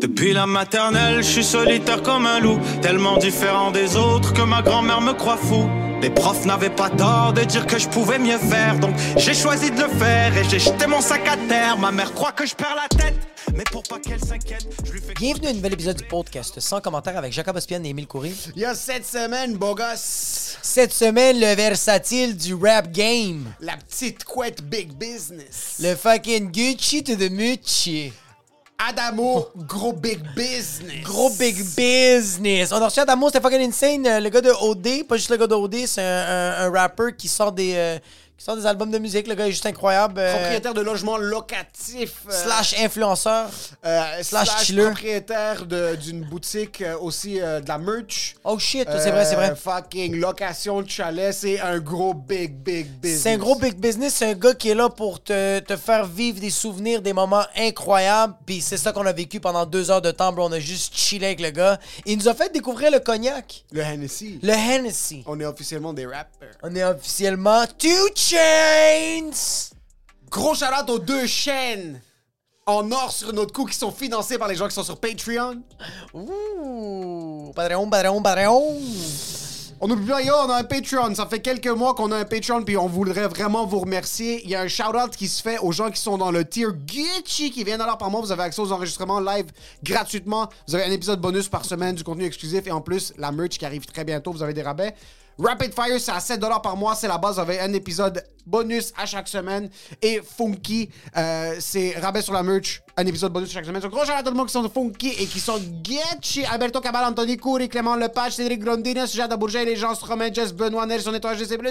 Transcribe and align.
Depuis 0.00 0.32
la 0.32 0.46
maternelle, 0.46 1.18
je 1.24 1.28
suis 1.28 1.44
solitaire 1.44 2.02
comme 2.02 2.26
un 2.26 2.38
loup, 2.40 2.58
tellement 2.82 3.16
différent 3.18 3.70
des 3.72 3.96
autres 3.96 4.32
que 4.32 4.42
ma 4.42 4.62
grand-mère 4.62 5.00
me 5.00 5.12
croit 5.12 5.36
fou. 5.36 5.68
Les 6.00 6.10
profs 6.10 6.44
n'avaient 6.44 6.70
pas 6.70 6.88
tort 6.90 7.32
de 7.32 7.42
dire 7.42 7.66
que 7.66 7.76
je 7.78 7.88
pouvais 7.88 8.20
mieux 8.20 8.38
faire, 8.38 8.78
donc 8.78 8.94
j'ai 9.16 9.34
choisi 9.34 9.72
de 9.72 9.80
le 9.80 9.88
faire 9.88 10.36
et 10.36 10.44
j'ai 10.48 10.60
jeté 10.60 10.86
mon 10.86 11.00
sac 11.00 11.26
à 11.26 11.36
terre. 11.48 11.76
Ma 11.78 11.90
mère 11.90 12.12
croit 12.14 12.30
que 12.30 12.46
je 12.46 12.54
perds 12.54 12.76
la 12.76 12.88
tête, 12.96 13.16
mais 13.56 13.64
pour 13.64 13.82
pas 13.82 13.98
qu'elle 13.98 14.20
s'inquiète, 14.20 14.68
je 14.84 14.92
lui 14.92 15.00
fais 15.00 15.14
Bienvenue 15.14 15.48
à 15.48 15.50
un 15.50 15.54
nouvel 15.54 15.72
épisode 15.72 15.96
du 15.96 16.04
podcast 16.04 16.60
sans 16.60 16.80
commentaire 16.80 17.16
avec 17.18 17.32
Jacob 17.32 17.56
Ospian 17.56 17.82
et 17.82 17.88
Émile 17.88 18.06
Coury. 18.06 18.32
Il 18.54 18.62
y 18.62 18.64
a 18.64 18.76
cette 18.76 19.04
semaine, 19.04 19.56
beau 19.56 19.74
gosse, 19.74 20.56
Cette 20.62 20.92
semaine, 20.92 21.40
le 21.40 21.56
versatile 21.56 22.36
du 22.36 22.54
rap 22.54 22.92
game. 22.92 23.46
la 23.60 23.76
petite 23.76 24.22
couette 24.22 24.62
big 24.62 24.92
business. 24.92 25.78
Le 25.82 25.96
fucking 25.96 26.52
Gucci 26.52 27.02
to 27.02 27.16
the 27.16 27.28
Mucci. 27.32 28.12
Adamo, 28.80 29.48
gros 29.66 29.92
big 29.92 30.20
business. 30.36 31.02
Gros 31.02 31.30
big 31.36 31.56
business. 31.76 32.70
On 32.70 32.76
a 32.80 32.84
reçu 32.86 33.00
Adamo, 33.00 33.26
c'était 33.28 33.40
fucking 33.40 33.60
insane. 33.68 34.06
Euh, 34.06 34.20
Le 34.20 34.28
gars 34.30 34.40
de 34.40 34.50
OD, 34.50 35.04
pas 35.06 35.16
juste 35.16 35.30
le 35.30 35.36
gars 35.36 35.48
de 35.48 35.54
OD, 35.54 35.84
c'est 35.86 36.00
un, 36.00 36.54
un- 36.66 36.70
rapper 36.70 37.12
qui 37.18 37.26
sort 37.26 37.50
des 37.50 37.72
euh, 37.74 37.98
qui 38.38 38.44
sort 38.44 38.56
des 38.56 38.66
albums 38.66 38.90
de 38.90 38.98
musique. 38.98 39.26
Le 39.26 39.34
gars 39.34 39.48
est 39.48 39.50
juste 39.50 39.66
incroyable. 39.66 40.14
euh, 40.20 40.32
Propriétaire 40.32 40.72
de 40.72 40.80
logement 40.80 41.16
locatif. 41.18 42.12
euh, 42.28 42.32
slash 42.32 42.78
influenceur. 42.78 43.50
euh, 43.84 44.22
slash 44.22 44.48
slash 44.48 44.64
chiller. 44.64 44.84
propriétaire 44.84 45.66
de- 45.66 45.96
d'une 45.96 46.22
boutique 46.22 46.80
euh, 46.82 46.96
aussi 46.98 47.40
euh, 47.40 47.60
de 47.60 47.68
la 47.68 47.78
merch. 47.78 48.36
Oh 48.44 48.56
shit, 48.58 48.86
c'est 48.88 49.10
vrai, 49.10 49.24
c'est 49.24 49.34
vrai. 49.34 49.50
Euh, 49.50 49.54
Fucking 49.56 50.20
location 50.20 50.82
de 50.82 50.88
chalet, 50.88 51.34
c'est 51.34 51.58
un 51.60 51.78
gros 51.80 52.14
big, 52.14 52.54
big 52.54 52.86
business. 53.00 53.22
C'est 53.22 53.32
un 53.32 53.38
gros 53.38 53.56
big 53.56 53.74
business, 53.76 54.14
c'est 54.14 54.26
un 54.30 54.34
gars 54.34 54.54
qui 54.54 54.70
est 54.70 54.74
là 54.74 54.88
pour 54.88 55.20
te, 55.22 55.58
te 55.58 55.76
faire 55.76 56.06
vivre 56.06 56.38
des 56.40 56.50
souvenirs, 56.50 57.02
des 57.02 57.12
moments 57.12 57.44
incroyables. 57.56 58.34
Puis 58.46 58.60
c'est 58.60 58.76
ça 58.76 58.92
qu'on 58.92 59.04
a 59.06 59.12
vécu 59.12 59.40
pendant 59.40 59.66
deux 59.66 59.90
heures 59.90 60.02
de 60.02 60.12
temps, 60.12 60.32
bro. 60.32 60.46
On 60.48 60.52
a 60.52 60.60
juste 60.60 60.94
chillé 60.94 61.26
avec 61.26 61.40
le 61.40 61.50
gars. 61.50 61.78
Il 62.06 62.16
nous 62.18 62.28
a 62.28 62.34
fait 62.34 62.52
découvrir 62.52 62.92
le 62.92 63.00
cognac, 63.00 63.64
Le 63.72 63.80
Hennessy. 63.80 64.38
le 64.42 64.52
Hennessy. 64.52 65.24
On 65.26 65.40
est 65.40 65.44
officiellement 65.44 65.92
des 65.92 66.06
rappers. 66.06 66.54
On 66.62 66.72
est 66.74 66.84
officiellement 66.84 67.64
Two 67.78 67.88
Chains! 68.28 69.70
Gros 70.30 70.54
shout 70.54 70.66
aux 70.90 70.98
deux 70.98 71.26
chaînes 71.26 71.98
en 72.66 72.92
or 72.92 73.10
sur 73.10 73.32
notre 73.32 73.54
coup 73.54 73.64
qui 73.64 73.74
sont 73.74 73.90
financées 73.90 74.36
par 74.36 74.48
les 74.48 74.54
gens 74.54 74.68
qui 74.68 74.74
sont 74.74 74.82
sur 74.82 75.00
Patreon. 75.00 75.62
Ouh! 76.12 77.50
Padreon, 77.56 77.88
padreon, 77.88 78.20
padreon! 78.20 78.76
On 79.80 79.88
n'oublie 79.88 80.06
pas, 80.06 80.20
yo, 80.20 80.34
on 80.44 80.50
a 80.50 80.56
un 80.56 80.64
Patreon. 80.64 81.14
Ça 81.14 81.24
fait 81.24 81.40
quelques 81.40 81.68
mois 81.68 81.94
qu'on 81.94 82.12
a 82.12 82.18
un 82.18 82.26
Patreon, 82.26 82.64
puis 82.64 82.76
on 82.76 82.86
voudrait 82.86 83.28
vraiment 83.28 83.64
vous 83.64 83.78
remercier. 83.78 84.44
Il 84.44 84.50
y 84.50 84.54
a 84.54 84.60
un 84.60 84.68
shout-out 84.68 85.16
qui 85.16 85.26
se 85.26 85.40
fait 85.40 85.58
aux 85.60 85.72
gens 85.72 85.90
qui 85.90 86.00
sont 86.00 86.18
dans 86.18 86.30
le 86.30 86.44
tier 86.44 86.66
Gucci, 86.66 87.50
qui 87.50 87.64
viennent 87.64 87.80
alors 87.80 87.96
par 87.96 88.10
mois. 88.10 88.20
Vous 88.20 88.32
avez 88.32 88.42
accès 88.42 88.60
aux 88.60 88.72
enregistrements 88.72 89.20
live 89.20 89.46
gratuitement. 89.82 90.50
Vous 90.66 90.74
avez 90.74 90.84
un 90.84 90.90
épisode 90.90 91.22
bonus 91.22 91.48
par 91.48 91.64
semaine, 91.64 91.94
du 91.94 92.04
contenu 92.04 92.26
exclusif, 92.26 92.66
et 92.66 92.72
en 92.72 92.82
plus, 92.82 93.14
la 93.16 93.32
merch 93.32 93.56
qui 93.56 93.64
arrive 93.64 93.86
très 93.86 94.04
bientôt. 94.04 94.32
Vous 94.32 94.42
avez 94.42 94.52
des 94.52 94.62
rabais. 94.62 94.94
Rapid 95.38 95.72
Fire, 95.72 96.00
c'est 96.00 96.12
à 96.12 96.20
7 96.20 96.40
par 96.62 96.76
mois. 96.76 96.94
C'est 96.94 97.08
la 97.08 97.18
base. 97.18 97.38
Avez 97.38 97.60
un 97.60 97.72
épisode 97.72 98.24
bonus 98.44 98.92
à 98.96 99.06
chaque 99.06 99.28
semaine. 99.28 99.70
Et 100.02 100.20
Funky, 100.20 100.88
euh, 101.16 101.56
c'est 101.60 101.94
rabais 101.98 102.22
sur 102.22 102.32
la 102.32 102.42
merch, 102.42 102.82
un 102.96 103.06
épisode 103.06 103.32
bonus 103.32 103.50
chaque 103.52 103.64
semaine. 103.64 103.80
Donc, 103.80 103.92
gros 103.92 104.04
shout 104.04 104.12
à 104.12 104.22
tout 104.22 104.30
le 104.30 104.36
monde 104.36 104.46
qui 104.46 104.52
sont 104.52 104.68
Funky 104.68 105.10
et 105.10 105.26
qui 105.26 105.38
sont 105.38 105.58
Gucci. 105.58 106.44
Alberto 106.44 106.80
Cabal, 106.80 107.04
Anthony 107.04 107.36
Coury, 107.36 107.68
Clément 107.68 107.94
Lepage, 107.94 108.32
Cédric 108.32 108.60
Grondines, 108.60 109.06
Jada 109.06 109.36
Bourget, 109.36 109.64
les 109.64 109.76
gens 109.76 109.92
Romain, 109.94 110.32
Jess 110.32 110.52
Benoît, 110.52 110.86
Nelson 110.86 111.14
Étoile, 111.14 111.38
GC+, 111.38 111.56
le 111.56 111.70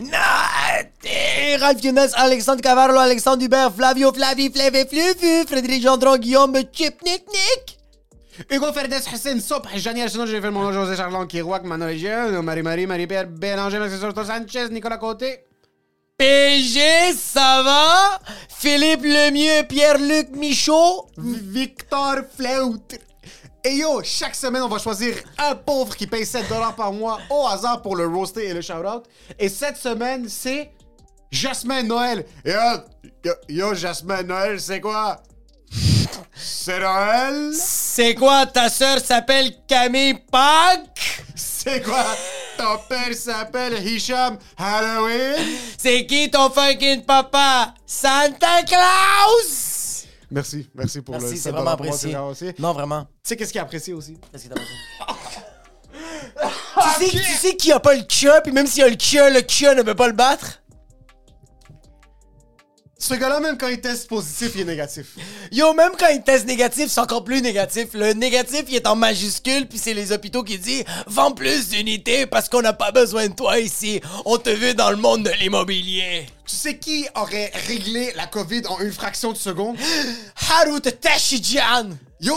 Naté! 0.00 1.56
Ralph 1.56 1.82
Younes, 1.82 2.08
Alexandre 2.14 2.60
Cavarlo, 2.60 2.98
Alexandre 2.98 3.42
Hubert, 3.42 3.72
Flavio, 3.74 4.12
Flavie, 4.12 4.50
Flavé, 4.50 4.86
Flufu, 4.86 5.46
Frédéric 5.46 5.82
Gendron, 5.82 6.16
Guillaume, 6.16 6.56
Chip, 6.72 7.02
Nick, 7.02 7.24
Nick! 7.28 7.79
Hugo 8.48 8.72
Ferdes, 8.72 9.06
Hussein 9.12 9.40
Sop, 9.40 9.66
Jani 9.74 10.02
Arsenault, 10.02 10.26
j'ai 10.26 10.40
fait 10.40 10.50
mon 10.50 10.62
nom, 10.62 10.72
José 10.72 10.96
Charlon, 10.96 11.26
Kirouac, 11.26 11.62
Manuel 11.64 11.98
Jean, 11.98 12.42
Marie-Marie, 12.42 12.86
Marie-Pierre, 12.86 13.26
Bélanger, 13.26 13.78
Maxime 13.78 14.12
Sanchez, 14.24 14.68
Nicolas 14.70 14.98
Côté. 14.98 15.44
PG, 16.16 17.12
ça 17.14 17.62
va? 17.62 18.18
Philippe 18.48 19.04
Lemieux, 19.04 19.66
Pierre-Luc 19.68 20.36
Michaud. 20.36 21.06
Victor 21.16 22.16
Fleutre. 22.36 22.96
Et 23.64 23.76
yo, 23.76 24.00
chaque 24.02 24.34
semaine, 24.34 24.62
on 24.62 24.68
va 24.68 24.78
choisir 24.78 25.14
un 25.38 25.54
pauvre 25.54 25.94
qui 25.94 26.06
paye 26.06 26.24
7 26.24 26.46
par 26.76 26.92
mois 26.92 27.18
au 27.30 27.46
hasard 27.46 27.82
pour 27.82 27.96
le 27.96 28.06
roaster 28.06 28.48
et 28.48 28.54
le 28.54 28.62
shout-out. 28.62 29.04
Et 29.38 29.48
cette 29.50 29.76
semaine, 29.76 30.28
c'est 30.28 30.70
Jasmin 31.30 31.82
Noël. 31.82 32.24
Yo, 32.44 32.52
yo, 33.24 33.32
yo, 33.48 33.74
Jasmin 33.74 34.22
Noël, 34.22 34.58
c'est 34.60 34.80
quoi? 34.80 35.22
C'est 36.42 36.80
Noël? 36.80 37.52
C'est 37.54 38.14
quoi, 38.14 38.46
ta 38.46 38.68
sœur 38.68 38.98
s'appelle 39.00 39.52
Camille 39.66 40.14
Pâques? 40.30 41.22
C'est 41.34 41.82
quoi? 41.82 42.04
Ton 42.56 42.78
père 42.88 43.14
s'appelle 43.14 43.86
Hicham 43.86 44.38
Halloween? 44.56 45.36
C'est 45.78 46.06
qui 46.06 46.30
ton 46.30 46.50
fucking 46.50 47.02
papa? 47.04 47.74
Santa 47.86 48.62
Claus? 48.66 50.06
Merci, 50.30 50.68
merci 50.74 51.00
pour 51.02 51.14
le 51.16 51.20
Merci, 51.20 51.36
c'est 51.36 51.42
7 51.44 51.52
vraiment 51.52 51.70
apprécié. 51.72 51.98
c'est 51.98 52.08
vraiment 52.08 52.28
aussi. 52.28 52.54
Tu 52.54 52.62
Non, 52.62 52.72
vraiment. 52.72 53.06
sais 53.22 53.36
qu'est-ce 53.36 53.52
qui 53.52 53.58
est 53.58 53.62
apprécié 53.62 53.92
aussi? 53.92 54.16
Qu'est-ce 54.32 54.44
que 54.48 54.54
t'as 54.54 54.60
pensé? 54.60 54.70
tu, 57.00 57.10
sais, 57.10 57.10
tu 57.24 57.32
sais 57.34 57.56
qui 57.56 57.72
a 57.72 57.80
pas 57.80 57.94
le 57.94 58.02
kia, 58.02 58.40
puis 58.40 58.52
même 58.52 58.66
s'il 58.66 58.82
a 58.84 58.88
le 58.88 58.94
kia, 58.96 59.28
le 59.28 59.40
kia 59.40 59.74
ne 59.74 59.82
peut 59.82 59.94
pas 59.96 60.06
le 60.06 60.12
battre? 60.14 60.59
Ce 63.02 63.14
gars-là, 63.14 63.40
même 63.40 63.56
quand 63.56 63.68
il 63.68 63.80
teste 63.80 64.08
positif, 64.08 64.52
il 64.56 64.60
est 64.60 64.64
négatif. 64.64 65.16
Yo, 65.50 65.72
même 65.72 65.92
quand 65.98 66.08
il 66.08 66.22
teste 66.22 66.46
négatif, 66.46 66.88
c'est 66.90 67.00
encore 67.00 67.24
plus 67.24 67.40
négatif. 67.40 67.86
Le 67.94 68.12
négatif, 68.12 68.64
il 68.68 68.76
est 68.76 68.86
en 68.86 68.94
majuscule, 68.94 69.66
puis 69.66 69.78
c'est 69.78 69.94
les 69.94 70.12
hôpitaux 70.12 70.44
qui 70.44 70.58
disent 70.58 70.84
«Vends 71.06 71.32
plus 71.32 71.70
d'unités 71.70 72.26
parce 72.26 72.50
qu'on 72.50 72.60
n'a 72.60 72.74
pas 72.74 72.92
besoin 72.92 73.28
de 73.28 73.32
toi 73.32 73.58
ici. 73.58 74.02
On 74.26 74.36
te 74.36 74.50
veut 74.50 74.74
dans 74.74 74.90
le 74.90 74.96
monde 74.96 75.22
de 75.22 75.30
l'immobilier. 75.40 76.26
Tu 76.46 76.54
sais 76.54 76.76
qui 76.76 77.06
aurait 77.14 77.50
réglé 77.66 78.12
la 78.16 78.26
COVID 78.26 78.66
en 78.68 78.78
une 78.80 78.92
fraction 78.92 79.32
de 79.32 79.38
seconde?» 79.38 79.78
Harut 80.50 80.82
Tashijan! 80.82 81.96
Yo! 82.20 82.34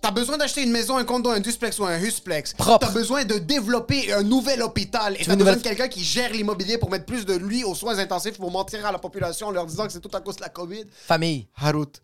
T'as 0.00 0.10
besoin 0.12 0.36
d'acheter 0.38 0.62
une 0.62 0.70
maison, 0.70 0.96
un 0.96 1.04
condo, 1.04 1.28
un 1.30 1.40
duplex 1.40 1.78
ou 1.80 1.84
un 1.84 1.98
husplex. 1.98 2.54
Propre. 2.54 2.86
T'as 2.86 2.92
besoin 2.92 3.24
de 3.24 3.34
développer 3.38 4.12
un 4.12 4.22
nouvel 4.22 4.62
hôpital. 4.62 5.14
Et 5.14 5.18
t'as 5.18 5.34
besoin 5.34 5.36
nouvelle- 5.36 5.56
de 5.58 5.62
quelqu'un 5.62 5.88
qui 5.88 6.04
gère 6.04 6.32
l'immobilier 6.32 6.78
pour 6.78 6.88
mettre 6.90 7.04
plus 7.04 7.26
de 7.26 7.34
lui 7.34 7.64
aux 7.64 7.74
soins 7.74 7.98
intensifs 7.98 8.38
pour 8.38 8.50
mentir 8.50 8.86
à 8.86 8.92
la 8.92 8.98
population 8.98 9.48
en 9.48 9.50
leur 9.50 9.66
disant 9.66 9.86
que 9.86 9.92
c'est 9.92 10.00
tout 10.00 10.10
à 10.16 10.20
cause 10.20 10.36
de 10.36 10.42
la 10.42 10.48
COVID. 10.50 10.84
Famille. 11.06 11.48
Harut. 11.56 12.00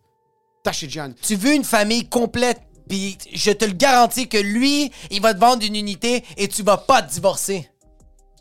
Tachidjan. 0.63 1.13
Tu 1.21 1.35
veux 1.35 1.53
une 1.53 1.63
famille 1.63 2.09
complète, 2.09 2.59
puis 2.89 3.17
je 3.33 3.51
te 3.51 3.63
le 3.65 3.73
garantis 3.73 4.27
que 4.27 4.37
lui, 4.37 4.91
il 5.11 5.21
va 5.21 5.33
te 5.33 5.39
vendre 5.39 5.63
une 5.65 5.75
unité 5.75 6.23
et 6.37 6.47
tu 6.49 6.63
vas 6.63 6.77
pas 6.77 7.01
te 7.01 7.13
divorcer. 7.13 7.69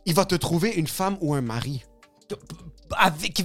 Il 0.06 0.14
va 0.14 0.24
te 0.24 0.34
trouver 0.34 0.70
une 0.72 0.88
femme 0.88 1.16
ou 1.20 1.32
un 1.34 1.40
mari. 1.42 1.84
Avec, 2.98 3.42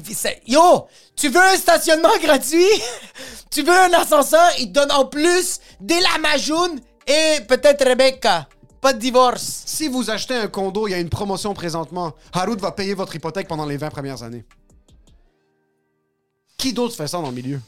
yo, 0.48 0.88
tu 1.16 1.30
veux 1.30 1.42
un 1.42 1.56
stationnement 1.56 2.18
gratuit? 2.22 2.66
tu 3.52 3.64
veux 3.64 3.78
un 3.78 3.94
ascenseur? 3.94 4.50
Il 4.60 4.68
te 4.68 4.74
donne 4.74 4.92
en 4.92 5.06
plus 5.06 5.60
des 5.80 6.00
Lamajoun 6.00 6.80
et 7.08 7.42
peut-être 7.48 7.86
Rebecca. 7.86 8.48
Pas 8.82 8.94
de 8.94 9.00
divorce. 9.00 9.64
Si 9.66 9.88
vous 9.88 10.10
achetez 10.10 10.36
un 10.36 10.48
condo, 10.48 10.88
il 10.88 10.92
y 10.92 10.94
a 10.94 11.00
une 11.00 11.10
promotion 11.10 11.54
présentement. 11.54 12.14
Harut 12.32 12.58
va 12.60 12.72
payer 12.72 12.94
votre 12.94 13.16
hypothèque 13.16 13.48
pendant 13.48 13.66
les 13.66 13.78
20 13.78 13.90
premières 13.90 14.24
années. 14.24 14.46
Qui 16.58 16.74
d'autre 16.74 16.96
fait 16.96 17.08
ça 17.08 17.18
dans 17.18 17.30
le 17.30 17.36
milieu? 17.36 17.60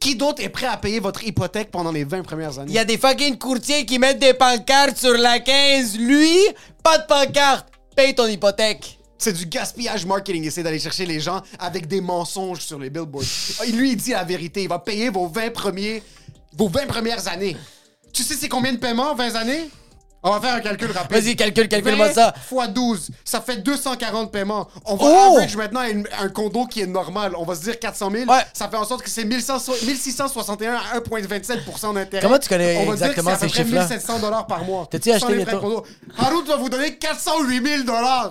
Qui 0.00 0.16
d'autre 0.16 0.42
est 0.42 0.48
prêt 0.48 0.66
à 0.66 0.76
payer 0.76 0.98
votre 0.98 1.22
hypothèque 1.24 1.70
pendant 1.70 1.92
les 1.92 2.04
20 2.04 2.22
premières 2.22 2.58
années? 2.58 2.70
Il 2.70 2.74
y 2.74 2.78
a 2.78 2.84
des 2.84 2.98
fucking 2.98 3.38
courtiers 3.38 3.86
qui 3.86 3.98
mettent 3.98 4.18
des 4.18 4.34
pancartes 4.34 4.96
sur 4.96 5.16
la 5.16 5.38
15. 5.38 5.96
Lui, 5.98 6.36
pas 6.82 6.98
de 6.98 7.06
pancarte. 7.06 7.68
Paye 7.94 8.14
ton 8.14 8.26
hypothèque. 8.26 8.97
C'est 9.18 9.32
du 9.32 9.46
gaspillage 9.46 10.06
marketing. 10.06 10.44
Essayer 10.46 10.62
d'aller 10.62 10.78
chercher 10.78 11.04
les 11.06 11.18
gens 11.20 11.42
avec 11.58 11.86
des 11.88 12.00
mensonges 12.00 12.60
sur 12.60 12.78
les 12.78 12.88
billboards. 12.90 13.24
Et 13.66 13.72
lui, 13.72 13.90
il 13.92 13.96
dit 13.96 14.12
la 14.12 14.24
vérité. 14.24 14.62
Il 14.62 14.68
va 14.68 14.78
payer 14.78 15.10
vos 15.10 15.26
20 15.26 15.52
premiers, 15.52 16.02
vos 16.56 16.68
20 16.68 16.86
premières 16.86 17.26
années. 17.28 17.56
Tu 18.12 18.22
sais, 18.22 18.34
c'est 18.34 18.48
combien 18.48 18.72
de 18.72 18.78
paiements, 18.78 19.14
20 19.14 19.34
années? 19.34 19.68
On 20.20 20.32
va 20.32 20.40
faire 20.40 20.54
un 20.56 20.60
calcul 20.60 20.90
rapide. 20.90 21.16
Vas-y, 21.16 21.36
calcule, 21.36 21.68
calcule-moi 21.68 22.12
ça. 22.12 22.34
fois 22.48 22.66
12, 22.66 23.10
ça 23.24 23.40
fait 23.40 23.58
240 23.58 24.32
paiements. 24.32 24.66
On 24.84 24.96
va 24.96 25.04
Oh! 25.06 25.34
average 25.36 25.56
maintenant 25.56 25.82
une- 25.84 26.08
un 26.20 26.28
condo 26.28 26.66
qui 26.66 26.80
est 26.80 26.86
normal. 26.88 27.34
On 27.36 27.44
va 27.44 27.54
se 27.54 27.62
dire 27.62 27.78
400 27.78 28.10
000. 28.10 28.24
Ouais. 28.28 28.40
Ça 28.52 28.68
fait 28.68 28.76
en 28.76 28.84
sorte 28.84 29.02
que 29.04 29.10
c'est 29.10 29.24
1100 29.24 29.58
1661 29.86 30.74
à 30.74 30.96
1,27% 30.98 31.92
d'intérêt. 31.94 32.20
Comment 32.22 32.38
tu 32.40 32.48
connais 32.48 32.78
On 32.78 32.86
va 32.86 32.92
exactement 32.94 33.30
dire 33.30 33.40
que 33.40 33.46
ces 33.48 33.56
chiffres-là? 33.62 33.80
1700 33.82 34.18
dollars 34.18 34.46
par 34.48 34.64
mois. 34.64 34.88
T'as-tu 34.90 35.12
acheté 35.12 35.30
les 35.32 35.38
les 35.38 35.44
frais 35.44 35.54
de 35.54 35.60
tours? 35.60 35.82
condo. 35.84 35.86
Harold 36.18 36.48
va 36.48 36.56
vous 36.56 36.68
donner 36.68 36.96
408 36.96 37.64
000 37.64 37.82
dollars. 37.84 38.30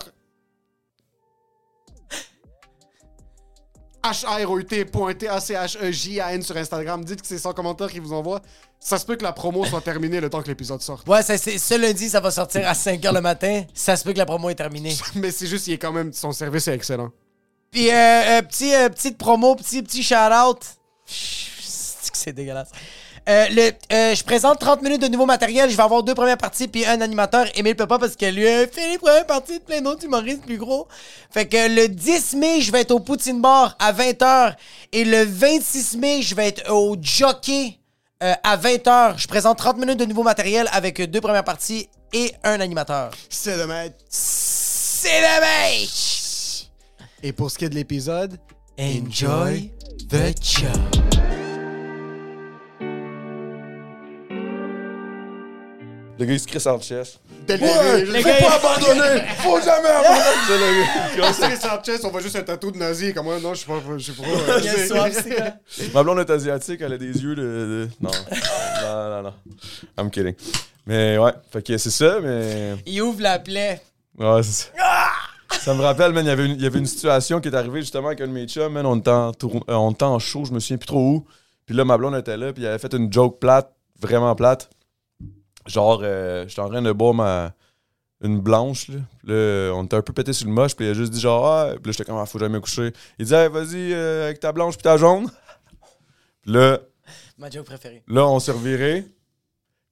H-A-R-O-U-T.T-A-C-H-E-J-A-N 4.11 6.41
sur 6.41 6.57
Instagram. 6.57 7.03
Dites 7.03 7.21
que 7.21 7.27
c'est 7.27 7.37
sans 7.37 7.53
commentaire 7.53 7.89
qui 7.91 7.99
vous 7.99 8.13
envoie. 8.13 8.41
Ça 8.79 8.97
se 8.97 9.05
peut 9.05 9.15
que 9.15 9.23
la 9.23 9.33
promo 9.33 9.65
soit 9.65 9.81
terminée 9.81 10.21
le 10.21 10.29
temps 10.29 10.41
que 10.41 10.47
l'épisode 10.47 10.81
sorte. 10.81 11.07
Ouais, 11.07 11.23
ça, 11.23 11.37
c'est- 11.37 11.57
ce 11.57 11.73
lundi, 11.73 12.09
ça 12.09 12.19
va 12.19 12.31
sortir 12.31 12.67
à 12.67 12.73
5 12.73 13.01
h 13.01 13.13
le 13.13 13.21
matin. 13.21 13.63
Ça 13.73 13.95
se 13.95 14.03
peut 14.03 14.13
que 14.13 14.17
la 14.19 14.25
promo 14.25 14.49
est 14.49 14.55
terminée. 14.55 14.95
Mais 15.15 15.31
c'est 15.31 15.47
juste, 15.47 15.67
il 15.67 15.73
est 15.73 15.77
quand 15.77 15.91
même. 15.91 16.13
Son 16.13 16.31
service 16.31 16.67
est 16.67 16.73
excellent. 16.75 17.09
Puis, 17.71 17.89
euh, 17.89 17.93
euh, 17.93 18.41
petit, 18.43 18.73
euh, 18.73 18.89
petite 18.89 19.17
promo, 19.17 19.55
petit, 19.55 19.81
petit 19.83 20.03
shout-out. 20.03 20.59
C'est 21.05 22.33
dégueulasse. 22.33 22.69
Euh, 23.27 23.45
le, 23.49 23.71
euh, 23.91 24.15
je 24.15 24.23
présente 24.23 24.59
30 24.59 24.81
minutes 24.81 25.01
de 25.01 25.07
nouveau 25.07 25.25
matériel. 25.25 25.69
Je 25.69 25.75
vais 25.75 25.83
avoir 25.83 26.01
deux 26.01 26.15
premières 26.15 26.37
parties 26.37 26.67
puis 26.67 26.85
un 26.85 27.01
animateur. 27.01 27.45
Emile 27.55 27.75
peut 27.75 27.87
pas 27.87 27.99
parce 27.99 28.15
que 28.15 28.25
lui 28.25 28.47
a 28.47 28.65
fait 28.67 28.91
les 28.91 28.97
premières 28.97 29.25
parties 29.25 29.59
de 29.59 29.63
plein 29.63 29.81
d'autres 29.81 30.05
humoristes 30.05 30.43
plus 30.45 30.57
gros. 30.57 30.87
Fait 31.29 31.45
que 31.45 31.75
le 31.75 31.89
10 31.89 32.35
mai, 32.35 32.61
je 32.61 32.71
vais 32.71 32.81
être 32.81 32.91
au 32.91 32.99
Poutine 32.99 33.41
Bar 33.41 33.75
à 33.79 33.91
20h. 33.91 34.55
Et 34.93 35.03
le 35.03 35.23
26 35.25 35.97
mai, 35.97 36.21
je 36.21 36.35
vais 36.35 36.47
être 36.47 36.71
au 36.71 36.95
Jockey 37.01 37.77
euh, 38.23 38.33
à 38.43 38.55
20h. 38.55 39.17
Je 39.17 39.27
présente 39.27 39.57
30 39.57 39.77
minutes 39.77 39.99
de 39.99 40.05
nouveau 40.05 40.23
matériel 40.23 40.69
avec 40.71 41.01
deux 41.01 41.21
premières 41.21 41.43
parties 41.43 41.89
et 42.13 42.31
un 42.43 42.61
animateur. 42.61 43.11
C'est 43.29 43.57
dommage. 43.57 43.91
C'est 44.09 45.21
mèche! 45.21 46.69
Et 47.21 47.33
pour 47.33 47.51
ce 47.51 47.57
qui 47.57 47.65
est 47.65 47.69
de 47.69 47.75
l'épisode, 47.75 48.37
Enjoy 48.79 49.71
the 50.09 50.35
show. 50.43 50.67
Le 56.19 56.25
gars, 56.25 56.33
il 56.33 56.39
se 56.39 56.47
crisse 56.47 56.65
en 56.65 56.79
chest. 56.79 57.19
Ouais, 57.47 57.57
faut 57.57 58.45
pas 58.45 58.55
abandonner! 58.55 59.21
Faut 59.37 59.59
jamais 59.61 59.87
abandonner! 59.87 60.23
C'est 60.47 60.57
le 60.57 61.21
gars. 61.21 61.31
Chris 61.31 61.57
Sanchez, 61.57 62.05
on 62.05 62.09
voit 62.09 62.21
juste 62.21 62.35
un 62.35 62.41
tatou 62.43 62.71
de 62.71 62.77
nazi. 62.77 63.13
Comme 63.13 63.25
moi, 63.25 63.39
non, 63.39 63.53
je 63.53 63.59
sais 63.61 63.65
pas. 63.67 63.75
Je 63.97 64.11
sais 64.11 64.13
pas. 64.13 64.27
euh, 64.27 64.59
Yes, 64.61 65.23
c'est? 65.69 65.93
Ma 65.93 66.03
blonde 66.03 66.19
est 66.19 66.29
asiatique, 66.29 66.81
elle 66.81 66.93
a 66.93 66.97
des 66.97 67.05
yeux 67.21 67.35
de. 67.35 67.41
de- 67.41 67.89
Non. 68.01 68.09
non, 68.81 69.09
non, 69.09 69.21
non. 69.23 69.33
I'm 69.97 70.09
kidding. 70.09 70.33
Mais 70.87 71.17
ouais, 71.17 71.33
fait 71.51 71.61
que 71.61 71.77
c'est 71.77 71.91
ça, 71.91 72.19
mais. 72.21 72.75
Il 72.85 73.01
ouvre 73.01 73.21
la 73.21 73.37
plaie. 73.39 73.81
Ouais, 74.17 74.41
c'est 74.43 74.51
ça. 74.73 75.09
Ça 75.59 75.73
me 75.73 75.81
rappelle, 75.81 76.11
man, 76.13 76.25
il 76.25 76.29
y 76.29 76.31
avait 76.31 76.45
une- 76.45 76.55
il 76.55 76.61
y 76.61 76.65
avait 76.65 76.79
une 76.79 76.85
situation 76.85 77.39
qui 77.39 77.49
est 77.49 77.55
arrivée 77.55 77.81
justement 77.81 78.07
avec 78.07 78.21
un 78.21 78.27
de 78.27 78.31
mes 78.31 78.47
chums, 78.47 78.73
man. 78.73 78.85
On 78.85 78.97
était 78.97 79.11
en, 79.11 79.33
tour- 79.33 79.63
euh, 79.69 79.73
on 79.75 79.91
était 79.91 80.03
en 80.03 80.17
show, 80.19 80.45
je 80.45 80.51
me 80.51 80.59
souviens 80.59 80.77
plus 80.77 80.87
trop 80.87 80.99
où. 80.99 81.25
Puis 81.65 81.75
là, 81.75 81.85
ma 81.85 81.97
blonde 81.97 82.15
était 82.15 82.37
là, 82.37 82.53
puis 82.53 82.63
elle 82.63 82.69
avait 82.69 82.79
fait 82.79 82.93
une 82.93 83.11
joke 83.11 83.39
plate, 83.39 83.69
vraiment 84.01 84.33
plate. 84.35 84.69
Genre, 85.67 85.99
euh, 86.03 86.45
j'étais 86.47 86.61
en 86.61 86.69
train 86.69 86.81
de 86.81 86.91
boire 86.91 87.13
ma. 87.13 87.53
Une 88.21 88.39
blanche, 88.39 88.87
là. 88.89 89.73
On 89.75 89.83
était 89.83 89.95
un 89.95 90.01
peu 90.01 90.11
pété 90.11 90.33
sur 90.33 90.47
le 90.47 90.51
moche, 90.53 90.75
puis 90.75 90.87
il 90.87 90.89
a 90.89 90.93
juste 90.95 91.11
dit 91.13 91.19
genre, 91.19 91.45
ah, 91.45 91.67
puis 91.75 91.83
là, 91.85 91.91
j'étais 91.91 92.03
comme, 92.03 92.17
ah, 92.17 92.25
faut 92.25 92.39
jamais 92.39 92.59
coucher. 92.59 92.91
Il 93.19 93.27
dit, 93.27 93.33
hey, 93.35 93.47
vas-y, 93.47 93.93
euh, 93.93 94.25
avec 94.25 94.39
ta 94.39 94.51
blanche 94.51 94.73
puis 94.75 94.81
ta 94.81 94.97
jaune. 94.97 95.29
Puis 96.41 96.51
là, 96.53 96.79
Ma 97.37 97.49
joke 97.51 97.65
préférée. 97.65 98.03
Là, 98.07 98.25
on 98.27 98.39
s'est 98.39 98.51
reviré. 98.53 99.05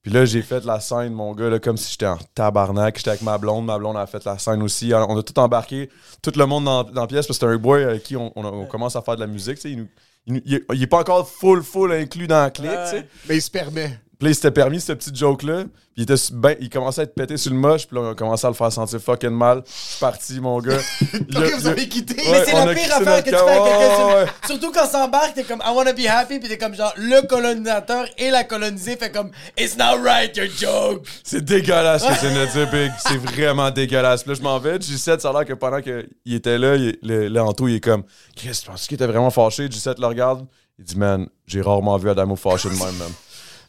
Puis 0.02 0.12
là, 0.12 0.26
j'ai 0.26 0.42
fait 0.42 0.64
la 0.66 0.80
scène, 0.80 1.14
mon 1.14 1.34
gars, 1.36 1.50
là, 1.50 1.60
comme 1.60 1.78
si 1.78 1.92
j'étais 1.92 2.08
en 2.08 2.18
tabarnak. 2.34 2.98
J'étais 2.98 3.10
avec 3.12 3.22
ma 3.22 3.38
blonde. 3.38 3.66
Ma 3.66 3.78
blonde 3.78 3.98
a 3.98 4.08
fait 4.08 4.24
la 4.26 4.38
scène 4.40 4.64
aussi. 4.64 4.92
Alors, 4.94 5.10
On 5.12 5.18
a 5.18 5.24
tout 5.24 5.38
embarqué, 5.40 5.90
tout 6.24 6.32
le 6.36 6.46
monde 6.48 6.66
dans, 6.66 6.84
dans 6.84 7.02
la 7.02 7.08
pièce, 7.08 7.28
parce 7.28 7.38
que 7.40 7.46
c'est 7.48 7.52
un 7.54 7.58
boy 7.58 7.84
avec 7.84 8.04
qui 8.04 8.16
on, 8.16 8.32
on- 8.36 8.46
on 8.46 8.66
commence 8.66 8.96
à 8.96 9.02
faire 9.04 9.16
de 9.16 9.22
la 9.22 9.28
musique. 9.28 9.56
tu 9.56 9.62
sais. 9.62 9.72
Il, 9.72 9.78
nous- 9.80 10.42
il 10.46 10.56
est, 10.56 10.66
il 10.74 10.82
est 10.82 10.88
pas 10.88 11.00
encore 11.02 11.28
full, 11.30 11.62
full 11.62 11.92
inclus 11.92 12.26
dans 12.28 12.42
la 12.42 12.50
clique. 12.50 12.72
tu 12.72 12.90
sais. 12.98 13.08
Mais 13.30 13.36
il 13.38 13.42
se 13.42 13.52
permet. 13.52 14.00
Puis 14.20 14.30
il 14.30 14.36
s'était 14.36 14.52
permis 14.52 14.80
cette 14.80 14.98
petite 15.00 15.16
joke-là. 15.18 15.64
Puis 15.64 15.72
il, 15.98 16.04
était 16.04 16.18
su- 16.18 16.34
ben, 16.34 16.56
il 16.60 16.70
commençait 16.70 17.02
à 17.02 17.04
être 17.06 17.16
pété 17.16 17.38
sur 17.38 17.52
le 17.52 17.58
moche. 17.58 17.86
Puis 17.88 17.96
là, 17.98 18.04
on 18.04 18.12
a 18.12 18.16
commencé 18.16 18.46
à 18.46 18.50
le 18.50 18.56
faire 18.56 18.72
sentir 18.72 19.00
fucking 19.00 19.30
mal. 19.30 19.62
Je 19.66 19.72
suis 19.72 20.00
parti, 20.00 20.40
mon 20.40 20.60
gars. 20.60 20.78
Il 21.30 21.38
a- 21.38 21.56
vous 21.58 21.68
avez 21.68 21.88
quitté. 21.88 22.16
Ouais, 22.16 22.32
Mais 22.32 22.46
c'est 22.46 22.54
la 22.66 22.74
pire 22.74 22.96
affaire 22.96 23.24
que 23.24 23.30
tu 23.30 23.36
fais 23.36 23.42
à 23.42 23.60
quelqu'un. 23.60 24.16
Ouais. 24.16 24.26
Surtout 24.46 24.72
quand 24.72 24.86
s'embarque, 24.88 25.34
t'es 25.36 25.44
comme 25.44 25.62
I 25.66 25.72
wanna 25.76 25.94
be 25.94 26.06
happy, 26.08 26.40
puis 26.40 26.48
t'es 26.50 26.58
comme 26.58 26.76
genre 26.76 26.94
le 26.98 27.26
colonisateur 27.28 28.06
et 28.18 28.30
la 28.32 28.44
colonisée 28.44 28.96
fait 28.98 29.12
comme 29.12 29.32
It's 29.58 29.78
not 29.78 30.02
right 30.04 30.36
your 30.38 30.48
joke. 30.58 31.06
C'est 31.24 31.44
dégueulasse 31.44 32.04
ce 32.04 32.08
que 32.08 32.20
tu 32.20 32.28
viens 32.28 32.46
de 32.46 32.52
dire, 32.52 32.72
Big. 32.72 32.92
C'est 33.00 33.18
vraiment 33.18 33.70
dégueulasse. 33.72 34.24
Puis 34.24 34.32
là, 34.32 34.38
je 34.38 34.44
m'en 34.44 34.60
vais. 34.60 34.78
G7, 34.78 35.20
ça 35.20 35.30
a 35.30 35.34
l'air 35.34 35.46
que 35.46 35.54
pendant 35.54 35.82
qu'il 35.82 36.08
était 36.34 36.58
là, 36.58 36.76
il, 36.76 36.98
le, 37.04 37.28
le 37.28 37.42
Anto, 37.42 37.68
il 37.68 37.76
est 37.76 37.80
comme 37.80 38.04
Chris, 38.36 38.58
tu 38.62 38.70
penses 38.70 38.88
qu'il 38.88 38.96
était 38.96 39.08
vraiment 39.08 39.30
fâché? 39.30 39.68
G7 39.68 40.00
le 40.00 40.08
regarde. 40.08 40.46
Il 40.78 40.84
dit, 40.84 40.98
man, 40.98 41.28
j'ai 41.48 41.62
rarement 41.62 41.98
vu 41.98 42.10
Adamo 42.10 42.36
fâché 42.36 42.68
de 42.70 42.74
même, 42.74 42.96
man. 42.98 43.08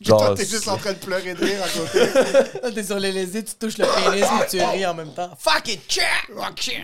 Toi, 0.05 0.35
t'es 0.37 0.45
juste 0.47 0.69
en 0.69 0.77
train 0.77 0.93
de 0.93 0.99
pleurer 0.99 1.35
de 1.35 1.45
rire 1.45 1.63
à 1.63 1.69
côté. 1.69 2.61
Là, 2.63 2.71
T'es 2.73 2.83
sur 2.83 2.99
les 2.99 3.13
lésés, 3.13 3.45
tu 3.45 3.55
touches 3.55 3.79
le 3.79 3.87
pénis 3.87 4.25
et 4.25 4.47
tu 4.51 4.63
ris 4.63 4.87
en 4.87 4.95
même 4.95 5.13
temps. 5.13 5.31
Fuck 5.39 5.69
it, 5.69 5.81
check! 5.89 6.05
It. 6.29 6.83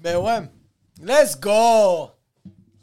Ben 0.00 0.16
ouais. 0.18 0.48
Let's 1.02 1.38
go! 1.38 2.10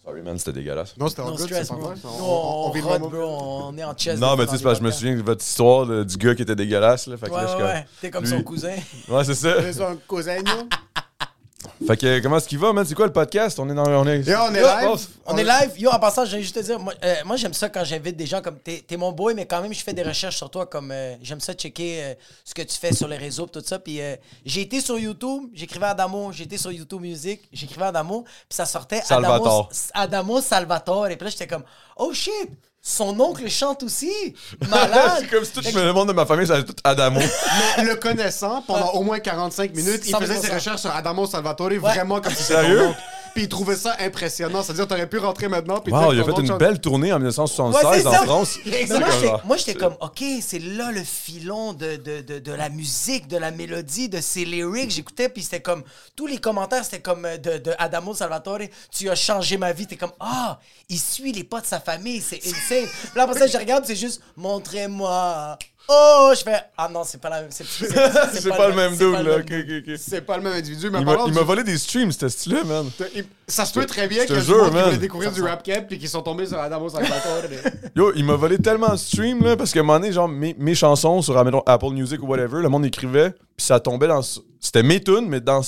Sorry, 0.03 0.23
man, 0.23 0.38
c'était 0.39 0.53
dégueulasse. 0.53 0.97
Non, 0.97 1.07
c'était 1.07 1.21
en 1.21 1.29
good, 1.35 1.41
stress, 1.41 1.68
c'est 1.68 1.73
pas. 1.75 1.94
On, 2.19 2.71
on, 2.73 3.00
bro. 3.00 3.73
Est 3.77 3.83
en 3.83 3.94
chest. 3.94 4.19
Non, 4.19 4.35
mais 4.35 4.45
tu 4.45 4.51
sais, 4.51 4.57
c'est 4.57 4.63
les 4.63 4.63
parce 4.63 4.79
que 4.79 4.83
je 4.83 4.88
me 4.88 4.91
souviens 4.91 5.15
de 5.15 5.21
votre 5.21 5.45
histoire 5.45 5.85
là, 5.85 6.03
du 6.03 6.18
gars 6.18 6.33
qui 6.33 6.41
était 6.41 6.56
dégueulasse. 6.56 7.06
Là, 7.06 7.18
fait 7.18 7.27
que 7.27 7.31
Ouais, 7.31 7.63
ouais. 7.63 7.85
T'es 8.01 8.09
comme 8.09 8.23
lui- 8.23 8.31
son 8.31 8.41
cousin. 8.41 8.75
Ouais, 9.07 9.23
c'est 9.23 9.35
ça. 9.35 9.71
C'est 9.71 9.83
un 9.83 9.95
cousin, 10.07 10.38
nous. 10.38 10.68
Fait 11.86 11.98
que 11.98 12.19
comment 12.19 12.38
est-ce 12.38 12.48
qu'il 12.48 12.60
va, 12.60 12.74
man? 12.74 12.86
C'est 12.86 12.96
quoi 12.96 13.06
le 13.06 13.13
podcast? 13.13 13.60
On 13.60 13.69
est 13.69 13.74
dans. 13.74 13.84
On 13.84 14.08
est, 14.08 14.19
on 14.36 14.54
est 14.56 14.62
Yo, 14.62 14.94
live. 14.94 15.08
On 15.25 15.38
est 15.38 15.44
live. 15.44 15.72
Yo, 15.78 15.90
en 15.90 16.00
passant, 16.00 16.25
je 16.25 16.36
vais 16.36 16.42
juste 16.42 16.56
te 16.56 16.60
dire, 16.62 16.80
moi, 16.80 16.94
euh, 17.04 17.16
moi, 17.25 17.36
j'aime 17.36 17.54
ça 17.54 17.69
quand 17.69 17.84
j'invite 17.84 18.16
des 18.16 18.25
gens 18.25 18.42
comme 18.42 18.58
t'es 18.60 18.84
t'es 18.88 18.98
mon 18.98 19.12
boy, 19.12 19.33
mais 19.33 19.45
quand 19.45 19.62
même, 19.62 19.74
je 19.74 19.83
fais 19.83 19.94
des 19.94 20.04
recherches 20.04 20.38
sur 20.38 20.50
toi. 20.50 20.66
Comme 20.66 20.92
euh, 20.92 21.16
j'aime 21.21 21.40
ça 21.40 21.54
checker 21.54 22.04
euh, 22.04 22.14
ce 22.45 22.54
que 22.54 22.62
tu 22.62 22.78
fais 22.78 22.94
sur 22.94 23.07
les 23.07 23.18
réseaux, 23.18 23.45
tout 23.47 23.62
ça. 23.66 23.80
Puis 23.80 24.02
euh, 24.02 24.16
j'ai 24.45 24.62
été 24.62 24.81
sur 24.81 24.97
YouTube, 24.97 25.50
j'écrivais 25.54 25.88
Adamo, 25.88 26.31
été 26.31 26.57
sur 26.57 26.71
YouTube 26.71 27.02
Music, 27.02 27.42
j'écrivais 27.52 27.85
Adamo, 27.85 28.24
puis 28.24 28.56
ça 28.56 28.66
sortait 28.66 29.02
Salvatore. 29.02 29.69
Adamo, 29.94 30.35
Adamo 30.35 30.42
Salvatore. 30.42 31.07
Et 31.07 31.16
puis 31.16 31.26
là, 31.26 31.31
j'étais 31.31 31.47
comme, 31.47 31.64
oh 31.97 32.14
shit, 32.14 32.50
son 32.81 33.19
oncle 33.19 33.47
chante 33.50 33.83
aussi, 33.83 34.11
malade. 34.69 35.18
c'est 35.19 35.28
comme 35.30 35.45
si 35.45 35.52
tout 35.52 35.61
le 35.76 35.94
monde 35.94 36.07
de 36.07 36.14
ma 36.14 36.26
famille, 36.26 36.47
ça 36.47 36.56
allait 36.56 36.66
tout 36.66 36.76
Adamo. 36.83 37.19
Mais 37.78 37.83
le 37.85 37.95
connaissant, 37.95 38.64
pendant 38.64 38.92
au 38.94 39.04
moins 39.04 39.19
45 39.19 39.76
minutes, 39.76 40.02
il 40.07 40.14
100%. 40.16 40.19
faisait 40.19 40.38
ses 40.38 40.54
recherches 40.54 40.81
sur 40.81 40.95
Adamo 40.95 41.28
Salvatore 41.28 41.73
vraiment 41.80 42.19
comme 42.21 42.33
si 42.33 42.44
c'était 42.44 42.61
Sérieux? 42.61 42.90
Puis 43.33 43.44
il 43.44 43.50
trouvait 43.50 43.76
ça 43.76 43.95
impressionnant. 44.00 44.61
C'est-à-dire, 44.61 44.88
t'aurais 44.88 45.07
pu 45.07 45.18
rentrer 45.18 45.47
maintenant. 45.47 45.80
Puis 45.80 45.94
Wow, 45.94 46.14
il 46.14 46.19
a 46.19 46.23
fait 46.23 46.40
une 46.42 46.57
belle 46.57 46.80
tournée 46.81 47.11
en 47.14 47.16
Ouais, 47.16 47.19
1976 47.21 48.02
c'est 48.02 48.07
en. 48.07 48.23
France. 48.26 48.57
Moi, 48.66 48.73
C'est 48.73 48.88
j'étais- 48.88 49.28
genre- 49.28 49.42
moi, 49.45 49.57
j'étais 49.57 49.76
comme, 49.76 49.95
OK, 50.02 50.23
c'est 50.42 50.59
là 50.59 50.92
le 50.92 51.04
filon 51.04 51.73
de, 51.73 51.95
de, 51.95 52.21
de, 52.21 52.40
de 52.40 52.52
la 52.52 52.69
musique, 52.69 53.28
de 53.28 53.38
la 53.38 53.52
mélodie, 53.52 54.09
de 54.09 54.19
ses 54.19 54.44
lyrics. 54.45 54.92
J'écoutais, 54.92 55.30
puis 55.30 55.44
c'était 55.44 55.61
comme, 55.61 55.83
tous 56.16 56.28
les 56.28 56.38
commentaires, 56.40 56.83
c'était 56.83 57.00
comme 57.02 57.26
euh, 57.26 57.38
de, 57.38 57.57
de 57.57 57.71
Adamo 57.80 58.14
Salvatore, 58.14 58.59
tu 58.92 59.09
as 59.09 59.16
changé 59.16 59.57
ma 59.57 59.71
vie. 59.71 59.88
T'es 59.88 59.95
comme, 59.97 60.11
ah, 60.19 60.59
il 60.90 61.00
suit 61.00 61.31
les 61.31 61.44
pas 61.44 61.61
de 61.61 61.66
sa 61.66 61.80
famille, 61.80 62.21
c'est 62.21 62.38
insane. 62.45 62.85
Puis 62.88 63.09
là, 63.16 63.23
après 63.23 63.40
ça, 63.40 63.47
je 63.47 63.57
regarde, 63.57 63.83
c'est 63.85 63.95
juste, 63.95 64.21
montrez-moi. 64.35 65.57
Oh, 65.88 66.31
je 66.38 66.42
fais, 66.44 66.56
ah 66.78 66.88
non, 66.90 67.04
c'est 67.04 67.19
pas 67.19 67.30
la 67.30 67.42
même. 67.42 67.52
C'est 67.52 67.66
pas 68.50 68.69
le 68.69 68.76
même 68.76 68.94
c'est 68.95 69.04
dude, 69.04 69.11
pas 69.14 69.23
le 69.23 69.38
là. 69.38 69.97
C'est 69.97 70.21
pas 70.21 70.38
le 70.38 70.44
même 70.44 70.54
individu, 70.54 70.90
mais 70.90 71.00
Il 71.00 71.06
m'a 71.06 71.11
il 71.14 71.18
contre, 71.18 71.33
m'a 71.33 71.42
volé 71.42 71.64
des 71.64 71.78
streams, 71.78 72.11
ce 72.14 72.30
style-là, 72.30 72.64
man. 72.64 72.90
il- 73.14 73.26
ça 73.47 73.66
se 73.66 73.73
peut 73.73 73.85
très 73.85 74.07
bien 74.07 74.23
Je 74.23 74.28
te 74.33 74.33
que 74.40 74.71
man. 74.71 74.85
voulait 74.85 74.97
découvrir 74.97 75.31
du 75.33 75.42
rap 75.42 75.61
cap 75.64 75.88
puis 75.88 76.00
qui 76.00 76.07
sont 76.07 76.21
tombés 76.21 76.45
sur 76.45 76.57
Adamo 76.57 76.88
Salvatore. 76.88 77.44
Yo, 77.95 78.14
il 78.16 78.23
m'a 78.23 78.35
volé 78.35 78.57
tellement 78.57 78.90
de 78.94 78.95
streams, 78.95 79.44
là, 79.44 79.57
parce 79.57 79.73
qu'à 79.73 79.81
un 79.81 79.83
moment 79.83 80.00
donné, 80.00 80.14
genre, 80.14 80.30
mes, 80.30 80.56
mes 80.57 80.76
chansons 80.76 81.21
sur 81.21 81.38
Apple 81.38 81.90
Music 81.92 82.21
ou 82.23 82.28
whatever, 82.28 82.61
le 82.61 82.69
monde 82.69 82.85
écrivait, 82.85 83.31
puis 83.31 83.66
ça 83.66 83.80
tombait 83.81 84.07
dans. 84.07 84.21
C'était 84.64 84.83
mes 84.83 85.04
tunes, 85.04 85.28
mais 85.28 85.42
dans, 85.42 85.61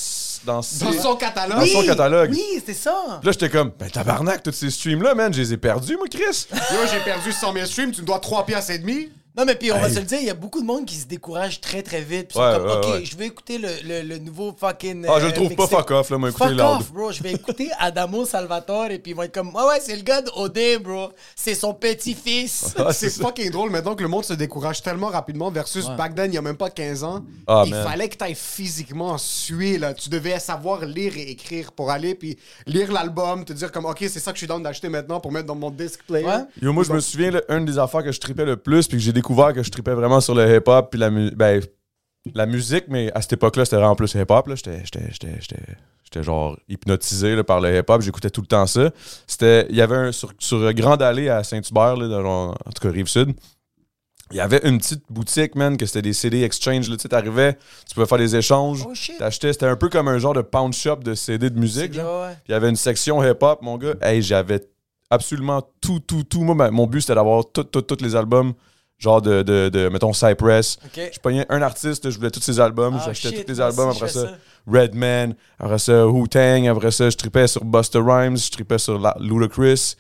dans, 0.45 0.61
son 0.61 1.15
catalogue. 1.17 1.57
Dans 1.59 1.65
son 1.65 1.79
Oui, 1.79 1.85
catalogue. 1.87 2.29
Oui, 2.31 2.63
c'est 2.65 2.73
ça. 2.75 3.19
Là, 3.23 3.31
j'étais 3.31 3.49
comme, 3.49 3.71
ben 3.77 3.89
tabarnak, 3.89 4.43
tous 4.43 4.51
ces 4.53 4.69
streams-là, 4.69 5.15
man, 5.15 5.33
je 5.33 5.41
les 5.41 5.53
ai 5.53 5.57
perdus, 5.57 5.97
moi, 5.97 6.05
Chris. 6.09 6.45
Yo, 6.53 6.77
j'ai 6.89 6.99
perdu 6.99 7.31
100 7.33 7.53
000 7.53 7.65
streams, 7.65 7.91
tu 7.91 8.01
me 8.01 8.05
dois 8.05 8.19
3 8.19 8.45
piastres 8.45 8.71
et 8.71 8.77
demi. 8.77 9.09
Non, 9.35 9.45
mais 9.45 9.55
puis 9.55 9.71
on 9.71 9.79
va 9.79 9.87
Hey. 9.87 9.93
se 9.95 9.99
le 9.99 10.05
dire, 10.05 10.19
il 10.19 10.25
y 10.27 10.29
a 10.29 10.35
beaucoup 10.35 10.61
de 10.61 10.65
monde 10.65 10.85
qui 10.85 10.95
se 10.95 11.07
décourage 11.07 11.59
très 11.59 11.81
très 11.81 12.01
vite. 12.01 12.27
Puis 12.29 12.37
ils 12.37 12.41
Ouais, 12.41 12.53
comme, 12.57 12.65
ouais, 12.67 12.75
ok, 12.77 12.85
ouais. 12.93 13.05
je 13.05 13.17
vais 13.17 13.25
écouter 13.25 13.57
le, 13.57 13.67
le, 13.83 14.01
le 14.07 14.17
nouveau 14.19 14.53
fucking. 14.55 15.05
Ah, 15.09 15.15
je 15.19 15.23
euh, 15.23 15.27
le 15.27 15.33
trouve 15.33 15.55
pas 15.55 15.63
mixtape. 15.63 15.79
fuck 15.79 15.91
off, 15.91 16.09
là, 16.11 16.17
moi, 16.19 16.29
écouter 16.29 16.45
Fuck 16.49 16.57
loud. 16.57 16.67
off, 16.81 16.91
bro. 16.91 17.11
Je 17.11 17.23
vais 17.23 17.31
écouter 17.33 17.69
Adamo 17.79 18.25
Salvatore 18.25 18.91
et 18.91 18.99
puis 18.99 19.11
ils 19.11 19.15
vont 19.15 19.23
être 19.23 19.33
comme, 19.33 19.53
ouais, 19.55 19.63
ouais, 19.63 19.79
c'est 19.81 19.95
le 19.95 20.03
gars 20.03 20.21
d'Odé, 20.21 20.77
bro. 20.77 21.09
C'est 21.35 21.55
son 21.55 21.73
petit-fils. 21.73 22.75
Ah, 22.85 22.91
c'est 22.93 23.09
c'est 23.09 23.17
ça. 23.21 23.23
fucking 23.23 23.49
drôle 23.49 23.69
maintenant 23.69 23.95
que 23.95 24.03
le 24.03 24.09
monde 24.09 24.25
se 24.25 24.33
décourage 24.33 24.81
tellement 24.81 25.07
rapidement 25.07 25.49
versus 25.51 25.87
back 25.97 26.15
then, 26.15 26.31
il 26.31 26.35
y 26.35 26.37
a 26.37 26.41
même 26.41 26.57
pas 26.57 26.69
15 26.69 27.03
ans. 27.03 27.23
Ah, 27.47 27.63
il 27.65 27.71
man. 27.71 27.83
fallait 27.87 28.09
que 28.09 28.17
tu 28.17 28.23
ailles 28.23 28.35
physiquement 28.35 29.17
suer, 29.17 29.77
là. 29.77 29.93
Tu 29.93 30.09
devais 30.09 30.37
savoir 30.39 30.85
lire 30.85 31.17
et 31.17 31.29
écrire 31.31 31.71
pour 31.71 31.89
aller, 31.91 32.13
puis 32.15 32.37
lire 32.67 32.91
l'album, 32.91 33.45
te 33.45 33.53
dire 33.53 33.71
comme, 33.71 33.85
OK, 33.85 33.97
c'est 34.01 34.19
ça 34.19 34.31
que 34.31 34.35
je 34.37 34.39
suis 34.41 34.47
dans 34.47 34.59
d'acheter 34.59 34.89
maintenant 34.89 35.19
pour 35.19 35.31
mettre 35.31 35.47
dans 35.47 35.55
mon 35.55 35.69
disc 35.71 36.01
player. 36.07 36.25
Ouais. 36.27 36.43
Yo, 36.61 36.71
moi, 36.73 36.83
je 36.83 36.91
me 36.93 36.99
souviens, 36.99 37.31
là, 37.31 37.41
une 37.49 37.65
des 37.65 37.77
affaires 37.79 38.03
que 38.03 38.11
je 38.11 38.19
tripais 38.19 38.45
le 38.45 38.57
plus, 38.57 38.87
puis 38.87 38.97
que 38.97 39.03
j'ai 39.03 39.13
découvert 39.23 39.53
que 39.53 39.63
je 39.63 39.71
tripais 39.71 39.93
vraiment 39.93 40.19
sur 40.21 40.35
le 40.35 40.55
hip-hop, 40.57 40.89
puis 40.91 40.99
la, 40.99 41.09
mu- 41.09 41.31
ben, 41.31 41.61
la 42.35 42.45
musique, 42.45 42.85
mais 42.89 43.11
à 43.13 43.21
cette 43.21 43.33
époque-là, 43.33 43.63
c'était 43.65 43.77
vraiment 43.77 43.95
plus 43.95 44.13
hip-hop. 44.13 44.49
J'étais, 44.53 46.21
genre 46.21 46.55
hypnotisé 46.69 47.35
là, 47.35 47.43
par 47.43 47.59
le 47.59 47.75
hip-hop. 47.75 48.01
J'écoutais 48.01 48.29
tout 48.29 48.41
le 48.41 48.47
temps 48.47 48.67
ça. 48.67 48.91
C'était, 49.25 49.65
il 49.69 49.75
y 49.75 49.81
avait 49.81 49.95
un, 49.95 50.11
sur, 50.11 50.31
sur 50.37 50.71
Grande 50.73 51.01
Allée 51.01 51.29
à 51.29 51.43
Saint-Hubert, 51.43 51.97
en 51.97 52.53
tout 52.75 52.81
cas 52.87 52.91
Rive-Sud, 52.91 53.33
il 54.31 54.37
y 54.37 54.39
avait 54.39 54.61
une 54.63 54.77
petite 54.79 55.03
boutique, 55.09 55.55
man, 55.55 55.75
que 55.77 55.85
c'était 55.85 56.01
des 56.01 56.13
CD 56.13 56.43
exchange. 56.43 56.89
Là, 56.89 56.95
tu 56.97 57.03
sais, 57.03 57.09
t'arrivais, 57.09 57.53
tu 57.87 57.93
pouvais 57.93 58.05
faire 58.07 58.17
des 58.17 58.35
échanges. 58.35 58.83
Oh. 58.87 58.93
T'achetais, 59.19 59.53
c'était 59.53 59.65
un 59.67 59.75
peu 59.75 59.89
comme 59.89 60.07
un 60.07 60.17
genre 60.17 60.33
de 60.33 60.41
pound 60.41 60.73
shop 60.73 60.97
de 60.97 61.13
CD 61.13 61.49
de 61.49 61.59
musique. 61.59 61.93
Genre. 61.93 62.23
ouais. 62.27 62.35
Il 62.47 62.51
y 62.51 62.55
avait 62.55 62.69
une 62.69 62.75
section 62.75 63.23
hip-hop, 63.23 63.61
mon 63.61 63.77
gars. 63.77 63.93
Hey, 64.01 64.21
j'avais 64.21 64.61
absolument 65.09 65.61
tout, 65.81 65.99
tout, 65.99 66.23
tout. 66.23 66.41
Moi, 66.43 66.55
ma- 66.55 66.71
mon 66.71 66.87
but, 66.87 67.01
c'était 67.01 67.15
d'avoir 67.15 67.43
tous 67.51 67.63
tout, 67.65 67.81
tous 67.81 68.03
les 68.03 68.15
albums, 68.15 68.53
genre 69.03 69.21
de, 69.21 69.43
de, 69.43 69.69
de, 69.69 69.89
mettons, 69.89 70.13
Cypress. 70.13 70.77
Je 70.95 71.19
pognais 71.19 71.45
un 71.49 71.61
artiste, 71.61 72.09
je 72.09 72.17
voulais 72.17 72.31
tous 72.31 72.41
ses 72.41 72.59
albums. 72.59 72.97
Ah, 72.99 73.03
J'achetais 73.05 73.43
tous 73.43 73.51
les 73.51 73.61
albums. 73.61 73.89
Après 73.89 74.07
ça, 74.07 74.31
Redman. 74.65 75.35
Après 75.59 75.77
ça, 75.79 76.07
Wu-Tang. 76.07 76.67
Après 76.67 76.91
ça, 76.91 77.09
je 77.09 77.17
tripais 77.17 77.47
sur 77.47 77.63
Busta 77.63 77.99
Rhymes. 78.01 78.37
Je 78.37 78.49
tripais 78.49 78.77
sur 78.79 78.97
La- 78.99 79.15
Ludacris. 79.19 79.95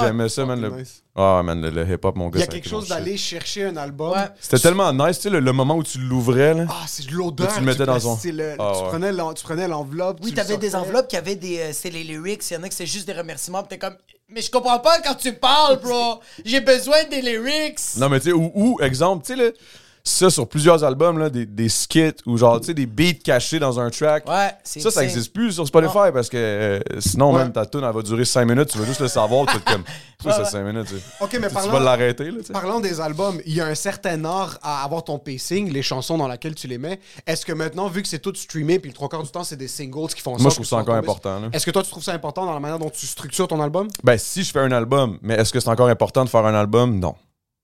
J'aimais 0.00 0.28
ça, 0.28 0.44
man. 0.46 0.60
Le... 0.60 0.70
nice. 0.70 1.02
Ah, 1.16 1.42
man, 1.44 1.60
le, 1.60 1.70
le 1.70 1.92
hip-hop, 1.92 2.14
mon 2.16 2.28
gars. 2.28 2.38
Il 2.38 2.40
y 2.40 2.44
a 2.44 2.46
quelque 2.46 2.68
chose 2.68 2.88
d'aller 2.88 3.16
chercher 3.16 3.64
un 3.64 3.76
album. 3.76 4.12
Ouais. 4.12 4.28
C'était 4.40 4.58
tellement 4.60 4.92
nice, 4.92 5.16
tu 5.16 5.22
sais, 5.24 5.30
le, 5.30 5.40
le 5.40 5.52
moment 5.52 5.74
où 5.76 5.82
tu 5.82 5.98
l'ouvrais, 5.98 6.54
là. 6.54 6.66
Ah, 6.68 6.84
c'est 6.86 7.06
de 7.08 7.12
l'odeur. 7.12 7.52
Tu 7.52 7.60
le 7.60 7.66
mettais 7.66 7.84
dans 7.84 7.98
son- 7.98 8.18
le- 8.24 8.54
Ah, 8.58 8.72
tu, 8.76 8.82
ouais. 8.82 8.88
prenais 8.88 9.10
tu 9.34 9.42
prenais 9.44 9.66
l'enveloppe. 9.68 10.18
Oui, 10.22 10.30
tu 10.30 10.36
le 10.36 10.42
t'avais 10.42 10.58
des 10.58 10.76
enveloppes 10.76 11.08
qui 11.08 11.16
avaient 11.16 11.34
des. 11.36 11.58
euh, 11.58 11.70
c'est 11.72 11.90
les 11.90 12.04
lyrics. 12.04 12.48
Il 12.50 12.54
y 12.54 12.56
en 12.56 12.62
a 12.62 12.68
que 12.68 12.74
c'est 12.74 12.86
juste 12.86 13.06
des 13.06 13.12
remerciements. 13.14 13.62
Puis 13.62 13.70
t'es 13.70 13.78
comme. 13.78 13.96
Mais 14.34 14.40
je 14.40 14.50
comprends 14.50 14.78
pas 14.78 14.98
quand 15.00 15.14
tu 15.14 15.32
parles, 15.32 15.78
bro. 15.78 16.20
J'ai 16.44 16.60
besoin 16.60 17.04
des 17.04 17.20
lyrics. 17.20 17.78
Non, 17.96 18.08
mais 18.08 18.18
tu 18.18 18.30
sais, 18.30 18.32
ou, 18.32 18.78
exemple, 18.80 19.26
tu 19.26 19.36
sais, 19.36 19.54
ça 20.04 20.30
sur 20.30 20.48
plusieurs 20.48 20.82
albums, 20.82 21.18
là, 21.18 21.30
des, 21.30 21.46
des 21.46 21.68
skits 21.68 22.12
ou 22.26 22.36
genre, 22.36 22.58
tu 22.60 22.66
sais, 22.66 22.74
des 22.74 22.86
beats 22.86 23.14
cachés 23.24 23.58
dans 23.60 23.78
un 23.78 23.88
track. 23.90 24.28
Ouais, 24.28 24.50
Ça, 24.64 24.80
ça 24.80 24.88
insane. 24.88 25.04
existe 25.04 25.32
plus 25.32 25.52
sur 25.52 25.66
Spotify 25.66 26.10
parce 26.12 26.28
que 26.28 26.36
euh, 26.36 26.80
sinon, 26.98 27.32
Ouais. 27.32 27.38
même 27.44 27.52
ta 27.52 27.66
tune, 27.66 27.82
elle 27.84 27.94
va 27.94 28.02
durer 28.02 28.24
5 28.24 28.44
minutes, 28.44 28.68
tu 28.70 28.78
vas 28.78 28.84
juste 28.84 29.00
le 29.00 29.08
savoir, 29.08 29.46
tu 29.46 29.58
comme. 29.60 29.84
Ça, 30.22 30.32
c'est 30.34 30.38
ouais. 30.42 30.50
5 30.50 30.62
minutes. 30.64 30.86
Ok, 31.20 31.30
mais 31.32 31.40
Tu- 31.40 31.48
Tu 31.48 31.54
parlant- 31.54 31.72
vas 31.72 31.80
l'arrêter, 31.80 32.30
là. 32.30 32.38
Parlant 32.52 32.78
des 32.78 33.00
albums, 33.00 33.40
il 33.44 33.54
y 33.54 33.60
a 33.60 33.66
un 33.66 33.74
certain 33.74 34.24
art 34.24 34.56
à 34.62 34.84
avoir 34.84 35.02
ton 35.02 35.18
pacing, 35.18 35.72
les 35.72 35.82
chansons 35.82 36.16
dans 36.16 36.28
lesquelles 36.28 36.54
tu 36.54 36.68
les 36.68 36.78
mets. 36.78 37.00
Est-ce 37.26 37.44
que 37.44 37.52
maintenant, 37.52 37.88
vu 37.88 38.02
que 38.02 38.08
c'est 38.08 38.20
tout 38.20 38.32
streamé, 38.34 38.78
puis 38.78 38.88
le 38.90 38.94
trois 38.94 39.08
quarts 39.08 39.24
du 39.24 39.30
temps, 39.30 39.42
c'est 39.42 39.56
des 39.56 39.66
singles 39.66 40.14
qui 40.14 40.20
font 40.22 40.38
Moi, 40.38 40.50
je 40.50 40.54
trouve 40.54 40.64
ça 40.66 40.70
sont 40.70 40.76
encore 40.76 40.94
important. 40.94 41.40
Est-ce 41.52 41.66
que 41.66 41.72
toi, 41.72 41.82
tu 41.82 41.90
trouves 41.90 42.04
ça 42.04 42.12
important 42.12 42.46
dans 42.46 42.54
la 42.54 42.60
manière 42.60 42.78
dont 42.78 42.90
tu 42.90 43.04
structures 43.06 43.48
ton 43.48 43.60
album? 43.60 43.88
Ben, 44.04 44.16
si 44.16 44.44
je 44.44 44.52
fais 44.52 44.60
un 44.60 44.70
album, 44.70 45.18
mais 45.22 45.34
est-ce 45.34 45.52
que 45.52 45.58
c'est 45.58 45.68
encore 45.70 45.88
important 45.88 46.24
de 46.24 46.30
faire 46.30 46.46
un 46.46 46.54
album? 46.54 47.00
Non. 47.00 47.16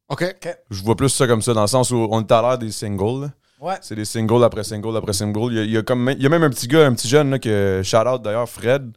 Ok. 0.09 0.25
Je 0.71 0.83
vois 0.83 0.97
plus 0.97 1.09
ça 1.11 1.27
comme 1.27 1.43
ça, 1.43 1.53
dans 1.55 1.61
le 1.62 1.67
sens 1.67 1.91
où 1.91 2.09
on 2.11 2.21
est 2.21 2.33
à 2.33 2.41
l'heure 2.43 2.59
des 2.59 2.71
singles, 2.73 3.23
là. 3.23 3.31
Ouais. 3.61 3.75
C'est 3.83 3.97
des 3.97 4.05
singles 4.05 4.45
après 4.45 4.62
singles 4.62 4.97
après 4.97 5.12
singles. 5.12 5.53
Il 5.53 5.57
y 5.57 5.59
a, 5.61 5.65
il 5.65 5.71
y 5.73 5.77
a 5.77 5.83
comme, 5.83 6.09
il 6.17 6.23
y 6.23 6.27
a 6.27 6.29
même 6.29 6.45
un 6.45 6.50
petit 6.50 6.69
gars, 6.69 6.87
un 6.87 6.95
petit 6.95 7.09
jeune, 7.09 7.31
là, 7.31 7.38
que 7.38 7.81
shout 7.85 7.97
out 8.07 8.23
d'ailleurs, 8.23 8.49
Fred. 8.49 8.93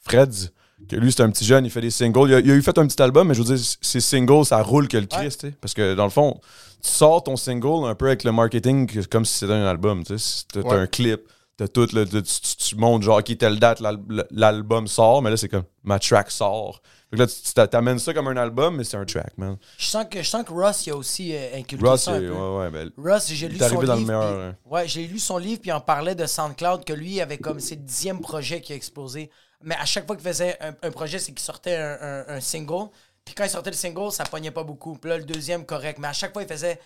Freds, 0.00 0.50
que 0.88 0.96
lui, 0.96 1.10
c'est 1.12 1.22
un 1.22 1.30
petit 1.30 1.44
jeune, 1.44 1.64
il 1.64 1.70
fait 1.70 1.80
des 1.80 1.90
singles. 1.90 2.28
Il 2.28 2.34
a, 2.34 2.38
il 2.40 2.50
a 2.50 2.54
eu 2.54 2.62
fait 2.62 2.76
un 2.78 2.86
petit 2.86 3.00
album, 3.02 3.26
mais 3.28 3.34
je 3.34 3.42
veux 3.42 3.56
dire, 3.56 3.64
ses 3.80 4.00
singles, 4.00 4.44
ça 4.44 4.62
roule 4.62 4.86
que 4.86 4.98
le 4.98 5.06
Christ, 5.06 5.40
tu 5.40 5.46
sais. 5.48 5.54
Parce 5.60 5.74
que 5.74 5.94
dans 5.94 6.04
le 6.04 6.10
fond, 6.10 6.38
tu 6.82 6.90
sors 6.90 7.22
ton 7.24 7.36
single 7.36 7.86
un 7.88 7.94
peu 7.94 8.06
avec 8.06 8.22
le 8.24 8.32
marketing 8.32 9.04
comme 9.08 9.24
si 9.24 9.34
c'était 9.38 9.52
un 9.54 9.66
album, 9.66 10.04
tu 10.04 10.16
sais. 10.18 10.44
T'as 10.52 10.60
Ouais. 10.60 10.74
un 10.76 10.86
clip, 10.86 11.22
t'as 11.56 11.68
tout, 11.68 11.88
là, 11.92 12.04
tu, 12.04 12.22
tu- 12.22 12.56
tu 12.56 12.76
montres 12.76 13.04
genre 13.04 13.22
qui 13.22 13.36
telle 13.36 13.58
date 13.58 13.80
l'al- 13.80 13.98
l'album 14.30 14.86
sort, 14.86 15.22
mais 15.22 15.30
là, 15.30 15.36
c'est 15.36 15.48
comme 15.48 15.64
ma 15.82 15.98
track 15.98 16.30
sort. 16.30 16.80
Fait 17.10 17.16
que 17.16 17.22
là, 17.22 17.26
tu 17.28 17.68
t'amènes 17.70 17.98
ça 17.98 18.12
comme 18.12 18.28
un 18.28 18.36
album, 18.36 18.76
mais 18.76 18.84
c'est 18.84 18.96
un 18.96 19.04
track, 19.04 19.36
man. 19.38 19.56
Je 19.78 19.84
sens 19.86 20.04
que, 20.10 20.22
je 20.22 20.28
sens 20.28 20.44
que 20.44 20.52
Ross, 20.52 20.86
il 20.86 20.90
a 20.90 20.96
aussi 20.96 21.34
euh, 21.34 21.56
inculqué 21.56 21.84
ça 21.96 22.12
un 22.12 22.18
peu. 22.20 22.32
ouais, 22.32 22.58
ouais, 22.58 22.70
ben, 22.70 22.90
Ross, 22.96 23.28
j'ai 23.32 23.48
lu 23.48 23.56
son 23.70 23.80
le 23.80 23.86
livre. 23.98 24.54
Ouais, 24.66 24.88
j'ai 24.88 25.06
lu 25.06 25.18
son 25.18 25.38
livre, 25.38 25.60
puis 25.60 25.70
il 25.70 25.72
en 25.72 25.80
parlait 25.80 26.14
de 26.14 26.26
SoundCloud, 26.26 26.84
que 26.84 26.92
lui 26.92 27.20
avait 27.20 27.38
comme 27.38 27.58
le 27.58 27.76
dixième 27.76 28.20
projet 28.20 28.60
qui 28.60 28.72
a 28.72 28.76
explosé. 28.76 29.30
Mais 29.62 29.76
à 29.76 29.84
chaque 29.84 30.06
fois 30.06 30.16
qu'il 30.16 30.26
faisait 30.26 30.56
un, 30.60 30.74
un 30.82 30.90
projet, 30.90 31.18
c'est 31.18 31.32
qu'il 31.32 31.38
sortait 31.40 31.76
un, 31.76 31.96
un- 32.00 32.24
un 32.36 32.40
single. 32.40 32.88
Puis 33.24 33.34
quand 33.34 33.44
il 33.44 33.50
sortait 33.50 33.70
le 33.70 33.76
single, 33.76 34.10
ça 34.12 34.24
pognait 34.24 34.50
pas 34.50 34.64
beaucoup. 34.64 34.94
Puis 34.98 35.08
là, 35.08 35.16
le 35.16 35.24
deuxième, 35.24 35.64
correct. 35.64 35.98
Mais 35.98 36.08
à 36.08 36.12
chaque 36.12 36.32
fois, 36.32 36.42
il 36.42 36.48
faisait. 36.48 36.78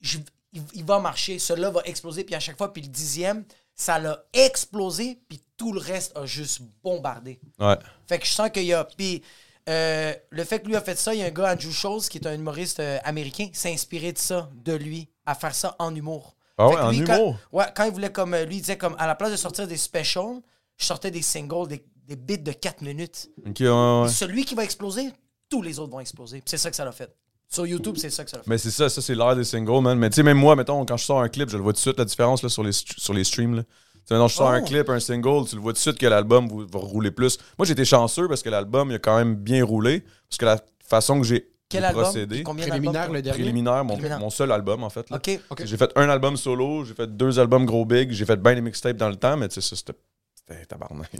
je- 0.00 0.18
il, 0.52 0.62
il 0.74 0.84
va 0.84 0.98
marcher, 1.00 1.38
celui-là 1.38 1.70
va 1.70 1.82
exploser. 1.84 2.24
Puis 2.24 2.34
à 2.34 2.40
chaque 2.40 2.56
fois, 2.56 2.72
puis 2.72 2.82
le 2.82 2.88
dixième, 2.88 3.44
ça 3.76 3.98
l'a 3.98 4.24
explosé, 4.32 5.18
puis 5.28 5.40
tout 5.56 5.72
le 5.72 5.80
reste 5.80 6.16
a 6.16 6.26
juste 6.26 6.62
bombardé. 6.82 7.38
ouais. 7.60 7.76
Fait 8.08 8.18
que 8.18 8.26
je 8.26 8.32
sens 8.32 8.50
qu'il 8.50 8.64
y 8.64 8.72
a. 8.72 8.84
Puis 8.84 9.22
euh, 9.68 10.14
le 10.30 10.44
fait 10.44 10.60
que 10.60 10.66
lui 10.68 10.76
a 10.76 10.80
fait 10.80 10.96
ça, 10.98 11.14
il 11.14 11.20
y 11.20 11.22
a 11.22 11.26
un 11.26 11.30
gars, 11.30 11.52
Andrew 11.52 11.70
Schultz, 11.70 12.08
qui 12.08 12.18
est 12.18 12.26
un 12.26 12.34
humoriste 12.34 12.80
euh, 12.80 12.98
américain, 13.04 13.48
s'est 13.52 13.72
inspiré 13.72 14.12
de 14.12 14.18
ça, 14.18 14.48
de 14.54 14.72
lui, 14.72 15.08
à 15.26 15.34
faire 15.34 15.54
ça 15.54 15.76
en 15.78 15.94
humour. 15.94 16.36
Ah 16.58 16.68
Fait 16.68 16.74
ouais, 16.74 16.80
en 16.80 16.90
lui, 16.90 17.04
quand- 17.04 17.16
humour? 17.16 17.36
ouais, 17.52 17.64
quand 17.74 17.84
il 17.84 17.92
voulait 17.92 18.12
comme. 18.12 18.32
euh, 18.34 18.44
Lui, 18.44 18.56
il 18.56 18.60
disait 18.60 18.78
comme, 18.78 18.96
à 18.98 19.06
la 19.06 19.14
place 19.14 19.30
de 19.32 19.36
sortir 19.36 19.66
des 19.66 19.76
specials, 19.76 20.40
je 20.78 20.84
sortais 20.86 21.10
des 21.10 21.22
singles, 21.22 21.68
des, 21.68 21.84
des 22.06 22.16
bits 22.16 22.38
de 22.38 22.52
4 22.52 22.80
minutes. 22.82 23.28
Ok, 23.46 23.56
ouais, 23.60 23.68
ouais. 24.02 24.08
Celui 24.08 24.44
qui 24.44 24.54
va 24.54 24.64
exploser, 24.64 25.10
tous 25.50 25.60
les 25.62 25.78
autres 25.78 25.92
vont 25.92 26.00
exploser. 26.00 26.42
C'est 26.46 26.58
ça 26.58 26.70
que 26.70 26.76
ça 26.76 26.84
l'a 26.84 26.92
fait. 26.92 27.14
Sur 27.48 27.66
YouTube, 27.66 27.96
c'est 27.96 28.10
ça 28.10 28.24
que 28.24 28.30
ça 28.30 28.38
fait. 28.38 28.44
Mais 28.48 28.58
c'est 28.58 28.70
ça, 28.70 28.88
ça 28.88 29.00
c'est 29.00 29.14
l'ère 29.14 29.36
des 29.36 29.44
singles, 29.44 29.80
man. 29.82 29.98
Mais 29.98 30.10
tu 30.10 30.16
sais, 30.16 30.22
même 30.22 30.36
moi, 30.38 30.56
mettons, 30.56 30.84
quand 30.84 30.96
je 30.96 31.04
sors 31.04 31.20
un 31.20 31.28
clip, 31.28 31.48
je 31.48 31.56
le 31.56 31.62
vois 31.62 31.72
tout 31.72 31.76
de 31.78 31.80
suite 31.82 31.98
la 31.98 32.04
différence 32.04 32.42
là, 32.42 32.48
sur, 32.48 32.62
les, 32.64 32.72
sur 32.72 33.14
les 33.14 33.24
streams. 33.24 33.54
Là. 33.56 33.62
Tu 33.62 33.68
sais, 34.04 34.14
maintenant, 34.14 34.28
je 34.28 34.34
sors 34.34 34.48
Oh. 34.48 34.52
un 34.54 34.62
clip, 34.62 34.88
un 34.88 35.00
single, 35.00 35.46
tu 35.48 35.54
le 35.56 35.62
vois 35.62 35.72
tout 35.72 35.76
de 35.76 35.80
suite 35.80 35.98
que 35.98 36.06
l'album 36.06 36.48
va, 36.48 36.64
va 36.70 36.78
rouler 36.84 37.10
plus. 37.10 37.38
Moi, 37.58 37.64
j'ai 37.66 37.72
été 37.72 37.84
chanceux 37.84 38.28
parce 38.28 38.42
que 38.42 38.50
l'album, 38.50 38.90
il 38.90 38.94
a 38.96 38.98
quand 38.98 39.16
même 39.16 39.36
bien 39.36 39.64
roulé. 39.64 40.02
Parce 40.28 40.38
que 40.38 40.44
la 40.44 40.60
façon 40.86 41.20
que 41.20 41.26
j'ai 41.26 41.48
Quel 41.68 41.80
j'ai 41.82 41.86
album? 41.86 42.02
procédé, 42.02 42.42
Combien 42.42 42.66
Préliminaire, 42.66 43.10
le 43.12 43.22
dernier? 43.22 43.38
préliminaire, 43.42 43.84
mon, 43.84 43.94
Préliminaire. 43.94 44.18
mon 44.20 44.30
seul 44.30 44.50
album, 44.52 44.82
en 44.84 44.90
fait. 44.90 45.08
là. 45.10 45.16
OK. 45.16 45.40
J'ai 45.64 45.76
fait 45.76 45.90
un 45.96 46.08
album 46.08 46.36
solo, 46.36 46.84
j'ai 46.84 46.94
fait 46.94 47.16
deux 47.16 47.38
albums 47.38 47.64
gros 47.64 47.84
big, 47.84 48.10
j'ai 48.12 48.24
fait 48.24 48.36
bien 48.36 48.54
des 48.54 48.60
mixtapes 48.60 48.96
dans 48.96 49.08
le 49.08 49.16
temps, 49.16 49.36
mais 49.36 49.48
tu 49.48 49.60
sais, 49.60 49.60
ça, 49.68 49.76
c'était 49.76 49.94
c'était 50.34 50.64
tabarnak. 50.66 51.10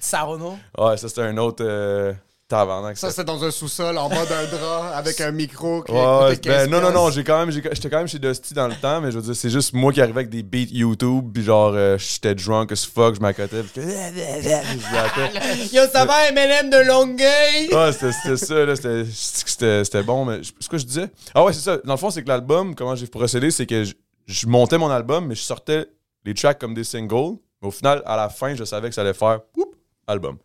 Sarono. 0.00 0.58
ouais, 0.78 0.96
ça, 0.98 1.08
c'était 1.08 1.22
un 1.22 1.36
autre 1.38 1.64
euh, 1.64 2.12
tabarnak. 2.48 2.96
Ça, 2.96 3.10
c'était 3.10 3.24
dans 3.24 3.42
un 3.44 3.50
sous-sol, 3.50 3.98
en 3.98 4.08
bas 4.08 4.24
d'un 4.26 4.44
drap, 4.56 4.92
avec 4.94 5.20
un 5.20 5.30
micro. 5.32 5.82
qui 5.82 5.92
Ouais, 5.92 5.98
coûtait 5.98 6.24
ouais, 6.28 6.36
15 6.38 6.68
ben, 6.68 6.70
non, 6.70 6.80
non, 6.80 6.92
non, 6.92 7.10
j'ai 7.10 7.24
quand 7.24 7.38
même, 7.38 7.50
j'étais 7.50 7.90
quand 7.90 7.98
même 7.98 8.08
chez 8.08 8.18
Dusty 8.18 8.54
dans 8.54 8.68
le 8.68 8.74
temps, 8.74 9.00
mais 9.00 9.10
je 9.10 9.16
veux 9.16 9.22
dire, 9.22 9.34
c'est 9.36 9.50
juste 9.50 9.72
moi 9.72 9.92
qui 9.92 10.00
arrivais 10.00 10.20
avec 10.20 10.30
des 10.30 10.42
beats 10.42 10.70
YouTube, 10.72 11.30
puis 11.34 11.42
genre, 11.42 11.72
euh, 11.74 11.98
j'étais 11.98 12.34
drunk 12.34 12.72
as 12.72 12.86
fuck, 12.86 13.14
je 13.16 13.20
m'accotais, 13.20 13.62
puis 13.62 13.72
je. 13.82 15.74
Yo, 15.76 15.82
ça 15.92 16.04
va, 16.04 16.30
MLM 16.32 16.70
de 16.70 16.86
Longueuil? 16.86 17.68
Ouais, 17.72 17.92
c'était 17.92 18.36
ça, 18.36 18.64
là, 18.64 18.76
c'était- 18.76 20.02
bon, 20.02 20.24
mais 20.24 20.40
c'est 20.60 20.68
quoi 20.68 20.78
je 20.78 20.84
disais? 20.84 21.08
Ah 21.34 21.44
ouais, 21.44 21.52
c'est 21.52 21.60
ça. 21.60 21.78
Dans 21.84 21.94
le 21.94 21.98
fond, 21.98 22.10
c'est 22.10 22.22
que 22.22 22.28
l'album, 22.28 22.74
comment 22.74 22.94
j'ai 22.94 23.06
procédé, 23.06 23.50
c'est 23.50 23.66
que 23.66 23.84
je, 23.84 23.94
je 24.26 24.46
montais 24.46 24.78
mon 24.78 24.90
album, 24.90 25.26
mais 25.26 25.34
je 25.34 25.42
sortais 25.42 25.86
les 26.24 26.34
tracks 26.34 26.58
comme 26.58 26.74
des 26.74 26.84
singles, 26.84 27.36
mais 27.62 27.68
au 27.68 27.70
final, 27.70 28.02
à 28.06 28.16
la 28.16 28.28
fin, 28.28 28.54
je 28.54 28.64
savais 28.64 28.88
que 28.88 28.94
ça 28.94 29.00
allait 29.02 29.14
faire, 29.14 29.40
whoop, 29.56 29.74
album. 30.06 30.36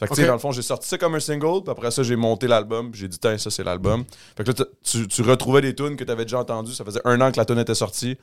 Fait 0.00 0.06
que, 0.06 0.14
tu 0.14 0.20
sais, 0.22 0.26
dans 0.26 0.32
le 0.32 0.38
fond, 0.38 0.50
j'ai 0.50 0.62
sorti 0.62 0.88
ça 0.88 0.96
comme 0.98 1.14
un 1.14 1.20
single, 1.20 1.62
puis 1.62 1.70
après 1.70 1.90
ça, 1.90 2.02
j'ai 2.02 2.16
monté 2.16 2.48
l'album, 2.48 2.90
puis 2.90 3.02
j'ai 3.02 3.08
dit, 3.08 3.18
tiens, 3.18 3.36
ça, 3.38 3.50
c'est 3.50 3.62
l'album. 3.62 4.04
Fait 4.36 4.42
que 4.44 4.50
là, 4.50 4.66
tu, 4.82 5.06
tu 5.06 5.22
retrouvais 5.22 5.60
des 5.60 5.74
tunes 5.74 5.94
que 5.96 6.04
tu 6.04 6.10
avais 6.10 6.24
déjà 6.24 6.38
entendues, 6.40 6.72
ça 6.72 6.84
faisait 6.84 7.02
un 7.04 7.20
an 7.20 7.30
que 7.30 7.36
la 7.36 7.44
tune 7.44 7.58
était 7.58 7.74
sortie, 7.74 8.16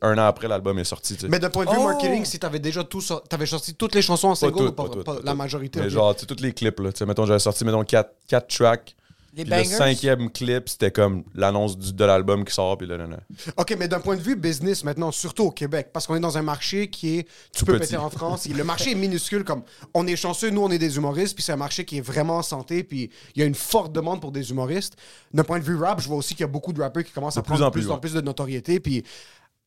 un 0.00 0.16
an 0.16 0.26
après, 0.26 0.46
l'album 0.48 0.78
est 0.78 0.84
sorti. 0.84 1.16
Mais 1.28 1.38
d'un 1.40 1.50
point 1.50 1.64
de 1.64 1.70
vue 1.70 1.76
Oh! 1.80 1.84
marketing, 1.84 2.24
si 2.24 2.38
t'avais 2.38 2.58
déjà 2.60 2.84
tout 2.84 3.02
t'avais 3.28 3.46
sorti 3.46 3.74
toutes 3.74 3.94
les 3.94 4.02
chansons 4.02 4.28
en 4.28 4.32
Pas 4.32 4.36
single 4.36 4.56
toutes, 4.58 4.68
ou 4.68 4.72
pas, 4.72 4.82
pas 4.84 4.88
toutes, 4.90 5.04
pas 5.04 5.14
pas 5.16 5.20
la 5.24 5.34
majorité. 5.34 5.80
Mais 5.80 5.90
genre, 5.90 6.14
tu 6.14 6.20
sais, 6.20 6.26
tous 6.26 6.40
les 6.42 6.52
clips, 6.52 6.78
là. 6.80 6.92
Tu 6.92 6.98
sais, 6.98 7.06
mettons, 7.06 7.26
j'avais 7.26 7.38
sorti, 7.38 7.64
mettons, 7.64 7.84
quatre, 7.84 8.12
quatre 8.28 8.48
tracks. 8.48 8.94
Les 9.38 9.44
Puis 9.44 9.70
le 9.70 9.76
cinquième 9.76 10.30
clip, 10.30 10.68
c'était 10.68 10.90
comme 10.90 11.22
l'annonce 11.34 11.78
du- 11.78 11.92
de 11.92 12.04
l'album 12.04 12.44
qui 12.44 12.52
sort, 12.52 12.76
puis 12.76 12.86
là, 12.86 12.96
là, 12.96 13.06
là. 13.06 13.18
OK, 13.56 13.76
mais 13.78 13.86
d'un 13.88 14.00
point 14.00 14.16
de 14.16 14.20
vue 14.20 14.34
business 14.36 14.82
maintenant, 14.84 15.12
surtout 15.12 15.44
au 15.44 15.50
Québec, 15.50 15.90
parce 15.92 16.06
qu'on 16.06 16.16
est 16.16 16.20
dans 16.20 16.36
un 16.38 16.42
marché 16.42 16.88
qui 16.90 17.18
est 17.18 17.22
tu 17.52 17.60
Tout 17.60 17.66
peux 17.66 17.74
petit. 17.78 17.90
péter 17.90 17.96
en 17.96 18.10
France. 18.10 18.48
Le 18.48 18.64
marché 18.64 18.90
est 18.92 18.94
minuscule, 18.96 19.44
comme 19.44 19.62
on 19.94 20.06
est 20.06 20.16
chanceux, 20.16 20.50
nous 20.50 20.62
on 20.62 20.70
est 20.70 20.78
des 20.78 20.96
humoristes, 20.96 21.34
puis 21.34 21.44
c'est 21.44 21.52
un 21.52 21.56
marché 21.56 21.84
qui 21.84 21.98
est 21.98 22.02
vraiment 22.02 22.38
en 22.38 22.42
santé, 22.42 22.82
puis 22.82 23.10
il 23.36 23.40
y 23.40 23.42
a 23.42 23.46
une 23.46 23.54
forte 23.54 23.92
demande 23.92 24.20
pour 24.20 24.32
des 24.32 24.50
humoristes. 24.50 24.96
D'un 25.32 25.44
point 25.44 25.58
de 25.60 25.64
vue 25.64 25.76
rap, 25.76 26.00
je 26.00 26.08
vois 26.08 26.16
aussi 26.16 26.34
qu'il 26.34 26.40
y 26.42 26.44
a 26.44 26.48
beaucoup 26.48 26.72
de 26.72 26.80
rappeurs 26.82 27.04
qui 27.04 27.12
commencent 27.12 27.34
De 27.36 27.40
à 27.40 27.42
plus 27.42 27.50
prendre 27.52 27.66
en 27.66 27.70
plus 27.70 27.82
plus, 27.82 27.90
en 27.92 27.98
plus 27.98 28.12
de 28.14 28.20
notoriété, 28.20 28.80
puis 28.80 29.04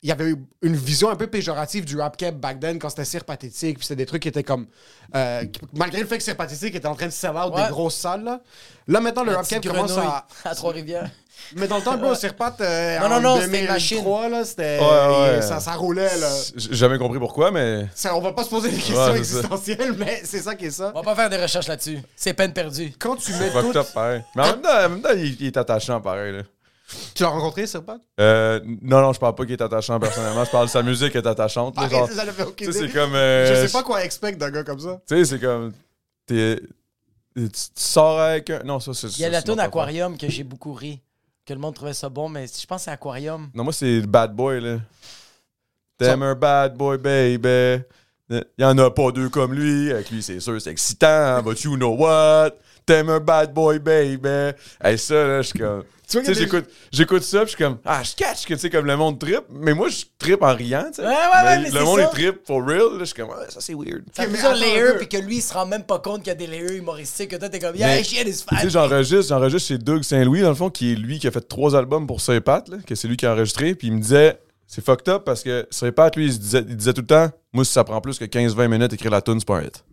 il 0.04 0.10
y 0.10 0.12
avait 0.12 0.30
eu 0.32 0.36
une 0.64 0.76
vision 0.76 1.10
un 1.12 1.16
peu 1.16 1.28
péjorative 1.28 1.86
du 1.86 1.96
rap 2.00 2.18
cap 2.18 2.34
back 2.36 2.60
then 2.60 2.80
quand 2.80 2.90
c'était 2.90 3.06
Cire 3.06 3.24
Pathétique. 3.24 3.78
Puis 3.78 3.86
c'était 3.88 3.98
des 3.98 4.06
trucs 4.08 4.24
qui 4.24 4.30
étaient 4.30 4.44
comme. 4.44 4.66
euh, 5.16 5.44
malgré 5.74 6.00
le 6.02 6.08
fait 6.08 6.18
que 6.18 6.24
Cire 6.24 6.36
Pathétique 6.38 6.74
était 6.76 6.88
en 6.88 6.96
train 6.96 7.06
de 7.08 7.12
sell 7.12 7.32
out 7.32 7.54
Ouais. 7.54 7.64
des 7.66 7.70
grosses 7.70 7.96
salles, 7.98 8.24
là. 8.24 8.42
Là, 8.88 9.00
maintenant, 9.00 9.24
le 9.24 9.36
rap 9.36 9.48
cap 9.48 9.64
commence 9.66 9.98
à. 9.98 10.26
à 10.46 10.56
Trois-Rivières. 10.56 11.10
Mais 11.56 11.68
dans 11.68 11.78
le 11.78 11.82
temps, 11.84 11.98
bro, 11.98 12.14
Cire 12.16 12.36
Pat, 12.36 12.60
euh, 12.62 13.00
Non, 13.00 13.10
non, 13.10 13.16
en 13.16 13.22
non, 13.22 13.42
c'était 13.42 13.62
une 13.62 13.68
machine. 13.68 13.98
2003, 13.98 14.30
là, 14.30 14.46
c'était. 14.46 14.80
Ouais, 14.80 14.86
ouais. 15.32 15.38
et 15.38 15.42
Ça, 15.42 15.60
ça 15.60 15.74
roulait, 15.74 16.18
là. 16.18 16.30
J'ai 16.56 16.74
jamais 16.76 16.98
compris 16.98 17.20
pourquoi, 17.20 17.52
mais. 17.52 17.88
Ça, 17.94 18.16
on 18.16 18.22
va 18.22 18.32
pas 18.34 18.44
se 18.44 18.50
poser 18.50 18.70
des 18.70 18.78
questions 18.78 18.96
c'est 18.96 19.12
ça. 19.12 19.18
existentielles, 19.18 19.94
mais 19.98 20.22
c'est 20.26 20.40
ça 20.42 20.56
qui 20.56 20.66
est 20.66 20.72
ça. 20.72 20.92
On 20.96 21.00
va 21.02 21.04
pas 21.04 21.16
faire 21.16 21.30
des 21.30 21.38
recherches 21.42 21.68
là-dessus. 21.68 22.00
C'est 22.16 22.34
peine 22.34 22.54
perdue. 22.54 22.94
Quand 22.98 23.16
tu 23.18 23.32
mets 23.34 23.50
tout. 23.52 23.72
pareil. 23.94 24.24
Mais 24.36 24.44
en 24.44 24.46
même 24.48 24.62
temps, 24.62 24.70
en 24.86 24.90
même 24.90 25.02
temps, 25.02 25.10
il, 25.16 25.40
il 25.42 25.48
est 25.48 25.58
attachant, 25.58 26.00
pareil. 26.02 26.34
Là. 26.34 26.42
Tu 27.16 27.24
l'as 27.24 27.30
rencontré, 27.30 27.68
Cire 27.68 27.84
Pat? 27.84 28.00
Euh, 28.20 28.60
non, 28.82 29.02
non, 29.02 29.14
je 29.14 29.20
parle 29.20 29.36
pas 29.36 29.44
qu'il 29.44 29.54
est 29.54 29.62
attachant 29.62 30.00
personnellement. 30.00 30.46
Je 30.46 30.52
parle 30.52 30.66
de 30.66 30.72
sa 30.72 30.84
musique 30.84 31.16
est 31.16 31.26
attachante. 31.26 31.74
Ah, 31.78 31.88
genre, 31.90 32.08
ça, 32.08 32.26
ça 32.26 32.32
fait 32.32 32.44
aucune 32.44 32.68
tu 32.68 32.74
sais, 32.74 32.80
c'est 32.80 32.90
comme. 32.94 33.14
euh, 33.16 33.46
Je 33.62 33.68
sais 33.68 33.72
pas 33.72 33.84
quoi 33.84 34.04
expect 34.04 34.38
d'un 34.38 34.52
gars 34.52 34.64
comme 34.64 34.80
ça. 34.80 35.00
Tu 35.08 35.16
sais, 35.16 35.26
c'est 35.26 35.40
comme. 35.40 35.72
T'es. 36.26 36.60
Tu, 37.36 37.50
tu 37.50 37.60
sors 37.76 38.20
avec 38.20 38.50
un. 38.50 38.64
Non, 38.64 38.80
ça, 38.80 38.94
c'est. 38.94 39.08
Il 39.08 39.20
y 39.20 39.24
a 39.24 39.28
ça, 39.28 39.32
la 39.32 39.38
c'est 39.40 39.44
tune 39.46 39.54
notre 39.56 39.64
Aquarium 39.68 40.18
que 40.18 40.30
j'ai 40.30 40.44
beaucoup 40.44 40.74
ri. 40.74 41.02
Que 41.46 41.54
le 41.54 41.60
monde 41.60 41.74
trouvait 41.76 41.94
ça 41.94 42.08
bon, 42.10 42.30
mais 42.30 42.46
je 42.48 42.66
pense 42.68 42.82
que 42.82 42.86
c'est 42.86 42.92
Aquarium. 42.92 43.50
Non, 43.54 43.64
moi, 43.64 43.74
c'est 43.74 44.00
le 44.02 44.06
Bad 44.08 44.34
Boy, 44.36 44.62
là. 44.62 44.78
T'aimes 45.98 46.24
un 46.24 46.34
bad 46.36 46.76
boy, 46.76 46.98
baby. 46.98 47.84
Il 48.30 48.44
y 48.58 48.64
en 48.64 48.76
a 48.80 48.90
pas 48.90 49.12
deux 49.12 49.30
comme 49.30 49.54
lui. 49.54 49.92
Avec 49.92 50.10
lui, 50.10 50.24
c'est 50.24 50.40
sûr, 50.40 50.60
c'est 50.60 50.72
excitant. 50.72 51.44
But 51.44 51.62
you 51.62 51.76
know 51.76 51.96
what? 51.96 52.52
T'aimes 52.86 53.10
un 53.10 53.20
bad 53.20 53.54
boy, 53.54 53.78
baby. 53.78 54.56
Hey, 54.84 54.98
ça, 54.98 55.14
là, 55.14 55.42
je 55.42 55.48
suis 55.50 55.60
comme. 55.60 55.84
Tu 56.12 56.20
Tu 56.20 56.26
sais, 56.26 56.34
j'écoute, 56.34 56.66
j'écoute 56.92 57.24
ça, 57.24 57.40
puis 57.40 57.52
je 57.52 57.56
suis 57.56 57.64
comme, 57.64 57.78
ah, 57.86 58.04
je 58.04 58.14
catch 58.16 58.46
que, 58.46 58.54
tu 58.54 58.60
sais, 58.60 58.70
comme 58.70 58.86
le 58.86 58.98
monde 58.98 59.18
trip, 59.18 59.44
mais 59.50 59.74
moi, 59.74 59.88
je 59.88 60.04
trip 60.20 60.42
en 60.44 60.54
riant, 60.54 60.86
tu 60.88 60.96
sais. 60.96 61.02
Ouais, 61.04 61.08
ouais, 61.08 61.44
ouais, 61.46 61.60
mais 61.60 61.70
le 61.70 61.84
monde, 61.86 62.00
ça. 62.00 62.10
il 62.12 62.16
trip 62.16 62.46
for 62.46 62.62
real, 62.66 62.80
là, 62.80 63.00
je 63.00 63.06
suis 63.06 63.16
comme, 63.16 63.30
ouais, 63.30 63.46
ça, 63.50 63.62
c'est 63.62 63.74
weird. 63.74 64.04
Ça 64.14 64.24
a 64.24 64.26
mais 64.26 64.34
plusieurs 64.34 64.56
layers, 64.56 64.98
puis 64.98 65.08
que 65.08 65.18
lui, 65.18 65.38
il 65.38 65.42
se 65.42 65.54
rend 65.54 65.66
même 65.66 65.84
pas 65.84 66.00
compte 66.00 66.20
qu'il 66.20 66.28
y 66.28 66.32
a 66.32 66.36
des 66.36 66.48
layers 66.48 66.76
humoristiques, 66.76 67.32
que 67.32 67.38
toi, 67.38 67.48
t'es 67.48 67.60
comme, 67.60 67.76
yeah, 67.76 68.04
shit 68.04 68.28
is 68.28 68.44
Tu 68.48 68.56
fat. 68.56 68.62
sais, 68.62 68.70
j'enregistre, 68.70 69.30
j'enregistre 69.30 69.68
chez 69.70 69.78
Doug 69.78 70.04
Saint-Louis, 70.04 70.42
dans 70.42 70.50
le 70.50 70.56
fond, 70.56 70.70
qui 70.70 70.92
est 70.92 70.96
lui 70.96 71.18
qui 71.20 71.28
a 71.28 71.32
fait 71.32 71.48
trois 71.48 71.76
albums 71.76 72.06
pour 72.06 72.20
Sir 72.20 72.42
Pat, 72.42 72.68
là, 72.68 72.78
que 72.86 72.94
c'est 72.96 73.08
lui 73.08 73.16
qui 73.16 73.26
a 73.26 73.32
enregistré, 73.32 73.74
puis 73.76 73.88
il 73.88 73.94
me 73.94 74.02
disait, 74.02 74.38
c'est 74.68 74.84
fucked 74.84 75.10
up 75.10 75.24
parce 75.26 75.44
que 75.44 75.68
Sir 75.70 75.94
Pat, 75.94 76.16
lui, 76.16 76.28
il, 76.28 76.40
disait, 76.40 76.64
il 76.68 76.76
disait 76.76 76.94
tout 76.94 77.02
le 77.02 77.08
temps, 77.08 77.30
moi, 77.54 77.66
si 77.66 77.72
ça 77.72 77.84
prend 77.84 78.00
plus 78.02 78.18
que 78.18 78.26
15-20 78.26 78.68
minutes, 78.70 78.94
écrire 78.94 79.12
la 79.12 79.22
tune, 79.22 79.40
c'est 79.40 79.46
pas 79.48 79.58
un 79.58 79.64
hit. 79.64 79.84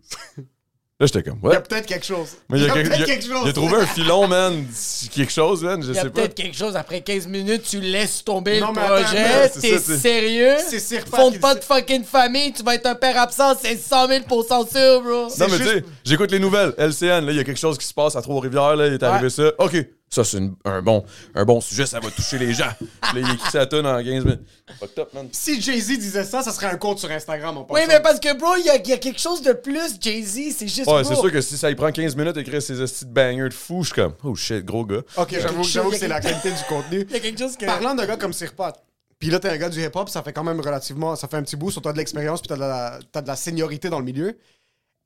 Là, 1.01 1.05
j'étais 1.05 1.23
comme, 1.23 1.39
Il 1.41 1.45
y 1.45 1.47
a 1.47 1.51
ouais. 1.51 1.61
peut-être 1.63 1.85
quelque 1.85 2.05
chose. 2.05 2.27
Mais 2.49 2.59
il 2.59 2.65
y 2.65 2.69
a, 2.69 2.73
peut-être 2.73 3.05
quelque- 3.05 3.23
chose. 3.25 3.41
il 3.45 3.49
a 3.49 3.53
trouvé 3.53 3.77
un 3.77 3.85
filon, 3.85 4.27
man, 4.27 4.65
quelque 5.13 5.31
chose, 5.31 5.63
man, 5.63 5.81
je 5.81 5.91
Il 5.91 5.95
y 5.95 5.97
a 5.97 6.01
sais 6.01 6.09
pas. 6.09 6.15
peut-être 6.21 6.35
quelque 6.35 6.57
chose, 6.57 6.75
après 6.75 6.99
15 6.99 7.25
minutes, 7.25 7.63
tu 7.69 7.79
laisses 7.79 8.21
tomber 8.21 8.59
Non, 8.59 8.67
le 8.67 8.73
mais 8.73 8.81
attends 8.81 8.93
un 8.95 9.03
projet. 9.03 9.49
T'es 9.61 9.79
sérieux? 9.79 10.55
C'est 10.67 11.05
Fonde 11.07 11.39
pas 11.39 11.55
de 11.55 11.63
fucking 11.63 12.03
famille, 12.03 12.51
tu 12.51 12.63
vas 12.63 12.75
être 12.75 12.85
un 12.85 12.95
père 12.95 13.17
absent, 13.17 13.53
c'est 13.61 13.77
100 13.77 14.07
000 14.09 14.23
sûr, 14.69 15.01
bro. 15.01 15.11
Non, 15.13 15.29
mais 15.39 15.47
juste- 15.47 15.57
tu 15.61 15.67
sais, 15.69 15.83
j'écoute 16.03 16.31
les 16.31 16.39
nouvelles. 16.39 16.73
LCN, 16.77 17.25
là, 17.25 17.31
il 17.31 17.37
y 17.37 17.39
a 17.39 17.45
quelque 17.45 17.57
chose 17.59 17.77
qui 17.77 17.85
se 17.87 17.93
passe 17.93 18.17
à 18.17 18.21
Trois-Rivières, 18.21 18.75
là, 18.75 18.87
il 18.87 18.93
est 18.95 19.03
arrivé 19.03 19.23
Ouais. 19.23 19.29
ça. 19.29 19.51
OK, 19.57 19.77
ça, 20.09 20.23
c'est 20.23 20.37
une- 20.39 20.55
un, 20.65 20.81
bon, 20.81 21.05
un 21.35 21.45
bon 21.45 21.61
sujet, 21.61 21.85
ça 21.85 21.99
va 21.99 22.09
toucher 22.11 22.37
les 22.39 22.53
gens. 22.53 22.69
Puis 22.79 23.21
là, 23.21 23.27
il 23.29 23.35
écrit 23.35 23.51
sa 23.51 23.65
tune 23.67 23.85
en 23.85 24.03
15 24.03 24.25
minutes. 24.25 24.41
Fucked 24.79 24.99
up, 24.99 25.13
man. 25.13 25.29
Si 25.31 25.61
Jay-Z 25.61 25.97
disait 25.99 26.23
ça, 26.23 26.41
ça 26.41 26.51
serait 26.51 26.67
un 26.67 26.77
compte 26.77 26.99
sur 26.99 27.09
Instagram 27.11 27.57
en 27.57 27.61
Oui, 27.61 27.67
passant. 27.81 27.87
mais 27.87 27.99
parce 28.01 28.19
que, 28.19 28.37
bro, 28.37 28.55
il 28.57 28.65
y, 28.65 28.69
a- 28.69 28.75
il 28.77 28.87
y 28.87 28.93
a 28.93 28.97
quelque 28.97 29.19
chose 29.19 29.41
de 29.41 29.53
plus, 29.53 29.97
Jay-Z, 29.99 30.55
c'est 30.57 30.67
juste, 30.67 30.87
Ouais, 30.87 31.01
bro. 31.01 31.03
c'est 31.03 31.15
sûr 31.19 31.31
que 31.31 31.41
si 31.41 31.57
ça 31.57 31.69
il 31.69 31.75
prend 31.75 31.91
15 31.91 32.15
minutes 32.15 32.35
d'écrire 32.35 32.61
ses 32.61 32.81
estis 32.81 33.05
de 33.05 33.11
bangers 33.11 33.49
de 33.49 33.53
fou, 33.53 33.83
je 33.83 33.87
suis 33.93 33.95
comme, 34.01 34.13
oh 34.23 34.35
shit, 34.35 34.65
gros 34.65 34.85
gars. 34.85 35.01
Ok, 35.17 35.35
j'avoue 35.39 35.89
que 35.91 35.97
c'est 35.97 36.07
la 36.07 36.19
qualité 36.21 36.51
du 36.51 36.63
contenu. 36.67 37.05
Il 37.09 37.13
y 37.13 37.17
a 37.17 37.19
quelque 37.19 37.39
chose 37.39 37.55
que... 37.55 37.65
Parlant 37.65 37.93
d'un 37.95 38.05
gars 38.05 38.17
comme 38.17 38.33
Sir 38.33 38.53
Pat, 38.53 38.75
puis 39.19 39.29
là, 39.29 39.39
t'es 39.39 39.49
un 39.49 39.57
gars 39.57 39.69
du 39.69 39.83
hip-hop, 39.83 40.07
ça 40.09 40.23
fait 40.23 40.31
quand 40.33 40.43
même 40.45 40.61
relativement. 40.61 41.15
Ça 41.17 41.27
fait 41.27 41.37
un 41.37 41.43
petit 41.43 41.55
bout, 41.57 41.71
sur 41.71 41.81
t'as 41.81 41.91
de 41.91 41.97
l'expérience, 41.97 42.41
puis 42.41 42.47
t'as 42.47 42.55
de, 42.55 42.61
la, 42.61 42.99
t'as 43.11 43.21
de 43.21 43.27
la 43.27 43.35
seniorité 43.35 43.89
dans 43.89 43.99
le 43.99 44.05
milieu. 44.05 44.37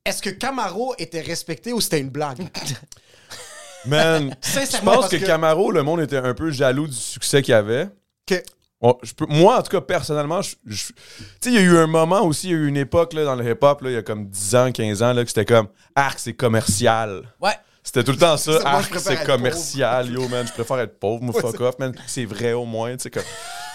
Est-ce 0.06 0.22
que 0.22 0.30
Camaro 0.30 0.94
était 0.98 1.20
respecté 1.22 1.72
ou 1.72 1.80
c'était 1.80 1.98
une 2.00 2.10
blague? 2.10 2.38
Man, 3.86 4.34
je 4.42 4.84
pense 4.84 5.08
que, 5.08 5.16
que- 5.16 5.26
Camaro, 5.26 5.70
le 5.70 5.82
monde 5.82 6.00
était 6.00 6.16
un 6.16 6.34
peu 6.34 6.50
jaloux 6.50 6.86
du 6.86 6.94
succès 6.96 7.42
qu'il 7.42 7.54
avait. 7.54 7.88
Que- 8.26 8.42
Bon, 8.80 8.98
je 9.02 9.14
peux- 9.14 9.24
moi, 9.28 9.58
en 9.58 9.62
tout 9.62 9.70
cas, 9.70 9.80
personnellement, 9.80 10.42
je- 10.42 10.56
je- 10.66 10.92
il 11.46 11.52
y 11.54 11.56
a 11.56 11.60
eu 11.62 11.78
un 11.78 11.86
moment 11.86 12.20
aussi, 12.22 12.48
il 12.48 12.50
y 12.50 12.54
a 12.54 12.58
eu 12.58 12.66
une 12.68 12.76
époque 12.76 13.14
là, 13.14 13.24
dans 13.24 13.34
le 13.34 13.50
hip-hop, 13.50 13.80
là, 13.80 13.90
il 13.90 13.94
y 13.94 13.96
a 13.96 14.02
comme 14.02 14.26
10 14.28 14.54
ans, 14.56 14.70
15 14.72 15.02
ans, 15.02 15.14
là, 15.14 15.22
que 15.22 15.28
c'était 15.28 15.46
comme 15.46 15.68
Arc, 15.94 16.18
c'est 16.18 16.34
commercial. 16.34 17.22
Ouais. 17.40 17.52
C'était 17.82 18.04
tout 18.04 18.12
le 18.12 18.18
temps 18.18 18.36
ça. 18.36 18.60
Ça, 18.60 18.68
Arc, 18.68 18.98
c'est 18.98 19.24
commercial. 19.24 20.10
Yo, 20.10 20.28
man, 20.28 20.46
je 20.46 20.52
préfère 20.52 20.78
être 20.80 20.98
pauvre. 20.98 21.22
Moi, 21.22 21.32
fuck 21.40 21.58
off, 21.60 21.78
man. 21.78 21.94
C'est 22.06 22.24
vrai 22.26 22.52
au 22.52 22.64
moins. 22.66 22.92
tu 22.96 23.04
sais, 23.04 23.10
comme- 23.10 23.22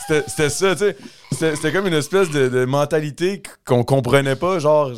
C'était 0.08 0.24
c'était 0.30 0.50
ça, 0.50 0.72
tu 0.76 0.80
sais. 0.80 0.98
C'était 1.32 1.56
c'était 1.56 1.72
comme 1.72 1.88
une 1.88 1.94
espèce 1.94 2.30
de, 2.30 2.48
de 2.50 2.66
mentalité 2.66 3.42
qu'on 3.66 3.84
comprenait 3.84 4.36
pas. 4.36 4.60
Genre, 4.60 4.92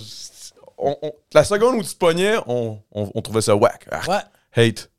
on- 0.78 0.98
on- 1.02 1.12
la 1.34 1.44
seconde 1.46 1.76
où 1.76 1.84
tu 1.84 1.90
te 1.94 1.98
pognais, 1.98 2.36
on, 2.48 2.80
on- 2.92 3.12
on 3.14 3.22
trouvait 3.22 3.42
ça 3.42 3.56
whack. 3.56 3.86
Arc, 3.92 4.08
Ouais. 4.10 4.18
hate. 4.68 4.90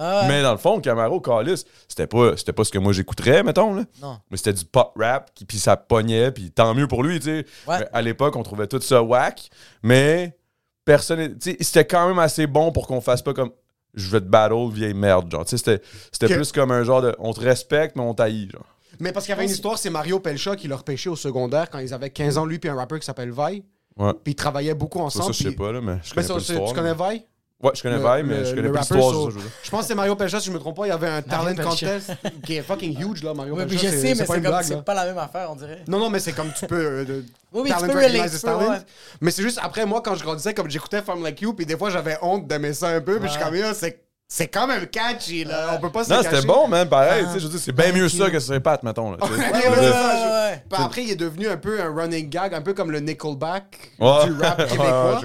Ah 0.00 0.20
ouais. 0.22 0.28
Mais 0.28 0.42
dans 0.42 0.52
le 0.52 0.58
fond, 0.58 0.80
Camaro, 0.80 1.20
Calis, 1.20 1.64
c'était 1.88 2.06
pas, 2.06 2.36
c'était 2.36 2.52
pas 2.52 2.62
ce 2.64 2.70
que 2.70 2.78
moi 2.78 2.92
j'écouterais, 2.92 3.42
mettons. 3.42 3.74
Là. 3.74 3.82
Non. 4.00 4.18
Mais 4.30 4.36
c'était 4.36 4.52
du 4.52 4.64
pop 4.64 4.92
rap, 4.96 5.32
qui- 5.34 5.44
puis 5.44 5.58
ça 5.58 5.76
pognait, 5.76 6.30
puis 6.30 6.50
tant 6.52 6.72
mieux 6.74 6.86
pour 6.86 7.02
lui, 7.02 7.18
tu 7.18 7.24
sais. 7.26 7.46
Ouais. 7.66 7.86
À 7.92 8.00
l'époque, 8.00 8.36
on 8.36 8.42
trouvait 8.44 8.66
tout 8.68 8.80
ça 8.80 9.02
whack, 9.02 9.50
mais 9.82 10.36
personne. 10.84 11.36
Tu 11.38 11.50
sais, 11.52 11.56
c'était 11.60 11.84
quand 11.86 12.06
même 12.08 12.18
assez 12.18 12.46
bon 12.46 12.72
pour 12.72 12.86
qu'on 12.86 13.00
fasse 13.00 13.22
pas 13.22 13.34
comme 13.34 13.50
je 13.94 14.08
vais 14.10 14.20
te 14.20 14.26
battle, 14.26 14.68
vieille 14.72 14.94
merde, 14.94 15.30
genre. 15.30 15.44
Tu 15.44 15.50
sais, 15.50 15.58
c'était, 15.58 15.82
c'était 16.12 16.28
Que- 16.28 16.34
plus 16.34 16.52
comme 16.52 16.70
un 16.70 16.84
genre 16.84 17.02
de 17.02 17.14
on 17.18 17.32
te 17.32 17.40
respecte, 17.40 17.96
mais 17.96 18.02
on 18.02 18.14
t'haït, 18.14 18.50
genre. 18.52 18.64
Mais 19.00 19.12
parce 19.12 19.26
qu'il 19.26 19.32
y 19.32 19.34
avait 19.36 19.44
une 19.44 19.50
histoire, 19.50 19.78
c'est 19.78 19.90
Mario 19.90 20.18
Pelcha 20.20 20.56
qui 20.56 20.66
l'a 20.68 20.76
repêché 20.76 21.08
au 21.08 21.16
secondaire 21.16 21.70
quand 21.70 21.78
ils 21.78 21.94
avaient 21.94 22.10
15 22.10 22.36
ans, 22.38 22.44
lui, 22.46 22.58
puis 22.58 22.68
un 22.68 22.74
rappeur 22.74 22.98
qui 22.98 23.06
s'appelle 23.06 23.30
Vi. 23.32 23.62
Ouais. 23.96 24.12
Puis 24.22 24.32
ils 24.32 24.34
travaillaient 24.36 24.74
beaucoup 24.74 24.98
Ça, 24.98 25.04
ensemble. 25.04 25.34
ça, 25.34 25.44
je 25.44 25.48
sais 25.50 25.54
pas, 25.56 25.72
là, 25.72 25.80
mais 25.80 25.94
je 26.02 26.10
Mais 26.16 26.22
connais 26.24 26.40
ça, 26.40 26.54
pas 26.54 26.66
tu 26.68 26.74
connais 26.74 26.94
mais- 26.94 27.14
Vi? 27.16 27.24
Ouais, 27.60 27.72
je 27.74 27.82
connais 27.82 27.96
Vi, 27.98 28.22
mais 28.28 28.44
je 28.44 28.54
connais 28.54 28.68
pas 28.70 28.78
l'histoire, 28.78 29.12
so- 29.12 29.30
je 29.64 29.70
pense 29.70 29.80
que 29.80 29.86
c'est 29.88 29.94
Mario 29.96 30.14
Pelcha, 30.14 30.38
si 30.38 30.46
je 30.46 30.52
me 30.52 30.60
trompe 30.60 30.76
pas, 30.76 30.86
il 30.86 30.90
y 30.90 30.92
avait 30.92 31.08
un 31.08 31.22
talent 31.22 31.46
Pelcha. 31.56 31.64
contest 31.64 32.12
qui 32.46 32.54
est 32.54 32.62
fucking 32.62 32.96
huge, 32.96 33.24
là, 33.24 33.34
Mario 33.34 33.56
Pelcha. 33.56 33.66
puis 33.68 33.78
je 33.78 33.88
sais, 33.88 34.14
mais 34.14 34.24
pas 34.24 34.62
c'est 34.62 34.74
comme, 34.74 34.84
pas 34.84 34.94
la 34.94 35.06
même 35.06 35.18
affaire, 35.18 35.48
on 35.50 35.56
dirait. 35.56 35.82
Non, 35.88 35.98
non, 35.98 36.08
mais 36.08 36.20
c'est 36.20 36.32
comme 36.32 36.52
tu 36.56 36.66
peux. 36.66 36.76
euh, 36.76 37.04
de- 37.04 37.24
Oui, 37.52 37.62
oui, 37.64 37.70
tu 37.70 37.74
talent 37.80 37.92
peux 37.92 37.98
recognize 37.98 38.30
tu 38.34 38.46
peux, 38.46 38.46
talent. 38.46 38.70
ouais. 38.70 38.78
Mais 39.20 39.30
c'est 39.32 39.42
juste, 39.42 39.58
après, 39.60 39.86
moi, 39.86 40.00
quand 40.04 40.14
je 40.14 40.22
grandissais, 40.22 40.54
comme 40.54 40.70
j'écoutais 40.70 41.02
Farm 41.02 41.20
Like 41.24 41.40
You, 41.40 41.52
puis 41.54 41.66
des 41.66 41.76
fois, 41.76 41.90
j'avais 41.90 42.16
honte 42.22 42.46
d'aimer 42.46 42.74
ça 42.74 42.90
un 42.90 43.00
peu, 43.00 43.18
puis 43.18 43.28
je 43.28 43.32
suis 43.34 43.42
comme, 43.42 43.74
c'est 43.74 44.02
c'est 44.30 44.48
quand 44.48 44.66
même 44.66 44.86
catchy, 44.88 45.44
là. 45.44 45.70
On 45.74 45.80
peut 45.80 45.90
pas 45.90 46.04
se 46.04 46.12
Non, 46.12 46.20
c'était 46.22 46.42
bon, 46.42 46.68
man, 46.68 46.86
pareil. 46.86 47.24
Ah. 47.24 47.28
tu 47.28 47.32
sais, 47.32 47.40
je 47.40 47.44
veux 47.46 47.50
dire, 47.52 47.60
c'est 47.60 47.72
bien 47.72 47.92
mieux 47.92 48.10
ça 48.10 48.28
que 48.30 48.38
ce 48.38 48.58
Pat, 48.58 48.82
mettons. 48.82 49.12
Là, 49.12 49.16
tu 49.22 49.28
sais. 49.28 49.32
Ouais, 49.34 49.46
Je 49.48 49.52
ouais, 49.54 49.62
veux 49.70 49.80
ouais, 49.80 49.80
dire, 49.80 49.94
ouais. 49.94 50.50
ouais. 50.50 50.62
Puis 50.70 50.82
après, 50.82 51.02
il 51.04 51.10
est 51.10 51.16
devenu 51.16 51.48
un 51.48 51.56
peu 51.56 51.80
un 51.80 51.94
running 51.94 52.28
gag, 52.28 52.52
un 52.52 52.60
peu 52.60 52.74
comme 52.74 52.90
le 52.90 53.00
Nickelback 53.00 53.92
Ouais. 53.98 54.26
du 54.26 54.32
rap 54.32 54.58
Ouais, 54.58 54.64
ouais, 54.68 54.68
québécois. 54.68 55.20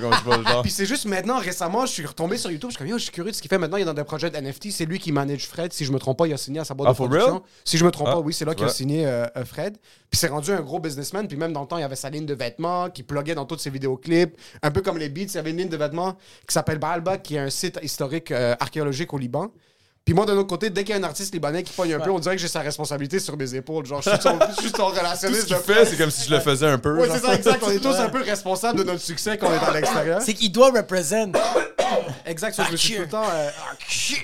je. 0.55 0.61
Puis 0.61 0.71
c'est 0.71 0.85
juste 0.85 1.03
maintenant, 1.05 1.37
récemment, 1.37 1.85
je 1.85 1.91
suis 1.91 2.05
retombé 2.05 2.37
sur 2.37 2.49
YouTube, 2.49 2.69
je 2.69 2.75
suis 2.75 2.77
comme, 2.77 2.87
yo, 2.87 2.97
je 2.97 3.03
suis 3.03 3.11
curieux 3.11 3.31
de 3.31 3.35
ce 3.35 3.41
qu'il 3.41 3.49
fait 3.49 3.57
maintenant. 3.57 3.75
Il 3.75 3.81
est 3.81 3.85
dans 3.85 3.93
des 3.93 4.05
projets 4.05 4.29
de 4.29 4.37
NFT. 4.37 4.71
C'est 4.71 4.85
lui 4.85 4.99
qui 4.99 5.11
manage 5.11 5.47
Fred. 5.47 5.73
Si 5.73 5.83
je 5.83 5.91
me 5.91 5.99
trompe 5.99 6.17
pas, 6.19 6.27
il 6.27 6.33
a 6.33 6.37
signé 6.37 6.61
à 6.61 6.63
sa 6.63 6.73
boîte 6.73 6.87
Ah, 6.87 6.93
de 6.93 6.97
for 6.97 7.09
production. 7.09 7.33
real? 7.33 7.41
Si 7.65 7.77
je 7.77 7.83
me 7.83 7.91
trompe 7.91 8.07
Ah, 8.09 8.13
pas, 8.13 8.19
oui, 8.19 8.33
c'est 8.33 8.45
là 8.45 8.55
qu'il 8.55 8.65
a 8.65 8.69
signé 8.69 9.05
euh, 9.05 9.25
euh, 9.35 9.43
Fred. 9.43 9.75
Puis 10.09 10.17
c'est 10.19 10.27
rendu 10.27 10.51
un 10.53 10.61
gros 10.61 10.79
businessman. 10.79 11.27
Puis 11.27 11.35
même 11.35 11.51
dans 11.51 11.61
le 11.61 11.67
temps, 11.67 11.77
il 11.77 11.81
y 11.81 11.83
avait 11.83 11.97
sa 11.97 12.09
ligne 12.09 12.25
de 12.25 12.35
vêtements 12.35 12.89
qui 12.89 13.03
pluguait 13.03 13.35
dans 13.35 13.45
tous 13.45 13.57
ses 13.57 13.69
vidéoclips. 13.69 14.37
Un 14.61 14.71
peu 14.71 14.79
comme 14.81 14.97
les 14.97 15.09
beats, 15.09 15.23
il 15.23 15.33
y 15.35 15.37
avait 15.39 15.51
une 15.51 15.57
ligne 15.57 15.69
de 15.69 15.75
vêtements 15.77 16.13
qui 16.47 16.53
s'appelle 16.53 16.77
Baalbak, 16.79 17.21
qui 17.23 17.35
est 17.35 17.39
un 17.39 17.49
site 17.49 17.79
historique 17.83 18.31
euh, 18.31 18.55
archéologique 18.61 18.92
au 19.11 19.17
Liban. 19.17 19.51
Puis 20.05 20.13
moi, 20.13 20.25
de 20.25 20.33
l'autre 20.33 20.49
côté, 20.49 20.69
dès 20.69 20.83
qu'il 20.83 20.93
y 20.93 20.97
a 20.97 20.99
un 20.99 21.03
artiste 21.05 21.33
libanais 21.33 21.63
qui 21.63 21.71
pogne 21.71 21.93
un 21.93 21.99
peu, 22.01 22.11
on 22.11 22.19
dirait 22.19 22.35
que 22.35 22.41
j'ai 22.41 22.49
sa 22.49 22.59
responsabilité 22.59 23.19
sur 23.19 23.37
mes 23.37 23.55
épaules. 23.55 23.85
Genre, 23.85 24.01
je 24.01 24.09
suis 24.09 24.21
son, 24.21 24.37
je 24.57 24.61
suis 24.61 24.69
son 24.69 24.89
Tout 24.89 24.95
ce 24.95 24.99
relationniste. 24.99 25.55
fait, 25.61 25.85
c'est 25.85 25.95
comme 25.97 26.11
si 26.11 26.25
je 26.27 26.33
le 26.35 26.41
faisais 26.41 26.67
un 26.67 26.77
peu. 26.77 27.01
Oui, 27.01 27.07
c'est 27.09 27.19
ça, 27.19 27.33
exact. 27.35 27.63
On 27.65 27.71
est 27.71 27.79
tous 27.79 27.95
un 27.95 28.09
peu 28.09 28.21
responsables 28.21 28.77
de 28.79 28.83
notre 28.83 28.99
succès 29.01 29.37
quand 29.37 29.47
on 29.47 29.53
est 29.53 29.63
à 29.65 29.71
l'extérieur. 29.71 30.21
C'est 30.21 30.33
qu'il 30.33 30.51
doit 30.51 30.71
represent. 30.71 31.31
Exact, 32.25 32.53
ça, 32.55 32.65
je 32.65 32.71
me 32.71 32.77
suis 32.77 32.95
tout 32.95 33.01
le 33.01 33.07
temps. 33.07 33.23
euh, 33.31 33.49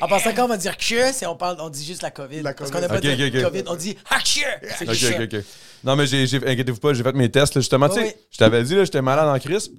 En 0.02 0.08
passant, 0.08 0.32
quand 0.36 0.46
on 0.46 0.48
va 0.50 0.58
dire 0.58 0.76
que, 0.76 1.14
c'est 1.14 1.26
on 1.28 1.36
parle, 1.36 1.58
on 1.60 1.70
dit 1.70 1.86
juste 1.86 2.02
la 2.02 2.12
COVID. 2.12 2.42
La 2.42 2.54
Parce 2.54 2.72
COVID. 2.72 2.74
qu'on 2.74 2.82
n'a 2.82 2.88
pas 2.90 2.96
Ok, 3.08 3.16
dit 3.16 3.24
ok, 3.28 3.36
ok. 3.36 3.44
COVID, 3.52 3.64
on 3.68 3.76
dit 3.76 3.98
Hakshe! 4.10 4.40
C'est 4.78 4.90
Ok, 4.90 4.96
que. 5.18 5.24
ok, 5.24 5.34
ok. 5.40 5.46
Non, 5.84 5.96
mais 5.96 6.08
j'ai, 6.08 6.26
j'ai- 6.28 6.38
inquiétez-vous 6.46 6.80
pas, 6.80 6.94
j'ai 6.94 7.04
fait 7.04 7.14
mes 7.14 7.30
tests, 7.32 7.56
là, 7.56 7.62
justement. 7.62 7.88
Tu 7.88 7.96
sais, 7.96 8.02
oui. 8.08 8.12
je 8.32 8.38
t'avais 8.38 8.64
dit, 8.64 8.76
là, 8.76 8.84
j'étais 8.84 9.02
malade 9.02 9.28
en 9.30 9.40
crise. 9.40 9.72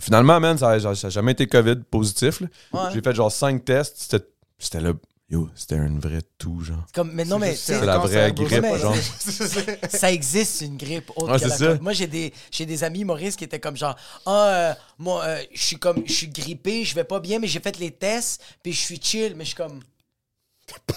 Finalement, 0.00 0.38
man, 0.40 0.56
ça 0.58 0.78
n'a 0.78 0.94
jamais 1.10 1.32
été 1.32 1.46
COVID 1.46 1.76
positif. 1.90 2.40
là. 2.40 2.46
Ouais. 2.72 2.90
J'ai 2.94 3.00
fait 3.02 3.14
genre 3.14 3.32
5 3.32 3.64
tests. 3.64 3.96
C'était, 3.98 4.24
c'était 4.58 4.80
le. 4.80 4.94
Yo, 5.30 5.46
c'était 5.54 5.74
un 5.74 5.98
vrai 5.98 6.20
tout, 6.38 6.60
genre. 6.62 6.86
Comme, 6.94 7.12
mais 7.12 7.26
non, 7.26 7.38
mais 7.38 7.50
juste- 7.50 7.66
tu 7.66 7.72
sais, 7.74 7.78
C'est 7.80 7.84
la 7.84 7.98
vraie 7.98 8.32
grippe, 8.32 8.62
mais- 8.62 8.78
genre. 8.78 8.94
ça 9.90 10.10
existe 10.10 10.62
une 10.62 10.78
grippe 10.78 11.10
autre 11.16 11.30
Ouais, 11.32 11.38
que 11.38 11.44
la 11.48 11.56
ça. 11.58 11.74
Moi, 11.82 11.92
j'ai 11.92 12.06
des, 12.06 12.32
j'ai 12.50 12.64
des 12.64 12.82
amis 12.82 13.00
humoristes 13.00 13.38
qui 13.38 13.44
étaient 13.44 13.60
comme 13.60 13.76
genre, 13.76 13.94
ah, 14.24 14.46
euh, 14.48 14.74
moi, 14.96 15.22
euh, 15.24 15.42
je 15.52 15.62
suis 15.62 15.76
comme, 15.78 16.02
je 16.06 16.12
suis 16.14 16.28
grippé, 16.28 16.82
je 16.84 16.94
vais 16.94 17.04
pas 17.04 17.20
bien, 17.20 17.38
mais 17.40 17.46
j'ai 17.46 17.60
fait 17.60 17.78
les 17.78 17.90
tests, 17.90 18.42
puis 18.62 18.72
je 18.72 18.80
suis 18.80 18.98
chill, 19.02 19.34
mais 19.36 19.44
je 19.44 19.48
suis 19.48 19.56
comme, 19.56 19.80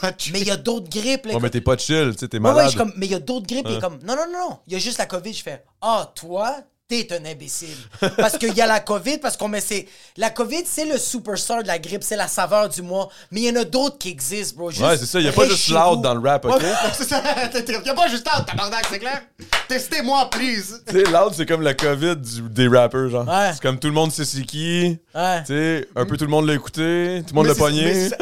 pas 0.01 0.11
de 0.11 0.17
mais 0.31 0.39
il 0.39 0.47
y 0.47 0.51
a 0.51 0.55
d'autres 0.57 0.89
grippes, 0.89 1.25
là. 1.25 1.33
Ouais, 1.33 1.39
mais 1.41 1.49
t'es 1.49 1.59
pas 1.59 1.77
chill, 1.77 2.11
tu 2.13 2.19
sais, 2.19 2.27
t'es 2.29 2.37
Ouais, 2.37 2.43
ouais, 2.45 2.51
malade. 2.53 2.65
je 2.65 2.69
suis 2.69 2.77
comme, 2.77 2.93
mais 2.95 3.07
il 3.07 3.11
y 3.11 3.15
a 3.15 3.19
d'autres 3.19 3.47
grippes, 3.47 3.67
et 3.67 3.79
comme, 3.79 3.99
non, 4.03 4.15
non, 4.15 4.27
non, 4.31 4.49
non, 4.49 4.59
il 4.67 4.71
y 4.73 4.75
a 4.77 4.79
juste 4.79 4.97
la 4.97 5.07
COVID, 5.07 5.33
je 5.33 5.43
fais, 5.43 5.63
ah, 5.81 6.09
toi, 6.15 6.55
t'es 6.91 7.13
un 7.13 7.23
imbécile. 7.25 7.77
Parce 8.17 8.38
qu'il 8.38 8.54
y 8.54 8.62
a 8.62 8.67
la 8.67 8.80
COVID, 8.82 9.19
parce 9.19 9.38
qu'on 9.38 9.47
met 9.47 9.62
c'est. 9.62 9.88
La 10.17 10.30
COVID, 10.30 10.63
c'est 10.65 10.86
le 10.86 10.97
superstar 10.97 11.63
de 11.63 11.67
la 11.67 11.80
grippe, 11.80 12.04
c'est 12.04 12.17
la 12.17 12.27
saveur 12.27 12.67
du 12.67 12.82
mois. 12.82 13.08
Mais 13.32 13.41
il 13.41 13.47
y 13.47 13.51
en 13.58 13.62
a 13.62 13.63
d'autres 13.63 13.97
qui 13.97 14.10
existent, 14.10 14.58
bro. 14.58 14.69
Juste 14.71 14.84
Ouais, 14.84 14.97
c'est 14.97 15.06
ça. 15.06 15.19
Il 15.19 15.23
n'y 15.23 15.30
a 15.30 15.32
pas 15.32 15.45
juste 15.47 15.69
loud 15.69 15.95
vous. 15.97 16.01
dans 16.01 16.13
le 16.15 16.27
rap, 16.30 16.43
OK? 16.45 16.62
C'est 16.97 17.08
ça, 17.08 17.23
y'a 17.86 17.93
pas 17.93 18.08
juste 18.08 18.27
un 18.34 18.41
tabarnak, 18.41 18.86
c'est 18.89 18.99
clair? 18.99 19.21
Testez-moi, 19.67 20.30
please! 20.30 20.82
Tu 20.88 20.93
sais, 20.93 21.04
loud, 21.04 21.34
c'est 21.36 21.45
comme 21.45 21.62
le 21.62 21.73
COVID 21.73 22.17
du- 22.17 22.41
des 22.49 22.67
rappers, 22.67 23.10
genre. 23.10 23.27
Ouais. 23.27 23.51
C'est 23.54 23.62
comme 23.62 23.80
tout 23.80 23.88
le 23.88 23.93
monde 23.93 24.12
sait 24.12 24.25
c'est 24.25 24.41
qui. 24.41 24.99
Ouais. 25.15 25.39
Tu 25.45 25.54
sais, 25.54 25.88
un 25.95 26.06
peu 26.06 26.17
tout 26.17 26.25
le 26.25 26.32
monde 26.32 26.47
l'a 26.47 26.54
écouté, 26.56 27.23
tout 27.25 27.34
le 27.34 27.36
monde 27.36 27.47
l'a 27.47 27.56
pogné. 27.56 28.10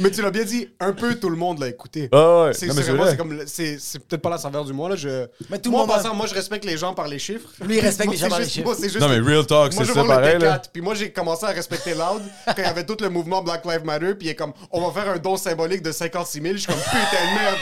mais 0.00 0.10
tu 0.10 0.22
l'as 0.22 0.30
bien 0.30 0.44
dit, 0.44 0.68
un 0.80 0.92
peu 0.92 1.14
tout 1.14 1.30
le 1.30 1.36
monde 1.36 1.58
l'a 1.60 1.68
écouté. 1.68 2.08
Ah 2.12 2.44
ouais, 2.44 2.52
C'est 2.54 2.66
non, 2.66 2.74
mais 2.74 2.80
c'est 2.80 2.86
c'est 2.86 2.90
vraiment- 2.92 3.02
vrai. 3.04 3.10
c'est 3.12 3.16
comme 3.16 3.38
c'est 3.46 3.78
c'est 3.78 3.98
peut-être 4.00 4.22
pas 4.22 4.30
la 4.30 4.38
saveur 4.38 4.64
du 4.64 4.72
mois 4.72 4.88
là. 4.88 4.96
Je... 4.96 5.26
Mais 5.50 5.58
tout 5.58 5.70
le 5.70 5.76
moi, 5.76 5.82
en 5.82 5.86
monde 5.86 5.94
a- 5.94 5.96
passant, 6.02 6.14
moi 6.14 6.26
je 6.26 6.34
respecte 6.34 6.64
les 6.64 6.76
gens 6.76 6.94
par 6.94 7.06
les 7.08 7.18
chiffres. 7.18 7.48
Lui, 7.64 7.76
il 7.76 7.80
respecte 7.80 8.06
Moi, 8.06 8.14
les 8.14 8.18
gens 8.20 8.24
c'est 8.26 8.30
par 8.30 8.38
les 8.38 8.44
juste- 8.44 8.54
chiffres. 8.54 8.66
moi, 8.66 8.74
c'est 8.76 8.88
juste- 8.88 9.00
Non, 9.00 9.08
mais 9.08 9.18
real 9.18 9.46
talk, 9.46 9.72
Moi, 9.74 9.84
c'est 9.84 9.88
je 9.90 9.94
ça 9.94 10.02
vois 10.02 10.14
le 10.16 10.20
pareil, 10.20 10.36
T4, 10.36 10.40
là. 10.40 10.62
puis 10.72 10.82
moi 10.82 10.94
j'ai 10.94 11.10
commencé 11.12 11.44
à 11.46 11.50
respecter 11.50 11.92
Loud 11.94 12.22
quand 12.46 12.54
il 12.58 12.62
y 12.64 12.66
avait 12.66 12.84
tout 12.86 12.96
le 13.00 13.08
mouvement 13.08 13.42
Black 13.42 13.64
Lives 13.64 13.84
Matter, 13.84 14.14
puis 14.14 14.28
il 14.28 14.30
est 14.30 14.34
comme, 14.34 14.52
on 14.72 14.80
va 14.88 15.00
faire 15.02 15.12
un 15.12 15.18
don 15.18 15.36
symbolique 15.36 15.82
de 15.82 15.92
56 15.92 16.40
000. 16.40 16.54
Je 16.54 16.58
suis 16.58 16.66
comme, 16.66 16.76
putain 16.80 17.00
de 17.00 17.40
merde. 17.40 17.58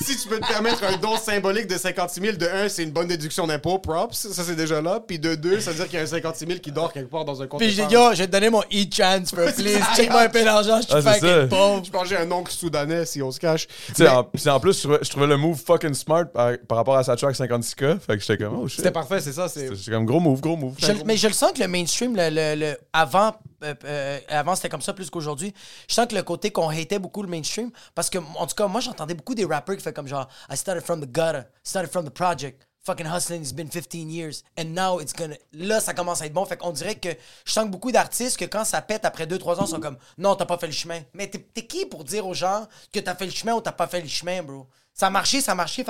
Si 0.00 0.16
tu 0.16 0.28
peux 0.28 0.38
te 0.38 0.46
permettre 0.46 0.82
un 0.84 0.96
don 0.96 1.16
symbolique 1.16 1.66
de 1.66 1.76
56 1.76 2.20
000, 2.20 2.36
de 2.36 2.46
un, 2.46 2.68
c'est 2.68 2.82
une 2.84 2.90
bonne 2.92 3.08
déduction 3.08 3.46
d'impôt, 3.46 3.78
props, 3.78 4.14
ça 4.16 4.42
c'est 4.44 4.54
déjà 4.54 4.80
là. 4.80 5.00
Puis 5.06 5.18
de 5.18 5.34
deux, 5.34 5.60
ça 5.60 5.70
veut 5.70 5.76
dire 5.76 5.86
qu'il 5.86 5.96
y 5.96 6.00
a 6.00 6.02
un 6.02 6.06
56 6.06 6.46
000 6.46 6.58
qui 6.60 6.70
dort 6.72 6.92
quelque 6.92 7.10
part 7.10 7.24
dans 7.24 7.42
un 7.42 7.46
compte. 7.46 7.60
Puis 7.60 7.70
j'ai 7.70 7.84
dit, 7.86 7.94
yo, 7.94 8.12
je 8.12 8.18
vais 8.18 8.26
te 8.26 8.32
donner 8.32 8.50
mon 8.50 8.62
e-transfer, 8.62 9.52
please. 9.56 9.78
ça. 9.80 9.94
Check-moi 9.96 10.20
un 10.22 10.28
peu 10.28 10.44
d'argent, 10.44 10.76
je 10.80 10.86
suis 10.86 10.94
Ah, 10.94 11.02
fucking 11.14 11.48
pauvre. 11.48 11.82
Je 11.84 11.90
pense 11.90 12.02
que 12.02 12.08
j'ai 12.08 12.16
un 12.16 12.30
oncle 12.30 12.52
soudanais 12.52 13.04
si 13.06 13.20
on 13.22 13.30
se 13.30 13.40
cache. 13.40 13.66
Tu 13.88 13.94
sais, 13.96 14.08
en, 14.50 14.60
plus, 14.60 14.86
je 14.86 15.08
trouvais, 15.10 15.26
le 15.26 15.36
move 15.36 15.58
fucking 15.64 15.94
smart 15.94 16.26
par, 16.32 16.52
par 16.68 16.78
rapport 16.78 16.96
à 16.96 17.02
sa 17.04 17.16
track 17.16 17.34
56K. 17.34 17.98
Fait 17.98 18.16
que 18.16 18.20
j'étais 18.20 18.38
comme, 18.44 18.58
oh 18.60 18.68
shit. 18.68 18.76
C'était 18.78 18.90
parfait, 18.92 19.20
c'est 19.20 19.32
ça. 19.32 19.48
c'est... 19.48 19.68
Comme, 19.90 20.06
gros 20.06 20.20
move, 20.20 20.40
gros 20.40 20.56
move. 20.56 20.74
Je- 20.78 20.92
mais 21.04 21.16
je 21.16 21.26
le 21.26 21.32
sens 21.34 21.52
que 21.52 21.60
le 21.60 21.68
mainstream, 21.68 22.14
le, 22.16 22.28
le- 22.30 22.54
le- 22.54 22.76
avant, 22.92 23.34
euh, 23.62 23.74
euh, 23.84 24.20
avant 24.28 24.54
c'était 24.54 24.68
comme 24.68 24.82
ça 24.82 24.92
plus 24.92 25.10
qu'aujourd'hui. 25.10 25.54
Je 25.88 25.94
sens 25.94 26.06
que 26.06 26.14
le 26.14 26.22
côté 26.22 26.50
qu'on 26.50 26.68
hatait 26.68 26.98
beaucoup 26.98 27.22
le 27.22 27.28
mainstream, 27.28 27.70
parce 27.94 28.10
que, 28.10 28.18
en 28.18 28.46
tout 28.46 28.54
cas, 28.54 28.66
moi, 28.66 28.80
j'entendais 28.80 29.14
beaucoup 29.14 29.34
des 29.34 29.44
rappers 29.44 29.76
qui 29.76 29.82
font 29.82 29.92
comme 29.92 30.08
genre, 30.08 30.28
I 30.50 30.56
started 30.56 30.84
from 30.84 31.00
the 31.00 31.10
gutter, 31.10 31.42
started 31.62 31.90
from 31.90 32.04
the 32.04 32.10
project. 32.12 32.66
Fucking 32.84 33.06
hustling, 33.06 33.42
it's 33.42 33.52
been 33.52 33.68
15 33.68 34.08
years. 34.08 34.44
And 34.58 34.72
now 34.72 34.98
it's 35.00 35.12
gonna. 35.12 35.34
Là, 35.52 35.78
ça 35.78 35.92
commence 35.92 36.22
à 36.22 36.26
être 36.26 36.32
bon. 36.32 36.46
Fait 36.46 36.56
qu'on 36.56 36.70
dirait 36.70 36.94
que 36.94 37.10
je 37.44 37.52
sens 37.52 37.64
que 37.64 37.70
beaucoup 37.70 37.92
d'artistes, 37.92 38.38
que 38.38 38.46
quand 38.46 38.64
ça 38.64 38.80
pète 38.80 39.04
après 39.04 39.26
2-3 39.26 39.60
ans, 39.60 39.66
sont 39.66 39.80
comme 39.80 39.98
Non, 40.16 40.36
t'as 40.36 40.46
pas 40.46 40.56
fait 40.56 40.68
le 40.68 40.72
chemin. 40.72 41.00
Mais 41.12 41.28
t'es 41.28 41.66
qui 41.66 41.84
pour 41.84 42.04
dire 42.04 42.26
aux 42.26 42.32
gens 42.32 42.66
que 42.90 43.00
t'as 43.00 43.14
fait 43.14 43.26
le 43.26 43.32
chemin 43.32 43.52
ou 43.52 43.60
t'as 43.60 43.72
pas 43.72 43.88
fait 43.88 44.00
le 44.00 44.08
chemin, 44.08 44.42
bro? 44.42 44.68
Ça 44.94 45.08
a 45.08 45.10
marché, 45.10 45.42
ça 45.42 45.52
a 45.52 45.54
marché. 45.54 45.84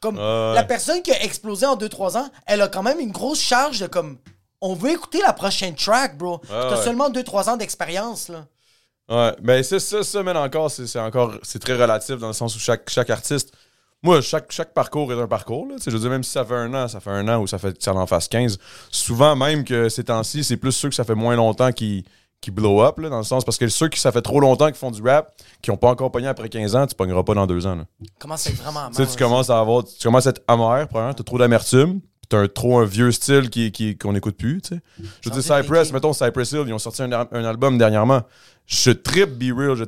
Comme 0.00 0.16
la 0.16 0.64
personne 0.64 1.02
qui 1.02 1.12
a 1.12 1.22
explosé 1.22 1.66
en 1.66 1.76
2-3 1.76 2.16
ans, 2.16 2.30
elle 2.46 2.62
a 2.62 2.68
quand 2.68 2.82
même 2.82 3.00
une 3.00 3.12
grosse 3.12 3.40
charge 3.40 3.80
de 3.80 3.86
comme. 3.86 4.18
On 4.60 4.74
veut 4.74 4.90
écouter 4.90 5.20
la 5.20 5.32
prochaine 5.32 5.74
track, 5.74 6.18
bro. 6.18 6.40
T'as 6.48 6.76
ouais. 6.76 6.84
seulement 6.84 7.10
2-3 7.10 7.50
ans 7.50 7.56
d'expérience, 7.56 8.28
là. 8.28 8.46
Ouais, 9.10 9.34
ben 9.40 9.62
ça, 9.62 9.78
ça, 9.80 10.22
mais 10.22 10.32
encore, 10.32 10.70
c'est 10.70 10.98
encore, 10.98 11.34
c'est 11.42 11.58
très 11.60 11.74
relatif 11.74 12.16
dans 12.16 12.26
le 12.26 12.34
sens 12.34 12.54
où 12.54 12.58
chaque, 12.58 12.90
chaque 12.90 13.08
artiste, 13.08 13.54
moi, 14.02 14.20
chaque, 14.20 14.52
chaque 14.52 14.74
parcours 14.74 15.12
est 15.12 15.20
un 15.20 15.26
parcours, 15.26 15.66
là. 15.66 15.76
Je 15.84 15.90
veux 15.90 15.98
dire, 15.98 16.10
même 16.10 16.22
si 16.22 16.30
ça 16.30 16.44
fait 16.44 16.54
un 16.54 16.72
an, 16.74 16.88
ça 16.88 17.00
fait 17.00 17.10
un 17.10 17.26
an 17.28 17.40
ou 17.40 17.46
ça 17.46 17.58
fait 17.58 17.76
que 17.76 17.82
ça 17.82 17.94
en 17.94 18.06
fasse 18.06 18.28
15, 18.28 18.58
souvent 18.90 19.34
même 19.34 19.64
que 19.64 19.88
ces 19.88 20.04
temps-ci, 20.04 20.44
c'est 20.44 20.58
plus 20.58 20.72
ceux 20.72 20.90
que 20.90 20.94
ça 20.94 21.04
fait 21.04 21.14
moins 21.14 21.36
longtemps 21.36 21.72
qui, 21.72 22.04
qui 22.40 22.50
blow 22.50 22.82
up, 22.82 22.98
là, 22.98 23.08
dans 23.08 23.18
le 23.18 23.24
sens, 23.24 23.44
parce 23.44 23.56
que 23.56 23.66
ceux 23.68 23.88
qui 23.88 23.98
ça 23.98 24.12
fait 24.12 24.22
trop 24.22 24.40
longtemps 24.40 24.66
qu'ils 24.66 24.76
font 24.76 24.90
du 24.90 25.02
rap, 25.02 25.32
qui 25.62 25.70
ont 25.70 25.76
pas 25.76 25.88
encore 25.88 26.12
pogné 26.12 26.28
après 26.28 26.48
15 26.48 26.76
ans, 26.76 26.86
tu 26.86 26.94
pogneras 26.94 27.22
pas 27.22 27.34
dans 27.34 27.46
deux 27.46 27.66
ans, 27.66 27.74
là. 27.76 27.84
Comment 28.18 28.36
c'est 28.36 28.54
vraiment 28.54 28.88
Tu 28.90 28.96
sais, 28.96 29.06
tu 29.06 29.16
commences 29.16 29.50
à 29.50 29.58
avoir, 29.58 29.84
tu 29.84 30.02
commences 30.02 30.26
à 30.26 30.30
être 30.30 30.42
amer, 30.46 30.86
premièrement, 30.88 31.14
t'as 31.14 31.24
trop 31.24 31.38
d'amertume, 31.38 32.00
t'as 32.28 32.38
un, 32.40 32.48
trop 32.48 32.78
un 32.78 32.84
vieux 32.84 33.10
style 33.10 33.50
qui, 33.50 33.72
qui, 33.72 33.96
qu'on 33.96 34.14
écoute 34.14 34.36
plus, 34.36 34.60
tu 34.62 34.74
sais. 34.76 34.80
Je 35.20 35.30
veux 35.30 35.40
dire, 35.40 35.42
Cypress, 35.56 35.92
mettons 35.92 36.12
Cypress 36.12 36.52
Hill, 36.52 36.64
ils 36.66 36.72
ont 36.72 36.78
sorti 36.78 37.02
un, 37.02 37.12
un 37.12 37.44
album 37.44 37.78
dernièrement. 37.78 38.22
Je 38.66 38.90
trippe 38.90 39.30
Be 39.38 39.56
Real, 39.56 39.74
je 39.74 39.84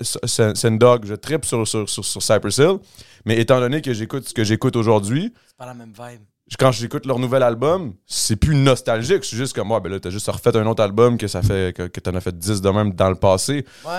S- 0.00 0.18
Sendog, 0.54 1.04
je 1.04 1.14
trippe 1.14 1.44
sur, 1.44 1.66
sur, 1.68 1.88
sur, 1.88 2.04
sur 2.04 2.22
Cypress 2.22 2.56
Hill. 2.58 2.78
Mais 3.26 3.38
étant 3.40 3.60
donné 3.60 3.82
que 3.82 3.92
j'écoute 3.92 4.28
ce 4.28 4.34
que 4.34 4.44
j'écoute 4.44 4.76
aujourd'hui, 4.76 5.32
C'est 5.46 5.56
pas 5.56 5.66
la 5.66 5.74
même 5.74 5.92
vibe. 5.92 6.20
quand 6.58 6.72
j'écoute 6.72 7.04
leur 7.06 7.18
nouvel 7.18 7.42
album, 7.42 7.94
c'est 8.06 8.36
plus 8.36 8.54
nostalgique. 8.54 9.22
Je 9.22 9.28
suis 9.28 9.36
juste 9.36 9.54
comme, 9.54 9.68
moi, 9.68 9.80
ben 9.80 9.90
là, 9.92 10.00
t'as 10.00 10.10
juste 10.10 10.26
refait 10.30 10.56
un 10.56 10.66
autre 10.66 10.82
album 10.82 11.18
que 11.18 11.26
ça 11.28 11.42
fait, 11.42 11.74
que, 11.76 11.86
que 11.86 12.00
t'en 12.00 12.14
as 12.14 12.20
fait 12.20 12.36
10 12.36 12.60
de 12.62 12.70
même 12.70 12.92
dans 12.94 13.08
le 13.10 13.14
passé. 13.16 13.64
Ouais. 13.84 13.92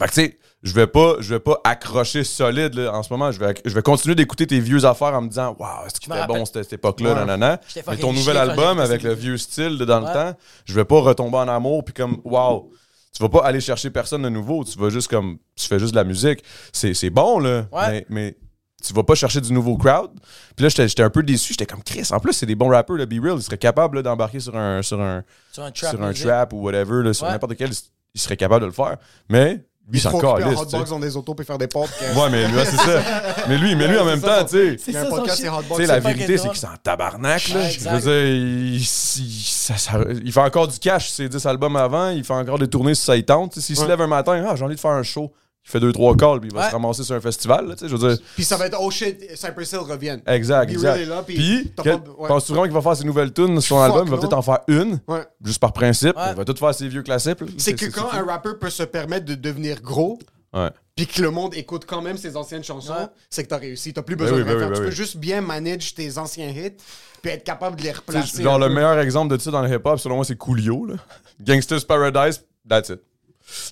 Fait 0.00 0.06
que 0.06 0.12
tu 0.12 0.20
sais, 0.22 0.38
je 0.62 0.72
vais 0.74 0.86
pas, 0.86 1.14
je 1.20 1.34
vais 1.34 1.40
pas 1.40 1.60
accrocher 1.64 2.24
solide 2.24 2.74
là, 2.74 2.92
en 2.92 3.02
ce 3.02 3.12
moment. 3.12 3.30
Je 3.30 3.38
vais, 3.38 3.54
je 3.64 3.72
vais 3.74 3.82
continuer 3.82 4.14
d'écouter 4.14 4.46
tes 4.46 4.58
vieux 4.60 4.84
affaires 4.84 5.14
en 5.14 5.22
me 5.22 5.28
disant, 5.28 5.54
waouh, 5.58 5.86
qu'il 6.00 6.12
me 6.12 6.18
était 6.18 6.26
bon 6.26 6.44
cette, 6.44 6.62
cette 6.64 6.72
époque-là, 6.74 7.10
Ouais. 7.10 7.20
nanana. 7.20 7.60
Mais 7.86 7.96
ton 7.96 8.12
nouvel 8.12 8.36
album 8.36 8.80
avec 8.80 9.02
le 9.02 9.14
vieux 9.14 9.36
style 9.38 9.78
de 9.78 9.84
dans 9.84 10.02
Ouais. 10.02 10.08
le 10.08 10.12
temps, 10.32 10.38
je 10.64 10.74
vais 10.74 10.84
pas 10.84 11.00
retomber 11.00 11.36
en 11.38 11.48
amour 11.48 11.84
puis 11.84 11.94
comme, 11.94 12.20
waouh. 12.24 12.70
Tu 13.16 13.22
vas 13.22 13.28
pas 13.30 13.44
aller 13.44 13.60
chercher 13.60 13.90
personne 13.90 14.22
de 14.22 14.28
nouveau. 14.28 14.64
Tu 14.64 14.78
vas 14.78 14.90
juste 14.90 15.08
comme, 15.08 15.38
tu 15.56 15.66
fais 15.66 15.78
juste 15.78 15.92
de 15.92 15.96
la 15.96 16.04
musique. 16.04 16.44
C'est 16.72 16.92
c'est 16.94 17.10
bon 17.10 17.38
là, 17.40 17.66
Ouais. 17.72 17.88
mais, 17.90 18.06
mais 18.10 18.36
tu 18.84 18.92
vas 18.92 19.02
pas 19.02 19.14
chercher 19.16 19.40
du 19.40 19.52
nouveau 19.52 19.76
crowd. 19.76 20.10
Puis 20.54 20.62
là, 20.64 20.68
j'étais 20.68 21.02
un 21.02 21.10
peu 21.10 21.22
déçu. 21.24 21.52
J'étais 21.54 21.66
comme 21.66 21.82
Chris. 21.82 22.06
En 22.12 22.20
plus, 22.20 22.32
c'est 22.34 22.46
des 22.46 22.54
bons 22.54 22.68
rappers, 22.68 22.94
le 22.96 23.06
Be 23.06 23.14
Real. 23.22 23.36
Ils 23.38 23.42
seraient 23.42 23.58
capables 23.58 23.96
là, 23.96 24.02
d'embarquer 24.02 24.38
sur 24.40 24.54
un, 24.56 24.82
sur 24.82 25.00
un, 25.00 25.24
Sur 25.50 25.64
un 25.64 25.70
trap. 25.72 25.90
sur 25.96 26.02
un 26.02 26.08
music. 26.08 26.26
trap 26.26 26.52
ou 26.52 26.58
whatever, 26.62 27.02
là, 27.02 27.12
sur 27.12 27.26
Ouais. 27.26 27.32
n'importe 27.32 27.56
quel, 27.56 27.70
il 28.14 28.20
serait 28.20 28.36
capable 28.36 28.60
de 28.60 28.66
le 28.66 28.72
faire. 28.72 28.98
Mais 29.28 29.64
lui, 29.90 29.98
c'est 30.00 30.10
Faut 30.10 30.18
encore 30.18 30.34
occuper 30.34 30.48
en 30.48 30.50
liste. 30.50 30.62
hotbox 30.74 30.90
dans 30.90 30.98
des 31.00 31.16
autos 31.16 31.34
puis 31.34 31.46
faire 31.46 31.56
des 31.58 31.66
potes. 31.66 31.88
que- 31.98 32.18
Ouais, 32.18 32.30
mais 32.30 32.46
lui, 32.46 32.56
ouais, 32.56 32.64
c'est 32.66 32.76
ça. 32.76 33.00
Mais 33.48 33.56
lui, 33.56 33.74
mais 33.74 33.88
lui 33.88 33.98
en 33.98 34.04
même 34.04 34.20
temps, 34.20 34.44
tu 34.44 34.78
sais. 34.78 34.96
Un 34.96 35.06
podcast, 35.06 35.36
c'est 35.40 35.48
Tu 35.48 35.48
hotbox. 35.48 35.80
sais, 35.80 35.86
la 35.86 35.98
vérité, 36.00 36.36
c'est 36.38 36.48
qu'il 36.48 36.58
s'en 36.58 36.68
tabarnak, 36.82 37.48
là. 37.48 37.68
Je 37.68 37.88
veux 37.88 38.00
dire, 38.00 38.24
il, 38.26 38.76
il- 38.76 38.84
ça- 38.84 39.76
ça- 39.78 39.98
il 40.24 40.32
fait 40.32 40.40
encore 40.40 40.68
du 40.68 40.78
cash, 40.78 41.10
ses 41.10 41.28
10 41.28 41.44
albums 41.46 41.76
avant, 41.76 42.10
il 42.10 42.22
fait 42.24 42.34
encore 42.34 42.58
des 42.58 42.68
tournées 42.68 42.94
si 42.94 43.04
ça 43.04 43.16
y 43.16 43.24
tente. 43.24 43.52
Tu 43.54 43.60
S'il 43.62 43.76
se 43.76 43.84
lève 43.86 44.00
un 44.00 44.06
matin, 44.06 44.44
ah, 44.48 44.56
j'ai 44.56 44.64
envie 44.64 44.74
de 44.76 44.80
faire 44.80 44.90
un 44.92 45.02
show, 45.02 45.32
il 45.68 45.70
fait 45.70 45.80
2-3 45.80 46.16
calls, 46.16 46.40
puis 46.40 46.48
il 46.50 46.54
va 46.54 46.62
Ouais. 46.62 46.66
se 46.68 46.72
ramasser 46.72 47.02
sur 47.04 47.14
un 47.14 47.20
festival, 47.20 47.68
là, 47.68 47.74
tu 47.74 47.80
sais, 47.80 47.88
je 47.88 47.94
veux 47.96 48.08
dire. 48.08 48.18
Puis 48.34 48.44
ça 48.44 48.56
va 48.56 48.66
être 48.66 48.78
oh 48.80 48.90
shit, 48.90 49.20
Cypress 49.36 49.72
Hill 49.72 49.78
reviennent. 49.80 50.22
Exact, 50.26 50.70
exact. 50.70 51.04
Là, 51.06 51.22
puis 51.22 51.34
Puis, 51.36 51.72
t'as 51.76 51.82
quel- 51.82 52.00
pas- 52.00 52.10
ouais. 52.18 52.28
penses-tu 52.28 52.52
vraiment 52.52 52.64
qu'il 52.64 52.72
va 52.74 52.80
faire 52.82 52.96
ses 52.96 53.04
nouvelles 53.04 53.32
tunes 53.32 53.60
sur 53.60 53.76
son 53.76 53.82
Fuck, 53.84 53.84
album? 53.92 54.06
Il 54.06 54.10
va 54.10 54.16
peut-être 54.18 54.32
en 54.32 54.42
faire 54.42 54.60
une, 54.68 54.98
Ouais. 55.06 55.26
juste 55.44 55.60
par 55.60 55.72
principe. 55.72 56.16
Ouais. 56.16 56.30
Il 56.30 56.36
va 56.36 56.44
tout 56.44 56.56
faire 56.56 56.74
ses 56.74 56.88
vieux 56.88 57.02
classiques. 57.02 57.38
C'est 57.58 57.74
que 57.74 57.86
quand 57.86 58.10
un 58.12 58.24
rappeur 58.24 58.58
peut 58.58 58.70
se 58.70 58.82
permettre 58.84 59.26
de 59.26 59.34
devenir 59.34 59.82
gros, 59.82 60.18
Ouais. 60.54 60.70
puis 60.96 61.06
que 61.06 61.20
le 61.20 61.30
monde 61.30 61.54
écoute 61.54 61.84
quand 61.86 62.00
même 62.00 62.16
ses 62.16 62.34
anciennes 62.36 62.64
chansons, 62.64 62.92
Ouais. 62.94 63.06
c'est 63.28 63.44
que 63.44 63.48
t'as 63.48 63.58
réussi. 63.58 63.92
T'as 63.92 64.00
plus 64.02 64.16
Ben 64.16 64.24
besoin 64.24 64.38
oui, 64.38 64.44
de 64.44 64.48
ben 64.48 64.56
rien 64.56 64.64
oui, 64.68 64.70
ben 64.70 64.76
tu 64.76 64.82
peux 64.84 64.88
oui. 64.88 64.94
juste 64.94 65.18
bien 65.18 65.42
manage 65.42 65.94
tes 65.94 66.16
anciens 66.16 66.48
hits, 66.48 66.76
puis 67.20 67.30
être 67.32 67.44
capable 67.44 67.76
de 67.76 67.82
les 67.82 67.92
replacer. 67.92 68.42
Genre, 68.42 68.58
le 68.58 68.68
peu. 68.68 68.74
meilleur 68.74 68.98
exemple 68.98 69.36
de 69.36 69.40
ça 69.42 69.50
dans 69.50 69.60
le 69.60 69.68
hip-hop, 69.68 69.98
selon 70.00 70.16
moi, 70.16 70.24
c'est 70.24 70.36
Coolio. 70.36 70.86
Là. 70.86 70.94
Gangsta's 71.44 71.84
Paradise, 71.84 72.42
that's 72.66 72.88
it. 72.88 73.00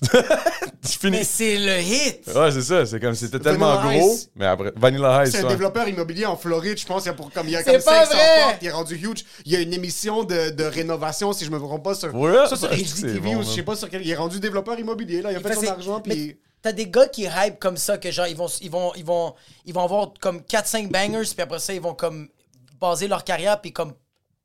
Mais 1.03 1.23
c'est 1.23 1.57
le 1.57 1.79
hit. 1.79 2.27
Ouais, 2.33 2.51
c'est 2.51 2.61
ça. 2.61 2.85
C'est 2.85 2.99
comme 2.99 3.13
c'était 3.13 3.39
tellement 3.39 3.75
Vanilla 3.75 3.99
gros. 3.99 4.13
Ice. 4.13 4.29
Mais 4.35 4.45
après, 4.45 4.73
Vanilla 4.75 5.23
Ice, 5.23 5.31
C'est 5.31 5.39
un 5.39 5.43
ouais. 5.43 5.49
développeur 5.49 5.87
immobilier 5.87 6.25
en 6.25 6.35
Floride, 6.37 6.77
je 6.77 6.85
pense. 6.85 7.05
Il 7.05 7.07
y 7.07 7.09
a, 7.09 7.13
pour, 7.13 7.31
comme, 7.31 7.47
il 7.47 7.51
y 7.51 7.55
a 7.55 7.63
comme 7.63 7.73
pas 7.75 8.05
500 8.05 8.11
vrai! 8.11 8.43
portes. 8.43 8.57
Il 8.61 8.67
est 8.67 8.71
rendu 8.71 8.95
huge. 8.95 9.25
Il 9.45 9.51
y 9.51 9.55
a 9.55 9.59
une 9.59 9.73
émission 9.73 10.23
de, 10.23 10.49
de 10.49 10.63
rénovation, 10.63 11.33
si 11.33 11.45
je 11.45 11.51
me 11.51 11.59
trompe 11.59 11.83
pas, 11.83 11.95
sur, 11.95 12.13
Ouais, 12.15 12.33
ça, 12.47 12.55
sur 12.55 12.69
c'est 12.73 13.19
bon, 13.19 13.37
ou 13.37 13.43
je 13.43 13.49
sais 13.49 13.63
pas 13.63 13.75
sur 13.75 13.89
quel. 13.89 14.01
Il 14.01 14.09
est 14.09 14.15
rendu 14.15 14.39
développeur 14.39 14.79
immobilier, 14.79 15.21
là. 15.21 15.31
Il 15.31 15.37
a 15.37 15.39
fait 15.39 15.49
fait, 15.49 15.65
son 15.65 15.71
argent, 15.71 16.01
mais 16.05 16.15
puis. 16.15 16.37
T'as 16.61 16.71
des 16.71 16.87
gars 16.87 17.07
qui 17.07 17.23
hype 17.23 17.59
comme 17.59 17.77
ça, 17.77 17.97
que 17.97 18.09
genre, 18.09 18.27
ils 18.27 18.35
vont, 18.35 18.47
ils 18.61 18.71
vont, 18.71 18.91
ils 18.95 19.05
vont, 19.05 19.35
ils 19.65 19.73
vont 19.73 19.83
avoir 19.83 20.11
comme 20.19 20.39
4-5 20.39 20.89
bangers, 20.89 21.29
puis 21.33 21.41
après 21.41 21.59
ça, 21.59 21.73
ils 21.73 21.81
vont 21.81 21.93
comme 21.93 22.29
baser 22.81 23.07
leur 23.07 23.23
carrière, 23.23 23.61
puis 23.61 23.71
comme 23.71 23.93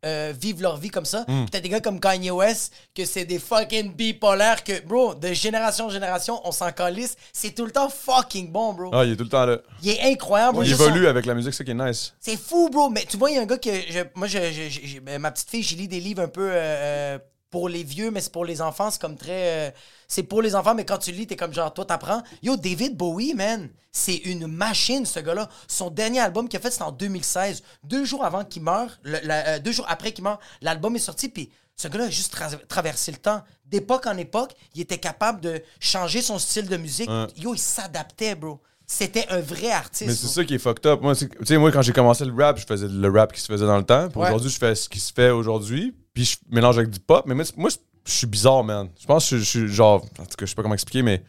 euh, 0.05 0.33
vivre 0.39 0.63
leur 0.63 0.77
vie 0.77 0.91
comme 0.91 1.05
ça. 1.05 1.25
Puis 1.27 1.47
t'as 1.51 1.61
des 1.61 1.69
gars 1.69 1.81
comme 1.81 2.01
Kanye 2.01 2.31
West, 2.31 2.73
que 2.95 3.05
c'est 3.05 3.25
des 3.25 3.39
fucking 3.39 3.95
bipolaires, 3.95 4.65
que, 4.65 4.81
bro, 4.85 5.15
de 5.15 5.33
génération 5.33 5.87
en 5.87 5.91
génération, 5.91 6.41
on 6.45 6.53
s'en 6.53 6.73
calisse. 6.73 7.17
C'est 7.33 7.55
tout 7.55 7.65
le 7.65 7.71
temps 7.71 7.89
fucking 7.89 8.51
bon, 8.51 8.73
bro. 8.73 8.91
Ah, 8.93 9.05
il 9.05 9.13
est 9.13 9.17
tout 9.17 9.25
le 9.25 9.29
temps 9.29 9.47
là. 9.47 9.59
Il 9.83 9.91
est 9.91 10.03
incroyable. 10.13 10.55
bro. 10.55 10.63
Il 10.65 10.71
évolue 10.73 11.03
son- 11.05 11.09
avec 11.11 11.27
la 11.27 11.35
musique, 11.35 11.55
c'est 11.55 11.65
qui 11.65 11.71
est 11.71 11.75
nice. 11.75 12.15
C'est 12.21 12.37
fou, 12.37 12.69
bro. 12.71 12.89
Mais 12.91 13.05
tu 13.09 13.17
vois, 13.17 13.31
il 13.31 13.37
y 13.37 13.39
a 13.39 13.43
un 13.43 13.47
gars 13.47 13.59
que. 13.59 13.71
je- 13.71 14.01
moi, 14.15 14.27
je, 14.27 14.39
je- 14.53 14.69
je- 14.69 14.87
je- 15.07 15.19
ma 15.19 15.31
petite 15.31 15.51
fille, 15.51 15.63
j'ai 15.63 15.77
lis 15.77 15.89
des 15.89 16.01
livres 16.01 16.23
un 16.23 16.29
peu 16.29 16.49
euh, 16.51 16.55
euh, 16.55 17.19
pour 17.53 17.69
les 17.69 17.85
vieux, 17.85 18.11
mais 18.11 18.21
c'est 18.21 18.33
pour 18.33 18.45
les 18.45 18.61
enfants. 18.61 18.91
C'est 18.91 19.01
comme 19.01 19.17
très. 19.17 19.69
euh, 19.69 19.71
c'est 20.09 20.25
pour 20.25 20.43
les 20.43 20.57
enfants, 20.57 20.75
mais 20.75 20.85
quand 20.85 20.99
tu 20.99 21.13
lis, 21.13 21.29
t'es 21.29 21.37
comme 21.37 21.53
genre, 21.55 21.73
toi, 21.73 21.85
t'apprends. 21.85 22.23
Yo, 22.43 22.57
David 22.57 22.97
Bowie, 22.97 23.35
man, 23.35 23.69
c'est 23.93 24.17
une 24.17 24.49
machine, 24.49 25.07
ce 25.07 25.21
gars-là. 25.21 25.49
Son 25.69 25.91
dernier 25.91 26.19
album 26.19 26.49
qu'il 26.49 26.59
a 26.59 26.61
fait, 26.63 26.71
c'était 26.73 26.83
en 26.83 26.91
2016. 26.91 27.63
Deux 27.85 28.05
jours 28.05 28.25
avant 28.25 28.45
qu'il 28.45 28.63
meure, 28.63 28.99
le- 29.05 29.21
la- 29.23 29.47
euh, 29.51 29.59
deux 29.61 29.71
jours 29.73 29.87
après 29.89 30.11
qu'il 30.11 30.25
meure, 30.25 30.41
l'album 30.63 30.97
est 30.97 30.99
sorti, 30.99 31.29
puis. 31.29 31.51
Ce 31.75 31.89
gars-là 31.89 32.05
a 32.05 32.11
juste 32.11 32.37
tra- 32.37 32.67
traversé 32.67 33.11
le 33.11 33.17
temps. 33.17 33.43
D'époque 33.65 34.07
en 34.07 34.17
époque, 34.19 34.53
il 34.75 34.83
était 34.83 34.99
capable 34.99 35.41
de 35.41 35.63
changer 35.81 36.21
son 36.21 36.39
style 36.39 36.69
de 36.69 36.77
musique. 36.77 37.09
Ouais. 37.09 37.27
Yo, 37.39 37.55
il 37.55 37.59
s'adaptait, 37.59 38.35
bro. 38.35 38.61
C'était 38.87 39.27
un 39.31 39.41
vrai 39.41 39.71
artiste. 39.71 40.07
Mais 40.07 40.15
c'est 40.15 40.27
ça 40.27 40.45
qui 40.45 40.55
est 40.55 40.59
fucked 40.59 40.85
up. 40.85 41.01
Moi, 41.01 41.17
tu 41.17 41.29
sais, 41.45 41.57
moi, 41.57 41.73
quand 41.73 41.81
j'ai 41.81 41.95
commencé 41.95 42.27
le 42.27 42.35
rap, 42.35 42.59
je 42.59 42.67
faisais 42.67 42.87
le 42.89 43.09
rap 43.11 43.33
qui 43.33 43.41
se 43.41 43.47
faisait 43.47 43.65
dans 43.65 43.79
le 43.79 43.85
temps. 43.85 44.05
Ouais. 44.15 44.27
aujourd'hui, 44.27 44.51
je 44.51 44.59
fais 44.59 44.75
ce 44.75 44.87
qui 44.87 45.01
se 45.01 45.13
fait 45.15 45.31
aujourd'hui. 45.31 45.95
Puis 46.15 46.25
je 46.25 46.37
mélange 46.51 46.79
avec 46.79 46.91
du 46.91 47.01
pop. 47.01 47.25
Mais 47.27 47.35
moi, 47.35 47.71
je 48.05 48.13
suis 48.13 48.27
bizarre, 48.27 48.65
man. 48.65 48.89
Je 49.01 49.07
pense 49.07 49.31
que 49.31 49.39
je, 49.39 49.45
suis 49.45 49.69
genre. 49.69 50.05
En 50.19 50.25
tout 50.25 50.37
cas, 50.37 50.45
je 50.45 50.47
sais 50.47 50.55
pas 50.55 50.63
comment 50.63 50.75
expliquer, 50.75 51.03
mais. 51.03 51.23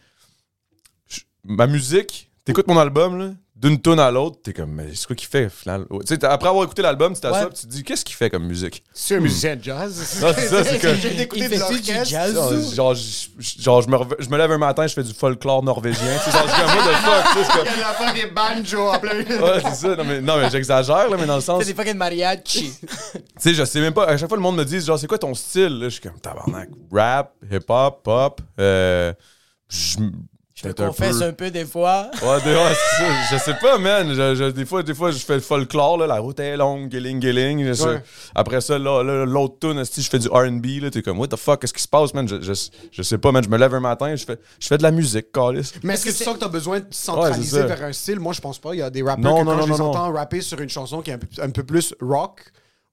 ma 1.44 1.66
musique. 1.66 2.30
T'écoutes 2.44 2.66
mon 2.66 2.78
album, 2.78 3.18
là. 3.18 3.30
D'une 3.64 3.80
tune 3.80 3.98
à 3.98 4.10
l'autre, 4.10 4.36
t'es 4.42 4.52
comme, 4.52 4.72
mais 4.72 4.88
c'est 4.94 5.06
quoi 5.06 5.16
qu'il 5.16 5.26
fait? 5.28 5.48
finalement? 5.48 5.86
Tu 6.00 6.06
sais, 6.08 6.18
t'as- 6.18 6.30
après 6.32 6.48
avoir 6.50 6.64
écouté 6.64 6.82
l'album, 6.82 7.14
tu 7.14 7.20
t'assois 7.20 7.46
tu 7.50 7.62
te 7.62 7.66
dis, 7.66 7.82
qu'est-ce 7.82 8.04
qu'il 8.04 8.14
fait 8.14 8.28
comme 8.28 8.44
musique? 8.46 8.84
C'est 8.92 9.16
un 9.16 9.20
musicien 9.20 9.56
de 9.56 9.64
jazz. 9.64 10.20
Ah, 10.22 10.32
c'est 10.34 10.48
ça, 10.48 10.62
c'est 10.64 10.78
que- 10.78 10.94
J'ai 11.04 11.22
écouté 11.22 11.48
de 11.48 11.54
du 11.54 11.84
jazz? 12.10 12.34
Genre, 12.34 12.52
genre, 12.74 12.94
je- 12.94 13.28
je- 13.38 13.62
genre, 13.62 13.80
je, 13.82 13.88
me 13.88 13.96
reve- 13.96 14.16
je 14.18 14.28
me 14.28 14.36
lève 14.36 14.50
un 14.52 14.58
matin, 14.58 14.86
je 14.86 14.92
fais 14.94 15.02
du 15.02 15.14
folklore 15.14 15.62
norvégien. 15.62 16.18
Tu 16.24 16.30
sais, 16.30 16.36
genre, 16.36 16.46
je 16.46 16.52
suis 16.52 16.62
comme, 16.62 16.76
what 16.76 16.92
the 16.92 17.44
fuck? 17.44 17.66
c'est 17.66 17.74
Il 17.74 17.80
y 17.80 17.82
a 17.82 17.88
la 17.88 17.94
fin 17.94 18.12
des 18.12 18.26
banjos 18.26 18.88
en 18.88 18.98
plein 18.98 19.14
Ouais, 19.18 19.62
c'est 19.64 19.74
ça. 19.74 19.96
Non, 19.96 20.04
mais, 20.04 20.20
non, 20.20 20.36
mais 20.38 20.50
j'exagère, 20.50 21.08
là, 21.08 21.16
mais 21.18 21.26
dans 21.26 21.36
le 21.36 21.40
sens. 21.40 21.62
C'est 21.64 21.72
des 21.72 21.74
fucking 21.74 21.96
mariachi. 21.96 22.72
Tu 22.82 23.20
sais, 23.38 23.54
je 23.54 23.64
sais 23.64 23.80
même 23.80 23.94
pas. 23.94 24.04
À 24.06 24.16
chaque 24.16 24.28
fois, 24.28 24.36
le 24.36 24.42
monde 24.42 24.56
me 24.56 24.64
dit, 24.64 24.80
genre, 24.80 24.98
c'est 24.98 25.06
quoi 25.06 25.18
ton 25.18 25.34
style? 25.34 25.78
Là, 25.78 25.84
je 25.88 25.94
suis 25.94 26.00
comme, 26.02 26.18
tabarnak. 26.20 26.68
Rap, 26.92 27.32
hip-hop, 27.50 28.02
pop. 28.02 28.40
Euh. 28.60 29.12
Je 30.56 30.68
me 30.68 30.72
peut-être 30.72 30.84
un 30.84 30.88
confesse 30.90 31.18
peu- 31.18 31.24
un 31.24 31.32
peu 31.32 31.50
des 31.50 31.64
fois. 31.64 32.10
Ouais, 32.22 32.40
des- 32.44 32.54
ouais, 32.54 32.72
c'est 32.74 33.02
ça. 33.04 33.10
Je 33.32 33.38
sais 33.42 33.54
pas, 33.60 33.76
man. 33.76 34.08
Je- 34.14 34.36
je- 34.36 34.50
des, 34.52 34.64
fois, 34.64 34.84
des 34.84 34.94
fois, 34.94 35.10
je 35.10 35.18
fais 35.18 35.34
le 35.34 35.40
folklore, 35.40 35.98
là, 35.98 36.06
la 36.06 36.20
route 36.20 36.38
est 36.38 36.56
longue, 36.56 36.88
guiling, 36.88 37.18
guiling. 37.18 37.64
je 37.66 37.72
sais. 37.72 37.84
Ouais. 37.84 38.02
Après 38.36 38.60
ça, 38.60 38.78
là, 38.78 39.02
là, 39.02 39.24
l'autre 39.26 39.56
tune, 39.60 39.84
si 39.84 40.00
je 40.00 40.08
fais 40.08 40.20
du 40.20 40.28
R&B, 40.28 40.80
là, 40.80 40.90
t'es 40.92 41.02
comme, 41.02 41.18
what 41.18 41.26
the 41.26 41.36
fuck, 41.36 41.60
qu'est-ce 41.60 41.74
qui 41.74 41.82
se 41.82 41.88
passe, 41.88 42.14
man? 42.14 42.28
Je, 42.28 42.40
je, 42.40 42.52
je 42.92 43.02
sais 43.02 43.18
pas, 43.18 43.32
man. 43.32 43.42
Je 43.42 43.48
me 43.48 43.58
lève 43.58 43.74
un 43.74 43.80
matin, 43.80 44.14
je 44.14 44.24
fais, 44.24 44.38
je 44.60 44.66
fais 44.68 44.78
de 44.78 44.84
la 44.84 44.92
musique, 44.92 45.32
Calis. 45.32 45.72
Mais 45.82 45.94
est-ce 45.94 46.04
que 46.04 46.10
tu 46.10 46.22
sens 46.22 46.34
que 46.34 46.38
tu 46.38 46.44
as 46.44 46.48
besoin 46.48 46.78
de 46.78 46.86
centraliser 46.92 47.62
Ouais, 47.62 47.66
vers 47.66 47.82
un 47.82 47.92
style? 47.92 48.20
Moi, 48.20 48.32
je 48.32 48.40
pense 48.40 48.60
pas. 48.60 48.74
Il 48.74 48.78
y 48.78 48.82
a 48.82 48.90
des 48.90 49.02
rappeurs 49.02 49.18
Non, 49.24 49.40
que 49.40 49.44
non, 49.44 49.50
quand 49.52 49.56
non, 49.56 49.66
je 49.66 49.72
les 49.72 49.80
entends 49.80 50.12
rapper 50.12 50.40
sur 50.40 50.60
une 50.60 50.68
chanson 50.68 51.02
qui 51.02 51.10
est 51.10 51.14
un 51.14 51.18
peu, 51.18 51.26
un 51.42 51.50
peu 51.50 51.64
plus 51.64 51.94
rock 52.00 52.42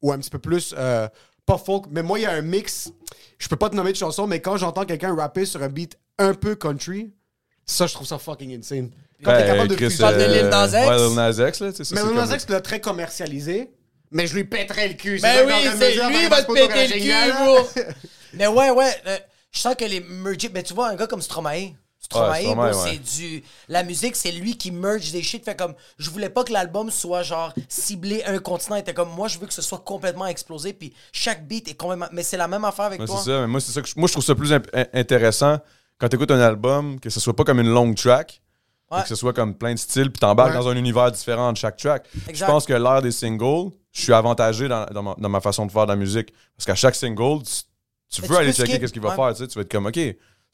ou 0.01 0.11
un 0.11 0.17
petit 0.17 0.31
peu 0.31 0.39
plus, 0.39 0.73
euh, 0.75 1.07
pas 1.45 1.59
folk, 1.59 1.85
mais 1.91 2.01
moi, 2.01 2.17
il 2.17 2.23
y 2.23 2.25
a 2.25 2.31
un 2.31 2.41
mix. 2.41 2.91
Je 3.37 3.47
peux 3.47 3.55
pas 3.55 3.69
te 3.69 3.75
nommer 3.75 3.91
de 3.91 3.97
chanson, 3.97 4.25
mais 4.25 4.39
quand 4.39 4.57
j'entends 4.57 4.85
quelqu'un 4.85 5.15
rapper 5.15 5.45
sur 5.45 5.61
un 5.61 5.69
beat 5.69 5.95
un 6.17 6.33
peu 6.33 6.55
country, 6.55 7.13
ça, 7.71 7.87
je 7.87 7.93
trouve 7.93 8.07
ça 8.07 8.17
fucking 8.17 8.57
insane. 8.59 8.89
Quand 9.23 9.35
t'es 9.37 9.45
capable 9.45 9.67
de 9.69 9.75
Chris, 9.75 9.85
fusionner- 9.91 10.17
parles 10.17 10.27
de 10.29 10.33
Lil 10.33 10.45
Nas 10.47 10.67
X? 10.67 10.73
Ouais, 10.89 11.07
Lil 11.07 11.15
Nas 11.15 11.49
X, 11.49 11.59
là, 11.59 11.71
tu 11.71 11.77
sais, 11.77 11.83
ça, 11.83 11.95
Mais 11.95 12.01
c'est 12.01 12.07
Lil 12.07 12.15
Nas 12.15 12.25
comme- 12.27 12.35
X 12.35 12.49
l'a 12.49 12.61
très 12.61 12.81
commercialisé, 12.81 13.69
mais 14.11 14.27
je 14.27 14.33
lui 14.35 14.43
pèterais 14.45 14.87
le 14.87 14.93
cul. 14.95 15.19
Ben 15.21 15.45
oui, 15.47 15.53
c'est 15.77 15.91
lui, 15.95 16.23
il 16.23 16.29
va 16.29 16.43
te 16.43 16.51
péter 16.51 16.87
le 16.87 16.99
cul, 16.99 17.33
bro. 17.43 17.83
Mais 18.33 18.47
ouais, 18.47 18.69
ouais. 18.69 18.93
euh, 19.07 19.17
je 19.51 19.59
sens 19.59 19.75
que 19.75 19.83
les 19.85 19.99
merge. 19.99 20.49
Ben, 20.51 20.63
tu 20.63 20.73
vois, 20.73 20.87
un 20.89 20.95
gars 20.95 21.05
comme 21.07 21.21
Stromae. 21.21 21.73
Stromae, 21.99 22.39
Stromae, 22.41 22.71
bro, 22.71 22.81
ouais. 22.83 22.89
c'est 23.05 23.19
du. 23.19 23.43
La 23.67 23.83
musique, 23.83 24.15
c'est 24.15 24.31
lui 24.31 24.57
qui 24.57 24.71
merge 24.71 25.11
des 25.11 25.21
shit. 25.21 25.43
Fait 25.45 25.55
comme. 25.55 25.75
Je 25.97 26.09
voulais 26.09 26.29
pas 26.29 26.43
que 26.45 26.51
l'album 26.53 26.89
soit 26.89 27.23
genre 27.23 27.53
ciblé 27.69 28.23
un 28.25 28.39
continent. 28.39 28.77
Il 28.77 28.79
était 28.79 28.93
comme. 28.93 29.09
Moi, 29.09 29.27
je 29.27 29.37
veux 29.37 29.47
que 29.47 29.53
ce 29.53 29.61
soit 29.61 29.79
complètement 29.79 30.27
explosé. 30.27 30.71
Puis 30.73 30.93
chaque 31.11 31.45
beat 31.45 31.67
est 31.69 31.73
complètement. 31.75 32.07
Mais 32.13 32.23
c'est 32.23 32.37
la 32.37 32.47
même 32.47 32.63
affaire 32.65 32.85
avec 32.85 33.01
Ouais, 33.01 33.05
toi. 33.05 33.17
c'est 33.23 33.31
ça. 33.31 33.41
Mais 33.41 33.47
moi, 33.47 33.59
c'est 33.59 33.71
ça 33.73 33.81
que 33.81 33.87
je, 33.87 33.93
moi, 33.97 34.07
je 34.07 34.13
trouve 34.13 34.23
ça 34.23 34.33
plus 34.33 34.51
imp- 34.53 34.69
in- 34.73 34.87
intéressant 34.93 35.59
quand 36.01 36.09
tu 36.09 36.15
écoutes 36.17 36.31
un 36.31 36.39
album, 36.41 36.99
que 36.99 37.09
ce 37.09 37.19
soit 37.19 37.35
pas 37.35 37.43
comme 37.45 37.59
une 37.59 37.69
longue 37.71 37.95
track, 37.95 38.41
Ouais. 38.91 39.03
que 39.03 39.07
ce 39.07 39.15
soit 39.15 39.31
comme 39.31 39.55
plein 39.55 39.73
de 39.73 39.79
styles, 39.79 40.11
puis 40.11 40.19
t'embarques 40.19 40.49
Ouais. 40.51 40.57
dans 40.57 40.67
un 40.67 40.75
univers 40.75 41.09
différent 41.13 41.53
de 41.53 41.57
chaque 41.57 41.77
track. 41.77 42.09
Exact. 42.27 42.45
Je 42.47 42.51
pense 42.51 42.65
que 42.65 42.73
l'ère 42.73 43.01
des 43.01 43.11
singles, 43.11 43.71
je 43.93 44.01
suis 44.01 44.11
avantagé 44.11 44.67
dans, 44.67 44.85
dans 44.87 45.01
ma, 45.03 45.15
dans 45.17 45.29
ma 45.29 45.39
façon 45.39 45.65
de 45.65 45.71
faire 45.71 45.85
de 45.85 45.91
la 45.91 45.95
musique. 45.95 46.33
Parce 46.57 46.65
qu'à 46.65 46.75
chaque 46.75 46.95
single, 46.95 47.43
tu, 47.43 47.53
tu 48.09 48.21
veux 48.23 48.27
tu 48.27 48.35
aller 48.35 48.51
checker 48.51 48.79
qu'est-ce 48.79 48.91
qu'il 48.91 49.01
va 49.01 49.09
ouais. 49.11 49.15
faire. 49.15 49.29
Tu, 49.33 49.43
sais. 49.43 49.47
tu 49.47 49.55
vas 49.55 49.61
être 49.61 49.71
comme, 49.71 49.85
OK, 49.85 49.97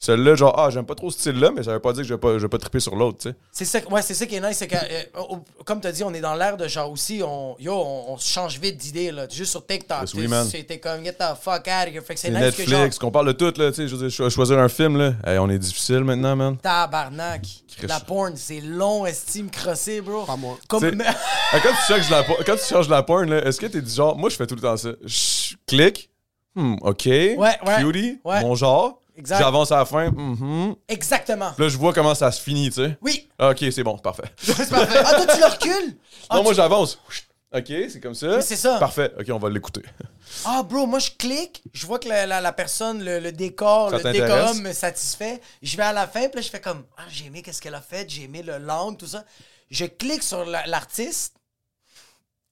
celui-là, 0.00 0.36
genre, 0.36 0.54
ah, 0.56 0.70
j'aime 0.70 0.86
pas 0.86 0.94
trop 0.94 1.10
ce 1.10 1.18
style-là, 1.18 1.50
mais 1.54 1.64
ça 1.64 1.72
veut 1.72 1.80
pas 1.80 1.92
dire 1.92 2.02
que 2.02 2.08
je 2.08 2.14
vais 2.14 2.20
pas, 2.20 2.34
je 2.34 2.42
vais 2.42 2.48
pas 2.48 2.58
triper 2.58 2.78
sur 2.78 2.94
l'autre. 2.94 3.18
tu 3.18 3.30
sais. 3.30 3.34
C'est 3.50 3.64
ça, 3.64 3.80
ouais, 3.90 4.00
c'est 4.00 4.14
ça 4.14 4.26
qui 4.26 4.36
est 4.36 4.40
nice, 4.40 4.56
c'est 4.58 4.68
que, 4.68 4.76
euh, 4.76 5.22
comme 5.64 5.80
tu 5.80 5.88
as 5.88 5.92
dit, 5.92 6.04
on 6.04 6.14
est 6.14 6.20
dans 6.20 6.34
l'ère 6.34 6.56
de 6.56 6.68
genre 6.68 6.90
aussi, 6.90 7.20
on, 7.24 7.56
yo, 7.58 7.72
on, 7.74 8.12
on 8.12 8.16
se 8.16 8.28
change 8.32 8.60
vite 8.60 8.76
d'idées, 8.76 9.10
là. 9.10 9.26
Juste 9.28 9.50
sur 9.50 9.66
TikTok. 9.66 10.02
Yes, 10.02 10.14
oui, 10.14 10.22
t'es- 10.22 10.28
man. 10.28 10.46
C'était 10.48 10.78
comme, 10.78 11.02
get 11.04 11.14
the 11.14 11.34
fuck 11.40 11.66
out 11.66 11.88
of 11.88 11.94
here. 11.94 12.02
Fait 12.04 12.14
que 12.14 12.20
c'est 12.20 12.30
nice 12.30 12.54
que 12.54 12.62
genre, 12.64 12.78
Netflix, 12.78 12.98
qu'on 12.98 13.10
parle 13.10 13.26
de 13.26 13.32
tout, 13.32 13.52
là, 13.60 13.70
tu 13.70 13.74
sais, 13.74 13.88
je 13.88 13.96
veux 13.96 14.08
dire, 14.08 14.30
choisir 14.30 14.58
un 14.58 14.68
film, 14.68 14.96
là, 14.98 15.14
hey, 15.26 15.38
on 15.38 15.50
est 15.50 15.58
difficile 15.58 16.04
maintenant, 16.04 16.36
man. 16.36 16.56
tabarnak. 16.58 17.42
La 17.82 18.00
porn, 18.00 18.34
c'est 18.36 18.60
long, 18.60 19.04
estime, 19.06 19.50
crossé, 19.50 20.00
bro. 20.00 20.24
Pas 20.24 20.36
moi. 20.36 20.58
Comme, 20.68 20.80
quand, 21.52 21.58
tu 21.60 21.86
cherches 21.86 22.10
la, 22.10 22.24
quand 22.24 22.56
tu 22.56 22.64
cherches 22.64 22.88
la 22.88 23.02
porn, 23.02 23.28
là, 23.30 23.44
est-ce 23.44 23.60
que 23.60 23.66
t'es 23.66 23.80
du 23.82 23.90
genre. 23.90 24.16
Moi, 24.16 24.30
je 24.30 24.36
fais 24.36 24.46
tout 24.46 24.56
le 24.56 24.60
temps 24.60 24.76
ça. 24.76 24.90
Je 25.04 25.54
clique. 25.66 26.10
Hmm, 26.56 26.74
OK. 26.80 27.06
ouais. 27.06 27.36
Cutie. 27.80 28.20
Ouais. 28.24 28.40
Mon 28.40 28.54
genre. 28.56 28.97
Exact. 29.18 29.38
J'avance 29.40 29.72
à 29.72 29.78
la 29.78 29.84
fin. 29.84 30.10
mhm. 30.10 30.76
Exactement. 30.88 31.52
Là, 31.58 31.68
je 31.68 31.76
vois 31.76 31.92
comment 31.92 32.14
ça 32.14 32.30
se 32.30 32.40
finit, 32.40 32.68
tu 32.70 32.76
sais. 32.84 32.96
Oui. 33.02 33.28
OK, 33.40 33.64
c'est 33.72 33.82
bon, 33.82 33.96
c'est 33.96 34.02
parfait. 34.02 34.30
Ah, 34.40 35.14
toi, 35.24 35.26
tu 35.34 35.40
le 35.40 35.46
recules? 35.46 35.96
Ah, 36.30 36.36
non, 36.36 36.42
moi, 36.44 36.52
tu- 36.52 36.56
j'avance. 36.56 36.98
OK, 37.52 37.64
c'est 37.66 38.00
comme 38.00 38.14
ça. 38.14 38.36
Mais 38.36 38.42
c'est 38.42 38.56
ça. 38.56 38.78
Parfait. 38.78 39.12
OK, 39.18 39.26
on 39.30 39.38
va 39.38 39.50
l'écouter. 39.50 39.82
Ah, 40.44 40.62
bro, 40.62 40.86
moi, 40.86 40.98
je 40.98 41.10
clique, 41.18 41.62
je 41.72 41.86
vois 41.86 41.98
que 41.98 42.06
la, 42.06 42.26
la- 42.26 42.42
la 42.42 42.52
personne, 42.52 43.02
le, 43.02 43.18
le 43.18 43.32
décor, 43.32 43.88
Ça 43.90 43.96
le 43.96 44.02
t'intéresse? 44.02 44.30
décorum 44.30 44.60
me 44.60 44.72
satisfait. 44.74 45.40
Je 45.62 45.74
vais 45.78 45.82
à 45.84 45.92
la 45.94 46.06
fin, 46.06 46.28
puis 46.28 46.36
là, 46.36 46.42
je 46.42 46.50
fais 46.50 46.60
comme, 46.60 46.84
ah, 46.98 47.04
j'ai 47.08 47.24
aimé 47.24 47.40
qu'est-ce 47.40 47.62
qu'elle 47.62 47.74
a 47.74 47.80
fait, 47.80 48.08
j'ai 48.10 48.24
aimé 48.24 48.42
le 48.42 48.58
langue, 48.58 48.98
tout 48.98 49.06
ça. 49.06 49.24
Je 49.70 49.86
clique 49.86 50.22
sur 50.22 50.44
la- 50.44 50.66
l'artiste, 50.66 51.34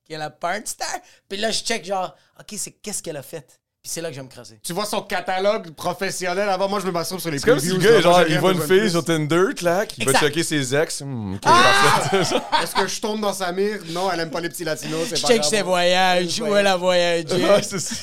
qui 0.06 0.14
est 0.14 0.18
la 0.18 0.30
part 0.30 0.56
star, 0.64 0.88
puis 1.28 1.36
là, 1.36 1.50
je 1.50 1.62
check 1.64 1.84
genre, 1.84 2.16
OK, 2.40 2.54
c'est 2.56 2.70
qu'est-ce 2.72 3.02
qu'elle 3.02 3.18
a 3.18 3.22
fait? 3.22 3.60
Puis 3.86 3.92
c'est 3.94 4.00
là 4.00 4.08
que 4.08 4.16
je 4.16 4.20
vais 4.20 4.24
me 4.26 4.28
creuser. 4.30 4.58
Tu 4.64 4.72
vois 4.72 4.84
son 4.84 5.00
catalogue 5.02 5.70
professionnel. 5.70 6.48
Avant, 6.48 6.68
moi, 6.68 6.80
je 6.80 6.86
me 6.86 6.90
masturbe 6.90 7.20
sur 7.20 7.30
les 7.30 7.38
C'est 7.38 7.46
comme 7.46 7.60
si 7.60 7.68
le 7.68 7.78
gars, 7.78 8.00
genre, 8.00 8.20
il 8.28 8.36
voit 8.40 8.50
une 8.50 8.60
fille 8.60 8.90
sur 8.90 9.04
Tinder, 9.04 9.54
clac, 9.56 9.94
il 9.96 10.04
va 10.06 10.10
Exact. 10.10 10.26
checker 10.26 10.42
ses 10.42 10.74
ex. 10.74 11.02
Hmm, 11.02 11.34
OK, 11.34 11.42
Ah! 11.44 12.08
parfait. 12.10 12.36
Est-ce 12.64 12.74
que 12.74 12.88
je 12.88 13.00
tombe 13.00 13.20
dans 13.20 13.32
sa 13.32 13.52
mire? 13.52 13.78
Non, 13.90 14.10
elle 14.12 14.18
aime 14.18 14.30
pas 14.32 14.40
les 14.40 14.48
petits 14.48 14.64
latinos. 14.64 15.06
C'est 15.08 15.14
Je 15.18 15.22
pas 15.22 15.28
check 15.28 15.38
grave. 15.42 15.50
ses 15.50 15.62
voyages, 15.62 16.40
où 16.40 16.56
elle 16.56 16.66
a 16.66 16.76
voyagé. 16.76 17.26
Ouais, 17.32 17.62
c'est 17.62 17.78
ça. 17.78 17.94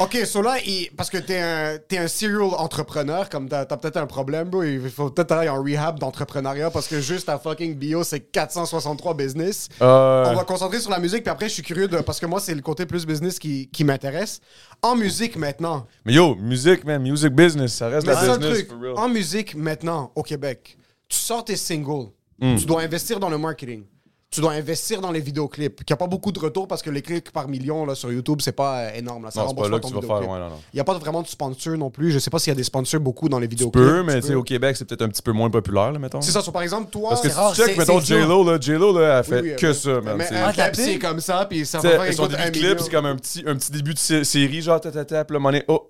Ok, 0.00 0.16
so 0.26 0.42
là, 0.42 0.58
il- 0.64 0.90
parce 0.96 1.10
que 1.10 1.18
t'es 1.18 1.38
un, 1.40 1.76
t'es 1.88 1.98
un 1.98 2.06
serial 2.06 2.54
entrepreneur, 2.56 3.28
comme 3.28 3.48
t'as, 3.48 3.64
t'as 3.64 3.76
peut-être 3.76 3.96
un 3.96 4.06
problème, 4.06 4.48
bro. 4.48 4.62
Il 4.62 4.88
faut 4.90 5.10
peut-être 5.10 5.32
aller 5.32 5.48
en 5.48 5.60
rehab 5.62 5.98
d'entrepreneuriat 5.98 6.70
parce 6.70 6.86
que 6.86 7.00
juste 7.00 7.26
ta 7.26 7.36
fucking 7.38 7.74
bio, 7.74 8.04
c'est 8.04 8.20
463 8.20 9.14
business. 9.14 9.68
Euh, 9.82 10.24
On 10.28 10.34
va 10.36 10.44
concentrer 10.44 10.78
sur 10.78 10.90
la 10.92 11.00
musique, 11.00 11.22
puis 11.24 11.30
après, 11.30 11.48
je 11.48 11.54
suis 11.54 11.62
curieux 11.64 11.88
de. 11.88 11.98
Parce 11.98 12.20
que 12.20 12.26
moi, 12.26 12.38
c'est 12.38 12.54
le 12.54 12.60
côté 12.62 12.86
plus 12.86 13.04
business 13.06 13.40
qui, 13.40 13.68
qui 13.70 13.82
m'intéresse. 13.82 14.40
En 14.82 14.94
musique 14.94 15.34
maintenant. 15.36 15.86
Mais 16.04 16.12
yo, 16.12 16.36
musique, 16.36 16.84
man, 16.84 17.02
music 17.02 17.32
business, 17.32 17.74
ça 17.74 17.88
reste 17.88 18.06
Mais 18.06 18.12
la 18.14 18.20
business, 18.36 18.54
truc. 18.54 18.68
for 18.68 18.80
real. 18.80 18.94
En 18.96 19.08
musique 19.08 19.54
maintenant, 19.56 20.12
au 20.14 20.22
Québec, 20.22 20.78
tu 21.08 21.16
sors 21.16 21.44
tes 21.44 21.56
singles. 21.56 22.10
Hmm. 22.40 22.54
Tu 22.56 22.66
dois 22.66 22.82
investir 22.82 23.18
dans 23.18 23.30
le 23.30 23.38
marketing. 23.38 23.82
Tu 24.30 24.42
dois 24.42 24.52
investir 24.52 25.00
dans 25.00 25.10
les 25.10 25.20
vidéoclips. 25.20 25.80
Il 25.80 25.84
n'y 25.88 25.94
a 25.94 25.96
pas 25.96 26.06
beaucoup 26.06 26.30
de 26.32 26.38
retours 26.38 26.68
parce 26.68 26.82
que 26.82 26.90
les 26.90 27.00
clics 27.00 27.30
par 27.32 27.48
million 27.48 27.86
là, 27.86 27.94
sur 27.94 28.12
YouTube, 28.12 28.40
c'est 28.42 28.52
pas 28.52 28.80
euh, 28.80 28.90
énorme. 28.96 29.24
Là. 29.24 29.30
Ça 29.30 29.42
Non, 29.42 29.54
pas 29.54 29.68
là 29.70 29.78
que 29.78 29.82
ton 29.82 29.88
tu 29.88 29.94
vas 29.94 30.20
faire, 30.20 30.28
ouais. 30.30 30.38
Il 30.74 30.76
n'y 30.76 30.80
a 30.80 30.84
pas 30.84 30.98
vraiment 30.98 31.22
de 31.22 31.26
sponsor 31.28 31.78
non 31.78 31.88
plus. 31.88 32.12
Je 32.12 32.18
sais 32.18 32.28
pas 32.28 32.38
s'il 32.38 32.50
y 32.50 32.52
a 32.52 32.54
des 32.54 32.62
sponsors 32.62 33.00
beaucoup 33.00 33.30
dans 33.30 33.38
les 33.38 33.46
Tu 33.48 33.52
vidéoclips. 33.52 33.82
peux, 33.82 34.02
mais 34.02 34.20
tu 34.20 34.26
sais, 34.28 34.34
au 34.34 34.42
Québec, 34.42 34.76
c'est 34.76 34.84
peut-être 34.84 35.00
un 35.00 35.08
petit 35.08 35.22
peu 35.22 35.32
moins 35.32 35.48
populaire, 35.48 35.92
là, 35.92 35.98
mettons. 35.98 36.20
C'est 36.20 36.30
ça. 36.30 36.42
so, 36.42 36.52
par 36.52 36.60
exemple, 36.60 36.90
toi. 36.90 37.08
Parce 37.08 37.22
que 37.22 37.28
C'est 37.28 37.34
si 37.34 37.40
rare, 37.40 37.52
tu 37.54 37.62
check, 37.62 37.78
mettons. 37.78 38.00
J-Lo, 38.00 38.44
là, 38.44 38.58
J-Lo, 38.60 38.98
là, 38.98 39.18
elle 39.18 39.24
fait 39.24 39.40
Oui, 39.40 39.48
oui, 39.52 39.56
que 39.56 39.66
mais- 39.68 39.72
ça, 39.74 40.00
man. 40.02 40.16
Mais 40.18 40.26
c'est- 40.26 40.36
un 40.36 40.44
Ah, 40.48 40.52
clip, 40.52 40.74
c'est 40.74 40.98
comme 40.98 41.20
ça, 41.20 41.46
puis 41.48 41.64
ça 41.64 41.78
Tu 41.80 41.86
va 41.86 41.92
faire 42.04 42.14
son 42.14 42.24
écoute, 42.26 42.30
début 42.32 42.42
un 42.42 42.46
de 42.46 42.50
clip, 42.50 42.62
million. 42.64 42.76
c'est 42.84 42.90
comme 42.90 43.06
un 43.06 43.16
petit, 43.16 43.44
un 43.46 43.54
petit 43.56 43.72
début 43.72 43.94
de 43.94 43.98
sé- 43.98 44.24
série, 44.24 44.60
genre, 44.60 44.78
ta, 44.78 44.90
ta, 44.92 45.06
ta, 45.06 45.24
puis 45.24 45.38
là, 45.38 45.60
oh. 45.68 45.86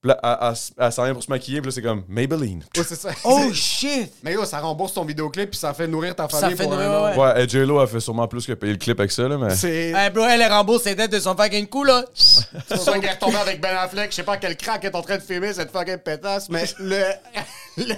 Puis 0.00 0.10
là, 0.10 0.18
elle, 0.22 0.48
elle, 0.50 0.84
elle 0.86 0.92
s'en 0.92 1.04
vient 1.04 1.12
pour 1.14 1.24
se 1.24 1.28
maquiller, 1.30 1.60
puis 1.60 1.70
là, 1.70 1.74
c'est 1.74 1.82
comme 1.82 2.04
Maybelline. 2.06 2.64
Ouais, 2.76 2.84
c'est 2.86 2.94
ça. 2.94 3.10
Oh 3.24 3.48
shit! 3.52 4.12
Mais 4.22 4.32
yo, 4.34 4.44
ça 4.44 4.60
rembourse 4.60 4.94
ton 4.94 5.04
vidéoclip, 5.04 5.50
puis 5.50 5.58
ça 5.58 5.74
fait 5.74 5.88
nourrir 5.88 6.14
ta 6.14 6.28
Ça 6.28 6.38
famille 6.38 6.56
fait 6.56 6.62
pour 6.62 6.72
nourrir, 6.72 6.88
un 6.88 6.98
an. 7.14 7.16
ouais. 7.18 7.34
Ouais, 7.34 7.44
et 7.44 7.48
J-Lo, 7.48 7.82
elle 7.82 7.88
fait 7.88 7.98
sûrement 7.98 8.28
plus 8.28 8.46
que 8.46 8.52
payer 8.52 8.74
le 8.74 8.78
clip 8.78 9.00
avec 9.00 9.10
ça, 9.10 9.26
là, 9.26 9.36
mais. 9.36 9.54
C'est. 9.56 9.90
Hey, 9.90 10.10
bro, 10.10 10.24
elle 10.24 10.42
rembourse 10.52 10.84
ses 10.84 10.94
dettes 10.94 11.10
de 11.10 11.18
son 11.18 11.34
fucking 11.34 11.66
coup, 11.66 11.82
là. 11.82 12.04
C'est 12.14 12.46
pour 12.68 12.78
ça 12.78 12.92
qu'elle 12.92 13.04
est 13.06 13.12
retombée 13.14 13.36
avec 13.38 13.60
Ben 13.60 13.76
Affleck. 13.76 14.10
Je 14.12 14.16
sais 14.16 14.22
pas 14.22 14.36
quel 14.36 14.56
crack 14.56 14.84
est 14.84 14.94
en 14.94 15.02
train 15.02 15.16
de 15.16 15.22
filmer 15.22 15.52
cette 15.52 15.72
fucking 15.72 15.98
pétasse, 15.98 16.48
mais 16.48 16.64
le. 16.78 17.02
le 17.78 17.94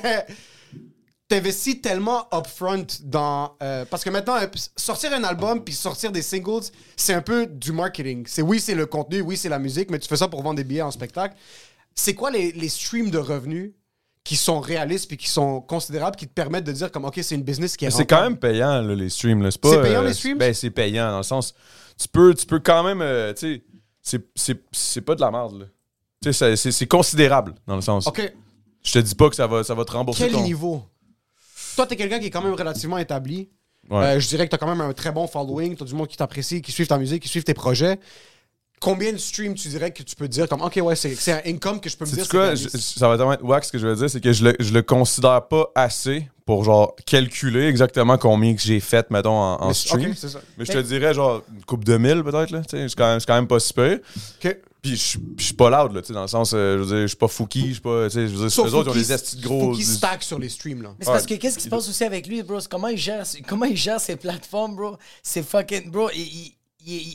T'investis 1.28 1.80
tellement 1.80 2.26
upfront 2.32 2.86
dans. 3.04 3.54
euh, 3.62 3.84
parce 3.88 4.02
que 4.02 4.10
maintenant, 4.10 4.34
euh, 4.38 4.46
sortir 4.76 5.12
un 5.12 5.22
album 5.22 5.62
puis 5.62 5.72
sortir 5.72 6.10
des 6.10 6.22
singles, 6.22 6.64
c'est 6.96 7.14
un 7.14 7.20
peu 7.22 7.46
du 7.46 7.70
marketing. 7.70 8.24
C'est 8.26 8.42
oui, 8.42 8.58
c'est 8.58 8.74
le 8.74 8.86
contenu, 8.86 9.20
oui, 9.20 9.36
c'est 9.36 9.48
la 9.48 9.60
musique, 9.60 9.92
mais 9.92 10.00
tu 10.00 10.08
fais 10.08 10.16
ça 10.16 10.26
pour 10.26 10.42
vendre 10.42 10.56
des 10.56 10.64
billets 10.64 10.82
en 10.82 10.90
spectacle. 10.90 11.36
C'est 11.94 12.14
quoi 12.14 12.30
les, 12.30 12.52
les 12.52 12.68
streams 12.68 13.10
de 13.10 13.18
revenus 13.18 13.72
qui 14.24 14.36
sont 14.36 14.60
réalistes 14.60 15.08
puis 15.08 15.16
qui 15.16 15.28
sont 15.28 15.60
considérables, 15.60 16.16
qui 16.16 16.26
te 16.28 16.32
permettent 16.32 16.64
de 16.64 16.72
dire 16.72 16.90
comme, 16.92 17.04
OK, 17.04 17.18
c'est 17.22 17.34
une 17.34 17.42
business 17.42 17.76
qui 17.76 17.86
est 17.86 17.90
c'est 17.90 18.06
quand 18.06 18.22
même 18.22 18.36
payant, 18.36 18.80
là, 18.82 18.94
les 18.94 19.08
streams. 19.08 19.50
C'est 19.50 19.60
pas, 19.60 19.70
C'est 19.70 19.82
payant, 19.82 20.02
euh, 20.02 20.06
les 20.08 20.14
streams? 20.14 20.38
Ben, 20.38 20.54
c'est 20.54 20.70
payant, 20.70 21.10
dans 21.10 21.16
le 21.18 21.22
sens. 21.22 21.54
Tu 21.98 22.06
peux, 22.08 22.34
tu 22.34 22.46
peux 22.46 22.60
quand 22.60 22.82
même. 22.84 23.00
euh, 23.02 23.32
tu 23.34 23.62
sais, 24.02 24.20
c'est- 24.72 25.00
pas 25.00 25.14
de 25.14 25.20
la 25.20 25.30
merde, 25.30 25.60
là. 25.60 25.66
Tu 26.22 26.32
sais, 26.32 26.56
c'est- 26.56 26.86
considérable, 26.86 27.54
dans 27.66 27.76
le 27.76 27.82
sens. 27.82 28.06
OK. 28.06 28.32
Je 28.82 28.92
te 28.92 28.98
dis 28.98 29.14
pas 29.14 29.28
que 29.30 29.36
ça 29.36 29.46
va, 29.46 29.64
ça 29.64 29.74
va 29.74 29.84
te 29.84 29.92
rembourser 29.92 30.24
Quel 30.24 30.32
ton. 30.32 30.42
niveau? 30.42 30.82
Toi, 31.76 31.86
t'es 31.86 31.96
quelqu'un 31.96 32.18
qui 32.18 32.26
est 32.26 32.30
quand 32.30 32.42
même 32.42 32.54
relativement 32.54 32.98
établi. 32.98 33.48
Ouais. 33.88 34.04
Euh, 34.04 34.20
je 34.20 34.28
dirais 34.28 34.44
que 34.46 34.50
t'as 34.50 34.58
quand 34.58 34.68
même 34.68 34.80
un 34.80 34.92
très 34.92 35.12
bon 35.12 35.26
following. 35.26 35.76
T'as 35.76 35.84
du 35.84 35.94
monde 35.94 36.08
qui 36.08 36.16
t'apprécie, 36.16 36.62
qui 36.62 36.72
suit 36.72 36.86
ta 36.86 36.98
musique, 36.98 37.22
qui 37.22 37.28
suit 37.28 37.42
tes 37.42 37.54
projets. 37.54 37.98
Combien 38.80 39.12
de 39.12 39.18
streams 39.18 39.54
tu 39.54 39.68
dirais 39.68 39.90
que 39.90 40.02
tu 40.02 40.16
peux 40.16 40.26
dire 40.26 40.48
comme, 40.48 40.62
OK, 40.62 40.78
ouais, 40.82 40.96
c'est 40.96 41.14
c'est 41.14 41.32
un 41.32 41.42
income 41.52 41.80
que 41.80 41.90
je 41.90 41.96
peux 41.98 42.06
me 42.06 42.10
dire. 42.10 42.26
Quoi, 42.28 42.54
je- 42.54 42.68
ça 42.68 43.08
va 43.08 43.16
tellement 43.18 43.34
être 43.34 43.44
wax 43.44 43.66
ce 43.66 43.72
que 43.72 43.78
je 43.78 43.86
veux 43.86 43.94
dire, 43.94 44.08
c'est 44.08 44.22
que 44.22 44.32
je 44.32 44.42
le, 44.44 44.56
je 44.58 44.72
le 44.72 44.80
considère 44.82 45.46
pas 45.48 45.70
assez 45.74 46.26
pour 46.46 46.64
genre 46.64 46.96
calculer 47.04 47.66
exactement 47.66 48.16
combien 48.16 48.54
que 48.54 48.62
j'ai 48.62 48.80
fait, 48.80 49.10
mettons, 49.10 49.32
en, 49.38 49.56
en 49.60 49.68
Mais- 49.68 49.74
stream. 49.74 50.14
Ça. 50.14 50.40
Mais 50.56 50.64
je 50.64 50.72
te 50.72 50.78
dirais 50.78 51.12
genre 51.12 51.42
une 51.54 51.62
coupe 51.64 51.84
de 51.84 51.98
mille 51.98 52.22
peut-être, 52.24 52.50
là. 52.52 52.62
Tu 52.62 52.76
sais, 52.78 52.88
C'est 52.88 52.96
quand, 52.96 53.06
même- 53.06 53.20
c'est 53.20 53.26
quand 53.26 53.34
même 53.34 53.46
pas 53.46 53.60
si 53.60 53.72
peu. 53.74 54.00
OK. 54.44 54.56
Puis 54.80 54.92
je 54.92 54.96
suis- 54.96 55.20
je 55.36 55.44
suis 55.44 55.54
pas 55.54 55.68
loud, 55.68 55.92
là, 55.94 56.00
tu 56.00 56.06
sais, 56.06 56.12
dans 56.14 56.22
le 56.22 56.26
sens, 56.26 56.52
euh, 56.54 56.78
je 56.78 56.82
veux 56.82 56.86
dire, 56.86 57.02
je 57.02 57.06
suis 57.08 57.16
pas 57.18 57.28
Fouki, 57.28 57.66
je 57.68 57.72
suis 57.72 57.80
pas, 57.82 58.04
tu 58.08 58.14
sais, 58.14 58.28
je 58.28 58.32
veux 58.34 58.38
dire, 58.48 58.50
Sauf 58.50 58.66
eux 58.66 58.74
autres, 58.76 58.88
ils 58.94 58.98
ont 58.98 59.02
des 59.02 59.12
estis 59.12 59.36
de 59.36 59.42
gros. 59.42 59.72
Fouki 59.74 59.84
stack 59.84 60.22
sur 60.22 60.38
les 60.38 60.48
streams, 60.48 60.80
là. 60.82 60.94
Mais 60.98 61.04
c'est 61.04 61.10
parce 61.12 61.26
que 61.26 61.34
qu'est-ce 61.34 61.58
qui 61.58 61.64
se 61.64 61.68
passe 61.68 61.86
aussi 61.86 62.02
avec 62.02 62.26
lui, 62.26 62.42
bro? 62.42 62.60
C'est 62.60 62.70
comment 62.70 62.88
il 62.88 62.96
gère, 62.96 63.24
comment 63.46 63.66
il 63.66 63.76
gère 63.76 64.00
ses 64.00 64.16
plateformes, 64.16 64.76
bro? 64.76 64.96
C'est 65.22 65.42
fucking, 65.46 65.90
bro. 65.90 66.08
il- 66.14 66.54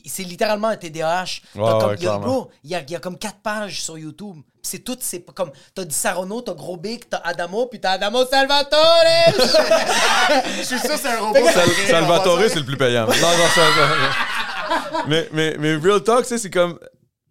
c'est 0.05 0.23
littéralement 0.23 0.67
un 0.69 0.75
TDAH. 0.77 1.25
T'as 1.53 1.59
Ouais, 1.61 1.69
comme- 1.71 1.89
ouais, 1.89 1.95
il 1.99 2.03
y 2.03 2.07
a, 2.07 2.09
clairement. 2.09 2.25
bro, 2.25 2.51
il 2.63 2.69
y 2.71 2.75
a, 2.75 2.81
il 2.81 2.91
y 2.91 2.95
a 2.95 2.99
comme 2.99 3.17
quatre 3.17 3.39
pages 3.39 3.81
sur 3.81 3.97
YouTube. 3.97 4.37
C'est 4.61 4.79
tout, 4.79 4.97
c'est 4.99 5.19
pas 5.19 5.31
comme. 5.33 5.51
T'as 5.75 5.85
Di 5.85 5.93
Sarono, 5.93 6.41
t'as 6.41 6.53
Gros 6.55 6.77
Big, 6.77 7.03
t'as 7.09 7.17
Adamo, 7.23 7.67
puis 7.67 7.79
t'as 7.79 7.91
Adamo 7.91 8.25
Salvatore! 8.25 8.79
Je 10.57 10.63
suis 10.63 10.79
sûr 10.79 10.89
que 10.89 10.97
c'est 10.97 11.07
un 11.09 11.19
robot. 11.19 11.39
Sal- 11.53 11.69
Salvatore, 11.87 12.39
c'est 12.47 12.55
le 12.59 12.65
plus 12.65 12.77
payant. 12.77 13.05
Non, 13.05 13.13
non, 13.13 13.47
ça, 13.53 13.61
ça- 13.61 15.03
mais, 15.07 15.29
mais, 15.33 15.55
mais 15.59 15.75
Real 15.75 16.01
Talk, 16.03 16.25
c'est 16.25 16.49
comme. 16.49 16.79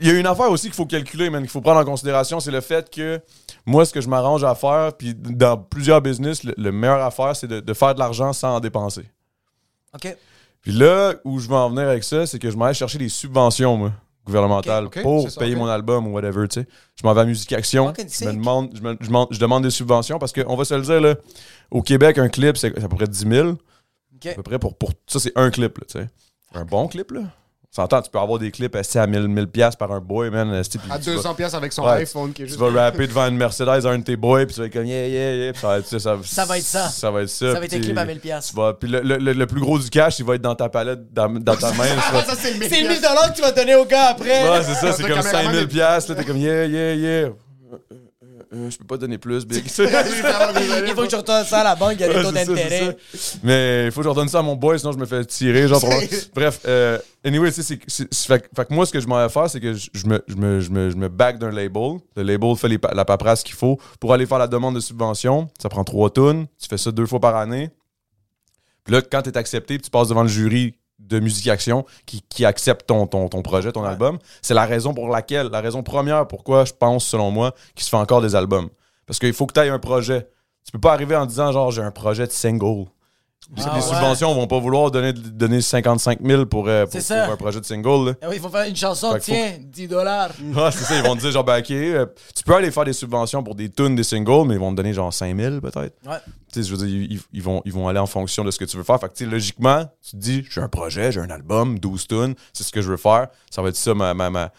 Il 0.01 0.09
y 0.09 0.11
a 0.11 0.15
une 0.15 0.27
affaire 0.27 0.51
aussi 0.51 0.67
qu'il 0.67 0.75
faut 0.75 0.87
calculer, 0.87 1.31
man, 1.31 1.41
qu'il 1.43 1.51
faut 1.51 1.61
prendre 1.61 1.79
en 1.81 1.85
considération, 1.85 2.41
c'est 2.41 2.51
le 2.51 2.61
fait 2.61 2.91
que 2.91 3.21
moi, 3.65 3.87
ce 3.87 3.93
que 3.93 4.01
je 4.01 4.09
m'arrange 4.09 4.43
à 4.43 4.55
faire, 4.57 4.93
puis 4.97 5.15
dans 5.15 5.57
plusieurs 5.57 6.01
business, 6.03 6.43
le, 6.43 6.53
le 6.57 6.73
meilleur 6.73 7.01
à 7.03 7.11
faire, 7.13 7.35
c'est 7.37 7.47
de, 7.47 7.61
de 7.61 7.75
faire 7.75 7.95
de 7.95 8.01
l'argent 8.01 8.33
sans 8.33 8.57
en 8.57 8.61
dépenser. 8.61 9.09
OK. 9.95 10.17
Puis 10.65 10.73
là, 10.73 11.15
où 11.25 11.39
je 11.39 11.47
veux 11.49 11.55
en 11.55 11.69
venir 11.71 11.87
avec 11.89 12.03
ça, 12.03 12.27
c'est 12.27 12.39
que 12.41 12.51
je 12.51 12.57
m'en 12.57 12.67
vais 12.67 12.75
chercher 12.75 12.99
des 12.99 13.09
subventions, 13.09 13.77
moi, 13.77 13.93
gouvernementales, 14.27 14.89
pour 15.03 15.23
ça, 15.31 15.41
payer 15.41 15.55
mon 15.55 15.67
album 15.67 16.07
ou 16.07 16.13
whatever, 16.15 16.49
tu 16.49 16.61
sais. 16.63 16.67
Je 17.01 17.07
m'en 17.07 17.13
vais 17.15 17.21
à 17.21 17.25
Musique 17.27 17.53
Action. 17.53 17.89
Je 18.09 18.25
me 18.25 18.33
demande, 18.33 18.71
je, 18.75 18.81
me- 18.81 18.97
je 19.01 19.07
demande- 19.07 19.29
je 19.31 19.39
demande 19.39 19.63
des 19.63 19.71
subventions 19.71 20.19
parce 20.19 20.33
qu'on 20.33 20.57
va 20.57 20.65
se 20.65 20.75
le 20.75 20.81
dire, 20.83 21.01
là, 21.01 21.15
au 21.71 21.83
Québec, 21.83 22.17
un 22.19 22.29
clip, 22.29 22.57
c'est 22.57 22.77
à 22.83 22.89
peu 22.89 22.97
près 22.97 23.07
10 23.07 23.29
000. 23.29 23.49
OK. 23.51 24.27
À 24.27 24.35
peu 24.35 24.43
près 24.43 24.59
pour, 24.59 24.75
pour 24.77 24.91
ça, 25.07 25.21
c'est 25.21 25.33
un 25.37 25.51
clip, 25.51 25.77
là, 25.79 25.85
tu 25.87 25.99
sais. 26.01 26.09
Un 26.55 26.65
bon 26.65 26.89
clip, 26.89 27.11
là. 27.11 27.21
S'entend, 27.75 28.01
tu 28.03 28.09
peux 28.09 28.21
avoir 28.21 28.39
des 28.39 28.53
clips 28.53 28.77
assis 28.77 29.01
à 29.01 29.07
1000, 29.09 29.27
1000 29.27 29.49
piastres 29.49 29.79
par 29.79 29.91
un 29.91 29.99
boy, 29.99 30.31
man. 30.31 30.49
puis 30.71 30.81
À 30.89 30.97
tu 31.01 31.11
vas- 31.11 31.17
200 31.17 31.35
pièces 31.35 31.55
avec 31.55 31.73
son 31.73 31.83
Ouais, 31.83 31.95
iPhone 32.03 32.33
qui 32.33 32.43
est 32.43 32.45
tu 32.45 32.51
juste. 32.53 32.61
vas 32.61 32.71
rapper 32.71 33.09
devant 33.09 33.27
une 33.27 33.37
Mercedes, 33.37 33.85
un 33.85 33.99
de 33.99 34.05
tes 34.05 34.15
boys, 34.15 34.47
puis 34.47 34.55
tu 34.55 34.61
vas 34.61 34.67
être 34.67 34.73
comme 34.75 34.87
yeah, 34.87 35.09
yeah, 35.09 35.35
yeah. 35.47 35.55
ça, 35.55 35.67
va 35.67 35.79
être, 35.79 35.87
ça, 35.89 35.99
ça, 35.99 36.17
Ça 36.25 36.45
va 36.45 36.59
être 36.59 36.65
ça. 36.65 36.89
Ça 36.89 37.11
va 37.11 37.23
être 37.23 37.29
ça. 37.29 37.53
Ça 37.53 37.59
va 37.59 37.65
être 37.65 37.75
un 37.75 37.81
clip 37.81 37.99
à 37.99 38.03
tu- 38.03 38.07
1000 38.09 38.21
piastres. 38.21 38.51
tu 38.55 38.57
vas- 38.61 38.75
Puis 38.75 38.89
le, 38.89 39.01
le- 39.01 39.17
le- 39.17 39.33
le 39.33 39.47
plus 39.47 39.61
gros 39.61 39.77
du 39.81 39.91
cash, 39.91 40.21
il 40.21 40.25
va 40.25 40.37
être 40.37 40.43
dans 40.43 40.55
ta 40.55 40.69
palette, 40.69 41.13
dans, 41.13 41.29
dans 41.29 41.57
ta 41.57 41.73
main. 41.73 41.85
ça. 42.13 42.25
ça, 42.27 42.35
c'est 42.39 42.53
le 42.55 42.63
C'est 42.69 42.81
1000 42.83 42.89
que 43.01 43.35
tu 43.35 43.43
vas 43.43 43.51
donner 43.51 43.75
au 43.75 43.85
gars 43.87 44.11
après. 44.11 44.49
Ouais, 44.49 44.63
c'est 44.63 44.75
ça, 44.75 44.93
c'est 44.93 45.03
comme 45.03 45.15
caméraman 45.17 45.43
5000 45.47 45.61
est- 45.63 45.67
piastres. 45.67 46.11
là, 46.13 46.17
T'es 46.19 46.25
comme 46.25 46.37
yeah, 46.39 46.67
yeah, 46.67 46.95
yeah. 46.95 47.29
Euh, 48.55 48.71
je 48.71 48.79
peux 48.79 48.85
pas 48.85 48.97
donner 48.97 49.19
plus, 49.19 49.45
big. 49.45 49.65
Il 49.69 50.95
faut 50.95 51.03
que 51.05 51.11
je 51.11 51.17
retourne 51.17 51.45
ça 51.45 51.61
à 51.61 51.65
la 51.65 51.75
banque, 51.75 51.95
il 51.95 52.01
y 52.01 52.05
a 52.05 52.09
des 52.09 52.23
taux 52.23 52.31
d'intérêt. 52.31 52.97
Mais 53.43 53.87
il 53.87 53.91
faut 53.93 54.01
que 54.01 54.05
je 54.05 54.09
redonne 54.11 54.29
ça 54.29 54.39
à 54.39 54.43
mon 54.43 54.55
boy, 54.55 54.79
sinon 54.79 54.93
je 54.93 54.99
me 54.99 55.07
fais 55.07 55.25
tirer. 55.25 55.67
Genre, 55.67 55.83
Bref, 56.35 56.61
euh, 56.67 56.99
anyway, 57.25 57.51
tu 57.53 57.63
sais, 57.63 57.77
fait, 57.77 58.41
que- 58.41 58.49
fait 58.55 58.65
que 58.67 58.73
moi, 58.75 58.87
ce 58.87 58.93
que 58.93 59.01
je 59.01 59.07
m'en 59.07 59.17
vais 59.23 59.29
faire, 59.33 59.51
c'est 59.51 59.61
que 59.61 59.75
je, 59.75 59.89
je 59.93 60.07
me, 60.07 60.23
je, 60.29 60.35
me, 60.37 60.61
je, 60.61 60.71
me, 60.71 60.91
je 60.91 60.97
me 60.97 61.09
back 61.09 61.39
d'un 61.39 61.51
label. 61.51 61.99
Le 62.17 62.23
label 62.23 62.55
fait 62.57 62.69
les 62.69 62.79
pa- 62.79 62.93
la 62.95 63.05
paperasse 63.05 63.43
qu'il 63.43 63.57
faut 63.57 63.79
pour 63.99 64.13
aller 64.13 64.27
faire 64.27 64.39
la 64.39 64.47
demande 64.47 64.75
de 64.77 64.81
subvention. 64.81 65.49
Ça 65.61 65.69
prend 65.69 65.83
trois 65.85 66.11
tonnes. 66.11 66.47
Tu 66.61 66.69
fais 66.69 66.79
ça 66.79 66.91
deux 66.93 67.07
fois 67.07 67.21
par 67.21 67.37
année. 67.37 67.71
Puis 68.85 68.93
là, 68.95 69.01
quand 69.03 69.23
tu 69.23 69.31
es 69.31 69.37
accepté, 69.39 69.79
puis 69.79 69.85
tu 69.85 69.91
passes 69.91 70.09
devant 70.09 70.23
le 70.23 70.29
jury 70.29 70.75
de 70.99 71.21
Musique 71.21 71.49
Action 71.49 71.85
qui, 72.07 72.23
qui 72.23 72.45
accepte 72.45 72.87
ton, 72.87 73.07
ton, 73.07 73.29
ton 73.29 73.43
projet, 73.43 73.73
ton 73.73 73.85
album, 73.85 74.19
c'est 74.43 74.55
la 74.55 74.65
raison 74.65 74.95
pour 74.95 75.09
laquelle, 75.09 75.49
la 75.49 75.61
raison 75.61 75.83
première 75.83 76.27
pourquoi 76.27 76.65
je 76.65 76.73
pense, 76.73 77.05
selon 77.05 77.31
moi, 77.31 77.55
qu'il 77.75 77.85
se 77.85 77.91
fait 77.91 77.97
encore 77.97 78.23
des 78.23 78.35
albums. 78.35 78.69
Parce 79.07 79.19
qu'il 79.19 79.33
faut 79.33 79.47
que 79.47 79.53
tu 79.53 79.61
aies 79.61 79.69
un 79.69 79.79
projet. 79.79 80.29
Tu 80.65 80.73
peux 80.73 80.81
pas 80.81 80.93
arriver 80.93 81.15
en 81.15 81.27
disant, 81.27 81.53
genre, 81.53 81.71
j'ai 81.71 81.83
un 81.83 81.91
projet 81.91 82.27
de 82.27 82.33
single. 82.33 82.87
Les, 83.57 83.63
Ah 83.67 83.73
les 83.77 83.83
ouais. 83.83 83.89
subventions 83.89 84.35
vont 84.35 84.47
pas 84.47 84.59
vouloir 84.59 84.91
donner, 84.91 85.13
donner 85.13 85.61
55 85.61 86.19
000 86.25 86.47
pour, 86.47 86.67
euh, 86.67 86.87
pour, 86.87 87.01
un 87.13 87.37
projet 87.37 87.61
de 87.61 87.65
single. 87.65 88.07
là. 88.07 88.13
Ah 88.23 88.27
oui, 88.31 88.37
il 88.37 88.41
faut 88.41 88.49
faire 88.49 88.67
une 88.67 88.75
chanson, 88.75 89.13
Fait 89.13 89.19
que 89.19 89.25
faut- 89.25 89.33
tiens, 89.33 89.53
10 89.61 89.89
dollars. 89.89 90.31
Ouais, 90.55 90.71
c'est 90.73 90.85
ça, 90.85 90.97
ils 90.97 91.03
vont 91.05 91.15
te 91.15 91.21
dire 91.21 91.31
genre, 91.31 91.45
ben, 91.45 91.59
ok, 91.59 91.71
euh, 91.71 92.07
tu 92.35 92.43
peux 92.43 92.55
aller 92.55 92.71
faire 92.71 92.85
des 92.85 92.93
subventions 92.95 93.43
pour 93.43 93.55
des 93.55 93.69
tunes, 93.69 93.95
des 93.95 94.03
singles, 94.03 94.47
mais 94.47 94.55
ils 94.55 94.61
vont 94.61 94.71
te 94.71 94.77
donner 94.77 94.95
genre 94.95 95.13
5000 95.13 95.61
peut-être. 95.61 95.95
Ouais. 96.07 96.17
Tu 96.53 96.63
sais, 96.63 96.69
je 96.69 96.75
veux 96.75 96.87
dire, 96.87 97.07
ils, 97.11 97.21
ils 97.33 97.43
vont, 97.43 97.61
ils 97.67 97.73
vont 97.73 97.87
aller 97.89 97.99
en 97.99 98.07
fonction 98.07 98.45
de 98.45 98.51
ce 98.51 98.59
que 98.59 98.65
tu 98.65 98.77
veux 98.79 98.83
faire. 98.85 98.99
Fait 98.99 99.09
que, 99.09 99.15
tu 99.15 99.25
sais, 99.25 99.31
logiquement, 99.31 99.85
tu 100.03 100.13
te 100.13 100.17
dis, 100.17 100.45
j'ai 100.51 100.61
un 100.63 100.69
projet, 100.69 101.13
j'ai 101.13 101.21
un 101.21 101.31
album, 101.31 101.79
12 101.79 102.07
tunes, 102.07 102.35
c'est 102.53 102.65
ce 102.65 102.73
que 102.73 102.81
je 102.81 102.91
veux 102.91 102.97
faire. 102.97 103.29
Ça 103.51 103.61
va 103.61 103.69
être 103.69 103.77
ça, 103.77 103.93
ma. 103.95 104.15
ma, 104.15 104.51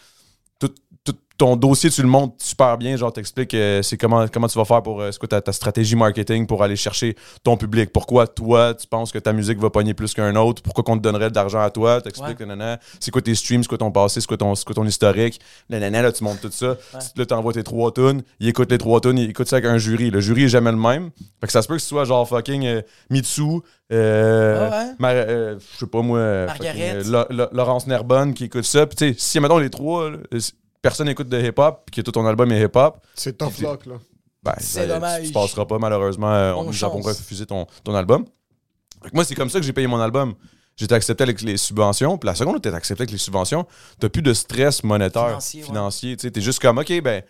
ton 1.38 1.56
dossier, 1.58 1.90
tu 1.90 2.02
le 2.02 2.08
montres 2.08 2.36
super 2.40 2.78
bien. 2.78 2.96
Genre, 2.96 3.12
t'expliques 3.12 3.54
euh, 3.54 3.82
c'est 3.82 3.98
comment, 3.98 4.26
comment 4.28 4.48
tu 4.48 4.58
vas 4.58 4.66
faire 4.66 4.82
pour. 4.82 5.02
euh, 5.02 5.12
c'est 5.12 5.20
quoi 5.20 5.28
ta, 5.28 5.42
ta 5.42 5.52
stratégie 5.52 5.96
marketing 5.96 6.48
pour 6.48 6.64
aller 6.64 6.76
chercher 6.76 7.16
ton 7.44 7.58
public? 7.58 7.92
Pourquoi 7.92 8.26
toi, 8.28 8.74
tu 8.74 8.88
penses 8.88 9.12
que 9.12 9.20
ta 9.20 9.34
musique 9.34 9.60
va 9.60 9.70
pogner 9.70 9.94
plus 9.94 10.14
qu'un 10.14 10.36
autre? 10.36 10.62
Pourquoi 10.62 10.84
qu'on 10.84 10.98
te 10.98 11.02
donnerait 11.04 11.30
de 11.30 11.36
l'argent 11.36 11.60
à 11.60 11.70
toi? 11.70 12.02
T'expliques, 12.02 12.40
nanana, 12.40 12.80
c'est 13.00 13.12
quoi 13.12 13.22
tes 13.22 13.36
streams, 13.36 13.64
c'est 13.64 13.68
quoi 13.70 13.78
ton 13.78 13.92
passé, 13.92 14.22
c'est 14.22 14.28
quoi 14.28 14.38
ton, 14.38 14.56
c'est 14.56 14.64
quoi 14.66 14.76
ton 14.76 14.86
historique? 14.86 15.40
Nanana, 15.70 16.02
là, 16.04 16.12
tu 16.12 16.24
montes 16.24 16.40
tout 16.42 16.52
ça. 16.52 16.78
Là, 17.18 17.26
t'envoies 17.26 17.54
tes 17.54 17.64
trois 17.64 17.92
tunes. 17.92 18.24
Il 18.40 18.48
écoute 18.48 18.72
les 18.72 18.78
trois 18.78 19.02
tunes. 19.02 19.18
Il 19.18 19.30
écoute 19.30 19.48
ça 19.50 19.58
avec 19.58 19.70
un 19.70 19.78
jury. 19.78 20.12
Le 20.12 20.22
jury 20.22 20.44
est 20.46 20.50
jamais 20.50 20.72
le 20.72 20.78
même. 20.78 21.10
Fait 21.42 21.48
que 21.48 21.52
ça 21.52 21.62
se 21.62 21.68
peut 21.68 21.76
que 21.76 21.82
ce 21.82 21.88
soit 21.88 22.06
genre 22.06 22.28
fucking 22.28 22.66
euh, 22.66 22.82
Mitsu, 23.10 23.42
euh, 23.92 24.70
Ah 24.72 24.86
ouais? 25.00 25.16
Euh, 25.16 25.60
je 25.74 25.80
sais 25.80 25.86
pas 25.88 26.02
moi, 26.02 26.18
euh, 26.20 26.46
Margaret. 26.48 26.70
fucking, 27.02 27.14
euh, 27.14 27.26
Lo- 27.30 27.48
Laurence 27.52 27.88
Nerbonne 27.88 28.34
qui 28.34 28.46
écoute 28.46 28.64
ça. 28.64 28.86
Puis 28.88 28.96
tu 28.96 29.10
sais, 29.14 29.16
si 29.18 29.40
mettons 29.40 29.58
les 29.58 29.70
trois, 29.70 30.10
là, 30.12 30.18
personne 30.90 31.10
écoute 31.10 31.28
de 31.30 31.42
hip-hop, 31.42 31.82
puis 31.86 31.96
que 31.96 32.02
tout 32.02 32.12
ton 32.12 32.26
album 32.26 32.52
est 32.52 32.62
hip-hop, 32.64 32.98
C'est 33.16 33.38
tough 33.38 33.58
luck, 33.60 33.86
là. 33.86 33.96
ben, 34.44 34.54
C'est 34.60 34.82
ça, 34.82 34.86
dommage. 34.88 35.22
Tu, 35.22 35.28
tu 35.28 35.34
passeras 35.34 35.66
pas 35.66 35.80
malheureusement. 35.80 36.32
euh, 36.32 36.54
on 36.54 36.64
nous 36.66 36.84
a 36.84 36.90
pas 36.90 36.96
chance. 37.02 37.06
refusé 37.08 37.46
ton, 37.46 37.66
ton 37.84 37.96
album. 37.96 38.26
Fait 39.04 39.10
que 39.10 39.16
moi, 39.16 39.24
c'est 39.26 39.36
comme 39.36 39.50
ça 39.50 39.60
que 39.60 39.66
j'ai 39.66 39.74
payé 39.74 39.88
mon 39.88 40.00
album. 40.00 40.34
J'étais 40.78 40.94
accepté 40.96 41.24
avec 41.24 41.42
les 41.42 41.58
subventions. 41.58 42.18
Puis 42.18 42.28
la 42.28 42.36
seconde 42.36 42.58
où 42.58 42.60
t'es 42.60 42.74
accepté 42.74 43.02
avec 43.04 43.12
les 43.12 43.18
subventions, 43.18 43.66
t'as 44.00 44.10
plus 44.10 44.22
de 44.22 44.34
stress 44.34 44.84
monétaire, 44.84 45.28
Financier, 45.30 45.62
financier. 45.64 46.10
ouais. 46.12 46.18
Tu 46.18 46.32
T'es 46.32 46.42
juste 46.42 46.60
comme, 46.60 46.78
OK, 46.80 47.02
ben, 47.02 47.24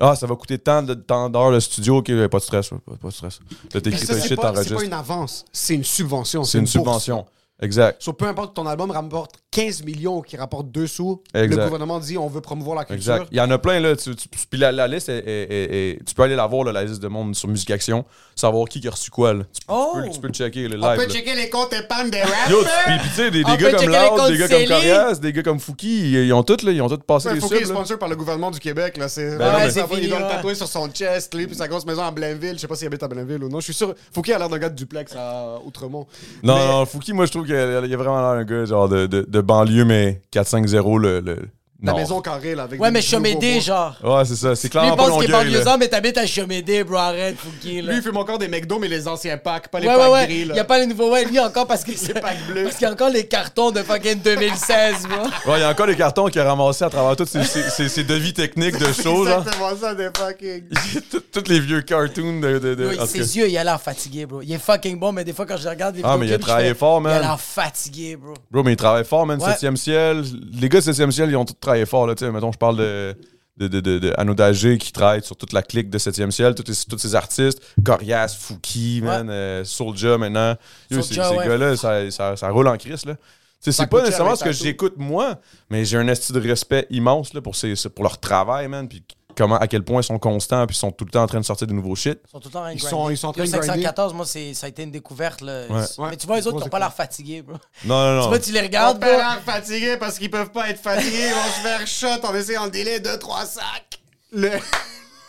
ah, 0.00 0.16
ça 0.16 0.26
va 0.26 0.34
coûter 0.34 0.58
tant 0.58 0.82
de 0.82 0.94
tant 0.94 1.30
d'heures 1.30 1.52
le 1.52 1.60
studio, 1.60 1.98
OK, 1.98 2.10
pas 2.28 2.38
de 2.38 2.42
stress, 2.42 2.68
pas, 2.70 2.96
pas 3.00 3.08
de 3.08 3.12
stress. 3.12 3.38
Là, 3.72 3.80
t'écris 3.80 4.04
Ça, 4.04 4.14
ton 4.14 4.20
c'est 4.20 4.28
shit, 4.28 4.36
pas, 4.36 4.42
c'est 4.42 4.52
t'enregistres. 4.52 4.76
pas 4.76 4.84
une 4.84 4.92
avance, 4.92 5.44
c'est 5.52 5.74
une 5.74 5.84
subvention. 5.84 6.42
C'est 6.44 6.58
une 6.58 6.66
subvention. 6.66 7.24
Exact. 7.60 8.02
So, 8.02 8.12
peu 8.12 8.26
importe 8.26 8.50
que 8.50 8.54
ton 8.60 8.66
album 8.66 8.90
rapporte 8.90 9.43
15 9.54 9.84
millions 9.84 10.20
qui 10.20 10.36
rapporte 10.36 10.68
2 10.70 10.86
sous, 10.86 11.22
Exact. 11.32 11.56
le 11.56 11.64
gouvernement 11.64 12.00
dit 12.00 12.18
on 12.18 12.26
veut 12.28 12.40
promouvoir 12.40 12.76
la 12.76 12.84
culture. 12.84 13.14
Exact. 13.14 13.28
Il 13.30 13.38
y 13.38 13.40
en 13.40 13.50
a 13.50 13.58
plein, 13.58 13.78
là. 13.80 13.94
Tu, 13.96 14.14
tu- 14.16 14.28
puis 14.50 14.58
la, 14.58 14.72
la 14.72 14.88
liste, 14.88 15.08
est- 15.08 15.18
est- 15.18 15.52
est- 15.52 15.90
est- 15.92 16.04
tu 16.04 16.14
peux 16.14 16.22
aller 16.24 16.36
la 16.36 16.46
voir, 16.46 16.64
là, 16.64 16.72
la 16.72 16.84
liste 16.84 17.00
de 17.00 17.08
monde 17.08 17.34
sur 17.34 17.48
Musique 17.48 17.70
Action, 17.70 18.04
savoir 18.34 18.68
qui 18.68 18.86
a 18.86 18.90
reçu 18.90 19.10
quoi. 19.10 19.32
Là. 19.32 19.44
Tu, 19.52 19.60
tu 19.60 19.66
Oh! 19.68 19.92
peux, 19.94 20.08
tu 20.10 20.20
peux 20.20 20.28
checker, 20.30 20.66
le 20.68 20.76
On 20.82 20.86
live. 20.90 20.96
peut 20.98 21.06
là. 21.06 21.12
checker 21.12 21.34
les 21.36 21.48
comptes 21.50 21.72
épargne 21.72 22.10
des 22.10 22.20
rappers. 22.20 22.34
Yo, 22.50 22.62
tu- 22.62 22.68
puis, 22.86 22.98
puis 22.98 23.08
tu 23.10 23.14
sais, 23.14 23.30
des, 23.30 23.44
des 23.44 23.50
On 23.50 23.54
gars 23.54 23.70
peut 23.70 23.76
comme 23.76 23.90
les 23.90 23.98
Loud, 23.98 24.32
des 24.32 24.38
gars 24.38 24.48
comme. 24.48 24.66
Corias, 24.66 25.14
des 25.20 25.32
gars 25.32 25.42
comme 25.42 25.60
Fouki, 25.60 26.00
ils, 26.00 26.26
ils 26.26 26.32
ont 26.32 26.42
tous, 26.42 26.62
là, 26.62 26.72
ils 26.72 26.82
ont 26.82 26.88
tous 26.88 26.96
passé 26.98 27.32
des 27.32 27.40
faut 27.40 27.48
qu'il 27.48 27.58
est 27.58 27.64
sponsor 27.66 27.98
par 27.98 28.08
le 28.08 28.16
gouvernement 28.16 28.50
du 28.50 28.58
Québec. 28.58 28.96
Là. 28.96 29.08
C'est, 29.08 29.36
Ben 29.38 29.52
non, 29.52 29.58
mais- 29.58 30.02
il 30.02 30.08
doit 30.08 30.18
le 30.18 30.24
ouais. 30.24 30.30
tatouer 30.30 30.54
sur 30.56 30.66
son 30.68 30.88
chest, 30.88 31.32
lui, 31.34 31.46
puis 31.46 31.54
sa 31.54 31.68
grosse 31.68 31.86
maison 31.86 32.02
à 32.02 32.10
Blainville. 32.10 32.54
Je 32.54 32.58
sais 32.58 32.66
pas 32.66 32.74
s'il 32.74 32.88
habite 32.88 33.02
à 33.04 33.08
Blainville 33.08 33.44
ou 33.44 33.48
non. 33.48 33.60
Je 33.60 33.64
suis 33.66 33.74
sûr. 33.74 33.94
Qu'il 34.24 34.32
a 34.32 34.38
l'air 34.38 34.48
d'un 34.48 34.58
gars 34.58 34.70
de 34.70 34.74
duplex 34.74 35.14
à 35.16 35.58
Outremont. 35.66 36.06
Non, 36.42 36.56
non, 36.56 36.86
Fouki, 36.86 37.12
moi, 37.12 37.26
je 37.26 37.30
trouve 37.30 37.44
qu'il 37.44 37.54
y 37.54 37.58
a 37.58 37.96
vraiment 37.96 38.20
l'air 38.20 38.44
d'un 38.44 38.44
gars 38.44 38.64
genre 38.64 38.88
de 38.88 39.40
banlieue, 39.44 39.84
mais 39.84 40.22
4-5-0, 40.32 40.98
le. 40.98 41.20
le 41.20 41.48
La 41.82 41.92
maison 41.92 42.20
carrée, 42.22 42.54
là, 42.54 42.62
avec 42.62 42.80
Ouais, 42.80 42.88
des 42.88 42.92
mais 42.94 43.00
nouveaux 43.00 43.10
Chomédé, 43.10 43.52
bois. 43.54 43.60
genre. 43.60 43.96
Ouais, 44.02 44.24
c'est 44.24 44.36
ça. 44.36 44.54
C'est 44.56 44.68
Lui, 44.68 44.70
clairement 44.70 44.92
il 44.92 44.96
pas 44.96 45.02
pense 45.08 45.14
qu'il 45.20 45.24
est 45.24 45.32
Longueuil, 45.32 45.44
là. 45.50 45.52
banlieusard, 45.58 45.78
mais 45.78 45.88
t'habites 45.88 46.16
à 46.16 46.26
Chomédé, 46.26 46.82
bro. 46.84 46.96
Arrête, 46.96 47.36
Fouki, 47.36 47.82
là. 47.82 47.90
Lui, 47.92 47.98
il 47.98 48.02
fume 48.02 48.16
encore 48.16 48.38
des 48.38 48.48
McDo, 48.48 48.78
mais 48.78 48.88
les 48.88 49.06
anciens 49.06 49.36
packs, 49.36 49.68
pas 49.68 49.80
les 49.80 49.88
Ouais, 49.88 49.94
packs 49.94 50.04
ouais, 50.04 50.12
ouais. 50.12 50.26
gris. 50.26 50.40
Il 50.42 50.48
Là. 50.48 50.54
y 50.54 50.58
a 50.60 50.64
pas 50.64 50.78
les 50.78 50.86
nouveaux. 50.86 51.10
Ouais, 51.12 51.24
lui 51.26 51.38
encore 51.40 51.66
parce 51.66 51.84
que 51.84 51.92
c'est. 51.96 52.14
packs 52.20 52.46
bleus. 52.48 52.62
Parce 52.64 52.76
qu'il 52.76 52.86
y 52.86 52.88
a 52.88 52.92
encore 52.92 53.10
les 53.10 53.26
cartons 53.26 53.70
de 53.70 53.82
fucking 53.82 54.20
2016, 54.22 55.06
bro. 55.08 55.24
Ouais, 55.52 55.58
il 55.58 55.60
y 55.60 55.64
a 55.64 55.68
encore 55.70 55.86
des 55.86 55.96
cartons 55.96 56.26
qu'il 56.28 56.40
a 56.40 56.44
ramassés 56.44 56.84
à 56.84 56.90
travers 56.90 57.16
tous 57.16 57.26
ces, 57.26 57.44
ces, 57.44 57.62
ces- 57.68 57.88
ces 57.90 58.04
devis 58.04 58.32
techniques 58.32 58.78
de 58.78 58.86
show, 58.92 59.26
genre. 59.26 59.40
exactement 59.40 59.76
ça, 59.78 59.94
des 59.94 60.08
fucking. 60.16 60.62
Tous- 61.10 61.22
Tous 61.42 61.50
les 61.50 61.60
vieux 61.60 61.82
cartoons 61.82 62.40
de. 62.40 62.58
de, 62.60 62.74
de- 62.76 62.86
Oui, 62.86 62.94
en 62.94 63.06
tout 63.06 63.12
cas. 63.12 63.24
ses 63.24 63.36
yeux, 63.36 63.48
il 63.50 63.58
a 63.58 63.64
l'air 63.64 63.80
fatigué, 63.80 64.24
bro. 64.24 64.40
Il 64.40 64.50
est 64.52 64.58
fucking 64.58 64.98
bon, 64.98 65.12
mais 65.12 65.24
des 65.24 65.32
fois, 65.34 65.44
quand 65.44 65.56
je 65.58 65.68
regarde 65.68 65.96
les 65.96 66.02
Ah, 66.04 66.16
mais 66.16 66.26
il 66.26 66.32
a 66.32 66.36
je 66.36 66.40
travaillé 66.40 66.68
fais, 66.70 66.74
fort, 66.76 67.00
Il 67.02 67.08
a 67.08 67.10
man. 67.10 67.20
l'air 67.20 67.40
fatigué, 67.40 68.16
bro. 68.16 68.32
Bro, 68.50 68.62
mais 68.62 68.72
ils 68.72 68.76
travaillent 68.76 69.04
fort, 69.04 69.26
man. 69.26 69.38
Ouais. 69.42 69.50
7e 69.52 69.76
ciel. 69.76 70.22
Les 70.52 70.68
gars 70.70 70.80
de 70.80 70.84
7e 70.92 71.10
ciel, 71.10 71.28
ils 71.30 71.36
ont 71.36 71.44
tous 71.44 71.54
travaillé 71.74 71.86
fort, 71.86 72.06
là. 72.06 72.14
Mettons, 72.32 72.52
je 72.52 72.58
parle 72.58 72.76
de. 72.76 73.16
De, 73.56 73.68
de, 73.68 73.78
de, 73.80 74.74
qui 74.74 74.90
travaille 74.90 75.22
sur 75.22 75.36
toute 75.36 75.52
la 75.52 75.62
clique 75.62 75.88
de 75.88 75.96
7e 75.96 76.32
ciel, 76.32 76.56
tous, 76.56 76.64
les- 76.66 76.74
tous 76.90 76.98
ces 76.98 77.14
artistes, 77.14 77.62
Corias, 77.84 78.36
Fouki, 78.36 79.00
man, 79.00 79.28
euh, 79.30 79.62
Soulja 79.64 80.18
maintenant. 80.18 80.56
Yo, 80.90 81.00
ces 81.02 81.14
Soulja, 81.14 81.28
ces 81.28 81.36
ouais. 81.36 81.46
gars-là, 81.46 81.76
ça, 81.76 82.10
ça, 82.10 82.36
ça 82.36 82.50
roule 82.50 82.66
en 82.66 82.76
crise, 82.76 83.06
là. 83.06 83.14
C'est 83.60 83.86
pas 83.88 84.00
nécessairement 84.02 84.34
ce 84.34 84.42
que 84.42 84.50
j'écoute 84.50 84.94
moi, 84.96 85.40
mais 85.70 85.84
j'ai 85.84 85.96
un 85.98 86.08
esti 86.08 86.32
de 86.32 86.40
respect 86.40 86.88
immense 86.90 87.32
là, 87.32 87.40
pour, 87.40 87.54
ces, 87.54 87.74
pour 87.94 88.02
leur 88.02 88.18
travail, 88.18 88.66
man, 88.66 88.88
puis 88.88 89.04
comment, 89.36 89.56
à 89.58 89.66
quel 89.66 89.82
point 89.84 90.00
ils 90.00 90.04
sont 90.04 90.18
constants, 90.18 90.66
puis 90.66 90.74
ils 90.74 90.78
sont 90.78 90.90
tout 90.92 91.04
le 91.04 91.10
temps 91.10 91.22
en 91.22 91.26
train 91.26 91.40
de 91.40 91.44
sortir 91.44 91.66
de 91.66 91.72
nouveaux 91.72 91.94
shit. 91.94 92.18
Ils 92.26 92.30
sont 92.30 92.40
tout 92.40 92.48
le 92.48 92.52
temps 92.52 92.58
en 92.60 92.62
train 92.62 92.70
de 92.74 92.78
Ils 92.78 92.80
sont- 92.82 93.10
ils 93.10 93.16
sont 93.16 93.28
en 93.28 93.32
train 93.32 93.44
Yo, 93.44 93.50
de 93.52 93.56
grinder. 93.58 93.66
514, 93.66 94.14
moi, 94.14 94.26
c'est- 94.26 94.54
ça 94.54 94.66
a 94.66 94.68
été 94.68 94.82
une 94.82 94.90
découverte, 94.90 95.40
là. 95.40 95.66
Ouais. 95.68 95.82
Mais 96.10 96.16
tu 96.16 96.26
vois, 96.26 96.36
les 96.36 96.46
autres, 96.46 96.58
ils 96.60 96.64
ont 96.66 96.68
pas 96.68 96.78
l'air 96.78 96.92
fatigués, 96.94 97.42
bro. 97.42 97.56
Non, 97.84 97.94
non, 97.94 98.18
Tu 98.18 98.22
non. 98.24 98.28
vois, 98.28 98.38
tu 98.38 98.52
les 98.52 98.58
Ils 98.60 98.62
regardes, 98.62 99.00
pas 99.00 99.06
l'air 99.16 99.40
fatigués 99.44 99.96
parce 99.98 100.18
qu'ils 100.18 100.30
peuvent 100.30 100.50
pas 100.50 100.70
être 100.70 100.80
fatigués. 100.80 101.28
Ils 101.28 101.34
vont 101.34 101.52
se 101.52 101.60
faire 101.60 101.86
shot 102.20 102.26
en 102.26 102.34
essayant 102.34 102.66
de 102.66 102.70
délai 102.70 103.00
2-3 103.00 103.44
sacs. 103.46 104.00
Le. 104.32 104.50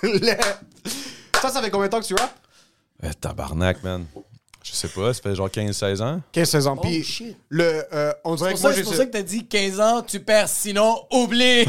le. 0.04 0.34
Ça, 1.42 1.50
ça 1.50 1.62
fait 1.62 1.70
combien 1.70 1.88
de 1.88 1.92
temps 1.92 2.00
que 2.02 2.06
tu 2.06 2.16
rappes? 2.16 2.36
Eh, 3.04 3.14
tabarnak, 3.14 3.84
man. 3.84 4.06
Je 4.68 4.74
sais 4.74 4.88
pas, 4.88 5.14
ça 5.14 5.22
fait 5.22 5.36
genre 5.36 5.48
15-16 5.48 6.02
ans. 6.02 6.22
15-16 6.34 6.68
ans. 6.68 6.74
Oh, 6.78 6.82
Puis, 6.82 7.04
shit. 7.04 7.38
le, 7.50 7.84
euh, 7.94 8.12
on 8.24 8.34
dirait 8.34 8.50
C'est 8.50 8.56
que 8.56 8.62
pour, 8.62 8.62
moi, 8.64 8.72
ça, 8.72 8.76
j'ai 8.76 8.84
c'est 8.84 8.84
pour 8.90 8.96
ça 8.96 9.06
que 9.06 9.12
t'as 9.12 9.22
dit 9.22 9.46
15 9.46 9.80
ans, 9.80 10.02
tu 10.02 10.20
perds, 10.20 10.50
sinon 10.50 11.04
oublie. 11.12 11.66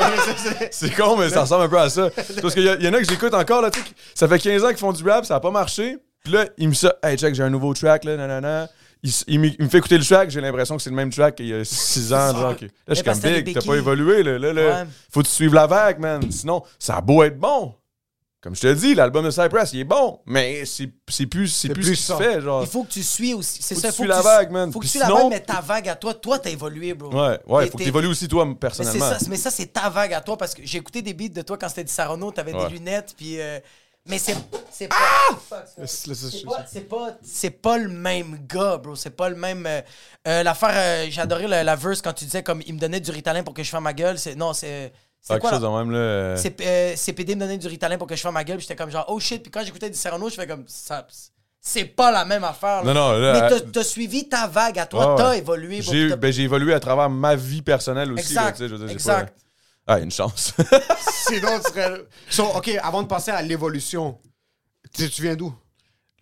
C'est 0.70 0.94
con, 0.94 1.16
mais 1.16 1.28
ça 1.28 1.42
ressemble 1.42 1.64
un 1.64 1.68
peu 1.68 1.78
à 1.78 1.90
ça. 1.90 2.08
Parce 2.40 2.54
qu'il 2.54 2.64
y, 2.64 2.88
en 2.88 2.92
a 2.94 2.98
que 2.98 3.04
j'écoute 3.08 3.34
encore, 3.34 3.60
là, 3.60 3.70
tu 3.70 3.80
ça 4.14 4.26
fait 4.26 4.38
15 4.38 4.64
ans 4.64 4.68
qu'ils 4.68 4.78
font 4.78 4.92
du 4.92 5.04
rap, 5.08 5.24
ça 5.26 5.36
a 5.36 5.40
pas 5.40 5.50
marché. 5.50 5.98
Puis 6.24 6.32
là, 6.32 6.46
il 6.56 6.68
me 6.68 6.72
dit, 6.74 6.86
hey, 7.02 7.16
check, 7.18 7.34
j'ai 7.34 7.42
un 7.42 7.50
nouveau 7.50 7.74
track, 7.74 8.04
là, 8.04 8.16
nanana. 8.16 8.68
Il, 9.02 9.10
il 9.28 9.40
me 9.40 9.46
il 9.48 9.64
me 9.64 9.68
fait 9.68 9.78
écouter 9.78 9.96
le 9.98 10.04
track, 10.04 10.30
j'ai 10.30 10.40
l'impression 10.42 10.76
que 10.76 10.82
c'est 10.82 10.90
le 10.90 10.96
même 10.96 11.10
track 11.10 11.36
qu'il 11.36 11.46
y 11.46 11.54
a 11.54 11.64
6 11.64 12.12
ans. 12.12 12.34
Genre, 12.38 12.56
que- 12.56 12.64
là, 12.66 12.70
je 12.88 12.94
suis 12.94 13.04
comme 13.04 13.18
big, 13.18 13.54
t'as 13.54 13.62
pas 13.66 13.76
évolué, 13.76 14.22
là. 14.22 14.38
Là, 14.38 14.52
là, 14.52 14.62
Ouais. 14.82 14.88
faut 15.12 15.20
que 15.22 15.26
tu 15.26 15.32
suives 15.32 15.54
la 15.54 15.66
vague, 15.66 15.98
man. 15.98 16.20
Sinon, 16.30 16.62
ça 16.78 16.96
a 16.96 17.00
beau 17.00 17.22
être 17.22 17.38
bon. 17.38 17.74
Comme 18.42 18.54
je 18.56 18.62
te 18.62 18.72
dis, 18.72 18.94
l'album 18.94 19.22
de 19.24 19.30
Cypress, 19.30 19.74
il 19.74 19.80
est 19.80 19.84
bon, 19.84 20.20
mais 20.24 20.64
c'est 20.64 20.90
c'est 21.08 21.26
plus, 21.26 21.48
c'est 21.48 21.68
plus, 21.68 21.82
plus 21.84 21.96
ce 21.96 22.12
qu'il 22.14 22.24
fait, 22.24 22.40
genre. 22.40 22.62
Il 22.62 22.66
faut 22.68 22.84
que 22.84 22.90
tu 22.90 23.02
suis 23.02 23.34
aussi. 23.34 23.62
C'est 23.62 23.74
Faut 23.74 23.80
ça, 23.82 23.88
que 23.88 23.92
tu 23.92 23.96
faut 23.98 24.02
suis 24.04 24.08
que 24.10 24.14
la 24.14 24.18
tu 24.18 24.24
vague, 24.24 24.50
man. 24.50 24.72
Faut 24.72 24.78
que 24.78 24.84
Puis 24.84 24.88
tu 24.88 24.98
suis 24.98 24.98
la 25.00 25.06
sinon- 25.06 25.18
vague, 25.24 25.28
mais 25.30 25.40
ta 25.40 25.60
vague 25.60 25.88
à 25.90 25.94
toi, 25.96 26.14
toi, 26.14 26.38
t'as 26.38 26.48
évolué, 26.48 26.94
bro. 26.94 27.10
Ouais, 27.10 27.38
ouais, 27.46 27.64
T'es- 27.66 27.70
faut 27.70 27.76
que 27.76 27.82
t'es- 27.82 27.84
t'évolues 27.84 28.06
aussi, 28.08 28.28
toi, 28.28 28.46
personnellement. 28.58 29.10
mais 29.28 29.36
ça 29.36 29.50
c'est 29.50 29.66
ta 29.66 29.90
vague 29.90 30.14
à 30.14 30.22
toi 30.22 30.38
parce 30.38 30.54
que 30.54 30.62
j'ai 30.64 30.78
écouté 30.78 31.02
des 31.02 31.12
beats 31.12 31.28
de 31.28 31.42
toi 31.42 31.58
quand 31.58 31.68
c'était 31.68 31.84
du 31.84 31.92
Sarono, 31.92 32.32
t'avais 32.32 32.54
Ouais. 32.54 32.66
des 32.68 32.72
lunettes, 32.74 33.12
puis. 33.14 33.38
euh, 33.40 33.60
mais 34.08 34.18
c'est 34.18 34.34
c'est 34.70 34.88
pas. 34.88 34.96
Fuck, 35.46 35.58
c'est- 35.86 36.88
pas, 36.88 37.18
c'est 37.22 37.50
pas, 37.50 37.76
le 37.76 37.90
même 37.90 38.38
gars, 38.48 38.78
bro. 38.78 38.96
C'est 38.96 39.10
pas 39.10 39.28
le 39.28 39.36
même. 39.36 39.66
euh, 39.66 39.82
euh, 40.26 40.42
L'affaire, 40.42 40.70
euh, 40.72 41.06
j'ai 41.10 41.20
adoré 41.20 41.46
la, 41.46 41.62
la 41.62 41.76
verse 41.76 42.00
quand 42.00 42.14
tu 42.14 42.24
disais 42.24 42.42
comme 42.42 42.62
il 42.66 42.72
me 42.74 42.78
donnait 42.80 43.00
du 43.00 43.10
Ritalin 43.10 43.42
pour 43.42 43.52
que 43.52 43.62
je 43.62 43.68
fasse 43.68 43.82
ma 43.82 43.92
gueule. 43.92 44.18
C'est 44.18 44.34
non, 44.34 44.54
c'est. 44.54 44.92
C'est 45.22 45.34
Quelque 45.34 45.40
quoi 45.42 45.50
chose 45.52 45.60
de 45.60 45.66
même, 45.68 45.90
là. 45.90 45.98
euh, 45.98 46.36
C'est 46.36 46.60
euh, 46.62 46.96
CPD 46.96 47.34
me 47.34 47.40
donnait 47.40 47.58
du 47.58 47.66
Ritalin 47.66 47.98
pour 47.98 48.06
que 48.06 48.16
je 48.16 48.20
fasse 48.22 48.32
ma 48.32 48.42
gueule. 48.42 48.56
puis 48.56 48.62
J'étais 48.66 48.76
comme 48.76 48.90
genre 48.90 49.04
oh 49.08 49.20
shit. 49.20 49.42
Puis 49.42 49.50
quand 49.50 49.62
j'écoutais 49.64 49.90
du 49.90 49.96
Serrano, 49.96 50.28
je 50.30 50.34
fais 50.34 50.46
comme 50.46 50.64
ça. 50.66 51.06
C'est 51.60 51.84
pas 51.84 52.10
la 52.10 52.24
même 52.24 52.42
affaire. 52.42 52.82
là. 52.82 52.94
Non, 52.94 52.94
non, 52.94 53.12
là, 53.18 53.32
Mais 53.34 53.48
t'as- 53.50 53.54
euh, 53.56 53.70
t'as 53.70 53.84
suivi 53.84 54.26
ta 54.28 54.46
vague 54.46 54.78
à 54.78 54.86
toi. 54.86 55.14
T'as 55.18 55.36
évolué. 55.36 55.82
J'ai 55.82 56.16
ben, 56.16 56.32
j'ai 56.32 56.44
évolué 56.44 56.72
à 56.72 56.80
travers 56.80 57.10
ma 57.10 57.36
vie 57.36 57.60
personnelle 57.60 58.10
aussi. 58.12 58.22
Exact, 58.22 58.44
là, 58.44 58.52
tu 58.52 58.58
sais, 58.58 58.68
je 58.68 58.72
veux 58.72 58.78
dire, 58.78 58.88
j'ai 58.88 58.94
exact. 58.94 59.36
pas- 59.86 59.94
Ah, 59.94 59.98
une 59.98 60.10
chance. 60.10 60.54
Sinon, 61.28 61.58
tu 61.64 61.70
serais. 61.70 62.02
So, 62.30 62.44
OK, 62.56 62.70
avant 62.82 63.02
de 63.02 63.08
passer 63.08 63.30
à 63.30 63.42
l'évolution, 63.42 64.18
tu, 64.94 65.10
tu 65.10 65.20
viens 65.22 65.34
d'où? 65.36 65.52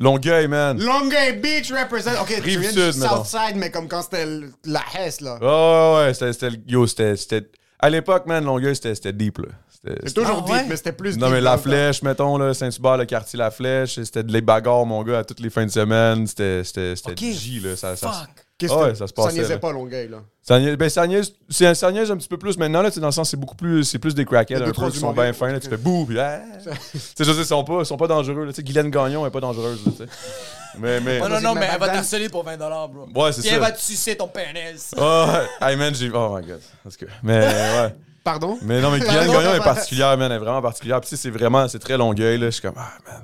Longueuil, 0.01 0.47
man. 0.49 0.81
Longueuil 0.81 1.39
Beach 1.39 1.71
represent. 1.73 2.21
OK, 2.21 2.35
tu 2.35 2.41
Rive 2.41 2.61
viens 2.61 2.71
sud, 2.73 3.01
du. 3.01 3.07
Southside, 3.09 3.57
mais 3.57 3.71
comme 3.71 3.89
quand 3.89 4.03
c'était 4.03 4.27
la 4.65 4.83
Hesse, 4.97 5.21
là. 5.21 5.39
Ouais, 5.41 6.01
ouais, 6.05 6.07
ouais. 6.25 6.33
C'était, 6.33 6.51
yo, 6.67 6.87
c'était, 6.87 7.17
c'était- 7.17 7.51
À 7.79 7.91
l'époque, 7.91 8.27
man, 8.27 8.45
Longueuil, 8.45 8.75
c'était, 8.75 9.13
deep, 9.13 9.39
là. 9.39 9.49
C'était- 9.85 10.01
C'est 10.03 10.09
c'était- 10.09 10.21
toujours 10.23 10.45
Ah, 10.49 10.51
ouais? 10.53 10.59
deep, 10.61 10.69
mais 10.71 10.77
c'était 10.77 10.93
plus 10.93 11.17
Non, 11.17 11.27
deep 11.27 11.35
mais 11.37 11.41
la 11.41 11.53
le 11.53 11.57
temps. 11.57 11.63
flèche, 11.63 12.03
mettons, 12.03 12.37
là, 12.37 12.53
Saint-Hubert, 12.53 12.97
le 12.97 13.05
quartier 13.05 13.39
La 13.39 13.51
Flèche, 13.53 13.95
c'était 13.95 14.25
de 14.25 14.33
les 14.33 14.41
bagarres, 14.41 14.85
mon 14.87 15.03
gars, 15.05 15.19
à 15.21 15.25
toutes 15.25 15.41
les 15.41 15.51
fins 15.51 15.65
de 15.67 15.71
semaine. 15.71 16.27
C'était, 16.27 16.65
c'était, 16.65 16.97
c'était 16.97 17.13
Ok, 17.13 17.19
J, 17.33 17.61
là. 17.61 17.77
Ça, 17.77 17.95
ça, 17.95 18.09
Fuck. 18.11 18.29
Qu'est-ce 18.59 18.73
Ah 18.73 18.77
que 18.77 18.83
ouais, 18.89 18.95
ça 18.97 19.07
se 19.07 19.13
passait, 19.13 19.35
niaisait 19.35 19.53
là. 19.53 19.59
pas 19.61 19.71
Longueuil, 19.71 20.09
là. 20.09 20.17
Ça 20.43 20.59
niaise, 20.59 20.77
ben, 20.77 20.89
ça 20.89 21.07
niaise, 21.07 21.33
c'est- 21.49 21.75
ça 21.77 21.93
niaise 21.93 22.11
un 22.11 22.17
petit 22.17 22.27
peu 22.27 22.39
plus 22.39 22.59
maintenant, 22.59 22.83
là, 22.83 22.89
tu 22.91 22.97
sais, 22.97 23.01
dans 23.01 23.07
le 23.07 23.13
sens, 23.13 23.31
c'est 23.31 23.37
beaucoup 23.37 23.55
plus, 23.55 23.85
c'est 23.85 24.01
plus 24.01 24.17
des 24.17 24.25
crackheads, 24.25 24.57
un 24.65 24.73
peu, 24.73 24.91
qui 24.91 24.99
sont 24.99 25.13
bien 25.13 25.33
fins, 25.33 25.53
là, 25.53 25.61
tu 25.61 25.69
fais 25.69 25.77
bouh, 25.77 26.05
puis 26.07 26.19
ah. 26.19 26.41
Tu 26.93 26.99
sais, 26.99 27.23
je 27.25 27.33
sais, 27.33 27.39
ils 27.43 27.45
sont 27.45 27.63
pas, 27.63 27.85
sont 27.85 27.97
pas 27.97 28.09
dangereux, 28.09 28.47
là, 28.47 28.51
tu 28.51 28.57
sais, 28.57 28.63
Guylaine 28.65 28.91
Gagnon 28.91 29.25
est 29.25 29.31
pas 29.31 29.39
dangereuse, 29.39 29.81
là, 29.87 29.93
tu 29.93 29.99
sais. 29.99 30.11
Mais, 30.81 31.01
mais. 31.01 31.19
Oh 31.25 31.29
non, 31.29 31.41
non, 31.41 31.55
mais 31.55 31.69
elle 31.73 31.81
va 31.81 31.89
t'harceler 31.89 32.29
pour 32.29 32.45
20 32.45 32.57
bro. 32.57 33.09
Ouais, 33.25 33.33
c'est 33.33 33.41
Puis 33.41 33.49
ça. 33.49 33.55
elle 33.57 33.61
va 33.61 33.73
te 33.73 33.81
sucer 33.81 34.17
ton 34.17 34.29
pénis. 34.29 34.93
Oh, 34.97 35.27
hey 35.63 35.77
man, 35.77 35.93
j'ai. 35.95 36.11
Oh 36.13 36.37
my 36.39 36.47
god. 36.47 36.61
Parce 36.85 36.97
que... 36.97 37.07
Mais 37.23 37.39
ouais. 37.41 37.95
Pardon? 38.31 38.59
Mais 38.63 38.81
non, 38.83 38.91
mais 38.91 38.99
Guylaine 39.01 39.17
Pardon, 39.27 39.33
Gagnon 39.33 39.55
est 39.55 39.65
particulière, 39.65 40.17
man. 40.19 40.31
Elle 40.31 40.37
est 40.37 40.41
vraiment 40.45 40.61
particulière. 40.61 41.01
Puis 41.01 41.17
c'est 41.17 41.31
vraiment. 41.31 41.67
C'est 41.69 41.79
très 41.79 41.97
longueuil, 41.97 42.37
là. 42.39 42.47
Je 42.47 42.51
suis 42.51 42.63
comme. 42.63 42.75
Ah, 42.77 42.91
man. 43.07 43.23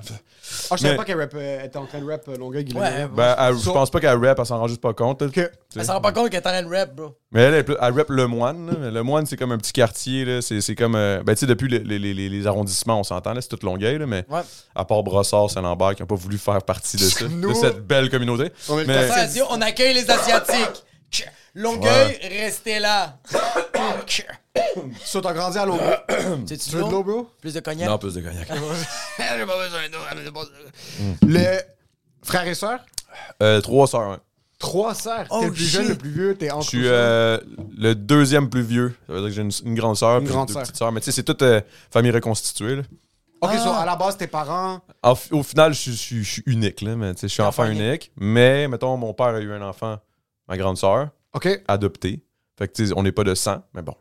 Ah, 0.71 0.75
je 0.75 0.81
savais 0.81 0.91
Mais- 0.93 0.97
pas 0.97 1.03
qu'elle 1.05 1.19
rap, 1.19 1.31
euh, 1.35 1.57
elle 1.59 1.65
était 1.67 1.77
en 1.77 1.85
train 1.85 1.99
de 1.99 2.09
rap 2.09 2.21
euh, 2.27 2.37
Longueuil, 2.37 2.63
Guylaine. 2.63 2.81
Ouais, 2.83 2.89
Gagnon. 2.91 3.09
Ben, 3.15 3.35
elle- 3.37 3.57
je 3.57 3.69
pense 3.69 3.89
pas 3.91 3.99
qu'elle 3.99 4.25
rap, 4.25 4.39
elle 4.39 4.45
s'en 4.45 4.57
rend 4.59 4.67
juste 4.67 4.81
pas 4.81 4.93
compte. 4.93 5.21
là. 5.21 5.27
Tu 5.29 5.41
sais. 5.41 5.51
Elle 5.75 5.85
s'en 5.85 5.93
rend 5.93 6.01
pas 6.01 6.11
compte 6.11 6.29
qu'elle 6.29 6.41
est 6.41 6.47
en 6.47 6.51
train 6.51 6.63
de 6.63 6.75
rap, 6.75 6.95
bro. 6.95 7.15
Mais 7.31 7.41
elle, 7.41 7.53
elle, 7.53 7.59
est 7.59 7.63
plus- 7.63 7.75
elle 7.79 7.93
rap 7.93 8.09
le 8.09 8.25
moine. 8.27 8.67
là. 8.67 8.73
Mais 8.79 8.91
Le 8.91 9.03
moine, 9.03 9.25
c'est 9.27 9.37
comme 9.37 9.51
un 9.51 9.57
petit 9.57 9.73
quartier. 9.73 10.25
là. 10.25 10.41
C'est 10.41 10.61
c'est 10.61 10.73
comme. 10.75 10.95
euh, 10.95 11.21
Ben, 11.23 11.33
tu 11.35 11.41
sais, 11.41 11.45
depuis 11.45 11.67
les, 11.67 11.79
les- 11.79 11.99
les- 12.13 12.29
les 12.29 12.47
arrondissements, 12.47 12.99
on 12.99 13.03
s'entend, 13.03 13.33
là. 13.33 13.41
C'est 13.41 13.49
toute 13.49 13.63
longueuil, 13.63 13.99
là. 13.99 14.05
Mais 14.07 14.23
Ouais. 14.29 14.41
à 14.73 14.85
part 14.85 15.03
Brossard, 15.03 15.49
Saint-Lambert, 15.51 15.93
qui 15.95 16.01
n'ont 16.01 16.07
pas 16.07 16.15
voulu 16.15 16.37
faire 16.39 16.61
partie 16.63 16.97
de 16.97 17.03
ça. 17.03 17.25
Nous- 17.29 17.49
de 17.49 17.53
cette 17.53 17.85
belle 17.85 18.09
communauté. 18.09 18.51
On 18.69 18.77
est 18.79 18.81
le 18.81 18.87
Mais- 18.87 19.07
Ça 19.07 19.15
a 19.15 19.25
dit, 19.27 19.41
on 19.49 19.61
accueille 19.61 19.93
les 19.93 20.09
Asiatiques. 20.09 20.83
Longueuil, 21.53 22.17
restez 22.41 22.79
là. 22.79 23.17
So, 25.03 25.21
t'as 25.21 25.33
grandi 25.33 25.57
à 25.57 25.65
Longueuil. 25.65 25.97
Tu 26.47 26.69
veux 26.75 26.83
de 26.83 26.89
l'eau, 26.91 27.03
bro? 27.03 27.29
Plus 27.41 27.53
de 27.53 27.59
cognac? 27.59 27.87
Non, 27.89 27.97
plus 27.97 28.13
de 28.13 28.21
cognac. 28.21 28.47
J'ai 29.17 29.45
pas 29.45 29.57
besoin 29.57 29.89
d'eau. 29.89 30.39
Les 31.27 31.59
frères 32.23 32.47
et 32.47 32.55
sœurs? 32.55 32.79
Euh, 33.41 33.61
trois 33.61 33.87
sœurs, 33.87 34.09
ouais. 34.11 34.17
Trois 34.59 34.93
sœurs? 34.95 35.25
Oh, 35.29 35.39
t'es 35.41 35.45
le 35.47 35.51
plus 35.51 35.63
shit. 35.65 35.71
jeune, 35.73 35.87
le 35.89 35.95
plus 35.95 36.09
vieux, 36.09 36.35
t'es 36.37 36.49
entre 36.51 36.63
Je 36.63 36.69
suis 36.69 36.87
euh, 36.87 37.37
le 37.77 37.93
deuxième 37.93 38.49
plus 38.49 38.61
vieux. 38.61 38.95
Ça 39.07 39.13
veut 39.13 39.19
dire 39.19 39.29
que 39.29 39.35
j'ai 39.35 39.41
une, 39.41 39.51
une 39.71 39.75
grande 39.75 39.97
sœur 39.97 40.19
Une 40.19 40.25
puis 40.25 40.33
grande 40.33 40.47
deux 40.47 40.53
sœur. 40.53 40.63
petites 40.63 40.77
sœurs. 40.77 40.91
Mais 40.91 41.01
tu 41.01 41.05
sais, 41.05 41.11
c'est 41.11 41.23
toute 41.23 41.41
euh, 41.41 41.61
famille 41.91 42.11
reconstituée. 42.11 42.77
là. 42.77 42.83
OK, 43.41 43.51
so, 43.53 43.69
Ah. 43.73 43.81
à 43.81 43.85
la 43.85 43.95
base, 43.97 44.17
tes 44.17 44.27
parents... 44.27 44.79
En 45.03 45.13
au 45.31 45.43
final, 45.43 45.73
je, 45.73 45.79
suis- 45.81 45.91
je 45.91 45.97
suis- 45.97 46.23
je 46.23 46.29
suis 46.31 46.43
unique. 46.45 46.81
Là, 46.81 46.95
mais 46.95 47.13
tu 47.13 47.21
sais, 47.21 47.27
je 47.27 47.33
suis 47.33 47.41
enfant 47.41 47.63
Enfant 47.63 47.71
unique. 47.71 48.11
Mais, 48.15 48.67
mettons, 48.69 48.95
mon 48.97 49.13
père 49.13 49.27
a 49.27 49.39
eu 49.41 49.51
un 49.51 49.61
enfant, 49.61 49.99
ma 50.47 50.57
grande 50.57 50.77
sœur, 50.77 51.09
OK. 51.33 51.47
adopté. 51.67 52.23
Fait 52.57 52.67
que 52.69 52.73
tu 52.73 52.87
sais, 52.87 52.93
on 52.95 53.03
n'est 53.03 53.11
pas 53.11 53.25
de 53.25 53.35
sang, 53.35 53.61
mais 53.73 53.81
bon. 53.81 53.95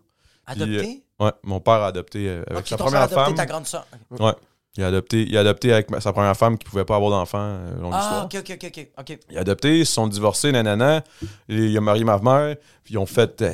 Puis, 0.47 0.63
Adopté? 0.63 1.05
euh, 1.21 1.25
ouais, 1.27 1.33
mon 1.43 1.61
père 1.61 1.75
a 1.75 1.87
adopté 1.89 2.29
euh, 2.29 2.43
avec 2.51 2.67
sa 2.67 2.77
ton 2.77 2.85
première 2.85 3.03
a 3.03 3.09
femme. 3.09 3.35
ta 3.35 3.47
grande 3.47 3.67
soeur. 3.67 3.87
Ouais. 4.11 4.33
Il 4.77 4.83
a 4.83 4.89
adopté, 4.89 5.23
il 5.23 5.37
a 5.37 5.41
adopté 5.41 5.73
avec 5.73 5.91
ma- 5.91 6.01
sa 6.01 6.13
première 6.13 6.37
femme 6.37 6.59
qui 6.59 6.65
pouvait 6.65 6.85
pas 6.85 6.97
avoir 6.97 7.11
d'enfant. 7.13 7.39
euh, 7.41 7.77
longue 7.81 7.93
Ah, 7.95 8.01
histoire. 8.01 8.25
ok, 8.25 8.35
ok, 8.41 8.51
ok, 8.65 8.89
ok. 8.99 9.11
ok. 9.13 9.19
Il 9.31 9.39
a 9.39 9.41
adopté, 9.43 9.79
ils 9.79 9.87
se 9.87 9.93
sont 9.95 10.07
divorcés, 10.09 10.51
nanana. 10.53 11.05
Et 11.49 11.55
il 11.67 11.77
a 11.77 11.81
marié 11.81 12.03
ma 12.05 12.19
mère, 12.19 12.57
puis 12.83 12.95
ils 12.95 12.99
ont 12.99 13.07
fait 13.07 13.41
euh, 13.43 13.53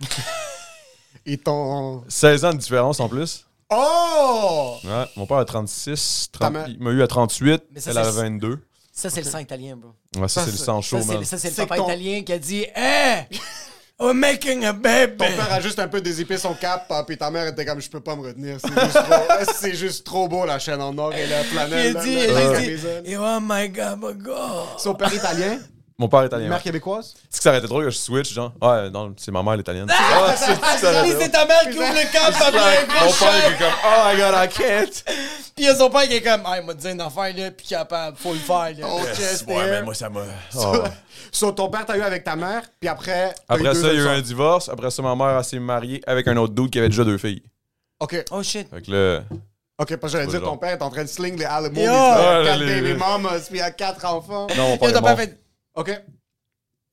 Et 1.26 1.38
ton... 1.38 2.02
16 2.08 2.44
ans 2.44 2.52
de 2.52 2.58
différence 2.58 3.00
en 3.00 3.08
plus. 3.08 3.46
Oh! 3.70 4.76
Ouais, 4.84 5.06
mon 5.16 5.24
père 5.26 5.38
a 5.38 5.44
36, 5.44 6.28
Ta 6.32 6.38
30, 6.40 6.52
mère- 6.52 6.68
il 6.68 6.78
m'a 6.80 6.90
eu 6.90 7.00
à 7.02 7.06
38, 7.06 7.62
Mais 7.72 7.80
ça, 7.80 7.90
elle 7.92 7.98
avait 7.98 8.10
22. 8.10 8.58
Ça, 8.92 9.08
c'est 9.08 9.22
le 9.22 9.30
sang 9.30 9.38
italien, 9.38 9.76
bro. 9.76 9.92
Ouais, 10.20 10.28
ça, 10.28 10.40
Ça, 10.40 10.44
c'est 10.46 10.50
le 10.52 10.58
sang 10.58 10.82
chaud, 10.82 10.98
Ça, 10.98 11.06
c'est 11.06 11.14
man. 11.14 11.24
ça, 11.24 11.38
c'est 11.38 11.48
le 11.50 11.54
papa 11.56 11.76
ton- 11.76 11.84
italien 11.84 12.22
qui 12.22 12.32
a 12.34 12.38
dit 12.38 12.66
Hey, 12.74 13.24
we're 14.02 14.14
making 14.14 14.64
a 14.64 14.72
baby. 14.72 15.16
Ton 15.16 15.24
père 15.36 15.52
a 15.52 15.60
juste 15.60 15.78
un 15.78 15.88
peu 15.88 16.00
dézippé 16.00 16.36
son 16.36 16.54
cap, 16.54 16.86
ah, 16.90 17.04
puis 17.06 17.16
ta 17.16 17.30
mère 17.30 17.46
était 17.46 17.64
comme, 17.64 17.80
je 17.80 17.88
peux 17.88 18.00
pas 18.00 18.16
me 18.16 18.22
retenir. 18.22 18.58
C'est 18.60 18.68
juste, 18.80 18.92
trop... 18.94 19.52
c'est 19.60 19.74
juste 19.74 20.04
trop 20.04 20.28
beau, 20.28 20.44
la 20.44 20.58
chaîne 20.58 20.80
en 20.80 20.96
or 20.98 21.14
et 21.14 21.26
la 21.26 21.40
Il 21.40 21.46
flanelle. 21.46 21.96
a 21.96 22.02
dit, 22.02 22.18
il 22.18 22.76
dit 22.76 23.10
You 23.12 23.22
are 23.22 23.40
my 23.40 23.68
gabago. 23.68 24.34
Son 24.78 24.94
père 24.94 25.12
italien, 25.14 25.58
Mon 25.98 26.08
père 26.08 26.22
est 26.22 26.26
italien. 26.26 26.48
mère 26.48 26.56
ouais. 26.58 26.62
québécoise? 26.62 27.14
Est-ce 27.30 27.36
que 27.38 27.42
ça 27.42 27.50
aurait 27.50 27.58
été 27.58 27.68
drôle 27.68 27.84
que 27.84 27.90
je 27.90 27.98
switch, 27.98 28.32
genre? 28.32 28.52
Ouais, 28.60 28.90
non, 28.90 29.14
c'est 29.16 29.30
ma 29.30 29.42
mère 29.42 29.56
l'italienne. 29.56 29.86
Ah, 29.90 30.34
c'est- 30.36 30.54
c'est 31.20 31.28
ta 31.28 31.44
mère 31.46 31.60
qui 31.70 31.78
ouvre 31.78 31.92
le 31.92 32.12
camp, 32.12 32.38
papa. 32.38 32.70
Mon 33.04 33.12
père 33.12 33.46
qui 33.46 33.52
est 33.52 33.58
comme, 33.58 33.74
oh 33.84 34.08
my 34.08 34.16
god, 34.16 34.34
I 34.34 34.48
can't! 34.48 35.04
Puis 35.54 35.54
il 35.58 35.64
y 35.64 35.68
a 35.68 35.76
son 35.76 35.90
père 35.90 36.02
qui 36.08 36.14
est 36.14 36.22
comme 36.22 36.40
Ah, 36.46 36.58
il 36.60 36.66
m'a 36.66 36.74
dit 36.74 36.88
une 36.88 37.00
affaire, 37.00 37.36
là, 37.36 37.50
puis 37.50 37.66
capable, 37.66 38.16
faut 38.16 38.32
le 38.32 38.38
faire, 38.38 38.72
là. 38.78 38.86
Oh, 38.88 39.00
chest 39.14 39.44
Ouais, 39.46 39.70
mais 39.70 39.82
moi, 39.82 39.94
ça 39.94 40.08
m'a. 40.08 40.20
Oh, 40.56 40.72
ouais. 40.78 40.88
So, 41.30 41.52
ton 41.52 41.68
père 41.68 41.84
t'a 41.86 41.96
eu 41.96 42.02
avec 42.02 42.24
ta 42.24 42.36
mère, 42.36 42.62
puis 42.80 42.88
après. 42.88 43.34
Après 43.48 43.74
ça, 43.74 43.92
il 43.92 43.98
y 43.98 44.00
a 44.00 44.04
eu 44.04 44.08
un 44.08 44.20
divorce. 44.20 44.68
Après 44.68 44.90
ça, 44.90 45.02
ma 45.02 45.14
mère 45.14 45.36
elle 45.38 45.44
s'est 45.44 45.58
mariée 45.58 46.02
avec 46.06 46.26
un 46.28 46.36
autre 46.38 46.54
dude 46.54 46.70
qui 46.70 46.78
avait 46.78 46.88
déjà 46.88 47.04
deux 47.04 47.18
filles. 47.18 47.42
Ok, 48.00 48.24
Oh 48.30 48.42
shit. 48.42 48.68
Fait 48.70 48.82
que 48.82 48.90
là. 48.90 49.20
ok, 49.78 49.96
parce 49.96 50.12
que 50.12 50.18
j'allais 50.18 50.30
dire, 50.30 50.42
ton 50.42 50.56
père 50.56 50.70
est 50.70 50.82
en 50.82 50.90
train 50.90 51.02
de 51.04 51.08
sling 51.08 51.38
les 51.38 51.44
Alamo. 51.44 51.74
Quatre 51.74 52.58
baby 52.58 52.80
les- 52.82 52.94
mamas, 52.94 53.38
puis 53.48 53.58
il 53.58 53.62
a 53.62 53.70
quatre 53.70 54.04
enfants. 54.04 54.46
Non, 54.56 54.70
mon 54.70 54.78
père 54.78 55.16
Ok. 55.74 56.02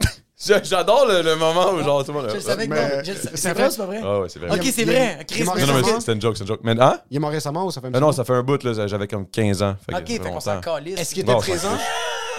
J'a- 0.46 0.64
J'adore 0.64 1.06
le, 1.08 1.22
le 1.22 1.36
moment 1.36 1.72
où, 1.74 1.84
genre, 1.84 2.04
tout 2.06 2.14
le 2.14 2.20
monde. 2.22 2.30
Je 2.30 2.36
le 2.36 2.40
savais 2.42 2.66
que 2.68 2.74
Mais- 2.74 2.98
non. 2.98 3.04
je 3.04 3.12
le 3.12 3.18
savais- 3.18 3.36
c'est 3.38 3.54
vrai? 3.54 3.70
c'est 3.70 3.78
pas 3.78 3.86
vrai? 3.86 4.00
Ah 4.02 4.20
ouais, 4.22 4.30
c'est 4.30 4.40
vrai. 4.40 4.50
Ok, 4.52 4.70
c'est 4.74 4.86
vrai. 4.86 5.18
il- 5.20 5.26
Chris, 5.26 5.44
Non, 5.44 5.54
non, 5.56 5.74
mais 5.74 6.00
c'était 6.00 6.14
une 6.14 6.22
joke, 6.22 6.38
c'est 6.38 6.44
une 6.44 6.48
joke. 6.48 6.62
Mais, 6.64 6.80
hein? 6.80 7.00
Il 7.12 7.18
est 7.18 7.20
mort 7.20 7.32
récemment 7.32 7.66
ou 7.66 7.72
ça 7.72 7.82
fait 7.82 7.88
un 7.88 7.92
Ah 7.94 8.00
non, 8.00 8.12
ça 8.14 8.24
fait 8.24 8.34
un 8.34 8.44
bout, 8.44 8.64
là. 8.64 8.88
J'avais 8.88 9.08
comme 9.08 9.28
15 9.28 9.62
ans. 9.62 9.76
Fait 9.86 9.94
Ok, 9.96 10.08
ça 10.08 10.14
fait 10.24 10.30
qu'on 10.32 10.40
s'en 10.40 10.62
calisse. 10.62 10.98
Est-ce 11.00 11.14
qu'il 11.14 11.24
était 11.24 11.36
présent? 11.36 11.78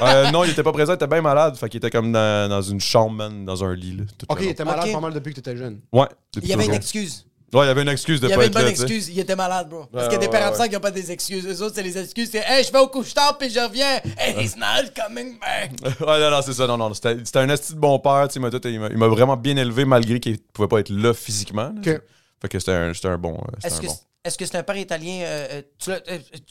Euh, 0.02 0.30
non, 0.30 0.44
il 0.44 0.50
était 0.52 0.62
pas 0.62 0.72
présent, 0.72 0.92
il 0.92 0.96
était 0.96 1.06
bien 1.06 1.20
malade. 1.20 1.56
Fait 1.58 1.68
qu'il 1.68 1.76
était 1.76 1.90
comme 1.90 2.10
dans, 2.10 2.48
dans 2.48 2.62
une 2.62 2.80
chambre, 2.80 3.16
man, 3.16 3.44
dans 3.44 3.62
un 3.62 3.74
lit. 3.74 3.98
Là, 3.98 4.04
tout 4.16 4.24
Ok, 4.30 4.38
il 4.40 4.48
était 4.48 4.64
malade 4.64 4.86
Ok. 4.86 4.92
pas 4.94 5.00
mal 5.00 5.12
depuis 5.12 5.34
que 5.34 5.40
t'étais 5.40 5.58
jeune. 5.58 5.80
Ouais. 5.92 6.06
Il 6.40 6.48
y 6.48 6.54
avait 6.54 6.64
une 6.64 6.72
excuse. 6.72 7.26
Ouais, 7.52 7.64
il 7.64 7.68
y 7.68 7.70
avait 7.70 7.82
une 7.82 7.88
excuse 7.88 8.20
de 8.20 8.26
Il 8.26 8.30
y 8.30 8.34
pas 8.34 8.36
avait 8.36 8.46
une 8.46 8.50
être 8.50 8.54
bonne 8.54 8.64
là, 8.64 8.70
excuse. 8.70 9.08
Il 9.08 9.18
était 9.18 9.34
malade, 9.36 9.68
bro. 9.68 9.86
Parce 9.92 10.04
Ouais, 10.04 10.10
qu'il 10.10 10.20
y 10.20 10.24
a 10.24 10.26
des 10.26 10.30
pères 10.30 10.40
ouais. 10.42 10.46
absents 10.48 10.64
qui 10.68 10.74
n'ont 10.74 10.80
pas 10.80 10.90
des 10.92 11.10
excuses. 11.10 11.46
Eux 11.46 11.62
autres, 11.64 11.74
c'est 11.74 11.82
les 11.82 11.98
excuses. 11.98 12.28
C'est 12.30 12.44
Hey, 12.46 12.64
je 12.64 12.70
vais 12.72 12.78
au 12.78 12.86
couche-tard 12.88 13.36
puis 13.38 13.50
je 13.50 13.58
reviens. 13.60 14.00
Hey, 14.18 14.34
he's 14.38 14.56
not 14.56 14.90
coming 14.94 15.38
back. 15.40 15.72
ouais, 16.00 16.20
non, 16.20 16.30
non, 16.30 16.42
c'est 16.42 16.52
ça. 16.54 16.66
Non, 16.66 16.76
non. 16.76 16.94
C'était 16.94 17.16
c'était 17.24 17.38
un 17.40 17.48
esti 17.48 17.74
de 17.74 17.78
bon 17.78 17.98
père. 17.98 18.28
tu 18.28 18.34
sais, 18.34 18.38
Il 18.38 18.42
m'a 18.42 18.50
tout- 18.50 18.60
il 18.68 18.78
m'a 18.80 18.88
il 18.88 18.96
m'a 18.98 19.08
vraiment 19.08 19.36
bien 19.36 19.56
élevé 19.56 19.84
malgré 19.84 20.20
qu'il 20.20 20.38
pouvait 20.38 20.68
pas 20.68 20.80
être 20.80 20.90
là 20.90 21.12
physiquement. 21.12 21.72
là. 21.84 21.92
Fait 22.40 22.48
que 22.48 22.58
c'était 22.58 22.72
un, 22.72 22.94
c'était 22.94 23.08
un 23.08 23.18
bon. 23.18 23.34
euh, 23.34 23.40
c'était 23.56 23.66
Est-ce 23.66 23.76
un 23.76 23.80
que 23.80 23.86
bon. 23.86 23.92
c'est- 23.94 24.04
est-ce 24.22 24.38
que 24.38 24.46
c'est 24.46 24.56
un 24.58 24.62
père 24.62 24.76
italien 24.76 25.22
euh, 25.24 25.46
euh, 25.50 25.62
Tu 25.78 25.90
l'as 25.90 26.00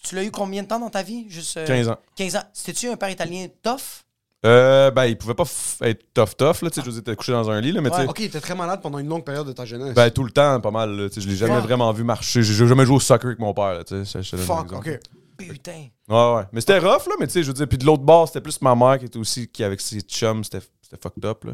tu 0.04 0.16
l'as 0.16 0.24
eu 0.24 0.32
combien 0.32 0.64
de 0.64 0.68
temps 0.68 0.80
dans 0.80 0.90
ta 0.90 1.04
vie? 1.04 1.26
Juste 1.30 1.56
euh, 1.58 1.66
15 1.68 1.88
ans. 1.90 1.98
15 2.16 2.36
ans. 2.36 2.44
C'était-tu 2.52 2.90
un 2.90 2.98
père 2.98 3.10
italien 3.10 3.46
tough? 3.64 4.04
Euh, 4.46 4.90
ben, 4.92 5.06
il 5.06 5.18
pouvait 5.18 5.34
pas 5.34 5.44
être 5.82 6.14
tough 6.14 6.38
tough, 6.38 6.62
là, 6.62 6.70
tu 6.70 6.82
sais, 6.82 6.90
je 6.92 7.00
t'es 7.02 7.14
couché 7.16 7.34
dans 7.34 7.50
un 7.50 7.60
lit, 7.60 7.74
là, 7.74 7.82
mais 7.82 7.90
tu 7.90 7.98
sais, 7.98 8.08
Ok, 8.08 8.20
il 8.20 8.26
était 8.26 8.40
très 8.40 8.56
malade 8.56 8.80
pendant 8.82 8.98
une 9.00 9.10
longue 9.10 9.26
période 9.26 9.46
de 9.46 9.52
ta 9.52 9.66
jeunesse. 9.66 9.94
ben, 9.94 10.10
tout 10.12 10.24
le 10.24 10.32
temps, 10.32 10.62
pas 10.62 10.72
mal, 10.72 10.96
là, 10.96 11.10
tu 11.10 11.16
sais, 11.16 11.22
je 11.22 11.28
l'ai 11.28 11.36
jamais 11.36 11.56
Fuck. 11.56 11.64
vraiment 11.64 11.92
vu 11.92 12.06
marcher. 12.06 12.42
J'ai 12.42 12.66
jamais 12.68 12.86
joué 12.86 12.96
au 12.96 13.00
soccer 13.02 13.28
avec 13.28 13.40
mon 13.40 13.54
père, 13.54 13.74
là, 13.74 13.84
tu 13.84 14.06
sais, 14.06 14.22
Fuck, 14.38 14.72
ok. 14.72 15.00
Putain. 15.38 15.88
Ouais, 16.10 16.36
ouais. 16.36 16.44
Mais 16.54 16.62
c'était 16.62 16.80
rough, 16.80 17.08
là, 17.08 17.16
mais 17.20 17.28
tu 17.28 17.34
sais, 17.34 17.44
je 17.44 17.48
veux 17.48 17.54
dire, 17.54 17.68
puis 17.68 17.78
de 17.78 17.86
l'autre 17.86 18.04
bord, 18.04 18.28
c'était 18.28 18.42
plus 18.42 18.62
ma 18.62 18.76
mère 18.76 18.98
qui 19.00 19.06
était 19.06 19.20
aussi, 19.20 19.48
qui 19.48 19.64
avec 19.64 19.82
ses 19.82 20.02
chums, 20.02 20.44
c'était 20.44 20.62
fucked 21.02 21.26
up, 21.26 21.44
là. 21.44 21.54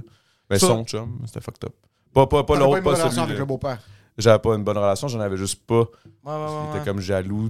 Ben, 0.49 0.59
Ça- 0.59 0.67
son 0.67 0.83
chum, 0.85 1.19
c'était 1.25 1.41
fucked 1.41 1.65
up. 1.65 1.73
Pas, 2.13 2.27
pas, 2.27 2.43
pas 2.43 2.53
pas 2.53 2.59
l'autre, 2.59 2.81
pas, 2.81 2.95
celui 2.95 3.19
avec 3.19 3.37
le 3.37 3.45
beau-père. 3.45 3.79
J'avais 4.17 4.39
pas 4.39 4.55
une 4.55 4.63
bonne 4.63 4.77
relation, 4.77 5.07
j'en 5.07 5.19
avais 5.19 5.37
juste 5.37 5.65
pas. 5.65 5.81
Ouais, 5.81 5.83
ouais, 6.25 6.33
ouais. 6.33 6.45
Il 6.47 6.71
ouais. 6.71 6.77
était 6.77 6.85
comme 6.85 6.99
jaloux 7.01 7.49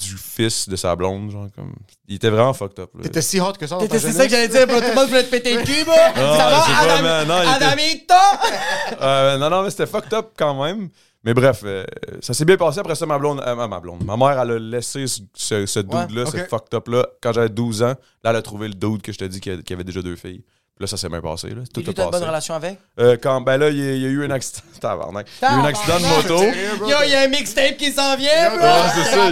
du 0.00 0.16
fils 0.16 0.68
de 0.68 0.76
sa 0.76 0.96
blonde, 0.96 1.30
genre, 1.30 1.46
comme. 1.54 1.74
Il 2.08 2.16
était 2.16 2.30
vraiment 2.30 2.52
fucked 2.54 2.78
up, 2.80 2.90
là. 2.94 3.02
T'étais 3.02 3.22
si 3.22 3.40
hot 3.40 3.52
que 3.52 3.66
ça 3.66 3.74
dans 3.76 3.82
ta 3.82 3.86
T'étais- 3.86 3.98
C'est 3.98 4.06
jeunesse? 4.12 4.16
ça 4.16 4.24
que 4.24 4.30
j'allais 4.30 4.48
dire, 4.48 4.66
bro. 4.66 4.76
Tout 4.80 4.86
le 4.88 4.94
monde 4.94 5.08
voulait 5.08 5.24
te 5.24 5.30
péter 5.30 5.54
le 5.56 5.62
cul, 5.62 5.84
bro. 5.84 5.94
Ah, 5.96 6.12
ça 6.14 6.22
va, 6.22 6.60
je 6.60 6.66
sais 6.66 6.72
pas, 6.72 6.94
Adam- 6.94 7.02
man. 7.02 7.28
Non, 7.28 7.34
il 7.42 7.56
était- 7.56 7.64
Adamito? 7.64 8.14
Euh, 9.02 9.38
non, 9.38 9.50
non, 9.50 9.62
mais 9.62 9.70
c'était 9.70 9.86
fucked 9.86 10.12
up 10.14 10.30
quand 10.36 10.62
même. 10.64 10.88
Mais 11.22 11.34
bref, 11.34 11.60
euh, 11.64 11.84
ça 12.22 12.32
s'est 12.32 12.46
bien 12.46 12.56
passé. 12.56 12.78
Après 12.80 12.94
ça, 12.94 13.04
ma 13.04 13.18
blonde, 13.18 13.42
euh, 13.46 13.54
ma 13.66 13.78
blonde, 13.80 14.02
ma 14.04 14.16
mère, 14.16 14.40
elle 14.40 14.50
a 14.52 14.58
laissé 14.58 15.06
ce, 15.06 15.20
ce, 15.34 15.66
ce 15.66 15.80
dude-là, 15.80 16.22
ok. 16.22 16.30
ce 16.32 16.36
fucked 16.48 16.72
up-là, 16.74 17.06
quand 17.22 17.32
j'avais 17.34 17.50
12 17.50 17.82
ans. 17.82 17.94
Là, 18.24 18.30
elle 18.30 18.36
a 18.36 18.42
trouvé 18.42 18.68
le 18.68 18.74
dude 18.74 19.02
que 19.02 19.12
je 19.12 19.18
te 19.18 19.24
dis 19.26 19.38
qui, 19.40 19.50
a- 19.50 19.58
qui 19.62 19.72
avait 19.74 19.84
déjà 19.84 20.00
deux 20.00 20.16
filles. 20.16 20.42
Là, 20.80 20.86
ça 20.86 20.96
s'est 20.96 21.10
bien 21.10 21.20
passé. 21.20 21.50
Là. 21.50 21.56
Tout 21.74 21.82
a 21.86 21.92
passé. 21.92 22.08
bonne 22.10 22.24
relation 22.24 22.54
avec? 22.54 22.78
Euh, 22.98 23.16
quand, 23.22 23.42
ben 23.42 23.58
là, 23.58 23.68
il 23.68 23.76
y, 23.78 23.86
a- 23.86 23.92
il 23.92 24.00
y 24.02 24.06
a 24.06 24.08
eu 24.08 24.24
un 24.24 24.30
accident. 24.30 24.62
Tabarnak. 24.80 25.26
Il 25.42 25.44
y 25.44 25.46
a 25.48 25.56
eu 25.56 25.60
un 25.60 25.64
accident 25.66 26.00
de 26.00 26.06
moto. 26.06 26.42
Yo, 26.88 26.96
il 27.04 27.10
y 27.10 27.14
a 27.14 27.20
un 27.20 27.28
mixtape 27.28 27.76
qui 27.76 27.92
s'en 27.92 28.16
vient, 28.16 28.56
bro. 28.56 28.60
Ouais, 28.64 28.72
c'est 28.94 29.10
ça. 29.10 29.28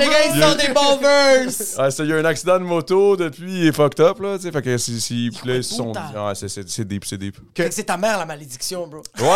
Les 0.00 0.06
gars, 0.06 0.12
ils 0.32 0.40
sortent 0.40 0.60
des 0.64 0.72
bons 0.72 0.96
verses. 0.98 1.74
Ouais, 1.76 1.90
ça, 1.90 2.04
il 2.04 2.10
y 2.10 2.12
a 2.12 2.16
eu 2.16 2.20
un 2.20 2.24
accident 2.24 2.54
de 2.60 2.64
moto 2.64 3.16
depuis, 3.16 3.52
il 3.62 3.66
est 3.66 3.72
fucked 3.72 3.98
up, 3.98 4.20
là, 4.20 4.36
tu 4.36 4.44
sais. 4.44 4.52
Fait 4.52 4.62
que 4.62 4.78
si, 4.78 5.00
si, 5.00 5.26
ils 5.44 5.64
sont 5.64 5.88
ouais, 5.92 6.34
c'est- 6.36 6.46
c'est 6.48 6.68
c'est 6.68 6.84
deep, 6.86 7.04
c'est 7.04 7.18
deep. 7.18 7.36
Fait 7.56 7.68
que 7.68 7.74
c'est 7.74 7.82
ta 7.82 7.96
mère, 7.96 8.16
la 8.18 8.24
malédiction, 8.26 8.86
bro. 8.86 9.02
Ouais, 9.18 9.26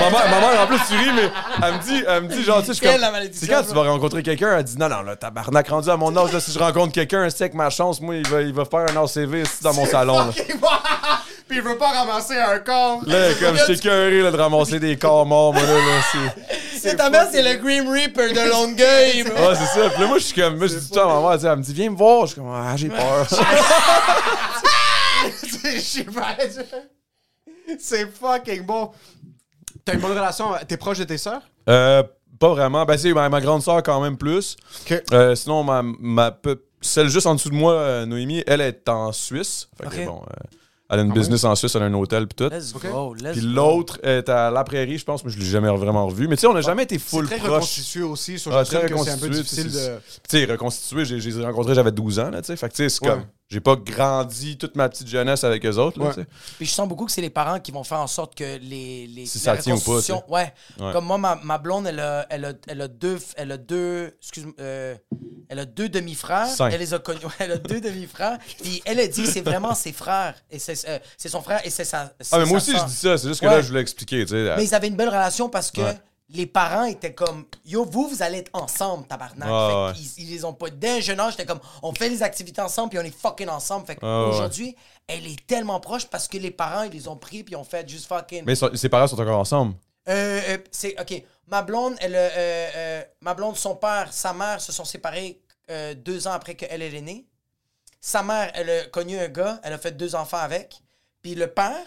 ma, 0.00 0.08
mère, 0.10 0.30
ma 0.30 0.40
mère, 0.40 0.60
en 0.62 0.66
plus, 0.66 0.78
tu 0.88 0.94
ris, 0.96 1.12
mais 1.14 1.30
elle 1.62 1.74
me 1.74 1.82
dit, 1.82 2.04
elle 2.08 2.22
me 2.22 2.28
dit 2.28 2.42
genre, 2.42 2.60
tu 2.60 2.68
sais, 2.68 2.72
je 2.72 2.76
suis 2.78 2.80
Quelle 2.80 2.92
comme- 2.92 3.00
la 3.02 3.10
malédiction, 3.10 3.46
C'est 3.46 3.52
quand 3.52 3.68
tu 3.68 3.74
vas 3.74 3.82
rencontrer 3.92 4.22
quelqu'un, 4.22 4.56
elle 4.56 4.64
dit, 4.64 4.78
non, 4.78 4.88
non, 4.88 5.02
là, 5.02 5.16
tabarnak, 5.16 5.68
rendu 5.68 5.90
à 5.90 5.98
mon 5.98 6.16
âge, 6.16 6.32
là, 6.32 6.40
si 6.40 6.50
je 6.50 6.58
rencontre 6.58 6.94
quelqu'un, 6.94 7.28
c'est 7.28 7.50
que 7.50 7.56
ma 7.58 7.68
chance, 7.68 8.00
moi, 8.00 8.16
il 8.16 8.26
va, 8.26 8.40
il 8.40 8.54
va 8.54 8.64
faire 8.64 8.86
un 8.90 9.04
ACV 9.04 9.42
ici 9.42 9.62
dans 9.62 9.74
mon 9.74 9.84
salon, 9.84 10.16
là. 10.16 10.32
Puis 11.48 11.58
il 11.58 11.62
veut 11.62 11.76
pas 11.76 11.90
ramasser 11.92 12.38
un 12.38 12.58
corps. 12.60 13.02
Là, 13.06 13.34
comme 13.40 13.56
j'étais 13.56 13.76
cœuré, 13.80 14.22
là, 14.22 14.30
de 14.30 14.36
ramasser 14.36 14.78
des 14.80 14.96
corps 14.96 15.26
morts, 15.26 15.52
moi, 15.52 15.62
là, 15.62 15.74
là, 15.74 16.00
c'est... 16.12 16.78
C'est 16.78 16.96
ta 16.96 17.08
mère, 17.10 17.28
c'est 17.30 17.42
le 17.42 17.58
Grim 17.62 17.90
Reaper 17.90 18.32
de 18.32 18.50
Longueuil. 18.50 19.22
Ouais, 19.24 19.54
c'est 19.54 19.80
ça. 19.80 19.90
Puis 19.90 20.00
là, 20.02 20.06
moi, 20.06 20.18
je 20.18 20.24
suis 20.24 20.34
comme, 20.40 20.56
moi, 20.56 20.66
je 20.66 20.74
dis 20.76 20.90
tout 20.90 20.98
à 21.00 21.06
ma 21.06 21.20
mère, 21.20 21.32
elle 21.32 21.38
dit- 21.38 21.46
elle 21.46 21.56
me 21.56 21.62
dit, 21.62 21.72
viens 21.74 21.90
me 21.90 21.96
voir. 21.96 22.26
Je 22.26 22.32
suis 22.32 22.40
comme, 22.40 22.50
ah, 22.52 22.76
j'ai 22.76 22.88
peur. 22.88 23.26
Je 25.64 25.78
sais 25.80 26.04
pas. 26.04 26.36
C'est 27.78 28.06
fucking 28.12 28.62
bon. 28.66 28.90
T'as 29.84 29.94
une 29.94 30.00
bonne 30.00 30.12
relation? 30.12 30.46
T'es 30.68 30.76
proche 30.76 30.98
de 30.98 31.04
tes 31.04 31.18
sœurs? 31.18 31.40
Euh, 31.68 32.02
pas 32.38 32.48
vraiment. 32.50 32.84
Ben, 32.84 32.96
c'est 32.98 33.12
ma, 33.12 33.28
ma 33.28 33.40
grande 33.40 33.62
sœur 33.62 33.82
quand 33.82 34.00
même 34.00 34.16
plus. 34.16 34.56
Euh, 35.12 35.34
sinon, 35.34 35.62
ma, 35.64 35.82
ma 35.82 36.36
celle 36.80 37.08
juste 37.08 37.26
en 37.26 37.34
dessous 37.34 37.48
de 37.50 37.54
moi, 37.54 37.72
euh, 37.72 38.06
Noémie, 38.06 38.44
elle 38.46 38.60
est 38.60 38.88
en 38.88 39.12
Suisse. 39.12 39.68
Fait 39.78 39.88
que 39.88 40.00
Ok. 40.02 40.06
bon, 40.06 40.22
euh, 40.22 40.34
elle 40.90 40.98
a 40.98 41.02
une 41.02 41.12
business 41.12 41.44
en 41.44 41.54
Suisse, 41.54 41.74
elle 41.74 41.82
a 41.82 41.86
un 41.86 41.94
hôtel 41.94 42.26
pis 42.26 42.34
tout. 42.36 42.48
Let's 42.48 42.72
go, 42.74 43.14
let's 43.14 43.32
Puis 43.32 43.40
l'autre 43.40 43.98
est 44.02 44.28
à 44.28 44.50
La 44.50 44.64
Prairie, 44.64 44.98
je 44.98 45.04
pense, 45.04 45.24
mais 45.24 45.30
je 45.30 45.38
l'ai 45.38 45.44
jamais 45.46 45.68
vraiment 45.68 46.06
revu. 46.06 46.28
Mais 46.28 46.36
tu 46.36 46.42
sais, 46.42 46.46
on 46.46 46.52
n'a 46.54 46.60
jamais 46.60 46.82
été 46.84 46.98
full 46.98 47.26
très 47.26 47.38
proche. 47.38 47.50
reconstitué 47.50 48.02
aussi. 48.02 48.38
Sur 48.38 48.54
Ah, 48.54 48.64
je 48.64 48.70
sais 48.70 48.78
très 48.78 48.88
que 48.88 48.98
c'est 48.98 49.10
un 49.10 49.18
peu 49.18 49.26
reconstitué, 49.28 49.42
difficile 49.64 49.70
de... 49.72 49.96
Tu 50.28 50.38
sais, 50.38 50.44
reconstitué, 50.44 51.04
j'ai, 51.04 51.20
j'ai 51.20 51.44
rencontré, 51.44 51.74
j'avais 51.74 51.92
12 51.92 52.18
ans, 52.18 52.30
là, 52.30 52.42
tu 52.42 52.48
sais. 52.48 52.56
Fait 52.56 52.68
que 52.68 52.74
tu 52.74 52.82
sais, 52.82 52.88
c'est 52.88 53.04
Ouais. 53.06 53.12
comme, 53.12 53.24
j'ai 53.50 53.60
pas 53.60 53.76
grandi 53.76 54.56
toute 54.56 54.74
ma 54.74 54.88
petite 54.88 55.06
jeunesse 55.06 55.44
avec 55.44 55.64
eux 55.66 55.76
autres, 55.76 55.98
là, 56.00 56.06
Ouais. 56.16 56.26
Puis 56.56 56.66
je 56.66 56.72
sens 56.72 56.88
beaucoup 56.88 57.04
que 57.06 57.12
c'est 57.12 57.20
les 57.20 57.30
parents 57.30 57.60
qui 57.60 57.70
vont 57.72 57.84
faire 57.84 58.00
en 58.00 58.06
sorte 58.06 58.34
que 58.34 58.58
les. 58.58 59.06
les 59.06 59.26
Si 59.26 59.38
la 59.44 59.56
ça 59.56 59.62
tient 59.62 59.76
ou 59.76 59.80
pas, 59.80 60.00
Ouais. 60.28 60.52
Ouais. 60.80 60.92
Comme 60.92 61.04
moi, 61.04 61.18
ma, 61.18 61.36
ma 61.36 61.58
blonde, 61.58 61.86
elle 61.86 62.00
a, 62.00 62.26
elle, 62.30 62.44
a, 62.46 62.52
elle 62.66 62.80
a 62.80 62.88
deux. 62.88 63.18
Elle 63.36 63.52
a 63.52 63.56
deux. 63.58 64.16
Excuse-moi. 64.20 64.54
euh, 64.60 64.96
elle 65.48 65.58
a 65.58 65.64
deux 65.66 65.88
demi-frères. 65.88 66.48
Elle 66.70 66.80
les 66.80 66.94
a 66.94 66.98
connus. 66.98 67.20
ouais, 67.26 67.30
Elle 67.38 67.52
a 67.52 67.58
deux 67.58 67.80
demi-frères. 67.80 68.38
Puis 68.62 68.82
elle 68.86 68.98
a 68.98 69.06
dit 69.06 69.22
que 69.24 69.28
c'est 69.30 69.42
vraiment 69.42 69.74
ses 69.74 69.92
frères. 69.92 70.34
Et 70.50 70.58
c'est 70.58 70.88
euh, 70.88 70.98
c'est 71.18 71.28
son 71.28 71.42
frère 71.42 71.60
et 71.66 71.70
c'est 71.70 71.84
sa. 71.84 72.12
Ah, 72.32 72.38
mais 72.38 72.46
moi 72.46 72.56
aussi, 72.56 72.72
je 72.76 72.84
dis 72.84 72.94
ça. 72.96 73.18
C'est 73.18 73.28
juste 73.28 73.40
que 73.40 73.46
Ouais. 73.46 73.52
là, 73.56 73.60
je 73.62 73.68
voulais 73.68 73.80
expliquer. 73.82 74.24
Mais 74.30 74.64
ils 74.64 74.74
avaient 74.74 74.88
une 74.88 74.96
belle 74.96 75.08
relation 75.10 75.48
parce 75.48 75.70
que 75.70 75.80
Ouais. 75.82 75.98
Les 76.30 76.46
parents 76.46 76.84
étaient 76.84 77.12
comme 77.14 77.44
Yo, 77.64 77.84
vous, 77.84 78.08
vous 78.08 78.22
allez 78.22 78.38
être 78.38 78.50
ensemble, 78.54 79.06
tabarnak. 79.06 79.94
Fait 79.94 80.00
qu'ils- 80.00 80.24
ils, 80.24 80.30
les 80.30 80.44
ont 80.44 80.54
pas. 80.54 80.70
Dès 80.70 80.98
un 80.98 81.00
jeune 81.00 81.20
âge, 81.20 81.32
j'étais 81.32 81.46
comme 81.46 81.60
On 81.82 81.94
fait 81.94 82.08
les 82.08 82.22
activités 82.22 82.60
ensemble 82.62 82.90
puis 82.90 82.98
on 82.98 83.02
est 83.02 83.16
fucking 83.16 83.48
ensemble. 83.48 83.86
Fait 83.86 83.92
ouais. 83.94 83.98
qu'aujourd'hui, 84.00 84.74
elle 85.06 85.26
est 85.26 85.46
tellement 85.46 85.80
proche 85.80 86.06
parce 86.06 86.26
que 86.26 86.38
les 86.38 86.50
parents, 86.50 86.82
ils 86.84 86.92
les 86.92 87.08
ont 87.08 87.16
pris 87.16 87.44
puis 87.44 87.56
ont 87.56 87.64
fait 87.64 87.88
juste 87.88 88.06
fucking. 88.06 88.44
Mais 88.46 88.54
ses 88.54 88.88
parents 88.88 89.06
sont 89.06 89.20
encore 89.20 89.38
ensemble? 89.38 89.74
Euh, 90.08 90.40
euh, 90.48 90.58
c'est 90.70 90.98
ok. 91.00 91.22
Ma 91.46 91.62
blonde, 91.62 91.94
elle, 92.00 92.14
euh, 92.14 92.28
euh, 92.36 93.02
ma 93.20 93.34
blonde, 93.34 93.56
son 93.56 93.76
père, 93.76 94.12
sa 94.12 94.32
mère 94.32 94.60
se 94.60 94.72
sont 94.72 94.84
séparés 94.84 95.40
deux 95.96 96.26
ans 96.26 96.32
après 96.32 96.54
qu'elle 96.56 96.82
elle 96.82 96.94
est 96.94 97.00
née. 97.00 97.26
Sa 98.00 98.22
mère, 98.22 98.50
elle 98.54 98.68
a 98.68 98.84
connu 98.86 99.18
un 99.18 99.28
gars, 99.28 99.60
elle 99.62 99.72
a 99.72 99.78
fait 99.78 99.92
deux 99.92 100.14
enfants 100.14 100.36
avec. 100.38 100.78
Puis 101.22 101.34
le 101.34 101.46
père, 101.46 101.86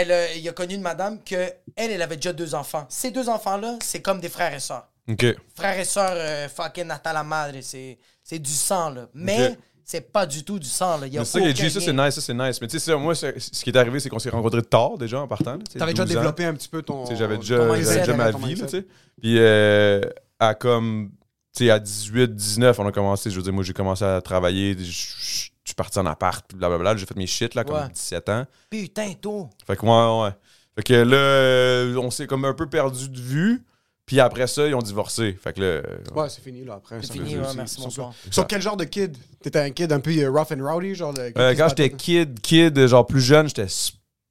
elle, 0.00 0.12
a- 0.12 0.34
il 0.34 0.48
a 0.48 0.52
connu 0.52 0.74
une 0.74 0.82
madame 0.82 1.22
que 1.22 1.34
elle, 1.76 1.90
elle 1.90 2.02
avait 2.02 2.16
déjà 2.16 2.32
deux 2.32 2.54
enfants. 2.54 2.86
Ces 2.88 3.10
deux 3.10 3.28
enfants-là, 3.28 3.78
c'est 3.82 4.00
comme 4.02 4.20
des 4.20 4.28
frères 4.28 4.54
et 4.54 4.60
sœurs. 4.60 4.88
OK. 5.08 5.24
Frères 5.54 5.78
et 5.78 5.84
sœurs, 5.84 6.12
euh, 6.14 6.48
fucking 6.48 6.84
Natala 6.84 7.24
Madre, 7.24 7.58
c'est 7.62 7.98
c'est 8.22 8.38
du 8.38 8.50
sang 8.52 8.90
là. 8.90 9.08
Mais 9.14 9.48
Ok. 9.52 9.58
c'est 9.84 10.12
pas 10.12 10.26
du 10.26 10.44
tout 10.44 10.58
du 10.58 10.68
sang 10.68 10.98
là. 10.98 11.06
Il 11.06 11.14
y 11.14 11.16
a 11.16 11.20
Mais 11.20 11.24
c'est 11.24 11.32
ça 11.32 11.38
que 11.40 11.44
aucun 11.46 11.54
j'ai 11.54 11.62
dit, 11.68 11.70
ça 11.70 11.80
c'est 11.80 11.92
lien. 11.92 12.04
nice, 12.06 12.14
ça 12.14 12.20
c'est 12.20 12.34
nice. 12.34 12.60
Mais 12.60 12.66
tu 12.68 12.78
sais, 12.78 12.90
ça, 12.90 12.96
moi, 12.96 13.14
c'est- 13.14 13.38
ce 13.38 13.64
qui 13.64 13.70
est 13.70 13.76
arrivé, 13.76 13.98
c'est 14.00 14.08
qu'on 14.10 14.18
s'est 14.18 14.28
rencontrés 14.30 14.62
tard 14.62 14.98
déjà 14.98 15.20
en 15.20 15.26
partant. 15.26 15.52
là, 15.52 15.58
tu 15.66 15.72
sais, 15.72 15.78
T'avais 15.78 15.92
déjà 15.92 16.04
12 16.04 16.16
ans. 16.16 16.20
développé 16.20 16.44
un 16.44 16.54
petit 16.54 16.68
peu 16.68 16.82
ton... 16.82 17.04
Tu 17.04 17.12
sais, 17.12 17.16
J'avais 17.16 17.36
ton 17.36 17.40
déjà, 17.40 17.64
mindset, 17.64 18.00
déjà 18.00 18.14
ma 18.14 18.30
ton 18.32 18.38
vie, 18.38 18.54
là, 18.54 18.62
mindset. 18.62 18.66
tu 18.82 18.86
sais. 18.88 18.92
Puis 19.20 19.38
euh, 19.38 20.00
à 20.38 20.54
comme, 20.54 21.10
tu 21.56 21.64
sais, 21.64 21.70
à 21.70 21.78
18, 21.78 22.34
19, 22.34 22.78
on 22.78 22.86
a 22.86 22.92
commencé, 22.92 23.30
je 23.30 23.36
veux 23.36 23.42
dire, 23.42 23.52
moi, 23.54 23.64
j'ai 23.64 23.72
commencé 23.72 24.04
à 24.04 24.20
travailler, 24.20 24.76
je 24.78 24.84
je- 24.84 25.48
parti 25.78 25.98
en 25.98 26.04
appart, 26.06 26.44
puis 26.46 26.58
blablabla, 26.58 26.96
j'ai 26.96 27.06
fait 27.06 27.16
mes 27.16 27.26
shit, 27.26 27.54
là, 27.54 27.64
comme 27.64 27.76
Ouais. 27.76 27.88
17 27.92 28.28
ans. 28.28 28.46
Putain, 28.68 29.14
tôt. 29.14 29.48
Fait 29.66 29.76
que, 29.76 29.86
ouais, 29.86 30.24
ouais. 30.26 30.30
Fait 30.76 30.82
que 30.82 30.92
là, 30.94 31.16
euh, 31.16 31.96
on 31.96 32.10
s'est 32.10 32.26
comme 32.26 32.44
un 32.44 32.52
peu 32.52 32.68
perdu 32.68 33.08
de 33.08 33.18
vue, 33.18 33.62
puis 34.04 34.20
après 34.20 34.46
ça, 34.46 34.66
ils 34.66 34.74
ont 34.74 34.82
divorcé. 34.82 35.32
Fait 35.42 35.52
que 35.52 35.60
là, 35.60 35.66
euh, 35.66 35.82
Ouais, 36.14 36.28
c'est 36.28 36.42
fini, 36.42 36.64
là, 36.64 36.74
après. 36.74 36.98
C'est 37.02 37.14
fini, 37.14 37.36
ouais, 37.38 37.46
merci, 37.56 37.80
bonsoir. 37.80 38.12
Sur 38.30 38.46
quel 38.46 38.60
genre 38.62 38.76
de 38.76 38.84
kid? 38.84 39.16
T'étais 39.42 39.60
un 39.60 39.70
kid 39.70 39.90
un 39.92 40.00
peu 40.00 40.10
euh, 40.18 40.30
rough 40.30 40.52
and 40.52 40.62
rowdy, 40.64 40.94
genre 40.94 41.14
de... 41.14 41.32
Euh, 41.36 41.54
quand 41.56 41.68
j'étais 41.70 41.90
kid, 41.90 42.40
kid, 42.40 42.86
genre 42.86 43.06
plus 43.06 43.20
jeune, 43.20 43.48
j'étais 43.48 43.66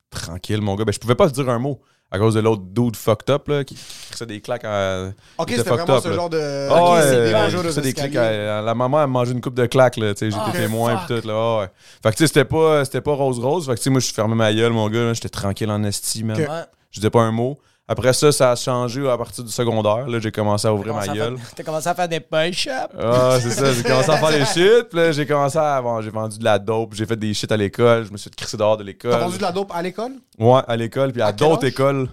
tranquille, 0.10 0.62
mon 0.62 0.76
gars. 0.76 0.86
Ben, 0.86 0.92
je 0.94 1.00
pouvais 1.00 1.16
pas 1.16 1.30
te 1.30 1.34
dire 1.34 1.50
un 1.50 1.60
mot 1.60 1.82
à 2.10 2.18
cause 2.20 2.36
de 2.36 2.40
l'autre 2.40 2.64
dude 2.66 2.96
fucked 2.96 3.30
up, 3.30 3.48
là, 3.50 3.64
qui 3.64 3.76
crissait 4.10 4.26
des 4.26 4.40
claques 4.40 4.64
à. 4.64 5.10
Ok, 5.38 5.50
c'était 5.50 5.70
vraiment 5.70 5.96
up, 5.96 6.04
ce 6.04 6.08
là. 6.10 6.16
genre 6.16 6.30
de... 6.30 6.68
Ah 6.72 6.84
Ok, 6.84 6.94
ouais, 6.96 7.02
c'est 7.04 7.82
des 7.82 7.90
euh, 7.90 7.92
claques 7.94 8.16
à- 8.16 8.60
à- 8.60 8.62
La 8.62 8.74
maman, 8.76 9.02
elle 9.04 9.10
mangeait 9.10 9.34
une 9.34 9.42
coupe 9.42 9.56
de 9.56 9.66
claques, 9.66 9.98
là, 9.98 10.14
tu 10.14 10.20
sais, 10.20 10.32
j'étais 10.32 10.42
Ah, 10.46 10.52
témoin 10.58 10.96
pis 11.06 11.22
tout, 11.22 11.28
là. 11.28 11.34
ah 11.36 11.60
ouais. 11.62 11.68
Fait 12.02 12.12
que, 12.12 12.16
tu 12.16 12.24
sais, 12.24 12.28
c'était 12.28 12.46
pas, 12.46 12.86
c'était 12.86 13.02
pas 13.02 13.14
rose-rose. 13.14 13.66
Fait 13.66 13.74
que, 13.74 13.78
tu 13.78 13.84
sais, 13.84 13.90
moi, 13.90 14.00
je 14.00 14.06
suis 14.06 14.14
fermé 14.16 14.36
ma 14.36 14.54
gueule, 14.54 14.72
mon 14.72 14.90
gars, 14.90 15.14
j'étais 15.14 15.30
tranquille 15.30 15.70
en 15.70 15.84
estime, 15.84 16.28
man. 16.28 16.42
Ok. 16.42 16.50
Ouais. 16.50 16.64
Je 16.92 17.00
disais 17.00 17.10
pas 17.10 17.22
un 17.22 17.32
mot. 17.32 17.60
Après 17.90 18.12
ça, 18.12 18.34
ça 18.34 18.52
a 18.52 18.56
changé 18.58 19.10
à 19.10 19.18
partir 19.18 19.46
du 19.46 19.52
secondaire. 19.52 20.10
Là, 20.10 20.20
j'ai 20.20 20.32
commencé 20.32 20.68
à 20.68 20.74
ouvrir 20.74 20.94
ma 20.94 21.08
gueule. 21.08 21.38
T'as 21.56 21.64
commencé 21.64 21.88
à 21.88 21.96
faire 21.96 22.10
des 22.10 22.20
push-ups. 22.20 22.94
Ah, 23.00 23.38
c'est 23.42 23.52
ça, 23.52 23.72
j'ai 23.72 23.82
commencé 23.82 24.10
à 24.10 24.18
faire 24.18 24.32
des 24.32 24.46
shit, 24.54 24.90
puis 24.90 25.00
là, 25.00 25.12
j'ai 25.14 25.26
commencé 25.26 25.58
à. 25.58 25.82
Bon, 25.82 26.02
j'ai 26.02 26.10
vendu 26.10 26.38
de 26.38 26.44
la 26.44 26.60
dope, 26.60 26.94
j'ai 26.94 27.06
fait 27.06 27.16
des 27.16 27.34
shit 27.34 27.50
à 27.50 27.56
l'école, 27.56 28.06
je 28.06 28.12
me 28.12 28.18
suis 28.18 28.30
crissé 28.30 28.58
dehors 28.58 28.76
de 28.76 28.84
l'école. 28.84 29.12
T'as 29.12 29.20
vendu 29.20 29.38
de 29.38 29.42
la 29.42 29.52
dope 29.54 29.72
à 29.74 29.82
l'école? 29.82 30.12
Ouais, 30.38 30.62
à 30.68 30.76
l'école, 30.76 31.14
puis 31.14 31.22
à, 31.22 31.32
d'autres 31.32 31.66
écoles. 31.66 32.10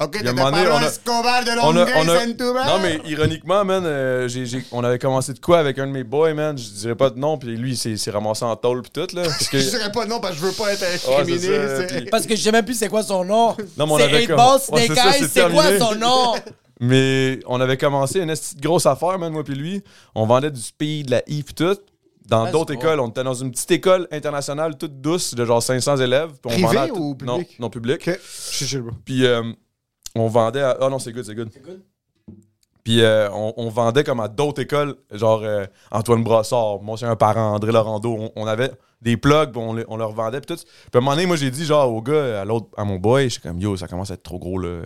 Ok, 0.00 0.16
on 0.24 0.38
a- 0.38 0.86
Escobar 0.86 1.44
de 1.44 1.50
On 1.50 1.54
a, 1.76 1.84
Longueuil, 1.84 1.94
on 1.96 2.08
a- 2.08 2.66
non, 2.66 2.78
mais 2.82 3.00
ironiquement, 3.06 3.64
man, 3.64 3.84
euh, 3.84 4.26
j'ai- 4.28 4.46
j'ai- 4.46 4.64
on 4.72 4.82
avait 4.82 4.98
commencé 4.98 5.34
de 5.34 5.38
quoi 5.40 5.58
avec 5.58 5.78
un 5.78 5.86
de 5.86 5.92
mes 5.92 6.04
boys, 6.04 6.32
man? 6.32 6.56
Je 6.56 6.70
dirais 6.70 6.94
pas 6.94 7.10
de 7.10 7.18
nom, 7.18 7.36
puis 7.36 7.54
lui, 7.56 7.72
il 7.72 7.76
s'est 7.76 7.96
s'est 7.98 8.10
ramassé 8.10 8.44
en 8.44 8.56
tôle, 8.56 8.80
puis 8.82 8.90
tout, 8.92 9.14
là. 9.14 9.22
Parce 9.24 9.48
que, 9.48 9.58
Je 9.58 9.68
dirais 9.68 9.92
pas 9.92 10.06
non 10.06 10.20
parce 10.20 10.34
que 10.34 10.40
je 10.40 10.46
veux 10.46 10.52
pas 10.52 10.72
être 10.72 10.82
incriminé. 10.84 11.38
ça, 11.38 11.86
c'est- 11.88 11.96
puis- 12.00 12.10
Parce 12.10 12.26
que 12.26 12.34
je 12.34 12.40
sais 12.40 12.52
même 12.52 12.64
plus 12.64 12.78
c'est 12.78 12.88
quoi 12.88 13.02
son 13.02 13.24
nom. 13.24 13.56
Non, 13.76 13.86
mais 13.86 13.92
on 13.92 13.98
c'est 13.98 14.04
avait 14.04 14.20
8 14.20 14.26
comme- 14.28 14.36
Ball 14.36 14.58
Ouais, 14.70 14.86
Snake 14.86 14.88
c'est 14.88 14.94
ça, 14.94 15.06
Eyes, 15.08 15.12
c'est 15.20 15.28
c'est 15.28 15.50
quoi 15.52 15.62
terminé. 15.64 15.78
son 15.78 15.94
nom? 15.96 16.34
mais 16.80 17.40
on 17.46 17.60
avait 17.60 17.76
commencé 17.76 18.20
une 18.20 18.28
petite 18.28 18.60
grosse 18.60 18.86
affaire, 18.86 19.18
man, 19.18 19.32
moi, 19.32 19.44
puis 19.44 19.54
lui. 19.54 19.82
On 20.14 20.24
vendait 20.26 20.50
du 20.50 20.60
speed, 20.60 21.06
de 21.06 21.10
la 21.12 21.22
I, 21.26 21.42
puis 21.42 21.54
tout. 21.54 21.76
Dans 22.28 22.50
d'autres 22.50 22.74
écoles, 22.74 23.00
on 23.00 23.08
était 23.08 23.24
dans 23.24 23.34
une 23.34 23.50
petite 23.50 23.70
école 23.70 24.06
internationale 24.12 24.76
toute 24.76 25.00
douce 25.00 25.34
de 25.34 25.44
genre 25.44 25.62
500 25.62 25.96
élèves. 25.96 26.30
puis 26.32 26.40
on 26.44 26.48
Privé 26.50 26.66
vendait 26.66 26.78
à 26.78 26.92
ou 26.94 27.14
tout- 27.14 27.24
Non, 27.24 27.38
public? 27.38 27.58
non, 27.60 27.70
public. 27.70 28.08
Ok, 28.08 28.18
je 28.22 28.54
suis 28.56 28.66
chill, 28.66 28.82
bro. 28.82 28.92
Puis 29.04 29.24
euh, 29.26 29.42
on 30.14 30.28
vendait 30.28 30.60
à... 30.62 30.76
Ah 30.80 30.88
non, 30.90 30.98
c'est 30.98 31.12
good, 31.12 31.24
c'est 31.24 31.34
good. 31.34 31.50
Puis 32.84 33.02
euh, 33.02 33.28
on, 33.32 33.52
on 33.56 33.68
vendait 33.68 34.04
comme 34.04 34.20
à 34.20 34.28
d'autres 34.28 34.62
écoles, 34.62 34.96
genre 35.12 35.40
euh, 35.42 35.66
Antoine 35.90 36.22
Brossard, 36.24 36.80
mon 36.82 37.02
un 37.02 37.16
parent, 37.16 37.54
André 37.54 37.72
Laurando. 37.72 38.10
On, 38.18 38.32
on 38.34 38.46
avait 38.46 38.70
des 39.02 39.16
plugs, 39.16 39.56
on, 39.56 39.74
les- 39.74 39.84
on 39.88 39.96
leur 39.96 40.12
vendait, 40.12 40.40
puis 40.40 40.54
tout. 40.56 40.62
Puis 40.62 40.90
à 40.94 40.98
un 40.98 41.00
moment 41.00 41.12
donné, 41.14 41.26
moi, 41.26 41.36
j'ai 41.36 41.50
dit, 41.50 41.64
genre, 41.66 41.92
au 41.92 42.00
gars, 42.02 42.40
à 42.40 42.44
l'autre, 42.44 42.66
à 42.76 42.84
mon 42.84 42.96
boy, 42.96 43.28
j'étais 43.28 43.48
comme, 43.48 43.58
yo, 43.60 43.76
ça 43.76 43.88
commence 43.88 44.10
à 44.10 44.14
être 44.14 44.22
trop 44.22 44.38
gros, 44.38 44.58
là. 44.58 44.80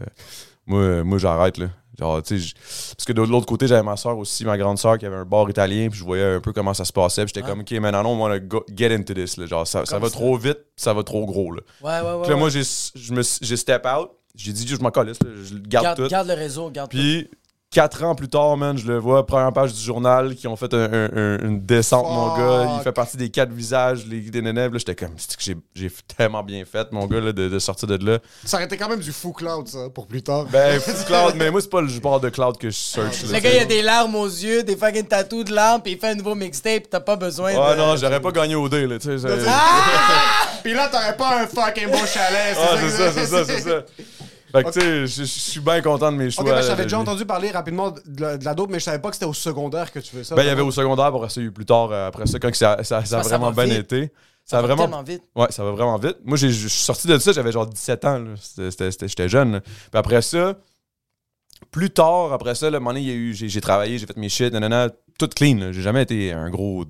Moi, 0.72 1.04
moi 1.04 1.18
j'arrête, 1.18 1.58
là. 1.58 1.66
Genre, 1.98 2.22
tu 2.22 2.40
sais, 2.40 2.54
parce 2.96 3.04
que 3.04 3.12
de 3.12 3.20
l'autre 3.20 3.46
côté, 3.46 3.66
j'avais 3.66 3.82
ma 3.82 3.96
soeur 3.96 4.16
aussi, 4.16 4.46
ma 4.46 4.56
grande 4.56 4.78
soeur, 4.78 4.96
qui 4.96 5.04
avait 5.04 5.16
un 5.16 5.26
bar 5.26 5.48
italien, 5.50 5.88
puis 5.90 5.98
je 5.98 6.04
voyais 6.04 6.34
un 6.36 6.40
peu 6.40 6.52
comment 6.52 6.72
ça 6.72 6.86
se 6.86 6.92
passait, 6.92 7.24
puis 7.24 7.32
j'étais 7.34 7.46
comme, 7.46 7.60
OK, 7.60 7.70
maintenant, 7.72 8.06
on 8.06 8.28
va 8.28 8.38
get 8.74 8.94
into 8.94 9.12
this, 9.12 9.36
là. 9.36 9.46
Genre, 9.46 9.66
ça, 9.66 9.84
ça 9.84 9.98
va 9.98 10.08
ça. 10.08 10.14
trop 10.14 10.36
vite, 10.36 10.58
ça 10.74 10.94
va 10.94 11.02
trop 11.02 11.26
gros, 11.26 11.52
là. 11.52 11.60
Ouais, 11.82 11.90
ouais, 11.90 12.14
ouais. 12.14 12.22
Puis 12.22 12.30
là, 12.30 12.34
ouais. 12.34 12.40
moi, 12.40 12.48
j'ai 12.48 13.56
step 13.56 13.86
out. 13.86 14.10
J'ai 14.34 14.52
dit, 14.52 14.66
je 14.66 14.76
m'en 14.76 14.90
calisse, 14.90 15.18
je 15.20 15.56
garde, 15.56 15.84
garde, 15.84 15.98
tout. 15.98 16.08
garde 16.08 16.28
le 16.28 16.34
réseau, 16.34 16.70
garde 16.70 16.90
Puis 16.90 17.28
Quatre 17.72 18.04
ans 18.04 18.14
plus 18.14 18.28
tard, 18.28 18.54
man, 18.58 18.76
je 18.76 18.86
le 18.86 18.98
vois, 18.98 19.24
première 19.26 19.50
page 19.50 19.72
du 19.72 19.80
journal, 19.80 20.34
qui 20.34 20.46
ont 20.46 20.56
fait 20.56 20.74
un- 20.74 20.92
un- 20.92 21.10
un- 21.16 21.38
une 21.38 21.58
descente, 21.64 22.06
mon 22.06 22.36
gars. 22.36 22.70
Il 22.76 22.82
fait 22.82 22.92
partie 22.92 23.16
des 23.16 23.30
quatre 23.30 23.50
visages, 23.50 24.04
les 24.06 24.20
des 24.20 24.42
j'étais 24.76 24.94
comme, 24.94 25.14
j'ai- 25.38 25.90
tellement 26.14 26.42
bien 26.42 26.64
fait, 26.70 26.92
mon 26.92 27.06
gars, 27.06 27.20
là, 27.20 27.32
de, 27.32 27.48
de 27.48 27.58
sortir 27.58 27.88
de 27.88 28.04
là? 28.04 28.18
Ça 28.44 28.58
aurait 28.58 28.66
été 28.66 28.76
quand 28.76 28.90
même 28.90 29.00
du 29.00 29.10
fou 29.10 29.32
cloud, 29.32 29.66
ça, 29.68 29.88
pour 29.88 30.06
plus 30.06 30.22
tard. 30.22 30.44
Ben, 30.52 30.78
fou 30.82 30.92
cloud, 31.06 31.32
mais 31.36 31.50
moi, 31.50 31.62
c'est 31.62 31.70
pas 31.70 31.80
le 31.80 31.88
genre 31.88 32.20
de 32.20 32.28
cloud 32.28 32.58
que 32.58 32.68
je 32.68 32.76
search. 32.76 33.22
là, 33.22 33.38
Le 33.38 33.40
gars, 33.40 33.54
il 33.54 33.58
a 33.60 33.64
des 33.64 33.80
larmes 33.80 34.16
aux 34.16 34.26
yeux, 34.26 34.62
des 34.62 34.76
fucking 34.76 35.06
tatous 35.06 35.44
de 35.46 35.54
larmes, 35.54 35.80
puis 35.80 35.92
il 35.92 35.98
fait 35.98 36.08
un 36.10 36.14
nouveau 36.14 36.34
mixtape, 36.34 36.90
t'as 36.90 37.00
pas 37.00 37.16
besoin 37.16 37.52
Ouais, 37.54 37.72
de... 37.74 37.78
non, 37.80 37.96
j'aurais 37.96 38.20
pas 38.20 38.32
gagné 38.32 38.54
au 38.54 38.68
dé, 38.68 38.86
là, 38.86 38.98
tu 38.98 39.18
sais. 39.18 39.26
Puis 40.62 40.74
là, 40.74 40.88
t'aurais 40.92 41.16
pas 41.16 41.40
un 41.42 41.46
fucking 41.46 41.86
beau 41.90 42.04
chalet. 42.06 42.54
Ah, 42.56 42.76
c'est 42.78 42.90
ça, 42.90 43.12
c'est 43.12 43.26
ça, 43.26 43.44
c'est 43.46 43.60
ça. 43.60 43.82
Fait 44.52 44.64
que, 44.64 44.70
tu 44.70 44.80
sais, 44.80 45.06
je 45.06 45.22
suis 45.24 45.60
bien 45.60 45.80
content 45.80 46.12
de 46.12 46.16
mes 46.18 46.30
choix. 46.30 46.44
Ok, 46.44 46.50
ben, 46.50 46.62
j'avais 46.62 46.82
déjà 46.84 46.98
entendu 46.98 47.24
parler 47.24 47.50
rapidement 47.50 47.90
de 47.90 48.20
la, 48.20 48.36
de 48.38 48.44
la 48.44 48.54
dope, 48.54 48.70
mais 48.70 48.78
je 48.78 48.84
savais 48.84 48.98
pas 48.98 49.08
que 49.08 49.16
c'était 49.16 49.26
au 49.26 49.32
secondaire 49.32 49.90
que 49.90 49.98
tu 49.98 50.14
fais 50.14 50.24
ça. 50.24 50.34
Ben, 50.34 50.42
il 50.42 50.46
y 50.46 50.50
avait 50.50 50.62
au 50.62 50.70
secondaire, 50.70 51.10
pour 51.10 51.26
eu 51.36 51.50
plus 51.50 51.64
tard, 51.64 51.90
euh, 51.90 52.08
après 52.08 52.26
ça, 52.26 52.38
quand 52.38 52.54
ça, 52.54 52.84
ça, 52.84 53.04
ça 53.04 53.18
a 53.18 53.22
vraiment 53.22 53.50
bien 53.50 53.66
été. 53.66 54.12
Ça 54.44 54.56
va 54.60 54.66
vraiment. 54.66 54.82
tellement 54.82 55.02
vite. 55.04 55.22
Ouais, 55.36 55.46
ça 55.50 55.62
va 55.64 55.70
vraiment 55.70 55.96
vite. 55.98 56.16
Moi, 56.24 56.36
j'ai- 56.36 56.50
je 56.50 56.66
suis 56.68 56.82
sorti 56.82 57.06
de 57.06 57.16
ça, 57.18 57.32
j'avais 57.32 57.52
genre 57.52 57.66
17 57.66 58.04
ans. 58.04 58.18
là. 58.18 58.30
C'était- 58.40 58.70
c'était- 58.72 58.90
c'était- 58.90 59.08
J'étais 59.08 59.28
jeune. 59.28 59.52
là. 59.52 59.60
Puis 59.60 59.70
après 59.94 60.20
ça, 60.20 60.56
plus 61.70 61.90
tard, 61.90 62.32
après 62.32 62.54
ça, 62.54 62.68
le 62.68 62.78
moment 62.80 62.90
donné, 62.90 63.02
il 63.02 63.08
y 63.08 63.10
a 63.12 63.14
eu, 63.14 63.34
j'ai 63.34 63.48
j'ai 63.48 63.60
travaillé, 63.60 63.98
j'ai 63.98 64.06
fait 64.06 64.16
mes 64.16 64.28
shit, 64.28 64.52
nanana, 64.52 64.88
tout 65.18 65.28
clean. 65.28 65.58
là. 65.58 65.72
J'ai 65.72 65.82
jamais 65.82 66.02
été 66.02 66.32
un 66.32 66.50
gros 66.50 66.84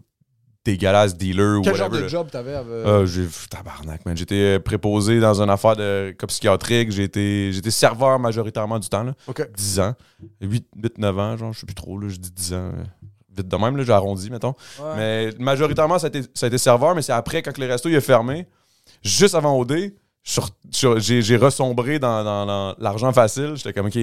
dégueulasse 0.64 1.16
dealer 1.16 1.58
ou 1.58 1.62
Quel 1.62 1.72
whatever. 1.72 1.78
genre 1.78 1.90
de 1.90 1.98
là. 2.02 2.08
job 2.08 2.28
t'avais 2.30 2.54
avec... 2.54 2.70
Euh, 2.70 3.04
j'ai 3.06 3.26
tabarnak, 3.50 4.06
man. 4.06 4.16
J'étais 4.16 4.56
euh, 4.56 4.58
préposé 4.60 5.18
dans 5.20 5.42
une 5.42 5.50
affaire 5.50 5.76
de 5.76 6.14
psychiatrique. 6.28 6.92
J'étais 6.92 7.50
j'étais 7.52 7.70
serveur 7.70 8.18
majoritairement 8.18 8.78
du 8.78 8.88
temps. 8.88 9.02
Là. 9.02 9.14
Ok. 9.26 9.48
10 9.56 9.80
ans. 9.80 9.94
8, 10.40 10.66
8 10.76 10.98
9 10.98 11.18
ans, 11.18 11.36
genre, 11.36 11.52
je 11.52 11.60
sais 11.60 11.66
plus 11.66 11.74
trop, 11.74 11.98
là, 11.98 12.08
je 12.08 12.16
dis 12.16 12.30
10 12.30 12.54
ans. 12.54 12.56
euh, 12.76 12.82
Vite 13.36 13.48
de 13.48 13.56
même, 13.56 13.76
là, 13.78 13.82
j'ai 13.82 13.92
arrondi, 13.92 14.30
mettons. 14.30 14.54
Ouais. 14.78 14.92
Mais 14.96 15.30
majoritairement, 15.38 15.98
ça 15.98 16.06
a, 16.06 16.08
été, 16.08 16.22
ça 16.34 16.46
a 16.46 16.48
été 16.48 16.58
serveur, 16.58 16.94
mais 16.94 17.00
c'est 17.02 17.12
après, 17.12 17.40
quand 17.42 17.56
le 17.56 17.66
resto 17.66 17.88
il 17.88 17.96
a 17.96 18.00
fermé, 18.02 18.46
juste 19.02 19.34
avant 19.34 19.58
OD, 19.58 19.92
j'ai 20.24 21.22
j'ai 21.22 21.36
ressombré 21.36 21.98
dans, 21.98 22.22
dans- 22.24 22.46
dans 22.46 22.74
l'argent 22.78 23.12
facile. 23.12 23.52
J'étais 23.56 23.72
comme, 23.72 23.86
OK, 23.86 23.98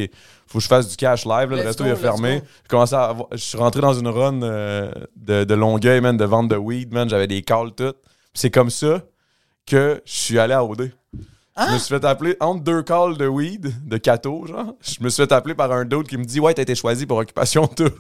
faut 0.48 0.58
que 0.58 0.64
je 0.64 0.68
fasse 0.68 0.88
du 0.90 0.96
cash 0.98 1.26
live. 1.26 1.50
là, 1.52 1.58
le 1.58 1.62
resto 1.64 1.84
go, 1.84 1.90
il 1.90 1.92
a 1.92 1.96
let's 1.96 2.02
fermé. 2.02 2.40
go. 2.40 2.46
J'ai 2.64 2.68
commencé 2.68 2.96
à 2.96 3.04
avoir- 3.06 3.28
je 3.32 3.38
suis 3.38 3.58
rentré 3.58 3.82
dans 3.82 3.94
une 3.94 4.08
run 4.08 4.42
euh, 4.42 4.92
de, 5.16 5.44
de 5.46 5.54
Longueuil, 5.54 6.02
man, 6.02 6.18
de 6.18 6.26
vente 6.26 6.50
de 6.50 6.56
weed, 6.58 6.94
man. 6.94 7.10
J'avais 7.10 7.28
des 7.28 7.42
calls, 7.42 7.72
tout. 7.76 7.94
Puis 7.94 8.42
C'est 8.42 8.52
comme 8.52 8.70
ça 8.70 9.02
que 9.66 10.02
je 10.06 10.12
suis 10.14 10.40
allé 10.40 10.54
à 10.54 10.64
OD. 10.64 10.92
Je 11.58 11.64
Hein? 11.66 11.74
me 11.74 11.78
suis 11.78 11.90
fait 11.90 12.06
appeler 12.06 12.38
entre 12.40 12.64
deux 12.64 12.84
calls 12.84 13.18
de 13.18 13.28
weed, 13.28 13.74
de 13.86 13.98
cato, 13.98 14.46
genre. 14.48 14.76
Je 14.82 15.04
me 15.04 15.10
suis 15.10 15.22
fait 15.24 15.32
appeler 15.34 15.56
par 15.56 15.70
un 15.74 15.84
d'autre 15.84 16.08
qui 16.08 16.16
me 16.18 16.24
dit 16.24 16.40
Ouais, 16.40 16.54
t'as 16.54 16.62
été 16.62 16.74
choisi 16.74 17.06
pour 17.06 17.18
occupation 17.18 17.70
double. 17.76 17.92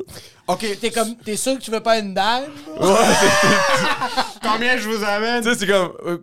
Ok, 0.47 0.65
T'es 0.79 0.91
comme, 0.91 1.15
t'es 1.17 1.35
sûr 1.35 1.57
que 1.57 1.61
tu 1.61 1.69
veux 1.69 1.81
pas 1.81 1.99
une 1.99 2.13
dame? 2.13 2.45
combien 4.41 4.77
je 4.77 4.87
vous 4.89 5.03
amène? 5.03 5.43
Tu 5.43 5.49
sais, 5.49 5.55
c'est 5.59 5.67
comme 5.67 5.91
euh, 6.05 6.17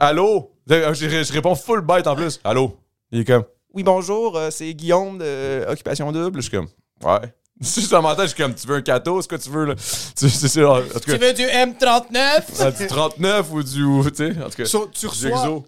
Allô? 0.00 0.50
Je, 0.70 0.94
je- 0.94 1.22
je 1.24 1.32
réponds 1.32 1.54
full 1.54 1.80
bête 1.80 2.06
en 2.06 2.14
plus. 2.16 2.40
Allô? 2.44 2.76
Il 3.12 3.20
est 3.20 3.24
comme 3.24 3.44
Oui, 3.74 3.82
bonjour, 3.82 4.36
euh, 4.36 4.50
c'est 4.50 4.72
Guillaume 4.74 5.18
de 5.18 5.24
euh, 5.24 5.72
Occupation 5.72 6.10
Double. 6.12 6.36
Je 6.42 6.48
suis 6.48 6.56
comme 6.56 6.68
Ouais. 7.04 7.18
Si 7.62 7.82
je 7.82 7.94
m'entends, 7.94 8.22
je 8.22 8.28
suis 8.28 8.36
comme 8.42 8.54
Tu 8.54 8.66
veux 8.66 8.76
un 8.76 8.82
cato, 8.82 9.20
c'est 9.20 9.28
quoi 9.28 9.38
tu 9.38 9.50
veux 9.50 9.64
là 9.66 9.74
Tu 10.16 10.30
c'est 10.30 10.48
ça, 10.48 10.70
en 10.70 10.80
tout 10.80 11.00
Tu 11.00 11.10
cas. 11.10 11.18
veux 11.18 11.32
du 11.34 11.42
M39? 11.42 12.42
ah, 12.60 12.70
Du 12.70 12.86
39 12.86 13.52
ou 13.52 13.62
du. 13.62 13.84
Tu 14.10 14.14
sais, 14.14 14.30
en 14.42 14.48
tout 14.48 14.56
cas. 14.56 14.64
So, 14.64 14.88
tu 14.92 15.06
reçois... 15.06 15.62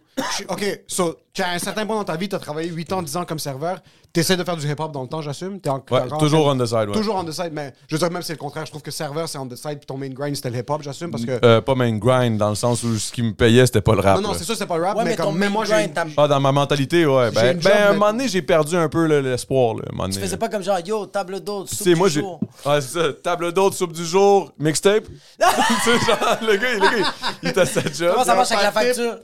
Ok, 0.48 0.82
so, 0.86 1.16
tu 1.32 1.40
as 1.42 1.50
un 1.52 1.58
certain 1.58 1.86
point 1.86 1.96
dans 1.96 2.04
ta 2.04 2.16
vie, 2.16 2.28
tu 2.28 2.36
as 2.36 2.38
travaillé 2.38 2.68
8 2.70 2.92
ans, 2.92 3.00
10 3.02 3.16
ans 3.16 3.24
comme 3.24 3.38
serveur. 3.38 3.78
Tu 4.12 4.20
essaies 4.20 4.36
de 4.36 4.44
faire 4.44 4.58
du 4.58 4.70
hip-hop 4.70 4.92
dans 4.92 5.00
le 5.00 5.08
temps, 5.08 5.22
j'assume? 5.22 5.58
T'es 5.58 5.70
en- 5.70 5.76
Ouais, 5.90 6.00
encore 6.00 6.12
en 6.12 6.18
toujours 6.18 6.44
train- 6.44 6.60
on 6.60 6.62
the 6.62 6.66
side, 6.66 6.88
ouais. 6.90 6.92
Toujours 6.92 7.14
on 7.14 7.24
the 7.24 7.32
side, 7.32 7.48
mais 7.52 7.72
je 7.88 7.94
veux 7.94 7.98
dire, 7.98 8.10
même 8.10 8.20
si 8.20 8.26
c'est 8.26 8.32
le 8.34 8.38
contraire, 8.38 8.66
je 8.66 8.70
trouve 8.70 8.82
que 8.82 8.90
serveur, 8.90 9.26
c'est 9.26 9.38
on 9.38 9.46
the 9.46 9.56
side, 9.56 9.78
puis 9.78 9.86
ton 9.86 9.96
main 9.96 10.10
grind, 10.10 10.36
c'était 10.36 10.50
le 10.50 10.58
hip-hop, 10.58 10.82
j'assume, 10.82 11.10
parce 11.10 11.24
que. 11.24 11.40
Euh, 11.42 11.62
pas 11.62 11.74
main 11.74 11.96
grind, 11.96 12.36
dans 12.36 12.50
le 12.50 12.54
sens 12.54 12.82
où 12.82 12.98
ce 12.98 13.10
qui 13.10 13.22
me 13.22 13.32
payait, 13.32 13.64
c'était 13.64 13.80
pas 13.80 13.94
le 13.94 14.00
rap. 14.00 14.16
non, 14.20 14.28
non, 14.28 14.34
c'est 14.34 14.44
sûr, 14.44 14.54
c'est 14.54 14.66
pas 14.66 14.76
le 14.76 14.84
rap, 14.84 14.98
Ouais, 14.98 15.04
mais, 15.04 15.10
mais 15.12 15.16
comme. 15.16 15.26
ton 15.26 15.32
Mais 15.32 15.46
main 15.46 15.52
moi, 15.52 15.64
j'ai. 15.64 15.90
Ah, 16.18 16.28
dans 16.28 16.40
ma 16.40 16.52
mentalité, 16.52 17.06
ouais. 17.06 17.30
Ben, 17.30 17.54
ben, 17.56 17.62
job, 17.62 17.72
à 17.72 17.88
un 17.88 17.92
moment 17.94 18.12
donné, 18.12 18.28
j'ai 18.28 18.42
perdu 18.42 18.76
un 18.76 18.90
peu 18.90 19.06
le- 19.06 19.20
l'espoir, 19.22 19.76
là, 19.76 19.84
un 19.90 19.96
moment 19.96 20.10
Tu 20.10 20.20
faisais 20.20 20.36
pas 20.36 20.50
comme 20.50 20.62
genre, 20.62 20.80
yo, 20.84 21.06
table 21.06 21.40
Tu 21.42 21.74
soupe 21.76 21.86
du 21.88 21.94
moi, 21.94 22.08
jour. 22.10 22.38
Ouais, 22.66 22.82
c'est 22.82 22.98
ça. 23.00 23.12
Table 23.14 23.50
d'hôte, 23.54 23.72
soupe 23.72 23.92
du 23.94 24.04
jour, 24.04 24.52
mixtape. 24.58 25.04
tu 25.38 25.44
sais, 25.44 25.98
genre, 26.06 26.36
le 26.42 26.56
gars, 26.56 26.74
le 26.74 27.00
gars, 27.00 27.12
il 27.42 27.58
à 27.58 27.64
sa 27.64 27.80
job. 27.80 28.10
Comment 28.12 28.24
ça 28.24 28.34
marche 28.34 28.52
avec 28.52 28.64
la 28.64 28.72
facture? 28.72 29.16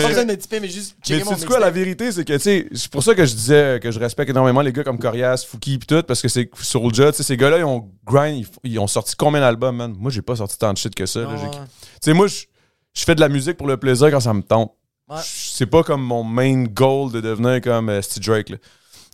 Pas 0.00 0.08
besoin 0.08 0.24
mais 0.24 0.32
me 0.34 0.38
tiper, 0.38 0.60
mais 0.60 0.68
juste 0.68 0.96
mais 0.98 1.06
checker 1.16 1.24
mon 1.24 1.36
sais 1.36 1.46
quoi, 1.46 1.58
la 1.58 1.70
vérité, 1.70 2.12
c'est 2.12 2.24
que, 2.24 2.32
tu 2.34 2.38
sais, 2.40 2.68
c'est 2.74 2.90
pour 2.90 3.02
ça 3.02 3.14
que 3.14 3.24
je 3.24 3.34
disais 3.34 3.80
que 3.82 3.90
je 3.90 3.98
respecte 3.98 4.30
énormément 4.30 4.60
les 4.60 4.72
gars 4.72 4.84
comme 4.84 4.98
Corias, 4.98 5.44
Fouki 5.48 5.78
pis 5.78 5.86
tout, 5.86 6.02
parce 6.02 6.20
que 6.22 6.28
c'est 6.28 6.50
sur 6.60 6.84
le 6.84 6.90
tu 6.92 7.02
sais, 7.16 7.22
ces 7.22 7.36
gars-là, 7.36 7.58
ils 7.58 7.64
ont 7.64 7.90
grind, 8.06 8.44
ils, 8.62 8.78
ont 8.78 8.86
sorti 8.86 9.14
combien 9.16 9.40
d'albums, 9.40 9.76
man? 9.76 9.94
Moi, 9.98 10.10
j'ai 10.10 10.22
pas 10.22 10.36
sorti 10.36 10.58
tant 10.58 10.72
de 10.72 10.78
shit 10.78 10.94
que 10.94 11.06
ça. 11.06 11.20
Tu 11.52 11.58
sais, 12.00 12.12
moi, 12.12 12.26
je 12.28 13.04
fais 13.04 13.14
de 13.14 13.20
la 13.20 13.28
musique 13.28 13.56
pour 13.56 13.66
le 13.66 13.76
plaisir 13.76 14.10
quand 14.10 14.20
ça 14.20 14.32
me. 14.32 14.40
Ouais. 14.40 15.16
Je- 15.18 15.50
C'est 15.56 15.66
pas 15.66 15.82
comme 15.82 16.02
mon 16.02 16.24
main 16.24 16.64
goal 16.64 17.12
de 17.12 17.20
devenir 17.20 17.60
comme 17.60 17.88
euh, 17.88 18.00
Steve 18.02 18.22
Drake. 18.24 18.48
là. 18.50 18.56
Tu 18.56 18.64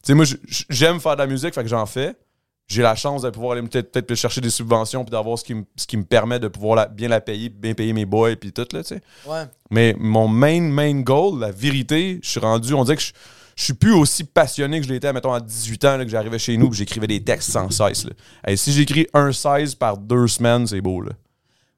sais, 0.04 0.14
moi, 0.14 0.24
j'aime 0.68 1.00
faire 1.00 1.14
de 1.16 1.20
la 1.22 1.26
musique, 1.26 1.54
fait 1.54 1.62
que 1.62 1.68
j'en 1.68 1.86
fais. 1.86 2.14
J'ai 2.70 2.82
la 2.82 2.94
chance 2.94 3.22
de 3.22 3.30
pouvoir 3.30 3.52
aller 3.58 3.66
peut-être 3.66 4.14
chercher 4.14 4.40
des 4.40 4.48
subventions 4.48 5.04
puis 5.04 5.10
d'avoir 5.10 5.36
ce 5.36 5.42
qui, 5.44 5.54
me- 5.54 5.64
ce 5.76 5.86
qui 5.88 5.96
me 5.96 6.04
permet 6.04 6.38
de 6.38 6.46
pouvoir 6.46 6.76
la- 6.76 6.86
bien 6.86 7.08
la 7.08 7.20
payer, 7.20 7.48
bien 7.48 7.74
payer 7.74 7.92
mes 7.92 8.04
boys 8.06 8.36
puis 8.36 8.52
tout, 8.52 8.64
là, 8.72 8.82
tu 8.84 8.94
sais. 8.94 9.00
Ouais. 9.26 9.42
Mais 9.70 9.96
mon 9.98 10.28
main, 10.28 10.60
main 10.60 11.00
goal, 11.00 11.40
la 11.40 11.50
vérité, 11.50 12.20
je 12.22 12.28
suis 12.30 12.38
rendu, 12.40 12.72
on 12.74 12.84
dirait 12.84 12.96
que 12.96 13.02
je, 13.02 13.10
je 13.56 13.64
suis 13.64 13.72
plus 13.74 13.92
aussi 13.92 14.22
passionné 14.22 14.80
que 14.80 14.86
je 14.86 14.92
l'étais, 14.92 15.12
mettons, 15.12 15.32
à 15.32 15.40
18 15.40 15.84
ans, 15.84 15.96
là, 15.96 16.04
que 16.04 16.10
j'arrivais 16.12 16.38
chez 16.38 16.56
nous 16.56 16.68
et 16.68 16.76
j'écrivais 16.76 17.08
des 17.08 17.22
textes 17.24 17.50
sans 17.50 17.68
cesse. 17.70 18.04
Là. 18.04 18.12
Hey, 18.46 18.56
si 18.56 18.72
j'écris 18.72 19.08
un 19.14 19.32
16 19.32 19.74
par 19.74 19.98
deux 19.98 20.28
semaines, 20.28 20.66
c'est 20.68 20.80
beau, 20.80 21.00
là. 21.00 21.10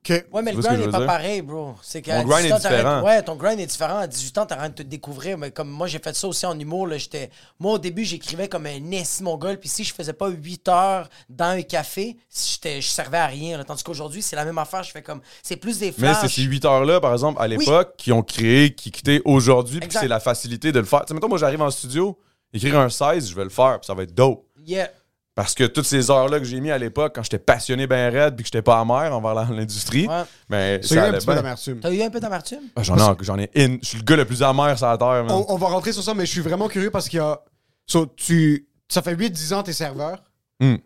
Ouais, 0.09 0.42
mais 0.42 0.50
Tu 0.50 0.57
le 0.57 0.62
grind 0.62 0.76
je 0.78 0.82
est 0.82 0.86
veux 0.86 0.90
pas 0.90 0.98
dire? 0.98 1.07
pareil, 1.07 1.42
bro. 1.42 1.74
C'est 1.82 2.03
qu'à 2.03 2.18
Mon 2.22 2.24
grind 2.28 2.42
18 2.44 2.53
est 2.53 2.57
différent. 2.59 3.03
Ouais, 3.05 3.22
ton 3.22 3.36
grind 3.36 3.61
est 3.61 3.66
différent. 3.66 3.98
À 3.98 4.07
18 4.07 4.38
ans, 4.38 4.46
t'arrêtes 4.46 4.76
de 4.78 4.82
te 4.82 4.88
découvrir. 4.88 5.38
Mais 5.38 5.50
comme 5.53 5.68
moi, 5.70 5.86
j'ai 5.86 5.98
fait 6.00 6.14
ça 6.16 6.26
aussi 6.26 6.44
en 6.44 6.59
humour. 6.59 6.86
Là, 6.88 6.98
j'étais... 6.98 7.30
Moi, 7.61 7.72
au 7.74 7.78
début, 7.78 8.05
j'écrivais 8.05 8.48
comme 8.48 8.66
un 8.66 8.90
esti 8.90 9.22
mon 9.22 9.36
gars. 9.36 9.57
Puis 9.57 9.68
si 9.68 9.84
je 9.84 9.94
faisais 9.94 10.12
pas 10.12 10.28
8 10.28 10.68
heures 10.68 11.09
dans 11.28 11.57
un 11.57 11.62
café, 11.62 12.16
j'étais... 12.34 12.80
je 12.80 12.88
servais 12.88 13.18
à 13.18 13.26
rien. 13.26 13.59
là. 13.59 13.64
Tandis 13.64 13.84
qu'aujourd'hui, 13.84 14.22
c'est 14.22 14.34
la 14.36 14.44
même 14.44 14.59
affaire. 14.59 14.82
Je 14.82 14.90
fais 14.90 15.03
comme. 15.03 15.20
C'est 15.42 15.57
plus 15.57 15.78
des 15.78 15.86
Mais 15.98 16.09
flashs. 16.09 16.18
c'est 16.22 16.28
ces 16.28 16.42
8 16.42 16.64
heures-là, 16.64 17.00
par 17.00 17.12
exemple, 17.12 17.40
à 17.40 17.46
l'époque, 17.46 17.94
qui 17.96 18.11
ont 18.12 18.22
créé, 18.22 18.74
qui 18.74 18.90
quittaient 18.90 19.22
aujourd'hui, 19.24 19.78
puis 19.80 19.90
c'est 19.92 20.09
la 20.09 20.18
facilité 20.20 20.72
de 20.72 20.80
le 20.80 20.84
faire. 20.84 21.00
Tu 21.03 21.09
sais, 21.09 21.14
mettons, 21.14 21.28
moi, 21.28 21.38
j'arrive 21.38 21.62
en 21.62 21.70
studio, 21.70 22.18
écrire 22.53 22.78
un 22.78 22.88
16, 22.88 23.30
je 23.30 23.34
vais 23.36 23.44
le 23.44 23.50
faire, 23.50 23.78
puis 23.80 23.86
ça 23.86 23.94
va 23.94 24.03
être 24.03 24.14
dope. 24.14 24.44
Yeah. 24.66 24.88
Parce 25.35 25.55
que 25.55 25.64
toutes 25.64 25.87
ces 25.87 26.11
heures-là 26.11 26.39
que 26.41 26.45
j'ai 26.45 26.61
mis 26.61 26.70
à 26.70 26.76
l'époque, 26.76 27.14
quand 27.14 27.22
j'étais 27.22 27.39
passionné 27.39 27.87
ben 27.87 28.12
raide, 28.12 28.35
puis 28.37 28.43
que 28.45 28.49
j'étais 28.49 28.61
pas 28.61 28.78
amer 28.80 29.14
envers 29.16 29.35
l'industrie, 29.51 30.07
Ouais. 30.07 30.24
mais 30.51 30.80
C'est 30.83 30.89
ça 30.89 30.95
eu 30.95 30.99
un 30.99 31.03
allait 31.05 31.18
petit 31.18 31.26
peu 31.26 31.33
bien. 31.33 31.43
d'amertume. 31.43 31.80
T'as 31.80 31.91
eu 31.91 32.03
un 32.03 32.11
peu 32.11 32.20
d'amertume? 32.20 32.61
Ah, 32.76 32.83
J'en 32.83 32.99
ai, 32.99 33.03
en- 33.03 33.16
j'en 33.20 33.39
ai 33.39 33.51
in- 33.57 33.78
Je 33.80 33.89
suis 33.89 33.99
le 33.99 34.05
gars 34.05 34.16
le 34.16 34.26
plus 34.26 34.43
amer 34.43 34.76
sur 34.76 34.87
la 34.89 34.99
terre, 34.99 35.24
man. 35.24 35.30
On, 35.30 35.47
on 35.49 35.57
va 35.57 35.68
rentrer 35.68 35.93
sur 35.93 36.03
ça, 36.03 36.12
mais 36.12 36.26
je 36.26 36.33
suis 36.33 36.43
vraiment 36.43 36.68
curieux 36.68 36.91
parce 36.91 37.09
qu'il 37.09 37.16
y 37.16 37.20
a. 37.20 37.41
So, 37.87 38.07
tu, 38.14 38.68
ça 38.89 39.01
fait 39.01 39.14
8-10 39.14 39.55
ans, 39.55 39.62
t'es 39.62 39.72
serveur. 39.72 40.22
Hmm. 40.61 40.76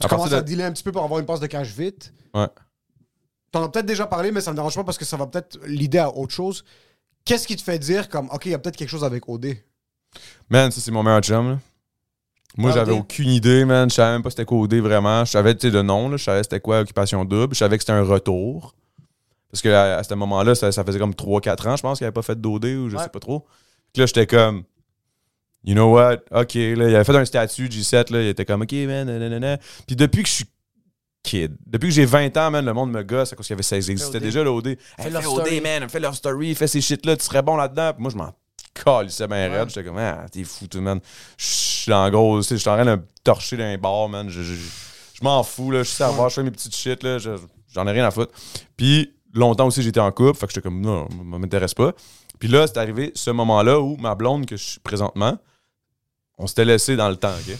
Tu 0.00 0.06
À 0.06 0.08
commences 0.08 0.32
à 0.32 0.40
de- 0.40 0.46
dealer 0.46 0.64
un 0.66 0.72
petit 0.72 0.84
peu 0.84 0.92
pour 0.92 1.02
avoir 1.02 1.18
une 1.18 1.26
passe 1.26 1.40
de 1.40 1.46
cash 1.48 1.68
vite. 1.72 2.12
Ouais. 2.34 2.46
T'en 3.50 3.64
as 3.64 3.68
peut-être 3.68 3.86
déjà 3.86 4.06
parlé, 4.06 4.30
mais 4.32 4.40
ça 4.40 4.50
me 4.52 4.56
dérange 4.56 4.74
pas 4.76 4.84
parce 4.84 4.98
que 4.98 5.04
ça 5.04 5.16
va 5.16 5.26
peut-être 5.26 5.58
l'idée 5.66 5.98
à 5.98 6.10
autre 6.16 6.32
chose. 6.32 6.64
Qu'est-ce 7.24 7.46
qui 7.48 7.56
te 7.56 7.62
fait 7.62 7.78
dire 7.80 8.08
comme, 8.08 8.28
OK, 8.30 8.46
il 8.46 8.52
y 8.52 8.54
a 8.54 8.58
peut-être 8.58 8.76
quelque 8.76 8.88
chose 8.88 9.04
avec 9.04 9.28
OD? 9.28 9.56
Man, 10.50 10.70
ça, 10.70 10.80
c'est 10.80 10.90
mon 10.92 11.02
meilleur 11.02 11.20
chum, 11.20 11.50
là. 11.50 11.58
Moi, 12.56 12.70
Ah, 12.70 12.74
j'avais 12.74 12.92
aucune 12.92 13.28
idée, 13.30 13.64
man. 13.64 13.90
Je 13.90 13.94
savais 13.96 14.12
même 14.12 14.22
pas 14.22 14.30
c'était 14.30 14.44
quoi 14.44 14.58
OD 14.58 14.74
vraiment. 14.74 15.24
Je 15.24 15.30
savais, 15.32 15.54
tu 15.54 15.66
sais, 15.66 15.70
de 15.72 15.82
nom, 15.82 16.08
là. 16.08 16.16
Je 16.16 16.24
savais 16.24 16.42
c'était 16.42 16.60
quoi 16.60 16.80
Occupation 16.80 17.24
Double. 17.24 17.54
Je 17.54 17.58
savais 17.58 17.76
que 17.76 17.82
c'était 17.82 17.92
un 17.92 18.02
retour. 18.04 18.74
Parce 19.50 19.62
que 19.62 19.68
à, 19.68 19.96
à 19.98 20.02
ce 20.04 20.14
moment-là, 20.14 20.54
ça, 20.54 20.70
ça 20.72 20.84
faisait 20.84 20.98
comme 20.98 21.12
3-4 21.14 21.68
ans, 21.68 21.76
je 21.76 21.82
pense, 21.82 21.98
qu'il 21.98 22.04
avait 22.06 22.12
pas 22.12 22.22
fait 22.22 22.40
d'OD 22.40 22.64
ou 22.64 22.88
je 22.90 22.96
Ouais. 22.96 23.02
sais 23.02 23.08
pas 23.08 23.20
trop. 23.20 23.46
Puis 23.92 24.00
là, 24.00 24.06
j'étais 24.06 24.26
comme, 24.26 24.64
you 25.64 25.74
know 25.74 25.92
what? 25.94 26.16
OK, 26.32 26.54
là, 26.54 26.88
il 26.88 26.94
avait 26.94 27.04
fait 27.04 27.16
un 27.16 27.24
statut 27.24 27.66
G7, 27.68 28.12
là. 28.12 28.22
Il 28.22 28.28
était 28.28 28.44
comme, 28.44 28.62
OK, 28.62 28.72
man, 28.72 29.06
nanana. 29.06 29.58
Puis 29.86 29.94
depuis 29.96 30.22
que 30.22 30.28
je 30.28 30.34
suis 30.34 30.44
kid, 31.22 31.56
depuis 31.66 31.88
que 31.88 31.94
j'ai 31.94 32.04
20 32.04 32.36
ans, 32.36 32.50
man, 32.50 32.64
le 32.64 32.72
monde 32.72 32.90
me 32.92 33.02
gosse 33.02 33.32
à 33.32 33.36
cause 33.36 33.46
qu'il 33.46 33.54
y 33.54 33.56
avait 33.56 33.62
ça 33.62 33.76
existait 33.76 34.20
déjà, 34.20 34.42
l'OD. 34.44 34.66
Hey, 34.66 34.76
Fais 34.96 35.02
fais 35.04 35.10
leur 35.10 35.32
OD, 35.32 35.40
story. 35.46 35.60
man, 35.60 35.88
fais 35.88 36.00
leur 36.00 36.14
story, 36.14 36.54
fais 36.54 36.66
ces 36.66 36.80
shit-là, 36.80 37.16
tu 37.16 37.24
serais 37.24 37.42
bon 37.42 37.56
là-dedans. 37.56 37.92
Puis 37.94 38.02
moi, 38.02 38.10
je 38.12 38.16
m'en 38.16 38.32
calissais 38.74 39.26
bien 39.28 39.48
raide. 39.50 39.68
J'étais 39.68 39.84
comme, 39.84 39.98
ah, 39.98 40.26
t'es 40.30 40.44
fou, 40.44 40.66
tout, 40.66 40.80
man. 40.80 41.00
Je 41.38 41.44
suis 41.46 41.92
en 41.92 42.10
gros, 42.10 42.38
tu 42.40 42.44
sais, 42.48 42.56
je 42.56 42.60
suis 42.60 42.70
en 42.70 42.74
train 42.74 42.84
de 42.84 42.90
me 42.96 43.02
torcher 43.22 43.56
dans 43.56 43.64
un 43.64 43.78
bar, 43.78 44.08
man. 44.08 44.28
Je, 44.28 44.42
je- 44.42 44.54
je 44.54 45.22
m'en 45.22 45.42
fous, 45.42 45.70
là. 45.70 45.78
Je 45.82 45.88
suis 45.88 45.96
serveur, 45.96 46.28
je 46.28 46.34
fais 46.34 46.42
mes 46.42 46.50
petites 46.50 46.74
shit, 46.74 47.02
là. 47.02 47.18
je- 47.18 47.30
J'en 47.72 47.86
ai 47.88 47.92
rien 47.92 48.06
à 48.06 48.10
foutre. 48.12 48.32
Puis 48.76 49.12
longtemps 49.32 49.66
aussi, 49.66 49.82
j'étais 49.82 49.98
en 50.00 50.12
couple, 50.12 50.38
fait 50.38 50.46
que 50.46 50.52
j'étais 50.52 50.62
comme, 50.62 50.80
non, 50.80 51.08
ça 51.10 51.38
m'intéresse 51.38 51.74
pas. 51.74 51.92
Puis 52.38 52.48
là, 52.48 52.66
c'est 52.66 52.78
arrivé 52.78 53.10
ce 53.14 53.30
moment-là 53.30 53.80
où 53.80 53.96
ma 53.96 54.14
blonde 54.14 54.46
que 54.46 54.56
je 54.56 54.62
suis 54.62 54.80
présentement, 54.80 55.36
on 56.38 56.46
s'était 56.46 56.64
laissé 56.64 56.94
dans 56.96 57.08
le 57.08 57.16
temps, 57.16 57.32
OK? 57.32 57.56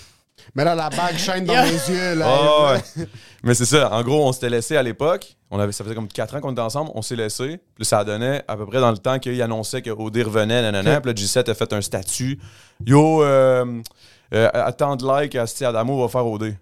Mais 0.55 0.65
là, 0.65 0.75
la 0.75 0.89
bague 0.91 1.17
shine 1.19 1.45
dans 1.45 1.55
mes 1.55 1.71
yeux. 1.73 2.15
Là. 2.15 2.73
Ouais. 2.75 3.07
Mais 3.43 3.55
c'est 3.55 3.65
ça. 3.65 3.93
En 3.93 4.03
gros, 4.03 4.27
on 4.29 4.33
s'était 4.33 4.51
laissé 4.51 4.77
à 4.77 4.83
l'époque. 4.83 5.37
On 5.51 5.59
avait, 5.59 5.73
ça 5.73 5.85
faisait 5.85 5.95
comme 5.95 6.09
4 6.09 6.37
ans 6.37 6.41
qu'on 6.41 6.53
était 6.53 6.61
ensemble. 6.61 6.91
On 6.95 7.03
s'est 7.03 7.17
laissé. 7.17 7.61
Puis 7.75 7.85
ça 7.85 8.05
donnait 8.05 8.43
à 8.49 8.57
peu 8.57 8.67
près 8.67 8.81
dans 8.81 8.91
le 8.91 8.99
temps 8.99 9.19
qu'il 9.19 9.41
annonçait 9.43 9.83
que 9.83 9.91
OD 9.91 10.17
revenait, 10.19 10.63
nanana. 10.63 11.01
Puis 11.01 11.13
là, 11.13 11.15
G7 11.15 11.51
a 11.51 11.55
fait 11.55 11.73
un 11.73 11.81
statut. 11.81 12.39
Yo, 12.87 13.23
euh, 13.23 13.83
Euh, 14.33 14.49
à 14.53 14.73
tant 14.73 14.97
de 14.97 15.05
likes, 15.23 15.37
Asti 15.37 15.65
Adamo 15.65 16.01
va 16.01 16.09
faire 16.09 16.27
OD. 16.27 16.57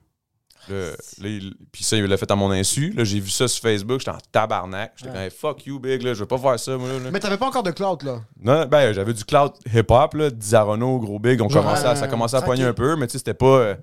Là, 0.69 1.29
il- 1.29 1.55
Puis 1.73 1.85
ça, 1.85 1.97
il 1.97 2.05
l'a 2.05 2.17
fait 2.17 2.31
à 2.31 2.37
mon 2.37 2.51
insu. 2.51 2.91
Là, 2.93 3.05
j'ai 3.05 3.21
vu 3.21 3.31
ça 3.31 3.49
sur 3.49 3.63
Facebook, 3.63 4.01
j'étais 4.01 4.11
en 4.13 4.19
tabarnak. 4.31 4.93
J'étais 4.97 5.13
comme, 5.13 5.31
fuck 5.31 5.67
you, 5.67 5.79
big, 5.79 6.03
là, 6.03 6.15
je 6.15 6.21
veux 6.21 6.27
pas 6.27 6.39
faire 6.39 6.59
ça, 6.59 6.77
moi. 6.77 6.89
Là, 6.89 6.95
là. 6.99 7.11
Mais 7.13 7.21
t'avais 7.21 7.37
pas 7.39 7.47
encore 7.47 7.63
de 7.63 7.71
clout, 7.73 7.99
là? 8.05 8.21
Non, 8.41 8.67
ben, 8.67 8.93
j'avais 8.93 9.13
du 9.13 9.25
cloud 9.25 9.53
hip-hop, 9.73 10.15
là, 10.15 10.31
Dizarono, 10.31 10.99
gros 10.99 11.19
big, 11.19 11.41
on 11.41 11.49
commençait 11.49 11.87
à- 11.87 11.97
ça 11.97 12.09
commençait 12.09 12.37
à 12.37 12.43
poigner 12.43 12.65
un 12.65 12.73
peu, 12.75 12.97
mais 12.97 13.07
tu 13.07 13.13
sais, 13.13 13.19
c'était 13.19 13.35
pas. 13.35 13.47
euh, 13.47 13.75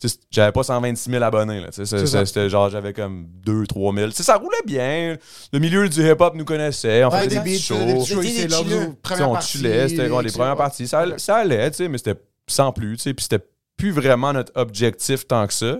tu 0.00 0.08
sais, 0.08 0.16
j'avais 0.32 0.50
pas 0.50 0.64
126 0.64 1.10
000 1.10 1.22
abonnés, 1.22 1.60
là. 1.60 1.66
tu 1.68 1.74
sais, 1.74 1.84
c'est- 1.86 1.98
C'est 1.98 2.06
ça. 2.06 2.18
c'est- 2.20 2.26
C'était 2.26 2.48
genre, 2.50 2.68
j'avais 2.70 2.92
comme 2.92 3.26
2 3.44 3.66
3 3.68 3.94
000. 3.94 4.08
Tu 4.10 4.16
sais, 4.16 4.22
ça 4.24 4.36
roulait 4.36 4.56
bien. 4.66 5.16
Le 5.52 5.58
milieu 5.60 5.88
du 5.88 6.00
hip-hop 6.10 6.34
nous 6.34 6.44
connaissait. 6.44 7.04
On 7.04 7.10
Ouais, 7.10 7.18
faisait 7.24 7.28
des 7.28 7.34
des 7.36 7.50
beats, 7.52 7.58
shows. 7.62 7.74
des 7.78 8.04
shows 8.04 8.20
Des 8.22 8.48
là, 8.48 8.58
on 9.28 9.32
partie, 9.34 9.58
chillait, 9.58 9.88
c'était 9.88 10.08
les 10.08 10.32
premières 10.32 10.56
parties. 10.56 10.88
Ça, 10.88 11.00
allait- 11.00 11.18
ça 11.18 11.36
allait, 11.36 11.70
tu 11.70 11.76
sais, 11.76 11.88
mais 11.88 11.98
c'était 11.98 12.20
sans 12.48 12.72
plus. 12.72 12.96
Puis 12.96 13.14
c'était 13.20 13.44
plus 13.76 13.92
vraiment 13.92 14.32
notre 14.32 14.50
objectif 14.56 15.26
tant 15.26 15.46
que 15.46 15.52
ça. 15.54 15.78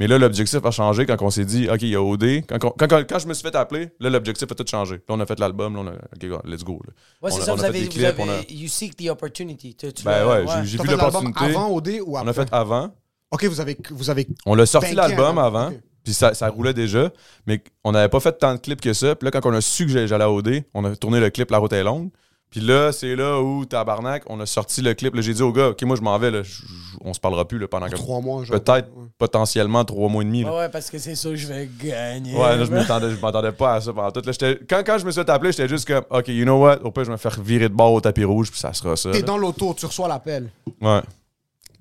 Mais 0.00 0.08
là, 0.08 0.18
l'objectif 0.18 0.64
a 0.64 0.70
changé 0.72 1.06
quand 1.06 1.20
on 1.20 1.30
s'est 1.30 1.44
dit, 1.44 1.68
OK, 1.70 1.82
il 1.82 1.88
y 1.90 1.94
a 1.94 2.02
OD. 2.02 2.42
Quand, 2.48 2.56
on- 2.64 2.70
quand, 2.70 2.88
quand- 2.88 3.04
quand 3.08 3.18
je 3.20 3.28
me 3.28 3.34
suis 3.34 3.42
fait 3.48 3.54
appeler, 3.54 3.90
là, 4.00 4.10
l'objectif 4.10 4.50
a 4.50 4.54
tout 4.54 4.64
changé. 4.68 4.94
Là, 4.96 5.00
on 5.10 5.20
a 5.20 5.26
fait 5.26 5.38
l'album, 5.38 5.74
là, 5.76 5.80
on 5.82 5.86
a, 5.86 5.92
OK, 5.92 6.42
let's 6.46 6.64
go. 6.64 6.80
là. 6.86 6.92
Ouais, 7.22 7.30
On 7.32 7.36
c'est 7.36 7.42
a- 7.42 7.44
ça, 7.44 7.52
on 7.52 7.56
vous 7.56 7.60
a 7.60 7.64
fait 7.64 7.68
avez, 7.68 7.78
des 7.80 7.84
vous 7.84 7.90
clips, 7.92 8.04
avez, 8.06 8.22
on 8.22 8.28
a- 8.28 8.40
you 8.50 8.66
seek 8.68 8.96
the 8.96 9.08
opportunity. 9.10 9.74
Tu- 9.76 9.92
tu 9.92 10.02
Ben 10.04 10.26
ouais, 10.26 10.44
j'ai- 10.64 10.78
vu 10.78 10.88
l'opportunité. 10.88 11.44
avant 11.44 11.70
OD 11.70 12.00
ou 12.04 12.14
On 12.14 12.16
après? 12.16 12.30
a 12.30 12.32
fait 12.32 12.48
avant. 12.52 12.90
Ok, 13.30 13.44
vous 13.44 13.60
avez. 13.60 13.76
Vous 13.90 14.10
avez... 14.10 14.26
On 14.46 14.54
l'a 14.56 14.66
sorti 14.66 14.94
l'album 14.94 15.38
un- 15.38 15.44
avant, 15.44 15.70
puis 16.02 16.14
ça, 16.14 16.32
ça 16.34 16.48
roulait 16.48 16.74
déjà, 16.74 17.10
mais 17.46 17.62
on 17.84 17.92
n'avait 17.92 18.08
pas 18.08 18.20
fait 18.20 18.32
tant 18.32 18.54
de 18.54 18.58
clips 18.58 18.80
que 18.80 18.92
ça. 18.94 19.14
Puis 19.14 19.26
là, 19.26 19.30
quand 19.30 19.44
on 19.46 19.52
a 19.52 19.60
su 19.60 19.86
que 19.86 19.92
j'allais 20.06 20.24
à 20.24 20.30
OD, 20.32 20.64
on 20.74 20.84
a 20.86 20.96
tourné 20.96 21.20
le 21.20 21.30
clip 21.30 21.50
La 21.50 21.58
route 21.58 21.72
est 21.74 21.84
longue. 21.84 22.08
Puis 22.50 22.60
là, 22.60 22.90
c'est 22.90 23.14
là 23.14 23.40
où, 23.40 23.64
tabarnak, 23.64 24.24
on 24.28 24.40
a 24.40 24.46
sorti 24.46 24.82
le 24.82 24.92
clip. 24.94 25.14
Là, 25.14 25.20
j'ai 25.22 25.32
dit 25.34 25.42
au 25.42 25.52
gars, 25.52 25.68
OK, 25.68 25.80
moi, 25.82 25.94
je 25.96 26.00
m'en 26.02 26.18
vais, 26.18 26.32
là, 26.32 26.42
je- 26.42 26.50
je- 26.50 26.64
on 27.00 27.14
se 27.14 27.20
parlera 27.20 27.46
plus 27.46 27.58
là, 27.60 27.68
pendant 27.68 27.86
Trois 27.88 28.20
mois, 28.20 28.42
genre. 28.44 28.60
peut-être 28.60 28.88
Ouais. 28.96 29.04
potentiellement 29.18 29.84
trois 29.84 30.08
mois 30.08 30.22
et 30.22 30.26
demi. 30.26 30.42
là. 30.42 30.56
Ouais, 30.56 30.68
parce 30.68 30.90
que 30.90 30.98
c'est 30.98 31.14
ça 31.14 31.28
que 31.28 31.36
je 31.36 31.46
vais 31.46 31.68
gagner. 31.80 32.34
Ouais, 32.34 32.56
là, 32.56 32.64
je 32.64 32.70
m'attendais, 32.72 33.10
je 33.10 33.20
m'attendais 33.20 33.52
pas 33.52 33.74
à 33.74 33.80
ça 33.80 33.92
pendant 33.92 34.10
tout. 34.10 34.22
Là, 34.24 34.32
quand, 34.68 34.82
quand 34.84 34.98
je 34.98 35.06
me 35.06 35.12
suis 35.12 35.20
appeler, 35.20 35.52
j'étais 35.52 35.68
juste 35.68 35.86
comme, 35.86 36.04
OK, 36.10 36.26
you 36.28 36.42
know 36.44 36.60
what, 36.60 36.78
au 36.82 36.90
pire, 36.90 37.04
je 37.04 37.08
vais 37.10 37.12
me 37.12 37.18
faire 37.18 37.40
virer 37.40 37.68
de 37.68 37.74
bord 37.74 37.92
au 37.92 38.00
tapis 38.00 38.24
rouge, 38.24 38.50
puis 38.50 38.58
ça 38.58 38.72
sera 38.72 38.96
ça. 38.96 39.12
T'es 39.12 39.22
dans 39.22 39.38
l'auto, 39.38 39.72
tu 39.78 39.86
reçois 39.86 40.08
l'appel. 40.08 40.50
Ouais. 40.80 41.00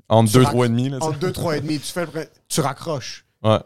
Entre 0.07 0.31
Tu 0.31 0.37
deux, 0.37 0.43
rac- 0.43 0.51
trois 0.51 0.65
et 0.67 0.69
demi, 0.69 0.89
là, 0.89 0.97
tu 0.99 1.03
En 1.07 1.11
deux, 1.11 1.31
trois 1.31 1.57
et 1.57 1.61
demi, 1.61 1.79
tu 1.79 1.87
fais 1.91 2.05
le 2.05 2.27
Tu 2.47 2.61
raccroches. 2.61 3.25
Ouais. 3.43 3.57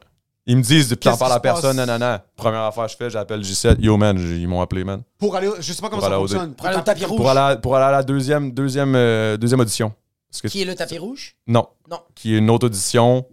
Ils 0.45 0.57
me 0.57 0.61
disent, 0.61 0.89
tu 0.89 0.97
t'en 0.97 1.15
parles 1.15 1.31
à 1.33 1.39
personne, 1.39 1.77
passe? 1.77 1.87
nanana. 1.87 2.25
Première 2.35 2.63
affaire 2.63 2.85
que 2.85 2.91
je 2.91 2.97
fais, 2.97 3.09
j'appelle 3.09 3.41
J7. 3.41 3.79
Yo, 3.79 3.95
man, 3.95 4.17
ils 4.17 4.47
m'ont 4.47 4.61
appelé, 4.61 4.83
man. 4.83 5.01
Pour 5.17 5.35
aller. 5.35 5.49
Je 5.59 5.71
sais 5.71 5.81
pas 5.81 5.87
comment 5.89 6.01
Pour 6.01 6.09
ça 6.09 6.15
fonctionne. 6.15 6.53
Pour 6.53 6.67
aller 6.67 6.77
au 6.77 6.81
tapis 6.81 7.05
rouge. 7.05 7.17
Pour 7.17 7.29
aller, 7.29 7.39
à, 7.39 7.55
pour 7.55 7.75
aller 7.77 7.85
à 7.85 7.91
la 7.91 8.03
deuxième, 8.03 8.51
deuxième, 8.51 8.93
euh, 8.95 9.37
deuxième 9.37 9.61
audition. 9.61 9.93
Parce 10.29 10.41
que, 10.41 10.47
Qui 10.49 10.61
est 10.63 10.65
le 10.65 10.75
tapis 10.75 10.97
rouge? 10.97 11.37
non. 11.47 11.67
Non. 11.89 11.99
Qui 12.15 12.35
est 12.35 12.39
une 12.39 12.49
autre 12.49 12.65
audition. 12.65 13.25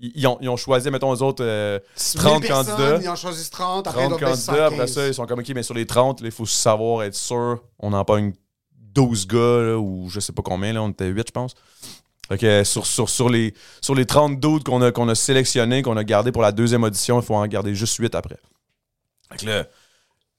Ils, 0.00 0.12
ils 0.14 0.26
ont, 0.26 0.38
ils 0.40 0.48
ont 0.48 0.56
choisi, 0.56 0.90
mettons, 0.90 1.12
eux 1.14 1.22
autres, 1.22 1.44
euh, 1.44 1.78
30 2.16 2.40
1000 2.40 2.48
personnes, 2.48 2.66
candidats. 2.76 2.98
Ils 3.02 3.08
en 3.08 3.16
choisissent 3.16 3.50
30. 3.50 3.86
Après, 3.86 4.04
30 4.06 4.12
ils 4.16 4.20
doivent 4.20 4.30
baisser 4.32 4.46
candidats. 4.46 4.66
Après 4.66 4.78
15. 4.78 4.92
ça, 4.92 5.06
ils 5.08 5.14
sont 5.14 5.26
comme, 5.26 5.40
OK, 5.40 5.48
mais 5.54 5.62
sur 5.62 5.74
les 5.74 5.86
30, 5.86 6.20
là, 6.22 6.28
il 6.28 6.32
faut 6.32 6.46
savoir, 6.46 7.02
être 7.02 7.14
sûr. 7.14 7.62
On 7.78 7.92
en 7.92 8.04
pogne 8.04 8.32
12 8.94 9.26
gars, 9.26 9.36
là, 9.62 9.78
ou 9.78 10.08
je 10.08 10.20
sais 10.20 10.32
pas 10.32 10.42
combien, 10.42 10.72
là, 10.72 10.82
on 10.82 10.88
était 10.88 11.06
8, 11.06 11.26
je 11.28 11.32
pense. 11.32 11.54
Que 12.28 12.64
sur, 12.64 12.86
sur, 12.86 13.08
sur, 13.08 13.28
les, 13.28 13.54
sur 13.80 13.94
les 13.94 14.04
30 14.04 14.40
doutes 14.40 14.64
qu'on 14.64 14.82
a, 14.82 14.90
qu'on 14.90 15.08
a 15.08 15.14
sélectionnés, 15.14 15.82
qu'on 15.82 15.96
a 15.96 16.04
gardés 16.04 16.32
pour 16.32 16.42
la 16.42 16.50
deuxième 16.50 16.82
audition, 16.82 17.20
il 17.20 17.24
faut 17.24 17.36
en 17.36 17.46
garder 17.46 17.74
juste 17.74 17.96
8 17.96 18.14
après. 18.14 18.38
Fait 19.30 19.38
que 19.38 19.46
là, 19.46 19.58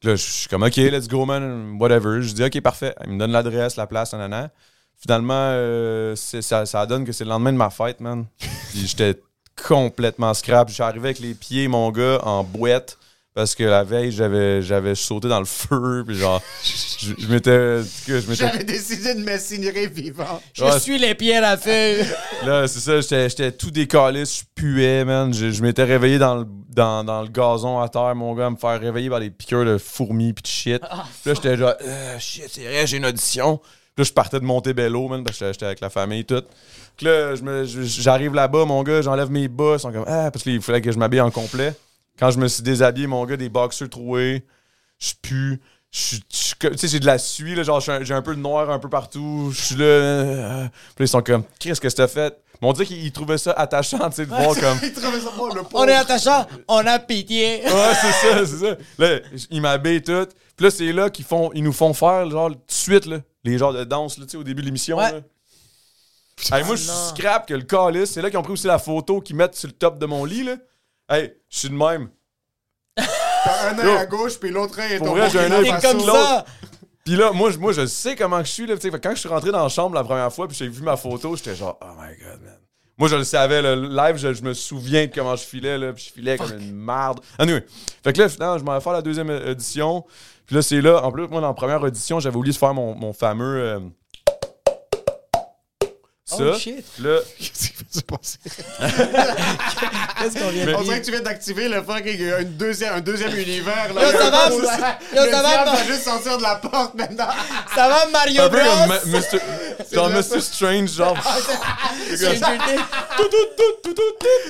là, 0.04 0.16
je 0.16 0.16
suis 0.16 0.48
comme, 0.50 0.64
OK, 0.64 0.76
let's 0.76 1.08
go, 1.08 1.26
man, 1.26 1.78
whatever. 1.80 2.22
Je 2.22 2.34
dis, 2.34 2.44
OK, 2.44 2.60
parfait. 2.62 2.94
Il 3.06 3.14
me 3.14 3.20
donne 3.20 3.32
l'adresse, 3.32 3.78
la 3.78 3.88
place, 3.88 4.12
nanana. 4.12 4.52
Finalement, 5.00 5.52
euh, 5.52 6.16
ça, 6.16 6.66
ça 6.66 6.86
donne 6.86 7.06
que 7.06 7.12
c'est 7.12 7.24
le 7.24 7.30
lendemain 7.30 7.54
de 7.54 7.58
ma 7.58 7.70
fête, 7.70 8.02
man. 8.02 8.26
J'étais 8.76 9.22
complètement 9.66 10.34
scrap. 10.34 10.70
Je 10.70 10.74
suis 10.74 10.84
arrivé 10.84 11.10
avec 11.10 11.20
les 11.20 11.34
pieds, 11.34 11.68
mon 11.68 11.92
gars, 11.92 12.20
en 12.24 12.44
boîte. 12.44 12.98
Parce 13.38 13.54
que 13.54 13.64
la 13.64 13.84
veille, 13.84 14.12
j'avais, 14.12 14.64
j'avais 14.64 14.96
sauté 14.96 15.28
dans 15.28 15.38
le 15.38 15.46
feu. 15.46 16.04
Puis 16.08 16.18
genre, 16.18 16.42
je, 16.64 17.14
je 17.20 17.28
m'étais. 17.28 17.82
J'avais 18.34 18.64
décidé 18.64 19.14
de 19.14 19.20
m'insinuer 19.24 19.86
vivant. 19.86 20.42
Je 20.54 20.64
Ouais. 20.64 20.80
suis 20.80 20.98
les 20.98 21.14
pieds 21.14 21.36
à 21.38 21.42
la 21.42 21.56
feuille. 21.56 22.04
Là, 22.48 22.68
c'est 22.68 22.80
ça, 22.80 23.00
j'étais, 23.00 23.30
j'étais 23.30 23.52
tout 23.52 23.70
décalé, 23.70 24.24
je 24.26 24.42
puais, 24.56 25.06
man. 25.06 25.32
Je, 25.32 25.52
je 25.52 25.62
m'étais 25.62 25.84
réveillé 25.84 26.18
dans 26.18 26.34
le, 26.38 26.46
dans, 26.70 27.04
dans 27.04 27.22
le 27.22 27.28
gazon 27.28 27.80
à 27.80 27.88
terre, 27.90 28.16
mon 28.16 28.34
gars, 28.34 28.48
à 28.48 28.50
me 28.50 28.56
faire 28.56 28.80
réveiller 28.82 29.12
par 29.12 29.20
des 29.20 29.30
piqûres 29.30 29.66
de 29.66 29.78
fourmis 29.78 30.34
pis 30.34 30.42
de 30.42 30.48
shit. 30.48 30.82
Puis 30.82 31.30
là, 31.30 31.34
j'étais 31.36 31.58
genre, 31.58 31.74
Euh, 31.86 32.18
shit, 32.18 32.46
c'est 32.52 32.64
vrai, 32.64 32.88
j'ai 32.88 32.98
une 32.98 33.06
audition. 33.06 33.58
Puis 33.58 34.00
là, 34.00 34.04
je 34.04 34.14
partais 34.14 34.40
de 34.40 34.46
Montebello, 34.46 35.10
man, 35.10 35.24
parce 35.24 35.38
que 35.38 35.52
j'étais- 35.52 35.66
avec 35.68 35.80
la 35.82 35.92
famille, 35.92 36.26
tout. 36.26 36.42
Puis 36.98 37.06
là, 37.06 37.36
me- 37.44 37.66
j'arrive 37.66 38.34
là-bas, 38.34 38.66
mon 38.66 38.82
gars, 38.82 39.04
j'enlève 39.04 39.30
mes 39.30 39.48
bas, 39.48 39.74
ils 39.76 39.80
sont 39.80 39.92
comme, 39.92 40.06
ah, 40.08 40.32
parce 40.32 40.42
qu'il 40.42 40.60
fallait 40.60 40.82
que 40.82 40.92
je 40.92 40.98
m'habille 40.98 41.22
en 41.22 41.30
complet. 41.30 41.76
Quand 42.20 42.32
je 42.32 42.40
me 42.40 42.48
suis 42.48 42.64
déshabillé, 42.64 43.08
mon 43.08 43.26
gars, 43.26 43.38
des 43.38 43.50
boxers 43.50 43.90
troués, 43.90 44.46
je 45.00 45.14
pue. 45.22 45.62
Je 45.92 46.00
suis- 46.00 46.24
je 46.32 46.38
suis 46.38 46.56
comme- 46.56 46.72
Tu 46.74 46.80
sais, 46.80 46.88
j'ai 46.90 47.00
de 47.00 47.06
la 47.06 47.18
suie, 47.18 47.56
là, 47.56 47.64
genre, 47.64 47.82
un- 47.90 48.04
j'ai 48.04 48.14
un 48.14 48.22
peu 48.22 48.36
de 48.36 48.42
noir 48.42 48.70
un 48.70 48.78
peu 48.80 48.90
partout. 48.90 49.52
Je 49.54 49.62
suis 49.62 49.76
là. 49.76 49.86
euh, 49.86 50.64
puis 50.68 51.04
là, 51.04 51.06
ils 51.06 51.08
sont 51.08 51.22
comme, 51.22 51.44
qu'est-ce 51.60 51.80
que 51.80 51.90
c'est 51.90 52.08
fait? 52.08 52.38
Mais 52.62 52.68
on 52.68 52.74
dirait 52.74 52.86
qu'ils 52.88 53.06
ils 53.06 53.12
trouvaient 53.12 53.38
ça 53.38 53.52
attachant, 53.52 54.10
tu 54.10 54.16
sais, 54.18 54.26
de 54.26 54.30
voir 54.32 54.56
comme. 54.60 54.80
Ils 54.84 54.92
trouvaient 54.92 55.20
ça 55.20 55.30
pas, 55.30 55.48
le 55.56 55.62
pauvre. 55.64 55.70
On 55.76 55.88
est 55.88 55.94
attachant, 55.94 56.46
on 56.68 56.86
a 56.86 57.00
pitié. 57.00 57.62
Ouais, 57.64 57.94
c'est 58.02 58.12
ça, 58.12 58.46
c'est 58.46 58.58
ça. 58.58 58.76
Là, 58.98 59.20
ils 59.52 59.62
m'habillent 59.62 60.02
tout. 60.02 60.26
Puis 60.58 60.64
là, 60.66 60.72
c'est 60.72 60.92
là 60.92 61.10
qu'ils 61.12 61.26
font, 61.26 61.52
ils 61.54 61.64
nous 61.64 61.72
font 61.74 61.94
faire, 61.94 62.30
genre, 62.30 62.50
tout 62.50 62.56
de 62.56 62.62
suite, 62.68 63.06
là, 63.06 63.20
les 63.44 63.58
genres 63.60 63.74
de 63.74 63.84
danse, 63.84 64.18
là, 64.18 64.26
tu 64.26 64.32
sais, 64.32 64.38
au 64.38 64.44
début 64.44 64.62
de 64.62 64.66
l'émission. 64.68 64.98
Ouais. 64.98 65.12
là. 65.12 66.58
Hey, 66.58 66.64
moi, 66.66 66.76
je 66.76 66.84
scrap 67.16 67.48
que 67.48 67.54
le 67.54 67.62
calice. 67.64 68.12
C'est 68.12 68.22
là 68.22 68.30
qu'ils 68.30 68.38
ont 68.40 68.44
pris 68.44 68.54
aussi 68.54 68.68
la 68.68 68.78
photo 68.80 69.22
qu'ils 69.22 69.36
mettent 69.36 69.56
sur 69.56 69.68
le 69.68 69.74
top 69.74 69.98
de 70.00 70.06
mon 70.06 70.26
lit, 70.26 70.44
là. 70.44 70.56
Hey, 71.10 71.34
je 71.50 71.60
suis 71.60 71.70
de 71.70 71.76
même. 71.76 72.10
T'as 72.96 73.70
un 73.72 73.80
œil 73.80 73.96
à 73.98 74.06
gauche, 74.06 74.40
puis 74.40 74.50
l'autre 74.50 74.80
œil 74.80 74.94
est 74.94 74.98
Pour 74.98 75.08
ton 75.08 75.14
vrai, 75.16 75.30
j'ai 75.30 75.40
un 75.40 75.52
œil 75.52 75.72
comme 75.82 75.98
l'autre. 76.00 76.14
ça. 76.28 76.46
Puis 77.06 77.16
là, 77.16 77.32
moi, 77.32 77.52
je- 77.52 77.58
moi, 77.58 77.72
je 77.72 77.86
sais 77.86 78.16
comment 78.16 78.40
je 78.44 78.52
suis, 78.52 78.68
là. 78.68 78.76
tu 78.76 78.82
sais. 78.82 78.92
Fait 78.92 79.00
que 79.00 79.08
quand 79.08 79.16
je 79.16 79.20
suis 79.22 79.30
rentré 79.30 79.52
dans 79.52 79.64
la 79.64 79.70
chambre 79.70 79.96
la 79.96 80.04
première 80.04 80.32
fois, 80.34 80.48
puis 80.48 80.58
j'ai 80.58 80.68
vu 80.68 80.82
ma 80.82 80.98
photo, 80.98 81.36
j'étais 81.38 81.56
genre, 81.56 81.78
oh 81.82 81.86
my 81.98 82.10
god, 82.18 82.42
man. 82.44 82.58
Moi, 82.98 83.08
je 83.10 83.16
le 83.16 83.24
savais, 83.24 83.62
le 83.62 83.76
live, 83.96 84.18
je, 84.18 84.34
je 84.34 84.42
me 84.42 84.54
souviens 84.54 85.06
de 85.06 85.14
comment 85.14 85.36
je 85.36 85.44
filais, 85.44 85.78
là, 85.78 85.94
puis 85.94 86.04
je 86.08 86.12
filais 86.12 86.36
comme 86.38 86.52
une 86.58 86.74
merde. 86.76 87.20
Anyway. 87.38 87.64
Fait 88.04 88.12
que 88.12 88.20
là, 88.20 88.28
finalement, 88.28 88.58
je 88.58 88.64
m'en 88.64 88.74
vais 88.74 88.82
faire 88.82 88.94
la 88.94 89.04
deuxième 89.04 89.30
euh, 89.30 89.52
édition. 89.52 90.04
Puis 90.48 90.56
là, 90.56 90.62
c'est 90.64 90.82
là. 90.82 91.04
En 91.04 91.12
plus, 91.12 91.28
moi, 91.28 91.40
dans 91.40 91.48
la 91.48 91.54
première 91.54 91.82
audition, 91.84 92.20
j'avais 92.20 92.36
oublié 92.36 92.54
de 92.54 92.58
faire 92.58 92.74
mon, 92.74 92.96
mon 92.96 93.14
fameux. 93.14 93.58
euh, 93.58 93.80
ça. 96.30 96.36
Oh, 96.40 96.58
shit. 96.60 96.84
Là, 97.00 97.20
Qu'est-ce 97.40 97.70
qui 97.70 97.74
va 97.78 97.86
se 97.90 98.02
passer? 98.02 98.38
Qu'est-ce 100.20 100.38
qu'on 100.40 100.50
vient 100.50 100.66
de 100.66 100.74
On 100.76 100.82
dirait 100.84 101.00
que 101.00 101.06
tu 101.06 101.12
viens 101.12 101.22
d'activer 101.22 101.70
le 101.70 101.82
fucking 101.82 102.22
euh, 102.22 102.42
une 102.42 102.58
deuxième, 102.58 102.94
un 102.96 103.00
deuxième 103.02 103.34
univers. 103.36 103.94
Là, 103.94 104.12
Yo, 104.12 104.18
ça 104.18 104.30
va, 104.30 104.50
yo, 104.50 104.60
le 104.60 105.32
ça 105.32 105.42
va, 105.42 105.66
va 105.66 105.84
juste 105.86 106.04
sortir 106.04 106.38
de 106.38 106.44
la 106.44 106.56
porte 106.56 106.94
maintenant. 106.96 107.30
Ça 107.74 107.88
va, 107.88 108.06
Mario 108.12 108.44
un 108.44 108.50
peu 108.50 108.58
Bros? 108.60 108.70
comme 108.70 108.88
Ma- 108.90 109.20
Mr. 109.20 109.40
Genre 109.94 110.10
Mr. 110.10 110.42
Strange, 110.42 110.90
genre. 110.92 111.18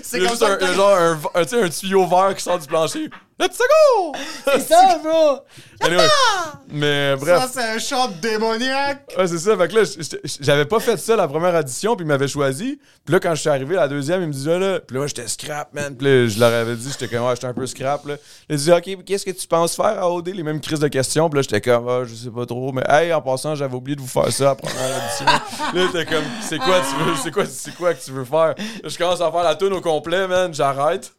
C'est 0.03 0.19
comme 0.19 0.29
juste 0.29 0.39
ça 0.39 0.57
un, 0.59 0.73
genre 0.73 0.97
un, 0.97 1.19
un, 1.35 1.41
un 1.63 1.69
tuyau 1.69 2.07
vert 2.07 2.33
qui 2.35 2.43
sort 2.43 2.59
du 2.59 2.67
plancher. 2.67 3.09
Let's 3.39 3.59
go! 3.59 4.13
C'est 4.45 4.59
ça, 4.67 4.97
bro. 5.03 5.39
Anyway, 5.81 6.07
mais 6.69 7.15
bref. 7.17 7.39
Ça, 7.39 7.49
c'est 7.53 7.75
un 7.75 7.77
chant 7.77 8.07
démoniaque. 8.19 9.13
Ouais, 9.15 9.27
c'est 9.27 9.37
ça. 9.37 9.55
Fait 9.55 9.67
que 9.67 9.75
là, 9.75 9.83
j'avais 10.39 10.65
pas 10.65 10.79
fait 10.79 10.97
ça 10.97 11.15
la 11.15 11.27
première 11.27 11.53
audition, 11.53 11.95
puis 11.95 12.03
ils 12.03 12.07
m'avaient 12.07 12.27
choisi. 12.27 12.79
Puis 13.05 13.13
là, 13.13 13.19
quand 13.19 13.35
je 13.35 13.41
suis 13.41 13.49
arrivé 13.49 13.75
la 13.75 13.87
deuxième, 13.87 14.23
ils 14.23 14.27
me 14.27 14.33
disaient 14.33 14.57
là. 14.57 14.79
Puis 14.79 14.97
là, 14.97 15.05
j'étais 15.05 15.27
scrap, 15.27 15.71
man. 15.75 15.95
Puis 15.95 16.07
là, 16.07 16.27
je 16.27 16.39
leur 16.39 16.51
avais 16.51 16.75
dit, 16.75 16.89
j'étais 16.91 17.15
comme, 17.15 17.27
ouais, 17.27 17.35
j'étais 17.35 17.45
un 17.45 17.53
peu 17.53 17.67
scrap, 17.67 18.07
là. 18.07 18.15
Ils 18.49 18.57
disaient, 18.57 18.73
OK, 18.73 19.03
qu'est-ce 19.05 19.25
que 19.25 19.31
tu 19.31 19.47
penses 19.47 19.75
faire 19.75 19.99
à 20.01 20.11
OD? 20.11 20.29
Les 20.29 20.41
mêmes 20.41 20.59
crises 20.59 20.79
de 20.79 20.87
questions. 20.87 21.29
Puis 21.29 21.37
là, 21.37 21.41
j'étais 21.43 21.61
comme, 21.61 21.87
ah, 21.87 22.05
je 22.05 22.15
sais 22.15 22.31
pas 22.31 22.47
trop. 22.47 22.71
Mais 22.71 22.83
hey, 22.89 23.13
en 23.13 23.21
passant, 23.21 23.53
j'avais 23.53 23.75
oublié 23.75 23.95
de 23.95 24.01
vous 24.01 24.07
faire 24.07 24.31
ça 24.33 24.45
la 24.45 24.55
première 24.55 24.97
audition. 24.97 25.25
là, 25.25 25.41
j'étais 25.93 26.05
comme, 26.05 26.25
c'est 26.41 26.57
quoi, 26.57 26.79
tu 26.79 27.03
veux, 27.03 27.15
c'est 27.23 27.31
quoi, 27.31 27.45
c'est 27.45 27.75
quoi 27.75 27.93
que 27.93 28.03
tu 28.03 28.11
veux 28.11 28.25
faire? 28.25 28.55
Là, 28.57 28.89
je 28.89 28.97
commence 28.97 29.21
à 29.21 29.31
faire 29.31 29.43
la 29.43 29.55
tune 29.55 29.73
au 29.73 29.81
complet, 29.81 30.27
man. 30.27 30.51
J'arrête. 30.55 31.11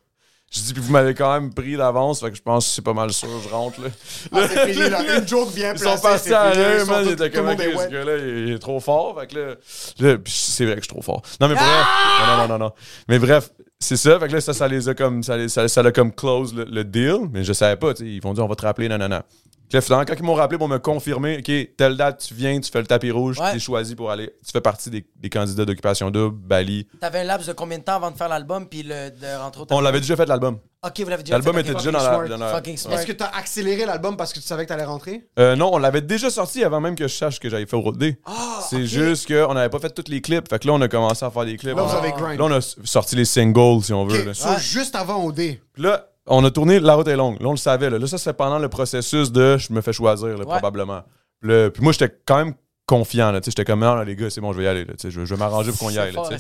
Je 0.51 0.61
dis, 0.61 0.73
puis 0.73 0.83
vous 0.83 0.93
m'avez 0.93 1.13
quand 1.15 1.31
même 1.39 1.53
pris 1.53 1.77
d'avance, 1.77 2.21
fait 2.21 2.31
que 2.31 2.37
je 2.37 2.41
pense 2.43 2.67
que 2.67 2.73
c'est 2.73 2.83
pas 2.83 2.95
mal 2.95 3.13
sûr, 3.13 3.29
je 3.43 3.49
rentre, 3.51 3.83
là. 3.83 3.89
Ah, 4.33 4.49
c'est 4.49 4.73
fini, 4.73 4.89
là. 4.89 5.19
Une 5.19 5.29
joke 5.29 5.53
bien 5.55 5.75
Ils 5.75 5.79
placée. 5.81 5.97
sont 5.97 6.03
partis 6.03 6.33
à 6.33 6.53
sont 6.85 6.91
man. 6.91 7.05
Ils 7.07 7.13
étaient 7.13 7.31
comme, 7.31 7.51
ce 7.51 7.89
gars-là, 7.91 8.17
il 8.17 8.53
est 8.53 8.59
trop 8.59 8.81
fort. 8.81 9.21
Fait 9.21 9.27
que 9.27 9.39
là, 9.39 9.55
là, 10.01 10.17
c'est 10.25 10.65
vrai 10.65 10.77
que 10.77 10.81
je 10.81 10.85
suis 10.87 10.95
trop 10.95 11.03
fort. 11.03 11.21
Non, 11.39 11.49
mais 11.49 11.55
bref. 11.55 11.67
Non, 11.67 12.27
non, 12.27 12.37
non, 12.39 12.49
non, 12.49 12.59
non. 12.67 12.73
Mais 13.09 13.19
bref, 13.19 13.51
c'est 13.79 13.99
ça. 13.99 14.19
Fait 14.19 14.27
que 14.29 14.33
là, 14.33 14.41
ça, 14.41 14.55
ça 14.55 14.67
les 14.69 14.89
a 14.89 14.95
comme, 14.95 15.23
ça, 15.23 15.37
les- 15.37 15.51
ça, 15.51 15.69
ça 15.69 15.83
l'a 15.83 15.93
comme 15.93 16.13
close 16.15 16.55
le, 16.55 16.65
le 16.65 16.83
deal. 16.83 17.29
Mais 17.31 17.45
je 17.45 17.53
savais 17.53 17.77
pas, 17.77 17.93
tu 17.93 18.05
sais. 18.05 18.11
Ils 18.11 18.23
vont 18.23 18.33
dire, 18.33 18.43
on 18.43 18.49
va 18.49 18.57
te 18.57 18.63
rappeler, 18.65 18.89
nanana. 18.89 19.25
Puis 19.69 19.77
là, 19.77 19.81
finalement, 19.83 20.05
quand 20.07 20.15
ils 20.19 20.23
m'ont 20.25 20.35
rappelé 20.35 20.57
pour 20.59 20.69
me 20.69 20.79
confirmer, 20.79 21.39
OK, 21.39 21.77
telle 21.77 21.97
date, 21.97 22.25
tu 22.27 22.33
viens, 22.35 22.59
tu 22.59 22.71
fais 22.71 22.81
le 22.81 22.87
tapis 22.87 23.11
rouge, 23.11 23.39
Ouais. 23.39 23.51
tu 23.51 23.57
es 23.57 23.61
choisi 23.61 23.95
pour 23.95 24.11
aller. 24.11 24.31
Tu 24.45 24.51
fais 24.53 24.61
partie 24.63 24.89
des, 24.89 25.05
des 25.17 25.29
candidats 25.29 25.65
d'occupation 25.67 26.11
double, 26.11 26.37
Bali. 26.39 26.87
T'avais 27.01 27.21
un 27.21 27.25
laps 27.25 27.47
de 27.47 27.53
combien 27.53 27.79
de 27.79 27.83
temps 27.85 27.97
avant 27.97 28.11
de 28.11 28.17
faire 28.17 28.29
l'album 28.29 28.67
puis 28.67 28.83
le, 28.83 29.11
de 29.11 29.39
rentrer 29.39 29.63
au 29.63 29.67
On 29.71 29.81
l'avait 29.81 30.01
déjà 30.01 30.17
fait, 30.17 30.25
l'album. 30.27 30.59
Ok, 30.87 31.01
vous 31.01 31.11
l'avez 31.11 31.23
déjà 31.25 31.35
L'album 31.35 31.55
fait, 31.57 31.61
était 31.63 31.71
ok, 31.73 31.77
déjà 31.79 31.91
dans 31.91 31.99
la. 31.99 32.29
dans 32.29 32.37
la- 32.39 32.55
Fucking 32.55 32.77
smart. 32.77 32.95
Est-ce 32.95 33.07
que 33.07 33.13
t'as 33.13 33.27
accéléré 33.27 33.85
l'album 33.85 34.17
parce 34.17 34.33
que 34.33 34.39
tu 34.39 34.47
savais 34.47 34.63
que 34.65 34.69
t'allais 34.69 34.85
rentrer? 34.85 35.27
Euh, 35.39 35.55
non, 35.57 35.71
on 35.75 35.79
l'avait 35.79 36.01
déjà 36.03 36.31
sorti 36.31 36.63
avant 36.65 36.81
même 36.81 36.95
que 36.95 37.07
je 37.09 37.15
sache 37.15 37.39
que 37.41 37.51
j'avais 37.51 37.67
fait 37.67 37.77
au 37.77 37.81
Road 37.81 37.99
Day. 37.99 38.19
Ah, 38.25 38.61
C'est 38.71 38.87
juste 38.87 39.27
qu'on 39.29 39.55
n'avait 39.55 39.69
pas 39.71 39.81
fait 39.81 39.91
tous 39.91 40.11
les 40.11 40.21
clips. 40.23 40.49
Fait 40.49 40.59
que 40.61 40.67
là, 40.69 40.73
on 40.75 40.81
a 40.81 40.89
commencé 40.89 41.25
à 41.25 41.31
faire 41.31 41.45
des 41.45 41.57
clips. 41.57 41.77
Là, 41.77 41.83
vous 41.83 41.95
avez 41.97 42.13
grind. 42.13 42.39
Là, 42.39 42.45
on 42.47 42.53
a 42.53 42.61
sorti 42.61 43.17
les 43.17 43.25
singles, 43.25 43.83
si 43.83 43.93
on 43.93 44.07
veut. 44.07 44.23
là. 44.25 44.31
Ok, 44.31 44.37
so, 44.37 44.59
juste 44.61 44.95
avant 44.95 45.25
OD. 45.27 45.35
Puis 45.35 45.83
là, 45.83 46.07
on 46.29 46.45
a 46.45 46.51
tourné 46.51 46.81
La 46.81 46.95
route 46.95 47.09
est 47.09 47.17
longue. 47.17 47.41
Là, 47.41 47.49
on 47.49 47.53
le 47.53 47.57
savait. 47.57 47.91
Là, 47.91 47.99
Là, 47.99 48.07
ça, 48.07 48.19
c'est 48.19 48.33
pendant 48.33 48.59
le 48.59 48.69
processus 48.69 49.31
de 49.33 49.57
je 49.57 49.73
me 49.73 49.81
fais 49.81 49.93
choisir, 49.93 50.29
là, 50.39 50.45
probablement. 50.45 51.03
Puis, 51.41 51.51
là, 51.51 51.71
puis 51.71 51.83
moi, 51.83 51.93
j'étais 51.93 52.15
quand 52.27 52.37
même 52.45 52.55
confiant. 52.87 53.33
J'étais 53.45 53.65
comme, 53.65 53.81
non, 53.81 53.95
là, 53.95 54.05
les 54.05 54.17
gars, 54.17 54.31
c'est 54.31 54.41
bon, 54.41 54.53
je 54.53 54.59
vais 54.59 54.65
y 54.65 54.67
aller. 54.69 54.85
là, 54.85 54.95
je, 55.03 55.11
je 55.11 55.21
vais 55.21 55.37
m'arranger 55.37 55.71
pour 55.73 55.81
qu'on 55.81 55.91
y 55.91 55.99
aille. 55.99 56.13
là, 56.13 56.13
fort, 56.13 56.31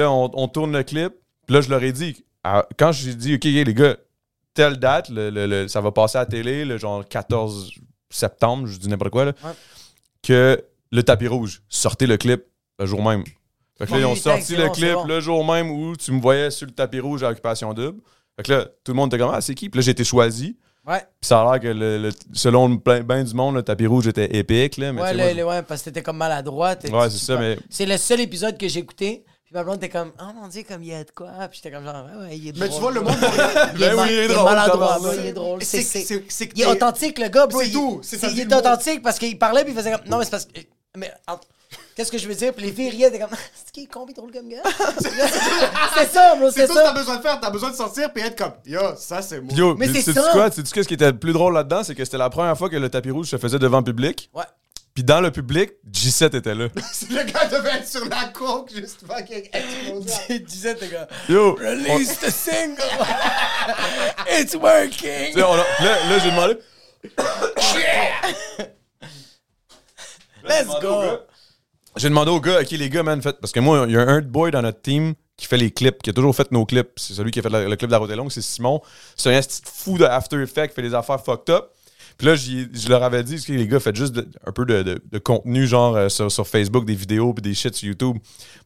on, 0.00 0.30
on 0.34 0.48
tourne 0.48 0.72
le 0.72 0.82
clip. 0.82 1.12
Puis 1.46 1.54
là, 1.54 1.60
je 1.60 1.68
leur 1.70 1.82
ai 1.82 1.92
dit, 1.92 2.24
à- 2.42 2.66
quand 2.78 2.92
j'ai 2.92 3.14
dit, 3.14 3.34
OK, 3.34 3.44
les 3.44 3.74
gars, 3.74 3.96
telle 4.54 4.76
date, 4.78 5.08
le- 5.10 5.30
le- 5.30 5.46
le- 5.46 5.68
ça 5.68 5.80
va 5.80 5.90
passer 5.92 6.16
à 6.18 6.22
la 6.22 6.26
télé, 6.26 6.64
le 6.64 6.78
genre 6.78 7.06
14 7.06 7.70
septembre, 8.10 8.66
je 8.66 8.78
dis 8.78 8.88
n'importe 8.88 9.10
quoi, 9.10 9.24
là, 9.26 9.32
Ouais. 9.44 9.50
que 10.22 10.64
le 10.92 11.02
tapis 11.02 11.26
rouge, 11.28 11.62
sortez 11.68 12.06
le 12.06 12.16
clip 12.16 12.44
le 12.78 12.86
jour 12.86 13.02
même. 13.02 13.24
Fait 13.76 13.86
que 13.86 13.92
là, 13.92 13.98
ils 13.98 14.04
ont 14.04 14.14
sorti 14.14 14.56
le 14.56 14.68
clip 14.68 14.92
bon. 14.94 15.04
le 15.04 15.20
jour 15.20 15.44
même 15.44 15.68
où 15.70 15.96
tu 15.96 16.12
me 16.12 16.20
voyais 16.20 16.50
sur 16.50 16.66
le 16.66 16.72
tapis 16.72 17.00
rouge 17.00 17.24
à 17.24 17.30
Occupation 17.30 17.74
Double. 17.74 18.00
Fait 18.36 18.42
que 18.42 18.52
là, 18.52 18.64
tout 18.82 18.92
le 18.92 18.96
monde 18.96 19.12
était 19.14 19.22
comme, 19.22 19.32
ah, 19.34 19.40
c'est 19.40 19.54
qui? 19.54 19.68
Puis 19.68 19.78
là, 19.78 19.84
j'ai 19.84 19.92
été 19.92 20.04
choisi. 20.04 20.56
Ouais, 20.86 20.98
Puis 21.00 21.28
ça 21.28 21.40
a 21.40 21.52
l'air 21.52 21.60
que, 21.62 21.68
le, 21.68 21.96
le- 21.98 22.10
selon 22.34 22.68
le 22.68 22.78
plein 22.78 23.00
ben 23.00 23.24
du 23.24 23.32
monde, 23.32 23.54
le 23.54 23.62
tapis 23.62 23.86
rouge 23.86 24.06
était 24.06 24.36
épique. 24.36 24.76
Là, 24.76 24.92
mais 24.92 25.00
ouais, 25.00 25.12
tu 25.12 25.16
sais, 25.18 25.28
le- 25.28 25.44
moi, 25.44 25.52
le- 25.54 25.58
ouais, 25.58 25.62
parce 25.62 25.80
que 25.80 25.86
t'étais 25.86 26.02
comme 26.02 26.18
maladroit. 26.18 26.76
t'es- 26.76 26.90
Ouais, 26.92 27.08
c'est 27.08 27.18
tu 27.18 27.24
ça, 27.24 27.34
pas- 27.36 27.40
mais- 27.40 27.58
C'est 27.70 27.86
le 27.86 27.96
seul 27.96 28.20
épisode 28.20 28.58
que 28.58 28.68
j'ai 28.68 28.80
écouté. 28.80 29.24
Puis 29.46 29.54
ma 29.54 29.62
blonde 29.64 29.76
était 29.76 29.88
comme, 29.88 30.12
oh 30.20 30.24
mon 30.38 30.46
dieu, 30.48 30.62
comme 30.68 30.82
il 30.82 30.90
y 30.90 30.94
a 30.94 31.02
de 31.04 31.10
quoi. 31.10 31.30
Puis 31.50 31.60
j'étais 31.62 31.74
comme 31.74 31.84
genre, 31.84 32.04
ouais, 32.04 32.26
ouais, 32.26 32.36
il 32.36 32.48
est 32.48 32.52
drôle. 32.52 32.68
Mais 32.68 32.74
tu 32.74 32.80
vois, 32.80 32.92
le 32.92 33.00
monde. 33.00 33.14
Il 33.76 33.82
est, 33.82 33.88
Ben 33.90 33.98
oui, 33.98 34.08
il 34.10 34.14
est 34.18 34.28
drôle, 34.28 34.44
maladroit, 34.44 34.86
tabarnak. 34.94 35.14
il 35.20 35.26
est 35.26 35.32
drôle. 35.32 35.62
C'est- 35.62 35.80
C'est- 35.82 35.82
c'est- 36.00 36.04
c'est- 36.04 36.24
c'est 36.28 36.48
que 36.48 36.52
Il 36.56 36.62
est 36.62 36.64
t'es- 36.66 36.70
authentique, 36.70 37.18
le 37.18 37.28
gars, 37.28 37.46
bro. 37.46 37.60
C'est 37.60 37.68
il- 37.68 37.72
tout, 37.72 38.00
c'est 38.02 38.18
ça, 38.18 38.28
il 38.30 38.40
est 38.40 38.44
mot. 38.50 38.56
authentique 38.58 39.02
parce 39.02 39.18
qu'il 39.18 39.38
parlait, 39.38 39.62
puis 39.64 39.72
il 39.72 39.76
faisait 39.78 39.92
comme, 39.92 40.06
non, 40.10 40.18
mais 40.18 40.24
c'est 40.24 40.30
parce 40.32 40.44
que. 40.46 40.60
Mais 40.96 41.10
en- 41.28 41.38
qu'est-ce 41.96 42.10
que 42.12 42.18
je 42.18 42.26
veux 42.28 42.34
dire? 42.34 42.52
Puis 42.54 42.66
les 42.66 42.72
filles 42.72 42.90
riaient, 42.90 43.10
t'es 43.10 43.18
comme, 43.18 43.30
c'est 43.54 43.72
qui 43.72 43.82
est 43.82 44.14
drôle 44.14 44.32
comme 44.32 44.48
gars? 44.48 44.62
c'est 44.98 46.08
ça, 46.12 46.34
bro, 46.36 46.50
C'est 46.50 46.60
c'est 46.62 46.66
tout 46.68 46.74
ce 46.74 46.78
que 46.78 46.82
t'as 46.84 46.86
ça. 46.86 46.92
besoin 46.92 47.16
de 47.16 47.22
faire. 47.22 47.40
T'as 47.40 47.50
besoin 47.50 47.70
de 47.70 47.76
sortir 47.76 48.12
puis 48.12 48.22
être 48.22 48.36
comme, 48.36 48.52
yo, 48.66 48.80
ça 48.96 49.22
c'est 49.22 49.40
moi. 49.40 49.52
Yo, 49.54 49.74
Mais 49.76 49.88
c'est 49.88 50.12
ça. 50.12 50.30
quoi? 50.32 50.50
Sais-tu 50.50 50.72
qu'est-ce 50.72 50.88
qui 50.88 50.94
était 50.94 51.10
le 51.12 51.18
plus 51.18 51.32
drôle 51.32 51.54
là-dedans? 51.54 51.82
C'est 51.84 51.94
que 51.94 52.04
c'était 52.04 52.18
la 52.18 52.30
première 52.30 52.56
fois 52.56 52.68
que 52.70 52.76
le 52.76 52.88
tapis 52.88 53.10
rouge 53.10 53.28
se 53.28 53.36
faisait 53.38 53.58
devant 53.58 53.78
le 53.78 53.84
public. 53.84 54.30
Ouais. 54.34 54.44
Puis 54.94 55.02
dans 55.02 55.20
le 55.20 55.32
public, 55.32 55.72
G7 55.90 56.36
était 56.36 56.54
là. 56.54 56.68
Si 56.92 57.06
le 57.06 57.24
gars 57.24 57.46
devait 57.46 57.78
être 57.78 57.88
sur 57.88 58.04
la 58.08 58.26
coke, 58.32 58.70
juste 58.72 59.00
fucking. 59.04 59.50
Tu 60.28 60.38
disais, 60.40 60.76
t'es 60.76 60.86
comme, 60.88 61.06
Yo! 61.28 61.52
on- 61.52 61.54
release 61.56 62.16
the 62.20 62.30
single. 62.30 62.80
It's 64.30 64.54
working. 64.54 65.32
tu 65.32 65.32
sais, 65.32 65.42
on 65.42 65.52
a- 65.54 65.56
là, 65.56 65.96
là, 66.08 66.18
j'ai 66.22 66.30
demandé. 66.30 66.58
Let's 70.44 70.68
go. 70.80 71.18
J'ai 71.96 72.08
demandé 72.08 72.30
au 72.30 72.40
gars, 72.40 72.60
OK, 72.60 72.70
les 72.72 72.90
gars, 72.90 73.02
man, 73.02 73.22
faites. 73.22 73.40
Parce 73.40 73.52
que 73.52 73.60
moi, 73.60 73.84
il 73.86 73.92
y 73.92 73.96
a 73.96 74.00
un 74.00 74.20
boy 74.20 74.50
dans 74.50 74.62
notre 74.62 74.80
team 74.80 75.14
qui 75.36 75.46
fait 75.46 75.56
les 75.56 75.70
clips, 75.70 76.02
qui 76.02 76.10
a 76.10 76.12
toujours 76.12 76.34
fait 76.34 76.50
nos 76.50 76.64
clips. 76.66 76.90
C'est 76.96 77.14
celui 77.14 77.30
qui 77.30 77.38
a 77.38 77.42
fait 77.42 77.50
le, 77.50 77.76
clip 77.76 77.88
de 77.88 77.92
la 77.92 77.98
route 77.98 78.10
longue, 78.10 78.30
c'est 78.30 78.42
Simon. 78.42 78.80
C'est 79.16 79.34
un 79.34 79.40
petit 79.40 79.62
fou 79.64 79.98
de 79.98 80.04
After 80.04 80.40
Effects, 80.42 80.70
qui 80.70 80.74
fait 80.74 80.82
des 80.82 80.94
affaires 80.94 81.22
fucked 81.22 81.54
up. 81.54 81.73
Puis 82.16 82.26
là, 82.28 82.34
je 82.36 82.88
leur 82.88 83.02
avais 83.02 83.22
dit, 83.24 83.42
les 83.48 83.66
gars, 83.66 83.80
faites 83.80 83.96
juste 83.96 84.12
de- 84.12 84.28
un 84.46 84.52
peu 84.52 84.64
de, 84.64 84.82
de- 84.82 85.02
de 85.10 85.18
contenu, 85.18 85.66
genre 85.66 85.96
euh, 85.96 86.08
sur, 86.08 86.30
sur 86.30 86.46
Facebook, 86.46 86.84
des 86.84 86.94
vidéos, 86.94 87.32
puis 87.34 87.42
des 87.42 87.54
shit 87.54 87.74
sur 87.74 87.88
YouTube. 87.88 88.16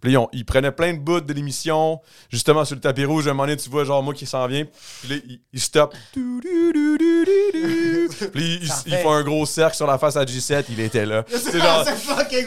Puis 0.00 0.12
là, 0.12 0.18
ils, 0.18 0.22
ont- 0.22 0.28
ils 0.32 0.44
prenaient 0.44 0.72
plein 0.72 0.92
de 0.92 0.98
bouts 0.98 1.20
de 1.20 1.32
l'émission, 1.32 2.00
justement 2.30 2.64
sur 2.64 2.74
le 2.74 2.80
tapis 2.80 3.04
rouge. 3.04 3.26
À 3.26 3.30
un 3.30 3.34
moment 3.34 3.44
donné, 3.46 3.56
tu 3.56 3.70
vois, 3.70 3.84
genre, 3.84 4.02
moi 4.02 4.12
qui 4.14 4.26
s'en 4.26 4.46
vient. 4.46 4.64
Puis 5.02 5.08
là, 5.10 5.16
ils, 5.28 5.40
ils 5.52 5.60
stoppent. 5.60 5.94
Puis 8.32 8.58
ils, 8.62 8.70
ils- 8.86 8.96
font 8.98 9.12
un 9.12 9.22
gros 9.22 9.46
cercle 9.46 9.76
sur 9.76 9.86
la 9.86 9.98
face 9.98 10.16
à 10.16 10.24
G7, 10.24 10.64
il 10.70 10.80
était 10.80 11.06
là. 11.06 11.24
C'est 11.30 11.58
genre. 11.60 11.84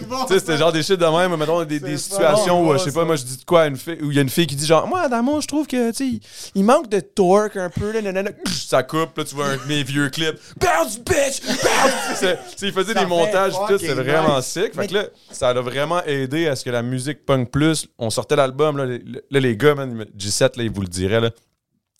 Bon. 0.07 0.25
C'était 0.27 0.57
genre 0.57 0.71
des 0.71 0.83
shit 0.83 0.99
de 0.99 1.05
même, 1.05 1.35
mettons 1.37 1.63
des, 1.63 1.79
des 1.79 1.97
situations 1.97 2.65
où, 2.65 2.71
euh, 2.71 2.77
je 2.77 2.83
sais 2.85 2.91
pas, 2.91 3.03
moi, 3.05 3.15
je 3.15 3.23
dis 3.23 3.37
de 3.37 3.43
quoi 3.43 3.65
une 3.67 3.75
fille, 3.77 3.97
où 4.01 4.11
il 4.11 4.15
y 4.15 4.19
a 4.19 4.21
une 4.21 4.29
fille 4.29 4.45
qui 4.47 4.55
dit 4.55 4.65
genre, 4.65 4.87
moi, 4.87 5.01
Adamo, 5.01 5.41
je 5.41 5.47
trouve 5.47 5.65
que, 5.67 5.91
tu 5.91 6.19
sais, 6.19 6.19
il- 6.55 6.63
manque 6.63 6.89
de 6.89 6.99
torque 6.99 7.57
un 7.57 7.69
peu, 7.69 7.91
là, 7.91 8.23
ça 8.45 8.83
coupe, 8.83 9.17
là, 9.17 9.23
tu 9.23 9.35
vois 9.35 9.47
un 9.47 9.57
mes 9.67 9.83
vieux 9.83 10.09
clips. 10.09 10.37
Bounce, 10.59 10.90
bitch! 10.99 11.41
Bounce! 11.45 12.15
C'est- 12.15 12.39
c'est- 12.55 12.67
il 12.67 12.73
faisait 12.73 12.93
Ça 12.93 12.99
des 13.01 13.05
montages, 13.05 13.53
tout, 13.67 13.77
c'est 13.79 13.93
vraiment 13.93 14.37
nice. 14.37 14.45
sick. 14.45 14.73
Fait 14.75 14.87
que 14.87 14.93
là, 14.93 15.05
ça 15.31 15.49
a 15.49 15.53
vraiment 15.61 16.03
aidé 16.03 16.47
à 16.47 16.55
ce 16.55 16.63
que 16.65 16.69
la 16.69 16.81
musique 16.81 17.25
punk 17.25 17.49
plus, 17.51 17.87
on 17.97 18.09
sortait 18.09 18.35
l'album, 18.35 18.77
là, 18.77 18.85
les- 18.85 18.99
là, 19.29 19.39
les 19.39 19.57
gars, 19.57 19.75
man, 19.75 19.89
ils 19.91 19.95
me- 19.97 20.05
G7, 20.05 20.57
là, 20.57 20.63
ils 20.63 20.71
vous 20.71 20.81
le 20.81 20.87
diraient, 20.87 21.21
là. 21.21 21.31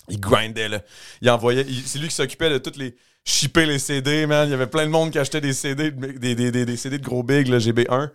Il 0.10 0.20
grindait, 0.20 0.68
là. 0.70 0.82
Il 1.22 1.30
envoyait. 1.30 1.66
c'est 1.86 2.00
lui 2.00 2.08
qui 2.10 2.16
s'occupait 2.16 2.50
de 2.50 2.58
toutes 2.58 2.78
les. 2.78 2.96
Shipper 3.24 3.68
les 3.68 3.78
CD, 3.78 4.26
man. 4.26 4.48
Il 4.48 4.52
y 4.52 4.54
avait 4.56 4.66
plein 4.68 4.86
de 4.86 4.90
monde 4.92 5.12
qui 5.12 5.20
achetait 5.20 5.42
des 5.42 5.54
CD, 5.54 5.92
de- 5.92 6.18
des, 6.18 6.34
des, 6.34 6.52
des, 6.52 6.66
des 6.66 6.76
CD 6.78 6.98
de 6.98 7.04
gros 7.06 7.22
big, 7.22 7.48
là, 7.48 7.60
GB1. 7.60 8.10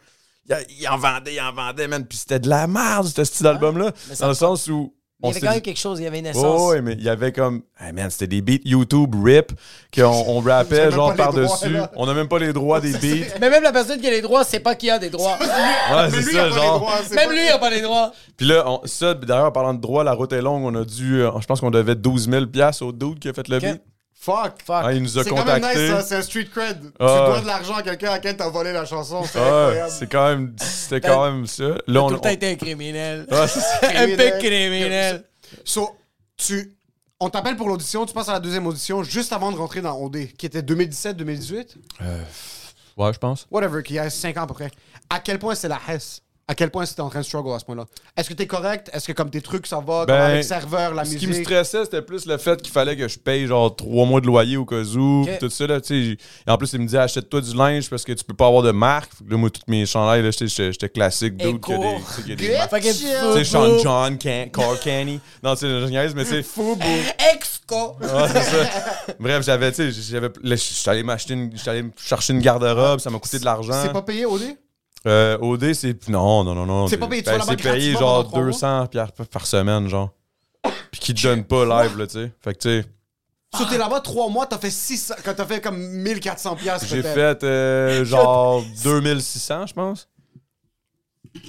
Il, 0.48 0.56
il 0.80 0.88
en 0.88 0.98
vendait, 0.98 1.34
il 1.34 1.40
en 1.40 1.52
vendait, 1.52 1.86
man. 1.86 2.04
Puis 2.04 2.18
c'était 2.18 2.40
de 2.40 2.48
la 2.48 2.66
merde, 2.66 3.06
ce 3.06 3.22
style 3.24 3.44
d'album-là. 3.44 3.92
Dans 4.18 4.28
le 4.28 4.34
sens 4.34 4.66
où. 4.68 4.92
Il 5.22 5.28
y 5.28 5.30
avait 5.30 5.40
quand 5.40 5.50
même 5.52 5.60
quelque 5.62 5.78
chose, 5.80 5.98
il 5.98 6.02
y 6.04 6.06
avait 6.06 6.18
une 6.18 6.26
essence. 6.26 6.44
Oh, 6.46 6.70
ouais, 6.72 6.82
mais 6.82 6.92
il 6.92 7.02
y 7.02 7.08
avait 7.08 7.32
comme. 7.32 7.62
Hey 7.80 7.92
man, 7.92 8.10
c'était 8.10 8.26
des 8.26 8.42
beats 8.42 8.62
YouTube 8.66 9.14
rip 9.24 9.50
qu'on 9.94 10.04
on 10.04 10.40
rappait 10.40 10.90
genre 10.90 11.14
droits, 11.14 11.14
par-dessus. 11.14 11.76
On 11.96 12.04
n'a 12.04 12.12
même 12.12 12.28
pas 12.28 12.38
les 12.38 12.52
droits 12.52 12.80
des 12.80 12.92
beats. 12.98 13.26
Mais 13.40 13.48
même 13.48 13.62
la 13.62 13.72
personne 13.72 13.98
qui 13.98 14.06
a 14.06 14.10
les 14.10 14.20
droits, 14.20 14.44
c'est 14.44 14.60
pas 14.60 14.74
qui 14.74 14.90
a 14.90 14.98
des 14.98 15.08
droits. 15.08 15.38
Ouais, 15.40 16.10
c'est 16.10 16.22
ça, 16.22 16.50
genre. 16.50 16.80
droits, 16.80 16.92
même 17.14 17.28
pas- 17.28 17.32
lui, 17.32 17.44
il 17.44 17.48
a 17.48 17.58
pas 17.58 17.70
les 17.70 17.80
droits. 17.80 18.12
Puis 18.36 18.46
là, 18.46 18.64
on- 18.70 18.80
ça, 18.84 19.14
d'ailleurs, 19.14 19.46
en 19.46 19.52
parlant 19.52 19.72
de 19.72 19.80
droit, 19.80 20.04
la 20.04 20.12
route 20.12 20.32
est 20.34 20.42
longue. 20.42 20.64
On 20.64 20.74
a 20.74 20.84
dû. 20.84 21.22
euh, 21.22 21.30
je 21.40 21.46
pense 21.46 21.60
qu'on 21.60 21.70
devait 21.70 21.94
12 21.94 22.28
000 22.28 22.46
piastres 22.46 22.82
au 22.84 22.92
dude 22.92 23.18
qui 23.18 23.28
a 23.28 23.32
fait 23.32 23.48
le 23.48 23.58
beat. 23.58 23.82
Fuck. 24.18 24.62
Fuck. 24.64 24.82
Ah, 24.84 24.92
il 24.92 25.02
nous 25.02 25.18
a 25.18 25.22
C'est 25.24 25.30
quand 25.30 25.44
même 25.44 25.62
nice, 25.62 25.90
ça. 25.90 26.02
C'est 26.02 26.16
un 26.16 26.22
street 26.22 26.46
cred. 26.52 26.80
Tu 26.80 26.90
Ah. 26.98 27.24
dois 27.28 27.40
de 27.42 27.46
l'argent 27.46 27.74
à 27.76 27.82
quelqu'un 27.82 28.10
à 28.12 28.18
qui 28.18 28.34
t'as 28.36 28.48
volé 28.48 28.72
la 28.72 28.84
chanson. 28.84 29.22
C'est 29.24 29.38
Ouais, 29.38 29.44
incroyable. 29.46 29.90
c'est 29.96 30.06
quand 30.10 30.28
même. 30.28 30.56
C'était 30.60 31.00
quand 31.06 31.30
même 31.30 31.46
ça. 31.46 31.64
Là, 31.86 32.02
on. 32.02 32.08
tout 32.08 32.14
le 32.14 32.20
temps 32.20 32.28
on- 32.28 32.32
été 32.32 32.50
un 32.50 32.56
criminel. 32.56 33.26
Ça. 33.30 33.44
un 33.82 34.06
peu 34.16 34.30
Criminel. 34.38 35.24
So, 35.64 35.96
tu... 36.36 36.72
On 37.20 37.30
t'appelle 37.30 37.56
pour 37.56 37.68
l'audition, 37.68 38.04
tu 38.04 38.12
passes 38.12 38.28
à 38.28 38.32
la 38.34 38.40
deuxième 38.40 38.66
audition 38.66 39.02
juste 39.02 39.32
avant 39.32 39.50
de 39.52 39.56
rentrer 39.56 39.80
dans 39.80 39.96
OD, 39.98 40.26
qui 40.36 40.44
était 40.44 40.60
2017-2018. 40.62 41.76
Ouais, 42.96 43.12
je 43.12 43.18
pense. 43.18 43.46
Whatever, 43.50 43.82
qui 43.82 43.98
a 43.98 44.10
5 44.10 44.36
ans 44.38 44.42
à 44.42 44.46
peu 44.46 44.54
près. 44.54 44.70
À 45.08 45.20
quel 45.20 45.38
point 45.38 45.54
c'est 45.54 45.68
la 45.68 45.78
Hesse? 45.88 46.20
À 46.48 46.54
quel 46.54 46.70
point 46.70 46.86
c'était 46.86 47.00
en 47.00 47.08
train 47.10 47.18
de 47.18 47.24
struggle 47.24 47.52
à 47.54 47.58
ce 47.58 47.64
point-là? 47.64 47.86
Est-ce 48.16 48.28
que 48.28 48.34
t'es 48.34 48.46
correct? 48.46 48.88
Est-ce 48.92 49.08
que 49.08 49.12
comme 49.12 49.30
tes 49.30 49.40
trucs, 49.40 49.66
ça 49.66 49.78
va? 49.78 50.04
comme 50.06 50.06
Ben, 50.06 50.20
avec 50.20 50.44
serveur, 50.44 50.94
la 50.94 51.04
Ce 51.04 51.10
musique? 51.14 51.28
qui 51.28 51.36
me 51.36 51.42
stressait, 51.44 51.84
c'était 51.84 52.02
plus 52.02 52.24
le 52.24 52.36
fait 52.38 52.62
qu'il 52.62 52.72
fallait 52.72 52.96
que 52.96 53.08
je 53.08 53.18
paye 53.18 53.48
genre 53.48 53.74
trois 53.74 54.06
mois 54.06 54.20
de 54.20 54.26
loyer 54.26 54.56
au 54.56 54.64
cas 54.64 54.80
où, 54.84 55.26
tout 55.40 55.50
ça. 55.50 55.66
Là. 55.66 55.80
Et 55.90 56.16
en 56.46 56.56
plus, 56.56 56.72
il 56.74 56.78
me 56.78 56.84
disait 56.86 56.98
achète-toi 56.98 57.40
du 57.40 57.52
linge 57.56 57.90
parce 57.90 58.04
que 58.04 58.12
tu 58.12 58.22
peux 58.22 58.32
pas 58.34 58.46
avoir 58.46 58.62
de 58.62 58.70
marque. 58.70 59.10
Que 59.18 59.28
Là, 59.32 59.36
moi, 59.38 59.50
toutes 59.50 59.66
mes 59.66 59.86
chandails, 59.86 60.22
là, 60.22 60.30
j'étais- 60.30 60.88
classique, 60.88 61.36
dude. 61.36 61.58
y 62.28 62.32
a 62.32 62.36
des- 62.36 62.56
marques. 62.56 62.80
Tu 62.80 62.92
sais, 62.92 63.44
Sean. 63.44 63.78
John, 63.78 64.16
Can, 64.16 64.46
Carl 64.52 64.78
Canny. 64.78 65.18
Non, 65.42 65.54
tu 65.54 65.62
sais, 65.62 65.68
je 65.68 66.14
mais 66.14 66.24
c'est 66.24 66.44
fou. 66.44 66.78
Exco. 67.34 67.96
Ouais, 68.00 68.08
c'est 68.32 68.42
ça. 68.42 69.14
Bref, 69.18 69.44
j'avais, 69.44 69.72
tu 69.72 69.92
sais, 69.92 70.02
j'avais. 70.12 70.28
là, 70.44 70.54
J'étais 70.54 70.90
allé 70.90 71.02
m'acheter 71.02 71.34
une. 71.34 71.50
J'étais 71.56 71.70
allé 71.70 71.82
me 71.82 71.90
chercher 71.96 72.34
une 72.34 72.40
garde-robe, 72.40 73.00
ça 73.00 73.10
m'a 73.10 73.18
coûté 73.18 73.40
de 73.40 73.44
l'argent. 73.44 73.82
C'est 73.82 73.92
pas 73.92 74.02
payé 74.02 74.26
OD? 74.26 74.42
Euh, 75.06 75.38
OD, 75.40 75.72
c'est. 75.72 76.08
Non, 76.08 76.42
non, 76.44 76.54
non, 76.54 76.66
non. 76.66 76.88
C'est 76.88 76.96
pas 76.98 77.06
payé, 77.06 77.22
tu 77.22 77.30
Ben, 77.30 77.40
C'est 77.40 77.56
payé 77.56 77.92
genre 77.92 78.00
pendant 78.00 78.24
trois 78.24 78.38
mois? 78.40 78.50
200 78.50 78.86
pierres 78.88 79.12
par- 79.12 79.26
par 79.28 79.46
semaine, 79.46 79.88
genre. 79.88 80.10
Puis 80.90 81.00
qui 81.00 81.14
te 81.14 81.22
donne 81.22 81.44
pas 81.44 81.64
live, 81.84 81.96
là, 81.96 82.06
tu 82.06 82.14
sais. 82.14 82.32
Fait 82.42 82.54
que, 82.54 82.58
tu 82.58 82.68
sais, 82.82 82.86
So, 83.56 83.64
t'es 83.64 83.78
là-bas 83.78 84.00
trois 84.00 84.28
mois, 84.28 84.44
t'as 84.46 84.58
fait 84.58 84.70
600, 84.70 85.14
quand 85.24 85.32
t'as 85.34 85.46
fait 85.46 85.60
comme 85.62 85.78
1400 85.78 86.56
piastres 86.56 86.88
j'ai 86.88 87.02
fait 87.02 87.42
euh, 87.42 88.04
genre 88.04 88.62
2600, 88.82 89.68
je 89.68 89.72
pense. 89.72 90.08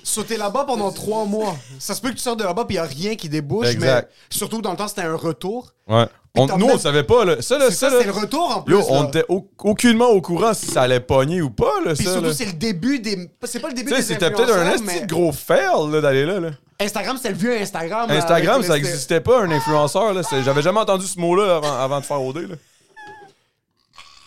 So, 0.03 0.24
t'es 0.24 0.38
là-bas 0.38 0.64
pendant 0.66 0.91
trois 0.91 1.26
mois. 1.26 1.58
Ça 1.80 1.95
se 1.95 2.01
peut 2.01 2.10
que 2.10 2.16
tu 2.16 2.22
sors 2.22 2.36
de 2.38 2.43
là-bas 2.43 2.66
puis 2.66 2.76
y 2.76 2.80
a 2.80 2.84
rien 2.84 3.16
qui 3.16 3.28
débouche, 3.30 3.68
Exact. 3.68 4.10
mais 4.10 4.38
surtout 4.38 4.62
dans 4.62 4.72
le 4.72 4.78
temps, 4.78 4.88
c'était 4.88 5.01
un 5.01 5.16
retour. 5.16 5.74
Ouais. 5.88 6.05
On- 6.38 6.58
nous, 6.58 6.68
on 6.68 6.78
savait 6.78 7.04
pas, 7.04 7.26
là. 7.26 7.42
Ça, 7.42 7.58
là, 7.58 7.66
C'est 7.70 7.76
ça, 7.76 7.90
ça, 7.90 7.96
là. 7.96 8.02
c'est 8.02 8.08
le 8.08 8.14
retour 8.14 8.58
en 8.58 8.62
plus. 8.62 8.76
Yo, 8.76 8.84
on 8.90 9.06
était 9.08 9.26
au- 9.30 9.50
aucunement 9.64 10.08
au 10.10 10.22
courant 10.22 10.54
si 10.54 10.68
ça 10.68 10.84
allait 10.84 11.00
pogner 11.00 11.42
ou 11.42 11.50
pas, 11.50 11.72
là, 11.86 11.94
Puis 11.96 12.06
ça. 12.06 12.14
surtout, 12.14 12.34
c'est 12.34 12.46
le 12.46 12.54
début 12.54 13.00
des. 13.00 13.30
C'est 13.46 13.60
pas 13.60 13.70
le 13.70 13.74
début 13.74 13.92
des 13.92 14.02
c'était 14.02 14.30
peut-être 14.32 14.54
un 14.54 14.78
mais 14.84 15.02
de 15.02 15.08
gros 15.08 15.32
fail, 15.32 16.02
d'aller 16.02 16.26
là, 16.26 16.40
là. 16.40 16.50
Instagram, 16.80 17.18
c'est 17.22 17.30
le 17.30 17.36
vieux 17.36 17.58
Instagram. 17.60 18.10
Instagram, 18.12 18.62
ça 18.64 18.74
les- 18.78 18.80
existait 18.80 19.22
pas, 19.22 19.42
un 19.42 19.52
influenceur, 19.52 20.14
là. 20.14 20.22
J'avais 20.44 20.62
jamais 20.62 20.80
entendu 20.80 21.06
ce 21.08 21.20
mot-là 21.20 21.58
avant, 21.58 21.74
avant 21.80 22.00
de 22.00 22.06
faire 22.06 22.22
OD, 22.22 22.38
là. 22.50 22.56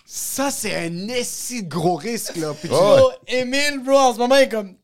Ça, 0.05 0.51
c'est 0.51 0.75
un 0.75 1.09
esti 1.09 1.63
de 1.63 1.69
gros 1.69 1.95
risque, 1.95 2.37
là. 2.37 2.49
Puis 2.59 2.69
tu-. 2.69 2.75
Bro, 2.75 3.13
Emile, 3.29 3.81
bro, 3.85 3.97
en 3.97 4.15
ce 4.15 4.19
moment, 4.19 4.35
il 4.37 4.43
est 4.43 4.49
comme 4.49 4.75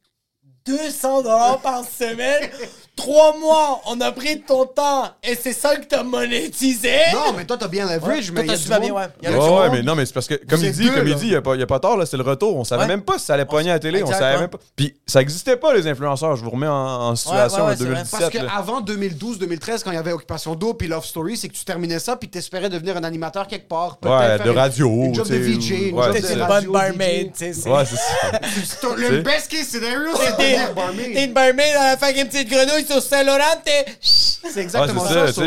200 0.64 1.22
dollars 1.22 1.58
par 1.58 1.82
semaine. 1.84 2.48
Trois 2.96 3.36
mois, 3.38 3.82
on 3.86 4.00
a 4.00 4.10
pris 4.10 4.36
de 4.36 4.40
ton 4.42 4.64
temps 4.64 5.04
et 5.22 5.34
c'est 5.34 5.52
ça 5.52 5.76
que 5.76 5.84
t'as 5.84 6.02
monétisé? 6.02 6.90
Non, 7.12 7.34
mais 7.36 7.44
toi, 7.44 7.58
t'as 7.58 7.68
bien 7.68 7.84
leverage, 7.84 8.26
Toi, 8.32 8.34
mais. 8.36 8.40
il 8.40 8.44
y 8.44 8.48
t'as 8.48 8.74
a 8.74 8.78
du 8.80 8.88
monde- 8.88 8.98
ouais. 8.98 9.04
Il 9.22 9.30
y 9.30 9.34
a 9.34 9.38
Ouais, 9.38 9.68
mais 9.70 9.82
non, 9.82 9.94
mais 9.94 10.06
c'est 10.06 10.14
parce 10.14 10.26
que, 10.26 10.34
comme 10.48 10.64
il 10.64 10.72
dit, 10.72 10.90
comme 10.90 11.06
il 11.06 11.14
dit, 11.14 11.26
il 11.26 11.30
n'y 11.30 11.36
a, 11.36 11.42
pas- 11.42 11.54
il 11.54 11.60
y 11.60 11.62
a 11.62 11.66
pas 11.66 11.78
tort, 11.78 11.98
là, 11.98 12.06
c'est 12.06 12.16
le 12.16 12.22
retour. 12.22 12.56
On 12.56 12.64
savait 12.64 12.82
Ouais. 12.82 12.88
même 12.88 13.02
pas 13.02 13.18
si 13.18 13.26
ça 13.26 13.34
allait 13.34 13.44
pogner 13.44 13.70
à 13.70 13.74
la 13.74 13.78
télé, 13.80 14.02
on 14.02 14.06
savait 14.10 14.34
ouais. 14.36 14.40
même 14.40 14.48
pas. 14.48 14.58
Puis 14.74 14.94
ça 15.06 15.20
existait 15.20 15.56
pas, 15.58 15.74
les 15.74 15.86
influenceurs, 15.86 16.36
je 16.36 16.42
vous 16.42 16.50
remets 16.50 16.66
en, 16.66 16.72
en 17.10 17.16
situation 17.16 17.58
ouais, 17.58 17.64
ouais, 17.68 17.74
en 17.74 17.76
c'est 17.76 17.84
vrai. 17.84 17.94
2017. 17.96 18.20
Parce 18.20 18.30
qu'avant 18.32 18.80
2012-2013, 18.80 19.82
quand 19.84 19.90
il 19.90 19.94
y 19.96 19.98
avait 19.98 20.12
Occupation 20.12 20.54
d'eau 20.54 20.72
puis 20.72 20.88
Love 20.88 21.04
Story, 21.04 21.36
c'est 21.36 21.48
que 21.48 21.54
tu 21.54 21.64
terminais 21.66 21.98
ça 21.98 22.16
puis 22.16 22.28
t'espérais 22.30 22.70
devenir 22.70 22.96
un 22.96 23.04
animateur 23.04 23.46
quelque 23.46 23.68
part. 23.68 23.98
Ouais, 24.02 24.08
faire 24.38 24.42
de 24.44 24.50
radio, 24.50 24.88
Une 24.88 25.14
job 25.14 25.28
de 25.28 25.36
VJ, 25.36 25.70
une 25.90 25.94
ouais, 25.98 26.06
job 26.22 26.34
de 26.34 26.40
radio, 26.40 26.72
barmaid, 26.72 27.32
tu 27.32 27.38
sais. 27.38 27.52
c'est- 27.52 27.68
Ouais, 27.70 27.84
c'est 27.84 27.96
ça. 27.96 28.88
Le 28.96 29.20
best 29.20 29.50
case 29.50 29.66
scenario, 29.68 30.08
c'est 30.16 30.32
devenir 30.38 30.74
barmaid. 30.74 31.12
t'es 31.14 31.24
une 31.24 31.32
barmaid 31.34 31.74
à 31.78 31.96
faire 31.98 32.16
une 32.16 32.28
petite 32.28 32.48
grenouille 32.48 32.85
sur 32.86 33.02
Saint-Laurent, 33.02 33.60
t'es... 33.64 33.84
C'est 34.00 34.44
Ouais, 34.54 34.62
exactement 34.62 35.04
c'est 35.06 35.14
ça. 35.14 35.32
so-. 35.32 35.42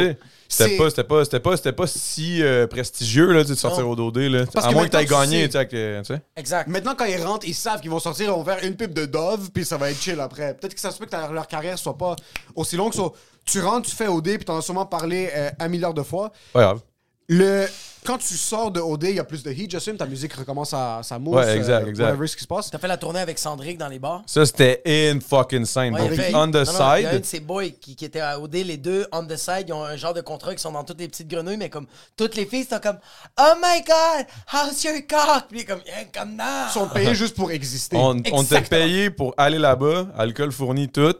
C'était 0.51 0.77
pas, 0.77 0.89
c'était 0.89 1.03
pas, 1.03 1.25
c'était 1.25 1.39
pas, 1.39 1.57
c'était 1.57 1.71
pas 1.73 1.85
si 1.87 2.41
euh, 2.41 2.65
prestigieux 2.65 3.31
là, 3.31 3.43
de 3.43 3.53
sortir 3.53 3.83
Non. 3.85 3.91
au 3.91 3.95
Dodé 3.95 4.29
là. 4.29 4.45
Parce 4.51 4.65
à 4.65 4.69
que 4.69 4.73
moins 4.73 4.85
que 4.87 4.89
t'aies 4.89 5.05
gagné, 5.05 5.45
tu 5.45 5.51
sais, 5.51 5.57
avec, 5.59 5.73
euh, 5.75 6.01
tu 6.01 6.13
sais. 6.15 6.21
Exact. 6.35 6.67
Maintenant, 6.67 6.95
quand 6.97 7.05
ils 7.05 7.21
rentrent, 7.23 7.47
ils 7.47 7.53
savent 7.53 7.79
qu'ils 7.81 7.91
vont 7.91 7.99
sortir, 7.99 8.25
ils 8.25 8.31
vont 8.31 8.43
faire 8.43 8.57
une 8.63 8.75
pub 8.75 8.91
de 8.91 9.05
Dove, 9.05 9.51
puis 9.53 9.63
ça 9.63 9.77
va 9.77 9.91
être 9.91 10.01
chill 10.01 10.19
après. 10.19 10.55
Peut-être 10.55 10.73
que 10.73 10.79
ça 10.81 10.89
se 10.89 10.97
peut 10.97 11.05
que 11.05 11.11
ta- 11.11 11.31
leur 11.31 11.47
carrière 11.47 11.77
soit 11.77 11.95
pas 11.95 12.15
aussi 12.55 12.75
longue. 12.77 12.95
So, 12.95 13.15
tu 13.45 13.61
rentres, 13.61 13.87
tu 13.89 13.95
fais 13.95 14.07
OD, 14.07 14.23
puis 14.37 14.45
t'en 14.45 14.57
as 14.57 14.61
sûrement 14.63 14.87
parlé 14.87 15.29
euh, 15.35 15.51
un 15.59 15.67
milliard 15.67 15.93
de 15.93 16.01
fois. 16.01 16.31
Pas 16.51 16.61
grave. 16.61 16.79
Le... 17.27 17.67
Quand 18.05 18.17
tu 18.17 18.35
sors 18.35 18.71
de 18.71 18.79
OD, 18.79 19.03
il 19.03 19.15
y 19.15 19.19
a 19.19 19.23
plus 19.23 19.43
de 19.43 19.51
heat, 19.51 19.69
j'assume. 19.71 19.97
Ta 19.97 20.05
musique 20.05 20.33
recommence 20.33 20.73
à 20.73 21.01
sa 21.03 21.19
mousse. 21.19 21.35
Ouais, 21.35 21.57
exact, 21.57 21.83
euh, 21.85 21.89
exact. 21.89 22.05
Whatever 22.05 22.27
ce 22.27 22.35
qui 22.37 22.43
se 22.43 22.47
passe. 22.47 22.71
T'as 22.71 22.77
fait 22.79 22.87
la 22.87 22.97
tournée 22.97 23.19
avec 23.19 23.37
Sandrick 23.37 23.77
dans 23.77 23.87
les 23.89 23.99
bars? 23.99 24.23
Ça, 24.25 24.45
c'était 24.45 24.81
in 24.85 25.19
fucking 25.19 25.65
scene. 25.65 25.93
Ouais, 25.93 25.99
Donc, 26.01 26.11
il 26.13 26.19
a 26.21 26.23
fait- 26.23 26.35
on 26.35 26.47
the 26.49 26.53
Non, 26.55 26.63
non, 26.63 26.95
Il 26.97 27.01
y 27.03 27.05
a 27.05 27.09
un 27.09 27.11
side. 27.11 27.21
de 27.21 27.25
ces 27.25 27.39
boys 27.41 27.69
qui, 27.81 27.95
qui 27.95 28.05
était 28.05 28.21
à 28.21 28.39
OD, 28.39 28.55
les 28.63 28.77
deux 28.77 29.05
on 29.11 29.25
the 29.25 29.35
side, 29.35 29.65
ils 29.67 29.73
ont 29.73 29.83
un 29.83 29.97
genre 29.97 30.13
de 30.13 30.21
contrat 30.21 30.55
qui 30.55 30.61
sont 30.61 30.71
dans 30.71 30.83
toutes 30.83 30.99
les 30.99 31.07
petites 31.07 31.27
grenouilles, 31.27 31.57
mais 31.57 31.69
comme 31.69 31.87
toutes 32.15 32.35
les 32.35 32.45
filles 32.45 32.65
sont 32.69 32.79
comme 32.79 32.97
Oh 33.39 33.53
my 33.61 33.81
god, 33.85 34.25
how's 34.53 34.83
your 34.83 34.95
cock? 35.07 35.45
Puis 35.49 35.65
comme, 35.65 35.81
yeah, 35.85 36.05
comme 36.05 36.35
non. 36.35 36.43
Ils 36.69 36.73
sont 36.73 36.87
payés 36.87 37.13
juste 37.15 37.35
pour 37.35 37.51
exister. 37.51 37.97
On, 37.97 38.11
on 38.11 38.21
t'est 38.21 38.29
Exactement. 38.29 38.81
payé 38.81 39.09
pour 39.09 39.33
aller 39.37 39.59
là-bas, 39.59 40.07
alcool 40.17 40.51
fourni 40.51 40.87
tout, 40.89 41.15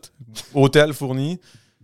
hôtel 0.54 0.94
fourni. 0.94 1.40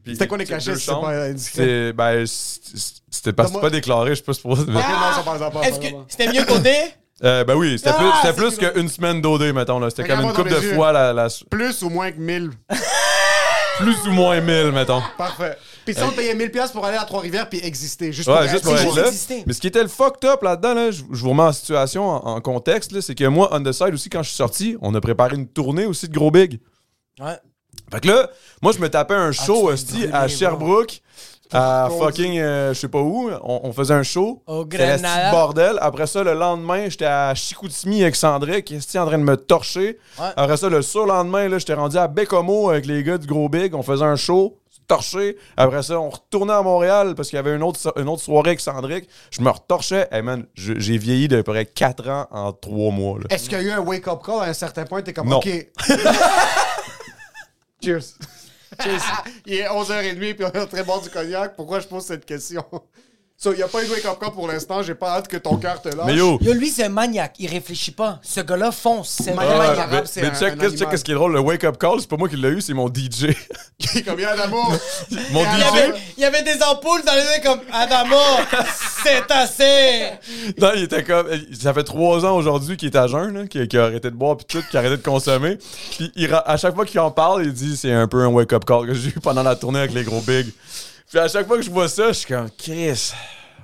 C'était 0.06 0.28
quoi 0.28 0.38
les 0.38 0.46
cachets, 0.46 0.76
si 0.76 0.86
c'est 0.86 0.92
pas 0.92 1.26
indiscret? 1.26 1.94
Ben, 1.94 2.26
c'était 2.26 3.34
pas, 3.34 3.70
déclaré, 3.70 4.12
je 4.16 4.24
sais 4.24 4.24
pas 4.24 4.34
parle 5.38 5.52
pas. 5.52 5.62
Est-ce 5.68 5.80
que 5.80 5.88
c'était 6.08 6.32
mieux 6.32 6.44
qu'OD? 6.44 6.68
euh, 7.24 7.44
Ben 7.44 7.56
oui, 7.56 7.78
c'était 7.78 7.92
Ah, 7.98 8.34
plus, 8.34 8.58
qu'une 8.58 8.90
semaine 8.90 9.22
d'OD, 9.22 9.54
mettons. 9.54 9.80
là. 9.80 9.90
C'était 9.90 10.08
comme 10.08 10.22
une 10.22 10.34
dans 10.34 10.44
de 10.44 10.62
fois 10.74 10.92
la, 10.92 11.14
la- 11.14 11.28
Plus 11.50 11.82
ou 11.84 11.90
moins 11.90 12.12
que 12.12 12.20
1000. 12.20 12.52
plus 13.80 14.08
ou 14.08 14.12
moins 14.12 14.40
1000, 14.42 14.72
mettons. 14.72 15.02
Parfait. 15.18 15.58
Puis 15.86 15.94
si 15.94 16.02
on 16.02 16.12
payait 16.12 16.34
1000$ 16.34 16.50
piastres 16.50 16.74
pour 16.74 16.86
aller 16.86 16.98
à 16.98 17.06
Trois-Rivières 17.06 17.48
puis 17.50 17.60
exister, 17.64 18.12
juste 18.12 18.28
pour 18.28 18.38
Ouais, 18.40 18.48
juste 18.50 18.64
pour 18.64 18.76
c'est 18.76 18.84
être 18.84 18.86
juste 18.94 18.98
là. 18.98 19.08
exister. 19.08 19.44
Mais 19.46 19.54
ce 19.54 19.62
qui 19.62 19.68
était 19.68 19.84
le 19.84 19.88
fucked 19.90 20.28
up 20.28 20.42
là-dedans, 20.42 20.74
là, 20.74 20.92
je, 20.92 21.04
vous 21.08 21.30
remets 21.30 21.44
en 21.44 21.52
situation, 21.54 22.08
en, 22.08 22.36
en 22.36 22.42
contexte, 22.42 22.92
là, 22.92 23.02
c'est 23.02 23.16
que 23.16 23.26
moi, 23.26 23.50
on 23.52 23.62
the 23.62 23.72
side 23.72 23.94
aussi, 23.94 24.10
quand 24.10 24.24
je 24.24 24.30
suis 24.30 24.38
sorti, 24.38 24.78
on 24.82 24.94
a 24.96 25.02
préparé 25.02 25.36
une 25.36 25.48
tournée 25.48 25.86
aussi 25.86 26.08
de 26.08 26.14
gros 26.14 26.32
big. 26.32 26.60
Ouais. 27.20 27.38
Fait 27.92 28.00
que 28.02 28.08
là, 28.08 28.30
moi, 28.62 28.72
je 28.74 28.80
me 28.80 28.90
tapais 28.90 29.14
un 29.14 29.32
show 29.32 29.70
Ah, 29.72 29.76
t'es 29.76 29.94
brûlé, 29.94 30.10
à 30.14 30.20
bro. 30.28 30.28
Sherbrooke, 30.30 31.02
à 31.54 31.90
fucking, 32.00 32.40
euh, 32.40 32.74
je 32.74 32.80
sais 32.80 32.88
pas 32.88 33.00
où. 33.00 33.30
On, 33.44 33.62
on 33.64 33.72
faisait 33.74 33.94
un 33.94 34.04
show. 34.04 34.42
Au 34.48 34.66
Grenada. 34.66 35.32
bordel. 35.32 35.78
Après 35.80 36.08
ça, 36.08 36.24
le 36.24 36.34
lendemain, 36.34 36.90
j'étais 36.90 37.06
à 37.06 37.34
Chicoutimi 37.36 38.02
avec 38.02 38.16
Sandré, 38.16 38.64
qui 38.64 38.76
était 38.76 38.98
en 39.00 39.06
train 39.06 39.20
de 39.20 39.24
me 39.24 39.38
torcher. 39.38 40.00
Ouais. 40.20 40.26
Après 40.36 40.58
ça, 40.58 40.70
le 40.70 40.82
surlendemain, 40.82 41.48
là, 41.48 41.60
j'étais 41.60 41.76
rendu 41.76 41.98
à 41.98 42.08
Bécomo 42.08 42.70
avec 42.72 42.86
les 42.88 43.04
gars 43.04 43.18
du 43.18 43.28
Gros 43.28 43.48
Big. 43.50 43.74
On 43.76 43.84
faisait 43.84 44.04
un 44.06 44.16
show. 44.16 44.58
Torché. 44.88 45.36
Après 45.58 45.82
ça, 45.82 46.00
on 46.00 46.12
retournait 46.12 46.54
à 46.54 46.62
Montréal 46.62 47.16
parce 47.16 47.30
qu'il 47.30 47.38
y 47.38 47.40
avait 47.40 47.56
une 47.56 47.64
autre, 47.64 47.80
so- 47.80 47.92
une 47.96 48.08
autre 48.08 48.22
soirée 48.22 48.50
avec 48.50 48.60
Sandrick. 48.60 49.10
Je 49.32 49.42
me 49.42 49.50
retorchais. 49.50 50.08
Hey 50.12 50.22
man, 50.22 50.46
j'ai 50.54 50.98
vieilli 51.00 51.28
d'à 51.28 51.38
peu 51.38 51.54
près 51.54 51.66
4 51.66 52.08
ans 52.08 52.28
en 52.30 52.52
3 52.54 52.92
mois. 52.92 53.18
Est-ce 53.32 53.50
qu'il 53.50 53.58
y 53.58 53.62
a 53.62 53.64
eu 53.64 53.72
un 53.72 53.80
wake-up 53.80 54.20
call 54.24 54.42
à 54.42 54.44
un 54.44 54.54
certain 54.54 54.86
point? 54.86 55.02
T'es 55.02 55.12
comme, 55.12 55.28
Non. 55.30 55.38
OK. 55.38 55.48
Cheers. 57.84 58.18
Il 59.46 59.54
est 59.54 59.68
11h30 59.68 60.34
puis 60.36 60.46
on 60.46 60.52
est 60.52 60.60
en 60.60 60.68
train 60.68 60.82
de 60.82 60.86
boire 60.86 61.02
du 61.02 61.10
cognac. 61.10 61.56
Pourquoi 61.56 61.80
je 61.80 61.88
pose 61.88 62.06
cette 62.06 62.26
question? 62.26 62.66
So, 63.38 63.52
il 63.52 63.58
n'y 63.58 63.64
a 63.64 63.68
pas 63.68 63.84
eu 63.84 63.88
de 63.88 63.92
wake-up 63.92 64.18
call 64.20 64.32
pour 64.32 64.48
l'instant. 64.48 64.82
J'ai 64.82 64.96
pas 64.96 65.10
hâte 65.18 65.28
que 65.28 65.36
ton 65.36 65.58
cœur 65.58 65.82
te 65.82 65.90
lâche. 65.90 66.06
Mais 66.06 66.16
yo, 66.16 66.38
Yo, 66.42 66.54
lui, 66.54 66.70
c'est 66.70 66.86
un 66.86 66.90
maniaque. 66.90 67.36
Il 67.40 67.50
réfléchit 67.50 67.92
pas. 67.92 68.18
Ce 68.24 68.40
gars-là 68.40 68.72
fonce. 68.72 69.10
C'est 69.22 69.34
Maniaque. 69.34 69.56
vraiment 69.58 69.74
Ah, 69.78 69.82
arabe, 69.84 69.92
mais, 69.92 70.02
c'est 70.06 70.22
mais 70.22 70.28
un- 70.28 70.32
check, 70.32 70.42
un 70.42 70.46
check, 70.52 70.58
check 70.60 70.70
animal. 70.72 70.90
qu'est-ce 70.90 71.04
qui 71.04 71.12
est 71.12 71.16
drôle, 71.16 71.34
le 71.34 71.42
wake-up 71.42 71.78
call, 71.78 72.00
c'est 72.00 72.08
pas 72.10 72.16
moi 72.16 72.30
qui 72.30 72.38
l'ai 72.38 72.48
eu, 72.48 72.62
c'est 72.62 72.74
mon 72.74 72.88
DJ. 72.88 73.36
Combien 74.08 74.36
d'amour? 74.38 74.72
mon 75.32 75.42
Il 75.44 75.58
y, 75.58 75.62
DJ. 75.62 75.64
avait, 75.68 75.94
il 76.18 76.22
y 76.22 76.26
avait 76.26 76.44
des 76.44 76.64
ampoules 76.64 77.04
dans 77.06 77.14
les 77.14 77.22
yeux 77.22 77.44
comme 77.44 77.60
Adamo, 77.74 78.16
c'est 79.04 79.30
assez. 79.30 80.12
Non, 80.58 80.72
il 80.76 80.84
était 80.84 81.04
comme. 81.04 81.28
Ça 81.60 81.74
fait 81.74 81.84
trois 81.84 82.26
ans 82.26 82.38
aujourd'hui 82.38 82.78
qu'il 82.78 82.88
est 82.90 82.96
à 82.98 83.08
jeun, 83.08 83.34
là, 83.34 83.48
qu'il 83.48 83.68
qu'il 83.68 83.80
a 83.80 83.84
arrêté 83.86 84.10
de 84.12 84.16
boire 84.16 84.38
puis 84.38 84.46
tout, 84.48 84.64
qu'il 84.70 84.78
a 84.78 84.80
arrêté 84.80 84.96
de 84.98 85.04
consommer. 85.04 85.58
Puis 85.92 86.10
il 86.16 86.32
ra- 86.34 86.50
à 86.50 86.56
chaque 86.56 86.74
fois 86.74 86.86
qu'il 86.86 87.00
en 87.02 87.12
parle, 87.12 87.44
il 87.44 87.52
dit 87.54 87.76
c'est 87.76 87.92
un 87.92 88.08
peu 88.08 88.22
un 88.24 88.28
wake-up 88.28 88.64
call 88.66 88.88
que 88.88 88.94
j'ai 88.94 89.10
eu 89.10 89.20
pendant 89.22 89.44
la 89.44 89.56
tournée 89.58 89.80
avec 89.80 89.94
les 89.94 90.04
gros 90.04 90.22
bigs. 90.22 90.52
Puis 91.10 91.20
à 91.20 91.28
chaque 91.28 91.48
fois 91.48 91.58
que 91.58 91.64
je 91.64 91.70
vois 91.72 91.88
ça, 91.88 92.08
je 92.10 92.14
suis 92.20 92.28
comme 92.34 92.50
Chris. 92.58 93.12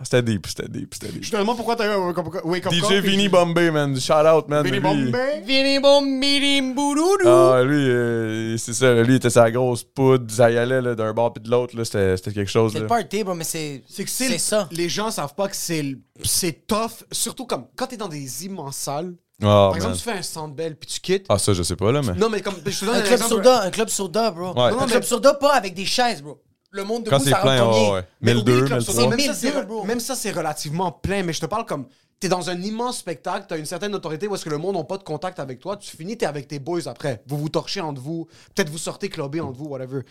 C'était 0.03 0.23
deep, 0.23 0.47
c'était 0.47 0.67
deep, 0.67 0.93
c'était 0.95 1.11
deep. 1.11 1.23
Je 1.23 1.29
te 1.29 1.37
demande 1.37 1.57
pourquoi 1.57 1.75
t'as 1.75 1.85
eu 1.85 1.89
un 1.89 2.07
wake-up 2.07 2.25
wake-up 2.43 2.71
call. 2.73 3.01
DJ 3.01 3.03
Vinny 3.05 3.29
Bombay, 3.29 3.69
man. 3.69 3.99
Shout 3.99 4.13
out, 4.25 4.47
man. 4.47 4.63
Vinny 4.63 4.79
Bombay? 4.79 5.41
Vini 5.45 5.79
bom 5.79 6.01
mirim 6.03 6.73
boudoudou. 6.73 7.27
Ah, 7.27 7.61
lui, 7.63 7.87
euh, 7.87 8.57
c'est 8.57 8.73
ça. 8.73 8.95
Lui, 9.03 9.13
il 9.13 9.17
était 9.17 9.29
sa 9.29 9.51
grosse 9.51 9.83
poudre. 9.83 10.25
Ça 10.33 10.49
y 10.49 10.57
allait 10.57 10.81
là, 10.81 10.95
d'un 10.95 11.13
bord 11.13 11.33
puis 11.33 11.43
de 11.43 11.51
l'autre. 11.51 11.77
là, 11.77 11.85
C'était 11.85 12.17
c'était 12.17 12.31
quelque 12.33 12.49
chose. 12.49 12.71
C'est 12.71 12.79
là. 12.79 12.83
le 12.85 12.87
party, 12.87 13.23
bro, 13.23 13.35
mais 13.35 13.43
c'est 13.43 13.83
C'est 13.87 14.03
que 14.03 14.09
c'est 14.09 14.29
c'est 14.29 14.37
ça. 14.39 14.67
Les 14.71 14.89
gens 14.89 15.11
savent 15.11 15.35
pas 15.35 15.47
que 15.47 15.55
c'est 15.55 16.67
tough, 16.67 17.03
surtout 17.11 17.45
comme 17.45 17.65
quand 17.75 17.85
t'es 17.85 17.97
dans 17.97 18.09
des 18.09 18.45
immenses 18.45 18.77
salles. 18.77 19.13
Ah, 19.43 19.45
Par 19.45 19.69
man. 19.69 19.75
exemple, 19.77 19.97
tu 19.97 20.03
fais 20.03 20.11
un 20.13 20.21
Sandbell 20.23 20.75
puis 20.77 20.87
tu 20.89 20.99
quittes. 20.99 21.25
Ah, 21.29 21.37
ça, 21.37 21.53
je 21.53 21.61
sais 21.61 21.75
pas, 21.75 21.91
là, 21.91 22.01
mais. 22.01 22.13
Non, 22.13 22.29
mais 22.29 22.41
comme 22.41 22.55
je 22.65 22.79
te 22.79 22.85
donne 22.85 22.95
Un 22.95 22.99
un, 22.99 23.01
club 23.01 23.13
exemple. 23.13 23.29
soda, 23.35 23.61
un 23.61 23.71
club 23.71 23.89
soda, 23.89 24.31
bro. 24.31 24.53
Ouais. 24.53 24.71
Un 24.83 24.87
club 24.87 25.03
soda 25.03 25.33
pas 25.35 25.53
avec 25.53 25.75
des 25.75 25.85
chaises, 25.85 26.23
bro. 26.23 26.41
Le 26.71 26.83
monde 26.85 27.05
Quand 27.09 27.17
debout, 27.17 27.23
c'est 27.25 27.29
ça 27.31 27.37
rentre 27.41 27.47
plein, 27.53 27.65
combien? 27.65 27.81
ouais, 27.81 27.91
ouais. 27.95 28.03
Mais 28.21 28.33
oublie 28.33 28.53
1002, 28.53 28.59
le 28.61 28.65
club 28.67 28.79
1003. 28.79 28.93
soda, 28.95 29.07
même, 29.09 29.19
C'est 29.19 29.27
ça, 29.27 29.33
c'est 29.33 29.47
1002, 29.51 29.65
bro. 29.65 29.83
même 29.83 29.99
ça, 29.99 30.15
c'est 30.15 30.31
relativement 30.31 30.91
plein, 30.91 31.23
mais 31.23 31.33
je 31.33 31.41
te 31.41 31.45
parle 31.45 31.65
comme. 31.65 31.85
T'es 32.19 32.29
dans 32.29 32.49
un 32.51 32.61
immense 32.61 32.99
spectacle, 32.99 33.47
t'as 33.49 33.57
une 33.57 33.65
certaine 33.65 33.95
autorité 33.95 34.27
où 34.27 34.35
est-ce 34.35 34.45
que 34.45 34.49
le 34.51 34.59
monde 34.59 34.75
n'a 34.75 34.83
pas 34.83 34.97
de 34.99 35.03
contact 35.03 35.39
avec 35.39 35.59
toi, 35.59 35.75
tu 35.75 35.97
finis, 35.97 36.17
t'es 36.17 36.27
avec 36.27 36.47
tes 36.47 36.59
boys 36.59 36.81
après. 36.87 37.23
Vous 37.27 37.35
vous 37.37 37.49
torchez 37.49 37.81
entre 37.81 37.99
vous, 37.99 38.27
peut-être 38.53 38.69
vous 38.69 38.77
sortez 38.77 39.09
clubber 39.09 39.41
entre 39.41 39.57
vous, 39.57 39.65
whatever. 39.65 40.01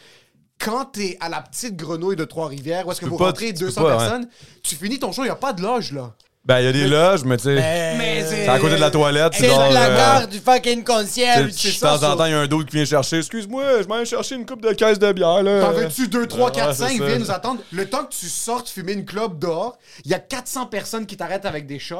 Quand 0.59 0.87
t'es 0.87 1.17
à 1.21 1.29
la 1.29 1.41
petite 1.41 1.77
grenouille 1.77 2.17
de 2.17 2.25
Trois-Rivières, 2.25 2.87
où 2.87 2.91
est-ce 2.91 2.99
que 3.01 3.05
peux 3.07 3.13
vous 3.13 3.17
pas- 3.17 3.27
rentrez 3.27 3.47
tu 3.55 3.61
peux 3.61 3.67
200 3.67 3.83
pas, 3.83 3.89
ouais. 3.93 3.97
personnes, 3.97 4.29
tu 4.63 4.75
finis 4.75 4.99
ton 4.99 5.13
show, 5.13 5.25
il 5.25 5.31
a 5.31 5.37
pas 5.37 5.53
de 5.53 5.63
loge, 5.63 5.93
là. 5.93 6.13
Ben, 6.43 6.59
il 6.61 6.65
y 6.65 6.69
a 6.69 6.73
des 6.73 6.87
loges, 6.89 7.23
mais 7.25 7.37
tu 7.37 7.45
sais. 7.45 7.55
Mais 7.55 8.25
C'est 8.27 8.49
à 8.49 8.59
côté 8.59 8.77
de 8.77 8.81
la 8.81 8.91
toilette. 8.91 9.35
C'est 9.37 9.47
genre, 9.47 9.71
la 9.71 9.85
euh, 9.89 9.97
gare 9.97 10.29
du 10.29 10.39
fucking 10.39 10.79
tu 10.79 10.85
concierge, 10.85 11.53
De 11.53 11.81
temps 11.81 12.03
en 12.13 12.17
temps, 12.17 12.25
il 12.25 12.31
y 12.31 12.35
a 12.35 12.41
un 12.41 12.47
d'autre 12.47 12.69
qui 12.71 12.77
vient 12.77 12.85
chercher. 12.87 13.19
Excuse-moi, 13.19 13.83
je 13.83 13.87
m'en 13.87 13.99
vais 13.99 14.07
chercher 14.07 14.37
une 14.37 14.47
coupe 14.47 14.63
de 14.63 14.73
caisse 14.73 14.99
de 14.99 15.13
bière, 15.13 15.43
là. 15.43 15.61
T'en 15.61 15.73
veux-tu 15.73 16.09
2, 16.09 16.27
3, 16.27 16.47
Ouais, 16.47 16.53
4, 16.57 16.75
c'est 16.75 16.89
5, 16.89 16.99
ça. 16.99 17.07
viens 17.07 17.19
nous 17.19 17.31
attendre. 17.31 17.61
Le 17.73 17.85
temps 17.89 18.05
que 18.05 18.15
tu 18.15 18.27
sortes 18.27 18.69
fumer 18.71 18.95
une 18.95 19.05
clope 19.05 19.39
dehors, 19.39 19.77
il 20.05 20.11
y 20.11 20.15
a 20.15 20.19
400 20.19 20.67
personnes 20.67 21.05
qui 21.07 21.17
t'arrêtent 21.19 21.45
avec 21.47 21.67
des 21.67 21.79
shots. 21.79 21.97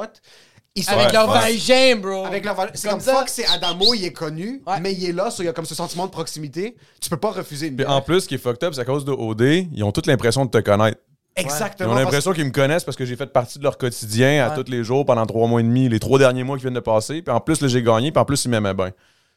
Ils 0.73 0.83
sont 0.83 0.91
Avec 0.93 1.07
Ouais, 1.07 1.13
leur 1.13 1.29
ouais. 1.29 1.39
vagin, 1.39 1.95
bro. 1.97 2.25
Avec 2.25 2.43
leur 2.45 2.55
C'est 2.73 2.87
Comme 2.89 2.97
comme, 2.97 3.01
ça. 3.05 3.13
fuck, 3.19 3.29
c'est 3.29 3.45
Adamo, 3.45 3.93
il 3.93 4.05
est 4.05 4.13
connu, 4.13 4.61
Ouais. 4.65 4.79
mais 4.81 4.93
il 4.93 5.03
est 5.07 5.11
là, 5.11 5.29
so 5.29 5.43
il 5.43 5.47
y 5.47 5.49
a 5.49 5.53
comme 5.53 5.65
ce 5.65 5.75
sentiment 5.75 6.05
de 6.07 6.11
proximité. 6.11 6.75
Tu 7.01 7.09
peux 7.09 7.17
pas 7.17 7.31
refuser 7.31 7.67
une 7.67 7.75
Puis 7.75 7.85
bière. 7.85 7.95
en 7.95 8.01
plus, 8.01 8.21
ce 8.21 8.27
qui 8.27 8.35
est 8.35 8.39
fucked 8.39 8.63
up, 8.63 8.73
c'est 8.73 8.81
à 8.81 8.85
cause 8.85 9.03
de 9.05 9.11
OD, 9.11 9.67
ils 9.73 9.83
ont 9.83 9.91
toute 9.91 10.07
l'impression 10.07 10.45
de 10.45 10.49
te 10.49 10.57
connaître. 10.59 10.97
Ils 11.37 11.41
Exactement. 11.41 11.89
ont 11.91 11.93
parce- 11.93 12.03
l'impression 12.05 12.33
qu'ils 12.33 12.45
me 12.45 12.51
connaissent 12.51 12.83
parce 12.83 12.97
que 12.97 13.05
j'ai 13.05 13.15
fait 13.15 13.27
partie 13.27 13.57
de 13.57 13.63
leur 13.63 13.77
quotidien 13.77 14.45
à 14.45 14.49
tous 14.51 14.69
les 14.69 14.83
jours 14.83 15.05
pendant 15.05 15.25
trois 15.25 15.47
mois 15.47 15.61
et 15.61 15.63
demi, 15.63 15.87
les 15.87 15.99
trois 15.99 16.19
derniers 16.19 16.43
mois 16.43 16.57
qui 16.57 16.63
viennent 16.63 16.73
de 16.73 16.79
passer. 16.81 17.21
Puis 17.21 17.33
en 17.33 17.39
plus, 17.39 17.61
là, 17.61 17.67
j'ai 17.69 17.81
gagné, 17.81 18.11
puis 18.11 18.19
en 18.19 18.25
plus, 18.25 18.43
ils 18.45 18.49
m'aimaient 18.49 18.73
bien. 18.73 18.89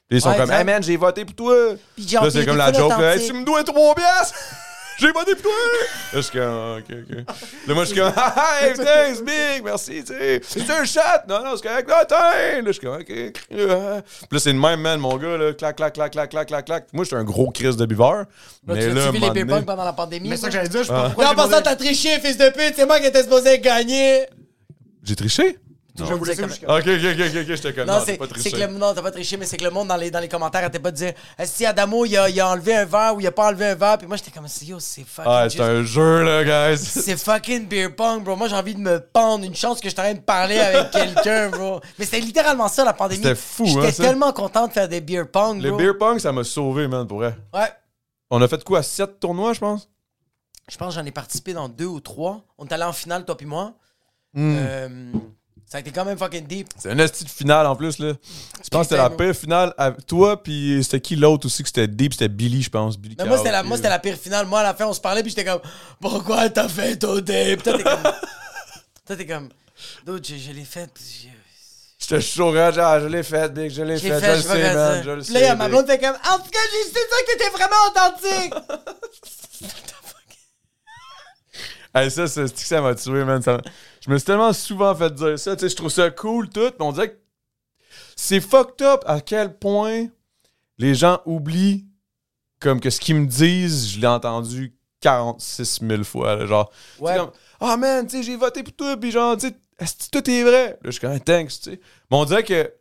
Puis 0.09 0.19
ils 0.19 0.21
sont 0.21 0.35
comme, 0.35 0.51
hey 0.51 0.65
man, 0.65 0.83
j'ai 0.83 0.97
voté 0.97 1.25
pour 1.25 1.35
toi. 1.37 1.55
Puis 1.95 2.05
Là, 2.13 2.31
c'est 2.31 2.45
comme 2.45 2.57
la 2.57 2.73
joke, 2.73 2.93
hey, 2.99 3.27
tu 3.27 3.33
me 3.33 3.45
dois 3.45 3.63
trois 3.65 3.95
piastres. 3.95 4.35
J'ai 4.99 5.11
voté 5.13 5.35
pour 5.35 5.43
toi! 5.43 5.53
Là, 5.81 5.87
je 6.15 6.21
suis 6.21 6.33
comme, 6.39 6.43
ah, 6.43 6.77
ok, 6.79 6.97
ok. 7.11 7.17
Là, 7.67 7.75
moi, 7.75 7.85
je 7.85 7.89
suis 7.91 7.99
comme, 7.99 8.13
ah, 8.17 8.35
hey, 8.63 8.75
thanks, 8.77 9.25
big, 9.25 9.65
merci, 9.65 10.05
tu 10.05 10.13
sais. 10.15 10.41
C'est 10.47 10.71
un 10.71 10.85
chat? 10.85 11.25
Non, 11.29 11.43
non, 11.45 11.57
c'est 11.57 11.67
correct. 11.69 11.91
Ah, 11.93 12.05
tiens! 12.07 12.63
Là, 12.63 12.67
je 12.67 12.73
suis 12.73 12.81
comme, 12.81 13.01
ok. 13.01 13.11
Ah. 13.11 13.35
Puis 13.51 13.67
là, 14.31 14.39
c'est 14.39 14.53
le 14.53 14.59
même, 14.59 14.81
man, 14.81 15.01
mon 15.01 15.17
gars, 15.17 15.37
là, 15.37 15.53
clac, 15.53 15.77
clac, 15.77 15.95
clac, 15.95 16.13
clac, 16.13 16.31
clac, 16.31 16.47
clac, 16.47 16.65
clac. 16.65 16.87
Moi, 16.93 17.05
j'étais 17.05 17.17
un 17.17 17.25
gros 17.25 17.51
crise 17.51 17.77
de 17.77 17.87
buveur. 17.87 18.19
Là, 18.19 18.25
mais 18.67 18.81
tu 18.89 18.93
là, 18.93 19.01
as 19.07 19.11
suivi 19.11 19.31
les 19.35 19.45
pendant 19.45 19.85
la 19.85 19.93
pandémie? 19.93 20.29
Mais 20.29 20.37
ça 20.37 20.47
que 20.49 20.53
j'allais 20.53 20.69
dire, 20.69 20.81
je 20.83 20.87
sais 20.89 20.93
pas 20.93 21.01
Ah. 21.01 21.07
pourquoi. 21.07 21.25
Là, 21.25 21.31
en 21.31 21.35
demandé- 21.35 21.63
t'as 21.65 21.77
triché, 21.77 22.21
fils 22.21 22.37
de 22.37 22.49
pute. 22.51 22.75
C'est 22.77 22.87
moi 22.87 23.01
qui 23.01 23.07
étais 23.07 23.23
supposé 23.23 23.59
gagner. 23.59 24.27
J'ai 25.03 25.17
triché? 25.17 25.59
Je 25.97 26.05
jusqu'à- 26.05 26.45
Ok, 26.45 26.81
ok, 26.81 26.87
ok, 26.87 26.87
ok, 26.89 27.55
je 27.55 27.63
te 27.63 27.69
connais. 27.69 27.85
Non, 27.87 28.03
c'est 28.05 28.17
pas 28.17 28.25
c'est 28.27 28.33
triché. 28.33 28.51
que 28.51 28.57
le 28.57 28.67
non, 28.67 28.93
t'as 28.95 29.03
pas 29.03 29.13
triché, 29.13 29.37
mais 29.37 29.47
c'est 29.47 29.57
que 29.57 29.63
le 29.63 29.71
monde 29.71 29.87
dans 29.87 29.97
les, 29.97 30.11
dans 30.11 30.19
les 30.19 30.29
commentaires 30.29 30.63
arrêtait 30.63 30.81
pas 30.81 30.91
de 30.91 30.97
dire 30.97 31.13
si 31.45 31.65
Adamo 31.65 32.05
il 32.05 32.17
a, 32.17 32.29
il 32.29 32.41
a 32.41 32.49
enlevé 32.51 32.75
un 32.75 32.85
verre 32.85 33.15
ou 33.15 33.21
il 33.21 33.27
a 33.29 33.31
pas 33.33 33.47
enlevé 33.47 33.67
un 33.67 33.75
verre? 33.77 33.99
Puis 33.99 34.09
moi 34.09 34.17
j'étais 34.17 34.33
comme 34.33 34.47
yo, 34.63 34.81
c'est 34.81 35.05
fucking. 35.05 35.31
Ah, 35.33 35.47
c'est 35.49 35.61
un 35.61 35.85
jeu, 35.85 36.25
là, 36.25 36.43
guys. 36.73 36.79
C'est 36.85 37.17
fucking 37.17 37.69
beer 37.69 37.95
pong, 37.95 38.25
bro. 38.25 38.35
Moi, 38.35 38.49
j'ai 38.49 38.57
envie 38.57 38.75
de 38.75 38.81
me 38.81 38.99
pendre. 38.99 39.45
Une 39.45 39.55
chance 39.55 39.81
que 39.81 39.89
je 39.89 39.95
train 39.95 40.15
de 40.15 40.19
parler 40.21 40.59
avec 40.59 40.91
quelqu'un, 40.91 41.51
bro. 41.51 41.81
Mais 41.99 42.05
c'était 42.07 42.21
littéralement 42.21 42.67
ça, 42.69 42.85
la 42.85 42.93
pandémie. 42.93 43.23
C'était 43.23 43.35
fou, 43.37 43.65
J'étais 43.67 43.87
hein, 43.89 43.93
tellement 44.05 44.33
content 44.33 44.67
de 44.67 44.73
faire 44.73 44.89
des 44.89 45.01
beer 45.01 45.27
pong, 45.31 45.63
Le 45.63 45.69
bro. 45.71 45.79
beer 45.79 45.93
pong, 45.99 46.19
ça 46.19 46.33
m'a 46.33 46.43
sauvé, 46.43 46.89
man, 46.89 47.07
pour 47.07 47.19
vrai. 47.19 47.37
Ouais. 47.53 47.69
On 48.31 48.43
a 48.43 48.49
fait 48.49 48.65
quoi? 48.65 48.83
Sept 48.83 49.21
tournois, 49.21 49.53
je 49.53 49.61
pense? 49.61 49.89
Je 50.69 50.77
pense 50.77 50.95
que 50.95 51.01
j'en 51.01 51.07
ai 51.07 51.13
participé 51.13 51.53
dans 51.53 51.69
deux 51.69 51.85
ou 51.87 52.01
trois. 52.01 52.43
On 52.59 52.67
est 52.67 52.73
allé 52.73 52.83
en 52.85 52.93
finale, 52.93 53.25
toi 53.25 53.37
puis 53.37 53.47
moi. 53.47 53.75
Hmm. 54.33 54.57
Euh, 54.59 55.13
ça 55.67 55.79
a 55.79 55.81
été 55.81 55.91
quand 55.91 56.05
même 56.05 56.19
fucking 56.19 56.47
deep. 56.47 56.69
C'est 56.79 56.91
un 56.91 56.99
esti 56.99 57.25
de 57.25 57.29
finale 57.31 57.67
en 57.67 57.75
plus, 57.75 57.99
là. 57.99 58.13
Je 58.63 58.69
pense 58.69 58.83
que 58.83 58.91
c'était 58.91 58.97
la 58.97 59.11
pire 59.11 59.35
finale. 59.35 59.75
à- 59.77 59.93
Toi, 59.93 60.41
puis 60.43 60.79
c'était 60.85 61.01
qui 61.01 61.17
l'autre 61.17 61.47
aussi 61.47 61.63
que 61.63 61.69
c'était 61.69 61.89
deep? 61.89 62.13
C'était 62.13 62.29
Billy, 62.29 62.63
je 62.63 62.71
pense. 62.71 62.97
Billy 62.99 63.17
Mais 63.19 63.25
moi, 63.25 63.39
c'était 63.39 63.51
la, 63.51 63.63
moi, 63.63 63.79
pire 63.99 64.17
finale. 64.17 64.47
Moi, 64.47 64.61
à 64.61 64.63
la 64.63 64.75
fin, 64.75 64.87
on 64.87 64.93
se 64.93 65.01
parlait, 65.01 65.23
puis 65.23 65.31
j'étais 65.31 65.45
comme, 65.45 65.61
pourquoi 66.01 66.49
t'as 66.51 66.69
fait 66.69 66.97
ton? 66.97 67.21
Puis 67.23 67.57
toi, 67.57 67.77
t'es 67.77 67.83
comme, 67.83 68.03
toi, 69.07 69.17
t'es 69.17 69.27
comme, 69.27 69.49
dude, 70.07 70.27
je, 70.27 70.37
je 70.37 70.53
l'ai 70.53 70.65
fait. 70.65 70.91
J'étais 71.99 72.21
chaud, 72.21 72.55
hein, 72.55 72.71
genre, 72.71 73.01
je 73.01 73.07
l'ai 73.07 73.23
fait, 73.23 73.53
Big, 73.53 73.71
je 73.71 73.83
l'ai 73.83 73.99
fait, 73.99 74.21
fait, 74.21 74.33
je 74.33 74.37
le 74.37 74.43
sais, 74.43 74.75
man, 74.75 75.03
je 75.05 75.11
le 75.11 75.23
sais. 75.23 75.33
Là, 75.33 75.41
il 75.41 75.45
y 75.45 75.47
a 75.47 75.57
ma 75.57 75.69
blonde 75.69 75.87
fait 75.87 75.99
comme, 75.99 76.15
en 76.17 76.39
tout 76.39 76.51
cas, 76.51 76.59
j'ai 76.71 76.89
c'est 76.93 76.99
ça 77.01 77.17
que 77.27 77.33
t'étais 77.33 77.51
vraiment 77.51 77.77
authentique. 77.89 78.55
Hey, 81.97 82.11
ça, 82.11 82.27
c'est 82.27 82.59
ça 82.59 82.81
m'a 82.81 82.97
tué, 82.97 83.23
man. 83.25 83.41
Ça 83.41 83.61
je 84.05 84.11
me 84.11 84.19
suis 84.19 84.27
tellement 84.27 84.53
souvent 84.53 84.95
fait 84.95 85.15
dire 85.15 85.39
ça. 85.39 85.55
Tu 85.57 85.61
sais, 85.61 85.69
je 85.71 85.77
trouve 85.77 85.91
ça 85.91 86.11
cool, 86.11 86.49
tout. 86.51 86.61
Mais 86.79 86.85
on 86.85 86.93
dirait 86.93 87.11
que 87.13 87.19
c'est 88.17 88.41
fucked 88.41 88.83
up 88.87 89.03
à 89.07 89.21
quel 89.21 89.57
point 89.59 90.07
les 90.79 90.95
gens 90.95 91.21
oublient 91.27 91.87
comme 92.61 92.81
que 92.81 92.91
ce 92.91 93.01
qu'ils 93.01 93.17
me 93.17 93.27
disent, 93.27 93.89
je 93.91 94.01
l'ai 94.01 94.07
entendu 94.07 94.75
46 95.01 95.81
000 95.87 96.03
fois. 96.05 96.37
là, 96.37 96.47
genre, 96.47 96.71
Ouais. 96.99 97.13
c'est 97.13 97.19
comme, 97.19 97.31
ah 97.61 97.77
man, 97.77 98.07
tu 98.07 98.17
sais, 98.17 98.23
j'ai 98.23 98.37
voté 98.37 98.63
pour 98.63 98.73
toi, 98.75 98.97
puis 98.97 99.11
genre, 99.11 99.37
tu 99.37 99.49
sais, 99.49 99.55
est-ce 99.79 100.09
que 100.09 100.19
tout 100.19 100.31
est 100.31 100.43
vrai? 100.43 100.69
Là, 100.71 100.77
je 100.85 100.91
suis 100.93 101.01
comme, 101.01 101.19
thanks, 101.21 101.49
tu 101.51 101.71
sais. 101.73 101.81
Mais 102.11 102.17
on 102.17 102.25
dirait 102.25 102.43
que 102.45 102.73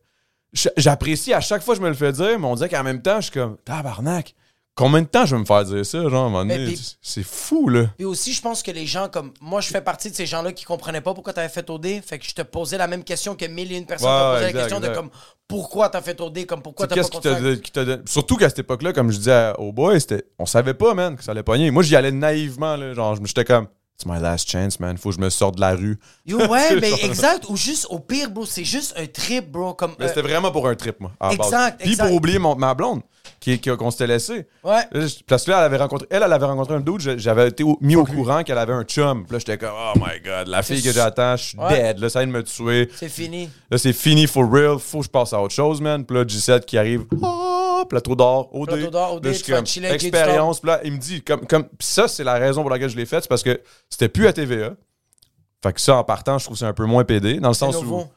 j'apprécie 0.77 1.33
à 1.33 1.41
chaque 1.41 1.63
fois 1.63 1.73
que 1.75 1.79
je 1.79 1.83
me 1.83 1.89
le 1.89 1.95
fais 1.95 2.11
dire, 2.13 2.39
mais 2.39 2.45
on 2.45 2.55
dirait 2.55 2.69
qu'en 2.69 2.83
même 2.83 3.01
temps, 3.01 3.17
je 3.17 3.23
suis 3.23 3.31
comme, 3.33 3.57
tabarnak, 3.65 4.35
combien 4.75 5.01
de 5.01 5.07
temps 5.07 5.25
je 5.25 5.35
vais 5.35 5.41
me 5.41 5.45
faire 5.45 5.63
dire 5.65 5.85
ça, 5.85 6.01
genre, 6.09 6.13
à 6.23 6.27
un 6.27 6.29
moment 6.29 6.45
donné? 6.45 6.75
C'est 7.01 7.23
fou, 7.23 7.69
là. 7.69 7.85
Puis 7.97 8.05
aussi, 8.05 8.33
je 8.33 8.41
pense 8.41 8.63
que 8.63 8.71
les 8.71 8.85
gens 8.85 9.07
comme 9.09 9.31
moi, 9.41 9.61
je 9.61 9.67
fais 9.69 9.81
partie 9.81 10.09
de 10.09 10.15
ces 10.15 10.25
gens-là 10.25 10.51
qui 10.51 10.65
comprenaient 10.65 11.01
pas 11.01 11.13
pourquoi 11.13 11.33
t'avais 11.33 11.49
fait 11.49 11.69
OD. 11.69 12.01
Fait 12.05 12.19
que 12.19 12.25
je 12.25 12.33
te 12.33 12.41
posais 12.41 12.77
la 12.77 12.87
même 12.87 13.03
question 13.03 13.35
que 13.35 13.45
mille 13.45 13.71
et 13.71 13.77
une 13.77 13.85
personnes 13.85 14.09
Ouais, 14.09 14.17
t'ont 14.19 14.33
posé 14.33 14.45
exact, 14.45 14.53
la 14.55 14.61
question 14.69 14.79
de 14.79 14.95
comme 14.95 15.09
pourquoi 15.47 15.89
t'as 15.89 16.01
fait 16.01 16.19
OD, 16.19 16.45
comme 16.45 16.61
pourquoi 16.61 16.87
t'as 16.87 16.95
pas 16.95 17.03
qui 17.03 17.09
continué. 17.09 17.59
qui 17.59 17.71
Surtout 18.05 18.35
qu'à 18.37 18.49
cette 18.49 18.59
époque-là, 18.59 18.93
comme 18.93 19.11
je 19.11 19.17
disais 19.17 19.53
aux 19.57 19.71
boys, 19.71 19.99
c'était- 19.99 20.25
on 20.39 20.45
savait 20.45 20.73
pas, 20.73 20.93
man, 20.93 21.15
que 21.15 21.23
ça 21.23 21.31
allait 21.31 21.43
pogner. 21.43 21.69
Moi, 21.71 21.83
j'y 21.83 21.95
allais 21.95 22.11
naïvement, 22.11 22.75
là. 22.75 22.93
Genre, 22.93 23.15
j'étais 23.25 23.45
comme, 23.45 23.67
it's 23.99 24.05
my 24.07 24.19
last 24.19 24.49
chance, 24.49 24.79
man. 24.79 24.97
Faut 24.97 25.09
que 25.09 25.15
je 25.15 25.21
me 25.21 25.29
sorte 25.29 25.55
de 25.55 25.61
la 25.61 25.75
rue. 25.75 25.99
Yo, 26.25 26.39
ouais, 26.47 26.75
mais 26.81 26.91
exact. 27.03 27.45
Ou 27.49 27.55
juste, 27.57 27.85
au 27.91 27.99
pire, 27.99 28.31
bro, 28.31 28.45
c'est 28.45 28.63
juste 28.65 28.95
un 28.97 29.05
trip, 29.05 29.51
bro. 29.51 29.73
Comme, 29.75 29.93
Mais 29.99 30.05
euh, 30.05 30.07
c'était 30.07 30.21
vraiment 30.23 30.51
pour 30.51 30.67
un 30.67 30.73
trip, 30.75 30.99
moi. 30.99 31.11
à 31.19 31.29
la 31.29 31.35
base. 31.35 31.47
Exact, 31.47 31.79
Puis 31.81 31.91
exact. 31.91 32.07
pour 32.07 32.15
oublier 32.15 32.39
mon- 32.39 32.55
ma 32.55 32.73
blonde, 32.73 33.01
qui, 33.39 33.59
qui- 33.59 33.69
qu'on 33.75 33.91
s'était 33.91 34.07
laissé. 34.07 34.45
ouais. 34.63 34.81
Parce 35.27 35.43
que 35.45 35.51
là, 35.51 35.59
elle 35.59 35.65
avait 35.65 35.77
rencontré, 35.77 36.07
elle, 36.09 36.23
elle 36.23 36.33
avait 36.33 36.45
rencontré 36.45 36.75
un 36.75 36.79
dude, 36.79 36.99
je- 36.99 37.17
j'avais 37.17 37.47
été 37.49 37.63
au- 37.63 37.77
mis 37.81 37.95
au 37.95 38.05
courant 38.05 38.43
qu'elle 38.43 38.57
avait 38.57 38.73
un 38.73 38.83
chum. 38.83 39.23
Puis 39.25 39.33
là, 39.33 39.39
j'étais 39.39 39.57
comme, 39.57 39.73
oh 39.75 39.97
my 39.97 40.19
god, 40.23 40.47
la 40.47 40.61
fille 40.63 40.81
que 40.81 40.91
j'attends, 40.91 41.35
je 41.35 41.43
suis 41.43 41.59
Ouais. 41.59 41.69
dead, 41.93 41.99
là, 41.99 42.09
ça 42.09 42.19
vient 42.19 42.27
de 42.27 42.31
me 42.37 42.43
tuer. 42.43 42.89
C'est 42.95 43.09
fini. 43.09 43.49
Là, 43.69 43.77
c'est 43.77 43.93
fini 43.93 44.27
for 44.27 44.49
real, 44.49 44.79
faut 44.79 44.99
que 44.99 45.05
je 45.05 45.09
passe 45.09 45.33
à 45.33 45.41
autre 45.41 45.53
chose, 45.53 45.81
man. 45.81 46.05
Puis 46.05 46.15
là, 46.17 46.23
G7 46.23 46.61
qui 46.65 46.77
arrive, 46.77 47.05
oh, 47.21 47.83
plateau 47.89 48.15
d'or, 48.15 48.49
OD. 48.55 48.67
Plateau 48.69 48.89
d'or, 48.91 49.13
OD, 49.15 49.25
Là, 49.25 49.33
je 49.33 49.43
comme, 49.53 49.65
chiller 49.65 49.89
expérience. 49.91 50.59
Puis 50.59 50.69
là, 50.69 50.79
il 50.83 50.93
me 50.93 50.97
dit, 50.97 51.21
comme, 51.21 51.45
comme, 51.45 51.65
ça, 51.79 52.07
c'est 52.07 52.23
la 52.23 52.33
raison 52.35 52.61
pour 52.61 52.69
laquelle 52.69 52.89
je 52.89 52.95
l'ai 52.97 53.05
fait, 53.05 53.21
c'est 53.21 53.27
parce 53.29 53.43
que 53.43 53.59
c'était 53.89 54.09
plus 54.09 54.27
à 54.27 54.33
TVA. 54.33 54.71
Fait 55.61 55.71
que 55.73 55.79
ça, 55.79 55.95
en 55.95 56.03
partant, 56.03 56.37
je 56.37 56.43
trouve 56.45 56.55
que 56.55 56.59
c'est 56.59 56.65
un 56.65 56.73
peu 56.73 56.85
moins 56.85 57.03
PD, 57.05 57.39
dans 57.39 57.47
le 57.49 57.53
C'est 57.53 57.59
sens 57.61 57.75
nouveau. 57.81 58.01
où, 58.01 58.07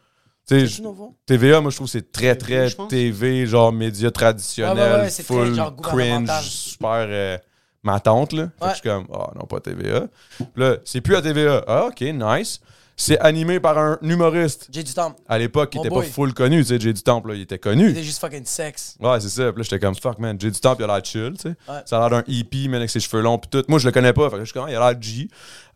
TVA, 0.47 1.61
moi, 1.61 1.71
je 1.71 1.77
trouve 1.77 1.87
que 1.89 1.93
c'est 1.93 2.13
très, 2.13 2.37
très. 2.37 2.69
TV, 2.89 3.47
genre 3.47 3.73
médias 3.73 4.11
traditionnels, 4.11 4.77
Ouais, 4.77 4.83
ouais, 4.97 5.01
ouais, 5.03 5.11
c'est 5.11 5.25
très, 5.25 5.35
full 5.35 5.55
genre, 5.55 5.75
cringe, 5.77 6.41
super 6.49 7.07
euh, 7.09 7.37
ma 7.83 7.99
tante, 8.01 8.33
là. 8.33 8.45
Fait 8.45 8.51
que 8.61 8.65
Ouais. 8.65 8.71
je 8.71 8.75
suis 8.75 8.83
comme, 8.89 9.07
oh 9.11 9.27
non, 9.35 9.45
pas 9.47 9.61
TVA. 9.61 10.07
Puis 10.39 10.47
là, 10.57 10.77
c'est 10.85 11.01
plus 11.01 11.17
à 11.17 11.23
TVA. 11.23 11.65
Ah, 11.67 11.87
ok, 11.87 12.01
nice. 12.01 12.61
C'est 12.99 13.19
animé 13.21 13.61
par 13.61 13.77
un 13.77 13.99
humoriste. 14.01 14.69
J'ai 14.73 14.83
du 14.83 14.95
temps. 14.95 15.15
À 15.29 15.37
l'époque, 15.37 15.71
il 15.75 15.77
Mon 15.77 15.83
était 15.85 15.91
boy. 15.91 16.07
pas 16.07 16.13
full 16.13 16.33
connu, 16.33 16.63
tu 16.63 16.69
sais, 16.69 16.81
Jay 16.81 16.95
du 16.95 17.03
Temple, 17.03 17.29
là, 17.29 17.35
il 17.35 17.43
était 17.43 17.59
connu. 17.59 17.89
C'était 17.89 18.03
juste 18.03 18.21
fucking 18.21 18.47
sexe. 18.47 18.97
Ouais, 18.99 19.21
c'est 19.21 19.29
ça. 19.29 19.53
Puis 19.53 19.59
là, 19.61 19.63
j'étais 19.65 19.79
comme, 19.79 19.95
fuck, 19.95 20.19
man, 20.19 20.35
Jay 20.41 20.51
du 20.51 20.59
Temple, 20.59 20.81
il 20.83 20.91
a 20.91 20.95
l'air 20.95 21.05
chill, 21.05 21.35
tu 21.37 21.43
sais. 21.51 21.57
Ouais. 21.69 21.81
Ça 21.85 21.99
a 22.03 22.09
l'air 22.09 22.23
d'un 22.23 22.25
hippie, 22.27 22.69
man, 22.69 22.77
avec 22.81 22.89
ses 22.89 23.01
cheveux 23.01 23.21
longs, 23.23 23.37
puis 23.37 23.51
tout. 23.51 23.63
Moi, 23.69 23.79
je 23.79 23.85
le 23.87 23.93
connais 23.93 24.15
pas, 24.15 24.31
fait 24.31 24.37
que 24.37 24.41
je 24.41 24.45
suis 24.47 24.55
comme, 24.55 24.65
Ah, 24.67 24.71
il 24.73 24.77
a 24.77 24.91
l'air 24.91 25.03
G. 25.03 25.29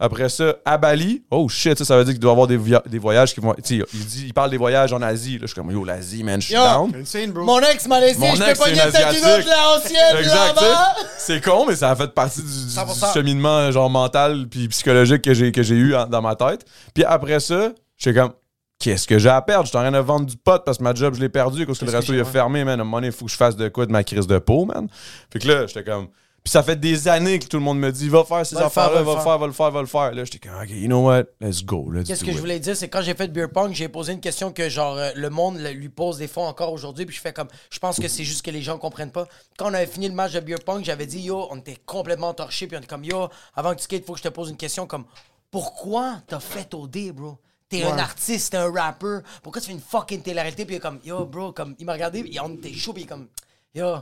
Après 0.02 0.30
ça, 0.30 0.54
à 0.64 0.78
Bali, 0.78 1.22
oh 1.30 1.46
shit, 1.50 1.76
ça, 1.76 1.84
ça 1.84 1.98
veut 1.98 2.04
dire 2.04 2.14
qu'il 2.14 2.20
doit 2.20 2.30
y 2.30 2.32
avoir 2.32 2.46
des, 2.46 2.56
via- 2.56 2.82
des 2.86 2.98
voyages 2.98 3.34
qui 3.34 3.40
vont. 3.40 3.52
Tu 3.62 3.80
sais, 3.80 3.84
il, 3.92 4.06
dit, 4.06 4.24
il 4.28 4.32
parle 4.32 4.48
des 4.50 4.56
voyages 4.56 4.94
en 4.94 5.02
Asie. 5.02 5.34
Là, 5.34 5.40
je 5.42 5.48
suis 5.48 5.54
comme, 5.54 5.70
yo, 5.70 5.84
l'Asie, 5.84 6.24
man, 6.24 6.40
je 6.40 6.46
suis 6.46 6.54
Yo. 6.54 6.62
down. 6.62 6.90
Insane, 6.98 7.32
bro. 7.32 7.44
Mon 7.44 7.60
ex 7.60 7.86
m'a 7.86 8.00
laissé, 8.00 8.18
Mon 8.18 8.34
je 8.34 8.42
ex, 8.44 8.52
peux 8.58 8.64
pas 8.64 8.70
dire 8.70 8.86
une 8.86 8.92
peut-être 8.92 9.18
une 9.18 9.24
Asiatique. 9.24 9.46
autre 9.46 9.86
sais. 9.88 10.24
là-bas. 10.24 10.94
C'est 11.18 11.44
con, 11.44 11.66
mais 11.68 11.76
ça 11.76 11.90
a 11.90 11.96
fait 11.96 12.08
partie 12.14 12.40
du, 12.40 12.48
du- 12.48 12.64
du 12.64 12.70
100%. 12.74 13.12
cheminement 13.12 13.70
genre 13.70 13.90
mental 13.90 14.46
puis 14.50 14.68
psychologique 14.68 15.20
que 15.20 15.34
j'ai 15.34 15.52
que 15.52 15.62
j'ai 15.62 15.74
eu 15.74 15.94
en- 15.94 16.06
dans 16.06 16.22
ma 16.22 16.34
tête. 16.34 16.64
Puis 16.94 17.04
après 17.10 17.40
ça, 17.40 17.72
j'étais 17.96 18.18
comme 18.18 18.32
qu'est-ce 18.78 19.06
que 19.06 19.18
j'ai 19.18 19.28
à 19.28 19.42
perdre? 19.42 19.66
J'étais 19.66 19.78
en 19.78 19.82
train 19.82 19.92
de 19.92 19.98
vendre 19.98 20.26
du 20.26 20.36
pot 20.36 20.62
parce 20.64 20.78
que 20.78 20.82
ma 20.82 20.94
job, 20.94 21.14
je 21.14 21.20
l'ai 21.20 21.28
perdu 21.28 21.66
parce 21.66 21.78
que 21.78 21.84
le 21.84 21.90
resto 21.90 22.14
il 22.14 22.20
a 22.20 22.24
fermé, 22.24 22.64
man. 22.64 22.78
À 22.78 22.82
un 22.82 22.84
moment 22.84 22.98
donné, 22.98 23.08
il 23.08 23.12
faut 23.12 23.26
que 23.26 23.30
je 23.30 23.36
fasse 23.36 23.56
de 23.56 23.68
quoi 23.68 23.84
de 23.86 23.92
ma 23.92 24.04
crise 24.04 24.26
de 24.26 24.38
peau, 24.38 24.64
man. 24.64 24.88
Fait 25.32 25.40
que 25.40 25.48
là, 25.48 25.66
j'étais 25.66 25.84
comme 25.84 26.08
puis 26.42 26.50
ça 26.50 26.62
fait 26.62 26.76
des 26.76 27.06
années 27.06 27.38
que 27.38 27.44
tout 27.44 27.58
le 27.58 27.62
monde 27.62 27.78
me 27.78 27.92
dit 27.92 28.08
va 28.08 28.24
faire 28.24 28.46
ces 28.46 28.56
affaires-là, 28.56 29.02
va 29.02 29.14
le 29.14 29.20
faire. 29.20 29.38
va 29.38 29.46
le 29.46 29.52
faire, 29.52 29.70
va 29.70 29.80
le 29.82 29.86
faire. 29.86 30.14
Là, 30.14 30.24
j'étais 30.24 30.38
comme 30.38 30.58
OK, 30.58 30.70
you 30.70 30.86
know 30.86 31.04
what? 31.04 31.24
Let's 31.38 31.62
go. 31.62 31.90
Let's 31.92 32.08
Qu'est-ce 32.08 32.24
que 32.24 32.30
it. 32.30 32.36
je 32.36 32.40
voulais 32.40 32.58
dire, 32.58 32.74
c'est 32.74 32.88
quand 32.88 33.02
j'ai 33.02 33.14
fait 33.14 33.28
Beer 33.28 33.48
Pong, 33.52 33.74
j'ai 33.74 33.90
posé 33.90 34.14
une 34.14 34.20
question 34.20 34.50
que 34.50 34.70
genre 34.70 34.96
euh, 34.96 35.10
le 35.14 35.28
monde 35.28 35.58
lui 35.58 35.90
pose 35.90 36.16
des 36.16 36.28
fois 36.28 36.46
encore 36.46 36.72
aujourd'hui, 36.72 37.04
puis 37.04 37.14
je 37.14 37.20
fais 37.20 37.34
comme, 37.34 37.48
je 37.70 37.78
pense 37.78 38.00
que 38.00 38.08
c'est 38.08 38.24
juste 38.24 38.42
que 38.42 38.50
les 38.50 38.62
gens 38.62 38.78
comprennent 38.78 39.12
pas. 39.12 39.26
Quand 39.58 39.70
on 39.70 39.74
avait 39.74 39.86
fini 39.86 40.08
le 40.08 40.14
match 40.14 40.32
de 40.32 40.40
Beer 40.40 40.60
Pong, 40.64 40.82
j'avais 40.82 41.04
dit 41.04 41.20
yo, 41.20 41.46
on 41.50 41.58
était 41.58 41.76
complètement 41.84 42.32
torchés, 42.32 42.66
puis 42.66 42.76
on 42.78 42.80
était 42.80 42.88
comme 42.88 43.04
yo, 43.04 43.28
avant 43.54 43.74
que 43.74 43.80
tu 43.82 43.86
quittes, 43.86 44.06
faut 44.06 44.14
que 44.14 44.18
je 44.20 44.24
te 44.24 44.28
pose 44.30 44.48
une 44.48 44.56
question 44.56 44.86
comme, 44.86 45.04
pourquoi 45.50 46.22
t'as 46.26 46.40
fait 46.40 46.72
OD, 46.74 47.12
bro? 47.12 47.38
T'es 47.68 47.84
un 47.84 47.98
artiste, 47.98 48.50
t'es 48.50 48.56
un 48.56 48.72
rappeur, 48.72 49.22
pourquoi 49.42 49.60
tu 49.60 49.68
fais 49.68 49.72
une 49.72 49.80
fucking 49.80 50.22
télé-réalité, 50.22 50.64
puis 50.64 50.74
il 50.74 50.78
est 50.78 50.80
comme 50.80 50.98
yo, 51.04 51.24
bro, 51.24 51.52
comme 51.52 51.76
il 51.78 51.86
m'a 51.86 51.92
regardé, 51.92 52.18
et 52.30 52.40
on 52.40 52.52
était 52.54 52.72
chaud, 52.72 52.92
puis 52.92 53.02
il 53.02 53.04
est 53.04 53.08
comme 53.08 53.28
yo, 53.74 53.96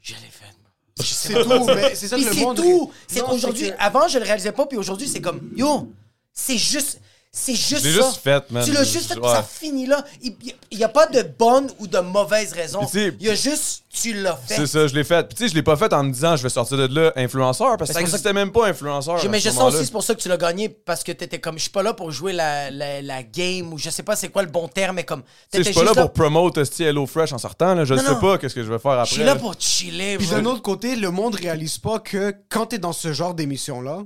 je 0.00 0.14
l'ai 0.14 0.20
fait. 0.30 0.46
bro. 0.46 1.04
C'est 1.04 1.34
tout, 1.34 1.64
mais 1.66 1.94
c'est 1.94 2.08
ça 2.08 2.16
Puis 2.16 2.24
le 2.24 2.32
c'est 2.32 2.40
monde. 2.40 2.56
tout. 2.56 2.90
C'est 3.06 3.20
qu'aujourd'hui, 3.20 3.68
que- 3.70 3.74
avant, 3.78 4.08
je 4.08 4.18
le 4.18 4.24
réalisais 4.24 4.52
pas, 4.52 4.64
puis 4.66 4.78
aujourd'hui, 4.78 5.06
c'est 5.08 5.20
comme, 5.20 5.52
yo, 5.54 5.92
c'est 6.32 6.56
juste. 6.56 7.00
C'est 7.38 7.54
juste 7.54 7.84
l'ai 7.84 7.92
ça. 7.92 8.06
juste 8.06 8.20
fait, 8.24 8.50
man. 8.50 8.64
Tu 8.64 8.72
l'as 8.72 8.82
juste 8.82 9.12
fait, 9.12 9.18
Ouais. 9.20 9.28
ça 9.28 9.42
finit 9.42 9.84
là. 9.86 10.02
Il 10.22 10.34
n'y 10.72 10.82
a 10.84 10.88
pas 10.88 11.06
de 11.06 11.20
bonne 11.38 11.70
ou 11.78 11.86
de 11.86 11.98
mauvaise 11.98 12.52
raison. 12.54 12.80
Il 12.94 13.14
y 13.22 13.28
a 13.28 13.34
juste, 13.34 13.82
tu 13.92 14.14
l'as 14.14 14.36
fait. 14.36 14.54
C'est 14.56 14.66
ça, 14.66 14.86
je 14.86 14.94
l'ai 14.94 15.04
fait. 15.04 15.28
Puis 15.28 15.36
tu 15.36 15.42
sais, 15.44 15.50
je 15.50 15.54
l'ai 15.54 15.62
pas 15.62 15.76
fait 15.76 15.92
en 15.92 16.02
me 16.02 16.10
disant 16.10 16.34
je 16.36 16.42
vais 16.42 16.48
sortir 16.48 16.78
de 16.78 16.86
là 16.98 17.12
influenceur 17.14 17.76
parce 17.76 17.90
que 17.90 17.94
ça 17.94 18.00
n'existait 18.00 18.32
même 18.32 18.52
pas 18.52 18.68
influenceur. 18.68 19.18
Mais 19.28 19.38
je 19.38 19.50
sens 19.50 19.74
aussi, 19.74 19.84
c'est 19.84 19.92
pour 19.92 20.02
ça 20.02 20.14
que 20.14 20.20
tu 20.22 20.28
l'as 20.30 20.38
gagné, 20.38 20.70
parce 20.70 21.04
que 21.04 21.12
t'étais 21.12 21.38
comme, 21.38 21.56
je 21.58 21.62
suis 21.62 21.70
pas 21.70 21.82
là 21.82 21.92
pour 21.92 22.10
jouer 22.10 22.32
la, 22.32 22.70
la, 22.70 23.02
la 23.02 23.22
game, 23.22 23.70
ou 23.70 23.76
je 23.78 23.90
sais 23.90 24.02
pas 24.02 24.16
c'est 24.16 24.30
quoi 24.30 24.42
le 24.42 24.48
bon 24.50 24.66
terme, 24.66 24.96
mais 24.96 25.04
comme, 25.04 25.22
Tu 25.22 25.28
sais, 25.52 25.58
je 25.58 25.62
suis 25.64 25.74
pas 25.74 25.80
là 25.82 25.88
juste 25.88 26.00
pour 26.00 26.12
promote 26.14 26.58
Hello 26.80 27.04
Fresh 27.06 27.34
en 27.34 27.38
sortant. 27.38 27.74
Là. 27.74 27.84
Je 27.84 27.92
ne 27.92 27.98
sais 28.00 28.12
non. 28.14 28.20
pas 28.20 28.38
qu'est-ce 28.38 28.54
que 28.54 28.64
je 28.64 28.72
vais 28.72 28.78
faire 28.78 28.92
après. 28.92 29.06
Je 29.08 29.12
suis 29.14 29.24
là 29.24 29.34
là. 29.34 29.36
pour 29.36 29.54
chiller, 29.58 30.16
Puis 30.16 30.28
d'un 30.28 30.46
autre 30.46 30.62
côté, 30.62 30.96
le 30.96 31.10
monde 31.10 31.34
réalise 31.34 31.76
pas 31.76 31.98
que 31.98 32.34
quand 32.48 32.64
t'es 32.66 32.78
dans 32.78 32.94
ce 32.94 33.12
genre 33.12 33.34
d'émission-là, 33.34 34.04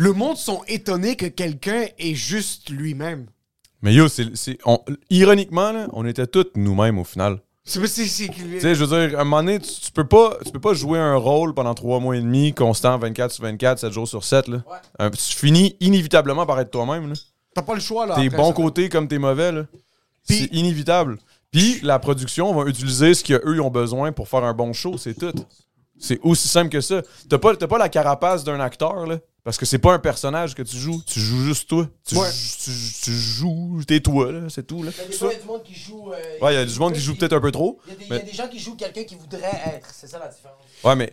le 0.00 0.12
monde 0.14 0.38
sont 0.38 0.62
étonnés 0.66 1.14
que 1.14 1.26
quelqu'un 1.26 1.84
est 1.98 2.14
juste 2.14 2.70
lui-même. 2.70 3.26
Mais 3.82 3.92
yo, 3.92 4.08
c'est, 4.08 4.34
c'est- 4.34 4.58
on- 4.64 4.80
ironiquement, 5.10 5.72
là, 5.72 5.88
on 5.92 6.06
était 6.06 6.26
tous 6.26 6.46
nous-mêmes 6.56 6.98
au 6.98 7.04
final. 7.04 7.40
C'est 7.64 7.86
c'est- 7.86 8.06
c'est- 8.06 8.28
Tu 8.30 8.60
sais, 8.60 8.74
je 8.74 8.82
veux 8.84 8.86
dire, 9.08 9.18
à 9.18 9.20
un 9.20 9.24
moment 9.24 9.42
donné, 9.42 9.58
tu, 9.60 9.70
tu 9.70 9.92
peux 9.92 10.06
pas, 10.08 10.38
tu 10.44 10.50
peux 10.52 10.58
pas 10.60 10.72
jouer 10.72 10.98
un 10.98 11.16
rôle 11.16 11.52
pendant 11.52 11.74
trois 11.74 12.00
mois 12.00 12.16
et 12.16 12.20
demi, 12.22 12.54
constant, 12.54 12.96
24 12.98 13.30
sur 13.30 13.44
24, 13.44 13.78
7 13.78 13.92
jours 13.92 14.08
sur 14.08 14.24
7. 14.24 14.48
Là. 14.48 14.62
Euh, 15.02 15.10
tu 15.10 15.36
finis 15.36 15.76
inévitablement 15.80 16.46
par 16.46 16.58
être 16.60 16.70
toi-même. 16.70 17.08
là. 17.08 17.14
T'as 17.54 17.62
pas 17.62 17.74
le 17.74 17.80
choix, 17.80 18.06
là. 18.06 18.14
Tes 18.14 18.26
après, 18.26 18.38
bons 18.38 18.52
côtés 18.54 18.88
comme 18.88 19.06
tes 19.06 19.18
mauvais. 19.18 19.52
Là. 19.52 19.66
C'est 20.24 20.48
inévitable. 20.52 21.18
Puis 21.50 21.80
la 21.82 21.98
production 21.98 22.54
va 22.54 22.68
utiliser 22.70 23.12
ce 23.12 23.22
qu'eux 23.24 23.60
ont 23.60 23.70
besoin 23.70 24.12
pour 24.12 24.28
faire 24.28 24.44
un 24.44 24.54
bon 24.54 24.72
show, 24.72 24.96
c'est 24.96 25.14
tout. 25.14 25.32
C'est 26.00 26.18
aussi 26.22 26.48
simple 26.48 26.70
que 26.70 26.80
ça. 26.80 27.02
T'as 27.28 27.38
pas, 27.38 27.54
t'as 27.54 27.66
pas 27.68 27.78
la 27.78 27.88
carapace 27.88 28.42
d'un 28.42 28.58
acteur, 28.58 29.06
là. 29.06 29.18
Parce 29.44 29.56
que 29.56 29.64
c'est 29.64 29.78
pas 29.78 29.94
un 29.94 29.98
personnage 29.98 30.54
que 30.54 30.62
tu 30.62 30.76
joues. 30.76 31.02
Tu 31.06 31.18
joues 31.20 31.42
juste 31.44 31.68
toi. 31.68 31.86
Tu, 32.06 32.14
Ouais. 32.16 32.26
joues- 32.28 32.56
tu, 32.64 32.70
tu 33.04 33.12
joues, 33.12 33.80
t'es 33.86 34.00
toi, 34.00 34.32
là. 34.32 34.40
C'est 34.48 34.66
tout, 34.66 34.82
là. 34.82 34.90
Des 34.90 35.12
fois, 35.14 35.28
il 35.30 35.34
y 35.34 35.36
a 35.36 35.40
du 35.40 35.46
monde 35.46 35.62
qui 35.62 35.74
joue. 35.74 36.12
euh, 36.12 36.16
Ouais, 36.42 36.52
il 36.54 36.56
y 36.56 36.58
a 36.60 36.64
du 36.64 36.78
monde 36.78 36.92
qui 36.94 37.00
joue 37.00 37.14
peut-être 37.16 37.32
un 37.34 37.40
peu 37.40 37.50
trop. 37.50 37.78
Il 37.86 37.92
y 37.92 37.92
a 37.92 37.96
des- 37.98 38.04
il 38.04 38.08
y 38.08 38.12
a 38.12 38.18
mais- 38.18 38.24
des 38.24 38.32
gens 38.36 38.48
qui 38.48 38.58
jouent 38.58 38.76
quelqu'un 38.76 39.04
qui 39.04 39.14
voudrait 39.14 39.40
être. 39.74 39.88
C'est 39.94 40.08
ça 40.08 40.18
la 40.18 40.28
différence. 40.28 40.58
Ouais, 40.84 40.94
mais 40.96 41.12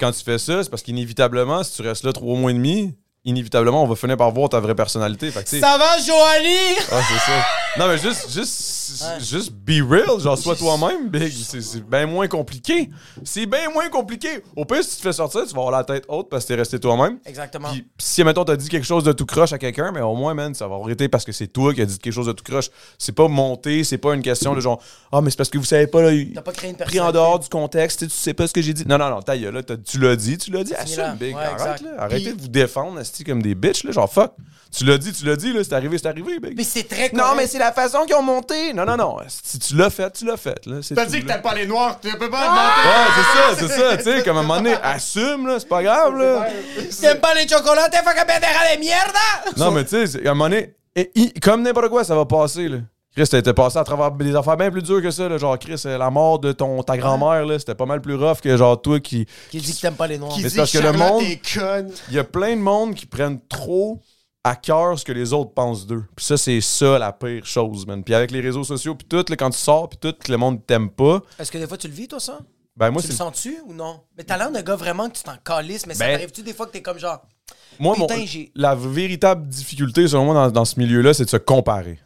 quand 0.00 0.10
tu 0.12 0.22
fais 0.24 0.38
ça, 0.38 0.62
c'est 0.64 0.70
parce 0.70 0.82
qu'inévitablement, 0.82 1.62
si 1.62 1.74
tu 1.76 1.82
restes 1.82 2.04
là 2.04 2.12
trois 2.12 2.36
mois 2.36 2.50
et 2.50 2.54
demi, 2.54 2.94
inévitablement, 3.24 3.82
on 3.82 3.86
va 3.86 3.96
finir 3.96 4.16
par 4.16 4.30
voir 4.32 4.48
ta 4.48 4.60
vraie 4.60 4.74
personnalité. 4.74 5.30
Fait 5.30 5.42
que, 5.44 5.48
Ça 5.60 5.76
va, 5.78 5.98
Joanie? 5.98 6.76
Ah, 6.90 7.00
c'est 7.08 7.30
ça. 7.30 7.46
Non, 7.78 7.86
mais 7.88 7.98
juste, 7.98 8.30
juste, 8.32 8.76
Ouais. 9.02 9.20
juste 9.20 9.52
be 9.52 9.88
real, 9.88 10.18
genre, 10.18 10.36
sois 10.36 10.56
toi-même, 10.56 11.08
Big. 11.10 11.32
C'est 11.32 11.88
bien 11.88 12.06
moins 12.06 12.26
compliqué. 12.26 12.90
C'est 13.22 13.46
bien 13.46 13.70
moins 13.72 13.88
compliqué. 13.88 14.42
Au 14.56 14.64
pire, 14.64 14.82
si 14.82 14.90
tu 14.90 14.96
te 14.96 15.02
fais 15.02 15.12
sortir, 15.12 15.42
tu 15.46 15.54
vas 15.54 15.60
avoir 15.60 15.70
la 15.70 15.84
tête 15.84 16.04
haute 16.08 16.28
parce 16.28 16.42
que 16.44 16.48
t'es 16.48 16.54
resté 16.56 16.80
toi-même. 16.80 17.18
Exactement. 17.24 17.68
Puis 17.68 17.86
si, 17.98 18.24
mettons, 18.24 18.44
t'as 18.44 18.56
dit 18.56 18.68
quelque 18.68 18.86
chose 18.86 19.04
de 19.04 19.12
tout 19.12 19.26
croche 19.26 19.52
à 19.52 19.58
quelqu'un, 19.58 19.92
mais 19.92 20.00
au 20.00 20.16
moins, 20.16 20.34
man, 20.34 20.52
ça 20.54 20.66
va 20.66 20.74
arrêter 20.74 21.08
parce 21.08 21.24
que 21.24 21.30
c'est 21.30 21.46
toi 21.46 21.72
qui 21.72 21.82
as 21.82 21.86
dit 21.86 21.98
quelque 22.00 22.12
chose 22.12 22.26
de 22.26 22.32
tout 22.32 22.42
croche. 22.42 22.68
C'est 22.98 23.12
pas 23.14 23.28
monté, 23.28 23.84
c'est 23.84 23.98
pas 23.98 24.14
une 24.14 24.22
question 24.22 24.54
de 24.54 24.60
genre, 24.60 24.82
ah, 25.12 25.20
mais 25.20 25.30
c'est 25.30 25.36
parce 25.36 25.50
que 25.50 25.58
vous 25.58 25.64
savez 25.64 25.86
pas, 25.86 26.02
là, 26.02 26.10
T'as 26.34 26.42
pas 26.42 26.52
créé 26.52 26.70
une 26.70 26.76
pris 26.76 26.98
en 26.98 27.12
dehors 27.12 27.38
du 27.38 27.48
contexte, 27.48 28.00
tu 28.00 28.10
sais, 28.10 28.34
pas 28.34 28.48
ce 28.48 28.52
que 28.52 28.60
j'ai 28.62 28.72
dit. 28.72 28.84
Non, 28.86 28.98
non, 28.98 29.08
non, 29.10 29.22
ta 29.22 29.38
gueule, 29.38 29.54
là, 29.54 29.62
tu 29.62 30.00
l'as 30.00 30.16
dit, 30.16 30.36
tu 30.36 30.50
l'as 30.50 30.64
dit, 30.64 30.74
assume, 30.74 31.14
Big. 31.20 31.36
Ouais, 31.36 31.44
Arrête, 31.44 31.82
là. 31.82 31.90
Arrêtez 31.98 32.32
de 32.32 32.40
vous 32.42 32.48
défendre, 32.48 32.98
esti, 33.10 33.24
comme 33.24 33.42
des 33.42 33.54
bitches, 33.54 33.84
là, 33.84 33.92
genre, 33.92 34.10
fuck. 34.12 34.32
Tu 34.76 34.84
l'as 34.84 34.98
dit, 34.98 35.12
tu 35.12 35.24
l'as 35.26 35.34
dit, 35.34 35.52
là, 35.52 35.64
c'est 35.64 35.72
arrivé, 35.72 35.98
c'est 35.98 36.06
arrivé, 36.06 36.38
Big. 36.38 36.54
Mais 36.56 36.62
c'est 36.62 36.84
très 36.84 37.10
Non, 37.12 37.24
correct. 37.24 37.36
mais 37.38 37.46
c'est 37.48 37.58
la 37.58 37.72
façon 37.72 38.04
qu'ils 38.06 38.14
ont 38.14 38.22
monté. 38.22 38.72
Non, 38.72 38.84
non, 38.84 38.96
non. 38.96 39.16
Si 39.26 39.58
tu 39.58 39.74
l'as 39.76 39.90
fait, 39.90 40.12
tu 40.12 40.24
l'as 40.24 40.36
fait. 40.36 40.64
Là, 40.66 40.76
c'est 40.80 40.94
T'as 40.94 41.06
dit 41.06 41.20
que 41.22 41.26
t'aimes 41.26 41.42
pas 41.42 41.54
les 41.54 41.66
noirs, 41.66 41.98
tu 42.00 42.08
peux 42.16 42.30
pas 42.30 42.40
Ouais, 42.84 43.12
c'est 43.16 43.66
ça, 43.66 43.68
c'est 43.68 43.80
ça. 43.80 43.96
Tu 43.96 44.04
sais, 44.04 44.22
comme 44.22 44.36
à 44.36 44.40
un 44.40 44.42
moment 44.44 44.58
donné, 44.60 44.74
assume, 44.82 45.48
là, 45.48 45.58
c'est 45.58 45.68
pas 45.68 45.82
grave, 45.82 46.16
là. 46.16 46.46
T'aimes 47.00 47.18
pas 47.18 47.34
les 47.34 47.48
chocolates, 47.48 47.94
fuck 47.96 48.16
a 48.16 48.24
pendeja 48.24 48.74
de 48.76 48.80
mierda! 48.80 49.54
Non, 49.56 49.72
mais 49.72 49.82
tu 49.82 49.90
sais, 49.90 50.06
c'est- 50.06 50.26
à 50.26 50.30
un 50.30 50.34
moment 50.34 50.48
donné, 50.48 50.72
et- 50.94 51.32
comme 51.40 51.62
n'importe 51.62 51.88
quoi, 51.88 52.04
ça 52.04 52.14
va 52.14 52.24
passer, 52.24 52.68
là. 52.68 52.78
Chris, 53.14 53.24
été 53.36 53.52
passé 53.52 53.76
à 53.76 53.82
travers 53.84 54.12
des 54.12 54.36
affaires 54.36 54.56
bien 54.56 54.70
plus 54.70 54.82
dures 54.82 55.02
que 55.02 55.10
ça, 55.10 55.28
là. 55.28 55.36
Genre, 55.36 55.58
Chris, 55.58 55.82
euh, 55.84 55.98
la 55.98 56.10
mort 56.10 56.38
de 56.38 56.52
ton, 56.52 56.80
ta 56.82 56.96
grand-mère, 56.96 57.44
là, 57.44 57.58
c'était 57.58 57.74
pas 57.74 57.86
mal 57.86 58.00
plus 58.00 58.14
rough 58.14 58.40
que, 58.40 58.56
genre, 58.56 58.80
toi 58.80 59.00
qui. 59.00 59.26
Qui 59.50 59.58
dit 59.58 59.74
que 59.74 59.80
t'aimes 59.80 59.94
pas 59.96 60.06
les 60.06 60.16
noirs. 60.18 60.32
Qui 60.32 60.42
Mais 60.44 60.48
dit 60.48 60.56
parce 60.56 60.70
que 60.72 60.78
le 60.78 60.92
monde-. 60.92 61.22
Il 62.08 62.14
y 62.14 62.18
a 62.18 62.24
plein 62.24 62.54
de 62.56 62.60
monde 62.60 62.94
qui 62.94 63.06
prennent 63.06 63.40
trop 63.48 64.00
à 64.44 64.54
cœur 64.54 64.96
ce 64.98 65.04
que 65.04 65.12
les 65.12 65.32
autres 65.32 65.52
pensent 65.52 65.86
d'eux. 65.86 66.04
Puis 66.14 66.24
ça, 66.24 66.36
c'est 66.36 66.60
ça 66.60 66.98
la 66.98 67.12
pire 67.12 67.44
chose, 67.44 67.84
man. 67.86 68.02
Puis 68.04 68.14
avec 68.14 68.30
les 68.30 68.40
réseaux 68.40 68.64
sociaux, 68.64 68.94
puis 68.94 69.06
tout, 69.08 69.24
là, 69.28 69.36
quand 69.36 69.50
tu 69.50 69.58
sors, 69.58 69.88
puis 69.88 69.98
tout, 70.00 70.14
que 70.18 70.30
le 70.30 70.38
monde 70.38 70.64
t'aime 70.64 70.88
pas, 70.88 71.20
Est-ce 71.38 71.50
que 71.50 71.58
des 71.58 71.66
fois 71.66 71.76
tu 71.76 71.88
le 71.88 71.94
vis, 71.94 72.06
toi, 72.08 72.20
ça? 72.20 72.38
ben 72.76 72.90
moi, 72.92 73.02
tu 73.02 73.08
le 73.08 73.14
sens-tu 73.14 73.58
ou 73.66 73.74
non? 73.74 74.00
Mais 74.16 74.22
t'as 74.24 74.38
l'air 74.38 74.50
d'un 74.50 74.62
gars 74.62 74.76
vraiment 74.76 75.10
que 75.10 75.16
tu 75.16 75.22
t'en 75.24 75.36
calisses, 75.44 75.84
mais 75.86 75.94
ça 75.94 76.06
Ben- 76.06 76.12
t'arrive-tu 76.12 76.42
des 76.42 76.54
fois 76.54 76.66
que 76.66 76.70
t'es 76.72 76.80
comme 76.80 76.98
genre. 76.98 77.20
Moi, 77.78 77.96
mon- 77.98 78.06
Putain, 78.06 78.24
la 78.54 78.74
véritable 78.74 79.46
difficulté, 79.48 80.06
selon 80.08 80.26
moi, 80.26 80.34
dans, 80.34 80.50
dans 80.50 80.64
ce 80.64 80.78
milieu-là, 80.78 81.12
c'est 81.12 81.24
de 81.24 81.30
se 81.30 81.36
comparer. 81.36 81.98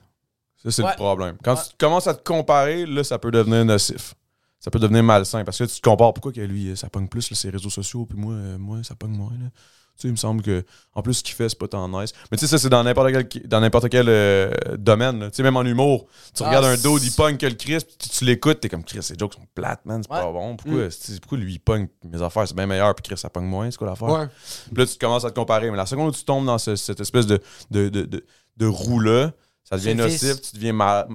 Ça, 0.65 0.71
c'est 0.71 0.83
Ouais. 0.83 0.91
le 0.91 0.97
problème. 0.97 1.37
Quand 1.45 1.55
Ouais. 1.55 1.61
tu 1.69 1.75
commences 1.79 2.07
à 2.07 2.15
te 2.15 2.23
comparer, 2.23 2.87
là, 2.87 3.05
ça 3.05 3.19
peut 3.19 3.31
devenir 3.31 3.65
nocif. 3.65 4.15
Ça 4.61 4.71
peut 4.71 4.79
devenir 4.79 5.03
malsain 5.03 5.45
parce 5.45 5.59
que 5.59 5.65
tu 5.65 5.81
te 5.81 5.89
compares. 5.89 6.15
Pourquoi 6.15 6.33
que 6.33 6.41
lui, 6.41 6.71
euh, 6.71 6.77
ça 6.77 6.89
pogne 6.89 7.07
plus, 7.07 7.31
là, 7.31 7.37
ses 7.37 7.51
réseaux 7.51 7.69
sociaux, 7.71 8.07
puis 8.07 8.19
moi, 8.19 8.33
euh, 8.33 8.57
moi, 8.59 8.79
ça 8.83 8.95
pogne 8.95 9.13
moins. 9.13 9.33
Là? 9.33 9.51
Tu 9.97 10.01
sais, 10.03 10.09
il 10.09 10.13
me 10.13 10.17
semble 10.17 10.43
que, 10.43 10.65
en 10.95 11.03
plus, 11.03 11.15
ce 11.15 11.23
qu'il 11.23 11.35
fait, 11.37 11.49
c'est 11.51 11.59
pas 11.59 11.69
tant 11.69 11.87
nice. 11.89 12.13
Mais 12.33 12.37
tu 12.39 12.47
sais, 12.47 12.51
ça, 12.51 12.59
c'est 12.59 12.71
dans 12.71 12.83
n'importe 12.83 13.13
quel, 13.13 13.47
dans 13.47 13.61
n'importe 13.61 13.89
quel 13.91 14.07
euh, 14.09 14.51
domaine. 14.79 15.21
là. 15.21 15.31
Tu 15.31 15.37
sais, 15.37 15.43
même 15.45 15.57
en 15.57 15.63
humour, 15.63 16.07
tu 16.35 16.43
Ah, 16.43 16.49
regardes 16.49 16.65
un 16.65 16.77
dos, 16.79 16.99
il 16.99 17.13
pogne 17.13 17.37
que 17.37 17.47
le 17.47 17.55
Chris, 17.55 17.79
puis 17.87 17.95
tu, 17.99 18.09
tu 18.09 18.25
l'écoutes, 18.25 18.59
t'es 18.61 18.69
comme 18.71 18.83
Chris, 18.85 19.03
ces 19.03 19.15
jokes 19.17 19.35
sont 19.35 19.47
plates, 19.55 19.85
man, 19.85 20.03
c'est 20.03 20.11
Ouais. 20.13 20.21
pas 20.21 20.33
bon. 20.33 20.57
Pourquoi, 20.57 20.91
c'est- 20.91 21.21
pourquoi 21.21 21.39
lui, 21.39 21.53
il 21.53 21.59
pogne 21.61 21.87
mes 22.03 22.21
affaires, 22.23 22.49
c'est 22.49 22.57
bien 22.57 22.67
meilleur, 22.67 22.93
puis 22.95 23.03
Chris, 23.05 23.19
ça 23.19 23.29
pogne 23.31 23.45
moins, 23.45 23.71
c'est 23.71 23.77
quoi 23.77 23.87
l'affaire? 23.89 24.09
Ouais. 24.09 24.27
Puis 24.73 24.83
là, 24.83 24.87
tu 24.87 24.99
commences 24.99 25.25
à 25.27 25.31
te 25.31 25.35
comparer. 25.37 25.71
Mais 25.71 25.77
la 25.77 25.87
seconde 25.87 26.09
où 26.09 26.13
tu 26.13 26.25
tombes 26.25 26.47
dans 26.47 26.59
ce- 26.59 26.75
cette 26.75 27.01
espèce 27.01 27.27
de, 27.27 27.41
de, 27.71 27.89
de, 27.91 28.03
de, 28.07 28.27
de 28.57 28.67
roue-là, 28.67 29.33
ça 29.65 29.77
devient 29.77 29.95
nocif, 29.95 30.41
tu 30.43 30.57
deviens 30.57 30.73
ma- 30.75 31.07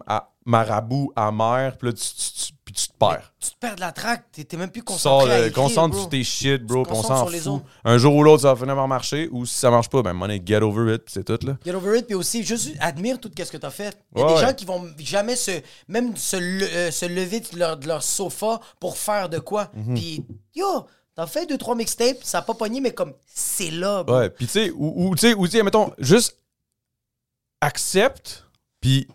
marabout, 0.46 1.12
amer, 1.16 1.78
puis 1.78 1.88
là, 1.90 1.94
tu, 1.94 2.02
tu- 2.04 2.34
tu- 2.48 2.54
puis 2.66 2.74
tu 2.74 2.88
te 2.88 2.94
perds. 2.98 3.34
Tu 3.40 3.50
te 3.52 3.56
perds 3.60 3.76
de 3.76 3.80
la 3.82 3.92
traque, 3.92 4.26
t'es 4.32 4.58
même 4.58 4.70
plus 4.70 4.84
concentré. 4.84 5.26
sors, 5.28 5.30
à 5.36 5.40
écrire, 5.40 5.54
concentre 5.54 5.90
bro. 5.90 6.00
sur 6.02 6.10
tes 6.10 6.24
shit, 6.24 6.64
bro, 6.64 6.84
on 6.90 7.02
s'en 7.04 7.26
fout. 7.28 7.64
Un 7.84 7.98
jour 7.98 8.16
ou 8.16 8.24
l'autre, 8.24 8.44
ça 8.44 8.54
va 8.54 8.60
finir 8.60 8.76
par 8.76 8.88
marcher, 8.88 9.28
ou 9.32 9.46
si 9.46 9.56
ça 9.56 9.70
marche 9.72 9.90
pas, 9.90 10.02
ben, 10.04 10.14
money, 10.14 10.42
get 10.46 10.62
over 10.62 10.94
it, 10.96 11.04
puis 11.04 11.14
c'est 11.14 11.24
tout, 11.24 11.46
là. 11.46 11.58
Get 11.66 11.74
over 11.74 11.98
it, 12.00 12.06
puis 12.06 12.16
aussi, 12.16 12.44
juste 12.44 12.72
admire 12.80 13.20
tout 13.20 13.32
ce 13.38 13.52
que 13.52 13.58
t'as 13.58 13.70
fait. 13.72 13.98
Il 14.16 14.20
y 14.20 14.22
a 14.22 14.26
Ouais, 14.26 14.34
des 14.34 14.40
ouais. 14.42 14.48
gens 14.48 14.54
qui 14.54 14.66
vont 14.66 14.86
jamais 15.00 15.36
se, 15.36 15.52
même 15.88 16.16
se, 16.16 16.36
le- 16.38 16.68
euh, 16.68 16.92
se 16.92 17.06
lever 17.06 17.40
de 17.40 17.58
leur, 17.58 17.78
de 17.78 17.88
leur 17.88 18.04
sofa 18.04 18.60
pour 18.80 18.98
faire 18.98 19.30
de 19.30 19.40
quoi. 19.40 19.70
Mhm. 19.74 19.96
Puis, 19.96 20.26
yo, 20.56 20.86
t'as 21.16 21.26
fait 21.28 21.46
deux, 21.48 21.58
trois 21.58 21.76
mixtapes, 21.76 22.18
ça 22.24 22.40
a 22.40 22.42
pas 22.44 22.54
pogné, 22.54 22.82
mais 22.82 22.92
comme, 22.94 23.14
c'est 23.28 23.72
là, 23.72 24.04
bro. 24.04 24.18
Ouais, 24.18 24.30
puis 24.30 24.46
tu 24.46 24.52
sais, 24.54 24.72
ou, 24.72 25.10
ou, 25.10 25.16
tu 25.16 25.22
sais, 25.22 25.34
ou, 25.34 25.48
tu 25.48 25.58
sais, 25.58 25.64
mettons, 25.64 25.92
juste 25.98 26.38
accepte, 27.62 28.46
puis 28.82 29.08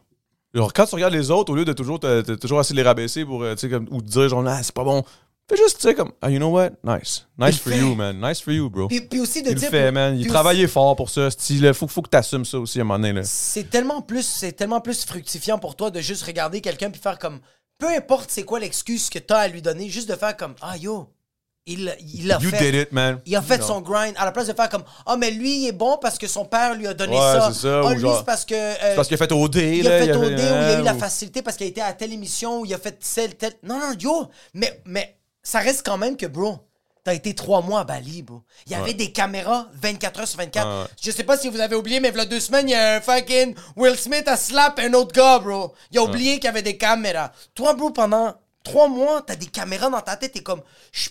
genre, 0.55 0.73
quand 0.73 0.87
tu 0.87 0.95
regardes 0.95 1.15
les 1.15 1.31
autres, 1.31 1.53
au 1.53 1.57
lieu 1.57 1.65
de 1.65 1.73
toujours, 1.73 2.01
te- 2.01 2.21
te- 2.23 2.33
toujours 2.33 2.61
essayer 2.61 2.75
de 2.75 2.81
les 2.81 2.87
rabaisser 2.87 3.25
pour, 3.25 3.43
euh, 3.43 3.55
tu 3.55 3.61
sais, 3.63 3.69
comme, 3.71 3.89
ou 3.91 4.01
te 4.03 4.07
dire, 4.07 4.29
genre, 4.29 4.45
ah, 4.47 4.63
c'est 4.63 4.75
pas 4.75 4.85
bon, 4.85 5.03
fais 5.49 5.57
juste, 5.57 5.77
tu 5.79 5.83
sais, 5.89 5.95
comme, 5.95 6.13
ah, 6.23 6.31
you 6.31 6.39
know 6.39 6.49
what, 6.51 6.71
nice. 6.85 7.27
Nice 7.39 7.57
Il 7.57 7.59
for 7.59 7.73
fait. 7.73 7.79
you, 7.79 7.95
man. 7.95 8.21
Nice 8.21 8.41
for 8.41 8.53
you, 8.53 8.71
bro. 8.71 8.89
Puis, 8.89 9.01
puis 9.03 9.21
aussi 9.21 9.43
de 9.43 9.49
il 9.49 9.55
le 9.55 9.61
dire. 9.61 9.71
fait, 9.71 9.91
man. 9.93 10.19
Il 10.19 10.27
travaillait 10.27 10.67
fort 10.69 10.95
pour 10.97 11.11
ça, 11.11 11.31
style. 11.31 11.73
Faut, 11.75 11.89
faut 11.89 12.03
que 12.03 12.09
t'assumes 12.11 12.45
ça 12.45 12.59
aussi 12.59 12.79
à 12.79 12.83
un 12.83 12.85
moment 12.85 12.99
donné, 12.99 13.13
là. 13.13 13.23
c'est 13.25 13.69
tellement 13.71 14.01
plus 14.03 14.23
c'est 14.27 14.53
tellement 14.53 14.81
plus 14.81 15.05
fructifiant 15.05 15.59
pour 15.59 15.75
toi 15.77 15.91
de 15.91 16.01
juste 16.01 16.23
regarder 16.23 16.61
quelqu'un 16.61 16.91
puis 16.91 17.01
faire 17.01 17.19
comme 17.19 17.41
peu 17.79 17.89
importe 17.89 18.31
c'est 18.31 18.45
quoi 18.45 18.61
l'excuse 18.61 19.11
que 19.11 19.19
t'as 19.19 19.39
à 19.39 19.49
lui 19.49 19.61
donner 19.61 19.89
juste 19.89 20.09
de 20.09 20.15
faire 20.15 20.37
comme 20.37 20.55
ah 20.63 20.77
yo 20.77 21.09
il 21.67 21.97
il 22.15 22.27
l'a 22.27 22.39
You 22.41 22.51
fait 22.51 22.71
did 22.73 22.75
it, 22.83 22.93
man. 22.93 23.21
il 23.25 23.35
a 23.37 23.41
fait 23.43 23.59
Non. 23.59 23.67
son 23.67 23.81
grind 23.81 24.15
à 24.19 24.25
la 24.27 24.33
place 24.33 24.47
de 24.47 24.53
faire 24.53 24.69
comme 24.69 24.85
ah 25.07 25.17
mais 25.17 25.31
lui 25.31 25.63
il 25.63 25.69
est 25.69 25.73
bon 25.73 25.99
parce 26.01 26.19
que 26.19 26.27
son 26.27 26.45
père 26.45 26.75
lui 26.75 26.87
a 26.87 26.93
donné 26.95 27.15
Ouais, 27.17 27.21
ça 27.23 27.51
c'est 27.53 27.61
ça, 27.69 27.81
ah 27.83 27.87
ou 27.87 27.91
lui 27.95 28.01
genre- 28.01 28.19
c'est 28.19 28.25
parce 28.27 28.45
que 28.45 28.55
euh, 28.55 28.75
C'est 28.81 28.95
parce 28.97 29.09
qu'il 29.09 29.15
a 29.15 29.19
fait 29.27 29.33
OD, 29.33 29.57
il 29.57 29.85
là. 29.85 29.95
a 29.95 29.99
fait 30.05 30.13
OD 30.15 30.23
ou 30.25 30.29
il 30.31 30.41
a 30.41 30.81
eu 30.81 30.83
la 30.83 30.95
ou- 30.95 30.99
facilité 30.99 31.41
parce 31.43 31.57
qu'il 31.57 31.65
a 31.67 31.71
été 31.71 31.81
à 31.81 31.93
telle 31.95 32.13
émission 32.13 32.61
où 32.61 32.67
il 32.67 32.75
a 32.75 32.79
fait 32.79 32.99
telle 32.99 33.35
telle 33.37 33.55
non 33.63 33.79
non 33.79 33.93
yo 33.99 34.29
mais 34.53 34.83
mais 34.85 35.17
ça 35.43 35.61
reste 35.61 35.85
quand 35.87 35.97
même 35.97 36.17
que 36.17 36.27
bro 36.27 36.59
T'as 37.03 37.13
été 37.13 37.35
trois 37.35 37.61
mois 37.61 37.81
à 37.81 37.85
Bali, 37.85 38.23
bro. 38.23 38.41
Il 38.65 38.73
y 38.73 38.75
avait 38.75 38.85
Ouais. 38.85 38.95
des 38.95 39.13
caméras 39.13 39.67
24 39.75 40.21
heures 40.21 40.27
sur 40.27 40.39
24. 40.39 40.67
Ouais, 40.67 40.73
ouais. 40.85 40.89
Je 41.03 41.11
sais 41.11 41.23
pas 41.25 41.37
si 41.37 41.51
vous 41.51 41.61
avez 41.61 41.77
oublié, 41.77 42.01
mais 42.01 42.09
il 42.09 42.17
y 42.17 42.21
a 42.21 42.25
deux 42.25 42.41
semaines, 42.41 42.67
il 42.67 42.73
y 42.73 42.75
a 42.75 42.95
un 42.97 43.01
fucking 43.03 43.55
Will 43.77 43.95
Smith 43.99 44.27
a 44.27 44.39
slap 44.39 44.79
un 44.79 44.91
autre 44.95 45.13
gars, 45.13 45.39
bro. 45.39 45.75
Il 45.93 45.99
a 45.99 46.03
oublié 46.03 46.37
qu'il 46.37 46.45
y 46.45 46.49
avait 46.49 46.63
des 46.63 46.79
caméras. 46.79 47.31
Toi, 47.55 47.75
bro, 47.75 47.91
pendant 47.91 48.33
trois 48.63 48.89
mois, 48.89 49.21
t'as 49.21 49.37
des 49.37 49.45
caméras 49.49 49.91
dans 49.91 50.01
ta 50.01 50.17
tête, 50.17 50.33
t'es 50.33 50.43
comme... 50.43 50.63
je- 50.93 51.11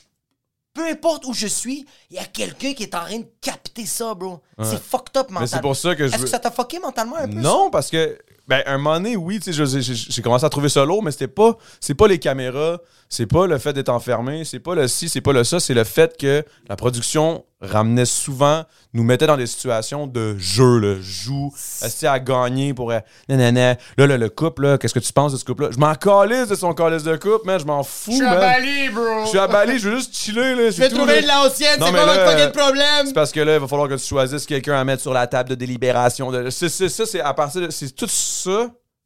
Peu 0.73 0.87
importe 0.89 1.25
où 1.25 1.33
je 1.33 1.45
suis, 1.45 1.85
il 2.09 2.15
y 2.15 2.19
a 2.19 2.25
quelqu'un 2.25 2.73
qui 2.73 2.83
est 2.83 2.95
en 2.95 3.01
train 3.01 3.19
de 3.19 3.25
capter 3.41 3.85
ça, 3.85 4.13
bro. 4.15 4.39
C'est 4.63 4.81
fucked 4.81 5.15
up 5.17 5.29
mentalement. 5.29 5.45
c'est 5.47 5.61
pour 5.61 5.75
ça 5.75 5.93
que 5.95 6.07
je 6.07 6.11
Est-ce 6.13 6.17
veux- 6.17 6.23
que 6.23 6.29
ça 6.29 6.39
t'a 6.39 6.49
fucké 6.49 6.79
mentalement 6.79 7.17
un 7.17 7.27
peu, 7.27 7.35
Non, 7.35 7.69
parce 7.69 7.91
que, 7.91 8.17
ben, 8.48 8.61
un 8.65 8.78
moment 8.78 8.95
donné, 8.95 9.15
oui, 9.15 9.40
tu 9.40 9.53
sais, 9.53 9.65
je- 9.65 9.94
j'ai 10.10 10.22
commencé 10.22 10.45
à 10.45 10.49
trouver 10.49 10.70
ça 10.70 10.84
lourd, 10.86 11.02
mais 11.03 11.11
c'était 11.11 11.28
pas, 11.28 11.57
c'est 11.80 11.94
pas 11.95 12.07
les 12.07 12.20
caméras, 12.20 12.78
c'est 13.10 13.26
pas 13.28 13.48
le 13.48 13.57
fait 13.57 13.74
d'être 13.74 13.90
enfermé, 13.90 14.44
c'est 14.45 14.60
pas 14.60 14.76
le 14.76 14.88
ci, 14.88 15.07
c'est 15.10 15.22
pas 15.22 15.34
le 15.34 15.44
ça, 15.44 15.60
c'est 15.60 15.74
le 15.74 15.84
fait 15.84 16.18
que 16.18 16.44
la 16.68 16.76
production 16.76 17.45
ramenait 17.61 18.03
souvent, 18.06 18.64
nous 18.94 19.03
mettait 19.06 19.26
dans 19.28 19.38
des 19.38 19.48
situations 19.48 20.06
de 20.06 20.38
jeu, 20.38 20.80
là, 20.80 20.95
joue, 20.99 21.53
esti 21.82 22.06
à 22.06 22.20
gagner 22.20 22.74
pour, 22.74 22.91
euh, 22.91 22.99
nanana. 23.30 23.78
là, 23.98 24.06
là, 24.07 24.18
le 24.18 24.28
couple, 24.30 24.64
là, 24.64 24.78
qu'est-ce 24.78 24.94
que 24.94 24.99
tu 24.99 25.14
penses 25.14 25.32
de 25.32 25.38
ce 25.38 25.45
couple-là? 25.45 25.70
Je 25.72 25.78
m'en 25.78 25.95
calisse 25.95 26.49
de 26.49 26.56
son 26.56 26.74
calice 26.74 27.03
de 27.03 27.15
couple, 27.15 27.45
man, 27.45 27.57
je 27.57 27.64
m'en 27.65 27.82
fous, 27.84 28.11
Je 28.11 28.18
suis 28.18 28.26
à. 28.26 28.36
Bali, 28.36 28.90
bro. 28.90 29.03
Je 29.24 29.30
suis 29.30 29.40
à 29.40 29.48
Bali, 29.48 29.80
je 29.80 29.88
veux 29.90 29.95
juste 29.95 30.14
chiller, 30.14 30.56
là. 30.56 30.72
Je 30.72 30.78
vais 30.78 30.90
trouver 30.90 31.22
de 31.22 31.28
la 31.28 31.45
haussienne, 31.45 31.80
Non, 31.80 31.86
c'est 31.86 31.94
pas 31.94 32.06
votre 32.06 32.26
fucking 32.32 32.45
euh, 32.48 32.52
problème. 32.52 33.06
C'est 33.07 33.14
parce 33.14 33.32
que 33.32 33.40
là, 33.40 33.53
il 33.53 33.60
va 33.61 33.68
falloir 33.70 33.88
que 33.88 33.94
tu 33.95 34.06
choisisses 34.07 34.45
quelqu'un 34.45 34.76
à 34.78 34.84
mettre 34.84 35.02
sur 35.02 35.14
la 35.14 35.26
table 35.28 35.49
de 35.49 35.56
délibération. 35.56 36.32
De... 36.32 36.49
C'est, 36.49 36.68
c'est- 36.68 36.90
ça, 36.90 37.06
c'est 37.06 37.22
à 37.22 37.34
partir 37.34 37.61
de. 37.61 37.70
C'est 37.70 37.95
tout 37.95 38.07
ça 38.10 38.32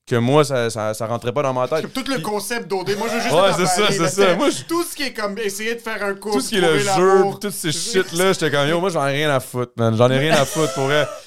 que 0.06 0.16
moi, 0.16 0.46
ça, 0.46 0.70
ça, 0.70 0.94
ça 0.94 1.06
rentrait 1.06 1.34
pas 1.34 1.44
dans 1.44 1.54
ma 1.54 1.68
tête. 1.68 1.92
Tout 1.94 2.04
le 2.08 2.20
concept 2.20 2.68
d'OD, 2.70 2.96
moi 2.98 3.08
je 3.10 3.16
veux 3.16 3.22
juste 3.22 3.34
Ouais, 3.36 3.52
c'est 3.58 3.66
ça, 3.66 3.88
c'est 3.92 4.08
ça. 4.08 4.36
Moi, 4.36 4.50
je- 4.50 4.64
Tout 4.64 4.84
ce 4.84 4.96
qui 4.96 5.04
est 5.04 5.14
comme 5.14 5.38
essayer 5.38 5.76
de 5.76 5.82
faire 5.82 6.02
un 6.04 6.14
cours, 6.14 6.32
Tout 6.34 6.40
ce 6.42 6.50
qui 6.50 6.58
est 6.58 6.62
le 6.62 6.80
jeu, 6.80 7.24
toutes 7.42 7.52
ces 7.52 7.72
shit-là, 7.74 8.32
j'étais 8.32 8.50
comme 8.50 8.68
yo, 8.70 8.80
moi 8.80 8.90
j'en 8.90 9.06
ai 9.08 9.12
rien 9.12 9.30
à 9.36 9.40
foutre, 9.42 9.74
man. 9.76 9.96
J'en 9.98 10.10
ai 10.10 10.18
rien 10.20 10.34
à 10.34 10.46
foutre 10.46 10.74
pour 10.76 10.86
vrai. 10.86 11.06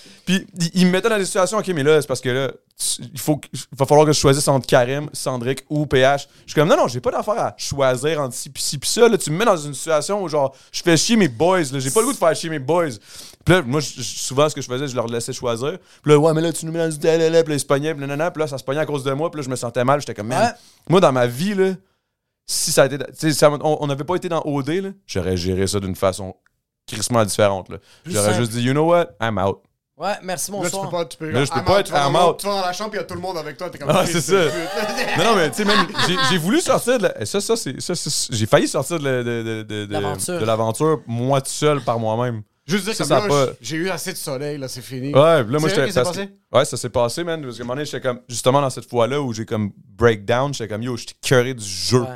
Puis 0.59 0.70
il, 0.74 0.86
me 0.86 0.90
mettait 0.93 1.09
dans 1.09 1.19
des 1.19 1.24
situations, 1.24 1.59
ok, 1.59 1.66
mais 1.69 1.82
là, 1.82 2.01
c'est 2.01 2.07
parce 2.07 2.20
que 2.20 2.28
là, 2.28 2.51
il 3.12 3.19
faut 3.19 3.40
il 3.52 3.61
va 3.77 3.85
falloir 3.86 4.07
que 4.07 4.12
je 4.12 4.19
choisisse 4.20 4.47
entre 4.48 4.66
Karim, 4.66 5.09
Sandrick 5.12 5.65
ou 5.69 5.86
PH. 5.86 6.28
Je 6.47 6.52
suis 6.52 6.55
comme 6.61 6.69
non, 6.69 6.77
non, 6.77 6.89
j'ai 6.89 7.01
pas 7.01 7.11
d'affaire 7.11 7.39
à 7.39 7.55
choisir 7.57 8.20
entre 8.20 8.35
ci 8.35 8.48
pis 8.51 8.62
ci 8.62 8.78
pis 8.78 8.89
ça. 8.89 9.09
Là, 9.09 9.19
tu 9.19 9.31
me 9.31 9.36
mets 9.39 9.44
dans 9.44 9.57
une 9.57 9.74
situation 9.74 10.23
où 10.23 10.28
genre, 10.28 10.55
je 10.73 10.82
fais 10.82 10.97
chier 10.97 11.16
mes 11.16 11.28
boys, 11.28 11.61
là. 11.73 11.78
J'ai 11.78 11.90
pas 11.90 12.01
le 12.01 12.07
goût 12.07 12.12
de 12.12 12.19
faire 12.19 12.35
chier 12.35 12.48
mes 12.51 12.59
boys. 12.59 12.90
Puis 13.44 13.55
là, 13.55 13.62
moi, 13.62 13.81
je- 13.81 14.01
souvent, 14.02 14.48
ce 14.48 14.55
que 14.55 14.61
je 14.61 14.66
faisais, 14.69 14.86
je 14.89 14.94
leur 14.94 15.07
laissais 15.07 15.32
choisir. 15.32 15.78
Puis 16.02 16.12
là, 16.12 16.19
ouais, 16.19 16.32
mais 16.35 16.40
là, 16.43 16.52
tu 16.52 16.65
nous 16.66 16.73
mets 16.73 16.78
dans 16.78 16.89
du 16.89 16.98
TLL, 16.98 17.43
puis 17.44 17.51
là, 17.52 17.57
ils 17.57 17.61
se 17.61 17.66
pognaient, 17.66 17.93
puis 17.94 18.01
nanana, 18.01 18.31
puis 18.31 18.40
là, 18.40 18.47
ça 18.47 18.59
se 18.59 18.65
pognait 18.65 18.81
à 18.81 18.86
cause 18.86 19.02
de 19.05 19.12
moi, 19.12 19.31
puis 19.31 19.40
là, 19.40 19.44
je 19.44 19.51
me 19.51 19.57
sentais 19.57 19.85
mal. 19.85 20.01
J'étais 20.01 20.15
comme, 20.15 20.28
man, 20.28 20.55
moi, 20.89 21.01
dans 21.01 21.12
ma 21.12 21.27
vie, 21.27 21.55
là, 21.55 21.73
si 22.47 22.73
ça 22.73 22.82
a 22.82 22.86
été. 22.86 23.32
ça- 23.32 23.51
on 23.51 23.86
n'avait 23.86 24.05
pas 24.05 24.16
été 24.16 24.28
dans 24.28 24.43
OD, 24.44 24.69
là, 24.81 24.89
j'aurais 25.07 25.36
géré 25.36 25.66
ça 25.66 25.81
d'une 25.81 25.97
façon 25.97 26.35
crissement 26.86 27.24
différente. 27.24 27.69
là. 27.69 27.77
J'aurais 28.07 28.31
juste 28.39 28.52
dit, 28.52 28.62
you 28.62 28.73
know 28.73 28.86
what, 28.86 29.07
I'm 29.20 29.39
out. 29.39 29.61
Ouais, 30.01 30.14
merci, 30.22 30.51
Là, 30.51 30.56
tu 30.56 30.62
bonsoir. 30.62 30.85
peux 30.90 30.97
pas, 30.97 31.05
tu 31.05 31.16
peux, 31.18 31.31
Là, 31.31 31.44
je 31.44 31.51
peux 31.52 31.62
pas 31.62 31.72
out, 31.74 31.78
être 31.81 31.86
tu 31.86 31.93
vas 31.93 32.06
I'm 32.06 32.12
dans- 32.14 32.31
out. 32.31 32.39
Tu 32.39 32.47
vas 32.47 32.55
dans 32.55 32.66
la 32.66 32.72
chambre, 32.72 32.90
il 32.94 32.97
y 32.97 33.01
a 33.01 33.05
tout 33.05 33.14
le 33.14 33.20
monde 33.20 33.36
avec 33.36 33.59
toi, 33.59 33.68
t'es 33.68 33.77
comme 33.78 33.90
Ah, 33.90 34.06
c'est 34.06 34.20
ça. 34.22 34.35
Non, 35.18 35.24
non, 35.24 35.36
mais 35.36 35.51
tu 35.51 35.56
sais, 35.59 35.64
même, 35.66 35.86
j'ai- 36.09 36.16
j'ai 36.31 36.39
voulu 36.39 36.60
sortir 36.62 36.97
de 36.98 37.02
la- 37.02 37.27
Ça, 37.27 37.40
ça, 37.40 37.55
c'est. 37.55 37.74
J'ai 38.31 38.47
failli 38.47 38.66
sortir 38.66 38.98
de, 38.98 39.05
de, 39.05 39.22
de- 39.22 39.62
de- 39.62 39.85
de- 39.85 40.44
L'aventure. 40.47 41.02
moi 41.06 41.43
tout 41.43 41.51
seul, 41.51 41.82
par 41.82 41.98
moi-même. 41.98 42.43
Juste 42.66 42.85
dire 42.85 42.94
Ça, 42.94 43.05
comme 43.05 43.09
ça 43.09 43.20
là, 43.20 43.28
pas- 43.28 43.52
j'ai 43.60 43.77
eu 43.77 43.90
assez 43.90 44.12
de 44.12 44.16
soleil, 44.16 44.56
là, 44.56 44.68
c'est 44.68 44.81
fini. 44.81 45.12
Ouais, 45.14 45.43
puis 45.44 45.52
là, 45.52 45.59
moi, 45.59 45.68
j'étais. 45.68 45.89
que 45.89 45.93
passé? 45.94 46.28
Ouais, 46.52 46.64
ça 46.64 46.77
s'est 46.77 46.89
passé, 46.89 47.22
man. 47.24 47.43
Parce 47.43 47.56
qu'à 47.56 47.62
un 47.62 47.66
moment 47.66 47.74
donné, 47.74 47.85
j'étais 47.85 48.01
comme. 48.01 48.20
Justement, 48.28 48.60
dans 48.62 48.70
cette 48.70 48.89
fois-là 48.89 49.20
où 49.20 49.32
j'ai 49.35 49.44
comme 49.44 49.72
breakdown, 49.98 50.55
j'étais 50.55 50.68
comme, 50.68 50.82
yo, 50.82 50.97
j'étais 50.97 51.14
curé 51.20 51.52
du 51.52 51.64
jeu. 51.64 52.01
Ouais. 52.01 52.06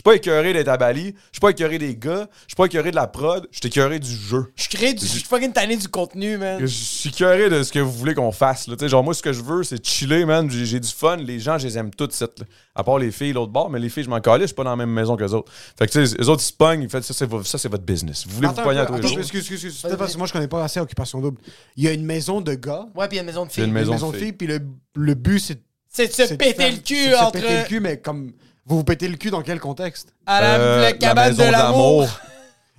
Suis 0.00 0.02
pas 0.04 0.14
écœuré 0.14 0.52
d'être 0.52 0.68
à 0.68 0.76
Bali. 0.76 1.14
Je 1.14 1.28
suis 1.32 1.40
pas 1.40 1.50
écœuré 1.50 1.78
des 1.78 1.96
gars. 1.96 2.28
Je 2.42 2.48
suis 2.48 2.56
pas 2.56 2.66
écœuré 2.66 2.90
de 2.90 2.96
la 2.96 3.06
prod. 3.06 3.46
Je 3.52 3.58
suis 3.58 3.68
écœuré 3.68 3.98
du 3.98 4.10
jeu. 4.10 4.52
Je 4.56 4.68
crée 4.68 4.94
du. 4.94 5.04
Je 5.04 5.10
suis 5.10 5.22
fucking 5.22 5.52
tanné 5.52 5.76
du 5.76 5.88
contenu, 5.88 6.36
man. 6.38 6.58
Je 6.60 6.66
suis 6.66 7.10
écœuré 7.10 7.48
de 7.50 7.62
ce 7.62 7.70
que 7.72 7.78
vous 7.78 7.92
voulez 7.92 8.14
qu'on 8.14 8.32
fasse. 8.32 8.66
Là. 8.68 8.76
Tu 8.76 8.84
sais, 8.84 8.88
Genre, 8.88 9.04
moi, 9.04 9.14
ce 9.14 9.22
que 9.22 9.32
je 9.32 9.42
veux, 9.42 9.62
c'est 9.62 9.84
chiller, 9.86 10.24
man. 10.24 10.50
J'ai 10.50 10.80
du 10.80 10.88
fun. 10.88 11.16
Les 11.16 11.38
gens, 11.38 11.58
je 11.58 11.66
les 11.66 11.76
aime 11.78 11.90
toutes, 11.90 12.12
cette, 12.12 12.40
là. 12.40 12.46
à 12.74 12.82
part 12.84 12.98
les 12.98 13.10
filles, 13.10 13.32
l'autre 13.34 13.52
bord. 13.52 13.68
Mais 13.70 13.78
les 13.78 13.88
filles, 13.88 14.04
je 14.04 14.10
m'en 14.10 14.20
calais. 14.20 14.42
Je 14.42 14.46
suis 14.48 14.54
pas 14.56 14.64
dans 14.64 14.70
la 14.70 14.76
même 14.76 14.90
maison 14.90 15.16
que 15.16 15.24
les 15.24 15.34
autres. 15.34 15.52
Fait 15.78 15.86
que, 15.86 15.92
tu 15.92 16.06
sais, 16.06 16.16
les 16.18 16.28
autres, 16.28 16.42
ils 16.42 16.46
se 16.46 16.52
pognent. 16.52 16.82
Ils 16.82 16.88
font 16.88 17.02
ça, 17.02 17.12
c'est 17.14 17.28
c'est 17.58 17.68
votre 17.68 17.84
business. 17.84 18.24
Vous 18.26 18.36
voulez 18.36 18.48
Attends 18.48 18.62
vous 18.62 18.68
pogner 18.68 18.80
à 18.80 18.86
tous 18.86 18.94
les 18.94 19.02
jours. 19.08 19.18
excuse, 19.18 19.40
excuse, 19.40 19.64
excuse. 19.64 19.82
Peut-être 19.82 19.98
parce 19.98 20.12
que 20.14 20.18
moi, 20.18 20.26
je 20.26 20.32
connais 20.32 20.48
pas 20.48 20.64
assez 20.64 20.80
Occupation 20.80 21.20
Double. 21.20 21.38
Il 21.76 21.84
y 21.84 21.88
a 21.88 21.92
une 21.92 22.04
maison 22.06 22.40
de 22.40 22.54
gars, 22.54 22.86
Ouais, 22.94 23.06
puis 23.08 23.16
il 23.16 23.16
y 23.16 23.18
a 23.18 23.22
une 23.22 23.26
maison 23.26 23.44
de 23.46 23.50
C'est 23.50 23.60
une 23.60 23.66
filles. 23.66 23.72
maison 23.74 23.86
une 23.92 23.94
maison 23.96 24.10
de 24.10 24.16
filles. 24.16 24.22
filles, 24.28 24.32
puis 24.32 24.46
le, 24.46 24.60
le 24.96 25.14
but, 25.14 25.38
c'est 25.40 25.60
C'est 25.88 26.06
de 26.06 26.12
se 26.12 26.26
c'est 26.26 26.36
péter 26.36 26.70
le 26.70 26.76
c'est 26.76 26.82
cul 26.84 27.06
de 27.08 27.14
se 27.14 27.16
entre. 27.22 27.32
péter 27.32 27.58
le 27.62 27.64
cul, 27.68 27.80
mais 27.80 27.98
comme. 28.00 28.32
Vous 28.70 28.76
vous 28.76 28.84
pétez 28.84 29.08
le 29.08 29.16
cul 29.16 29.30
dans 29.30 29.42
quel 29.42 29.58
contexte? 29.58 30.14
À 30.26 30.40
la, 30.40 30.54
Euh, 30.60 30.80
la 30.82 30.92
cabane 30.92 31.30
maison 31.30 31.44
de 31.46 31.50
l'amour. 31.52 32.08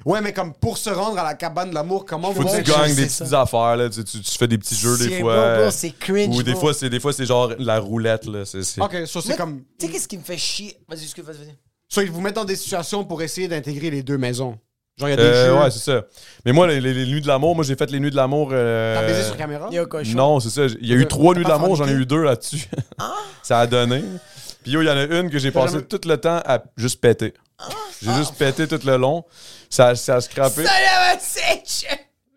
Ouais, 0.06 0.22
mais 0.22 0.32
comme 0.34 0.54
pour 0.54 0.78
se 0.78 0.90
rendre 0.90 1.20
à 1.20 1.24
la 1.24 1.34
cabane 1.36 1.70
de 1.70 1.76
l'amour, 1.76 2.06
comment 2.06 2.32
Faut 2.34 2.42
vous 2.42 2.48
que 2.48 2.62
tu 2.64 2.72
gagnes 2.72 2.96
des 2.96 3.04
petites 3.08 3.28
ça. 3.28 3.42
affaires, 3.42 3.76
là. 3.76 3.90
Tu, 3.90 4.04
tu- 4.04 4.22
tu 4.22 4.38
fais 4.38 4.48
des 4.48 4.58
petits 4.58 4.76
jeux 4.76 4.98
des 4.98 5.10
C'est- 5.10 5.20
fois. 5.20 5.70
c'est 5.70 5.92
cringe, 5.92 6.36
Ou 6.36 6.42
des 6.44 6.54
bro. 6.54 6.62
fois, 6.62 6.74
c'est 6.74 6.90
des 6.90 7.00
fois, 7.02 7.12
c'est 7.14 7.26
genre 7.26 7.52
la 7.60 7.78
roulette, 7.80 8.26
là. 8.26 8.46
C'est, 8.46 8.64
c'est- 8.64 8.82
Ok, 8.82 8.94
ça 9.06 9.20
c'est 9.22 9.28
Moi, 9.28 9.38
comme. 9.38 9.62
Tu 9.78 9.86
sais, 9.86 9.92
qu'est-ce 9.92 10.08
qui 10.08 10.18
me 10.18 10.24
fait 10.24 10.38
chier? 10.38 10.76
Vas-y, 10.88 11.04
excuse, 11.04 11.24
vas-y, 11.26 11.38
vas-y. 11.38 11.56
Soit 11.90 12.04
ils 12.04 12.10
vous 12.10 12.22
mettent 12.22 12.36
dans 12.38 12.46
des 12.46 12.56
situations 12.56 13.04
pour 13.04 13.22
essayer 13.22 13.48
d'intégrer 13.50 13.92
les 13.92 14.02
deux 14.02 14.18
maisons. 14.18 14.58
Genre, 14.98 15.10
il 15.10 15.12
y 15.12 15.14
a 15.14 15.18
des 15.18 15.22
Euh, 15.24 15.48
jeux. 15.48 15.62
ouais, 15.64 15.72
c'est 15.72 15.80
ça. 15.92 16.02
Mais 16.46 16.52
moi, 16.54 16.68
les, 16.68 16.80
les- 16.82 16.94
les 16.94 17.06
nuits 17.06 17.22
de 17.22 17.28
l'amour, 17.28 17.54
moi, 17.54 17.64
j'ai 17.66 17.76
fait 17.76 17.92
les 17.92 18.00
nuits 18.00 18.12
de 18.12 18.16
l'amour. 18.16 18.50
euh, 18.54 18.96
T'as 18.96 19.06
baisé 19.06 19.24
sur 19.24 19.36
caméra? 19.38 19.68
Yo, 19.72 19.86
cochon. 19.88 20.16
Non, 20.16 20.40
c'est 20.40 20.50
ça. 20.50 20.66
Il 20.82 20.88
y 20.88 20.94
a 20.94 20.96
eu 20.96 21.02
T'as 21.04 21.10
trois 21.10 21.36
nuits 21.36 21.44
de 21.44 21.50
l'amour, 21.50 21.76
j'en 21.76 21.84
ai 21.84 21.90
forniqué? 21.90 22.02
eu 22.02 22.06
deux 22.08 22.24
là-dessus. 22.24 22.66
Ah. 22.98 23.14
ça 23.44 23.60
a 23.60 23.68
donné. 23.68 24.04
Puis 24.64 24.72
yo, 24.72 24.82
il 24.82 24.86
y 24.86 24.90
en 24.90 24.98
a 24.98 25.04
une 25.04 25.30
que 25.30 25.40
j'ai 25.40 25.52
passé 25.52 25.74
jamais- 25.74 25.86
tout 25.86 26.02
le 26.08 26.18
temps 26.18 26.42
à 26.46 26.62
juste 26.78 27.02
péter. 27.02 27.34
J'ai 28.02 28.14
juste 28.14 28.36
pété 28.38 28.68
tout 28.68 28.80
le 28.86 28.98
long. 28.98 29.24
Ça, 29.70 29.96
ça 29.96 30.16
a 30.16 30.22
scrappé. 30.22 30.64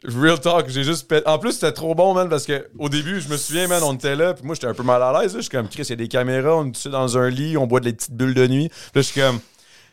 Real 0.07 0.39
talk, 0.39 0.69
j'ai 0.69 0.85
juste 0.85 1.09
pété. 1.09 1.27
En 1.27 1.39
plus, 1.39 1.53
c'était 1.53 1.73
trop 1.73 1.95
bon, 1.95 2.13
man, 2.13 2.29
parce 2.29 2.45
que 2.45 2.69
au 2.79 2.91
début, 2.91 3.21
je 3.23 3.29
me 3.29 3.39
souviens, 3.39 3.67
man, 3.69 3.83
on 3.83 3.95
était 3.95 4.15
là, 4.17 4.35
puis 4.35 4.45
moi, 4.45 4.55
j'étais 4.55 4.67
un 4.67 4.75
peu 4.75 4.83
mal 4.83 5.03
à 5.03 5.19
l'aise. 5.23 5.35
Je 5.35 5.41
suis 5.41 5.49
comme, 5.51 5.69
Chris, 5.69 5.83
il 5.85 5.91
y 5.91 5.93
a 5.95 5.97
des 5.97 6.09
caméras, 6.09 6.57
on 6.57 6.67
est 6.67 6.89
dans 6.89 7.17
un 7.17 7.31
lit, 7.31 7.57
on 7.57 7.67
boit 7.67 7.81
des 7.81 7.95
petites 7.95 8.13
bulles 8.13 8.35
de 8.35 8.47
nuit? 8.47 8.69
Puis 8.69 8.79
là, 8.97 9.01
je 9.01 9.07
suis 9.07 9.21
comme, 9.21 9.41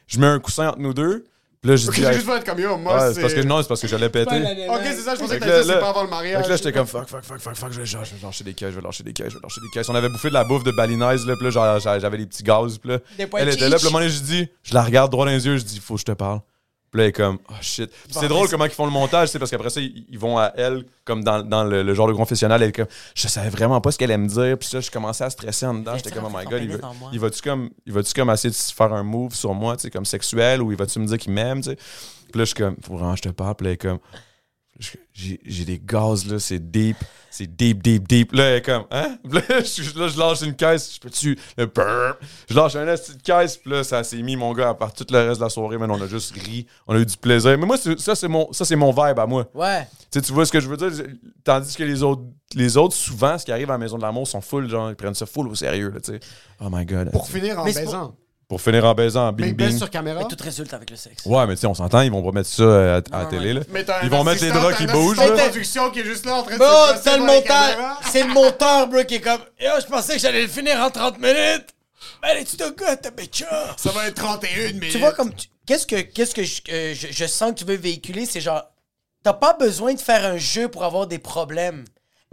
je 0.08 0.20
mets 0.20 0.28
un 0.28 0.40
coussin 0.40 0.68
entre 0.70 0.80
nous 0.80 0.94
deux. 0.94 1.26
Puis 1.62 1.70
là, 1.70 1.76
j'ai 1.76 1.92
juste 2.14 2.28
être 2.28 2.44
comme 2.44 2.60
yo, 2.60 2.76
moi, 2.76 2.96
ouais, 2.96 3.00
c'est. 3.10 3.14
c'est 3.14 3.22
parce 3.22 3.34
que 3.36 3.42
non, 3.42 3.62
c'est 3.62 3.68
parce 3.68 3.82
que 3.82 3.88
j'allais 3.88 4.10
péter. 4.10 4.36
Ok, 4.68 4.80
c'est 4.84 4.96
ça, 5.02 5.14
je 5.14 5.20
pensais 5.20 5.36
Fait 5.36 5.40
que 5.42 5.46
là, 5.46 5.62
dire 5.64 5.74
c'est 5.76 5.80
pas 5.80 5.90
avant 5.90 6.02
le 6.02 6.08
Fait 6.08 6.16
mariage. 6.16 6.44
que 6.46 6.50
là, 6.50 6.56
j'étais 6.56 6.72
comme 6.72 6.88
fuck, 6.88 7.08
fuck, 7.08 7.24
fuck, 7.24 7.38
fuck, 7.40 7.56
fuck, 7.56 7.72
je 7.72 7.80
vais, 7.82 7.86
je 7.86 7.98
vais- 8.00 8.04
je 8.06 8.16
vais 8.16 8.22
lâcher 8.26 8.44
des 8.44 8.54
caisses, 8.56 8.72
je 8.72 8.76
vais 8.78 8.82
lâcher 8.82 9.04
des 9.04 9.14
caisses, 9.14 9.28
je 9.30 9.36
vais 9.36 9.42
lâcher 9.44 9.62
des 9.62 9.70
caisses. 9.72 9.90
On 9.90 9.94
avait 9.94 10.10
bouffé 10.10 10.30
de 10.30 10.34
la 10.34 10.44
bouffe 10.44 10.64
de 10.64 10.72
balinaise, 10.72 11.24
là, 11.28 11.36
puis 11.36 11.52
là, 11.52 11.78
j'avais 12.00 12.18
des 12.18 12.26
petits 12.26 12.42
gaz, 12.42 12.80
puis 12.80 12.90
là, 12.90 12.98
elle 13.38 13.50
était 13.50 13.70
là, 13.70 13.78
puis 13.78 13.86
un 13.88 13.92
moment 13.92 14.08
je 14.08 14.20
dis, 14.22 14.48
je 14.64 14.74
la 14.74 14.82
regarde 14.82 15.12
droit 15.12 15.26
dans 15.26 15.32
les 15.32 15.46
yeux, 15.46 15.58
je 15.58 15.64
dis, 15.64 15.80
faut 15.80 15.94
que 15.94 16.00
je 16.00 16.06
te 16.06 16.12
parle. 16.14 16.40
Puis 16.92 16.98
là, 16.98 17.04
elle 17.06 17.10
est 17.10 17.14
comme, 17.14 17.40
oh 17.50 17.54
shit. 17.62 17.90
Puis 17.90 18.18
c'est 18.20 18.28
drôle 18.28 18.50
comment 18.50 18.66
ils 18.66 18.72
font 18.72 18.86
le 18.86 18.92
montage, 18.92 19.30
c'est 19.30 19.40
parce 19.40 19.50
qu'après 19.50 19.70
ça, 19.70 19.80
ils, 19.80 20.06
ils 20.10 20.20
vont 20.20 20.38
à 20.38 20.52
elle, 20.58 20.86
comme 21.06 21.24
dans, 21.24 21.42
dans 21.42 21.64
le, 21.64 21.84
le 21.84 21.94
genre 21.94 22.08
de 22.08 22.14
confessionnal, 22.14 22.62
elle 22.62 22.70
est 22.70 22.74
comme, 22.74 22.88
je 23.16 23.28
savais 23.30 23.50
vraiment 23.50 23.80
pas 23.80 23.92
ce 23.92 23.98
qu'elle 23.98 24.12
allait 24.12 24.22
me 24.22 24.28
dire, 24.28 24.58
puis 24.58 24.68
ça, 24.68 24.82
je 24.82 24.92
commençais 24.92 25.24
à 25.24 25.30
stresser 25.30 25.66
en 25.66 25.74
dedans, 25.76 25.96
j'étais 25.96 26.12
comme, 26.12 26.26
oh 26.26 26.38
my 26.38 26.44
god, 26.44 26.62
il 27.14 27.20
va-tu 27.20 27.42
comme, 27.42 27.70
il 27.86 27.94
va-tu 27.94 28.14
comme 28.14 28.30
essayer 28.30 28.50
de 28.50 28.56
faire 28.56 28.92
un 28.92 29.04
move 29.04 29.34
sur 29.34 29.54
moi, 29.54 29.78
tu 29.78 29.84
sais, 29.84 29.90
comme 29.90 30.04
sexuel, 30.06 30.62
ou 30.62 30.72
il 30.74 30.78
va-tu 30.78 31.00
me 31.00 31.08
dire 31.08 31.18
qu'il 31.18 31.32
m'aime, 31.32 31.62
tu 31.62 31.70
sais? 31.70 31.76
Puis 31.76 32.40
là, 32.40 32.44
je 32.44 32.46
suis 32.46 32.56
comme, 32.56 32.76
faut 32.86 32.98
vraiment 32.98 33.16
je 33.16 33.22
te 33.22 33.30
parle, 33.30 33.56
puis 33.56 33.66
là, 33.66 33.70
elle 33.72 33.76
est 33.76 33.78
comme, 33.78 34.00
j'ai 35.14 35.40
j'ai 35.46 35.66
des 35.66 35.80
gaz, 35.84 36.26
là, 36.26 36.40
c'est 36.40 36.60
deep. 36.60 36.98
C'est 37.34 37.48
deep, 37.48 37.82
deep, 37.82 38.08
deep. 38.10 38.34
Là, 38.34 38.44
elle 38.44 38.58
est 38.58 38.62
comme, 38.62 38.84
hein? 38.92 39.18
Là, 39.32 39.42
je, 39.50 39.98
là, 39.98 40.10
je 40.10 40.20
lâche 40.20 40.42
une 40.42 40.54
caisse. 40.54 40.96
Je 40.96 41.00
peux-tu. 41.00 41.40
Je 41.58 42.54
lâche 42.54 42.76
une 42.76 42.86
petite 42.86 43.22
caisse. 43.24 43.56
Puis 43.56 43.72
là, 43.72 43.86
ça 43.86 44.04
s'est 44.04 44.22
mis, 44.22 44.36
mon 44.36 44.52
gars, 44.54 44.70
à 44.70 44.74
part 44.74 44.92
tout 44.92 45.06
le 45.10 45.18
reste 45.18 45.40
de 45.40 45.46
la 45.46 45.50
soirée. 45.50 45.78
Man, 45.78 45.90
on 45.92 46.02
a 46.02 46.08
juste 46.08 46.34
ri. 46.34 46.68
On 46.88 46.96
a 46.96 47.00
eu 47.00 47.06
du 47.06 47.16
plaisir. 47.16 47.58
Mais 47.58 47.66
moi, 47.66 47.78
ça, 47.78 48.16
c'est 48.16 48.28
mon, 48.28 48.52
ça, 48.52 48.66
c'est 48.66 48.76
mon 48.76 48.92
vibe 48.92 49.18
à 49.18 49.26
moi. 49.26 49.48
Ouais. 49.54 49.88
Tu 50.12 50.20
sais, 50.20 50.22
tu 50.22 50.34
vois 50.34 50.46
ce 50.46 50.52
que 50.52 50.60
je 50.60 50.68
veux 50.68 50.76
dire? 50.76 50.92
Tandis 51.46 51.74
que 51.74 51.84
les 51.84 52.04
autres, 52.04 52.24
les 52.54 52.76
autres, 52.76 52.96
souvent, 52.96 53.38
ce 53.38 53.46
qui 53.46 53.54
arrive 53.54 53.70
à 53.70 53.76
la 53.76 53.78
Maison 53.78 53.98
de 53.98 54.02
l'amour, 54.02 54.28
sont 54.28 54.42
full, 54.42 54.70
genre, 54.70 54.90
ils 54.90 54.98
prennent 54.98 55.16
ça 55.16 55.26
full 55.26 55.48
au 55.48 55.56
sérieux, 55.56 55.90
là, 55.90 56.02
tu 56.02 56.12
sais. 56.12 56.20
Oh 56.60 56.68
my 56.70 56.86
god. 56.86 57.12
Pour 57.12 57.30
finir 57.30 57.58
en 57.60 57.64
Mais 57.64 57.72
baisant. 57.72 58.14
Pour 58.52 58.60
finir 58.60 58.84
en 58.84 58.94
baisant, 58.94 59.30
en 59.30 59.32
Mais 59.32 59.54
bing 59.54 59.56
bing. 59.70 59.78
sur 59.78 59.90
caméra? 59.90 60.20
Mais 60.20 60.28
tout 60.36 60.44
résulte 60.44 60.74
avec 60.74 60.90
le 60.90 60.98
sexe. 60.98 61.26
Ouais, 61.26 61.48
mais 61.48 61.56
tu 61.56 61.62
sais, 61.62 61.68
on 61.68 61.74
s'entend, 61.74 62.02
ils 62.02 62.12
vont 62.12 62.22
pas 62.22 62.34
mettre 62.38 62.50
ça 62.50 62.64
euh, 62.64 63.00
à, 63.14 63.16
à 63.16 63.24
la 63.24 63.26
télé, 63.30 63.54
là. 63.54 63.62
Mais 63.70 63.86
t'as 63.86 64.02
un 64.02 64.04
Ils 64.04 64.10
vont 64.10 64.26
mettre 64.26 64.42
les 64.44 64.50
assistant, 64.50 64.62
draps 64.68 64.78
t'as 64.78 64.86
qui 64.86 64.92
un 64.92 64.94
bougent, 64.94 65.20
assistant 65.20 65.36
là. 65.38 65.44
de 65.44 65.50
production 65.50 65.90
qui 65.92 66.00
est 66.02 66.04
juste 66.04 66.26
là 66.26 66.36
en 66.36 66.44
train 66.44 66.54
de 66.56 66.58
Bro, 66.60 66.68
se 66.68 66.92
passer 66.92 67.04
t'as 67.06 67.12
le 67.16 67.22
devant 67.22 67.32
les 67.32 67.40
monteur. 67.40 67.70
caméras. 67.72 68.00
C'est 68.12 68.24
le 68.24 68.34
monteur, 68.34 68.88
bro, 68.90 69.04
qui 69.06 69.16
est 69.16 69.22
comme. 69.22 69.40
Yo, 69.58 69.70
je 69.80 69.86
pensais 69.86 70.14
que 70.16 70.20
j'allais 70.20 70.42
le 70.42 70.48
finir 70.50 70.78
en 70.82 70.90
30 70.90 71.18
minutes. 71.18 71.68
Allez, 72.22 72.44
tu 72.44 72.58
te 72.58 72.70
gars, 72.78 72.98
ta 72.98 73.10
bitch. 73.12 73.46
Ça 73.78 73.92
va 73.92 74.08
être 74.10 74.16
31 74.16 74.74
minutes. 74.74 74.92
Tu 74.92 74.98
vois, 74.98 75.14
comme. 75.14 75.34
tu- 75.34 75.48
Qu'est-ce 75.66 75.88
que, 75.88 76.02
qu'est-ce 76.02 76.36
que 76.36 76.44
je, 76.44 76.62
euh, 76.74 76.94
je, 76.94 77.08
je 77.10 77.26
sens 77.28 77.52
que 77.52 77.60
tu 77.60 77.64
veux 77.64 77.78
véhiculer? 77.78 78.26
C'est 78.26 78.42
genre. 78.42 78.64
T'as 79.24 79.32
pas 79.32 79.54
besoin 79.54 79.94
de 79.94 80.00
faire 80.02 80.26
un 80.26 80.36
jeu 80.38 80.68
pour 80.68 80.84
avoir 80.84 81.08
des 81.08 81.20
problèmes. 81.20 81.86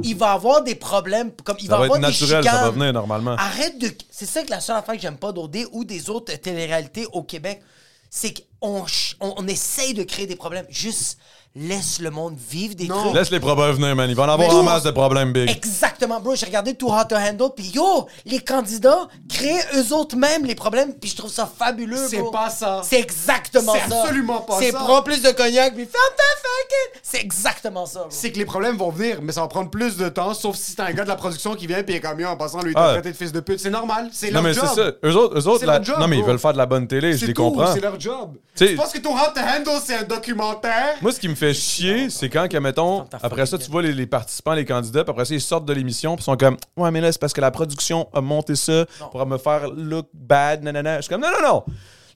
Il 0.02 0.16
va 0.16 0.32
avoir 0.32 0.62
des 0.62 0.76
problèmes. 0.76 1.32
Comme, 1.44 1.56
il 1.58 1.66
Ça 1.66 1.72
va 1.72 1.78
va 1.78 1.84
avoir 1.84 1.98
être 1.98 2.04
des 2.06 2.12
naturel, 2.12 2.44
ça 2.44 2.50
va 2.52 2.58
chicanes. 2.58 2.74
venir 2.74 2.92
normalement. 2.92 3.32
Arrête 3.32 3.78
de. 3.78 3.90
C'est 4.10 4.26
ça 4.26 4.42
que 4.44 4.50
la 4.50 4.60
seule 4.60 4.76
affaire 4.76 4.94
que 4.94 5.00
j'aime 5.00 5.16
pas 5.16 5.32
d'OD 5.32 5.56
ou 5.72 5.84
des 5.84 6.08
autres 6.08 6.32
téléréalités 6.36 7.06
au 7.12 7.22
Québec, 7.24 7.60
c'est 8.08 8.32
qu'on 8.60 8.84
on 9.20 9.46
essaye 9.48 9.94
de 9.94 10.04
créer 10.04 10.26
des 10.26 10.36
problèmes. 10.36 10.66
Juste 10.68 11.18
laisse 11.54 11.98
le 12.00 12.10
monde 12.10 12.36
vivre 12.38 12.74
des 12.74 12.86
Non. 12.86 12.96
trucs. 13.02 13.14
Laisse 13.14 13.30
les 13.30 13.40
problèmes 13.40 13.72
venir, 13.72 13.96
man. 13.96 14.08
Il 14.08 14.14
va 14.14 14.24
en 14.24 14.28
avoir 14.28 14.54
en 14.54 14.62
masse 14.62 14.82
de 14.84 14.90
problèmes 14.90 15.32
big. 15.32 15.50
Exactement, 15.50 16.20
bro. 16.20 16.34
J'ai 16.36 16.46
regardé 16.46 16.74
Too 16.74 16.88
Hot 16.92 17.04
to 17.08 17.16
Handle, 17.16 17.50
puis 17.56 17.66
yo, 17.74 18.06
les 18.26 18.38
candidats 18.40 19.08
créent 19.28 19.64
eux 19.74 19.92
autres 19.92 20.16
mêmes 20.16 20.44
les 20.44 20.54
problèmes, 20.54 20.92
puis 20.94 21.10
je 21.10 21.16
trouve 21.16 21.30
ça 21.32 21.46
fabuleux, 21.58 22.06
C'est 22.08 22.18
bro. 22.18 22.30
pas 22.30 22.50
ça. 22.50 22.82
C'est 22.84 23.00
exactement 23.00 23.72
C'est 23.72 23.90
ça. 23.90 24.00
absolument 24.02 24.40
pas 24.42 24.58
C'est 24.60 24.70
ça. 24.72 24.78
prends 24.78 25.02
plus 25.02 25.20
de 25.22 25.30
cognac, 25.30 25.74
puis 25.74 25.84
ferme 25.84 26.14
ta 26.16 26.22
fucking. 26.38 27.00
C'est 27.02 27.20
exactement 27.20 27.86
ça, 27.86 28.00
bro. 28.00 28.08
C'est 28.10 28.30
que 28.30 28.38
les 28.38 28.44
problèmes 28.44 28.76
vont 28.76 28.90
venir, 28.90 29.18
mais 29.22 29.32
ça 29.32 29.40
va 29.40 29.48
prendre 29.48 29.70
plus 29.70 29.96
de 29.96 30.08
temps, 30.08 30.34
sauf 30.34 30.54
si 30.56 30.72
c'est 30.72 30.80
un 30.80 30.92
gars 30.92 31.02
de 31.04 31.08
la 31.08 31.16
production 31.16 31.54
qui 31.54 31.66
vient 31.66 31.82
puis 31.82 31.94
il 31.94 31.96
est 31.96 32.00
comme 32.00 32.20
yo, 32.20 32.28
en 32.28 32.36
passant 32.36 32.62
lui 32.62 32.72
Ah. 32.76 32.90
traiter 32.92 33.10
de 33.12 33.16
fils 33.16 33.32
de 33.32 33.40
pute. 33.40 33.58
C'est 33.58 33.70
normal, 33.70 34.10
c'est 34.12 34.28
Non, 34.28 34.34
leur 34.34 34.42
mais 34.44 34.54
job. 34.54 34.64
c'est 34.68 34.80
ça. 34.80 34.90
Eux 35.04 35.16
autres, 35.16 35.38
eux 35.38 35.48
autres 35.48 35.60
C'est 35.60 35.66
la- 35.66 35.74
leur 35.78 35.84
job, 35.84 35.96
non, 35.98 36.06
mais 36.06 36.18
ils 36.18 36.24
veulent 36.24 36.38
faire 36.38 36.52
de 36.52 36.58
la 36.58 36.66
bonne 36.66 36.86
télé, 36.86 37.14
je 37.14 37.18
C'est 37.18 37.26
les 37.26 37.34
comprends. 37.34 37.72
C'est 37.74 37.80
leur 37.80 37.98
job. 37.98 38.34
T'sais- 38.54 38.68
Tu 38.68 38.76
penses 38.76 38.92
que 38.92 38.98
ton 38.98 39.14
Hot 39.14 39.32
to 39.34 39.40
Handle, 39.40 39.80
c'est 39.84 39.94
un 39.96 40.02
documentaire? 40.02 40.96
Moi, 41.00 41.12
ce 41.12 41.20
qui 41.20 41.28
me 41.28 41.34
fait 41.38 41.54
chier, 41.54 42.10
c'est 42.10 42.28
quand, 42.28 42.48
que, 42.48 42.56
mettons, 42.58 43.06
après 43.22 43.46
ça, 43.46 43.56
tu 43.58 43.70
vois 43.70 43.82
les, 43.82 43.92
les 43.92 44.06
participants, 44.06 44.52
les 44.54 44.64
candidats, 44.64 45.04
puis 45.04 45.10
après 45.10 45.24
ça, 45.24 45.34
ils 45.34 45.40
sortent 45.40 45.64
de 45.66 45.72
l'émission, 45.72 46.16
puis 46.16 46.22
ils 46.22 46.24
sont 46.24 46.36
comme, 46.36 46.56
ouais, 46.76 46.90
mais 46.90 47.00
là, 47.00 47.10
c'est 47.12 47.20
parce 47.20 47.32
que 47.32 47.40
la 47.40 47.50
production 47.50 48.08
a 48.12 48.20
monté 48.20 48.54
ça 48.56 48.84
pour 49.10 49.24
me 49.26 49.38
faire 49.38 49.68
look 49.70 50.06
bad, 50.12 50.62
nanana. 50.62 50.96
Je 50.96 51.02
suis 51.02 51.08
comme, 51.10 51.20
non, 51.22 51.28
non, 51.40 51.48
non. 51.48 51.64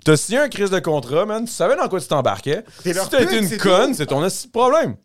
T'as 0.05 0.17
signé 0.17 0.39
un 0.39 0.49
crise 0.49 0.71
de 0.71 0.81
contrat, 0.81 1.25
man. 1.27 1.45
Tu 1.45 1.53
savais 1.53 1.77
dans 1.77 1.89
quoi 1.89 2.01
tu 2.01 2.09
t'embarquais. 2.09 2.65
Si 2.83 2.93
t'as 3.09 3.23
été 3.23 3.39
une 3.39 3.47
c'est 3.47 3.57
conne, 3.57 3.95
c'est 3.95 4.07
ton 4.07 4.27
problème. 4.53 4.97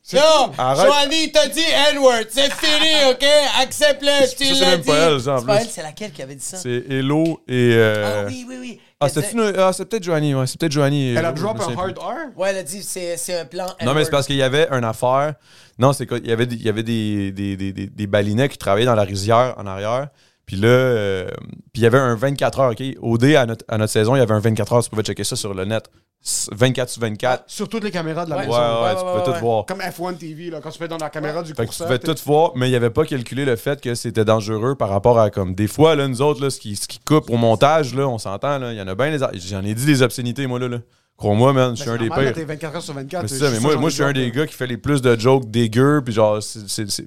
Arrête. 0.57 0.87
Joanie 0.87 1.31
t'a 1.31 1.47
dit 1.49 1.61
N-word, 1.91 2.23
c'est 2.31 2.51
fini, 2.51 2.93
ok? 3.11 3.23
Accepte-le, 3.61 4.35
tu 4.35 4.55
c'est 4.55 4.65
même 4.65 4.83
pas 4.83 4.95
elle, 4.95 5.19
C'est 5.19 5.25
pas 5.29 5.41
plus. 5.41 5.53
elle, 5.61 5.67
c'est 5.69 5.83
laquelle 5.83 6.11
qui 6.11 6.21
avait 6.23 6.33
dit 6.33 6.43
ça? 6.43 6.57
C'est 6.57 6.83
Hello 6.89 7.39
et. 7.47 7.73
euh, 7.75 8.23
Ah 8.23 8.27
oui, 8.27 8.45
oui, 8.49 8.55
oui. 8.59 8.79
Ah, 8.99 9.09
c'était 9.09 9.27
ah, 9.57 9.71
c'est 9.73 9.85
peut-être 9.85 10.03
Joanie, 10.03 10.33
ouais. 10.33 10.47
C'est 10.47 10.59
peut-être 10.59 10.71
Joanie. 10.71 11.13
Elle 11.13 11.23
a 11.23 11.29
euh, 11.29 11.33
drop 11.33 11.59
un 11.59 11.77
hard. 11.77 11.99
R? 11.99 12.37
Ouais, 12.37 12.49
elle 12.49 12.57
a 12.57 12.63
dit 12.63 12.81
c'est 12.81 13.15
c'est 13.17 13.39
un 13.39 13.45
plan. 13.45 13.67
Non, 13.85 13.93
mais 13.93 14.03
c'est 14.03 14.09
parce 14.09 14.25
qu'il 14.25 14.37
y 14.37 14.41
avait 14.41 14.67
une 14.71 14.83
affaire. 14.83 15.35
Non, 15.77 15.93
c'est 15.93 16.07
quoi? 16.07 16.17
Il 16.17 16.27
y 16.27 16.31
avait, 16.31 16.47
des, 16.47 16.55
il 16.55 16.63
y 16.63 16.69
avait 16.69 16.81
des, 16.81 17.31
des, 17.31 17.55
des, 17.55 17.71
des, 17.73 17.87
des 17.87 18.07
balinets 18.07 18.49
qui 18.49 18.57
travaillaient 18.57 18.87
dans 18.87 18.95
la 18.95 19.03
rizière 19.03 19.53
en 19.57 19.67
arrière. 19.67 20.07
Puis 20.47 20.55
là, 20.55 20.67
euh, 20.67 21.27
puis 21.73 21.81
il 21.81 21.83
y 21.83 21.85
avait 21.85 21.99
un 21.99 22.15
24 22.15 22.59
heures, 22.59 22.71
OK? 22.71 22.83
Au 23.01 23.17
dé, 23.19 23.35
à 23.35 23.45
notre, 23.45 23.65
à 23.67 23.77
notre 23.77 23.91
saison, 23.91 24.15
il 24.15 24.19
y 24.19 24.21
avait 24.21 24.33
un 24.33 24.39
24 24.39 24.73
heures. 24.73 24.83
Tu 24.83 24.89
pouvais 24.89 25.03
checker 25.03 25.25
ça 25.25 25.35
sur 25.35 25.53
le 25.53 25.65
net. 25.65 25.89
S- 26.27 26.49
24 26.51 26.89
sur 26.89 27.01
24. 27.01 27.43
Sur 27.47 27.69
toutes 27.69 27.85
les 27.85 27.91
caméras 27.91 28.25
de 28.25 28.31
la 28.31 28.35
Ouais. 28.37 28.47
Ouais, 28.47 28.49
ouais, 28.51 28.59
maison. 28.59 28.83
ouais, 28.83 28.89
tu 28.89 28.99
pouvais 28.99 29.13
ouais, 29.13 29.23
tout 29.23 29.31
ouais. 29.31 29.39
voir. 29.39 29.65
Comme 29.65 29.79
F1 29.79 30.17
TV, 30.17 30.49
là, 30.49 30.59
quand 30.61 30.71
tu 30.71 30.77
fais 30.77 30.87
dans 30.89 30.97
la 30.97 31.09
caméra 31.09 31.41
du 31.41 31.53
Fait 31.53 31.65
que 31.65 31.71
tu 31.71 31.81
pouvais 31.83 31.99
tout 31.99 32.15
voir, 32.25 32.51
mais 32.55 32.69
il 32.69 32.75
avait 32.75 32.89
pas 32.89 33.05
calculé 33.05 33.45
le 33.45 33.55
fait 33.55 33.79
que 33.79 33.95
c'était 33.95 34.25
dangereux 34.25 34.75
par 34.75 34.89
rapport 34.89 35.17
à 35.19 35.29
comme 35.29 35.55
des 35.55 35.67
fois 35.67 35.95
là 35.95 36.07
nous 36.09 36.21
autres 36.21 36.41
là 36.43 36.49
ce 36.49 36.59
qui 36.59 36.75
ce 36.75 36.87
qui 36.87 36.99
coupe 36.99 37.29
au 37.29 37.37
montage 37.37 37.95
là, 37.95 38.07
on 38.09 38.17
s'entend 38.17 38.57
là, 38.59 38.73
il 38.73 38.77
y 38.77 38.81
en 38.81 38.87
a 38.87 38.95
bien 38.95 39.09
les 39.09 39.19
j'en 39.47 39.63
ai 39.63 39.73
dit 39.73 39.85
des 39.85 40.01
obscénités 40.01 40.45
moi 40.47 40.59
là. 40.59 40.67
là. 40.67 40.79
Crois-moi 41.15 41.51
man, 41.51 41.75
je 41.75 41.81
suis 41.81 41.89
Ben, 41.89 41.95
un 41.95 41.97
des 41.97 42.09
pires. 42.09 42.33
T'es 42.33 42.43
24 42.43 42.75
heures 42.75 42.81
sur 42.83 42.93
24. 42.93 43.23
Mais 43.23 43.27
c'est 43.27 43.39
t'es 43.39 43.45
ça, 43.45 43.49
mais 43.51 43.59
moi, 43.59 43.75
moi 43.77 43.89
je 43.89 43.95
suis 43.95 44.03
un 44.03 44.13
des 44.13 44.29
gars 44.29 44.45
qui 44.45 44.53
fait 44.53 44.67
les 44.67 44.77
plus 44.77 45.01
de 45.01 45.19
jokes 45.19 45.49
dégueux, 45.49 46.03
puis 46.05 46.13
genre, 46.13 46.37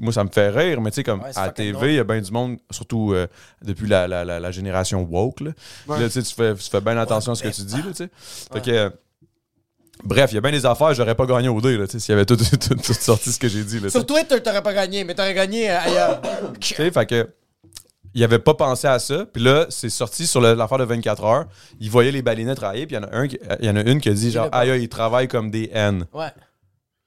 moi, 0.00 0.12
ça 0.12 0.24
me 0.24 0.30
fait 0.30 0.48
rire, 0.48 0.80
mais 0.80 0.90
tu 0.90 0.96
sais, 0.96 1.04
comme 1.04 1.20
Ouais, 1.20 1.30
à 1.36 1.46
la 1.46 1.52
TV, 1.52 1.90
il 1.90 1.94
y 1.94 1.98
a 2.00 2.02
bien 2.02 2.20
du 2.20 2.32
monde, 2.32 2.56
surtout 2.72 3.12
euh, 3.14 3.28
depuis 3.62 3.86
la, 3.86 4.08
la, 4.08 4.24
la, 4.24 4.40
la 4.40 4.50
génération 4.50 5.06
woke, 5.08 5.42
là. 5.42 5.50
Ouais. 5.86 6.00
Là, 6.00 6.06
tu 6.06 6.14
sais, 6.14 6.22
tu 6.24 6.34
fais, 6.34 6.54
tu 6.56 6.68
fais 6.68 6.80
bien 6.80 6.96
attention 6.98 7.30
à 7.30 7.34
ce 7.36 7.44
que 7.44 7.48
tu 7.50 7.62
dis, 7.62 7.76
là, 7.76 7.82
tu 7.90 7.94
sais. 7.94 8.10
Fait 8.52 8.60
que, 8.60 8.70
euh, 8.72 8.90
bref, 10.04 10.32
il 10.32 10.36
y 10.36 10.38
a 10.38 10.40
bien 10.40 10.50
des 10.52 10.66
affaires, 10.66 10.94
j'aurais 10.94 11.14
pas 11.14 11.26
gagné 11.26 11.48
au 11.48 11.60
dé, 11.60 11.76
là, 11.76 11.86
tu 11.86 11.92
sais, 11.92 11.98
s'il 12.00 12.12
y 12.12 12.14
avait 12.14 12.26
tout, 12.26 12.36
tout, 12.36 12.44
tout, 12.56 12.74
tout 12.74 12.92
sorti 12.94 13.32
ce 13.32 13.38
que 13.38 13.48
j'ai 13.48 13.64
dit, 13.64 13.80
là. 13.80 13.90
Sur 13.90 14.04
Twitter, 14.06 14.40
t'aurais 14.42 14.62
pas 14.62 14.72
gagné, 14.74 15.04
mais 15.04 15.14
t'aurais 15.14 15.34
gagné 15.34 15.70
euh, 15.70 15.78
ailleurs. 15.80 16.20
Tu 16.60 16.74
sais, 16.74 16.90
fait 16.90 17.06
que. 17.06 17.28
Il 18.12 18.24
avait 18.24 18.40
pas 18.40 18.54
pensé 18.54 18.88
à 18.88 18.98
ça. 18.98 19.24
Puis 19.32 19.40
là, 19.40 19.66
c'est 19.68 19.88
sorti 19.88 20.26
sur 20.26 20.40
l'affaire 20.40 20.78
de 20.78 20.82
24 20.84 21.24
heures. 21.24 21.44
Il 21.78 21.90
voyait 21.92 22.10
les 22.10 22.22
balinets 22.22 22.56
travailler. 22.56 22.84
Puis 22.84 22.96
il 22.96 22.98
y 23.00 23.04
en 23.04 23.06
a 23.08 23.14
un 23.16 23.28
qui- 23.28 23.38
il 23.60 23.66
y 23.66 23.70
en 23.70 23.76
a 23.76 23.82
une 23.82 24.00
qui 24.00 24.08
a 24.08 24.12
dit 24.12 24.32
genre, 24.32 24.48
aïe, 24.50 24.68
aïe, 24.72 24.82
ils 24.82 24.88
travaillent 24.88 25.28
comme 25.28 25.48
des 25.52 25.70
haines. 25.72 26.06
Ouais. 26.12 26.32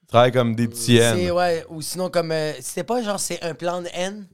Ils 0.03 0.07
travaillent 0.07 0.31
comme 0.31 0.55
des 0.55 0.69
petits 0.69 0.95
haines. 0.95 1.29
ouais, 1.31 1.65
ou 1.67 1.81
sinon, 1.81 2.07
comme. 2.09 2.31
euh, 2.31 2.53
c'était 2.61 2.85
pas 2.85 3.03
genre, 3.03 3.19
c'est 3.19 3.43
un 3.43 3.53
plan 3.53 3.81
de 3.81 3.89
haine? 3.93 4.27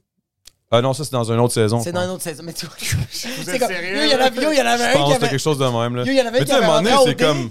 Ah 0.70 0.80
non, 0.80 0.92
ça, 0.92 1.02
c'est 1.02 1.10
dans 1.10 1.24
une 1.32 1.40
autre 1.40 1.54
saison. 1.54 1.80
C'est 1.82 1.90
dans 1.90 2.04
une 2.04 2.10
autre 2.10 2.22
saison. 2.22 2.44
Mais 2.46 2.52
tu 2.52 2.66
vois, 2.66 2.76
c'est 3.10 3.28
êtes 3.48 3.58
comme. 3.58 3.68
sérieux, 3.68 3.96
Yo, 3.96 4.02
il 4.04 4.10
y 4.12 4.14
en 4.14 4.20
avait, 4.20 4.40
yo, 4.40 4.50
il 4.52 4.58
y 4.58 4.62
en 4.62 4.66
avait 4.66 4.78
Je 4.78 4.84
un 4.84 4.92
qui 4.92 4.98
pense 4.98 5.08
que 5.08 5.14
c'était 5.14 5.28
quelque 5.30 5.40
chose 5.40 5.58
de 5.58 5.64
même. 5.64 5.96
Là. 5.96 6.04
Yo, 6.04 6.12
il 6.12 6.16
y 6.16 6.20
en 6.22 6.26
avait 6.26 6.38
Mais 6.38 6.44
tu 6.44 6.52
sais, 6.52 6.56
à 6.56 6.58
un 6.58 6.66
moment 6.68 6.82
donné, 6.82 6.94
c'est 7.04 7.18
comme. 7.20 7.50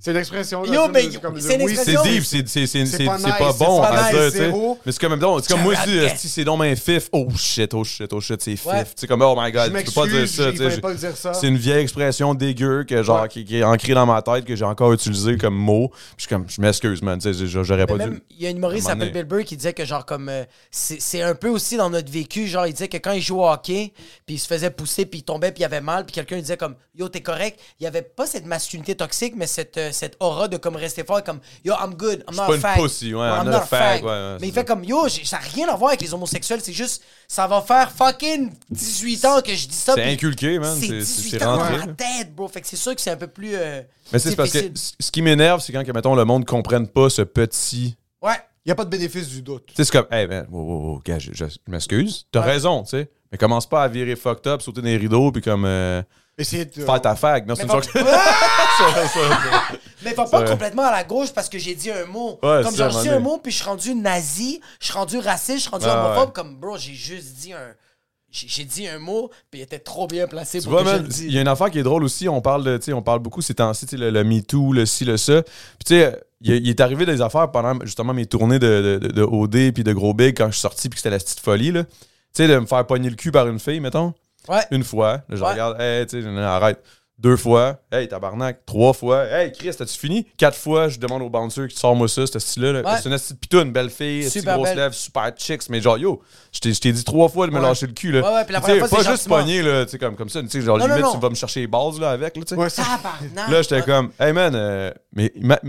C'est 0.00 0.10
une 0.10 0.16
expression. 0.18 0.62
là, 0.62 0.72
Yo, 0.74 0.88
mais 0.88 1.02
c'est 1.02 1.08
oui, 1.26 1.40
C'est 1.40 1.60
expression. 1.60 2.02
deep, 2.02 2.24
c'est 2.24 2.48
c'est- 2.48 2.66
c'est- 2.66 2.86
C'est 2.86 2.96
c'est- 2.98 3.04
pas 3.04 3.18
c'est 3.18 3.26
nice, 3.26 3.34
pas 3.38 3.52
c'est 3.52 3.64
bon 3.64 3.80
pas 3.80 3.86
à 3.88 4.02
nice, 4.02 4.10
dire, 4.20 4.24
tu 4.26 4.30
sais. 4.30 4.44
zéro. 4.44 4.78
Mais 4.84 4.92
c'est 4.92 5.00
comme 5.00 5.10
même 5.18 5.40
c'est 5.42 5.52
comme 5.52 5.62
moi, 5.62 5.74
si, 6.16 6.28
c'est 6.28 6.44
dans 6.44 6.56
ma 6.56 6.76
fif, 6.76 7.08
oh 7.12 7.28
shit, 7.36 7.72
oh 7.74 7.84
shit, 7.84 8.12
oh 8.12 8.20
shit, 8.20 8.40
c'est 8.42 8.56
fif. 8.56 8.70
Tu 8.70 8.92
sais, 8.96 9.06
comme, 9.06 9.22
oh 9.22 9.34
my 9.38 9.50
god, 9.52 9.72
Je 9.72 9.78
tu 9.78 9.84
peux 9.86 9.92
pas 9.92 10.06
dire 10.08 10.28
ça, 10.28 10.50
tu 10.52 10.58
sais. 10.58 11.32
C'est 11.34 11.48
une 11.48 11.56
vieille 11.56 11.82
expression 11.82 12.34
dégueu 12.34 12.84
que, 12.84 13.02
genre, 13.02 13.22
Ouais. 13.22 13.28
qui, 13.28 13.44
qui 13.44 13.58
est 13.58 13.64
ancrée 13.64 13.94
dans 13.94 14.06
ma 14.06 14.20
tête, 14.22 14.44
que 14.44 14.54
j'ai 14.56 14.64
encore 14.64 14.92
utilisé 14.92 15.36
comme 15.36 15.54
mot. 15.54 15.88
Puis 15.88 15.98
je 16.18 16.22
suis 16.22 16.28
comme, 16.28 16.44
je 16.48 16.60
m'excuse, 16.60 17.02
man, 17.02 17.18
tu 17.18 17.32
sais, 17.32 17.46
j'aurais 17.46 17.86
pas 17.86 17.98
dû. 17.98 18.22
il 18.30 18.42
y 18.42 18.46
a 18.46 18.50
une 18.50 18.58
humoriste 18.58 18.86
qui 18.86 18.92
un 18.92 18.94
s'appelle 18.94 19.12
Bill 19.12 19.24
Burr 19.24 19.44
qui 19.44 19.56
disait 19.56 19.72
que, 19.72 19.84
genre, 19.84 20.04
comme. 20.04 20.28
euh, 20.28 20.44
c'est 20.70 21.00
c'est 21.00 21.22
un 21.22 21.34
peu 21.34 21.48
aussi 21.48 21.76
dans 21.76 21.90
notre 21.90 22.10
vécu. 22.10 22.46
Genre, 22.46 22.66
il 22.66 22.72
disait 22.72 22.88
que 22.88 22.96
quand 22.98 23.12
il 23.12 23.22
jouait 23.22 23.40
au 23.40 23.48
hockey, 23.48 23.92
puis 24.26 24.36
il 24.36 24.38
se 24.38 24.46
faisait 24.46 24.70
pousser, 24.70 25.06
puis 25.06 25.20
il 25.20 25.22
tombait, 25.22 25.52
puis 25.52 25.62
il 25.62 25.64
avait 25.64 25.80
mal, 25.80 26.04
puis 26.04 26.12
quelqu'un 26.14 26.36
lui 26.36 26.42
disait, 26.42 26.56
comme, 26.56 26.74
yo, 26.96 27.08
t'es 27.08 27.20
correct. 27.20 27.58
Il 27.80 27.84
y 27.84 27.86
avait 27.86 28.02
pas 28.02 28.26
cette 28.26 28.46
masculinité 28.46 28.94
toxique, 28.94 29.34
mais 29.36 29.46
cette, 29.64 29.76
euh, 29.78 29.92
cette 29.92 30.16
aura 30.20 30.48
de, 30.48 30.56
comme, 30.56 30.76
rester 30.76 31.04
fort, 31.04 31.22
comme, 31.24 31.40
yo, 31.64 31.72
I'm 31.74 31.94
good, 31.94 32.24
I'm 32.28 32.36
not 32.36 32.46
pas 32.46 32.52
a 32.52 32.54
une 32.56 32.60
fag. 32.60 32.80
pussy, 32.82 33.14
ouais, 33.14 33.26
I'm 33.28 33.44
not 33.44 33.56
a 33.56 33.60
fag, 33.62 34.02
ouais, 34.04 34.10
ouais, 34.10 34.36
mais 34.40 34.48
il 34.48 34.54
ça. 34.54 34.60
fait 34.60 34.66
comme, 34.66 34.84
yo, 34.84 35.08
j'ai- 35.08 35.24
ça 35.24 35.38
n'a 35.38 35.42
rien 35.44 35.68
à 35.68 35.76
voir 35.76 35.90
avec 35.90 36.00
les 36.02 36.12
homosexuels, 36.14 36.60
c'est 36.62 36.72
juste, 36.72 37.02
ça 37.28 37.46
va 37.46 37.60
faire 37.62 37.90
fucking 37.90 38.50
18 38.70 39.24
ans 39.24 39.40
que 39.40 39.54
je 39.54 39.66
dis 39.68 39.74
ça. 39.74 39.94
C'est 39.94 40.04
inculqué, 40.04 40.58
man, 40.58 40.76
C'est 40.78 40.86
c'est- 40.86 40.98
18 40.98 41.30
c'est 41.30 41.44
ans 41.44 41.56
rentré, 41.56 41.72
dans 41.78 41.86
la 41.86 41.92
tête, 41.92 42.34
bro. 42.34 42.48
Fait 42.48 42.60
que 42.60 42.66
c'est 42.66 42.76
sûr 42.76 42.94
que 42.94 43.00
c'est 43.00 43.10
un 43.10 43.16
peu 43.16 43.26
plus. 43.28 43.54
euh, 43.54 43.82
Mais 44.12 44.18
c'est 44.18 44.36
parce 44.36 44.50
que 44.52 44.58
ce 44.74 45.10
qui 45.10 45.22
m'énerve, 45.22 45.60
c'est 45.60 45.72
quand, 45.72 45.84
que, 45.84 45.92
mettons, 45.92 46.14
le 46.14 46.24
monde 46.24 46.42
ne 46.42 46.46
comprenne 46.46 46.86
pas 46.88 47.08
ce 47.10 47.22
petit. 47.22 47.96
Ouais. 48.22 48.34
Il 48.64 48.68
n'y 48.68 48.72
a 48.72 48.74
pas 48.76 48.84
de 48.84 48.90
bénéfice 48.90 49.28
du 49.28 49.42
doute. 49.42 49.66
Tu 49.66 49.74
sais, 49.74 49.84
c'est 49.84 49.92
comme, 49.92 50.06
hey, 50.10 50.26
man, 50.26 50.46
wow, 50.50 50.62
wow, 50.62 50.86
wow, 50.92 51.02
gars, 51.04 51.18
je, 51.18 51.30
je- 51.34 51.44
je 51.44 51.56
m'excuse. 51.70 52.26
T'as 52.32 52.40
Ouais. 52.40 52.52
raison, 52.52 52.82
tu 52.82 52.90
sais. 52.90 53.10
Mais 53.30 53.36
commence 53.38 53.68
pas 53.68 53.82
à 53.82 53.88
virer 53.88 54.16
fucked 54.16 54.46
up, 54.46 54.62
sauter 54.62 54.80
dans 54.80 54.86
les 54.86 54.96
rideaux, 54.96 55.30
puis 55.32 55.42
comme. 55.42 55.64
euh, 55.66 56.02
De. 56.36 56.44
faire 56.44 57.00
ta 57.00 57.14
fag. 57.14 57.46
Non, 57.46 57.54
c'est 57.54 57.62
une 57.62 57.70
joke. 57.70 57.84
ça. 57.94 58.02
Mais 60.02 60.14
va 60.14 60.24
pas 60.26 60.42
complètement 60.44 60.82
à 60.82 60.90
la 60.90 61.04
gauche 61.04 61.32
parce 61.32 61.48
que 61.48 61.58
j'ai 61.58 61.74
dit 61.74 61.90
un 61.90 62.06
mot. 62.06 62.40
Ouais, 62.42 62.62
comme 62.62 62.74
j'ai 62.74 62.82
à 62.82 63.14
un 63.14 63.20
mot, 63.20 63.38
puis 63.38 63.52
je 63.52 63.58
suis 63.58 63.64
rendu 63.64 63.94
nazi, 63.94 64.60
je 64.80 64.86
suis 64.86 64.94
rendu 64.94 65.18
raciste, 65.18 65.58
je 65.58 65.62
suis 65.62 65.70
rendu 65.70 65.86
Ouais, 65.86 65.92
homophobe. 65.92 66.26
ouais. 66.26 66.32
Comme, 66.34 66.56
bro, 66.56 66.76
j'ai 66.76 66.94
juste 66.94 67.36
dit 67.36 67.52
un. 67.52 67.74
J'ai 68.30 68.64
dit 68.64 68.88
un 68.88 68.98
mot, 68.98 69.30
puis 69.48 69.60
il 69.60 69.62
était 69.62 69.78
trop 69.78 70.08
bien 70.08 70.26
placé 70.26 70.58
Tu 70.58 70.64
pour 70.64 70.72
vois, 70.72 70.82
que 70.82 71.02
man, 71.02 71.08
il 71.20 71.30
y 71.32 71.38
a 71.38 71.40
une 71.40 71.46
affaire 71.46 71.70
qui 71.70 71.78
est 71.78 71.84
drôle 71.84 72.02
aussi. 72.02 72.28
On 72.28 72.40
parle 72.40 72.64
de, 72.64 72.92
on 72.92 73.02
parle 73.02 73.20
beaucoup 73.20 73.40
ces 73.40 73.54
temps-ci, 73.54 73.86
le, 73.96 74.10
le 74.10 74.24
MeToo, 74.24 74.72
le 74.72 74.86
ci, 74.86 75.04
le 75.04 75.16
ça. 75.16 75.42
Puis, 75.42 75.84
tu 75.86 75.94
sais, 75.94 76.20
il, 76.40 76.68
est 76.68 76.80
arrivé 76.80 77.06
des 77.06 77.22
affaires 77.22 77.52
pendant 77.52 77.78
justement 77.84 78.12
mes 78.12 78.26
tournées 78.26 78.58
de, 78.58 78.98
de, 79.00 79.06
de 79.06 79.22
OD 79.22 79.72
puis 79.72 79.84
de 79.84 79.92
Gros 79.92 80.14
Big 80.14 80.36
quand 80.36 80.46
je 80.46 80.54
suis 80.54 80.62
sorti 80.62 80.88
puis 80.88 80.96
que 80.96 80.98
c'était 80.98 81.10
la 81.10 81.18
petite 81.20 81.38
folie, 81.38 81.70
là. 81.70 81.84
Tu 81.84 81.90
sais, 82.42 82.48
de 82.48 82.58
me 82.58 82.66
faire 82.66 82.84
pogner 82.84 83.08
le 83.08 83.14
cul 83.14 83.30
par 83.30 83.46
une 83.46 83.60
fille, 83.60 83.78
mettons. 83.78 84.12
Ouais. 84.48 84.62
Une 84.70 84.84
fois. 84.84 85.22
Là, 85.28 85.36
je 85.36 85.42
Ouais. 85.42 85.50
regarde, 85.52 85.80
hey, 85.80 86.06
tu 86.06 86.22
sais, 86.22 86.28
arrête. 86.40 86.82
Deux 87.16 87.36
fois. 87.36 87.78
Hey, 87.92 88.08
tabarnak. 88.08 88.66
Trois 88.66 88.92
fois. 88.92 89.24
Hey, 89.26 89.52
Chris, 89.52 89.68
as-tu 89.68 89.96
fini? 89.96 90.26
Quatre 90.36 90.56
fois, 90.58 90.88
je 90.88 90.98
demande 90.98 91.22
au 91.22 91.30
bouncer 91.30 91.68
qui 91.68 91.76
sort 91.76 91.94
moi 91.94 92.08
ça, 92.08 92.26
ce 92.26 92.38
style-là. 92.40 92.72
là. 92.72 92.82
Ouais. 92.82 92.98
C'est 93.00 93.08
une 93.08 93.14
petite 93.16 93.38
pitoune, 93.40 93.70
belle 93.70 93.88
fille, 93.88 94.28
Super 94.28 94.56
grosse 94.56 94.70
belle. 94.70 94.78
lèvres, 94.78 94.94
super 94.94 95.30
chicks. 95.36 95.68
Mais 95.70 95.80
genre, 95.80 95.96
yo, 95.96 96.20
je 96.52 96.58
t'ai 96.58 96.72
je 96.74 96.80
t'ai 96.80 96.90
dit 96.92 97.04
trois 97.04 97.28
fois 97.28 97.46
de 97.46 97.52
me 97.52 97.58
Ouais. 97.60 97.62
lâcher 97.66 97.86
le 97.86 97.92
cul, 97.92 98.10
là. 98.10 98.20
Ouais, 98.20 98.34
ouais, 98.34 98.44
puis 98.44 98.52
la 98.52 98.58
Tu 98.60 98.66
sais, 98.66 98.72
première 98.72 98.88
fois, 98.88 98.98
pas 99.04 99.10
juste 99.12 99.28
pogner, 99.28 99.62
là, 99.62 99.84
tu 99.84 99.92
sais, 99.92 99.98
comme, 99.98 100.16
comme 100.16 100.28
ça. 100.28 100.42
Tu 100.42 100.48
sais, 100.48 100.60
genre, 100.60 100.76
Non, 100.76 100.86
limite, 100.86 101.02
non. 101.04 101.12
tu 101.12 101.18
vas 101.20 101.30
me 101.30 101.34
chercher 101.36 101.60
les 101.60 101.66
bases, 101.68 102.00
là, 102.00 102.10
avec, 102.10 102.36
là, 102.36 102.42
tu 102.42 102.48
sais. 102.52 102.60
Ouais, 102.60 102.68
ça- 102.68 102.82
Tabarnak. 102.82 103.48
Là, 103.48 103.62
j'étais 103.62 103.82
comme, 103.82 104.10
hey 104.18 104.32
man, 104.32 104.52
euh, 104.56 104.90
mais 105.12 105.32
ma- 105.40 105.60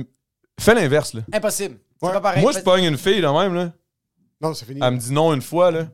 fais 0.60 0.74
l'inverse, 0.74 1.14
là. 1.14 1.22
Impossible. 1.32 1.76
Ouais. 2.02 2.10
C'est 2.10 2.14
pas 2.14 2.22
pareil. 2.22 2.42
Moi, 2.42 2.54
je 2.54 2.60
pogne 2.60 2.86
une 2.86 2.98
fille, 2.98 3.22
là, 3.22 3.32
même, 3.32 3.54
là. 3.54 3.72
Non, 4.42 4.54
c'est 4.56 4.66
fini. 4.66 4.80
Elle 4.84 4.94
me 4.96 4.98
dit 4.98 5.14
non 5.14 5.32
une 5.32 5.42
fois, 5.44 5.70
là. 5.70 5.86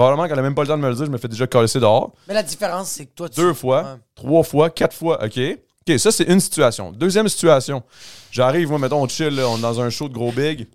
Probablement 0.00 0.26
qu'elle 0.28 0.38
a 0.38 0.42
même 0.42 0.54
pas 0.54 0.62
le 0.62 0.68
temps 0.68 0.78
de 0.78 0.82
me 0.82 0.88
le 0.88 0.94
dire, 0.94 1.04
je 1.04 1.10
me 1.10 1.18
fais 1.18 1.28
déjà 1.28 1.46
coller 1.46 1.68
dehors. 1.74 2.12
Mais 2.26 2.32
la 2.32 2.42
différence, 2.42 2.88
c'est 2.88 3.04
que 3.04 3.14
toi, 3.14 3.28
tu. 3.28 3.38
Deux 3.38 3.52
fois, 3.52 3.82
Ouais. 3.82 3.98
trois 4.14 4.42
fois, 4.42 4.70
quatre 4.70 4.96
fois, 4.96 5.22
OK? 5.22 5.38
OK, 5.38 5.98
ça, 5.98 6.10
c'est 6.10 6.24
une 6.24 6.40
situation. 6.40 6.90
Deuxième 6.90 7.28
situation. 7.28 7.82
J'arrive, 8.30 8.70
moi, 8.70 8.78
mettons, 8.78 9.02
on 9.02 9.08
chill, 9.08 9.28
là, 9.28 9.46
on 9.46 9.58
est 9.58 9.60
dans 9.60 9.78
un 9.78 9.90
show 9.90 10.08
de 10.08 10.14
gros 10.14 10.32
big. 10.32 10.68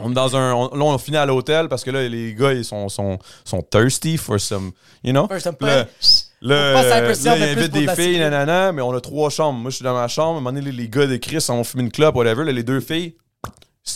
On 0.00 0.10
est 0.10 0.14
dans 0.14 0.34
un. 0.34 0.54
on- 0.54 0.74
là, 0.74 0.84
on 0.86 0.98
finit 0.98 1.18
à 1.18 1.24
l'hôtel 1.24 1.68
parce 1.68 1.84
que 1.84 1.92
là, 1.92 2.08
les 2.08 2.34
gars, 2.34 2.52
ils 2.52 2.64
sont, 2.64 2.88
sont, 2.88 3.16
sont 3.44 3.62
thirsty 3.62 4.16
for 4.16 4.40
some. 4.40 4.72
You 5.04 5.12
know? 5.12 5.28
For 5.28 5.40
some 5.40 5.54
Là, 5.60 5.84
punch. 5.84 6.22
Là, 6.40 6.72
pas 6.74 7.10
il 7.12 7.28
invite 7.44 7.72
des 7.72 7.86
filles, 7.94 8.18
nanana, 8.18 8.72
mais 8.72 8.82
on 8.82 8.92
a 8.92 9.00
trois 9.00 9.30
chambres. 9.30 9.60
Moi, 9.60 9.70
je 9.70 9.76
suis 9.76 9.84
dans 9.84 9.94
ma 9.94 10.08
chambre. 10.08 10.34
À 10.34 10.38
un 10.38 10.40
moment 10.40 10.52
donné, 10.52 10.72
les, 10.72 10.88
gars 10.88 11.06
de 11.06 11.16
Chris 11.16 11.46
ont 11.48 11.62
fumé 11.62 11.84
une 11.84 11.92
clope, 11.92 12.16
whatever. 12.16 12.42
Là, 12.44 12.50
les 12.50 12.64
deux 12.64 12.80
filles, 12.80 13.14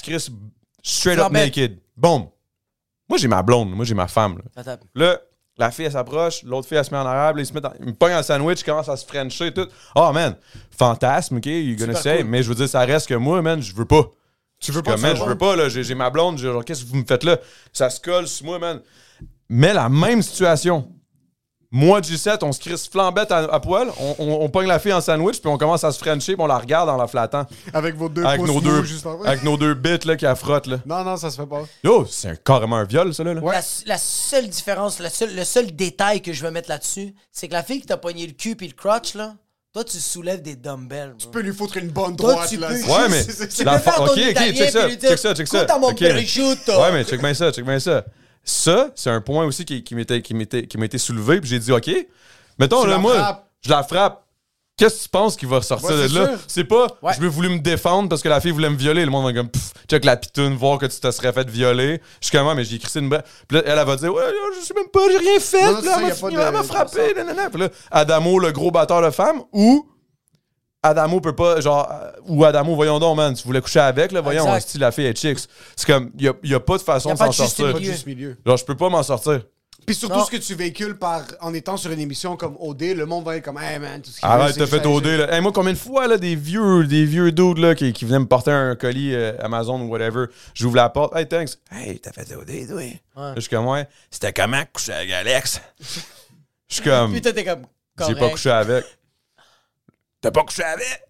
Chris, 0.05 0.29
straight 0.85 1.19
up 1.19 1.33
naked. 1.33 1.81
Boom. 1.97 2.29
Moi, 3.11 3.19
j'ai 3.19 3.29
ma 3.29 3.43
blonde. 3.43 3.71
Moi, 3.73 3.85
j'ai 3.85 3.95
ma 3.95 4.09
femme. 4.09 4.41
Là, 4.95 5.19
la 5.59 5.71
fille, 5.71 5.85
elle 5.85 5.93
s'approche. 5.93 6.43
L'autre 6.45 6.67
fille, 6.67 6.79
elle 6.79 6.85
se 6.87 6.91
met 6.93 6.97
en 6.97 7.05
arabe. 7.05 7.37
Là, 7.37 7.43
ils 7.43 7.47
se 7.47 7.53
mettent 7.53 7.67
en- 7.67 7.73
ils 7.81 7.87
me 7.87 7.93
pognent 7.93 8.15
un 8.15 8.23
sandwich. 8.23 8.61
Ils 8.61 8.65
commencent 8.65 8.89
à 8.89 8.97
se 8.97 9.05
frencher 9.05 9.49
et 9.49 9.53
tout. 9.53 9.67
Oh, 9.95 10.11
man. 10.15 10.37
Fantasme, 10.71 11.37
OK? 11.37 11.47
You're 11.47 11.77
gonna 11.77 11.95
say. 11.97 12.19
cool. 12.23 12.27
Mais 12.31 12.43
je 12.43 12.49
veux 12.49 12.55
dire, 12.55 12.69
ça 12.69 12.81
reste 12.81 13.09
que 13.09 13.15
moi, 13.15 13.43
man, 13.43 13.61
je 13.61 13.75
veux 13.75 13.85
pas. 13.85 14.07
Tu 14.61 14.73
veux 14.73 14.81
Comme, 14.83 15.01
man, 15.01 15.17
je 15.17 15.25
veux 15.25 15.37
pas, 15.39 15.57
là. 15.57 15.69
J'ai 15.69 15.95
ma 15.95 16.09
blonde. 16.09 16.39
Genre, 16.39 16.65
qu'est-ce 16.65 16.85
que 16.85 16.89
vous 16.91 16.97
me 16.97 17.05
faites 17.05 17.25
là? 17.25 17.39
Ça 17.73 17.91
se 17.91 18.01
colle 18.01 18.27
sur 18.27 18.47
moi, 18.47 18.59
man. 18.59 18.81
Mais 19.49 19.73
la 19.75 19.89
même 19.89 20.23
situation. 20.23 20.89
Moi, 21.73 22.01
G7, 22.01 22.39
on 22.43 22.51
se 22.51 22.59
crisse 22.59 22.89
flambette 22.89 23.31
à, 23.31 23.39
à 23.45 23.61
poil, 23.61 23.89
on, 24.01 24.17
on, 24.19 24.43
on 24.43 24.49
pogne 24.49 24.67
la 24.67 24.81
fille 24.81 24.93
en 24.93 25.01
sandwich, 25.01 25.41
puis 25.41 25.49
on 25.49 25.57
commence 25.57 25.85
à 25.85 25.93
se 25.93 25.99
frencher, 26.01 26.35
puis 26.35 26.43
on 26.43 26.49
la 26.49 26.59
regarde 26.59 26.89
en 26.89 26.97
la 26.97 27.07
flattant. 27.07 27.47
Avec 27.73 27.95
vos 27.95 28.09
deux 28.09 28.25
Avec 28.25 28.41
pouces 28.41 28.51
nos 28.51 28.61
deux, 28.61 28.83
juste 28.83 29.07
en 29.07 29.17
vrai. 29.19 29.29
avec 29.29 29.45
nos 29.45 29.57
deux 29.57 29.75
bits 29.75 30.01
là, 30.05 30.17
qui 30.17 30.25
la 30.25 30.35
frottent. 30.35 30.67
Là. 30.67 30.79
Non, 30.85 31.05
non, 31.05 31.17
ça 31.17 31.31
se 31.31 31.37
fait 31.41 31.47
pas. 31.47 31.63
Yo, 31.85 32.07
c'est 32.11 32.29
un- 32.31 32.35
carrément 32.35 32.75
un 32.77 32.85
viol, 32.85 33.15
ça, 33.15 33.23
là. 33.23 33.35
La, 33.35 33.61
la 33.87 33.99
seule 33.99 34.49
différence, 34.49 34.99
la 34.99 35.11
seule- 35.11 35.35
le 35.37 35.45
seul 35.45 35.71
détail 35.71 36.23
que 36.23 36.33
je 36.33 36.43
veux 36.43 36.51
mettre 36.51 36.69
là-dessus, 36.69 37.15
c'est 37.31 37.47
que 37.47 37.53
la 37.53 37.63
fille 37.63 37.81
qui 37.83 37.87
t'a 37.87 37.97
pogné 37.97 38.27
le 38.27 38.33
cul 38.33 38.57
puis 38.57 38.67
le 38.67 38.75
crotch, 38.75 39.15
là, 39.15 39.35
toi, 39.73 39.85
tu 39.85 39.99
soulèves 40.01 40.43
des 40.43 40.57
dumbbells. 40.57 41.15
Tu 41.19 41.29
peux 41.29 41.41
lui 41.41 41.55
foutre 41.55 41.77
une 41.77 41.91
bonne 41.91 42.17
Toi, 42.17 42.33
droite, 42.33 42.49
tu 42.49 42.57
là. 42.57 42.67
peux 42.67 42.75
Ouais, 42.75 43.09
mais. 43.09 43.25
Tu 43.25 43.63
la 43.63 43.75
peux 43.75 43.79
fa- 43.79 43.93
faire 43.93 44.05
ton 44.07 44.07
ok, 44.07 44.17
check 44.17 44.37
ça, 44.73 44.89
check 44.91 45.19
ça, 45.19 45.35
check 45.37 45.47
ça. 45.47 45.65
Prosciutto. 45.67 46.81
Ouais, 46.83 46.91
mais 46.93 47.05
check 47.05 47.21
bien 47.21 47.33
ça, 47.35 47.53
check 47.53 47.65
bien 47.65 47.79
ça. 47.79 48.05
Ça, 48.45 48.91
c'est 48.95 49.11
un 49.11 49.21
point 49.21 49.45
aussi 49.45 49.65
qui, 49.65 49.85
qui 49.85 49.95
m'était 49.95 50.23
qui 50.23 50.35
m'était- 50.35 50.67
qui 50.67 50.79
m'a 50.79 50.87
été 50.87 50.99
soulevé, 50.99 51.41
puis 51.41 51.51
j'ai 51.51 51.59
dit, 51.59 51.73
OK, 51.73 51.91
mettons, 52.59 52.83
Tu 52.83 52.89
là, 52.89 52.99
moi, 52.99 53.45
je 53.63 53.71
la 53.71 53.83
frappe. 53.83 54.25
Qu'est-ce 54.77 54.97
que 54.97 55.03
tu 55.03 55.09
penses 55.11 55.37
qui 55.37 55.45
va 55.45 55.59
ressortir 55.59 55.91
Ouais, 55.91 56.09
de 56.09 56.15
là? 56.19 56.31
C'est 56.49 56.65
pas, 56.65 56.87
Ouais. 57.03 57.13
je 57.21 57.27
voulu 57.27 57.51
me 57.51 57.59
défendre 57.59 58.09
parce 58.09 58.23
que 58.23 58.31
la 58.31 58.41
fille 58.41 58.51
voulait 58.51 58.71
me 58.71 58.77
violer. 58.77 59.05
Le 59.05 59.11
monde 59.11 59.27
va 59.27 59.33
comme, 59.35 59.51
pff, 59.51 59.73
check 59.91 60.07
la 60.07 60.17
pitoune, 60.17 60.55
voir 60.55 60.79
que 60.79 60.87
tu 60.87 60.99
te 60.99 61.11
serais 61.11 61.35
fait 61.35 61.47
violer. 61.51 62.01
Je 62.23 62.29
suis 62.29 62.37
comme, 62.39 62.49
Ah, 62.49 62.55
mais 62.55 62.65
j'ai 62.65 62.77
écrit 62.77 62.99
une 62.99 63.11
brève. 63.11 63.25
Puis 63.47 63.59
là, 63.59 63.63
elle, 63.67 63.79
elle 63.79 63.87
va 63.87 63.97
dire, 63.97 64.15
ouais, 64.15 64.23
je 64.59 64.65
sais 64.65 64.73
même 64.73 64.89
pas, 64.89 65.01
j'ai 65.11 65.19
rien 65.19 65.39
fait. 65.39 65.63
Non, 65.71 65.83
là, 65.83 65.99
elle 66.47 66.53
m'a 66.53 66.63
frappé. 66.63 67.13
nanana. 67.15 67.51
Puis 67.51 67.61
là, 67.61 67.69
Adamo, 67.91 68.39
le 68.39 68.53
gros 68.53 68.71
batteur 68.71 69.03
de 69.03 69.11
femme, 69.11 69.43
ou 69.53 69.87
Adamo 70.83 71.21
peut 71.21 71.35
pas, 71.37 71.61
genre, 71.61 71.89
euh, 71.93 72.11
ou 72.27 72.45
Adamo, 72.45 72.75
voyons 72.75 72.99
donc, 72.99 73.17
man, 73.17 73.35
tu 73.35 73.47
voulais 73.47 73.61
coucher 73.61 73.81
avec, 73.81 74.13
là, 74.13 74.21
voyons, 74.23 74.47
si 74.61 74.79
la 74.79 74.91
fille 74.91 75.07
est 75.07 75.17
chicks. 75.19 75.41
C'est 75.77 75.87
comme, 75.87 76.11
il 76.19 76.25
y 76.25 76.29
a, 76.29 76.33
y 76.43 76.55
a 76.55 76.61
pas 76.61 76.79
de 76.79 76.83
façon 76.83 77.11
Y 77.11 77.13
a 77.13 77.15
de 77.15 77.19
s'en 77.19 77.33
sortir. 77.33 77.67
milieu. 77.75 77.93
Juste 77.93 78.07
milieu. 78.07 78.37
Genre, 78.47 78.57
je 78.57 78.65
peux 78.65 78.77
pas 78.77 78.89
m'en 78.89 79.03
sortir. 79.03 79.43
Puis 79.87 79.95
surtout 79.95 80.17
Non. 80.19 80.25
ce 80.25 80.31
que 80.31 80.37
tu 80.37 80.55
véhicules 80.55 80.97
par, 80.97 81.23
en 81.41 81.53
étant 81.53 81.77
sur 81.77 81.91
une 81.91 82.01
émission 82.01 82.37
comme 82.37 82.55
OD, 82.61 82.83
le 82.95 83.07
monde 83.07 83.25
va 83.25 83.37
être 83.37 83.45
comme, 83.45 83.59
hey 83.59 83.79
man, 83.79 84.01
tout 84.01 84.11
ce 84.11 84.21
qu'il 84.21 84.29
veut, 84.29 84.35
Arrête, 84.35 84.57
t'as 84.57 84.67
fait 84.67 84.87
OD, 84.87 85.05
là. 85.07 85.35
Hey, 85.35 85.41
moi, 85.41 85.53
combien 85.53 85.73
de 85.73 85.79
fois, 85.79 86.07
là, 86.07 86.17
des 86.17 86.35
vieux, 86.37 86.87
des 86.87 87.05
vieux 87.05 87.33
dudes, 87.33 87.59
là, 87.59 87.75
qui, 87.75 87.93
qui 87.93 88.05
venaient 88.05 88.19
me 88.21 88.27
porter 88.27 88.51
un 88.53 88.75
colis 88.77 89.15
euh, 89.15 89.33
Amazon 89.41 89.81
ou 89.81 89.89
whatever. 89.89 90.27
J'ouvre 90.55 90.77
la 90.77 90.89
porte. 90.91 91.15
Hey, 91.17 91.27
thanks. 91.27 91.59
Hey, 91.73 91.99
t'as 91.99 92.13
fait 92.13 92.35
OD, 92.35 92.69
toi? 92.69 92.83
Là, 93.17 93.33
je 93.37 93.41
suis 93.41 93.51
comme, 93.51 93.67
ouais. 93.67 93.87
C'était 94.11 94.33
comment 94.33 94.63
coucher 94.73 94.93
avec 94.93 95.11
Alex? 95.13 95.61
Je 96.69 96.75
suis 96.75 96.83
comme, 96.85 97.13
Puis 97.13 97.21
t'es 97.21 97.45
comme. 97.45 97.63
j'ai 98.07 98.15
pas 98.15 98.31
couché 98.31 98.51
avec. 98.51 98.85
T'as 100.21 100.31
pas 100.31 100.43
couché 100.43 100.63
avec? 100.63 101.03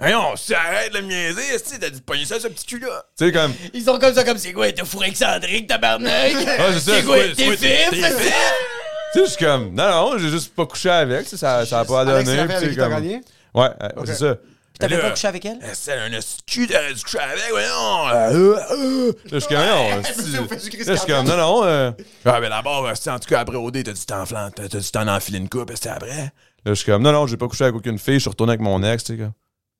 Hey, 0.00 0.14
on 0.14 0.36
si 0.36 0.54
arrête 0.54 0.92
de 0.92 1.00
me 1.00 1.06
niaiser, 1.08 1.54
esti, 1.54 1.78
t'as 1.78 1.90
dit 1.90 1.98
de 1.98 2.04
pogner 2.04 2.24
ça, 2.24 2.38
ce 2.38 2.46
petit 2.48 2.66
cul-là. 2.66 3.04
Tu 3.18 3.26
sais, 3.26 3.32
comme, 3.32 3.52
Ils 3.72 3.82
sont 3.82 3.98
comme 3.98 4.14
ça, 4.14 4.22
comme 4.22 4.38
c'est 4.38 4.52
quoi, 4.52 4.70
t'as 4.70 4.84
fourré 4.84 5.06
avec 5.06 5.16
Cendric, 5.16 5.66
tabarnak? 5.66 6.32
ah, 6.58 6.66
c'est 6.74 6.80
ça. 6.80 6.96
C'est 6.96 7.04
quoi, 7.04 7.16
c'est 7.16 7.34
t'es 7.34 7.56
fif? 7.56 7.90
Tu 7.90 9.18
sais, 9.20 9.24
je 9.24 9.30
suis 9.30 9.44
comme, 9.44 9.74
non, 9.74 9.88
non, 9.88 10.18
j'ai 10.18 10.28
juste 10.28 10.54
pas 10.54 10.66
couché 10.66 10.90
avec, 10.90 11.24
tu 11.24 11.30
sais, 11.30 11.36
ça, 11.38 11.64
ça 11.66 11.80
a 11.80 11.84
pas 11.84 12.04
donné. 12.04 12.36
t'as 12.46 12.74
comme- 12.76 12.90
gagné? 12.90 13.22
Ouais, 13.54 13.70
euh, 13.82 13.88
c'est 14.04 14.14
ça. 14.14 14.36
T'avais 14.78 14.98
pas 14.98 15.10
couché 15.10 15.26
avec 15.26 15.44
elle? 15.44 15.58
C'est 15.72 15.94
un 15.94 16.10
cul, 16.46 16.68
t'aurais 16.68 16.94
dû 16.94 17.02
coucher 17.02 17.18
avec, 17.18 17.50
voyons. 17.50 18.08
Euh, 18.08 18.30
euh, 18.32 18.58
euh. 18.70 19.12
Là, 19.12 19.12
je 19.32 19.38
suis 19.38 19.48
comme, 19.48 19.66
non. 19.66 20.02
je 20.86 20.96
suis 20.96 21.06
comme, 21.06 21.26
non, 21.26 21.36
non. 21.36 21.64
euh, 21.64 21.90
Ah, 22.24 22.40
ben 22.40 22.50
d'abord, 22.50 22.86
en 22.88 23.18
tout 23.18 23.28
cas, 23.28 23.40
après 23.40 23.56
OD, 23.56 23.82
t'as 23.82 23.94
temps 24.92 25.04
d'enfiler 25.04 25.38
une 25.38 25.48
coupe, 25.48 25.72
c'était 25.74 25.88
après. 25.88 26.30
Là, 26.64 26.72
je 26.72 26.74
suis 26.74 26.86
comme, 26.86 27.02
non, 27.02 27.12
non, 27.12 27.26
j'ai 27.26 27.36
pas 27.36 27.48
couché 27.48 27.64
avec 27.64 27.76
aucune 27.76 27.98
fille, 27.98 28.14
je 28.14 28.20
suis 28.20 28.30
retourné 28.30 28.52
avec 28.52 28.60
mon 28.60 28.82
ex, 28.82 29.04
tu 29.04 29.12
sais, 29.12 29.18
comme. 29.18 29.32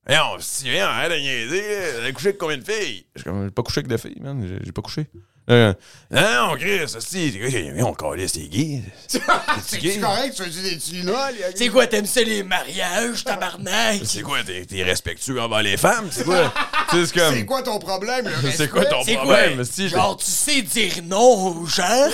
Voyons, 0.06 0.36
si, 0.40 0.70
viens, 0.70 0.86
arrête 0.86 1.10
de 1.12 1.16
niaiser. 1.18 1.62
T'as 2.02 2.12
couché 2.12 2.28
avec 2.28 2.38
combien 2.38 2.56
de 2.56 2.64
filles? 2.64 3.04
Je 3.14 3.20
suis 3.20 3.30
comme, 3.30 3.44
j'ai 3.44 3.50
pas 3.50 3.62
couché 3.62 3.78
avec 3.80 3.88
des 3.88 3.98
filles, 3.98 4.20
man, 4.20 4.42
j'ai- 4.48 4.64
j'ai 4.64 4.72
pas 4.72 4.80
couché. 4.82 5.06
Euh, 5.50 5.72
non, 6.10 6.54
Chris, 6.58 6.80
si, 7.00 7.40
on 7.80 7.94
calait, 7.94 8.28
c'est 8.28 8.48
gay. 8.48 8.82
C'est 9.08 9.98
correct, 9.98 10.34
tu 10.36 10.42
fais 10.44 10.70
des 10.70 10.78
tunoles. 10.78 11.34
C'est 11.54 11.68
quoi, 11.68 11.86
t'aimes 11.86 12.04
ça 12.04 12.20
les 12.22 12.42
mariages, 12.42 13.24
tabarnak? 13.24 14.00
C'est 14.04 14.20
quoi, 14.20 14.42
t'es 14.44 14.66
t'es 14.66 14.82
respectueux 14.82 15.40
envers 15.40 15.62
les 15.62 15.78
femmes? 15.78 16.08
C'est 16.10 16.24
quoi? 16.24 16.52
Tu 16.90 16.96
sais, 16.96 17.06
c'est 17.06 17.18
comme. 17.18 17.34
C'est 17.34 17.44
quoi 17.46 17.62
ton 17.62 17.78
problème? 17.78 18.26
le 18.42 18.50
C'est 18.50 18.68
quoi 18.68 18.84
ton 18.84 19.02
C'est 19.02 19.14
quoi? 19.14 19.22
problème? 19.36 19.64
Si, 19.64 19.88
Genre, 19.88 20.18
tu 20.18 20.26
sais 20.26 20.60
dire 20.60 20.92
non 21.04 21.56
aux 21.62 21.66
gens? 21.66 22.08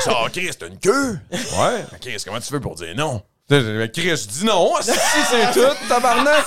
Ça, 0.00 0.14
Chris, 0.32 0.50
t'as 0.58 0.66
une 0.66 0.78
queue? 0.78 1.16
Ouais. 1.30 1.84
Chris, 2.00 2.16
comment 2.24 2.40
tu 2.40 2.48
fais 2.48 2.60
pour 2.60 2.74
dire 2.74 2.94
non? 2.96 3.22
Chris, 3.50 4.16
je 4.16 4.28
dis 4.28 4.44
non. 4.44 4.72
Si, 4.82 4.92
c'est 5.30 5.52
tout, 5.52 5.74
tabarnak. 5.88 6.46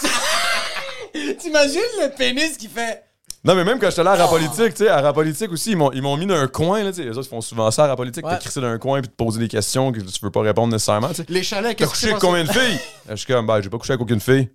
T'imagines 1.39 1.80
le 2.01 2.15
pénis 2.15 2.57
qui 2.57 2.67
fait. 2.67 3.03
Non, 3.45 3.55
mais 3.55 3.65
même 3.65 3.77
quand 3.77 3.89
j'étais 3.89 3.99
allé 4.07 4.09
à 4.11 4.13
Oh. 4.15 4.17
rap 4.19 4.30
politique, 4.30 4.73
tu 4.73 4.85
sais, 4.85 4.89
à 4.89 5.01
rap 5.01 5.13
politique 5.13 5.51
aussi, 5.51 5.71
ils 5.71 5.77
m'ont, 5.77 5.91
ils 5.91 6.01
m'ont 6.01 6.15
mis 6.15 6.25
dans 6.25 6.35
un 6.35 6.47
coin, 6.47 6.81
là, 6.81 6.91
tu 6.91 6.97
sais. 6.97 7.03
Les 7.03 7.17
autres, 7.17 7.27
ils 7.27 7.30
font 7.30 7.41
souvent 7.41 7.69
ça 7.71 7.84
à 7.84 7.88
rap 7.88 7.97
politique, 7.97 8.23
crisser 8.39 8.61
dans 8.61 8.67
un 8.67 8.77
coin 8.80 9.01
puis 9.01 9.09
te 9.09 9.15
poser 9.15 9.39
des 9.39 9.49
questions 9.49 9.91
que 9.91 9.99
tu 9.99 10.19
veux 10.21 10.31
pas 10.31 10.41
répondre 10.41 10.71
nécessairement, 10.71 11.09
tu 11.09 11.15
sais. 11.15 11.25
Les 11.27 11.43
chalets, 11.43 11.75
T'as 11.77 11.84
qu'est-ce 11.85 11.89
couché 11.89 12.05
que 12.07 12.11
avec 12.11 12.21
combien 12.21 12.43
de 12.45 12.51
filles? 12.51 12.80
Je 13.09 13.15
suis 13.15 13.27
comme, 13.27 13.45
bah, 13.45 13.59
j'ai 13.61 13.69
pas 13.69 13.77
couché 13.77 13.91
avec 13.93 14.01
aucune 14.01 14.21
fille. 14.21 14.49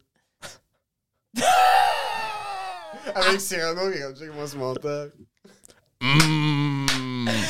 Avec 3.15 3.41
Cyrano, 3.41 3.91
il 3.95 4.03
a 4.03 4.13
dit 4.13 4.25
moi 4.35 4.47
ce 4.47 4.57
mental. 4.57 5.11
Là, 6.01 6.09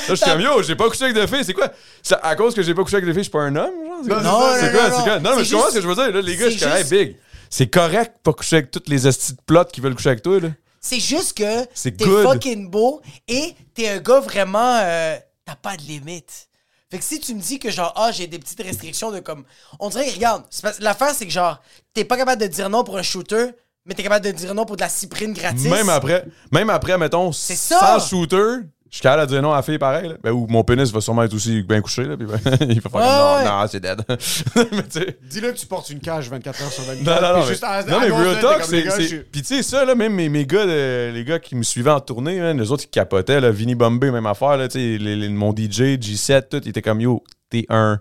je 0.08 0.14
suis 0.14 0.24
comme, 0.24 0.40
yo, 0.40 0.62
j'ai 0.62 0.76
pas 0.76 0.88
couché 0.88 1.04
avec 1.04 1.16
de 1.16 1.26
filles, 1.26 1.44
c'est 1.44 1.52
quoi? 1.54 1.70
C'est 2.02 2.16
à 2.22 2.36
cause 2.36 2.54
que 2.54 2.62
j'ai 2.62 2.74
pas 2.74 2.82
couché 2.82 2.96
avec 2.96 3.06
des 3.06 3.12
filles, 3.12 3.20
je 3.24 3.28
suis 3.28 3.32
pas 3.32 3.42
un 3.42 3.56
homme, 3.56 3.70
genre? 3.86 3.98
C'est 4.02 4.08
Non, 4.10 4.14
quoi? 4.16 4.22
non, 4.22 4.54
c'est 4.60 4.66
non, 4.72 4.78
quoi? 4.78 4.88
non, 4.88 4.96
c'est 4.96 5.02
quoi? 5.04 5.18
Non, 5.20 5.30
mais 5.36 5.36
c'est 5.38 5.44
je 5.44 5.54
comprends 5.54 5.68
ce 5.70 5.74
que 5.74 5.80
je 5.82 5.86
veux 5.88 5.94
dire, 5.94 6.10
là, 6.12 6.20
les 6.22 6.36
gars, 6.36 6.44
je 6.46 6.50
c'est 6.50 6.56
suis 6.58 6.60
comme, 6.60 6.72
hey, 6.72 6.78
juste- 6.78 6.90
big. 6.90 7.16
C'est 7.50 7.66
correct 7.68 8.16
de 8.16 8.20
pas 8.22 8.32
coucher 8.34 8.56
avec 8.56 8.70
toutes 8.70 8.88
les 8.88 9.06
estis 9.08 9.32
de 9.32 9.40
plots 9.46 9.64
qui 9.64 9.80
veulent 9.80 9.94
coucher 9.94 10.10
avec 10.10 10.22
toi, 10.22 10.38
là. 10.40 10.48
C'est 10.80 11.00
juste 11.00 11.36
que 11.36 11.66
C'est 11.74 11.96
t'es 11.96 12.04
good. 12.04 12.24
fucking 12.24 12.70
beau 12.70 13.00
et 13.26 13.54
t'es 13.74 13.88
un 13.88 13.98
gars 13.98 14.20
vraiment. 14.20 14.78
euh, 14.82 15.16
T'as 15.44 15.56
pas 15.56 15.76
de 15.76 15.82
limite. 15.82 16.46
Fait 16.90 16.98
que 16.98 17.04
si 17.04 17.20
tu 17.20 17.34
me 17.34 17.40
dis 17.40 17.58
que 17.58 17.70
genre, 17.70 17.92
ah, 17.96 18.10
j'ai 18.12 18.26
des 18.26 18.38
petites 18.38 18.62
restrictions 18.62 19.10
de 19.10 19.20
comme. 19.20 19.44
On 19.80 19.88
dirait, 19.88 20.10
regarde, 20.10 20.44
c'est 20.50 20.62
parce- 20.62 20.78
l'affaire, 20.80 21.14
c'est 21.14 21.24
que 21.26 21.32
genre, 21.32 21.60
t'es 21.94 22.04
pas 22.04 22.16
capable 22.18 22.40
de 22.42 22.46
dire 22.46 22.68
non 22.70 22.84
pour 22.84 22.96
un 22.98 23.02
shooter, 23.02 23.46
mais 23.86 23.94
t'es 23.94 24.02
capable 24.02 24.24
de 24.26 24.30
dire 24.30 24.54
non 24.54 24.66
pour 24.66 24.76
de 24.76 24.82
la 24.82 24.88
cyprine 24.90 25.32
gratis. 25.32 25.64
Même 25.64 25.88
après, 25.88 26.24
même 26.52 26.68
après, 26.70 26.96
mettons, 26.98 27.32
C'est 27.32 27.56
ça. 27.56 27.78
sans 27.98 28.08
shooter, 28.08 28.58
je 28.90 28.96
suis 28.96 29.02
capable 29.02 29.22
de 29.22 29.28
dire 29.28 29.42
non 29.42 29.52
à 29.52 29.56
la 29.56 29.62
fille 29.62 29.78
pareil. 29.78 30.08
Là. 30.08 30.14
Ben, 30.22 30.30
ou 30.32 30.46
mon 30.48 30.64
pénis 30.64 30.90
va 30.92 31.00
sûrement 31.00 31.22
être 31.22 31.34
aussi 31.34 31.62
bien 31.62 31.80
couché. 31.80 32.04
Là, 32.04 32.16
puis 32.16 32.26
ben, 32.26 32.38
il 32.68 32.80
va 32.80 32.90
faire 32.90 33.00
Ouais, 33.00 33.06
comme, 33.06 33.38
ouais. 33.38 33.44
non, 33.44 33.60
non, 33.60 33.66
c'est 33.68 33.80
dead. 33.80 34.02
Dis-le 35.30 35.52
que 35.52 35.56
tu 35.58 35.66
portes 35.66 35.90
une 35.90 36.00
cage 36.00 36.28
24 36.30 36.62
heures 36.62 36.72
sur 36.72 36.84
24. 36.84 37.04
Non, 37.22 37.28
non, 37.28 37.34
non. 37.34 37.40
Mais- 37.44 37.46
juste 37.50 37.64
à- 37.64 37.82
non, 37.84 37.98
à 37.98 38.00
mais 38.00 38.10
Real 38.10 38.40
Talk, 38.40 38.64
c'est. 38.64 39.30
Puis 39.30 39.42
tu 39.42 39.46
sais, 39.56 39.62
ça, 39.62 39.84
là, 39.84 39.94
même 39.94 40.14
mes, 40.14 40.28
mes 40.28 40.46
gars, 40.46 40.66
de- 40.66 41.10
les 41.12 41.24
gars 41.24 41.38
qui 41.38 41.54
me 41.54 41.62
suivaient 41.62 41.90
en 41.90 42.00
tournée, 42.00 42.40
man, 42.40 42.58
les 42.58 42.70
autres 42.72 42.84
qui 42.84 42.90
capotaient, 42.90 43.40
là, 43.40 43.50
Vinny 43.50 43.74
Bombay, 43.74 44.10
même 44.10 44.26
affaire, 44.26 44.56
là, 44.56 44.68
tu 44.68 44.78
sais, 44.78 44.98
les- 44.98 45.16
les- 45.16 45.28
mon 45.28 45.52
DJ, 45.52 45.98
G7, 45.98 46.48
tout, 46.48 46.60
ils 46.64 46.68
étaient 46.70 46.82
comme, 46.82 47.00
yo, 47.00 47.22
t'es 47.50 47.66
un. 47.68 48.00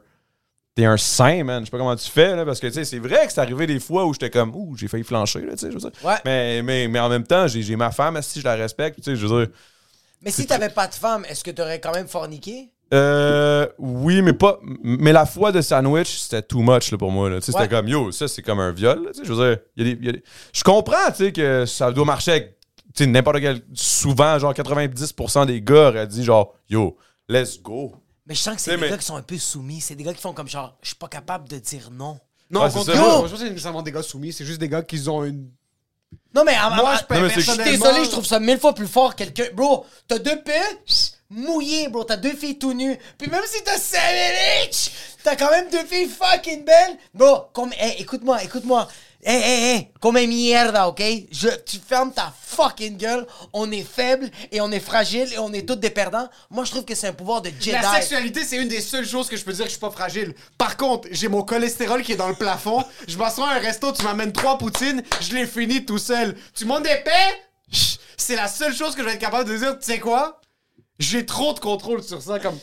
T'es 0.76 0.86
un 0.86 0.96
saint, 0.98 1.44
man. 1.44 1.62
Je 1.62 1.66
sais 1.66 1.72
pas 1.72 1.80
comment 1.80 1.96
tu 1.96 2.08
fais, 2.08 2.36
là, 2.36 2.46
parce 2.46 2.60
que, 2.60 2.68
tu 2.68 2.74
sais, 2.74 2.84
c'est 2.86 3.00
vrai 3.00 3.26
que 3.26 3.34
c'est 3.34 3.42
arrivé 3.42 3.66
des 3.66 3.80
fois 3.80 4.06
où 4.06 4.14
j'étais 4.14 4.30
comme, 4.30 4.52
ouh, 4.56 4.76
j'ai 4.78 4.88
failli 4.88 5.04
flancher, 5.04 5.42
là, 5.42 5.54
tu 5.54 5.58
sais, 5.58 5.68
je 5.70 5.74
veux 5.74 5.80
dire. 5.80 5.90
Ouais. 6.04 6.14
Mais, 6.24 6.62
mais, 6.62 6.88
mais 6.88 7.00
en 7.00 7.10
même 7.10 7.24
temps, 7.24 7.48
j'ai 7.48 7.64
j'ai 7.64 7.76
ma 7.76 7.90
femme, 7.90 8.20
si 8.22 8.40
je 8.42 8.46
la 8.46 8.54
respecte, 8.54 8.98
tu 8.98 9.04
sais, 9.04 9.16
je 9.16 9.26
veux 9.26 9.46
dire. 9.46 9.54
Mais 10.24 10.32
si 10.32 10.46
t'avais 10.48 10.70
pas 10.70 10.88
de 10.88 10.94
femme, 10.94 11.26
est-ce 11.30 11.44
que 11.44 11.52
t'aurais 11.52 11.80
quand 11.80 11.94
même 11.94 12.08
forniqué? 12.08 12.72
Euh, 12.94 13.68
oui, 13.78 14.22
mais 14.22 14.34
pas. 14.34 14.60
Mais 14.82 15.12
la 15.12 15.26
foi 15.26 15.52
de 15.52 15.62
sandwich, 15.62 16.20
c'était 16.20 16.42
too 16.42 16.60
much 16.62 16.92
là, 16.92 16.98
pour 16.98 17.12
moi. 17.12 17.30
là. 17.30 17.40
Tu 17.40 17.48
sais, 17.48 17.56
Ouais. 17.56 17.64
C'était 17.64 17.76
comme, 17.76 17.88
yo, 17.88 18.12
ça, 18.12 18.28
c'est 18.28 18.42
comme 18.42 18.60
un 18.60 18.72
viol. 18.72 19.04
là, 19.04 19.12
tu 19.12 19.20
sais, 19.20 19.26
je 19.26 19.34
veux 19.34 19.50
dire, 19.50 19.60
il 19.76 19.88
y 19.88 19.92
a 19.92 19.94
des- 19.96 20.00
il 20.02 20.06
y 20.06 20.10
a 20.10 20.12
des- 20.14 20.24
je 20.54 20.64
comprends 20.64 21.12
tu 21.12 21.26
sais, 21.26 21.32
que 21.34 21.66
ça 21.66 21.92
doit 21.92 22.06
marcher 22.06 22.32
avec 22.32 22.58
tu 22.96 23.04
sais, 23.04 23.10
n'importe 23.10 23.42
quel. 23.42 23.62
Souvent, 23.74 24.40
genre 24.40 24.54
90% 24.54 25.46
des 25.46 25.62
gars 25.62 25.90
auraient 25.90 26.08
dit, 26.08 26.24
genre, 26.24 26.56
yo, 26.70 26.98
let's 27.30 27.62
go. 27.62 27.94
Mais 28.26 28.34
je 28.34 28.40
sens 28.40 28.56
que 28.56 28.62
c'est 28.62 28.72
des 28.72 28.78
mais- 28.78 28.90
gars 28.90 28.98
qui 28.98 29.06
sont 29.06 29.16
un 29.18 29.22
peu 29.22 29.38
soumis. 29.38 29.82
C'est 29.82 29.96
des 29.96 30.04
gars 30.04 30.14
qui 30.14 30.22
font 30.22 30.34
comme 30.34 30.48
genre, 30.48 30.78
je 30.82 30.88
suis 30.88 30.96
pas 30.98 31.08
capable 31.10 31.48
de 31.48 31.60
dire 31.60 31.90
non. 31.92 32.18
Non, 32.50 32.64
au 32.66 32.70
c'est 32.70 32.78
contraire, 32.80 32.96
ça. 32.96 33.02
moi, 33.02 33.10
Yo! 33.12 33.16
je 33.18 33.22
pense 33.24 33.32
que 33.34 33.38
c'est 33.46 33.50
nécessairement 33.52 33.82
des 33.84 33.92
gars 33.92 34.02
soumis, 34.02 34.32
c'est 34.34 34.46
juste 34.46 34.60
des 34.62 34.70
gars 34.70 34.82
qui 34.82 35.08
ont 35.10 35.24
une. 35.26 35.50
Non, 36.34 36.44
mais 36.44 36.54
à- 36.56 36.70
Moi, 36.70 36.96
je 37.00 37.04
peux 37.06 37.16
Non, 37.16 37.22
mais 37.22 37.30
Je 37.34 37.40
suis 37.42 37.58
désolé, 37.58 38.06
je 38.06 38.10
trouve 38.12 38.26
ça 38.26 38.40
mille 38.40 38.60
fois 38.60 38.74
plus 38.74 38.88
fort 38.88 39.16
quelqu'un. 39.16 39.46
Bro, 39.54 39.86
t'as 40.08 40.20
deux 40.20 40.42
putes 40.42 41.14
mouillées, 41.30 41.88
bro. 41.90 42.04
T'as 42.04 42.18
deux 42.18 42.36
filles 42.36 42.58
tout 42.60 42.74
nues. 42.74 42.98
Puis 43.18 43.30
même 43.30 43.42
si 43.46 43.64
t'as 43.64 43.78
Savage, 43.78 44.92
t'as 45.24 45.36
quand 45.36 45.50
même 45.52 45.70
deux 45.70 45.84
filles 45.86 46.10
fucking 46.10 46.64
belles. 46.64 46.98
Bro, 47.14 47.48
comme, 47.54 47.74
hey, 47.78 47.96
écoute-moi, 48.02 48.44
écoute-moi. 48.44 48.88
Hey, 49.30 49.42
hey, 49.42 49.76
hey, 49.76 49.92
comme 50.00 50.26
mierda, 50.26 50.88
ok? 50.88 51.04
Tu 51.66 51.80
fermes 51.86 52.14
ta 52.14 52.34
fucking 52.42 52.96
gueule. 52.96 53.28
On 53.52 53.70
est 53.74 53.84
faible 53.84 54.32
et 54.54 54.62
on 54.62 54.72
est 54.72 54.80
fragile 54.80 55.28
et 55.34 55.38
on 55.38 55.52
est 55.52 55.68
tous 55.68 55.76
des 55.76 55.90
perdants. 55.90 56.30
Moi, 56.50 56.64
je 56.64 56.72
trouve 56.72 56.86
que 56.86 56.96
c'est 56.96 57.08
un 57.10 57.14
pouvoir 57.14 57.42
de 57.42 57.50
Jedi. 57.50 57.72
La 57.72 57.96
sexualité, 57.96 58.46
c'est 58.46 58.56
une 58.56 58.70
des 58.70 58.80
seules 58.80 59.06
choses 59.06 59.28
que 59.28 59.36
je 59.36 59.44
peux 59.44 59.52
dire 59.52 59.66
que 59.66 59.70
je 59.70 59.72
suis 59.72 59.82
pas 59.82 59.92
fragile. 59.92 60.34
Par 60.58 60.78
contre, 60.78 61.10
j'ai 61.12 61.28
mon 61.28 61.42
cholestérol 61.42 62.04
qui 62.04 62.14
est 62.14 62.16
dans 62.16 62.30
le 62.30 62.36
plafond. 62.36 62.86
Je 63.06 63.18
m'assois 63.18 63.50
à 63.50 63.56
un 63.56 63.60
resto, 63.60 63.92
tu 63.92 64.02
m'amènes 64.04 64.32
trois 64.32 64.58
poutines, 64.58 65.04
je 65.20 65.36
les 65.36 65.46
finis 65.46 65.84
tout 65.84 65.98
seul. 65.98 66.38
Tu 66.56 66.64
montes 66.64 66.84
des 66.84 67.04
C'est 68.16 68.38
la 68.38 68.48
seule 68.48 68.74
chose 68.74 68.96
que 68.96 69.02
je 69.02 69.08
vais 69.08 69.16
être 69.16 69.20
capable 69.20 69.50
de 69.50 69.58
dire, 69.58 69.78
tu 69.78 69.92
sais 69.92 70.00
quoi? 70.00 70.40
J'ai 71.00 71.26
trop 71.26 71.54
de 71.54 71.60
contrôle 71.60 72.02
sur 72.02 72.22
ça, 72.22 72.40
comme... 72.40 72.58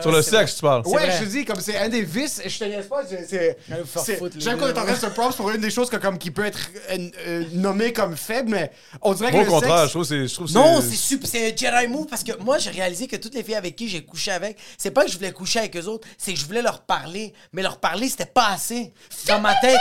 Sur 0.00 0.12
le 0.12 0.22
sexe, 0.22 0.56
tu 0.56 0.62
parles. 0.62 0.82
Ouais, 0.86 1.06
vrai. 1.06 1.18
je 1.18 1.24
te 1.24 1.28
dis, 1.28 1.44
comme 1.44 1.60
c'est 1.60 1.76
un 1.78 1.88
des 1.88 2.02
vices, 2.02 2.40
je 2.44 2.58
te 2.58 2.64
niaise 2.64 2.86
pas, 2.86 3.02
c'est- 3.04 3.58
J'aime 4.38 4.58
qu'on 4.58 4.66
est 4.66 4.78
en 4.78 4.84
train 4.84 4.92
de 4.92 4.98
se 4.98 5.06
props 5.06 5.36
pour 5.36 5.50
une 5.50 5.60
des 5.60 5.70
choses 5.70 5.90
que, 5.90 5.96
comme, 5.96 6.18
qui 6.18 6.30
peut 6.30 6.44
être 6.44 6.58
euh, 6.90 7.08
euh, 7.26 7.44
nommée 7.52 7.92
comme 7.92 8.16
faible, 8.16 8.50
mais 8.50 8.70
on 9.00 9.14
dirait 9.14 9.30
que 9.30 9.36
au 9.36 9.44
contraire, 9.44 9.76
je 9.76 9.80
sexe... 9.82 9.90
trouve 9.90 10.04
c'est. 10.04 10.26
je 10.26 10.34
trouve 10.34 10.46
que 10.48 10.52
Non, 10.52 10.80
c'est 11.24 11.52
un 11.52 11.56
Jedi 11.56 11.88
move 11.88 12.06
parce 12.06 12.24
que 12.24 12.32
moi 12.40 12.58
j'ai 12.58 12.70
réalisé 12.70 13.06
que 13.06 13.16
toutes 13.16 13.34
les 13.34 13.42
filles 13.42 13.54
avec 13.54 13.76
qui 13.76 13.88
j'ai 13.88 14.04
couché 14.04 14.30
avec, 14.30 14.58
c'est 14.78 14.90
pas 14.90 15.04
que 15.04 15.10
je 15.10 15.16
voulais 15.16 15.32
coucher 15.32 15.60
avec 15.60 15.76
eux 15.76 15.86
autres, 15.86 16.06
c'est 16.18 16.32
que 16.32 16.38
je 16.38 16.44
voulais 16.44 16.62
leur 16.62 16.82
parler, 16.82 17.32
mais 17.52 17.62
leur 17.62 17.78
parler 17.78 18.08
c'était 18.08 18.26
pas 18.26 18.48
assez. 18.48 18.92
Dans 19.26 19.40
ma 19.40 19.54
tête, 19.56 19.78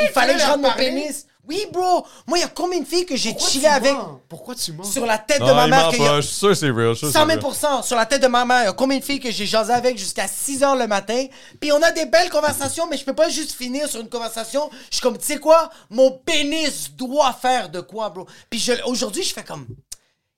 il 0.00 0.08
fallait 0.08 0.34
que 0.34 0.40
je 0.40 0.46
rentre 0.46 0.58
mon 0.60 0.72
pénis. 0.72 1.26
Oui, 1.48 1.66
bro, 1.72 2.06
moi 2.28 2.38
il 2.38 2.42
y 2.42 2.44
a 2.44 2.48
combien 2.48 2.78
de 2.80 2.84
filles 2.84 3.04
que 3.04 3.16
j'ai 3.16 3.30
Pourquoi 3.32 3.48
chillé 3.50 3.62
tu 3.64 3.68
avec 3.74 3.92
mens? 3.92 4.20
Pourquoi 4.28 4.54
tu 4.54 4.72
mens? 4.72 4.84
sur 4.92 5.04
la 5.04 5.18
tête 5.18 5.40
de 5.40 5.44
ma 5.52 5.64
il 5.64 5.70
mère 5.70 5.86
ment 5.86 5.90
que 5.90 5.96
y 5.96 6.06
a- 6.06 6.08
pas. 6.10 6.20
Je 6.20 6.26
suis 6.28 6.36
sûr 6.36 6.48
que 6.50 6.54
c'est 6.54 6.70
real. 6.70 6.88
je 6.90 6.92
suis 6.94 6.98
sûr 6.98 7.08
que 7.08 7.12
100 7.12 7.18
c'est 7.28 7.40
000 7.40 7.50
real. 7.76 7.84
sur 7.84 7.96
la 7.96 8.06
tête 8.06 8.22
de 8.22 8.26
ma 8.28 8.44
mère. 8.44 8.62
Il 8.62 8.66
y 8.66 8.68
a 8.68 8.72
combien 8.72 8.98
de 8.98 9.04
filles 9.04 9.18
que 9.18 9.30
j'ai 9.32 9.44
jasé 9.46 9.72
avec 9.72 9.98
jusqu'à 9.98 10.28
6 10.28 10.60
h 10.60 10.78
le 10.78 10.86
matin? 10.86 11.26
Puis 11.60 11.72
on 11.72 11.82
a 11.82 11.90
des 11.90 12.06
belles 12.06 12.30
conversations, 12.30 12.86
mais 12.88 12.96
je 12.96 13.04
peux 13.04 13.14
pas 13.14 13.28
juste 13.28 13.52
finir 13.52 13.88
sur 13.88 14.00
une 14.00 14.08
conversation. 14.08 14.70
Je 14.88 14.96
suis 14.96 15.02
comme, 15.02 15.18
tu 15.18 15.24
sais 15.26 15.38
quoi? 15.38 15.68
Mon 15.90 16.12
pénis 16.12 16.92
doit 16.92 17.32
faire 17.32 17.68
de 17.70 17.80
quoi, 17.80 18.10
bro? 18.10 18.26
Puis 18.48 18.60
je- 18.60 18.82
aujourd'hui, 18.84 19.24
je 19.24 19.34
fais 19.34 19.42
comme. 19.44 19.66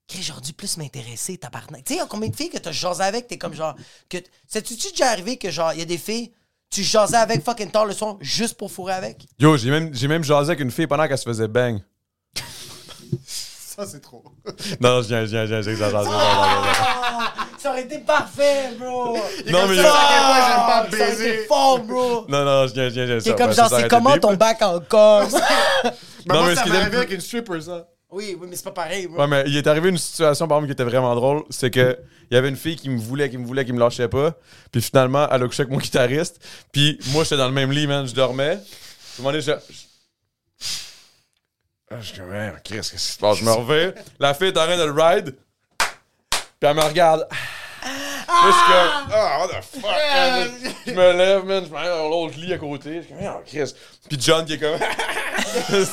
Chris, 0.09 0.23
J'aurais 0.23 0.41
dû 0.41 0.53
plus 0.55 0.77
m'intéresser, 0.79 1.37
tabarnak. 1.37 1.85
Tu 1.85 1.93
sais, 1.93 1.95
il 1.95 1.99
y 1.99 2.03
a 2.03 2.07
combien 2.07 2.29
de 2.31 2.37
filles 2.37 2.51
que 2.51 2.59
t'as 2.59 2.73
jasé 2.73 3.03
avec, 3.03 3.27
t'es 3.27 3.37
comme 3.39 3.55
genre. 3.55 3.75
que 4.09 4.17
C'est-tu 4.47 4.75
déjà 4.75 5.09
arrivé 5.11 5.37
que 5.37 5.51
genre, 5.51 5.73
il 5.75 5.79
y 5.79 5.83
a 5.83 5.87
des 5.87 5.99
filles, 5.99 6.33
tu 6.75 6.83
jasais 6.83 7.17
avec 7.17 7.45
fucking 7.45 7.71
tard 7.71 7.87
le 7.87 7.93
soir 7.93 8.17
juste 8.21 8.57
pour 8.57 8.71
fourrer 8.71 8.95
avec? 8.95 9.25
Yo, 9.39 9.57
j'ai 9.57 9.71
même, 9.71 9.95
j'ai 9.95 10.09
même 10.09 10.25
jasé 10.25 10.51
avec 10.51 10.61
une 10.61 10.71
fille 10.71 10.87
pendant 10.89 11.07
qu'elle 11.07 11.19
se 11.19 11.25
faisait 11.25 11.47
bang. 11.49 11.81
Ça, 13.27 13.87
c'est 13.87 14.01
trop. 14.01 14.23
Non, 14.81 15.03
je 15.03 15.09
viens, 15.09 15.25
je 15.25 15.31
viens, 15.31 15.47
je 15.47 15.51
viens, 15.53 15.63
j'exagère. 15.63 16.03
j'exagère. 16.03 17.51
Ça 17.59 17.71
aurait 17.71 17.83
été 17.83 17.99
parfait, 17.99 18.71
bro! 18.79 19.17
Non, 19.51 19.67
mais. 19.69 19.77
ça, 19.77 19.93
à 19.93 20.09
quel 20.11 20.21
point 20.21 20.47
j'aime 20.47 20.57
pas 20.57 20.85
Ah, 20.85 20.87
ça 20.91 20.97
aurait 20.97 21.13
été 21.13 21.27
baiser. 21.27 21.47
fort, 21.47 21.79
bro! 21.81 22.25
Non, 22.29 22.45
non, 22.45 22.67
je 22.67 22.73
viens, 22.75 22.89
je 22.89 22.95
viens, 22.95 23.07
je 23.07 23.13
viens. 23.13 23.21
C'est 23.21 23.37
comme 23.37 23.53
genre, 23.53 23.71
c'est 23.71 23.89
comment 23.89 24.17
ton 24.19 24.35
bac 24.35 24.63
en? 24.63 24.79
Mais 26.27 26.35
Non, 26.35 26.41
moi, 26.41 26.49
mais 26.49 26.51
ce 26.51 26.55
ça 26.57 26.63
qui 26.63 26.71
m'est 26.71 26.77
est 26.77 26.81
arrivé 26.81 26.97
avec 26.99 27.11
une 27.13 27.21
stripper, 27.21 27.61
ça. 27.61 27.89
Oui, 28.11 28.37
oui, 28.41 28.47
mais 28.49 28.55
c'est 28.57 28.65
pas 28.65 28.71
pareil, 28.71 29.09
bro. 29.09 29.19
Ouais, 29.21 29.27
mais 29.27 29.43
il 29.47 29.57
est 29.57 29.67
arrivé 29.67 29.89
une 29.89 29.99
situation, 29.99 30.47
par 30.47 30.59
exemple, 30.59 30.69
qui 30.69 30.73
était 30.73 30.89
vraiment 30.89 31.15
drôle. 31.17 31.43
C'est 31.51 31.71
que 31.71 31.99
il 32.35 32.37
y 32.37 32.39
avait 32.39 32.49
une 32.49 32.57
fille 32.57 32.75
qui 32.75 32.91
me 32.91 32.99
voulait, 32.99 33.31
qui 33.31 33.39
me 33.39 33.47
voulait, 33.47 33.65
qui 33.65 33.73
me 33.73 33.79
lâchait 33.79 34.09
pas. 34.09 34.33
Puis 34.73 34.83
finalement, 34.83 35.29
elle 35.31 35.45
a 35.45 35.47
couché 35.47 35.63
avec 35.63 35.73
mon 35.73 35.79
guitariste. 35.79 36.45
Puis 36.73 36.99
moi, 37.13 37.23
j'étais 37.23 37.37
dans 37.37 37.47
le 37.47 37.53
même 37.53 37.71
lit, 37.71 37.87
man. 37.87 38.09
Je 38.09 38.13
dormais. 38.13 38.55
Un 38.55 38.59
moment 39.23 39.31
donné, 39.31 39.41
je. 39.41 39.53
Ah, 39.53 39.61
je 42.01 42.07
suis 42.07 42.19
comme, 42.19 42.35
qu'est-ce 42.65 42.91
qui 42.91 42.99
se 42.99 43.17
passe? 43.21 43.39
Je 43.39 43.45
me 43.45 43.53
reviens. 43.53 43.95
La 44.19 44.35
fille 44.35 44.49
est 44.49 44.59
en 44.59 44.65
train 44.65 44.77
de 44.77 44.83
le 44.83 44.91
ride. 44.91 45.37
Puis 45.79 45.89
elle 46.63 46.75
me 46.75 46.83
regarde. 46.83 47.21
Là, 47.21 47.29
je 48.27 48.51
suis 48.51 48.67
comme, 48.67 49.13
ah, 49.13 49.39
what 49.39 49.47
the 49.49 49.63
fuck, 49.65 49.85
man? 49.85 50.51
Je 50.89 50.91
me 50.91 51.13
lève, 51.13 51.45
man. 51.45 51.65
Je 51.65 51.71
me 51.71 51.77
mets 51.77 51.89
dans 51.89 52.09
l'autre 52.09 52.37
lit 52.37 52.53
à 52.53 52.59
côté. 52.59 52.97
Je 52.97 53.03
suis 53.03 53.15
comme, 53.15 53.33
oh, 53.33 53.43
Chris. 53.47 53.73
Puis 54.09 54.19
John 54.21 54.45
qui 54.45 54.55
est 54.55 54.59
comme, 54.59 54.81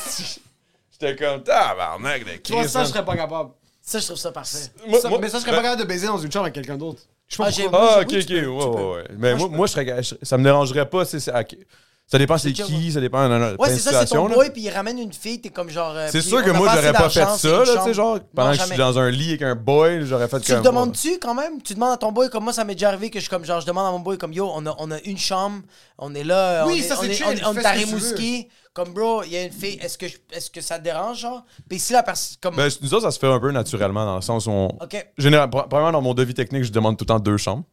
j'étais 0.92 1.16
comme, 1.16 1.44
tabarnak 1.44 2.26
de 2.26 2.38
Chris. 2.38 2.68
ça, 2.68 2.80
man. 2.80 2.88
je 2.88 2.94
serais 2.94 3.06
pas 3.06 3.16
capable. 3.16 3.52
Ça, 3.84 4.00
je 4.00 4.06
trouve 4.06 4.18
ça 4.18 4.32
parfait. 4.32 4.58
Moi- 4.88 5.00
Ça- 5.02 5.10
moi- 5.10 5.18
mais 5.22 5.28
ça, 5.30 5.38
je 5.38 5.42
serais 5.42 5.52
ben- 5.52 5.58
pas 5.58 5.64
capable 5.64 5.82
de 5.82 5.88
baiser 5.88 6.08
dans 6.08 6.18
une 6.20 6.32
chambre 6.32 6.46
avec 6.46 6.54
quelqu'un 6.56 6.78
d'autre. 6.78 7.02
Je 7.28 7.36
sais 7.36 7.44
pas 7.44 7.50
Ah, 7.50 7.62
pourquoi. 7.62 7.94
Ah, 7.96 8.02
ok, 8.02 8.08
oui, 8.12 8.18
ok. 8.20 8.26
tu 8.26 8.34
peux, 8.42 8.48
ouais, 8.48 8.64
tu 8.64 8.70
ouais, 8.70 8.92
ouais. 8.94 9.04
Mais 9.18 9.36
moi, 9.36 9.48
moi, 9.50 9.68
je 9.68 9.72
serais, 9.72 10.04
je- 10.04 10.16
ça 10.22 10.38
me 10.38 10.44
dérangerait 10.44 10.90
pas. 10.90 11.04
c'est-. 11.06 11.20
Ça 11.20 12.18
dépend 12.18 12.38
c'est 12.38 12.52
qui, 12.52 12.92
ça 12.92 13.00
dépend 13.00 13.26
Ouais, 13.58 13.70
c'est 13.70 13.78
ça, 13.80 14.06
c'est 14.06 14.14
ton 14.14 14.28
boy, 14.28 14.50
puis 14.52 14.64
il 14.64 14.70
ramène 14.70 15.00
une 15.00 15.14
fille, 15.14 15.40
t'es 15.40 15.50
comme 15.50 15.70
genre. 15.70 15.94
euh, 15.96 16.10
C'est 16.12 16.20
sûr 16.22 16.40
on 16.40 16.44
que 16.44 16.50
moi, 16.52 16.68
j'aurais 16.76 16.92
pas 16.92 17.10
fait 17.10 17.26
ça, 17.26 17.48
là, 17.48 17.64
tu 17.78 17.84
sais, 17.86 17.94
genre, 17.94 18.20
pendant 18.36 18.50
Non, 18.52 18.56
que 18.58 18.62
je 18.64 18.66
suis 18.68 18.76
dans 18.78 19.00
un 19.00 19.10
lit 19.10 19.30
avec 19.30 19.42
un 19.44 19.56
boy, 19.56 20.06
j'aurais 20.06 20.28
fait 20.28 20.42
Tu 20.42 20.52
le 20.52 20.58
comme. 20.58 20.66
demandes-tu 20.66 21.20
quand 21.20 21.34
même? 21.34 21.62
Tu 21.62 21.74
demandes 21.74 21.94
à 21.94 21.98
ton 21.98 22.12
boy, 22.12 22.30
comme 22.30 22.44
moi, 22.44 22.52
ça 22.52 22.66
m'est 22.66 22.76
déjà 22.76 22.90
arrivé 22.90 23.10
que 23.10 23.22
je, 23.22 23.30
comme, 23.30 23.46
genre, 23.46 23.62
je 23.62 23.66
demande 23.66 23.88
à 23.88 23.92
mon 23.92 24.00
boy, 24.00 24.18
comme 24.18 24.34
yo, 24.34 24.52
on 24.54 24.66
a, 24.66 24.76
on 24.80 24.92
a 24.92 25.00
une 25.06 25.18
chambre, 25.18 25.62
on 25.98 26.14
est 26.14 26.26
là, 26.26 26.66
Oui, 26.68 26.74
on 26.74 26.76
est, 26.76 26.82
ça, 26.82 26.96
c'est 27.00 27.08
on 27.08 27.10
est, 27.10 27.14
chill, 27.14 27.26
on 27.28 27.32
est- 27.32 27.46
on 27.46 27.54
est 27.56 27.66
à 27.66 27.72
tu 27.72 27.80
veux. 27.80 27.86
Rimouski. 27.86 28.48
Comme 28.74 28.94
bro, 28.94 29.24
il 29.24 29.32
y 29.34 29.38
a 29.38 29.44
une 29.44 29.52
fille, 29.52 29.78
est-ce 29.82 29.98
que, 29.98 30.08
je- 30.08 30.18
est-ce 30.32 30.50
que 30.50 30.62
ça 30.62 30.80
te 30.80 30.84
dérange, 30.86 31.20
genre? 31.20 31.44
Puis 31.68 31.78
si 31.78 31.92
la 31.92 32.04
personne. 32.04 32.38
Comme. 32.42 32.56
Ben, 32.56 32.70
nous 32.82 32.94
autres, 32.94 33.04
ça 33.04 33.12
se 33.12 33.20
fait 33.20 33.28
un 33.28 33.40
peu 33.40 33.52
naturellement, 33.52 34.06
dans 34.06 34.16
le 34.16 34.22
sens 34.22 34.46
où 34.48 34.52
on. 34.52 34.68
ok, 34.68 35.12
Général, 35.18 35.50
pre- 35.50 35.68
premièrement, 35.68 35.92
dans 35.92 36.02
mon 36.02 36.14
devis 36.14 36.34
technique, 36.34 36.64
je 36.64 36.72
demande 36.72 36.98
tout 36.98 37.04
le 37.04 37.08
temps 37.08 37.20
deux 37.20 37.36
chambres. 37.38 37.66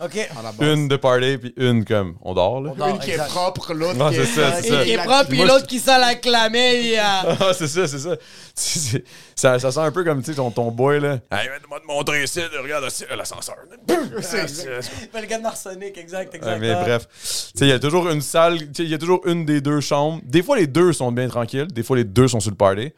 Ok. 0.00 0.28
Une 0.60 0.88
de 0.88 0.96
party, 0.96 1.38
puis 1.38 1.54
une 1.56 1.84
comme 1.84 2.16
on 2.22 2.34
dort, 2.34 2.60
là. 2.60 2.70
On 2.72 2.76
dort, 2.76 2.88
Une 2.88 2.98
qui 2.98 3.10
est 3.12 3.16
propre, 3.26 3.72
l'autre 3.74 3.94
Non, 3.96 4.10
qui 4.10 4.16
c'est 4.16 4.22
est... 4.22 4.26
ça, 4.26 4.52
c'est 4.62 4.68
Une 4.68 4.74
ça. 4.74 4.84
qui 4.84 4.90
est 4.92 4.98
propre, 5.04 5.26
puis 5.28 5.38
l'autre 5.44 5.66
qui 5.66 5.78
sent 5.80 5.98
la 5.98 6.14
clamée. 6.14 6.98
euh. 6.98 7.02
Ah, 7.40 7.52
c'est 7.56 7.68
ça, 7.68 7.86
c'est 7.86 7.98
ça. 7.98 8.16
C'est- 8.54 8.78
c'est- 8.78 9.04
ça. 9.36 9.58
Ça 9.58 9.70
sent 9.72 9.80
un 9.80 9.90
peu 9.90 10.04
comme, 10.04 10.20
tu 10.22 10.30
sais, 10.30 10.36
ton, 10.36 10.50
ton 10.50 10.70
boy, 10.70 11.00
là. 11.00 11.18
Hey, 11.32 11.48
moi 11.68 11.80
te 11.80 11.86
montrer 11.86 12.22
ici, 12.24 12.40
regarde 12.62 12.84
aussi, 12.84 13.04
euh, 13.10 13.16
l'ascenseur. 13.16 13.56
Fait 13.88 15.20
le 15.20 15.26
gars 15.26 15.38
de 15.38 15.44
Arsenic, 15.46 15.96
exact, 15.98 16.34
exact. 16.34 16.58
Mais 16.60 16.70
Ah. 16.70 16.82
bref, 16.82 17.06
tu 17.10 17.18
sais, 17.58 17.64
il 17.66 17.68
y 17.68 17.72
a 17.72 17.78
toujours 17.78 18.08
une 18.10 18.20
salle, 18.20 18.58
il 18.78 18.88
y 18.88 18.94
a 18.94 18.98
toujours 18.98 19.20
une 19.26 19.44
des 19.44 19.60
deux 19.60 19.80
chambres. 19.80 20.20
Des 20.24 20.42
fois, 20.42 20.56
les 20.56 20.66
deux 20.66 20.92
sont 20.92 21.10
bien 21.12 21.28
tranquilles, 21.28 21.68
des 21.68 21.82
fois, 21.82 21.96
les 21.96 22.04
deux 22.04 22.28
sont 22.28 22.40
sur 22.40 22.50
le 22.50 22.56
party. 22.56 22.92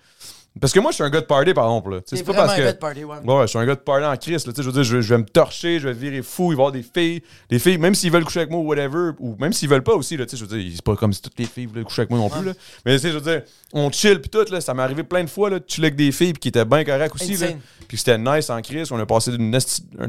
Parce 0.61 0.73
que 0.73 0.81
moi, 0.81 0.91
je 0.91 0.95
suis 0.97 1.05
un 1.05 1.11
gars 1.11 1.21
de 1.21 1.27
party, 1.27 1.53
par 1.53 1.65
exemple. 1.65 2.03
Tu 2.09 2.17
C'est 2.17 2.25
pas 2.25 2.33
parce 2.33 2.53
un 2.55 2.57
que. 2.57 2.63
gars 2.63 2.73
de 2.73 2.79
party, 2.79 3.05
ouais. 3.05 3.17
Ouais, 3.25 3.35
ouais, 3.35 3.43
je 3.43 3.47
suis 3.49 3.59
un 3.59 3.67
gars 3.67 3.75
de 3.75 3.81
party 3.81 4.05
en 4.07 4.17
crise. 4.17 4.43
Tu 4.43 4.51
Je 4.57 4.63
veux 4.63 4.73
dire, 4.73 4.85
je, 4.85 5.01
je 5.03 5.15
vais 5.15 5.21
me 5.21 5.27
torcher, 5.27 5.79
je 5.81 5.89
vais 5.89 5.95
virer 5.95 6.23
fou, 6.23 6.53
il 6.53 6.57
va 6.57 6.63
y 6.63 6.67
avoir 6.67 6.73
des 6.73 6.83
filles. 6.83 7.23
Les 7.51 7.59
filles, 7.59 7.77
même 7.77 7.95
s'ils 7.95 8.11
veulent 8.11 8.25
coucher 8.25 8.41
avec 8.41 8.51
moi 8.51 8.61
ou 8.61 8.67
whatever, 8.67 9.11
ou 9.19 9.37
même 9.39 9.53
s'ils 9.53 9.69
veulent 9.69 9.83
pas 9.83 9.95
aussi, 9.95 10.17
là, 10.17 10.25
tu 10.25 10.37
je 10.37 10.45
veux 10.45 10.59
dire, 10.59 10.73
c'est 10.75 10.83
pas 10.85 10.97
comme 10.97 11.13
si 11.13 11.21
toutes 11.21 11.39
les 11.39 11.45
filles 11.45 11.67
voulaient 11.67 11.83
coucher 11.85 12.03
avec 12.03 12.11
moi 12.11 12.19
non 12.21 12.31
plus. 12.31 12.45
Là. 12.45 12.53
Mais 12.87 12.95
tu 12.95 13.01
sais, 13.01 13.11
je 13.13 13.19
veux 13.19 13.31
dire, 13.33 13.43
on 13.75 13.91
chill 13.91 14.21
pis 14.21 14.31
tout, 14.31 14.45
là, 14.51 14.61
ça 14.63 14.73
m'est 14.73 14.83
arrivé 14.83 15.03
plein 15.03 15.25
de 15.25 15.31
fois, 15.31 15.51
là, 15.51 15.59
de 15.59 15.65
chiller 15.69 15.89
avec 15.89 15.97
des 15.97 16.11
filles 16.11 16.33
qui 16.33 16.49
étaient 16.49 16.65
bien 16.65 16.85
correctes 16.85 17.15
aussi. 17.15 17.37
Là, 17.37 17.49
puis 17.87 17.99
c'était 17.99 18.19
nice 18.19 18.49
en 18.49 18.61
crise, 18.63 18.91
on 18.93 18.99
a 18.99 19.07
passé 19.07 19.33
un 19.33 19.53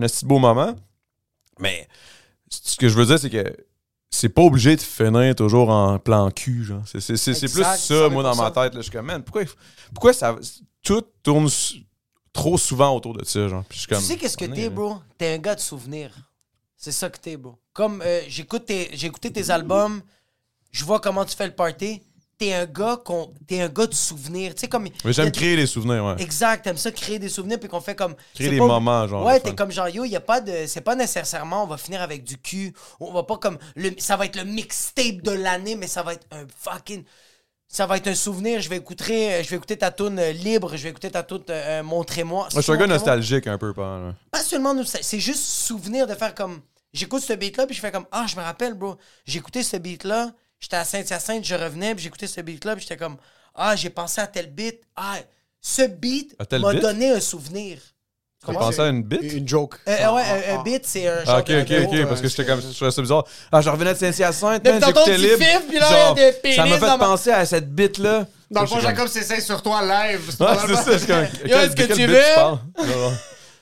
esti 0.02 0.26
beau 0.26 0.40
moment. 0.40 0.74
Mais 1.60 1.88
ce 2.50 2.78
que 2.78 2.88
je 2.88 2.96
veux 2.96 3.06
dire, 3.06 3.20
c'est 3.20 3.30
que 3.30 3.44
c'est 4.10 4.30
pas 4.30 4.42
obligé 4.42 4.76
de 4.76 4.82
finir 4.82 5.36
toujours 5.36 5.70
en 5.70 6.00
plan 6.00 6.32
cul, 6.32 6.64
genre. 6.64 6.82
C'est, 6.86 7.00
c'est, 7.02 7.18
c'est, 7.18 7.34
c'est 7.34 7.52
plus 7.52 7.64
ça, 7.64 8.10
moi, 8.10 8.24
dans 8.24 8.34
100%. 8.34 8.38
ma 8.42 8.52
tête. 8.52 8.74
Là. 8.74 8.80
Je 8.80 8.84
suis 8.84 8.92
comme, 8.92 9.06
man, 9.06 9.24
pourquoi, 9.24 9.44
pourquoi 9.94 10.14
ça, 10.14 10.36
tout 10.82 11.04
tourne 11.24 11.50
trop 12.34 12.58
souvent 12.58 12.96
autour 12.96 13.14
de 13.14 13.24
ça, 13.26 13.48
genre. 13.48 13.64
Puis 13.68 13.78
je 13.78 13.82
suis 13.82 13.90
comme, 13.90 14.00
Tu 14.00 14.06
sais 14.06 14.16
qu'est-ce 14.18 14.38
que 14.38 14.46
t'es, 14.46 14.70
bro? 14.70 14.98
T'es 15.18 15.34
un 15.34 15.38
gars 15.38 15.56
de 15.56 15.60
souvenirs. 15.60 16.14
C'est 16.76 16.92
ça 16.92 17.10
que 17.10 17.18
t'es, 17.20 17.38
bro. 17.38 17.56
Comme 17.74 18.02
euh, 18.06 18.22
j'écoute 18.28 18.66
tes- 18.66 18.90
j'ai 18.94 19.08
écouté 19.08 19.32
tes 19.32 19.50
albums, 19.50 20.02
je 20.72 20.86
vois 20.86 21.00
comment 21.00 21.26
tu 21.26 21.36
fais 21.36 21.48
le 21.48 21.54
party. 21.56 22.02
T'es 22.40 22.54
un 22.54 22.66
gars 22.66 23.02
qu'on, 23.04 23.34
t'es 23.48 23.62
un 23.62 23.68
gars 23.68 23.88
de 23.88 23.96
souvenirs. 23.96 24.54
Tu 24.54 24.62
sais 24.62 24.68
comme. 24.68 24.88
Mais 25.04 25.12
j'aime 25.14 25.32
créer 25.32 25.56
des 25.56 25.66
souvenirs, 25.66 26.06
ouais. 26.06 26.22
Exact, 26.22 26.64
t'aimes 26.64 26.78
ça 26.78 26.92
créer 26.92 27.18
des 27.18 27.30
souvenirs 27.30 27.60
puis 27.60 27.68
qu'on 27.68 27.82
fait 27.82 27.96
comme. 27.96 28.16
Créer 28.36 28.50
des 28.52 28.60
pas- 28.60 28.68
moments, 28.68 29.08
genre. 29.08 29.26
Ouais, 29.26 29.40
t'es 29.40 29.56
comme 29.56 29.72
genre 29.72 29.90
yo, 29.90 30.06
y 30.06 30.16
a 30.16 30.20
pas 30.20 30.40
de, 30.40 30.66
c'est 30.68 30.82
pas 30.82 30.94
nécessairement 30.96 31.64
on 31.64 31.68
va 31.68 31.78
finir 31.78 32.02
avec 32.02 32.24
du 32.24 32.38
cul, 32.38 32.74
on 33.00 33.12
va 33.12 33.24
pas 33.24 33.38
comme 33.38 33.58
le, 33.76 33.92
ça 33.98 34.18
va 34.18 34.26
être 34.26 34.36
le 34.36 34.44
mixtape 34.44 35.22
de 35.24 35.32
l'année, 35.32 35.76
mais 35.76 35.88
ça 35.88 36.04
va 36.04 36.14
être 36.14 36.28
un 36.32 36.46
fucking, 36.56 37.04
ça 37.68 37.88
va 37.88 37.98
être 37.98 38.08
un 38.08 38.14
souvenir. 38.16 38.62
Je 38.62 38.70
vais 38.70 38.78
écouter, 38.78 39.42
je 39.44 39.50
vais 39.50 39.56
écouter 39.56 39.78
ta 39.78 39.90
tune 39.92 40.20
euh, 40.20 40.32
libre, 40.32 40.78
je 40.78 40.84
vais 40.84 40.90
écouter 40.90 41.10
ta 41.10 41.24
tune 41.24 41.42
euh, 41.50 41.82
montrez-moi. 41.82 42.42
Moi, 42.42 42.50
je 42.56 42.62
suis 42.62 42.72
un 42.72 42.76
gars 42.76 42.82
Montrez-moi 42.82 42.98
nostalgique 42.98 43.48
un 43.48 43.58
peu, 43.58 43.74
pas. 43.74 43.98
là. 44.00 44.14
pas 44.30 44.44
seulement 44.44 44.76
nous, 44.76 44.84
c'est 44.84 45.20
juste 45.20 45.44
souvenir 45.44 46.06
de 46.06 46.14
faire 46.14 46.36
comme. 46.36 46.62
J'écoute 46.94 47.22
ce 47.22 47.34
beat-là, 47.34 47.66
puis 47.66 47.76
je 47.76 47.82
fais 47.82 47.92
comme 47.92 48.06
Ah, 48.12 48.26
je 48.30 48.36
me 48.36 48.42
rappelle, 48.42 48.74
bro. 48.76 48.96
J'ai 49.26 49.40
écouté 49.40 49.62
ce 49.62 49.76
beat-là, 49.78 50.32
j'étais 50.60 50.76
à 50.78 50.86
Saint-Hyacinthe, 50.86 51.46
je 51.46 51.56
revenais, 51.56 51.94
puis 51.96 52.04
j'écoutais 52.04 52.28
ce 52.28 52.42
beat-là, 52.42 52.76
puis 52.76 52.84
j'étais 52.84 52.98
comme 52.98 53.18
Ah, 53.56 53.76
j'ai 53.76 53.90
pensé 53.90 54.22
à 54.22 54.28
tel 54.28 54.52
beat. 54.54 54.82
Ah, 54.96 55.16
ce 55.62 55.82
beat 55.88 56.36
m'a 56.60 56.74
donné 56.76 57.12
un 57.12 57.20
souvenir. 57.20 57.80
Tu 58.48 58.54
pensais 58.54 58.82
à 58.82 58.88
une 58.90 59.02
bite? 59.04 59.34
Une 59.34 59.48
joke. 59.48 59.76
Euh, 59.88 59.96
Ah, 60.00 60.14
ouais, 60.14 60.22
ah, 60.26 60.34
un, 60.34 60.56
un 60.56 60.60
ah. 60.60 60.64
beat, 60.64 60.86
c'est 60.86 61.08
un 61.08 61.26
genre 61.26 61.36
Ah, 61.36 61.40
ok, 61.40 61.48
de- 61.48 61.62
ok, 61.62 61.68
de- 61.68 62.02
ok, 62.04 62.08
parce 62.08 62.22
que 62.22 62.28
j'étais 62.30 62.46
comme, 62.46 62.62
je 62.62 62.68
trouvais 62.76 62.92
ça 62.92 63.02
bizarre. 63.02 63.26
Ah, 63.52 63.62
je 63.62 63.70
revenais 63.70 63.94
de 63.94 63.98
Saint-Hyacinthe, 64.00 64.64
man, 64.64 64.82
j'écoutais 64.86 65.16
tu 65.16 65.22
libre. 65.22 65.38
puis 65.38 65.46
là, 65.48 65.62
il 65.70 65.74
y 65.74 65.78
a 65.80 66.06
Genre, 66.06 66.14
des 66.16 66.54
Ça 66.56 66.66
m'a 66.68 66.76
fait 66.78 66.86
ma- 66.86 66.98
penser 67.00 67.32
à 67.32 67.46
cette 67.48 67.74
bite-là. 67.74 68.28
Dans 68.52 68.62
le 68.62 68.68
Je 68.68 68.70
fond, 68.72 68.78
suis 68.78 68.86
comme- 68.88 68.96
Jacob, 68.96 69.08
c'est 69.12 69.24
ça 69.24 69.42
sur 69.42 69.62
toi 69.64 69.82
live. 69.82 70.22
Ouais, 70.40 70.48
c'est 70.68 70.76
ça, 70.76 70.92
je 70.94 70.98
suis 71.00 71.08
comme. 71.08 71.26
Yo, 71.50 71.58
est-ce 71.58 71.76
que 71.76 71.84
tu 71.94 71.94
bit 71.96 72.08
veux? 72.08 72.22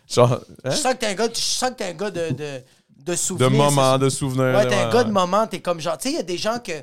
genre, 0.09 0.33
hein? 0.33 0.69
Je 0.71 0.75
sens 0.75 0.93
que 0.93 0.97
t'es 0.99 1.07
un 1.07 1.13
gars, 1.15 1.27
je 1.33 1.39
sens 1.39 1.69
que 1.71 1.75
t'es 1.75 1.85
un 1.85 1.93
gars 1.93 2.11
de, 2.11 2.29
de, 2.31 2.61
de 3.05 3.11
De 3.11 3.15
souvenirs. 3.17 3.51
moments, 3.51 3.93
c'est- 3.93 3.99
de 3.99 4.09
souvenirs. 4.09 4.55
Ouais, 4.55 4.67
t'es 4.67 4.75
un 4.75 4.87
ouais, 4.87 4.93
gars 4.93 5.03
de 5.03 5.07
ouais. 5.07 5.13
moment, 5.13 5.47
t'es 5.47 5.59
comme 5.59 5.79
genre. 5.79 5.97
Tu 5.97 6.09
sais, 6.09 6.13
il 6.13 6.17
y 6.17 6.19
a 6.19 6.23
des 6.23 6.37
gens 6.37 6.59
que. 6.59 6.73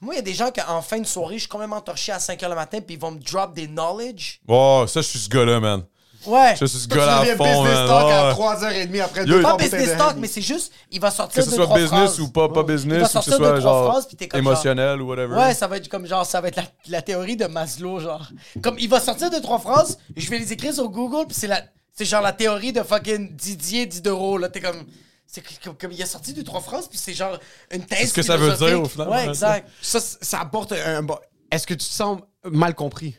Moi, 0.00 0.14
il 0.14 0.16
y 0.16 0.20
a 0.20 0.22
des 0.22 0.34
gens 0.34 0.50
qu'en 0.50 0.82
fin 0.82 0.98
de 0.98 1.06
soirée, 1.06 1.34
je 1.36 1.40
suis 1.40 1.48
complètement 1.48 1.80
torché 1.80 2.12
à 2.12 2.18
5h 2.18 2.48
le 2.48 2.54
matin, 2.54 2.80
puis 2.80 2.96
ils 2.96 3.00
vont 3.00 3.12
me 3.12 3.18
drop 3.20 3.54
des 3.54 3.66
knowledge. 3.66 4.40
Oh, 4.46 4.84
ça, 4.86 5.00
je 5.00 5.06
suis 5.06 5.18
ce 5.18 5.28
gars-là, 5.30 5.60
man. 5.60 5.82
Ouais. 6.26 6.54
Je 6.58 6.64
suis 6.66 6.78
ce 6.80 6.88
gars-là 6.88 7.04
tu 7.06 7.30
à 7.30 7.34
deviens 7.34 7.36
fond, 7.36 7.44
business 7.62 7.78
man. 7.78 7.86
talk 7.86 8.10
à 8.10 8.26
Ouais. 8.28 8.32
3h30 8.34 9.00
après 9.02 9.24
deux 9.26 9.42
Pas 9.42 9.56
business 9.56 9.90
de 9.92 9.98
talk, 9.98 10.16
mais 10.18 10.26
c'est 10.26 10.40
juste, 10.42 10.72
il 10.90 10.98
va 11.00 11.10
sortir 11.10 11.36
Que 11.36 11.44
ce 11.44 11.50
deux, 11.50 11.56
soit 11.56 11.66
trois 11.66 11.78
business 11.78 12.00
phrases. 12.00 12.20
ou 12.20 12.28
pas, 12.30 12.48
pas 12.48 12.60
Il 12.60 12.66
va 12.66 12.72
business, 12.74 13.14
ou 13.14 13.18
que 13.18 13.24
ce 13.24 13.30
soit 13.30 13.46
trois 13.48 13.60
genre 13.60 13.90
phrases, 13.90 14.06
puis 14.06 14.16
t'es 14.16 14.28
comme 14.28 14.42
genre- 14.42 14.52
émotionnel 14.52 15.00
ou 15.02 15.06
whatever. 15.08 15.36
Ouais, 15.36 15.54
ça 15.54 15.66
va 15.66 15.76
être 15.76 15.88
comme 15.88 16.06
genre, 16.06 16.24
ça 16.26 16.40
va 16.40 16.48
être 16.48 16.56
la, 16.56 16.64
la 16.88 17.02
théorie 17.02 17.36
de 17.36 17.46
Maslow, 17.46 18.00
genre. 18.00 18.26
Comme 18.62 18.78
il 18.78 18.88
va 18.88 19.00
sortir 19.00 19.30
deux, 19.30 19.40
trois 19.42 19.58
phrases, 19.58 19.98
je 20.16 20.28
vais 20.30 20.38
les 20.38 20.52
écrire 20.52 20.72
sur 20.74 20.88
Google, 20.88 21.26
puis 21.26 21.36
c'est 21.38 21.46
la, 21.46 21.62
c'est 21.94 22.06
genre 22.06 22.22
la 22.22 22.32
théorie 22.32 22.72
de 22.72 22.82
fucking 22.82 23.36
Didier 23.36 23.84
Diderot, 23.86 24.38
là. 24.38 24.48
T'es 24.48 24.60
comme, 24.60 24.84
c'est 25.42 25.62
comme, 25.62 25.74
comme 25.76 25.92
il 25.92 26.02
a 26.02 26.06
sorti 26.06 26.32
deux, 26.32 26.44
trois 26.44 26.60
phrases, 26.60 26.86
puis 26.88 26.98
c'est 26.98 27.14
genre 27.14 27.38
une 27.72 27.84
thèse. 27.84 28.10
ce 28.10 28.14
que 28.14 28.22
ça 28.22 28.36
veut 28.36 28.52
dire, 28.56 28.80
au 28.82 28.84
final? 28.86 29.08
Ouais, 29.08 29.28
exact. 29.28 29.68
Ça, 29.82 30.00
ça 30.00 30.40
apporte 30.40 30.72
un. 30.72 31.06
Est-ce 31.50 31.66
que 31.66 31.74
tu 31.74 31.78
te 31.86 31.92
sens 31.92 32.20
mal 32.44 32.74
compris? 32.74 33.16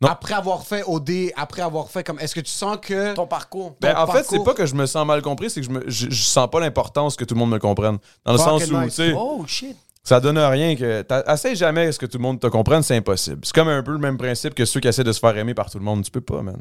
Non. 0.00 0.08
Après 0.08 0.34
avoir 0.34 0.66
fait 0.66 0.82
OD, 0.86 1.32
après 1.36 1.62
avoir 1.62 1.88
fait 1.90 2.02
comme. 2.02 2.18
Est-ce 2.18 2.34
que 2.34 2.40
tu 2.40 2.50
sens 2.50 2.78
que. 2.82 3.14
Ton 3.14 3.26
parcours. 3.26 3.76
Ben, 3.80 3.94
ton 3.94 4.00
en 4.00 4.06
fait, 4.08 4.24
c'est 4.24 4.42
pas 4.42 4.52
que 4.54 4.66
je 4.66 4.74
me 4.74 4.86
sens 4.86 5.06
mal 5.06 5.22
compris, 5.22 5.48
c'est 5.50 5.60
que 5.60 5.66
je, 5.66 5.70
me, 5.70 5.82
je, 5.88 6.10
je 6.10 6.22
sens 6.22 6.48
pas 6.50 6.60
l'importance 6.60 7.16
que 7.16 7.24
tout 7.24 7.34
le 7.34 7.38
monde 7.38 7.50
me 7.50 7.58
comprenne. 7.58 7.98
Dans 8.24 8.32
le 8.32 8.38
sens 8.38 8.64
où, 8.66 8.82
tu 8.84 8.90
sais, 8.90 9.12
Oh 9.16 9.44
shit. 9.46 9.76
ça 10.02 10.20
donne 10.20 10.38
rien 10.38 10.74
que. 10.76 11.02
t'as- 11.02 11.32
Essaye 11.32 11.54
jamais 11.56 11.86
à 11.86 11.92
ce 11.92 11.98
que 11.98 12.06
tout 12.06 12.18
le 12.18 12.22
monde 12.22 12.40
te 12.40 12.48
comprenne, 12.48 12.82
c'est 12.82 12.96
impossible. 12.96 13.40
C'est 13.44 13.54
comme 13.54 13.68
un 13.68 13.82
peu 13.82 13.92
le 13.92 13.98
même 13.98 14.18
principe 14.18 14.54
que 14.54 14.64
ceux 14.64 14.80
qui 14.80 14.88
essaient 14.88 15.04
de 15.04 15.12
se 15.12 15.20
faire 15.20 15.36
aimer 15.38 15.54
par 15.54 15.70
tout 15.70 15.78
le 15.78 15.84
monde. 15.84 16.02
Tu 16.04 16.10
peux 16.10 16.20
pas, 16.20 16.42
man. 16.42 16.60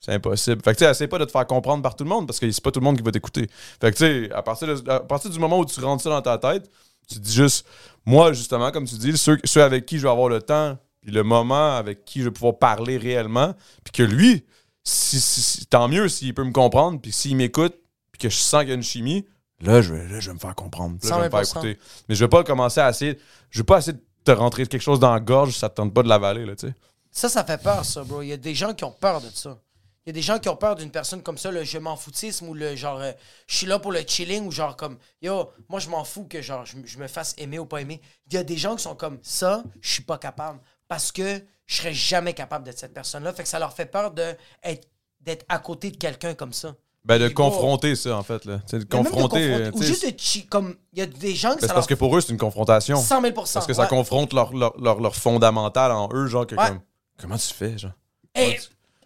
C'est 0.00 0.12
impossible. 0.14 0.62
Fait 0.64 0.72
que, 0.72 0.78
tu 0.78 0.84
sais, 0.84 0.90
essaye 0.90 1.08
pas 1.08 1.18
de 1.18 1.26
te 1.26 1.30
faire 1.30 1.46
comprendre 1.46 1.82
par 1.82 1.94
tout 1.94 2.04
le 2.04 2.10
monde 2.10 2.26
parce 2.26 2.38
que 2.40 2.50
c'est 2.50 2.62
pas 2.64 2.70
tout 2.70 2.80
le 2.80 2.84
monde 2.84 2.96
qui 2.96 3.02
va 3.02 3.12
t'écouter. 3.12 3.48
Fait 3.80 3.92
que, 3.92 3.96
tu 3.98 4.26
sais, 4.28 4.32
à 4.32 4.42
partir, 4.42 4.66
de- 4.68 4.90
à 4.90 5.00
partir 5.00 5.30
du 5.30 5.38
moment 5.38 5.58
où 5.58 5.66
tu 5.66 5.78
rentres 5.80 6.02
ça 6.02 6.08
dans 6.10 6.22
ta 6.22 6.38
tête, 6.38 6.70
tu 7.06 7.18
dis 7.18 7.32
juste, 7.34 7.66
moi, 8.06 8.32
justement, 8.32 8.70
comme 8.70 8.86
tu 8.86 8.94
dis, 8.94 9.16
ceux, 9.18 9.38
ceux 9.44 9.62
avec 9.62 9.84
qui 9.84 9.98
je 9.98 10.02
vais 10.04 10.10
avoir 10.10 10.28
le 10.30 10.40
temps, 10.40 10.78
puis 11.02 11.10
le 11.10 11.22
moment 11.22 11.76
avec 11.76 12.04
qui 12.04 12.20
je 12.20 12.24
vais 12.26 12.30
pouvoir 12.30 12.56
parler 12.58 12.96
réellement, 12.96 13.54
puis 13.84 13.92
que 13.92 14.02
lui, 14.02 14.44
si, 14.84 15.20
si- 15.20 15.42
si- 15.42 15.66
tant 15.66 15.86
mieux 15.88 16.08
s'il 16.08 16.32
peut 16.32 16.44
me 16.44 16.52
comprendre, 16.52 16.98
puis 17.00 17.12
s'il 17.12 17.36
m'écoute, 17.36 17.74
puis 18.12 18.20
que 18.22 18.30
je 18.30 18.36
sens 18.36 18.60
qu'il 18.60 18.70
y 18.70 18.72
a 18.72 18.76
une 18.76 18.82
chimie, 18.82 19.26
là, 19.60 19.82
je 19.82 19.92
vais, 19.92 20.08
là, 20.08 20.18
je 20.20 20.28
vais 20.28 20.34
me 20.34 20.38
faire 20.38 20.54
comprendre. 20.54 20.94
Là, 20.94 20.98
je 21.02 21.08
vais 21.08 21.24
me 21.26 21.30
faire 21.30 21.40
100%. 21.44 21.60
écouter. 21.66 21.78
Mais 22.08 22.14
je 22.14 22.24
vais 22.24 22.28
pas 22.28 22.42
commencer 22.44 22.80
à 22.80 22.88
essayer. 22.88 23.18
Je 23.50 23.58
vais 23.60 23.64
pas 23.64 23.78
essayer 23.78 23.92
de 23.94 24.02
te 24.24 24.30
rentrer 24.30 24.66
quelque 24.66 24.80
chose 24.82 24.98
dans 25.00 25.12
la 25.12 25.20
gorge 25.20 25.56
ça 25.58 25.68
te 25.68 25.74
tente 25.74 25.92
pas 25.92 26.02
de 26.02 26.08
l'avaler, 26.08 26.46
là, 26.46 26.56
tu 26.56 26.68
sais. 26.68 26.74
Ça, 27.10 27.28
ça 27.28 27.44
fait 27.44 27.60
peur, 27.62 27.84
ça, 27.84 28.02
bro. 28.04 28.22
Il 28.22 28.28
y 28.28 28.32
a 28.32 28.36
des 28.36 28.54
gens 28.54 28.72
qui 28.72 28.84
ont 28.84 28.92
peur 28.92 29.20
de 29.20 29.26
ça. 29.34 29.58
Il 30.06 30.08
y 30.08 30.10
a 30.10 30.12
des 30.14 30.22
gens 30.22 30.38
qui 30.38 30.48
ont 30.48 30.56
peur 30.56 30.76
d'une 30.76 30.90
personne 30.90 31.22
comme 31.22 31.36
ça, 31.36 31.50
le 31.50 31.62
je 31.62 31.76
m'en 31.78 31.94
foutisme 31.94 32.48
ou 32.48 32.54
le 32.54 32.74
genre, 32.74 33.00
euh, 33.00 33.12
je 33.46 33.56
suis 33.58 33.66
là 33.66 33.78
pour 33.78 33.92
le 33.92 34.00
chilling 34.06 34.46
ou 34.46 34.50
genre 34.50 34.74
comme, 34.76 34.96
yo, 35.20 35.50
moi 35.68 35.78
je 35.78 35.90
m'en 35.90 36.04
fous 36.04 36.24
que 36.24 36.40
genre, 36.40 36.64
je, 36.64 36.98
me 36.98 37.06
fasse 37.06 37.34
aimer 37.36 37.58
ou 37.58 37.66
pas 37.66 37.82
aimer. 37.82 38.00
Il 38.26 38.34
y 38.34 38.38
a 38.38 38.42
des 38.42 38.56
gens 38.56 38.76
qui 38.76 38.82
sont 38.82 38.94
comme 38.94 39.18
ça, 39.22 39.62
je 39.80 39.92
suis 39.92 40.02
pas 40.02 40.16
capable 40.16 40.58
parce 40.88 41.12
que 41.12 41.42
je 41.66 41.76
serais 41.76 41.92
jamais 41.92 42.32
capable 42.32 42.64
d'être 42.64 42.78
cette 42.78 42.94
personne-là. 42.94 43.32
Fait 43.34 43.42
que 43.42 43.48
ça 43.48 43.58
leur 43.58 43.74
fait 43.74 43.86
peur 43.86 44.12
d'être 44.12 45.44
à 45.48 45.58
côté 45.58 45.90
de 45.90 45.96
quelqu'un 45.96 46.34
comme 46.34 46.52
ça. 46.52 46.74
Ben, 47.04 47.18
de 47.18 47.28
confronter 47.28 47.96
ça, 47.96 48.16
en 48.16 48.22
fait, 48.22 48.44
là. 48.44 48.60
De 48.72 48.84
confronter. 48.84 49.54
euh, 49.54 49.70
Ou 49.72 49.82
juste 49.82 50.06
de 50.06 50.48
comme, 50.50 50.76
il 50.92 50.98
y 50.98 51.02
a 51.02 51.06
des 51.06 51.34
gens 51.34 51.54
que 51.56 51.60
ben, 51.62 51.68
parce 51.68 51.86
que 51.86 51.94
pour 51.94 52.14
eux, 52.14 52.20
c'est 52.20 52.32
une 52.32 52.38
confrontation. 52.38 52.96
100 52.96 53.22
000 53.22 53.32
Parce 53.32 53.66
que 53.66 53.72
ça 53.72 53.86
confronte 53.86 54.32
leur, 54.34 54.52
leur, 54.52 54.78
leur, 54.78 55.00
leur 55.00 55.16
fondamental 55.16 55.92
en 55.92 56.08
eux, 56.12 56.26
genre, 56.26 56.46
que 56.46 56.54
Ouais. 56.56 56.68
comme, 56.68 56.80
comment 57.18 57.38
tu 57.38 57.54
fais, 57.54 57.78
genre? 57.78 57.92
Hey, 58.34 58.58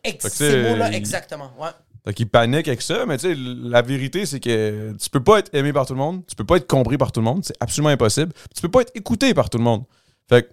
ex- 0.05 0.29
ces 0.29 0.63
mots-là, 0.63 0.91
il- 0.91 0.95
exactement. 0.97 1.53
Ouais. 1.59 1.71
Fait 2.05 2.13
qu'ils 2.15 2.29
paniquent 2.29 2.69
avec 2.69 2.83
ça, 2.83 3.07
mais 3.07 3.17
tu 3.17 3.29
sais, 3.29 3.35
la 3.37 3.81
vérité, 3.83 4.27
c'est 4.27 4.39
que 4.41 4.95
tu 5.01 5.09
peux 5.11 5.23
pas 5.23 5.39
être 5.39 5.55
aimé 5.55 5.73
par 5.73 5.87
tout 5.87 5.95
le 5.95 5.99
monde, 5.99 6.23
tu 6.27 6.35
peux 6.37 6.45
pas 6.45 6.57
être 6.57 6.67
compris 6.67 6.99
par 6.99 7.13
tout 7.13 7.21
le 7.21 7.25
monde, 7.25 7.45
c'est 7.45 7.57
absolument 7.61 7.89
impossible. 7.91 8.33
Tu 8.55 8.61
peux 8.61 8.71
pas 8.71 8.83
être 8.83 8.93
écouté 8.95 9.33
par 9.33 9.49
tout 9.49 9.57
le 9.59 9.65
monde. 9.65 9.85
Fait 10.29 10.43
que, 10.43 10.53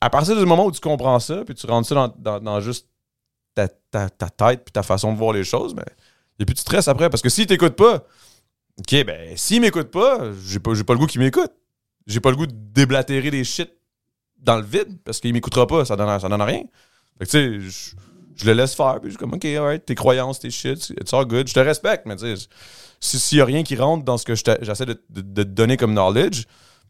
à 0.00 0.08
partir 0.08 0.34
du 0.38 0.46
moment 0.46 0.64
où 0.66 0.72
tu 0.72 0.80
comprends 0.80 1.18
ça, 1.20 1.44
puis 1.44 1.54
tu 1.54 1.66
rentres 1.66 1.88
ça 1.88 1.94
dans, 1.94 2.08
dans, 2.18 2.40
dans 2.40 2.60
juste 2.60 2.86
ta, 3.54 3.68
ta, 3.68 4.08
ta 4.08 4.30
tête 4.30 4.64
puis 4.64 4.72
ta 4.72 4.82
façon 4.82 5.12
de 5.12 5.18
voir 5.18 5.32
les 5.32 5.44
choses, 5.44 5.74
ben, 5.74 5.84
il 6.38 6.44
a 6.44 6.46
plus 6.46 6.54
de 6.54 6.58
stress 6.60 6.88
après. 6.88 7.10
Parce 7.10 7.20
que 7.22 7.28
s'il 7.28 7.46
t'écoute 7.46 7.74
pas, 7.74 8.04
OK, 8.78 9.04
ben, 9.04 9.36
s'il 9.36 9.60
m'écoute 9.60 9.90
pas, 9.90 10.20
j'ai 10.42 10.60
pas, 10.60 10.72
j'ai 10.74 10.84
pas 10.84 10.92
le 10.94 11.00
goût 11.00 11.06
qu'il 11.06 11.20
m'écoute. 11.20 11.50
J'ai 12.06 12.20
pas 12.20 12.30
le 12.30 12.36
goût 12.36 12.46
de 12.46 12.54
déblatérer 12.54 13.30
des 13.30 13.44
shit 13.44 13.70
dans 14.38 14.56
le 14.56 14.62
vide, 14.64 14.98
parce 15.04 15.20
qu'il 15.20 15.32
m'écoutera 15.34 15.66
pas, 15.66 15.84
ça 15.84 15.96
donne, 15.96 16.18
ça 16.20 16.28
donne 16.28 16.40
rien. 16.40 16.62
Fait 17.18 17.26
que, 17.26 17.30
tu 17.30 17.70
sais, 17.70 17.90
je- 18.38 18.44
je 18.44 18.46
le 18.50 18.52
laisse 18.54 18.74
faire, 18.74 19.00
puis 19.00 19.10
je 19.10 19.16
suis 19.16 19.18
comme, 19.18 19.34
OK, 19.34 19.44
alright, 19.44 19.84
tes 19.84 19.94
croyances, 19.94 20.38
tes 20.40 20.50
shit, 20.50 20.90
it's 21.00 21.12
all 21.12 21.24
good. 21.26 21.48
Je 21.48 21.54
te 21.54 21.60
respecte, 21.60 22.06
mais 22.06 22.16
tu 22.16 22.36
sais, 22.36 22.46
si- 23.00 23.18
s'il 23.18 23.38
y 23.38 23.40
a 23.40 23.44
rien 23.44 23.62
qui 23.62 23.76
rentre 23.76 24.04
dans 24.04 24.16
ce 24.18 24.24
que 24.24 24.34
je 24.34 24.42
j'essaie 24.62 24.86
de, 24.86 25.00
de- 25.10 25.20
de 25.20 25.42
te 25.42 25.48
donner 25.48 25.76
comme 25.76 25.92
knowledge, 25.92 26.44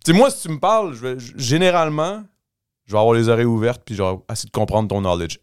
Tu 0.05 0.13
sais, 0.13 0.17
moi, 0.17 0.31
si 0.31 0.43
tu 0.47 0.49
me 0.55 0.61
parles, 0.61 0.95
je 0.95 1.01
vais- 1.01 1.19
je- 1.19 1.33
généralement, 1.37 2.23
je 2.87 2.93
vais 2.93 2.99
avoir 2.99 3.15
les 3.15 3.29
oreilles 3.29 3.45
ouvertes 3.47 3.83
puis 3.85 3.97
genre 3.97 4.23
essayer 4.31 4.47
de 4.47 4.53
comprendre 4.53 4.89
ton 4.89 5.01
knowledge. 5.01 5.39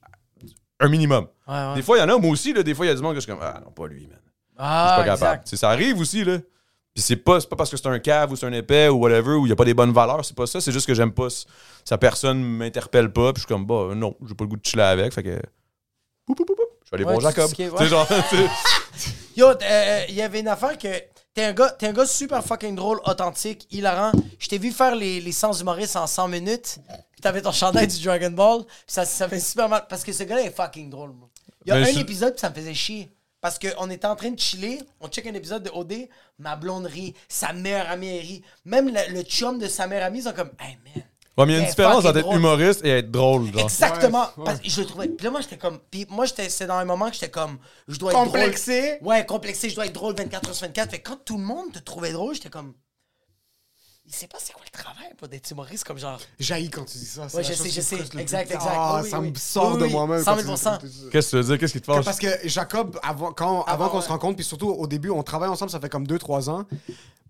Un 0.79 0.87
minimum. 0.87 1.27
Ouais, 1.47 1.53
ouais. 1.53 1.75
Des 1.75 1.81
fois, 1.81 1.97
il 1.97 1.99
y 1.99 2.03
en 2.03 2.09
a, 2.09 2.17
moi 2.17 2.31
aussi, 2.31 2.53
là, 2.53 2.63
des 2.63 2.73
fois, 2.73 2.85
il 2.85 2.89
y 2.89 2.91
a 2.91 2.95
du 2.95 3.01
monde 3.01 3.13
que 3.13 3.19
je 3.19 3.25
suis 3.25 3.31
comme, 3.33 3.41
ah 3.43 3.59
non, 3.63 3.71
pas 3.71 3.87
lui, 3.87 4.07
man. 4.07 4.17
Je 4.21 4.55
Ah, 4.57 4.93
suis 4.95 5.03
pas 5.09 5.17
capable. 5.17 5.43
Tu 5.43 5.49
sais, 5.49 5.57
ça 5.57 5.69
arrive 5.69 5.99
aussi, 5.99 6.23
là. 6.23 6.37
Puis 6.93 7.03
c'est 7.03 7.17
pas, 7.17 7.41
pas 7.41 7.57
parce 7.57 7.69
que 7.69 7.75
c'est 7.75 7.87
un 7.87 7.99
cave 7.99 8.31
ou 8.31 8.37
c'est 8.37 8.45
un 8.45 8.53
épais 8.53 8.87
ou 8.87 8.95
whatever, 8.95 9.33
ou 9.33 9.45
il 9.45 9.49
y 9.49 9.51
a 9.51 9.55
pas 9.57 9.65
des 9.65 9.73
bonnes 9.73 9.91
valeurs, 9.91 10.23
c'est 10.23 10.35
pas 10.35 10.47
ça. 10.47 10.61
C'est 10.61 10.71
juste 10.71 10.87
que 10.87 10.93
j'aime 10.93 11.11
pas 11.11 11.27
sa 11.83 11.97
personne 11.97 12.41
m'interpelle 12.41 13.11
pas, 13.11 13.33
puis 13.33 13.41
je 13.41 13.45
suis 13.47 13.53
comme, 13.53 13.65
bah 13.65 13.93
non, 13.93 14.15
j'ai 14.25 14.33
pas 14.35 14.45
le 14.45 14.49
goût 14.49 14.55
de 14.57 14.65
chiller 14.65 14.83
avec, 14.83 15.13
fait 15.13 15.21
que. 15.23 15.41
Je 16.27 16.33
vais 16.33 16.37
aller 16.93 17.03
Ouais, 17.03 17.13
voir 17.19 17.21
Jacob. 17.21 17.51
ouais. 17.79 17.87
genre. 17.87 18.07
Yo, 19.35 19.47
euh, 19.49 20.05
il 20.09 20.15
y 20.15 20.21
avait 20.21 20.39
une 20.39 20.47
affaire 20.47 20.77
que. 20.77 20.87
T'es 21.33 21.43
un, 21.43 21.51
gars, 21.53 21.75
un 21.81 21.91
gars 21.91 22.05
super 22.05 22.41
fucking 22.45 22.75
drôle, 22.75 23.01
authentique, 23.03 23.67
hilarant. 23.69 24.13
Je 24.39 24.47
t'ai 24.47 24.57
vu 24.57 24.71
faire 24.71 24.95
les, 24.95 25.19
les 25.19 25.33
sens 25.33 25.59
humoristes 25.59 25.97
en 25.97 26.07
100 26.07 26.29
minutes. 26.29 26.77
T'avais 27.21 27.41
ton 27.41 27.51
chandail 27.51 27.87
du 27.87 28.01
Dragon 28.01 28.31
Ball. 28.31 28.61
Ça, 28.87 29.03
ça 29.03 29.27
fait 29.27 29.41
super 29.41 29.67
mal. 29.67 29.85
Parce 29.89 30.05
que 30.05 30.13
ce 30.13 30.23
gars-là 30.23 30.43
est 30.43 30.55
fucking 30.55 30.89
drôle. 30.89 31.11
Il 31.65 31.69
y 31.69 31.71
a 31.73 31.75
Mais 31.79 31.89
un 31.89 31.93
je- 31.93 31.99
épisode, 31.99 32.39
ça 32.39 32.49
me 32.49 32.55
faisait 32.55 32.73
chier. 32.73 33.11
Parce 33.41 33.59
qu'on 33.59 33.89
était 33.89 34.07
en 34.07 34.15
train 34.15 34.29
de 34.31 34.39
chiller, 34.39 34.79
on 35.01 35.09
check 35.09 35.27
un 35.27 35.33
épisode 35.33 35.63
de 35.63 35.69
OD, 35.71 36.07
ma 36.39 36.55
blonde 36.55 36.85
rit, 36.85 37.13
sa 37.27 37.51
meilleure 37.51 37.89
amie 37.89 38.17
rit. 38.17 38.41
Même 38.63 38.87
le, 38.87 39.13
le 39.13 39.21
chum 39.23 39.59
de 39.59 39.67
sa 39.67 39.87
meilleure 39.87 40.05
amie, 40.05 40.19
ils 40.19 40.23
sont 40.23 40.31
comme, 40.31 40.51
hey 40.61 40.77
man. 40.95 41.03
Ouais, 41.37 41.45
mais 41.45 41.51
il 41.53 41.55
y 41.55 41.59
a 41.59 41.63
une 41.63 41.69
différence 41.69 42.05
entre 42.05 42.17
être 42.17 42.21
drôle. 42.23 42.37
humoriste 42.37 42.85
et 42.85 42.89
être 42.89 43.11
drôle, 43.11 43.51
genre. 43.51 43.61
Exactement. 43.63 44.27
Parce 44.45 44.59
que 44.61 44.69
je 44.69 44.79
le 44.81 44.87
trouvais. 44.87 45.07
Puis 45.09 45.25
là, 45.25 45.31
moi, 45.31 45.41
j'étais 45.41 45.57
comme. 45.57 45.79
Puis 45.91 46.05
moi, 46.09 46.25
j'étais, 46.25 46.47
c'est 46.49 46.65
dans 46.65 46.75
un 46.77 46.85
moment 46.85 47.07
que 47.09 47.13
j'étais 47.15 47.29
comme. 47.29 47.57
Je 47.89 47.97
dois 47.99 48.11
être 48.13 48.23
Complexé. 48.23 48.97
drôle. 49.01 49.07
Ouais, 49.09 49.25
complexé. 49.25 49.69
Je 49.69 49.75
dois 49.75 49.85
être 49.85 49.93
drôle 49.93 50.15
24 50.15 50.49
h 50.49 50.53
sur 50.53 50.65
24. 50.67 50.91
Fait 50.91 50.99
que 50.99 51.09
quand 51.09 51.17
tout 51.25 51.37
le 51.37 51.43
monde 51.43 51.73
te 51.73 51.79
trouvait 51.79 52.13
drôle, 52.13 52.35
j'étais 52.35 52.49
comme. 52.49 52.73
Il 54.07 54.13
sait 54.13 54.27
pas 54.27 54.37
c'est 54.39 54.53
quoi 54.53 54.61
le 54.63 54.69
travail 54.71 55.13
pour 55.17 55.27
d'être 55.27 55.49
humoriste 55.49 55.83
comme 55.83 55.97
genre. 55.97 56.19
Jaillit 56.39 56.69
quand 56.69 56.85
tu 56.85 56.97
dis 56.99 57.05
ça. 57.05 57.27
c'est 57.27 57.37
Ouais, 57.37 57.43
je 57.43 57.53
sais, 57.53 57.69
je 57.71 57.81
sais. 57.81 57.95
Exact, 57.95 58.09
plus. 58.11 58.21
exact. 58.21 58.57
Ah, 58.61 59.01
Oui, 59.03 59.09
ça 59.09 59.19
oui, 59.19 59.31
me 59.31 59.35
sort 59.35 59.73
Oui, 59.75 59.81
de 59.81 59.85
moi-même. 59.87 60.23
100 60.23 60.35
quand 60.35 60.41
000 60.57 60.77
tu 60.79 60.85
dis 60.85 60.93
ça. 60.99 61.05
Qu'est-ce 61.11 61.25
que 61.27 61.29
tu 61.31 61.35
veux 61.37 61.43
dire? 61.43 61.57
Qu'est-ce 61.59 61.73
qui 61.73 61.81
te 61.81 61.85
fâche? 61.91 62.05
Parce 62.05 62.19
que 62.19 62.27
Jacob, 62.47 62.99
avant, 63.01 63.33
quand, 63.33 63.63
avant 63.63 63.85
Avant, 63.85 63.89
qu'on 63.89 64.01
se 64.01 64.05
ouais. 64.05 64.11
rencontre, 64.13 64.35
puis 64.35 64.45
surtout 64.45 64.69
au 64.69 64.85
début, 64.85 65.09
on 65.09 65.23
travaille 65.23 65.49
ensemble, 65.49 65.71
ça 65.71 65.79
fait 65.79 65.89
comme 65.89 66.05
2-3 66.05 66.49
ans. 66.51 66.65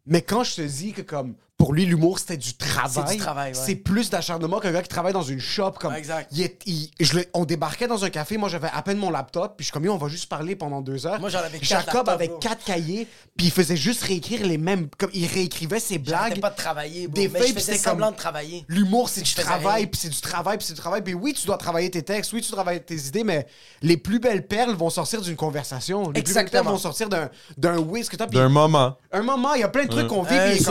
Mais 0.05 0.21
quand 0.21 0.43
je 0.43 0.55
te 0.57 0.61
dis 0.61 0.91
que 0.91 1.01
comme 1.01 1.35
pour 1.57 1.73
lui 1.73 1.85
l'humour 1.85 2.19
c'était 2.19 2.35
du 2.37 2.53
travail, 2.55 2.91
C'est 3.07 3.13
du 3.13 3.17
travail, 3.17 3.53
ouais. 3.53 3.59
c'est 3.65 3.75
plus 3.75 4.09
d'acharnement 4.09 4.59
qu'un 4.59 4.71
gars 4.73 4.81
qui 4.81 4.89
travaille 4.89 5.13
dans 5.13 5.21
une 5.23 5.39
shop 5.39 5.71
comme 5.79 5.93
Ouais, 5.93 5.99
exact. 5.99 6.29
il 6.33 6.41
est- 6.41 6.59
il- 6.65 6.91
je 6.99 7.13
le- 7.19 7.25
on 7.33 7.45
débarquait 7.45 7.87
dans 7.87 8.03
un 8.03 8.09
café, 8.09 8.37
moi 8.37 8.49
j'avais 8.49 8.67
à 8.73 8.81
peine 8.81 8.97
mon 8.97 9.09
laptop, 9.09 9.53
puis 9.55 9.63
je 9.63 9.67
suis 9.67 9.71
comme 9.71 9.87
on 9.87 9.97
va 9.97 10.07
juste 10.09 10.27
parler 10.27 10.55
pendant 10.55 10.81
deux 10.81 11.07
heures. 11.07 11.19
Moi, 11.19 11.29
j'en 11.29 11.39
avais 11.39 11.59
quatre 11.59 11.63
Jacob 11.69 11.93
laptops, 12.07 12.09
avait 12.09 12.27
bro. 12.27 12.37
quatre 12.39 12.63
cahiers, 12.65 13.07
puis 13.37 13.47
il 13.47 13.51
faisait 13.51 13.77
juste 13.77 14.03
réécrire 14.03 14.45
les 14.45 14.57
mêmes, 14.57 14.89
comme 14.97 15.09
il 15.13 15.27
réécrivait 15.27 15.79
ses 15.79 15.97
blagues. 15.97 16.39
pas 16.41 16.49
de 16.49 16.55
travailler, 16.57 17.07
bro. 17.07 17.15
des 17.15 17.29
mais 17.29 17.39
feuilles, 17.39 17.47
je 17.49 17.53
puis 17.53 17.61
faisais 17.61 17.73
c'était 17.73 17.89
semblant 17.89 18.07
comme- 18.07 18.15
de 18.15 18.19
travailler. 18.19 18.65
L'humour, 18.67 19.07
c'est 19.09 19.21
du 19.21 19.29
faisais 19.31 19.41
travail, 19.43 19.87
puis 19.87 19.99
c'est 20.01 20.09
du 20.09 20.19
travail, 20.21 20.57
puis 20.57 20.67
c'est 20.67 20.73
du 20.73 20.79
travail. 20.79 21.01
Puis 21.03 21.13
oui, 21.13 21.33
tu 21.33 21.45
dois 21.47 21.57
travailler 21.57 21.89
tes 21.89 22.03
textes, 22.03 22.33
oui, 22.33 22.41
tu 22.41 22.49
dois 22.49 22.57
travailler 22.57 22.81
tes 22.81 22.95
idées, 22.97 23.23
mais 23.23 23.47
les 23.81 23.95
plus 23.97 24.19
belles 24.19 24.45
perles 24.45 24.73
vont 24.75 24.89
sortir 24.89 25.21
d'une 25.21 25.35
conversation. 25.35 25.99
Les 25.99 26.05
plus 26.05 26.11
belles 26.13 26.21
Exactement. 26.21 26.63
perles 26.63 26.73
vont 26.75 26.79
sortir 26.79 27.07
d'un 27.09 27.29
d'un 27.57 27.77
whiz 27.77 28.09
que 28.09 28.15
D'un 28.15 28.49
moment. 28.49 28.97
un 29.11 29.21
moment, 29.21 29.53
il 29.53 29.61
y 29.61 29.63
a 29.63 29.69
plein 29.69 29.83
de 29.85 29.89
trucs 29.89 30.07
qu'on 30.07 30.23
vit. 30.23 30.35
Un 30.35 30.51
puis 30.51 30.63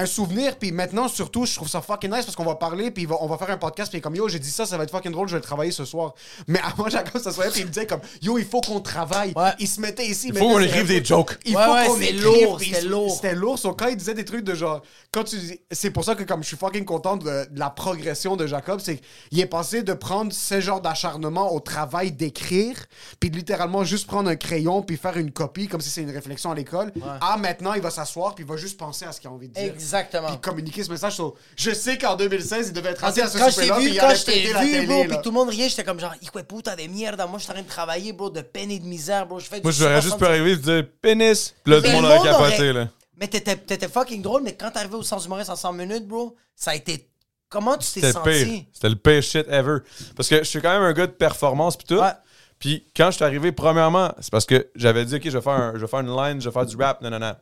un 0.00 0.06
souvenir, 0.06 0.56
puis 0.58 0.72
maintenant, 0.72 1.08
surtout, 1.08 1.46
je 1.46 1.54
trouve 1.54 1.68
ça 1.68 1.80
fucking 1.80 2.10
nice 2.10 2.24
parce 2.24 2.36
qu'on 2.36 2.44
va 2.44 2.54
parler, 2.56 2.90
puis 2.90 3.06
on 3.20 3.26
va 3.26 3.38
faire 3.38 3.50
un 3.50 3.56
podcast, 3.56 3.90
puis 3.90 4.00
comme 4.00 4.14
yo, 4.14 4.28
j'ai 4.28 4.38
dit 4.38 4.50
ça, 4.50 4.66
ça 4.66 4.76
va 4.76 4.84
être 4.84 4.90
fucking 4.90 5.12
drôle, 5.12 5.28
je 5.28 5.32
vais 5.34 5.38
le 5.40 5.44
travailler 5.44 5.72
ce 5.72 5.84
soir. 5.84 6.14
Mais 6.46 6.60
avant, 6.60 6.88
Jacob 6.90 7.20
s'assoyait, 7.20 7.50
puis 7.50 7.60
il 7.60 7.66
me 7.66 7.70
disait 7.70 7.86
comme 7.86 8.00
yo, 8.22 8.38
il 8.38 8.44
faut 8.44 8.60
qu'on 8.60 8.80
travaille. 8.80 9.32
Ouais. 9.36 9.50
Il 9.58 9.68
se 9.68 9.80
mettait 9.80 10.06
ici. 10.06 10.28
Il 10.28 10.38
faut 10.38 10.48
qu'on 10.48 10.60
écrive 10.60 10.86
des 10.88 11.04
jokes. 11.04 11.38
Il 11.44 11.56
Ouais, 11.56 11.64
faut 11.64 11.72
ouais, 11.74 11.86
qu'on 11.86 12.00
écrive, 12.00 12.22
lourd, 12.24 12.60
c'était 12.60 12.80
lourd. 12.82 13.14
C'était 13.14 13.34
lourd. 13.34 13.58
So, 13.58 13.72
quand 13.74 13.88
il 13.88 13.96
disait 13.96 14.14
des 14.14 14.24
trucs 14.24 14.44
de 14.44 14.54
genre, 14.54 14.82
quand 15.12 15.24
tu 15.24 15.36
dis- 15.38 15.60
c'est 15.70 15.90
pour 15.90 16.04
ça 16.04 16.14
que 16.14 16.22
comme 16.24 16.42
je 16.42 16.48
suis 16.48 16.56
fucking 16.56 16.84
content 16.84 17.16
de, 17.16 17.24
de 17.50 17.58
la 17.58 17.70
progression 17.70 18.36
de 18.36 18.46
Jacob, 18.46 18.80
c'est 18.80 19.00
qu'il 19.30 19.40
est 19.40 19.46
passé 19.46 19.82
de 19.82 19.92
prendre 19.94 20.32
ce 20.32 20.60
genre 20.60 20.80
d'acharnement 20.80 21.52
au 21.52 21.60
travail 21.60 22.12
d'écrire, 22.12 22.76
puis 23.20 23.30
de 23.30 23.36
littéralement 23.36 23.84
juste 23.84 24.06
prendre 24.06 24.28
un 24.30 24.36
crayon 24.36 24.82
puis 24.82 24.96
faire 24.96 25.16
une 25.16 25.30
copie 25.32 25.68
comme 25.68 25.80
si 25.80 25.90
c'est 25.90 26.02
une 26.02 26.10
réflexion 26.10 26.50
à 26.50 26.54
l'école. 26.54 26.92
Ah, 27.20 27.36
maintenant 27.38 27.74
il 27.74 27.80
va 27.82 27.90
s'asseoir 27.90 28.34
puis 28.34 28.44
il 28.44 28.48
va 28.48 28.56
juste 28.56 28.78
penser 28.78 29.04
à 29.04 29.12
ce 29.12 29.20
qu'il 29.20 29.28
a 29.28 29.32
envie 29.32 29.48
de 29.48 29.54
dire. 29.54 29.74
Exactement. 29.88 30.28
Puis 30.28 30.38
communiquer 30.40 30.84
ce 30.84 30.90
message. 30.90 31.14
So, 31.16 31.36
je 31.56 31.70
sais 31.72 31.96
qu'en 31.96 32.14
2016 32.14 32.68
il 32.68 32.72
devait 32.74 32.90
être 32.90 33.04
assis 33.04 33.20
à 33.22 33.28
ce 33.28 33.38
quand 33.38 33.46
je 33.46 33.50
souper-là 33.52 33.74
t'ai 33.76 33.80
puis 33.80 33.88
vu, 33.90 33.94
il 33.96 34.00
quand 34.00 34.14
je 34.14 34.24
t'ai 34.24 34.42
vu, 34.80 34.86
bro, 34.86 35.02
là. 35.02 35.08
puis 35.08 35.16
tout 35.22 35.30
le 35.30 35.34
monde 35.34 35.48
riait, 35.48 35.68
j'étais 35.68 35.84
comme 35.84 35.98
genre, 35.98 36.14
puta 36.48 36.76
de 36.76 36.82
mierda, 36.86 37.26
moi 37.26 37.38
je 37.38 37.44
suis 37.44 37.50
en 37.50 37.54
train 37.54 37.62
de 37.62 37.68
travailler, 37.68 38.12
bro, 38.12 38.28
de 38.30 38.40
peine 38.42 38.70
et 38.70 38.78
de 38.78 38.84
misère, 38.84 39.26
bro. 39.26 39.40
Je 39.40 39.46
fais 39.46 39.60
Moi, 39.62 39.72
j'aurais 39.72 39.96
juste 40.02 40.18
60 40.18 40.18
pu 40.20 40.26
arriver 40.26 40.52
et 40.52 40.56
dire 40.56 40.86
pénis. 41.00 41.54
Puis 41.64 41.72
là, 41.72 41.80
tout 41.80 41.86
le 41.86 41.92
monde 41.92 42.04
aurait 42.04 42.18
capoté, 42.28 42.54
aurait- 42.56 42.72
là. 42.72 42.88
Mais 43.20 43.26
t'étais, 43.28 43.56
t'étais 43.56 43.88
fucking 43.88 44.22
drôle, 44.22 44.42
mais 44.42 44.54
quand 44.54 44.70
t'arrivais 44.70 44.94
au 44.94 45.02
sens 45.02 45.24
humoriste 45.26 45.50
en 45.50 45.56
100 45.56 45.72
minutes, 45.72 46.06
bro, 46.06 46.36
ça 46.54 46.72
a 46.72 46.74
été. 46.76 47.08
Comment 47.48 47.76
tu 47.78 47.88
t'es 47.90 48.00
C'était 48.00 48.06
le 48.08 48.12
senti? 48.12 48.44
pire. 48.44 48.62
C'était 48.72 48.88
le 48.90 48.96
pire 48.96 49.22
shit 49.22 49.46
ever. 49.48 49.78
Parce 50.14 50.28
que 50.28 50.38
je 50.38 50.42
suis 50.44 50.60
quand 50.60 50.70
même 50.72 50.82
un 50.82 50.92
gars 50.92 51.06
de 51.06 51.12
performance 51.12 51.76
pis 51.76 51.86
tout. 51.86 51.96
Ouais. 51.98 52.12
Puis 52.58 52.84
quand 52.96 53.10
je 53.10 53.16
suis 53.16 53.24
arrivé, 53.24 53.52
premièrement, 53.52 54.12
c'est 54.20 54.30
parce 54.30 54.44
que 54.44 54.68
j'avais 54.74 55.04
dit, 55.04 55.14
OK, 55.16 55.22
je 55.24 55.30
vais, 55.30 55.40
faire 55.40 55.52
un- 55.52 55.72
je 55.74 55.80
vais 55.80 55.86
faire 55.86 56.00
une 56.00 56.14
line, 56.14 56.40
je 56.40 56.48
vais 56.48 56.52
faire 56.52 56.66
du 56.66 56.76
rap, 56.76 57.00
non, 57.00 57.10
non, 57.10 57.18
non. 57.18 57.34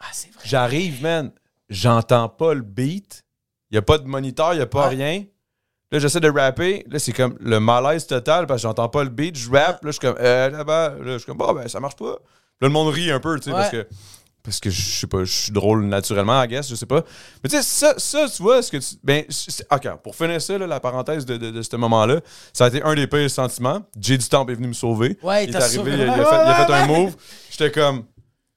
Ah, 0.00 0.06
c'est 0.12 0.32
vrai. 0.32 0.42
J'arrive, 0.44 1.02
man, 1.02 1.30
j'entends 1.70 2.28
pas 2.28 2.52
le 2.54 2.62
beat. 2.62 3.24
Il 3.70 3.78
a 3.78 3.82
pas 3.82 3.98
de 3.98 4.06
moniteur, 4.06 4.52
il 4.54 4.58
y 4.58 4.62
a 4.62 4.66
pas 4.66 4.88
Ouais. 4.88 4.96
rien. 4.96 5.24
Là, 5.92 5.98
j'essaie 5.98 6.20
de 6.20 6.30
rapper. 6.30 6.84
Là, 6.88 6.98
c'est 6.98 7.12
comme 7.12 7.36
le 7.40 7.58
malaise 7.58 8.06
total 8.06 8.46
parce 8.46 8.62
que 8.62 8.68
j'entends 8.68 8.88
pas 8.88 9.02
le 9.04 9.10
beat. 9.10 9.36
Je 9.36 9.50
rappe. 9.50 9.84
Là, 9.84 9.90
je 9.90 9.92
suis 9.92 10.00
comme, 10.00 10.16
euh, 10.20 10.50
là-bas. 10.50 10.90
Là, 11.00 11.12
je 11.14 11.18
suis 11.18 11.26
comme, 11.26 11.38
bon, 11.38 11.52
ben, 11.52 11.66
ça 11.68 11.80
marche 11.80 11.96
pas. 11.96 12.10
Là, 12.10 12.16
le 12.60 12.68
monde 12.68 12.92
rit 12.92 13.10
un 13.10 13.18
peu, 13.20 13.38
tu 13.38 13.44
sais, 13.46 13.50
parce 13.52 13.70
que. 13.70 13.86
Parce 14.42 14.58
que 14.58 14.70
je 14.70 14.80
sais 15.00 15.06
pas, 15.06 15.22
je 15.24 15.30
suis 15.30 15.52
drôle 15.52 15.84
naturellement, 15.84 16.42
I 16.42 16.48
guess, 16.48 16.70
je 16.70 16.74
sais 16.74 16.86
pas. 16.86 17.02
Mais 17.44 17.50
tu 17.50 17.56
sais, 17.56 17.62
ça, 17.62 17.92
ça, 17.98 18.26
tu 18.34 18.42
vois, 18.42 18.62
ce 18.62 18.70
que 18.70 18.78
tu. 18.78 18.94
Ben, 19.04 19.22
ok, 19.70 19.96
pour 20.02 20.16
finir 20.16 20.40
ça, 20.40 20.56
là, 20.56 20.66
la 20.66 20.80
parenthèse 20.80 21.26
de, 21.26 21.36
de, 21.36 21.50
de 21.50 21.60
ce 21.60 21.76
moment-là, 21.76 22.20
ça 22.54 22.64
a 22.64 22.68
été 22.68 22.82
un 22.82 22.94
des 22.94 23.06
pires 23.06 23.30
sentiments. 23.30 23.82
Jay 24.00 24.16
du 24.16 24.26
Temple 24.26 24.52
est 24.52 24.54
venu 24.54 24.68
me 24.68 24.72
sauver. 24.72 25.18
Ouais, 25.22 25.44
il 25.44 25.50
est 25.50 25.56
arrivé, 25.56 25.92
il 25.92 26.00
a, 26.00 26.04
il 26.04 26.08
a 26.08 26.12
Ouais, 26.16 26.24
fait, 26.24 26.36
il 26.36 26.38
a 26.38 26.58
ouais, 26.60 26.66
fait 26.66 26.72
un 26.72 26.86
move. 26.86 27.16
J'étais 27.50 27.70
comme, 27.70 28.04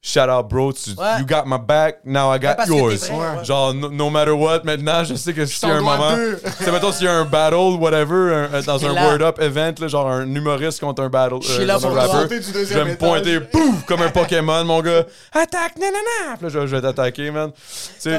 shout 0.06 0.28
out, 0.30 0.50
bro, 0.50 0.72
tu, 0.74 0.92
Ouais. 0.98 1.20
you 1.20 1.26
got 1.26 1.46
my 1.48 1.58
back, 1.58 2.00
now 2.04 2.30
I 2.30 2.38
got 2.38 2.58
que 2.58 2.68
yours. 2.68 3.08
vrai, 3.10 3.18
ouais. 3.38 3.46
Genre, 3.46 3.74
no, 3.74 3.88
no 3.90 4.10
matter 4.10 4.34
what, 4.36 4.64
maintenant, 4.66 5.04
je 5.06 5.16
sais 5.16 5.34
que 5.34 5.46
s'il 5.46 5.70
y 5.70 5.72
a 5.72 5.76
un 5.76 5.82
moment. 5.82 6.12
sais, 6.60 6.72
mettons, 6.72 6.92
s'il 6.92 7.06
y 7.06 7.08
a 7.08 7.14
un 7.14 7.24
battle, 7.26 7.78
whatever, 7.80 8.48
un- 8.54 8.62
dans 8.62 8.86
un 8.86 8.94
là. 8.94 9.08
Word 9.08 9.22
Up 9.22 9.40
event, 9.42 9.76
là, 9.80 9.88
genre 9.88 10.08
un 10.10 10.26
humoriste 10.36 10.82
contre 10.82 11.02
un 11.04 11.10
battle. 11.10 11.38
Je 11.42 11.48
suis 11.54 11.66
là 11.66 11.76
contre 11.76 11.88
pour 11.88 11.96
je 12.66 12.74
vais 12.74 12.86
me 12.86 12.96
pointer, 12.98 13.40
pouf, 13.40 13.86
comme 13.86 14.02
un 14.02 14.10
Pokémon, 14.10 14.64
mon 14.66 14.82
gars. 14.82 15.06
Attaque, 15.32 15.78
nanana! 15.78 16.36
Puis 16.38 16.44
là, 16.44 16.50
je, 16.50 16.68
je 16.68 16.76
vais 16.76 16.82
t'attaquer, 16.82 17.32
man. 17.32 17.52
Tu 18.02 18.10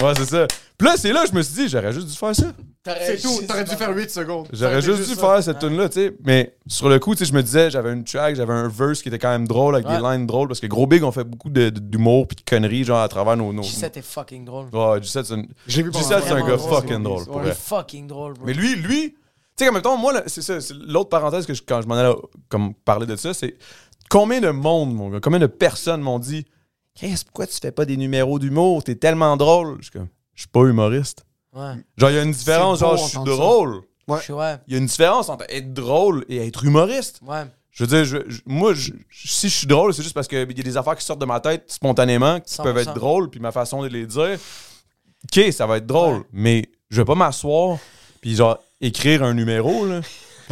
ouais, 0.00 0.12
c'est 0.16 0.26
ça. 0.26 0.46
Puis 0.78 0.86
là, 0.88 0.94
c'est 0.96 1.12
là, 1.12 1.24
je 1.28 1.34
me 1.36 1.42
suis 1.42 1.54
dit, 1.54 1.68
j'aurais 1.68 1.92
juste 1.92 2.06
dû 2.08 2.16
faire 2.16 2.34
ça. 2.34 2.52
C'est 2.84 3.20
tout. 3.22 3.42
T'aurais 3.46 3.62
dû 3.64 3.76
faire 3.76 3.94
8 3.94 4.10
secondes. 4.10 4.48
J'aurais 4.52 4.82
juste 4.82 5.08
dû 5.08 5.14
ça. 5.14 5.20
faire 5.20 5.42
cette 5.42 5.60
tune 5.60 5.76
là 5.76 5.88
tu 5.88 6.00
sais. 6.00 6.16
Mais 6.24 6.56
sur 6.66 6.88
le 6.88 6.98
coup, 6.98 7.14
tu 7.14 7.20
sais, 7.24 7.30
je 7.30 7.34
me 7.36 7.42
disais, 7.42 7.70
j'avais 7.70 7.92
une 7.92 8.02
track, 8.02 8.34
j'avais 8.34 8.52
un 8.52 8.66
verse 8.66 9.02
qui 9.02 9.08
était 9.08 9.20
quand 9.20 9.30
même 9.30 9.46
drôle, 9.46 9.76
avec 9.76 9.86
des 9.86 9.98
lines 10.02 10.26
drôles, 10.26 10.48
parce 10.48 10.58
que 10.58 10.66
Gros 10.66 10.88
Big, 10.88 11.04
on 11.04 11.12
fait 11.12 11.22
beaucoup 11.22 11.48
de- 11.50 11.70
de- 11.70 11.78
d'humour 11.78 12.26
puis 12.26 12.36
de 12.36 12.42
conneries, 12.48 12.82
genre, 12.82 13.00
à 13.00 13.06
travers 13.08 13.36
nos... 13.36 13.52
nos... 13.52 13.62
Gisette 13.62 13.98
est 13.98 14.02
fucking 14.02 14.44
drôle. 14.44 14.66
Ouais, 14.72 15.00
Gisette, 15.00 15.26
c'est 15.26 15.34
un, 15.34 15.44
Je 15.68 15.76
l'ai 15.76 15.82
vu 15.84 15.90
pendant 15.92 16.02
Gisette, 16.02 16.24
c'est 16.26 16.32
un 16.32 16.40
gars 16.46 16.56
drôle. 16.56 16.74
fucking 16.82 17.02
drôle, 17.04 17.24
pour 17.26 17.36
Ouais. 17.36 17.42
Il 17.44 17.48
est 17.50 17.54
fucking 17.54 18.06
drôle, 18.08 18.32
bro. 18.34 18.46
Mais 18.46 18.52
lui, 18.54 18.74
lui, 18.74 19.10
tu 19.12 19.16
sais, 19.56 19.66
comme 19.66 19.76
mettons, 19.76 19.96
moi, 19.96 20.12
là, 20.12 20.24
c'est 20.26 20.42
ça, 20.42 20.54
l'autre 20.88 21.10
parenthèse 21.10 21.46
que 21.46 21.54
je- 21.54 21.62
quand 21.64 21.80
je 21.82 21.86
m'en 21.86 21.94
allais 21.94 22.12
comme 22.48 22.74
parler 22.74 23.06
de 23.06 23.14
ça, 23.14 23.32
c'est 23.32 23.54
combien 24.10 24.40
de 24.40 24.50
monde, 24.50 24.92
mon 24.92 25.08
gars, 25.10 25.20
combien 25.22 25.38
de 25.38 25.46
personnes 25.46 26.00
m'ont 26.00 26.18
dit, 26.18 26.44
Chris, 26.94 27.22
pourquoi 27.24 27.46
tu 27.46 27.56
fais 27.60 27.72
pas 27.72 27.84
des 27.84 27.96
numéros 27.96 28.38
d'humour? 28.38 28.84
T'es 28.84 28.94
tellement 28.94 29.36
drôle. 29.36 29.76
Je 29.78 29.84
suis 29.84 29.92
comme, 29.92 30.08
je 30.34 30.42
suis 30.42 30.48
pas 30.48 30.64
humoriste. 30.64 31.24
Ouais. 31.54 31.74
Genre, 31.96 32.10
il 32.10 32.16
y 32.16 32.18
a 32.18 32.22
une 32.22 32.32
différence, 32.32 32.80
beau 32.80 32.86
genre, 32.86 32.96
je 32.98 33.04
suis 33.10 33.18
drôle. 33.24 33.80
Ouais. 34.08 34.30
Ouais. 34.30 34.56
Il 34.66 34.72
y 34.72 34.76
a 34.76 34.78
une 34.78 34.86
différence 34.86 35.28
entre 35.28 35.44
être 35.48 35.72
drôle 35.72 36.24
et 36.28 36.46
être 36.46 36.64
humoriste. 36.64 37.20
Ouais. 37.26 37.44
Je 37.70 37.84
veux 37.84 37.88
dire, 37.88 38.04
je- 38.04 38.28
je- 38.30 38.40
moi, 38.44 38.74
je- 38.74 38.92
si 39.10 39.48
je 39.48 39.54
suis 39.56 39.66
drôle, 39.66 39.94
c'est 39.94 40.02
juste 40.02 40.14
parce 40.14 40.28
qu'il 40.28 40.38
y 40.38 40.42
a 40.42 40.44
des 40.62 40.76
affaires 40.76 40.96
qui 40.96 41.04
sortent 41.04 41.20
de 41.20 41.24
ma 41.26 41.40
tête 41.40 41.64
spontanément, 41.68 42.38
qui 42.40 42.52
100%. 42.52 42.62
peuvent 42.62 42.78
être 42.78 42.94
drôles, 42.94 43.30
puis 43.30 43.40
ma 43.40 43.52
façon 43.52 43.82
de 43.82 43.88
les 43.88 44.04
dire, 44.06 44.38
OK, 45.24 45.52
ça 45.52 45.66
va 45.66 45.78
être 45.78 45.86
drôle, 45.86 46.16
Ouais. 46.18 46.24
mais 46.32 46.68
je 46.90 47.00
vais 47.00 47.04
pas 47.06 47.14
m'asseoir, 47.14 47.78
puis 48.20 48.34
genre, 48.34 48.58
écrire 48.82 49.22
un 49.22 49.32
numéro, 49.32 49.86
là. 49.86 50.00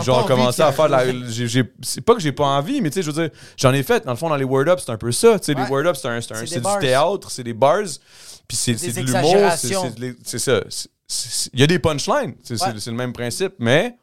Genre, 0.02 0.26
commencer 0.26 0.62
à 0.62 0.72
faire 0.72 0.86
de 0.86 0.92
la. 0.92 1.62
C'est 1.82 2.00
pas 2.00 2.14
que 2.14 2.20
j'ai 2.20 2.32
pas 2.32 2.44
envie, 2.44 2.80
mais 2.80 2.90
tu 2.90 2.94
sais, 2.94 3.02
je 3.02 3.10
veux 3.10 3.22
dire, 3.28 3.30
j'en 3.56 3.72
ai 3.72 3.82
fait. 3.82 4.04
Dans 4.04 4.12
le 4.12 4.16
fond, 4.16 4.28
dans 4.28 4.36
les 4.36 4.44
Word 4.44 4.68
Up, 4.68 4.80
c'est 4.84 4.90
un 4.90 4.96
peu 4.96 5.12
ça. 5.12 5.38
Tu 5.38 5.46
sais, 5.46 5.54
les. 5.54 5.62
Word 5.68 5.86
Up, 5.86 5.96
c'est 5.96 6.08
un- 6.08 6.20
c'est 6.20 6.32
un- 6.32 6.36
C'est 6.36 6.40
des 6.42 6.48
c'est 6.48 6.60
du 6.60 6.78
théâtre, 6.80 7.30
c'est 7.30 7.42
des 7.44 7.54
bars, 7.54 7.82
puis 8.48 8.56
c'est 8.56 8.72
de 8.74 9.00
l'humour. 9.00 9.50
c'est- 10.24 10.38
ça. 10.38 10.60
Il 11.52 11.60
y 11.60 11.62
a 11.62 11.66
des 11.66 11.78
punchlines, 11.78 12.34
c'est 12.42 12.60
Ouais. 12.62 12.72
le 12.86 12.92
même 12.92 13.12
principe, 13.12 13.54
mais 13.58 13.96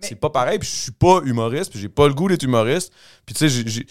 Mais- 0.00 0.08
c'est 0.08 0.14
pas 0.14 0.30
pareil, 0.30 0.58
puis 0.58 0.68
je 0.68 0.74
suis 0.84 0.92
pas 0.92 1.20
humoriste, 1.24 1.70
puis 1.70 1.78
j'ai 1.80 1.88
pas 1.90 2.08
le 2.08 2.14
goût 2.14 2.28
d'être 2.28 2.42
humoriste. 2.42 2.92
Puis 3.26 3.34
tu 3.34 3.48
sais, 3.50 3.86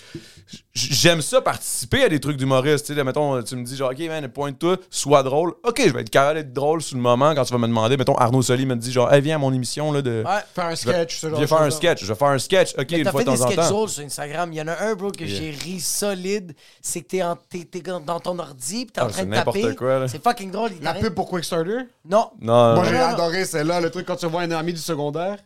j'aime 0.74 1.22
ça 1.22 1.42
participer 1.42 2.04
à 2.04 2.10
des 2.10 2.20
trucs 2.20 2.38
d'humoriste. 2.38 2.86
Tu 2.88 2.96
sais, 2.96 3.04
mettons, 3.04 3.42
tu 3.44 3.56
me 3.56 3.64
dis 3.64 3.76
genre, 3.76 3.92
OK, 3.92 4.00
man, 4.08 4.28
pointe-toi, 4.28 4.78
sois 4.90 5.24
drôle. 5.24 5.54
OK, 5.64 5.82
je 5.86 5.92
vais 5.94 6.02
être 6.02 6.10
capable 6.10 6.40
d'être 6.40 6.54
drôle 6.54 6.82
sur 6.82 6.96
le 6.98 7.02
moment 7.02 7.34
quand 7.34 7.44
tu 7.46 7.54
vas 7.54 7.60
me 7.60 7.68
demander. 7.68 7.98
Mettons, 7.98 8.16
Arnaud 8.16 8.42
Soli 8.42 8.66
me 8.66 8.76
dit 8.76 8.92
genre, 8.92 9.12
hey, 9.14 9.22
viens 9.22 9.36
à 9.36 9.40
mon 9.40 9.52
émission 9.54 9.92
là, 9.92 10.02
de. 10.02 10.24
Ouais. 10.26 10.32
Faire 10.54 10.66
un 10.66 10.76
Je 10.76 10.86
vais- 10.86 10.92
sketch, 10.94 11.22
Je 11.22 11.28
vais 11.30 11.48
faire 11.48 11.62
un 11.62 11.70
sketch. 11.72 12.02
Je 12.02 12.06
vais 12.08 12.16
faire 12.16 12.28
un 12.28 12.40
sketch. 12.40 12.74
OK, 12.78 12.86
Mais 12.92 12.98
une 13.00 13.10
fois 13.10 13.20
fait 13.22 13.26
de 13.26 13.32
des 13.32 13.38
temps 13.38 13.44
en 13.44 13.48
sketch 13.48 13.60
temps. 13.64 13.70
drôles 13.70 13.90
sur 13.90 14.04
Instagram. 14.06 14.54
Il 14.54 14.58
y 14.58 14.62
en 14.62 14.68
a 14.68 14.78
un, 14.84 14.96
bro, 14.96 15.12
que 15.12 15.24
Yeah. 15.24 15.36
j'ai 15.36 15.50
ri 15.52 15.80
solide. 15.80 16.54
C'est 16.82 17.02
que 17.02 17.08
t'es, 17.08 17.24
en- 17.24 17.36
t'es- 17.36 17.66
t'es 17.66 17.82
dans 17.82 18.20
ton 18.20 18.38
ordi, 18.40 18.86
pis 18.86 18.92
t'es 18.92 19.02
en 19.02 19.06
Ah, 19.06 19.10
train 19.10 19.20
c'est 19.20 19.26
de 19.26 19.32
n'importe 19.32 19.62
taper. 19.62 19.76
quoi, 19.76 20.00
là. 20.00 20.08
C'est 20.08 20.24
fucking 20.24 20.52
drôle. 20.52 20.72
il 20.74 20.78
La 20.84 20.92
t'arrête- 20.92 21.04
pub 21.04 21.14
pour 21.16 21.30
Quickstarter? 21.30 21.78
Non. 22.08 22.30
Non, 22.42 22.54
Moi, 22.54 22.76
non. 22.76 22.84
j'ai 22.84 22.92
non, 22.94 22.98
non. 23.00 23.06
adoré 23.06 23.46
celle-là, 23.46 23.82
le 23.82 23.90
truc 23.90 24.06
quand 24.06 24.16
tu 24.16 24.28
vois 24.28 24.42
un 24.42 24.52
ami 24.52 24.74
du 24.74 24.80
secondaire. 24.80 25.38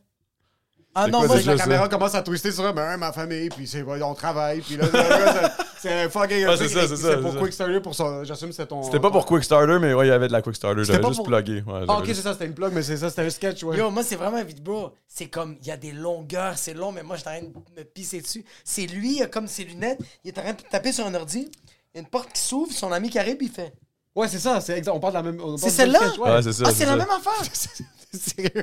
Ah 0.95 1.07
non, 1.07 1.19
quoi 1.19 1.27
moi, 1.27 1.37
la 1.45 1.55
caméra 1.55 1.87
commence 1.87 2.15
à 2.15 2.21
twister 2.23 2.51
sur 2.51 2.73
ben, 2.73 2.97
ma 2.97 3.11
famille, 3.13 3.49
puis 3.49 3.67
c'est 3.67 3.83
on 3.83 4.13
travaille, 4.15 4.61
puis 4.61 4.75
là, 4.75 4.85
c'est- 5.79 6.09
fucking. 6.09 6.47
Ouais, 6.47 6.57
c'est 6.57 6.67
ça, 6.67 6.87
c'est 6.87 6.95
ça, 6.97 7.17
pour 7.17 7.31
c'est. 7.33 7.39
Quickstarter 7.39 7.79
pour 7.79 7.93
son. 7.95 8.23
J'assume 8.23 8.51
c'est 8.51 8.65
ton. 8.65 8.81
C'était 8.83 8.99
pas 8.99 9.11
pour 9.11 9.25
Quickstarter, 9.25 9.77
mais 9.79 9.93
ouais, 9.93 10.07
il 10.07 10.09
y 10.09 10.11
avait 10.11 10.27
de 10.27 10.33
la 10.33 10.41
Quickstarter. 10.41 10.83
C'était 10.83 10.93
J'avais 10.97 11.07
juste 11.07 11.17
pour- 11.17 11.27
plugué. 11.27 11.61
Ouais, 11.61 11.85
Ah, 11.87 11.97
ok, 11.99 12.05
juste- 12.05 12.17
c'est 12.17 12.23
ça, 12.23 12.33
c'était 12.33 12.47
une 12.47 12.53
plug, 12.55 12.73
mais 12.73 12.81
c'est 12.81 12.97
ça, 12.97 13.09
c'était 13.09 13.21
un 13.21 13.29
sketch, 13.29 13.63
ouais. 13.63 13.77
Yo, 13.77 13.91
moi, 13.91 14.03
c'est 14.03 14.15
vraiment 14.15 14.43
vite, 14.43 14.63
bro. 14.63 14.91
C'est 15.07 15.27
comme, 15.27 15.57
il 15.61 15.67
y 15.67 15.71
a 15.71 15.77
des 15.77 15.91
longueurs, 15.91 16.57
c'est 16.57 16.73
long, 16.73 16.91
mais 16.91 17.03
moi, 17.03 17.15
je 17.17 17.21
suis 17.21 17.29
en 17.29 17.33
train 17.33 17.41
de 17.43 17.79
me 17.79 17.83
pisser 17.85 18.21
dessus. 18.21 18.43
C'est 18.63 18.87
lui, 18.87 19.17
il 19.17 19.21
a 19.23 19.27
comme 19.27 19.47
ses 19.47 19.65
lunettes, 19.65 19.99
il 20.23 20.29
est 20.29 20.37
en 20.39 20.41
train 20.41 20.53
de 20.53 20.61
taper 20.69 20.91
sur 20.91 21.05
un 21.05 21.13
ordi, 21.13 21.49
il 21.93 21.95
y 21.95 21.97
a 21.97 22.01
une 22.01 22.07
porte 22.07 22.33
qui 22.33 22.41
s'ouvre, 22.41 22.71
son 22.73 22.91
ami 22.91 23.09
qui 23.09 23.19
arrive, 23.19 23.37
il 23.41 23.49
fait. 23.51 23.73
Ouais, 24.15 24.27
c'est 24.27 24.39
ça, 24.39 24.59
c'est 24.59 24.75
exact. 24.77 24.91
On 24.91 24.99
parle 24.99 25.13
de 25.13 25.17
la 25.19 25.23
même. 25.31 25.39
C'est 25.57 25.69
celle-là? 25.69 25.99
Ouais, 26.19 26.41
c'est 26.41 26.51
ça. 26.51 26.63
ah, 26.67 26.71
c'est 26.75 26.85
la 26.85 26.95
même 26.95 27.07
affaire! 27.09 27.43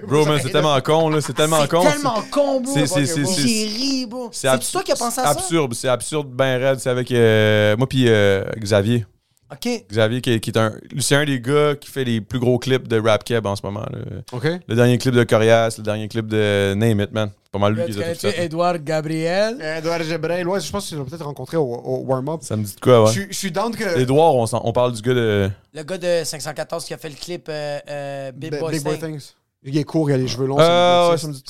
Bro, 0.06 0.24
man, 0.26 0.40
c'est 0.42 0.50
tellement 0.50 0.80
con, 0.80 1.08
là. 1.08 1.20
C'est 1.20 1.32
tellement 1.32 1.62
C'est 1.62 1.68
con. 1.68 1.82
tellement 1.82 2.22
con, 2.30 2.60
bro! 2.60 2.72
C'est- 2.74 2.86
c'est- 2.86 3.06
c'est- 3.06 3.24
c'est-. 3.24 4.08
C'est 4.32 4.48
C'est 4.60 4.72
toi 4.72 4.82
qui 4.82 4.92
as 4.92 4.96
pensé 4.96 5.20
à 5.20 5.24
ça? 5.24 5.30
absurde, 5.30 5.74
c'est 5.74 5.88
absurde, 5.88 6.28
ben 6.30 6.60
raide. 6.60 6.80
C'est 6.80 6.90
avec 6.90 7.10
euh, 7.12 7.76
moi 7.76 7.86
puis 7.88 8.08
euh, 8.08 8.42
Xavier. 8.58 9.06
OK. 9.52 9.84
Xavier 9.90 10.20
qui, 10.20 10.32
est- 10.32 10.40
qui 10.40 10.50
est 10.50 10.58
un. 10.58 10.72
C'est 10.98 11.14
un 11.14 11.24
des 11.24 11.40
gars 11.40 11.74
qui 11.76 11.88
fait 11.90 12.04
les 12.04 12.20
plus 12.20 12.38
gros 12.40 12.58
clips 12.58 12.88
de 12.88 12.98
rap 13.00 13.22
keb 13.22 13.46
en 13.46 13.54
ce 13.54 13.62
moment. 13.64 13.86
là. 13.92 13.98
Ok. 14.32 14.44
Le 14.66 14.74
dernier 14.74 14.98
clip 14.98 15.14
de 15.14 15.22
Corias, 15.24 15.74
le 15.78 15.84
dernier 15.84 16.08
clip 16.08 16.26
de 16.26 16.74
Name 16.76 17.00
It, 17.00 17.12
man. 17.12 17.30
C'est 17.44 17.52
pas 17.52 17.58
mal 17.60 17.74
lui 17.74 17.84
qui 17.84 17.92
les 17.92 18.02
a 18.02 18.14
fait. 18.14 18.44
Edouard 18.44 18.78
Gabriel? 18.80 19.56
Edouard 19.60 20.00
ouais, 20.00 20.60
je 20.60 20.70
pense 20.72 20.84
que 20.84 20.88
tu 20.90 20.96
l'as 20.96 21.04
peut-être 21.04 21.24
rencontré 21.24 21.56
au, 21.56 21.62
au 21.62 21.98
warm-up. 22.04 22.40
Ça 22.42 22.56
me 22.56 22.64
dit 22.64 22.74
de 22.74 22.80
quoi, 22.80 22.94
Je 22.94 23.00
ouais. 23.02 23.10
suis- 23.12 23.26
je 23.30 23.36
suis 23.38 23.52
down 23.52 23.74
que. 23.74 23.98
Edouard, 24.00 24.34
on, 24.34 24.46
s'en- 24.46 24.62
on 24.64 24.72
parle 24.72 24.92
du 24.92 25.00
gars 25.02 25.14
de. 25.14 25.50
Le 25.74 25.82
gars 25.84 25.98
de 25.98 26.24
514 26.24 26.84
qui 26.84 26.94
a 26.94 26.98
fait 26.98 27.08
le 27.10 27.14
clip 27.14 27.46
euh, 27.48 27.78
euh, 27.88 28.32
Big, 28.32 28.50
Big 28.50 28.60
Boy, 28.60 28.80
Thing. 28.98 28.98
Things. 28.98 29.32
Il 29.62 29.76
est 29.78 29.84
court, 29.84 30.10
il 30.10 30.14
a 30.14 30.16
les 30.16 30.28
cheveux 30.28 30.46
longs. 30.46 30.56
Ah, 30.58 31.06
c'est 31.06 31.12
ouais, 31.12 31.18
ça 31.18 31.28
me 31.28 31.32
dit 31.32 31.42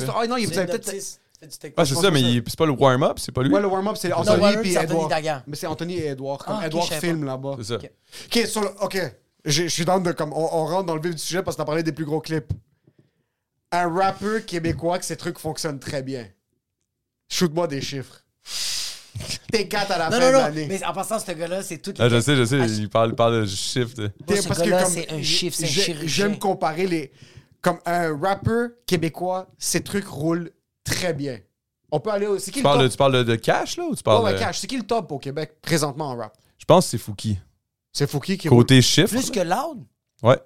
de 0.00 0.04
quoi. 0.04 0.20
Ah 0.22 0.26
non, 0.26 0.36
il 0.36 0.46
vous 0.46 0.52
peut-être. 0.52 0.92
C'est. 1.38 1.74
Ah, 1.76 1.84
c'est 1.84 1.94
ça, 1.94 2.10
mais 2.10 2.20
c'est- 2.20 2.24
il- 2.32 2.42
c'est 2.46 2.56
pas 2.58 2.66
le 2.66 2.72
warm-up, 2.72 3.18
c'est 3.18 3.32
pas 3.32 3.42
lui. 3.42 3.52
Ouais, 3.52 3.60
le 3.60 3.66
warm-up, 3.66 3.96
c'est 3.98 4.12
Anthony 4.12 4.42
Anthony 4.44 4.76
Edouard. 4.76 5.10
Mais 5.46 5.56
c'est 5.56 5.66
Anthony 5.66 5.94
et 5.98 6.06
Edouard. 6.08 6.38
Comme 6.38 6.56
Ah, 6.60 6.66
Edouard 6.66 6.86
filme 6.88 7.24
là-bas. 7.24 7.56
C'est 7.58 7.64
ça. 7.64 7.74
Ok. 7.76 7.90
Ok, 8.26 8.46
sur 8.46 8.60
le- 8.62 8.70
ok. 8.80 9.12
J'ai- 9.44 9.64
Je 9.64 9.74
suis 9.74 9.84
down 9.84 10.02
de 10.02 10.12
comme. 10.12 10.32
On, 10.32 10.48
on 10.52 10.64
rentre 10.66 10.86
dans 10.86 10.94
le 10.96 11.00
vif 11.00 11.14
du 11.14 11.20
sujet 11.20 11.42
parce 11.42 11.56
que 11.56 11.60
t'as 11.62 11.66
parlé 11.66 11.82
des 11.82 11.92
plus 11.92 12.04
gros 12.04 12.20
clips. 12.20 12.52
Un 13.72 13.88
rappeur 13.92 14.44
québécois 14.46 14.98
que 14.98 15.04
ses 15.04 15.16
trucs 15.16 15.38
fonctionnent 15.38 15.78
très 15.78 16.02
bien. 16.02 16.26
Shoot-moi 17.28 17.66
des 17.66 17.80
chiffres. 17.80 18.22
T'es 19.50 19.66
4 19.68 19.90
à 19.92 19.98
la 19.98 20.04
Non, 20.10 20.18
fin 20.18 20.32
non, 20.32 20.38
de 20.38 20.42
l'année. 20.44 20.66
Mais 20.68 20.84
en 20.84 20.92
passant, 20.92 21.18
ce 21.18 21.30
gars-là, 21.32 21.62
c'est 21.62 21.78
tout. 21.78 21.94
Ah, 21.98 22.08
je 22.08 22.20
sais, 22.20 22.36
je 22.36 22.44
sais, 22.44 22.58
Ah, 22.60 22.66
il 22.66 22.88
parle, 22.88 23.40
de 23.40 23.46
shift. 23.46 23.98
Moi, 23.98 24.08
ce 24.40 24.48
Parce 24.48 24.60
que 24.60 24.68
gars-là, 24.68 24.82
comme- 24.84 24.92
c'est 24.92 25.12
un 25.12 25.22
chiffre, 25.22 25.56
c'est 25.56 25.64
un 25.64 25.68
chirurgien. 25.68 26.06
J'aime 26.08 26.38
comparer 26.38 26.86
les. 26.86 27.12
Comme 27.62 27.78
un 27.86 28.16
rappeur 28.16 28.68
québécois, 28.86 29.48
ses 29.58 29.80
trucs 29.82 30.06
roulent 30.06 30.50
très 30.86 31.12
bien. 31.12 31.38
On 31.90 32.00
peut 32.00 32.10
aller 32.10 32.26
au. 32.26 32.38
C'est 32.38 32.50
qui 32.50 32.58
Tu 32.58 32.58
le 32.60 32.62
parles, 32.64 32.78
de, 32.78 32.84
top? 32.84 32.92
tu 32.92 32.96
parles 32.96 33.12
de, 33.12 33.22
de 33.22 33.36
cash, 33.36 33.76
là, 33.76 33.84
ou 33.84 33.94
tu 33.94 34.02
parles 34.02 34.24
ouais, 34.24 34.32
de... 34.32 34.38
Cash. 34.38 34.58
C'est 34.58 34.66
qui 34.66 34.76
le 34.76 34.86
top 34.86 35.12
au 35.12 35.18
Québec 35.18 35.58
présentement 35.60 36.10
en 36.10 36.16
rap? 36.16 36.36
Je 36.58 36.64
pense 36.64 36.86
que 36.86 36.90
c'est 36.92 36.98
Fouki. 36.98 37.38
C'est 37.92 38.08
Fouki 38.08 38.38
qui 38.38 38.48
roule. 38.48 38.58
Côté 38.58 38.80
chiffre. 38.82 39.10
Plus 39.10 39.30
que 39.30 39.40
Loud? 39.40 39.84
Ouais. 40.22 40.38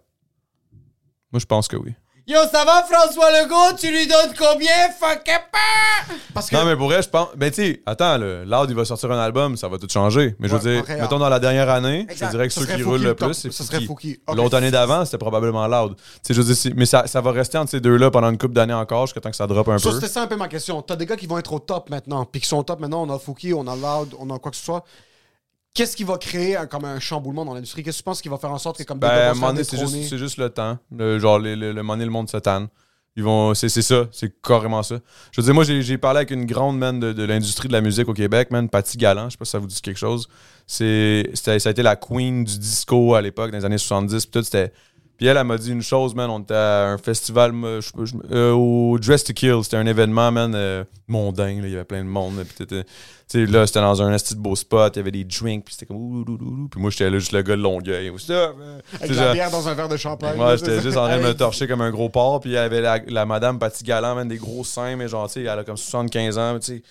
Moi, 1.33 1.39
je 1.39 1.47
pense 1.47 1.69
que 1.69 1.77
oui. 1.77 1.95
Yo, 2.27 2.39
ça 2.53 2.65
va, 2.65 2.85
François 2.85 3.31
Legault? 3.43 3.77
Tu 3.79 3.91
lui 3.91 4.07
donnes 4.07 4.33
combien? 4.39 4.89
Fuck 4.99 5.25
pas! 5.25 6.15
Parce 6.33 6.49
que. 6.49 6.55
Non, 6.57 6.65
mais 6.65 6.77
pour 6.77 6.87
vrai, 6.87 7.03
je 7.03 7.09
pense. 7.09 7.29
Ben, 7.37 7.51
tu 7.51 7.57
sais, 7.63 7.83
attends, 7.87 8.19
Loud, 8.19 8.71
il 8.71 8.77
va 8.77 8.85
sortir 8.85 9.11
un 9.11 9.19
album, 9.19 9.57
ça 9.57 9.69
va 9.69 9.79
tout 9.79 9.89
changer. 9.91 10.37
Mais 10.39 10.47
je 10.49 10.55
veux 10.57 10.61
Ouais, 10.77 10.83
dire, 10.83 10.97
mettons 11.01 11.19
dans 11.19 11.29
la 11.29 11.41
dernière 11.41 11.69
année, 11.71 12.07
Exact. 12.09 12.27
je 12.27 12.31
dirais 12.31 12.49
que 12.49 12.55
Ça 12.55 12.61
ceux 12.61 12.67
qui 12.67 12.83
roulent 12.83 13.03
le 13.03 13.15
plus, 13.15 13.35
c'est 13.35 13.53
Ça 13.53 13.65
serait 13.65 13.81
Fouki. 13.85 14.21
L'autre 14.35 14.57
année 14.57 14.71
d'avant, 14.71 15.05
c'était 15.05 15.19
probablement 15.19 15.67
Loud. 15.67 15.97
Tu 15.97 16.03
sais, 16.23 16.35
je 16.35 16.41
veux 16.43 16.55
dire, 16.55 16.73
mais 16.77 16.87
ça, 16.87 17.07
ça 17.07 17.21
va 17.21 17.33
rester 17.33 17.59
entre 17.59 17.71
ces 17.71 17.81
deux-là 17.81 18.11
pendant 18.11 18.31
une 18.31 18.39
couple 18.39 18.55
d'années 18.55 18.75
encore, 18.75 19.07
jusqu'à 19.07 19.21
temps 19.21 19.31
que 19.31 19.37
ça 19.37 19.47
drop 19.47 19.69
un 19.69 19.79
Ça, 19.79 19.89
peu. 19.89 19.95
c'était 19.97 20.09
ça 20.13 20.23
un 20.23 20.27
peu 20.27 20.37
ma 20.37 20.49
question. 20.49 20.83
T'as 20.83 20.97
des 20.97 21.07
gars 21.07 21.17
qui 21.17 21.27
vont 21.27 21.39
être 21.39 21.53
au 21.53 21.59
top 21.59 21.91
maintenant, 21.91 22.25
puis 22.27 22.41
qui 22.41 22.47
sont 22.49 22.59
au 22.59 22.63
top 22.63 22.81
maintenant. 22.81 23.03
On 23.03 23.15
a 23.15 23.19
Fouki, 23.19 23.53
on 23.55 23.67
a 23.67 23.75
Loud, 23.75 24.15
on 24.19 24.31
a 24.35 24.39
quoi 24.39 24.51
que 24.51 24.57
ce 24.57 24.65
soit. 24.65 24.85
Qu'est-ce 25.75 25.97
qui 25.97 26.05
va 26.05 26.19
créer 26.19 26.57
un- 26.57 26.67
comme 26.67 26.85
un 26.85 26.99
chamboulement 26.99 27.45
dans 27.45 27.55
l'industrie? 27.55 27.83
Qu'est-ce 27.83 27.99
que 27.99 28.03
tu 28.03 28.05
penses 28.05 28.23
qui 28.23 28.29
va 28.29 28.39
faire 28.39 28.51
en 28.51 28.59
sorte 28.59 28.79
que 28.79 28.83
comme 28.83 28.99
des 28.99 29.07
Ben, 29.07 29.35
donné, 29.35 29.63
c'est 29.65 30.19
juste, 30.19 30.37
le 30.37 30.51
temps. 30.51 30.79
Le, 30.91 31.19
genre, 31.19 31.39
le, 31.39 31.55
le, 31.55 31.73
le 31.73 31.83
donné, 31.83 32.05
le 32.05 32.11
monde 32.11 32.29
se 32.29 32.37
tanne. 32.39 32.69
Ils 33.17 33.25
vont, 33.25 33.55
c'est, 33.55 33.69
c'est 33.69 33.83
ça, 33.83 34.07
c'est 34.13 34.41
carrément 34.41 34.83
ça. 34.83 34.97
Je 35.33 35.41
veux 35.41 35.45
dire, 35.45 35.55
moi, 35.55 35.65
j'ai, 35.65 35.99
parlé 35.99 36.19
avec 36.19 36.31
une 36.31 36.47
grande 36.47 36.79
man 36.79 37.01
de, 37.01 37.13
de 37.13 37.25
l'industrie 37.25 37.67
de 37.67 37.73
la 37.73 37.81
musique 37.81 38.09
au 38.09 38.15
Québec, 38.15 38.51
man, 38.51 38.69
Patty 38.69 38.97
Galland, 38.97 39.27
je 39.27 39.33
sais 39.33 39.37
pas 39.37 39.45
si 39.45 39.51
ça 39.51 39.59
vous 39.59 39.67
dit 39.67 39.81
quelque 39.83 39.99
chose. 39.99 40.29
C'est, 40.67 41.29
ça 41.35 41.53
a 41.53 41.57
été 41.57 41.83
la 41.83 41.97
queen 41.97 42.45
du 42.45 42.59
disco 42.59 43.15
à 43.15 43.21
l'époque, 43.21 43.51
dans 43.51 43.59
les 43.59 43.65
années 43.65 43.79
70, 43.79 44.27
puis 44.27 44.31
tout, 44.31 44.45
c'était... 44.45 44.73
Puis 45.21 45.27
elle, 45.29 45.37
elle 45.37 45.45
m'a 45.45 45.59
dit 45.59 45.71
une 45.71 45.83
chose, 45.83 46.15
man, 46.15 46.31
on 46.31 46.39
était 46.41 46.55
à 46.55 46.87
un 46.87 46.97
festival 46.97 47.53
moi, 47.53 47.81
je- 47.81 48.05
je- 48.07 48.15
euh, 48.35 48.53
au 48.53 48.99
Dress 48.99 49.23
to 49.23 49.35
Kill, 49.35 49.59
c'était 49.63 49.77
un 49.77 49.85
événement, 49.85 50.33
man, 50.33 50.55
euh, 50.55 50.83
mondain, 51.09 51.61
là, 51.61 51.67
il 51.67 51.71
y 51.73 51.75
avait 51.75 51.85
plein 51.85 52.03
de 52.03 52.09
monde, 52.09 52.39
là, 52.39 52.45
puis 52.47 53.47
là, 53.47 53.67
c'était 53.67 53.81
dans 53.83 54.01
un 54.01 54.17
de 54.17 54.35
beau 54.37 54.57
spot, 54.57 54.97
il 54.97 54.99
y 54.99 55.01
avait 55.01 55.11
des 55.11 55.25
drinks, 55.25 55.63
puis 55.67 55.75
c'était 55.75 55.85
comme 55.85 55.99
ouh, 55.99 56.69
puis 56.71 56.81
moi, 56.81 56.91
j'étais 56.91 57.11
là, 57.11 57.19
juste 57.19 57.33
le 57.33 57.43
gars 57.43 57.55
de 57.55 57.61
Longueuil. 57.61 58.09
Avec 58.09 59.11
la 59.15 59.33
bière 59.35 59.51
dans 59.51 59.69
un 59.69 59.75
verre 59.75 59.91
de 59.91 59.99
champagne. 59.99 60.39
Ouais, 60.39 60.47
là, 60.47 60.57
j'étais 60.57 60.81
juste 60.81 60.97
en 60.97 61.07
train 61.07 61.19
de 61.19 61.23
me 61.23 61.35
torcher 61.35 61.69
comme 61.69 61.83
un 61.83 61.91
gros 61.91 62.09
porc. 62.09 62.41
Puis 62.41 62.51
il 62.51 62.55
y 62.55 62.57
avait 62.57 62.81
la, 62.81 62.99
la 63.07 63.27
madame 63.27 63.59
Patty 63.59 63.85
Galland, 63.85 64.15
man, 64.15 64.27
des 64.27 64.39
gros 64.39 64.65
seins, 64.65 64.97
mais 64.97 65.07
genre, 65.07 65.27
tu 65.29 65.35
sais, 65.35 65.41
elle 65.43 65.51
a 65.59 65.65
comme 65.65 65.77
75 65.77 66.39
ans, 66.39 66.59
tu 66.59 66.77
sais, 66.77 66.83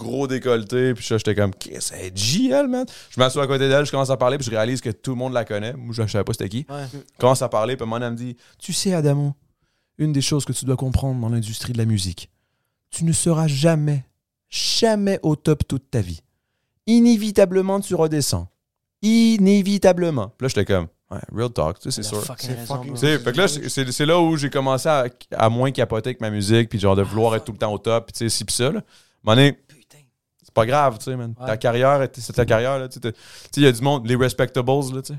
gros 0.00 0.26
décolleté. 0.26 0.94
Puis 0.94 1.04
ça, 1.04 1.16
j'étais 1.18 1.34
comme, 1.34 1.54
qu'est-ce 1.54 1.92
que 1.92 1.96
c'est 1.98 2.16
JL, 2.16 2.66
man? 2.68 2.84
Je 3.10 3.20
m'assois 3.20 3.44
à 3.44 3.46
côté 3.46 3.68
d'elle, 3.68 3.84
je 3.86 3.90
commence 3.90 4.10
à 4.10 4.16
parler, 4.16 4.36
puis 4.38 4.46
je 4.46 4.50
réalise 4.50 4.80
que 4.80 4.90
tout 4.90 5.10
le 5.10 5.16
monde 5.16 5.32
la 5.32 5.44
connaît. 5.44 5.74
Moi, 5.74 5.94
je 5.96 6.06
savais 6.06 6.24
pas 6.24 6.32
c'était 6.32 6.48
qui. 6.48 6.66
Ouais. 6.68 6.84
Je 6.92 6.98
commence 7.20 7.42
à 7.42 7.48
parler, 7.48 7.76
puis 7.76 7.86
mon 7.86 8.00
elle 8.00 8.10
me 8.12 8.16
dit, 8.16 8.36
tu 8.58 8.72
sais, 8.72 8.94
Adamo, 8.94 9.34
une 9.98 10.12
des 10.12 10.22
choses 10.22 10.44
que 10.44 10.52
tu 10.52 10.64
dois 10.64 10.76
comprendre 10.76 11.20
dans 11.20 11.28
l'industrie 11.28 11.72
de 11.72 11.78
la 11.78 11.84
musique, 11.84 12.30
tu 12.90 13.04
ne 13.04 13.12
seras 13.12 13.46
jamais, 13.46 14.04
jamais 14.48 15.20
au 15.22 15.36
top 15.36 15.68
toute 15.68 15.90
ta 15.90 16.00
vie. 16.00 16.20
Inévitablement, 16.86 17.78
tu 17.80 17.94
redescends. 17.94 18.48
Inévitablement. 19.02 20.28
Puis 20.36 20.44
là, 20.44 20.48
j'étais 20.48 20.64
comme, 20.64 20.86
ouais, 21.10 21.18
real 21.34 21.50
talk, 21.50 21.78
tu 21.78 21.90
sais, 21.90 22.02
c'est 22.02 22.08
sûr. 22.08 22.24
fucking 22.24 22.50
C'est 22.50 22.54
raison, 22.56 22.74
fucking- 22.74 22.86
bro. 22.92 22.94
Tu 22.94 23.06
sais, 23.06 23.18
fait 23.18 23.32
que 23.32 23.36
là, 23.36 23.48
c'est 23.48 23.68
c'est- 23.68 23.92
c'est 23.92 24.06
là 24.06 24.20
où 24.20 24.36
j'ai 24.36 24.50
commencé 24.50 24.88
à, 24.88 25.06
à 25.36 25.48
moins 25.48 25.70
capoter 25.70 26.08
avec 26.10 26.20
ma 26.20 26.30
musique, 26.30 26.68
puis 26.68 26.78
genre 26.78 26.96
de 26.96 27.02
vouloir 27.02 27.34
être 27.36 27.44
tout 27.44 27.52
le 27.52 27.58
temps 27.58 27.72
au 27.72 27.78
top, 27.78 28.06
puis 28.06 28.12
tu 28.12 28.18
sais, 28.18 28.28
ci 28.36 28.44
pis 28.44 28.54
ça. 28.54 28.70
Là. 28.72 28.78
À 28.78 28.80
un 28.80 28.82
moment 29.24 29.36
donné, 29.36 29.58
pas 30.60 30.66
grave, 30.66 30.98
tu 30.98 31.04
sais, 31.04 31.16
man. 31.16 31.34
Ouais. 31.40 31.46
Ta 31.46 31.56
carrière, 31.56 32.06
c'est 32.12 32.32
ta 32.32 32.44
carrière, 32.44 32.78
là. 32.78 32.88
Tu 32.88 33.00
sais, 33.00 33.14
il 33.56 33.62
y 33.62 33.66
a 33.66 33.72
du 33.72 33.82
monde, 33.82 34.06
les 34.06 34.16
respectables, 34.16 34.70
là, 34.70 35.02
tu 35.02 35.14
sais. 35.14 35.18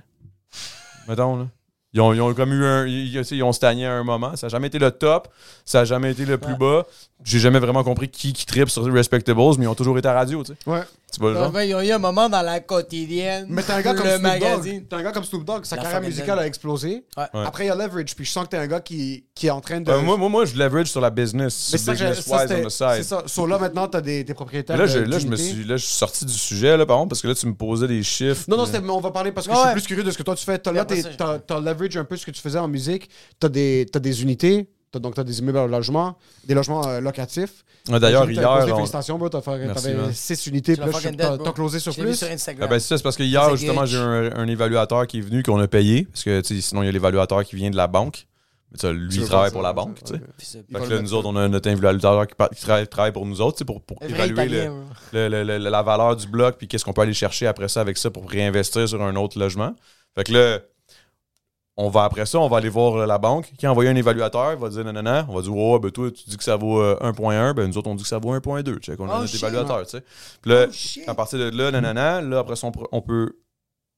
Mettons, 1.08 1.38
là. 1.38 1.48
Ils 1.94 2.00
ont, 2.00 2.14
ils 2.14 2.22
ont 2.22 2.34
comme 2.34 2.54
eu 2.54 2.64
un. 2.64 2.88
Ils, 2.88 3.44
ont 3.44 3.52
stagné 3.52 3.86
à 3.86 3.94
un 3.94 4.04
moment. 4.04 4.36
Ça 4.38 4.48
n'a 4.48 4.50
jamais 4.50 4.68
été 4.68 4.80
le 4.80 4.92
top. 4.92 5.28
Ça 5.66 5.80
n'a 5.80 5.86
jamais 5.86 6.12
été 6.12 6.26
le 6.26 6.38
plus 6.38 6.54
Ouais. 6.54 6.58
bas. 6.58 6.86
J'ai 7.26 7.40
jamais 7.40 7.60
vraiment 7.60 7.84
compris 7.84 8.08
qui, 8.08 8.32
qui 8.32 8.46
tripe 8.46 8.70
sur 8.70 8.88
les 8.88 8.94
respectables, 8.94 9.42
mais 9.58 9.66
ils 9.66 9.68
ont 9.68 9.76
toujours 9.76 9.98
été 9.98 10.08
à 10.08 10.14
radio, 10.14 10.42
tu 10.44 10.54
sais. 10.54 10.70
Ouais. 10.70 10.84
Tu 11.12 11.20
vois 11.20 11.32
le 11.32 11.38
genre? 11.38 11.54
Ouais, 11.54 11.68
Ils 11.68 11.76
ont 11.76 11.82
eu 11.82 11.92
un 11.92 12.00
moment 12.00 12.30
dans 12.30 12.42
la 12.42 12.60
quotidienne. 12.60 13.48
Mais 13.50 13.62
t'es 13.64 13.74
un 13.74 13.82
gars 13.82 13.94
comme 13.94 14.06
le 14.06 14.12
Snoop 14.12 14.22
magazine. 14.22 14.80
Dogg. 14.80 14.88
T'es 14.90 14.96
un 14.96 15.04
gars 15.04 15.12
comme 15.12 15.24
Snoop 15.24 15.44
Dogg. 15.46 15.66
Sa 15.66 15.76
La 15.76 15.82
carrière 15.84 16.02
musicale 16.02 16.40
a 16.40 16.48
explosé. 16.48 17.04
Ouais. 17.18 17.24
Ouais. 17.34 17.46
Après, 17.46 17.66
il 17.66 17.68
y 17.68 17.70
a 17.70 17.76
Leverage. 17.76 18.16
Puis 18.16 18.26
je 18.26 18.32
sens 18.32 18.46
que 18.46 18.50
t'es 18.52 18.58
un 18.58 18.68
gars 18.68 18.80
qui, 18.80 19.26
qui 19.36 19.48
est 19.48 19.52
en 19.52 19.62
train 19.62 19.82
de. 19.82 19.92
Euh, 19.92 20.02
moi, 20.02 20.18
moi, 20.18 20.30
moi, 20.30 20.46
je 20.46 20.56
leverage 20.56 20.88
sur 20.88 21.02
la 21.02 21.10
business. 21.10 21.70
Mais 21.72 21.78
c'est 21.78 21.84
ça 21.86 21.92
que 21.94 21.98
j'ai- 21.98 22.06
ça, 22.06 22.10
business-wise 22.14 22.42
c'était- 22.42 22.62
on 22.64 22.68
the 22.68 22.70
C'est 22.72 22.96
side. 22.96 23.04
ça. 23.04 23.24
So 23.28 23.46
là, 23.46 23.58
maintenant, 23.60 23.88
t'as 23.88 24.02
des, 24.02 24.24
des 24.24 24.34
propriétaires. 24.34 24.78
Là, 24.78 24.86
je, 24.86 25.00
là, 25.00 25.20
je 25.20 25.28
me 25.28 25.36
suis, 25.36 25.64
là, 25.64 25.78
je 25.78 25.86
suis 25.86 25.96
sorti 25.96 26.26
du 26.26 26.34
sujet, 26.34 26.78
là, 26.78 26.86
par 26.86 26.98
contre, 26.98 27.10
parce 27.10 27.22
que 27.22 27.28
là, 27.28 27.36
tu 27.36 27.46
me 27.48 27.54
posais 27.56 27.88
des 27.88 28.04
chiffres. 28.04 28.46
Non, 28.48 28.58
non, 28.58 28.66
c'était- 28.66 28.80
on 28.88 29.00
va 29.02 29.12
parler 29.12 29.32
parce 29.32 29.48
que 29.48 29.52
Ouais. 29.52 29.58
je 29.58 29.64
suis 29.64 29.74
plus 29.74 29.88
curieux 29.88 30.04
de 30.04 30.12
ce 30.12 30.18
que 30.18 30.24
toi 30.24 30.36
tu 30.36 30.46
fais. 30.46 30.58
T'as, 30.58 30.72
là, 30.72 30.82
après 30.82 30.96
t'es- 30.96 31.02
ça, 31.04 31.10
t'as, 31.18 31.40
t'as 31.40 31.60
leverage 31.60 31.98
un 31.98 32.06
peu 32.06 32.16
ce 32.18 32.26
que 32.26 32.32
tu 32.32 32.42
faisais 32.42 32.60
en 32.60 32.68
musique. 32.68 33.10
T'as 33.40 33.50
des, 33.50 33.86
t'as 33.92 34.00
des 34.00 34.22
unités. 34.24 34.70
T'as, 34.92 35.00
donc, 35.00 35.16
t'as 35.16 35.24
des 35.24 35.40
immeubles 35.40 35.58
à 35.58 35.68
logement, 35.68 36.18
des 36.46 36.54
logements 36.54 36.86
euh, 36.86 37.00
locatifs. 37.00 37.64
Ouais, 37.90 38.00
D'ailleurs, 38.00 38.30
hier. 38.30 38.46
on- 38.46 38.76
Félicitations, 38.76 39.18
bro. 39.18 39.30
T'as 39.30 39.40
fait, 39.42 39.58
Merci, 39.66 39.84
t'avais 39.86 39.96
man. 39.96 40.14
6 40.14 40.48
unités. 40.48 40.76
Tu 40.76 40.82
t'as 41.18 41.52
closé 41.54 41.80
sur 41.80 41.96
plus. 41.96 42.16
sur 42.16 42.28
Ah 42.30 42.34
Instagram. 42.34 42.70
ben, 42.70 42.78
c'est 42.80 42.90
ça, 42.90 42.98
c'est 42.98 43.04
parce 43.04 43.16
que 43.16 43.24
hier, 43.24 43.46
C'est 43.52 43.58
justement, 43.58 43.86
j'ai 43.86 43.98
un, 43.98 44.36
un 44.36 44.48
évaluateur 44.48 45.08
qui 45.08 45.20
est 45.20 45.22
venu, 45.22 45.44
qu'on 45.44 45.60
a 45.62 45.68
payé. 45.68 46.04
Parce 46.12 46.24
que, 46.24 46.42
tu 46.42 46.62
sinon, 46.62 46.84
il 46.84 46.88
y 46.88 46.90
a 46.90 46.92
l'évaluateur 46.92 47.44
qui 47.46 47.56
vient 47.56 47.70
de 47.70 47.78
la 47.78 47.88
banque. 47.88 48.28
Mais 48.74 48.80
ça, 48.80 48.92
lui, 48.92 49.10
Tu 49.10 49.20
il 49.20 49.26
travaille 49.26 49.52
pour 49.52 49.62
la 49.62 49.74
banque, 49.74 49.98
tu 50.04 50.14
sais. 50.14 50.64
Fait 50.72 50.80
que 50.80 50.94
là, 50.94 51.02
nous 51.02 51.14
autres, 51.14 51.28
on 51.28 51.36
a 51.36 51.48
notre 51.48 51.70
évaluateur 51.70 52.26
qui, 52.28 52.36
travaille, 52.62 52.88
travaille 52.88 53.12
pour 53.12 53.26
nous 53.26 53.42
autres, 53.42 53.58
tu 53.58 53.66
pour, 53.66 53.82
évaluer 54.02 54.70
la 55.14 55.82
valeur 55.84 56.16
du 56.16 56.28
bloc, 56.28 56.56
puis 56.58 56.68
qu'est-ce 56.68 56.86
qu'on 56.86 56.94
peut 56.94 57.02
aller 57.02 57.14
chercher 57.14 57.48
après 57.48 57.68
ça 57.68 57.82
avec 57.82 57.98
ça 57.98 58.10
pour 58.12 58.30
réinvestir 58.30 58.88
sur 58.88 59.02
un 59.02 59.16
autre 59.16 59.38
logement. 59.40 59.74
Fait 60.16 60.24
que 60.24 60.34
là, 60.34 60.60
on 61.78 61.90
va 61.90 62.04
après 62.04 62.26
ça, 62.26 62.40
on 62.40 62.48
va 62.48 62.58
aller 62.58 62.70
voir 62.70 62.96
euh, 62.96 63.06
la 63.06 63.18
banque. 63.18 63.52
Qui 63.58 63.66
a 63.66 63.72
envoyé 63.72 63.90
un 63.90 63.96
évaluateur, 63.96 64.54
il 64.54 64.60
va 64.60 64.70
dire 64.70 64.84
non, 64.84 64.94
non, 64.94 65.02
non. 65.04 65.26
On 65.30 65.36
va 65.36 65.42
dire, 65.42 65.56
ouais, 65.56 65.80
ben 65.80 65.92
toi, 65.92 66.12
tu 66.12 66.30
dis 66.30 66.38
que 66.38 66.44
ça 66.44 66.56
vaut 66.56 66.82
euh, 66.82 66.98
1.1, 67.02 67.54
ben 67.54 67.68
nous 67.68 67.78
autres, 67.78 67.90
on 67.90 67.96
dit 67.96 68.04
que 68.04 68.10
ça 68.10 68.20
vaut 68.20 68.36
1.2. 68.36 68.80
Check, 68.80 69.00
on 69.00 69.10
a 69.10 69.16
Oh, 69.16 69.20
notre 69.20 69.28
shit. 69.32 69.42
évaluateur, 69.42 69.84
tu 69.84 69.92
sais. 69.92 70.04
Puis 70.42 70.52
là, 70.52 70.68
Oh, 70.68 71.10
à 71.10 71.16
partir 71.16 71.40
de 71.40 71.50
là, 71.50 71.72
non, 71.72 72.30
là, 72.30 72.40
après 72.40 72.56
ça, 72.56 72.70
on, 72.92 73.02
peut 73.02 73.38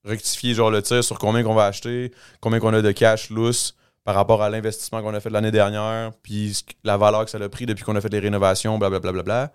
rectifier 0.05 0.53
genre 0.53 0.69
le 0.71 0.81
tir 0.81 1.03
sur 1.03 1.17
combien 1.17 1.43
qu'on 1.43 1.55
va 1.55 1.65
acheter, 1.65 2.11
combien 2.41 2.59
qu'on 2.59 2.73
a 2.73 2.81
de 2.81 2.91
cash 2.91 3.29
lousse 3.29 3.75
par 4.03 4.15
rapport 4.15 4.41
à 4.41 4.49
l'investissement 4.49 5.01
qu'on 5.01 5.13
a 5.13 5.19
fait 5.19 5.29
l'année 5.29 5.51
dernière, 5.51 6.11
puis 6.21 6.57
la 6.83 6.97
valeur 6.97 7.25
que 7.25 7.31
ça 7.31 7.37
a 7.37 7.49
pris 7.49 7.65
depuis 7.65 7.83
qu'on 7.83 7.95
a 7.95 8.01
fait 8.01 8.09
les 8.09 8.19
rénovations, 8.19 8.77
blablabla. 8.77 9.11
Bla, 9.11 9.23
bla, 9.23 9.47
bla. 9.47 9.53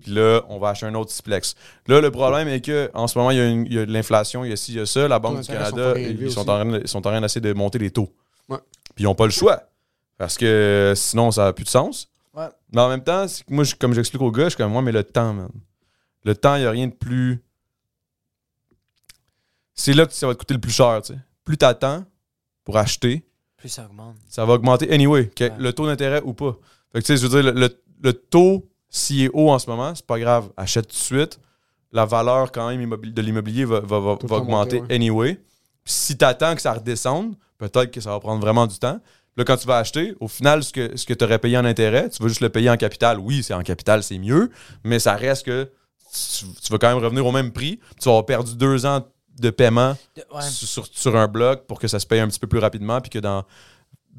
Puis 0.00 0.12
là, 0.12 0.42
on 0.48 0.58
va 0.58 0.70
acheter 0.70 0.86
un 0.86 0.94
autre 0.94 1.10
Splex. 1.12 1.54
Là, 1.86 2.00
le 2.00 2.10
problème 2.10 2.48
est 2.48 2.60
que 2.60 2.90
en 2.94 3.06
ce 3.06 3.18
moment, 3.18 3.30
il 3.30 3.36
y 3.36 3.40
a, 3.40 3.48
une- 3.48 3.66
il 3.66 3.72
y 3.74 3.78
a 3.78 3.86
de 3.86 3.92
l'inflation, 3.92 4.44
il 4.44 4.50
y 4.50 4.52
a 4.52 4.56
ci, 4.56 4.72
il 4.72 4.78
y 4.78 4.80
a 4.80 4.86
ça. 4.86 5.06
La 5.08 5.18
Banque 5.18 5.40
du 5.40 5.46
Canada, 5.46 5.98
ils 5.98 6.30
sont, 6.32 6.40
en 6.40 6.44
train, 6.44 6.78
ils 6.78 6.88
sont 6.88 6.98
en 6.98 7.02
train 7.02 7.20
d'essayer 7.20 7.40
de 7.40 7.52
monter 7.52 7.78
les 7.78 7.90
taux. 7.90 8.12
Ouais. 8.48 8.58
Puis 8.94 9.04
ils 9.04 9.04
n'ont 9.04 9.14
pas 9.14 9.26
le 9.26 9.30
choix. 9.32 9.62
Parce 10.18 10.36
que 10.36 10.92
sinon, 10.96 11.30
ça 11.30 11.44
n'a 11.44 11.52
plus 11.52 11.64
de 11.64 11.68
sens. 11.70 12.08
Ouais. 12.34 12.48
Mais 12.72 12.80
en 12.80 12.88
même 12.88 13.02
temps, 13.04 13.26
c'est 13.28 13.44
que 13.44 13.52
moi, 13.52 13.64
je- 13.64 13.74
comme 13.74 13.92
j'explique 13.94 14.22
aux 14.22 14.30
gars, 14.30 14.44
je 14.44 14.50
suis 14.50 14.56
comme 14.56 14.72
moi, 14.72 14.82
mais 14.82 14.92
le 14.92 15.02
temps, 15.04 15.32
man. 15.32 15.48
Le 16.24 16.34
temps, 16.34 16.54
il 16.56 16.60
n'y 16.60 16.66
a 16.66 16.70
rien 16.70 16.86
de 16.86 16.92
plus. 16.94 17.42
C'est 19.74 19.94
là 19.94 20.06
que 20.06 20.12
ça 20.12 20.26
va 20.26 20.34
te 20.34 20.38
coûter 20.38 20.54
le 20.54 20.60
plus 20.60 20.72
cher, 20.72 21.00
tu 21.02 21.14
sais. 21.14 21.18
Plus 21.44 21.56
t'attends 21.56 22.04
pour 22.64 22.76
acheter, 22.76 23.24
Plus 23.56 23.68
ça 23.70 23.86
augmente. 23.86 24.16
ça 24.28 24.44
va 24.44 24.54
augmenter 24.54 24.92
anyway, 24.92 25.28
que 25.28 25.44
Ouais. 25.44 25.52
le 25.58 25.72
taux 25.72 25.86
d'intérêt 25.86 26.20
ou 26.22 26.34
pas. 26.34 26.56
Fait 26.92 27.00
que 27.00 27.06
tu 27.06 27.06
sais, 27.06 27.16
je 27.16 27.26
veux 27.26 27.42
dire, 27.42 27.52
le, 27.52 27.58
le- 27.58 27.82
le 28.02 28.12
taux, 28.12 28.68
s'il 28.90 29.22
est 29.22 29.30
haut 29.32 29.50
en 29.50 29.58
ce 29.58 29.70
moment, 29.70 29.94
c'est 29.94 30.04
pas 30.06 30.18
grave, 30.18 30.50
achète 30.56 30.88
tout 30.88 30.94
de 30.94 30.98
suite. 31.00 31.40
La 31.92 32.04
valeur 32.04 32.52
quand 32.52 32.68
même 32.68 32.88
de 32.88 33.22
l'immobilier 33.22 33.64
va, 33.64 33.78
augmenter 33.78 34.80
monter, 34.80 34.94
anyway. 34.94 35.34
Puis 35.84 35.92
si 35.94 36.16
t'attends 36.16 36.54
que 36.54 36.60
ça 36.60 36.72
redescende, 36.74 37.34
peut-être 37.58 37.90
que 37.90 38.00
ça 38.00 38.10
va 38.10 38.20
prendre 38.20 38.40
vraiment 38.40 38.66
du 38.66 38.78
temps. 38.78 39.00
Là, 39.36 39.44
quand 39.44 39.56
tu 39.56 39.66
vas 39.66 39.78
acheter, 39.78 40.14
au 40.20 40.28
final, 40.28 40.62
ce 40.62 40.72
que, 40.72 40.96
ce 40.96 41.06
que 41.06 41.14
tu 41.14 41.24
aurais 41.24 41.38
payé 41.38 41.56
en 41.56 41.64
intérêt, 41.64 42.08
tu 42.10 42.22
vas 42.22 42.28
juste 42.28 42.40
le 42.40 42.48
payer 42.48 42.68
en 42.70 42.76
capital. 42.76 43.18
Oui, 43.18 43.42
c'est 43.42 43.54
en 43.54 43.62
capital, 43.62 44.02
c'est 44.02 44.18
mieux, 44.18 44.50
mais 44.84 44.98
ça 44.98 45.14
reste 45.14 45.46
que 45.46 45.70
tu, 46.12 46.44
tu 46.62 46.72
vas 46.72 46.78
quand 46.78 46.88
même 46.94 47.02
revenir 47.02 47.24
au 47.24 47.32
même 47.32 47.52
prix. 47.52 47.78
Tu 48.00 48.04
vas 48.04 48.10
avoir 48.12 48.26
perdu 48.26 48.54
deux 48.56 48.86
ans 48.86 49.04
de 49.38 49.50
paiement 49.50 49.96
De- 50.16 50.24
ouais. 50.36 50.42
sur, 50.42 50.66
sur- 50.68 50.86
sur 50.90 51.16
un 51.16 51.28
bloc 51.28 51.66
pour 51.66 51.78
que 51.78 51.88
ça 51.88 51.98
se 52.00 52.06
paye 52.06 52.20
un 52.20 52.28
petit 52.28 52.40
peu 52.40 52.48
plus 52.48 52.58
rapidement, 52.58 53.00
puis 53.00 53.10
que 53.10 53.18
dans 53.20 53.44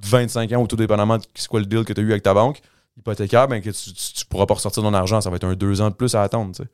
25 0.04 0.52
ans, 0.54 0.62
ou 0.62 0.68
tout 0.68 0.76
dépendamment 0.78 1.18
de 1.18 1.24
c'est 1.36 1.48
quoi 1.48 1.60
le 1.60 1.66
deal 1.66 1.84
que 1.86 1.94
tu 1.94 2.02
as 2.02 2.04
eu 2.04 2.12
avec 2.12 2.24
ta 2.24 2.34
banque 2.34 2.62
hypothécaire, 2.98 3.48
ben 3.48 3.62
que 3.62 3.70
tu, 3.70 4.26
pourras 4.26 4.46
pas 4.46 4.56
ressortir 4.56 4.84
ton 4.84 4.94
argent. 4.94 5.22
Ça 5.22 5.30
va 5.30 5.36
être 5.38 5.46
un 5.46 5.54
deux 5.56 5.82
ans 5.82 5.90
de 5.90 5.96
plus 5.96 6.16
à 6.16 6.24
attendre. 6.24 6.56
tu 6.56 6.64
sais. 6.64 6.70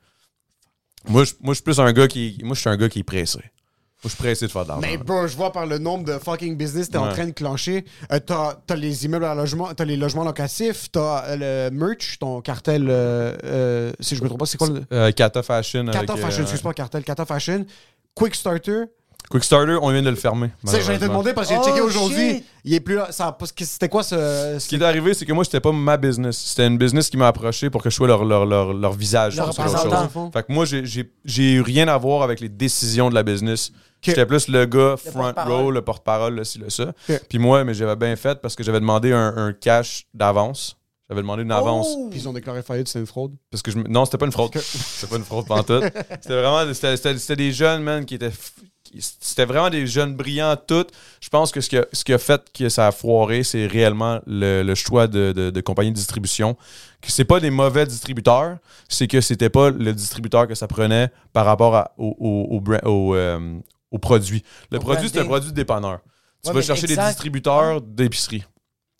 Moi, 1.07 1.23
je, 1.23 1.33
moi, 1.39 1.53
je 1.53 1.55
suis 1.55 1.63
plus 1.63 1.79
un 1.79 1.91
gars 1.93 2.07
qui. 2.07 2.37
Moi, 2.43 2.55
je 2.55 2.61
suis 2.61 2.69
un 2.69 2.77
gars 2.77 2.89
qui 2.89 2.99
est 2.99 3.03
pressé. 3.03 3.39
Moi, 3.39 4.03
je 4.03 4.09
suis 4.09 4.17
pressé 4.17 4.45
de 4.45 4.51
faire 4.51 4.63
de 4.63 4.69
l'argent. 4.69 4.87
Mais 4.87 4.97
bro, 4.97 5.25
je 5.25 5.35
vois 5.35 5.51
par 5.51 5.65
le 5.65 5.79
nombre 5.79 6.03
de 6.03 6.19
fucking 6.19 6.55
business 6.55 6.87
que 6.87 6.91
t'es 6.91 6.97
en 6.99 7.09
train 7.11 7.25
de 7.25 7.31
clencher. 7.31 7.83
Euh, 8.11 8.19
t'as, 8.19 8.55
t'as 8.67 8.75
les 8.75 9.05
immeubles 9.05 9.25
à 9.25 9.33
logement, 9.33 9.73
t'as 9.73 9.85
les 9.85 9.97
logements 9.97 10.23
locatifs, 10.23 10.91
t'as 10.91 11.25
euh, 11.29 11.69
le 11.69 11.75
merch, 11.75 12.19
ton 12.19 12.41
cartel. 12.41 12.87
euh, 12.89 13.35
euh, 13.43 13.91
si 13.99 14.15
je 14.15 14.21
me 14.21 14.27
trompe 14.27 14.39
pas, 14.39 14.45
c'est 14.45 14.59
quoi 14.59 14.69
le. 14.69 15.11
Kata 15.11 15.41
Fashion. 15.41 15.85
Kata 15.85 16.13
avec, 16.13 16.25
Fashion, 16.25 16.43
excuse-moi, 16.43 16.73
cartel. 16.75 17.03
Kata 17.03 17.25
Fashion. 17.25 17.65
Quick 18.13 18.35
Starter. 18.35 18.83
Quick 19.29 19.43
Starter, 19.43 19.77
on 19.81 19.91
vient 19.91 20.01
de 20.01 20.09
le 20.09 20.15
fermer. 20.15 20.51
Tu 20.65 20.71
sais, 20.71 20.79
j'allais 20.81 20.99
te 20.99 21.03
malheureusement. 21.03 21.07
demander 21.07 21.33
parce 21.33 21.49
que 21.49 21.53
j'ai 21.55 21.59
Oh, 21.59 21.65
checké 21.65 21.81
aujourd'hui. 21.81 22.29
shit. 22.35 22.45
Il 22.63 22.73
est 22.73 22.79
plus 22.79 22.95
là. 22.95 23.11
Ça, 23.11 23.33
parce 23.33 23.51
que 23.51 23.65
c'était 23.65 23.89
quoi 23.89 24.01
ce. 24.01 24.55
Ce 24.57 24.67
qui 24.69 24.75
est 24.75 24.83
arrivé, 24.83 25.13
c'est 25.13 25.25
que 25.25 25.33
moi, 25.33 25.43
c'était 25.43 25.59
pas 25.59 25.73
ma 25.73 25.97
business. 25.97 26.37
C'était 26.37 26.65
une 26.65 26.77
business 26.77 27.09
qui 27.09 27.17
m'a 27.17 27.27
approché 27.27 27.69
pour 27.69 27.83
que 27.83 27.89
je 27.89 27.95
sois 27.95 28.07
leur, 28.07 28.23
leur, 28.23 28.45
leur, 28.45 28.73
leur 28.73 28.93
visage. 28.93 29.35
Leur 29.35 29.47
qu'autre 29.47 29.63
chose. 29.63 29.75
représentant. 29.75 30.31
Fait 30.31 30.43
que 30.43 30.51
moi, 30.53 30.63
j'ai- 30.63 30.85
j'ai 30.85 31.11
j'ai 31.25 31.53
eu 31.55 31.61
rien 31.61 31.89
à 31.89 31.97
voir 31.97 32.21
avec 32.23 32.39
les 32.39 32.47
décisions 32.47 33.09
de 33.09 33.15
la 33.15 33.23
business. 33.23 33.71
J'étais 34.01 34.25
plus 34.25 34.47
le 34.47 34.65
gars 34.65 34.95
front 34.95 35.19
porte-parole. 35.23 35.53
row, 35.61 35.71
le 35.71 35.81
porte-parole, 35.81 36.35
le 36.35 36.43
ci, 36.45 36.59
le 36.59 36.69
ça. 36.69 36.93
Ok. 37.09 37.21
Puis 37.27 37.37
moi, 37.39 37.65
mais 37.65 37.73
j'avais 37.73 37.95
bien 37.97 38.15
fait 38.15 38.39
parce 38.39 38.55
que 38.55 38.63
j'avais 38.63 38.79
demandé 38.79 39.11
un, 39.11 39.33
un 39.35 39.51
cash 39.51 40.05
d'avance. 40.13 40.77
J'avais 41.09 41.21
demandé 41.21 41.43
une 41.43 41.51
avance. 41.51 41.87
Oh! 41.89 42.07
Puis 42.11 42.19
ils 42.21 42.29
ont 42.29 42.33
déclaré 42.33 42.61
faillite, 42.61 42.87
c'était 42.87 42.99
une 42.99 43.05
fraude? 43.07 43.33
Parce 43.49 43.61
que 43.63 43.71
je 43.71 43.77
me- 43.77 43.87
Non, 43.89 44.05
c'était 44.05 44.17
pas 44.17 44.25
une 44.25 44.31
fraude. 44.31 44.51
c'était 44.57 45.07
pas 45.09 45.17
une 45.17 45.23
fraude 45.25 45.47
pantoute. 45.47 45.83
C'était 46.21 46.41
vraiment. 46.41 46.73
C'était, 46.73 46.95
c'était- 46.95 47.17
c'était 47.17 47.35
des 47.35 47.51
jeunes, 47.51 47.81
man, 47.83 48.05
qui 48.05 48.15
étaient. 48.15 48.29
f- 48.29 48.51
C'était 48.99 49.45
vraiment 49.45 49.69
des 49.69 49.85
jeunes 49.87 50.15
brillants, 50.15 50.55
toutes. 50.67 50.91
Je 51.21 51.29
pense 51.29 51.51
que 51.51 51.61
ce 51.61 51.69
qui 51.69 51.77
a, 51.77 51.85
ce 51.93 52.03
qui 52.03 52.13
a 52.13 52.17
fait 52.17 52.41
que 52.53 52.69
ça 52.69 52.87
a 52.87 52.91
foiré, 52.91 53.43
c'est 53.43 53.65
réellement 53.67 54.19
le, 54.25 54.63
le 54.63 54.75
choix 54.75 55.07
de, 55.07 55.31
de, 55.31 55.49
de 55.49 55.61
compagnie 55.61 55.91
de 55.91 55.95
distribution. 55.95 56.55
Que 57.01 57.11
c'est 57.11 57.25
pas 57.25 57.39
des 57.39 57.49
mauvais 57.51 57.85
distributeurs, 57.85 58.57
c'est 58.89 59.07
que 59.07 59.21
c'était 59.21 59.49
pas 59.49 59.69
le 59.69 59.93
distributeur 59.93 60.47
que 60.47 60.55
ça 60.55 60.67
prenait 60.67 61.09
par 61.33 61.45
rapport 61.45 61.75
à- 61.75 61.91
au, 61.97 62.15
au, 62.19 62.55
au, 62.55 62.59
bra- 62.61 62.83
au, 62.85 63.13
euh, 63.15 63.59
au 63.91 63.99
produit. 63.99 64.43
Le 64.71 64.77
Au 64.77 64.81
produit, 64.81 65.09
c'est 65.09 65.19
un 65.19 65.25
produit 65.25 65.51
de 65.51 65.55
dépanneur. 65.55 65.99
Tu 66.43 66.49
Ouais, 66.49 66.55
vas 66.55 66.61
chercher 66.61 66.87
des 66.87 66.95
distributeurs 67.09 67.81
d'épicerie. 67.81 68.43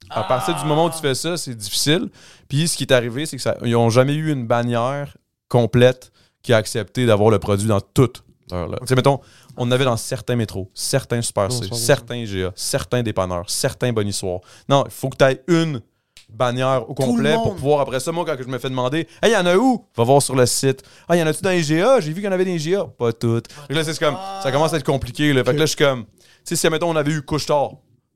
À 0.09 0.23
partir 0.23 0.55
du 0.55 0.65
moment 0.65 0.85
où 0.85 0.89
tu 0.89 0.99
fais 0.99 1.15
ça, 1.15 1.35
c'est 1.37 1.53
difficile. 1.55 2.09
Puis 2.47 2.67
ce 2.67 2.77
qui 2.77 2.83
est 2.83 2.93
arrivé, 2.93 3.25
c'est 3.25 3.37
qu'ils 3.37 3.71
n'ont 3.71 3.89
jamais 3.89 4.13
eu 4.13 4.31
une 4.31 4.47
bannière 4.47 5.17
complète 5.49 6.11
qui 6.43 6.53
a 6.53 6.57
accepté 6.57 7.05
d'avoir 7.05 7.29
le 7.29 7.39
produit 7.39 7.67
dans 7.67 7.81
toutes. 7.81 8.23
leurs- 8.51 8.67
leurs- 8.69 8.79
Tu 8.81 8.87
sais, 8.87 8.95
mettons, 8.95 9.19
on 9.57 9.69
avait 9.71 9.85
dans 9.85 9.97
certains 9.97 10.35
métros, 10.35 10.69
certains 10.73 11.21
Super 11.21 11.51
C, 11.51 11.65
certains 11.75 12.15
IGA, 12.15 12.51
certains 12.55 13.03
dépanneurs, 13.03 13.49
certains 13.49 13.91
bonissoirs. 13.91 14.39
Non, 14.69 14.83
il 14.85 14.91
faut 14.91 15.09
que 15.09 15.17
tu 15.17 15.25
aies 15.25 15.43
une 15.47 15.81
bannière 16.29 16.89
au 16.89 16.93
complet 16.93 17.33
pour 17.35 17.55
pouvoir, 17.55 17.79
après 17.81 17.99
ça, 17.99 18.11
moi, 18.11 18.25
quand 18.25 18.35
je 18.37 18.47
me 18.47 18.57
fais 18.57 18.69
demander, 18.69 19.07
Hey, 19.21 19.31
il 19.31 19.33
y 19.33 19.37
en 19.37 19.45
a 19.45 19.55
où? 19.55 19.85
Va 19.95 20.03
voir 20.03 20.21
sur 20.21 20.35
le 20.35 20.45
site. 20.45 20.83
Ah, 21.07 21.15
il 21.15 21.19
y 21.19 21.23
en 21.23 21.27
a-tu 21.27 21.41
dans 21.41 21.49
les 21.51 21.71
IGA 21.71 21.99
J'ai 22.01 22.09
vu 22.09 22.15
qu'il 22.15 22.25
y 22.25 22.27
en 22.27 22.31
avait 22.31 22.45
des 22.45 22.55
IGA. 22.55 22.85
Pas 22.85 23.13
toutes. 23.13 23.47
Là, 23.69 23.83
c'est 23.83 23.97
comme, 23.97 24.17
ça 24.43 24.51
commence 24.51 24.73
à 24.73 24.77
être 24.77 24.85
compliqué. 24.85 25.31
Là. 25.33 25.43
Fait 25.43 25.53
que 25.53 25.57
là, 25.59 25.65
je 25.65 25.75
suis 25.75 25.77
comme, 25.77 26.03
tu 26.05 26.11
sais, 26.43 26.55
si, 26.55 26.69
mettons, 26.69 26.89
on 26.89 26.95
avait 26.95 27.11
eu 27.11 27.21
couche-tard, 27.21 27.71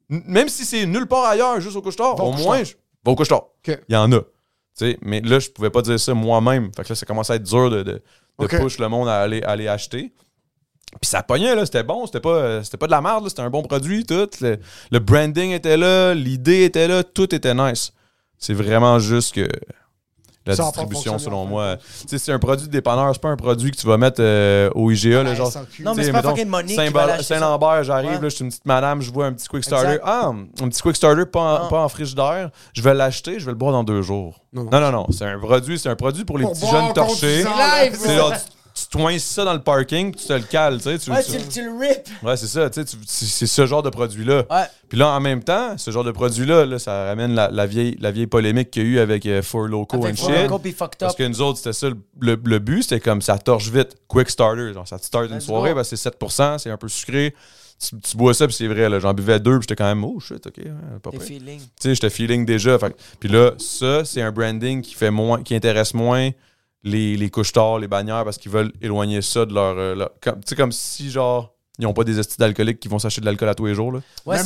n- 0.10 0.24
même 0.28 0.50
si 0.50 0.66
c'est 0.66 0.86
nulle 0.86 1.08
part 1.08 1.26
ailleurs, 1.26 1.60
juste 1.62 1.76
au 1.78 1.82
couche-tard, 1.82 2.20
au 2.24 2.34
moins, 2.34 2.64
je- 2.64 2.74
va 3.06 3.12
au 3.12 3.16
couche-tard. 3.16 3.44
Ok. 3.68 3.80
Il 3.88 3.94
y 3.94 3.98
en 3.98 4.12
a. 4.12 4.20
Tu 4.20 4.26
sais, 4.74 4.98
mais 5.02 5.22
là, 5.22 5.40
je 5.40 5.50
pouvais 5.50 5.70
pas 5.70 5.82
dire 5.82 6.00
ça 6.00 6.14
moi-même. 6.14 6.70
Fait 6.76 6.84
que 6.84 6.90
là, 6.90 6.96
ça 6.96 7.06
commence 7.06 7.30
à 7.30 7.36
être 7.36 7.44
dur 7.44 7.70
de, 7.70 7.84
de, 7.84 8.02
push 8.60 8.78
le 8.80 8.88
monde 8.90 9.08
à 9.10 9.20
aller, 9.22 9.42
aller 9.44 9.68
acheter. 9.68 10.14
Puis 11.00 11.10
ça 11.10 11.24
pognait, 11.24 11.56
là, 11.56 11.66
c'était 11.66 11.84
bon, 11.84 12.06
c'était 12.06 12.20
pas, 12.20 12.30
euh, 12.30 12.64
c'était 12.64 12.78
pas 12.78 12.86
de 12.88 12.92
la 12.92 13.02
merde, 13.02 13.24
là, 13.24 13.30
c'était 13.30 13.42
un 13.42 13.50
bon 13.50 13.64
produit, 13.64 14.06
tout. 14.06 14.28
Le, 14.42 14.58
le 14.92 15.00
branding 15.00 15.52
était 15.52 15.78
là, 15.78 16.14
l'idée 16.14 16.64
était 16.66 16.88
là, 16.88 17.04
tout 17.04 17.34
était 17.34 17.54
nice. 17.54 17.94
C'est 18.38 18.54
vraiment 18.54 19.00
juste 19.00 19.34
que 19.36 19.48
la 20.46 20.56
Ça 20.56 20.64
distribution, 20.64 21.20
selon 21.20 21.46
moi. 21.46 21.78
Tu 21.78 22.08
sais, 22.08 22.18
c'est 22.18 22.32
un 22.32 22.40
produit 22.40 22.66
de 22.66 22.72
dépanneur, 22.72 23.12
c'est 23.14 23.22
pas 23.22 23.30
un 23.30 23.36
produit 23.38 23.70
que 23.70 23.78
tu 23.78 23.86
vas 23.86 23.98
mettre 23.98 24.22
euh, 24.22 24.72
au 24.74 24.90
IGA, 24.90 25.22
là, 25.22 25.30
Ouais, 25.30 25.36
genre. 25.36 25.52
Non, 25.80 25.94
mais 25.94 26.04
c'est 26.04 26.12
pas 26.12 26.24
fucking 26.24 26.48
money. 26.48 26.76
Saint-Lambert, 27.22 27.84
j'arrive, 27.84 28.10
Ouais. 28.10 28.16
là, 28.22 28.30
je 28.30 28.36
suis 28.36 28.44
une 28.44 28.50
petite 28.50 28.66
madame, 28.66 29.02
je 29.02 29.12
vois 29.12 29.28
un 29.28 29.34
petit 29.34 29.48
quick 29.48 29.64
starter. 29.64 29.86
Exact. 29.94 30.04
Ah, 30.04 30.32
un 30.62 30.68
petit 30.68 30.82
quick 30.82 30.96
starter 30.96 31.26
pas 31.28 31.66
en, 31.66 31.68
pas 31.70 31.84
en 31.84 31.90
frigidaire. 31.90 32.50
Je 32.74 32.82
vais 32.82 32.96
l'acheter, 32.96 33.40
je 33.40 33.46
vais 33.46 33.52
le 33.52 33.58
boire 33.58 33.72
dans 33.72 33.84
deux 33.84 34.02
jours. 34.02 34.40
Non, 34.52 34.64
non. 34.64 34.72
Non, 34.72 34.80
non, 34.80 34.92
non. 34.92 35.08
C'est 35.12 35.26
un 35.26 35.38
produit, 35.38 35.78
c'est 35.78 35.90
un 35.90 35.96
produit 35.96 36.26
pour 36.26 36.40
les 36.40 36.44
Pour 36.46 36.54
petits 36.54 36.68
jeunes 36.70 36.92
torchés. 36.94 37.44
Live, 37.44 37.96
C'est 38.00 38.16
tu 38.18 38.52
toinces 38.92 39.24
ça 39.24 39.44
dans 39.46 39.54
le 39.54 39.62
parking, 39.62 40.12
puis 40.12 40.22
tu 40.22 40.28
te 40.28 40.34
le 40.34 40.42
cales, 40.44 40.78
tu 40.78 40.84
sais. 40.84 41.00
Tu, 41.00 41.10
Ouais, 41.12 41.24
tu- 41.24 41.32
tu, 41.32 41.38
le- 41.38 41.48
tu 41.48 41.64
le 41.64 41.72
rip. 41.80 42.08
Ouais, 42.24 42.38
c'est 42.38 42.48
ça, 42.48 42.70
tu 42.70 42.82
sais, 42.82 42.86
tu- 42.86 42.98
c'est 43.08 43.48
ce 43.48 43.66
genre 43.66 43.82
de 43.82 43.90
produit-là. 43.90 44.44
Ouais. 44.50 44.66
Puis 44.90 45.00
là, 45.00 45.10
en 45.10 45.20
même 45.20 45.42
temps, 45.44 45.78
ce 45.78 45.90
genre 45.92 46.04
de 46.04 46.12
produit-là, 46.12 46.66
là, 46.66 46.78
ça 46.78 47.06
ramène 47.06 47.34
la, 47.34 47.50
la 47.50 47.66
vieille, 47.66 47.98
la 48.00 48.12
vieille 48.12 48.28
polémique 48.28 48.70
qu'il 48.72 48.84
y 48.84 48.86
a 48.86 48.90
eu 48.90 49.00
avec 49.00 49.26
euh, 49.26 49.42
Four 49.42 49.68
Loco 49.70 49.98
and 49.98 50.16
shit. 50.16 50.76
Fucked 50.76 50.98
Parce 51.00 51.16
que 51.16 51.24
nous 51.24 51.42
autres, 51.42 51.58
c'était 51.58 51.74
ça 51.74 51.90
le, 51.90 51.98
le- 52.20 52.40
le 52.44 52.60
but, 52.60 52.84
c'était 52.84 53.00
comme 53.00 53.22
ça 53.22 53.38
torche 53.38 53.70
vite, 53.70 53.96
quick 54.08 54.30
starter. 54.30 54.74
Genre, 54.74 54.88
ça 54.88 55.00
te 55.00 55.06
start 55.06 55.30
une 55.30 55.36
Let's 55.38 55.46
soirée, 55.46 55.74
c'est 55.84 55.96
7%, 55.96 56.58
c'est 56.60 56.70
un 56.70 56.78
peu 56.78 56.88
sucré. 56.90 57.34
Tu, 57.80 58.00
tu 58.00 58.16
bois 58.16 58.36
ça, 58.36 58.46
puis 58.46 58.56
c'est 58.56 58.68
vrai, 58.68 59.00
j'en 59.00 59.14
buvais 59.14 59.40
deux, 59.40 59.58
puis 59.58 59.64
j'étais 59.68 59.76
quand 59.76 59.88
même, 59.88 60.04
oh 60.04 60.20
shit, 60.20 60.46
ok, 60.46 60.54
ouais, 60.58 60.72
pas. 61.02 61.10
Tu 61.12 61.40
sais, 61.80 61.96
j'étais 61.96 62.12
feeling 62.12 62.46
déjà. 62.46 62.78
Puis 63.20 63.28
là, 63.30 63.52
ça, 63.58 64.06
c'est 64.06 64.22
un 64.22 64.32
branding 64.32 64.82
qui 64.84 64.94
fait 64.94 65.10
moins, 65.10 65.42
qui 65.42 65.56
intéresse 65.56 65.94
moins 65.96 66.30
les, 66.84 67.16
les 67.18 67.30
couche-tard, 67.30 67.80
les 67.80 67.88
bannières, 67.88 68.24
parce 68.24 68.38
qu'ils 68.38 68.52
veulent 68.52 68.72
éloigner 68.82 69.22
ça 69.22 69.46
de 69.46 69.54
leur. 69.54 69.76
euh, 69.78 69.96
leur- 69.96 70.12
comme- 70.22 70.36
tu 70.40 70.50
sais, 70.50 70.56
comme 70.56 70.72
si, 70.72 71.12
genre, 71.12 71.54
ils 71.80 71.84
n'ont 71.84 71.94
pas 71.94 72.04
des 72.04 72.20
estis 72.20 72.38
d'alcooliques 72.38 72.80
qui 72.80 72.88
vont 72.88 73.00
s'acheter 73.00 73.22
de 73.22 73.26
l'alcool 73.26 73.50
à 73.50 73.56
tous 73.56 73.66
les 73.66 73.74
jours. 73.74 73.92
Là. 73.92 74.00
Ouais, 74.26 74.36
Même 74.36 74.46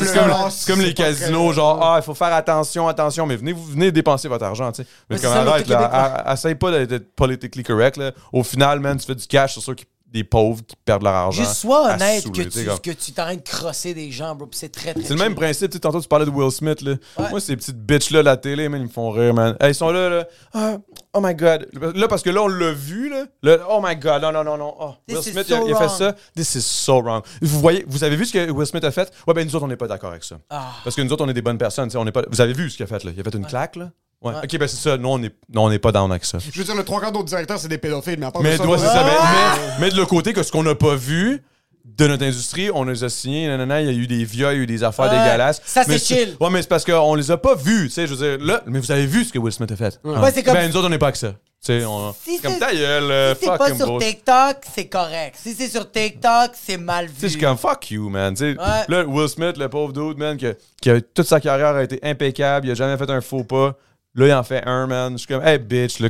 c'est 0.52 0.68
comme 0.72 0.82
les 0.82 0.94
casinos, 0.94 1.52
genre, 1.54 1.80
ah, 1.84 1.98
il 2.00 2.04
faut 2.04 2.14
faire 2.14 2.34
attention, 2.34 2.88
attention, 2.88 3.26
mais 3.26 3.36
venez, 3.36 3.52
vous 3.54 3.66
venez 3.66 3.92
dépenser 3.92 4.28
votre 4.28 4.46
argent, 4.46 4.72
tu 4.72 4.84
sais. 4.84 4.90
Mais 5.10 5.16
Ouais, 5.18 5.22
comme 5.22 5.34
arrête, 5.34 5.68
là, 5.68 6.24
essaye 6.34 6.56
pas 6.56 6.86
d'être- 6.86 7.14
politically 7.16 7.64
correct, 7.64 7.98
là. 7.98 8.12
Au 8.32 8.44
final, 8.44 8.80
man, 8.80 8.98
tu 8.98 9.06
fais 9.06 9.16
du 9.16 9.28
cash 9.28 9.54
sur 9.54 9.62
ceux 9.62 9.74
qui, 9.76 9.86
des 10.08 10.24
pauvres 10.24 10.62
qui 10.66 10.78
perdent 10.86 11.04
leur 11.04 11.14
argent. 11.14 11.42
Juste 11.44 11.56
sois 11.56 11.94
honnête 11.96 12.24
saouler, 12.24 12.46
que 12.46 12.50
tu 12.50 12.64
comme- 12.66 12.80
que 12.80 12.92
tu 12.92 13.12
t'arrêtes 13.12 13.44
de 13.46 13.50
crosser 13.50 13.94
des 13.94 14.12
gens, 14.12 14.34
bro. 14.34 14.48
pis 14.48 14.58
C'est 14.58 14.70
très, 14.70 14.94
très 14.94 15.04
c'est 15.04 15.10
le 15.14 15.20
même 15.20 15.36
principe. 15.36 15.72
Tu 15.72 15.76
sais, 15.76 15.80
tantôt, 15.82 16.00
tu 16.00 16.08
parlais 16.08 16.26
de 16.26 16.30
Will 16.30 16.52
Smith. 16.52 16.80
Là. 16.84 16.94
Ouais. 17.18 17.30
Moi, 17.32 17.42
ces 17.42 17.58
petites 17.58 17.76
bitches-là, 17.86 18.24
la 18.24 18.38
télé, 18.38 18.70
man, 18.70 18.80
ils 18.80 18.86
me 18.88 18.90
font 18.90 19.10
rire, 19.10 19.34
man. 19.34 19.58
Hey, 19.60 19.72
ils 19.72 19.76
sont 19.76 19.92
là, 19.92 20.08
là. 20.08 20.26
Ah, 20.54 20.78
oh 21.16 21.22
my 21.22 21.34
God. 21.34 21.68
Là, 21.96 22.08
parce 22.08 22.22
que 22.22 22.30
là, 22.30 22.42
on 22.44 22.48
l'a 22.48 22.72
vu, 22.72 23.10
là. 23.10 23.26
Là, 23.42 23.58
Oh 23.70 23.80
my 23.84 23.96
God, 23.96 24.22
non, 24.22 24.32
non, 24.32 24.44
non, 24.44 24.58
non. 24.58 24.76
Oh, 24.80 24.94
Will 25.10 25.18
Smith, 25.24 25.46
il 25.48 25.54
a, 25.54 25.58
so 25.60 25.68
il 25.68 25.74
a 25.74 25.78
fait 25.78 25.90
ça. 25.90 26.16
This 26.36 26.56
is 26.56 26.62
so 26.62 27.02
wrong. 27.02 27.22
Vous 27.42 27.60
voyez, 27.60 27.84
vous 27.88 28.04
avez 28.04 28.16
vu 28.16 28.26
ce 28.26 28.34
que 28.34 28.52
Will 28.52 28.68
Smith 28.68 28.84
a 28.84 28.92
fait? 28.92 29.12
Ouais, 29.28 29.34
ben 29.34 29.46
nous 29.48 29.56
autres, 29.56 29.66
on 29.66 29.68
n'est 29.70 29.76
pas 29.76 29.88
d'accord 29.88 30.12
avec 30.12 30.24
ça. 30.24 30.38
Ah. 30.50 30.68
Parce 30.84 30.96
que 30.96 31.02
nous 31.02 31.12
autres, 31.12 31.26
on 31.26 31.30
est 31.30 31.34
des 31.34 31.42
bonnes 31.42 31.58
personnes. 31.58 31.88
tu 31.88 31.94
sais, 31.94 31.98
On 31.98 32.06
est 32.06 32.12
pas... 32.12 32.24
Vous 32.30 32.42
avez 32.42 32.54
vu 32.54 32.70
ce 32.70 32.78
qu'il 32.78 32.84
a 32.84 32.88
fait, 32.88 33.04
là? 33.04 33.12
Il 33.16 33.20
a 33.20 33.24
fait 33.24 33.36
une 33.38 33.46
claque, 33.46 33.76
là? 33.76 33.90
Ouais. 34.22 34.32
Ouais. 34.34 34.40
Ok, 34.44 34.58
ben 34.58 34.68
c'est 34.68 34.78
ça. 34.78 34.98
Nous, 34.98 35.08
on 35.10 35.20
n'est 35.20 35.32
non, 35.54 35.66
on 35.66 35.70
n'est 35.70 35.78
pas 35.80 35.92
down 35.92 36.10
avec 36.10 36.26
ça. 36.26 36.40
Je 36.40 36.58
veux 36.58 36.64
dire, 36.64 36.76
le 36.76 36.84
trois 36.84 37.00
quarts 37.00 37.12
d'autres 37.12 37.26
directeurs, 37.26 37.60
c'est 37.60 37.68
des 37.68 37.78
pédophiles, 37.78 38.18
mais 38.20 38.26
à 38.26 38.32
part 38.32 38.42
Mais, 38.42 38.54
de 38.54 38.58
ça, 38.58 38.64
ouais, 38.68 38.78
euh, 38.80 38.84
Mais, 38.94 39.12
mais- 39.12 39.72
mais 39.82 39.90
de 39.92 39.98
l'autre 39.98 40.10
côté, 40.10 40.34
que 40.34 40.42
ce 40.42 40.52
qu'on 40.52 40.64
n'a 40.64 40.74
pas 40.74 40.96
vu, 40.96 41.44
de 41.86 42.08
notre 42.08 42.24
industrie, 42.26 42.70
on 42.74 42.84
les 42.84 43.04
a 43.04 43.10
signés, 43.10 43.48
nanana, 43.48 43.82
il 43.82 43.88
y 43.88 43.90
a 43.90 43.94
eu 43.94 44.08
des 44.08 44.26
viols, 44.26 44.54
il 44.54 44.58
y 44.58 44.60
a 44.60 44.64
eu 44.64 44.66
des 44.68 44.84
affaires 44.84 45.06
Ouais, 45.12 45.18
dégueulasses. 45.18 45.62
ça, 45.66 45.84
c'est 45.84 45.98
chill. 45.98 46.36
Ouais, 46.40 46.50
mais 46.50 46.62
c'est 46.62 46.68
parce 46.68 46.84
qu'on 46.84 47.16
les 47.16 47.32
a 47.32 47.38
pas 47.38 47.56
vus, 47.56 47.86
tu 47.88 47.92
sais, 47.94 48.08
je 48.08 48.14
veux 48.16 48.38
dire, 48.38 48.46
là, 48.46 48.62
mais 48.66 48.80
vous 48.80 48.92
avez 48.92 49.06
vu 49.06 49.24
ce 49.24 49.32
que 49.32 49.40
Will 49.40 49.54
Smith 49.54 49.72
a 49.72 49.76
fait. 49.76 50.00
Ouais, 50.04 50.32
c'est 50.34 50.44
comme- 50.44 50.54
Ben, 50.56 50.70
nous 50.70 50.76
autres, 50.76 50.88
on 50.88 50.90
n'est 50.90 50.98
pas 50.98 51.12
que 51.12 51.18
ça. 51.18 51.30
Tu 51.64 51.80
sais, 51.80 51.86
on... 51.86 52.14
Si 52.24 52.40
comme 52.42 52.54
c'est- 52.54 52.60
ta 52.60 52.74
gueule, 52.74 53.10
euh, 53.12 53.34
Si 53.34 53.42
c'est 53.42 53.48
pas 53.48 53.58
fucking 53.58 53.78
sur. 53.78 53.98
TikTok, 53.98 54.58
c'est 54.76 54.86
correct. 54.88 55.36
Si 55.42 55.54
c'est 55.56 55.68
sur 55.70 55.90
TikTok, 55.90 56.52
c'est 56.54 56.78
mal 56.78 57.08
Tu 57.08 57.14
sais, 57.14 57.18
je 57.22 57.26
vu. 57.26 57.30
suis 57.32 57.40
comme 57.42 57.58
fuck 57.58 57.90
you, 57.90 58.08
man. 58.10 58.34
Tu 58.36 58.54
sais, 58.54 58.60
Ouais. 58.60 58.84
Là, 58.88 59.04
Will 59.06 59.28
Smith, 59.30 59.58
le 59.58 59.68
pauvre 59.70 59.92
dude, 59.94 60.18
man, 60.20 60.38
que- 60.38 60.56
qui 60.82 60.90
a 60.92 61.02
toute 61.02 61.26
sa 61.26 61.40
carrière 61.40 61.76
a 61.76 61.84
été 61.84 62.00
impeccable, 62.04 62.68
il 62.68 62.72
a 62.72 62.76
jamais 62.76 62.98
fait 62.98 63.10
un 63.10 63.22
faux 63.22 63.44
pas. 63.44 63.76
Là, 64.16 64.28
il 64.28 64.34
en 64.34 64.44
fait 64.44 64.66
un, 64.66 64.88
man. 64.88 65.14
Je 65.14 65.18
suis 65.18 65.28
comme, 65.28 65.46
hey, 65.46 65.60
bitch, 65.60 66.00
là, 66.00 66.08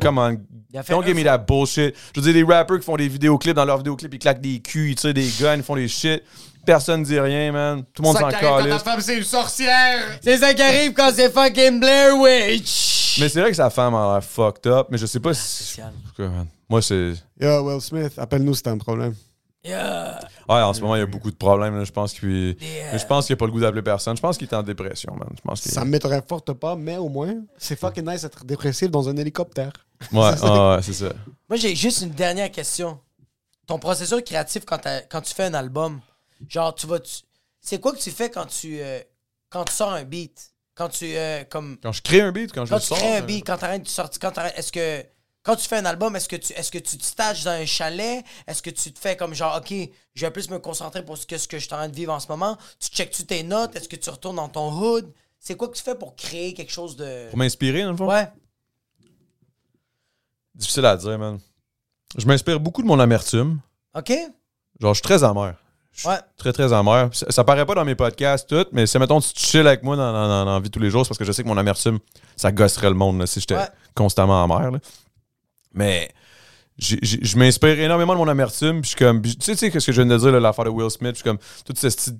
fait 0.83 0.93
Don't 0.93 1.03
un 1.03 1.05
give 1.05 1.15
me 1.15 1.23
that 1.23 1.39
bullshit. 1.39 1.95
Je 2.13 2.21
veux 2.21 2.31
dire, 2.31 2.45
des 2.45 2.53
rappers 2.53 2.77
qui 2.77 2.85
font 2.85 2.95
des 2.95 3.07
vidéoclips, 3.07 3.55
dans 3.55 3.65
leurs 3.65 3.77
vidéoclips, 3.77 4.13
ils 4.13 4.19
claquent 4.19 4.41
des 4.41 4.59
culs, 4.59 4.91
ils 4.91 4.95
tirent 4.95 5.13
des 5.13 5.29
guns, 5.39 5.55
ils 5.55 5.63
font 5.63 5.75
des 5.75 5.87
shit. 5.87 6.21
Personne 6.65 7.03
dit 7.03 7.19
rien, 7.19 7.51
man. 7.51 7.83
Tout 7.93 8.01
le 8.01 8.07
monde 8.07 8.17
s'en 8.17 8.27
qui 8.27 8.35
arrive 8.35 8.47
quand 8.47 8.57
calisse. 8.57 8.73
ta 8.73 8.79
femme, 8.91 9.01
c'est 9.01 9.17
une 9.17 9.23
sorcière. 9.23 9.99
C'est 10.21 10.37
ça 10.37 10.53
qui 10.53 10.61
arrive 10.61 10.93
quand 10.93 11.11
c'est 11.13 11.31
fucking 11.31 11.79
Blair 11.79 12.17
Witch. 12.17 13.17
Mais 13.19 13.29
c'est 13.29 13.39
vrai 13.39 13.51
que 13.51 13.55
sa 13.55 13.69
femme 13.69 13.93
a 13.93 14.13
l'air 14.13 14.23
fucked 14.23 14.65
up, 14.71 14.87
mais 14.89 14.97
je 14.97 15.05
sais 15.05 15.19
pas 15.19 15.33
si. 15.33 15.63
spécial. 15.63 15.93
En 15.95 16.09
tout 16.09 16.23
cas, 16.23 16.27
man, 16.29 16.47
Moi, 16.67 16.81
c'est. 16.81 17.13
Yo, 17.39 17.61
Will 17.61 17.81
Smith, 17.81 18.13
appelle-nous 18.17 18.55
si 18.55 18.63
t'as 18.63 18.71
un 18.71 18.77
problème. 18.77 19.13
Yeah. 19.65 20.19
Ouais, 20.47 20.61
en 20.61 20.73
ce 20.73 20.81
moment, 20.81 20.95
il 20.95 20.99
y 20.99 21.01
a 21.01 21.05
beaucoup 21.07 21.31
de 21.31 21.35
problèmes. 21.35 21.77
là. 21.77 21.83
Je 21.83 21.91
pense 21.91 22.13
qu'il. 22.13 22.55
Yeah. 22.61 22.97
Je 22.97 23.05
pense 23.05 23.25
qu'il 23.25 23.33
a 23.33 23.37
pas 23.37 23.45
le 23.45 23.51
goût 23.51 23.59
d'appeler 23.59 23.81
personne. 23.81 24.15
Je 24.15 24.21
pense 24.21 24.37
qu'il 24.37 24.47
est 24.47 24.53
en 24.53 24.61
dépression, 24.63 25.13
man. 25.15 25.27
Je 25.35 25.41
pense 25.41 25.61
qu'il. 25.61 25.71
Ça 25.71 25.83
m'étonnerait 25.85 26.23
forte 26.27 26.53
pas, 26.53 26.75
mais 26.75 26.97
au 26.97 27.09
moins, 27.09 27.33
c'est 27.57 27.75
fucking 27.79 28.05
nice 28.07 28.21
d'être 28.21 28.45
dépressif 28.45 28.91
dans 28.91 29.09
un 29.09 29.17
hélicoptère. 29.17 29.71
Ouais, 30.11 30.19
ouais, 30.41 30.77
c'est 30.83 30.93
ça. 30.93 31.09
Moi, 31.49 31.57
j'ai 31.57 31.75
juste 31.75 32.01
une 32.01 32.11
dernière 32.11 32.51
question. 32.51 32.99
Ton 33.65 33.79
processus 33.79 34.21
créatif 34.21 34.63
quand, 34.65 34.77
t'as- 34.77 35.01
quand 35.01 35.21
tu 35.21 35.33
fais 35.33 35.45
un 35.45 35.53
album, 35.55 35.99
genre, 36.47 36.75
tu 36.75 36.85
vas. 36.85 36.99
tu- 36.99 37.23
C'est 37.61 37.79
quoi 37.81 37.91
que 37.93 37.97
tu 37.99 38.11
fais 38.11 38.29
quand 38.29 38.45
tu, 38.45 38.79
euh, 38.79 38.99
quand 39.49 39.63
tu 39.65 39.73
sors 39.73 39.91
un 39.93 40.03
beat? 40.03 40.51
Quand 40.75 40.89
tu. 40.89 41.05
euh, 41.17 41.43
comme, 41.49 41.77
Quand 41.81 41.91
je 41.93 42.01
crée 42.03 42.21
un 42.21 42.31
beat, 42.31 42.51
quand 42.53 42.65
je 42.65 42.69
quand 42.69 42.75
le 42.75 42.81
tu 42.81 42.87
sors. 42.87 42.97
crées 42.99 43.15
un 43.17 43.21
euh, 43.21 43.25
beat, 43.25 43.47
quand 43.47 43.57
t'arrêtes 43.57 43.81
de 43.83 43.87
sortir. 43.87 44.19
Quand 44.21 44.31
t'arrêtes- 44.31 44.53
Est-ce 44.59 44.71
que. 44.71 45.03
Quand 45.45 45.55
tu 45.55 45.67
fais 45.67 45.77
un 45.77 45.85
album, 45.85 46.15
est-ce 46.15 46.27
que 46.27 46.35
tu 46.37 46.53
est-ce 46.53 46.71
que 46.71 46.79
tu 46.79 46.97
te 46.97 47.03
stages 47.03 47.43
dans 47.43 47.51
un 47.51 47.65
chalet? 47.65 48.25
Est-ce 48.47 48.61
que 48.63 48.71
tu 48.71 48.91
te 48.91 48.97
fais 48.99 49.15
comme 49.15 49.33
genre, 49.35 49.57
OK, 49.57 49.71
je 50.15 50.25
vais 50.25 50.31
plus 50.31 50.49
me 50.49 50.57
concentrer 50.57 51.05
pour 51.05 51.17
ce 51.17 51.25
que, 51.27 51.37
ce 51.37 51.47
que 51.47 51.59
je 51.59 51.65
suis 51.65 51.73
en 51.73 51.77
train 51.77 51.87
de 51.89 51.95
vivre 51.95 52.11
en 52.11 52.19
ce 52.19 52.27
moment? 52.27 52.57
Tu 52.79 52.89
checkes-tu 52.89 53.25
tes 53.25 53.43
notes? 53.43 53.75
Est-ce 53.75 53.87
que 53.87 53.95
tu 53.95 54.09
retournes 54.09 54.37
dans 54.37 54.49
ton 54.49 54.71
hood? 54.71 55.11
C'est 55.39 55.55
quoi 55.55 55.67
que 55.67 55.75
tu 55.77 55.83
fais 55.83 55.93
pour 55.95 56.15
créer 56.15 56.53
quelque 56.55 56.71
chose 56.71 56.95
de. 56.95 57.29
Pour 57.29 57.37
m'inspirer, 57.37 57.83
dans 57.83 57.91
le 57.91 57.97
fond? 57.97 58.07
Ouais. 58.09 58.27
Difficile 60.55 60.85
à 60.85 60.95
dire, 60.97 61.17
man. 61.19 61.39
Je 62.17 62.25
m'inspire 62.25 62.59
beaucoup 62.59 62.81
de 62.81 62.87
mon 62.87 62.99
amertume. 62.99 63.59
OK? 63.95 64.09
Genre, 64.79 64.93
je 64.93 64.99
suis 64.99 65.01
très 65.03 65.23
amer. 65.23 65.55
Je 65.91 65.99
suis 66.01 66.09
Ouais. 66.09 66.17
très, 66.37 66.51
très 66.53 66.73
amer. 66.73 67.09
Ça, 67.13 67.27
ça 67.29 67.43
paraît 67.43 67.65
pas 67.65 67.75
dans 67.75 67.85
mes 67.85 67.95
podcasts, 67.95 68.49
tout, 68.49 68.65
mais 68.71 68.85
si, 68.87 68.97
mettons, 68.99 69.19
tu 69.21 69.29
chill 69.35 69.65
avec 69.67 69.83
moi 69.83 69.95
dans, 69.95 70.11
dans- 70.11 70.27
dans- 70.27 70.45
dans 70.45 70.53
la 70.55 70.59
vie 70.59 70.69
de 70.69 70.73
tous 70.73 70.79
les 70.79 70.89
jours, 70.89 71.05
c'est 71.05 71.09
parce 71.09 71.17
que 71.19 71.23
je 71.25 71.31
sais 71.31 71.43
que 71.43 71.47
mon 71.47 71.57
amertume, 71.57 71.99
ça 72.35 72.51
gosserait 72.51 72.89
le 72.89 72.95
monde 72.95 73.19
là, 73.19 73.27
si 73.27 73.39
j'étais 73.39 73.55
Ouais. 73.55 73.67
constamment 73.93 74.43
amer. 74.43 74.71
là. 74.71 74.79
Mais 75.75 76.09
je 76.79 77.37
m'inspire 77.37 77.79
énormément 77.79 78.13
de 78.13 78.19
mon 78.19 78.27
amertume. 78.27 78.81
Puis 78.81 78.91
je 78.91 78.95
suis 78.95 78.97
comme. 78.97 79.21
Tu 79.21 79.31
sais, 79.39 79.51
tu 79.51 79.57
sais, 79.57 79.71
qu'est-ce 79.71 79.85
que 79.85 79.91
je 79.91 80.01
viens 80.01 80.11
de 80.11 80.17
dire, 80.17 80.39
l'affaire 80.39 80.65
de 80.65 80.69
Will 80.69 80.89
Smith? 80.89 81.11
Je 81.11 81.15
suis 81.15 81.23
comme. 81.23 81.37
Toute 81.65 81.77
cette 81.77 82.15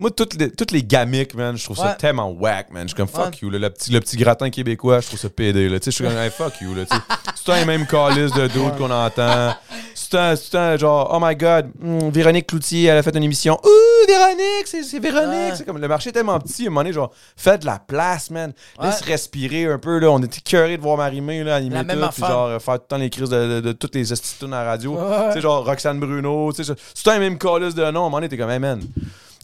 moi, 0.00 0.10
toutes 0.12 0.34
les, 0.34 0.50
toutes 0.50 0.70
les 0.70 0.84
gamiques, 0.84 1.34
man, 1.34 1.56
je 1.56 1.64
trouve 1.64 1.76
ça 1.76 1.94
tellement 1.98 2.30
whack, 2.30 2.70
man. 2.70 2.82
Je 2.84 2.88
suis 2.88 2.96
comme 2.96 3.08
fuck 3.08 3.26
Ouais. 3.32 3.38
you. 3.42 3.50
là. 3.50 3.58
le, 3.58 3.70
petit, 3.70 3.90
le 3.90 3.98
petit 4.00 4.16
gratin 4.16 4.48
québécois, 4.48 5.00
je 5.00 5.08
trouve 5.08 5.18
ça 5.18 5.28
pédé. 5.28 5.68
Là. 5.68 5.80
Tu 5.80 5.86
sais, 5.86 5.90
Je 5.90 5.96
suis 5.96 6.04
comme 6.04 6.16
hey, 6.22 6.30
fuck 6.30 6.60
you. 6.60 6.72
Là, 6.74 6.84
c'est 7.34 7.44
temps 7.44 7.54
les 7.56 7.64
mêmes 7.64 7.86
calices 7.86 8.32
de 8.32 8.46
doute 8.46 8.76
qu'on 8.76 8.90
entend. 8.90 9.54
C'est 9.94 10.12
le 10.12 10.50
temps 10.50 10.76
genre, 10.76 11.10
oh 11.12 11.18
my 11.20 11.34
god, 11.34 11.70
hmm, 11.80 12.10
Véronique 12.10 12.46
Cloutier, 12.46 12.84
elle 12.84 12.98
a 12.98 13.02
fait 13.02 13.14
une 13.16 13.24
émission. 13.24 13.58
Ouh, 13.64 14.06
Véronique, 14.06 14.66
c'est 14.66 14.84
c'est 14.84 15.00
Véronique. 15.00 15.28
Ouais. 15.50 15.52
C'est 15.56 15.64
comme, 15.66 15.78
le 15.78 15.88
marché 15.88 16.10
est 16.10 16.12
tellement 16.12 16.38
petit, 16.38 16.64
à 16.64 16.66
un 16.66 16.70
moment 16.70 16.80
donné, 16.82 16.92
genre, 16.92 17.12
faites 17.36 17.62
de 17.62 17.66
la 17.66 17.78
place, 17.80 18.30
man. 18.30 18.52
Laisse 18.80 19.00
respirer 19.02 19.66
un 19.66 19.78
peu. 19.78 19.98
Là. 19.98 20.10
On 20.12 20.22
était 20.22 20.40
curieux 20.40 20.76
de 20.76 20.82
voir 20.82 20.96
Marie-Mé 20.96 21.42
là, 21.42 21.56
animer 21.56 21.74
La 21.74 21.82
même 21.82 22.00
tout, 22.00 22.08
puis 22.12 22.22
genre, 22.22 22.62
faire 22.62 22.74
tout 22.76 22.82
le 22.84 22.86
temps 22.88 22.96
les 22.98 23.10
crises 23.10 23.30
de, 23.30 23.54
de- 23.56 23.60
de 23.60 23.72
toutes 23.72 23.94
les 23.96 24.12
instituts 24.12 24.44
à 24.46 24.48
la 24.48 24.64
radio. 24.64 24.96
Tu 25.28 25.32
sais, 25.34 25.40
genre 25.40 25.64
Roxane 25.66 25.98
Bruno. 25.98 26.52
tu 26.54 26.62
sais, 26.62 26.72
C'est 26.94 27.02
temps 27.02 27.12
les 27.14 27.18
mêmes 27.18 27.36
calices 27.38 27.74
de 27.74 27.82
nom. 27.82 27.86
À 27.86 27.88
un 27.88 27.92
moment 27.92 28.16
donné, 28.18 28.28
t'es 28.28 28.36
comme, 28.38 28.50
hey, 28.50 28.60
man. 28.60 28.80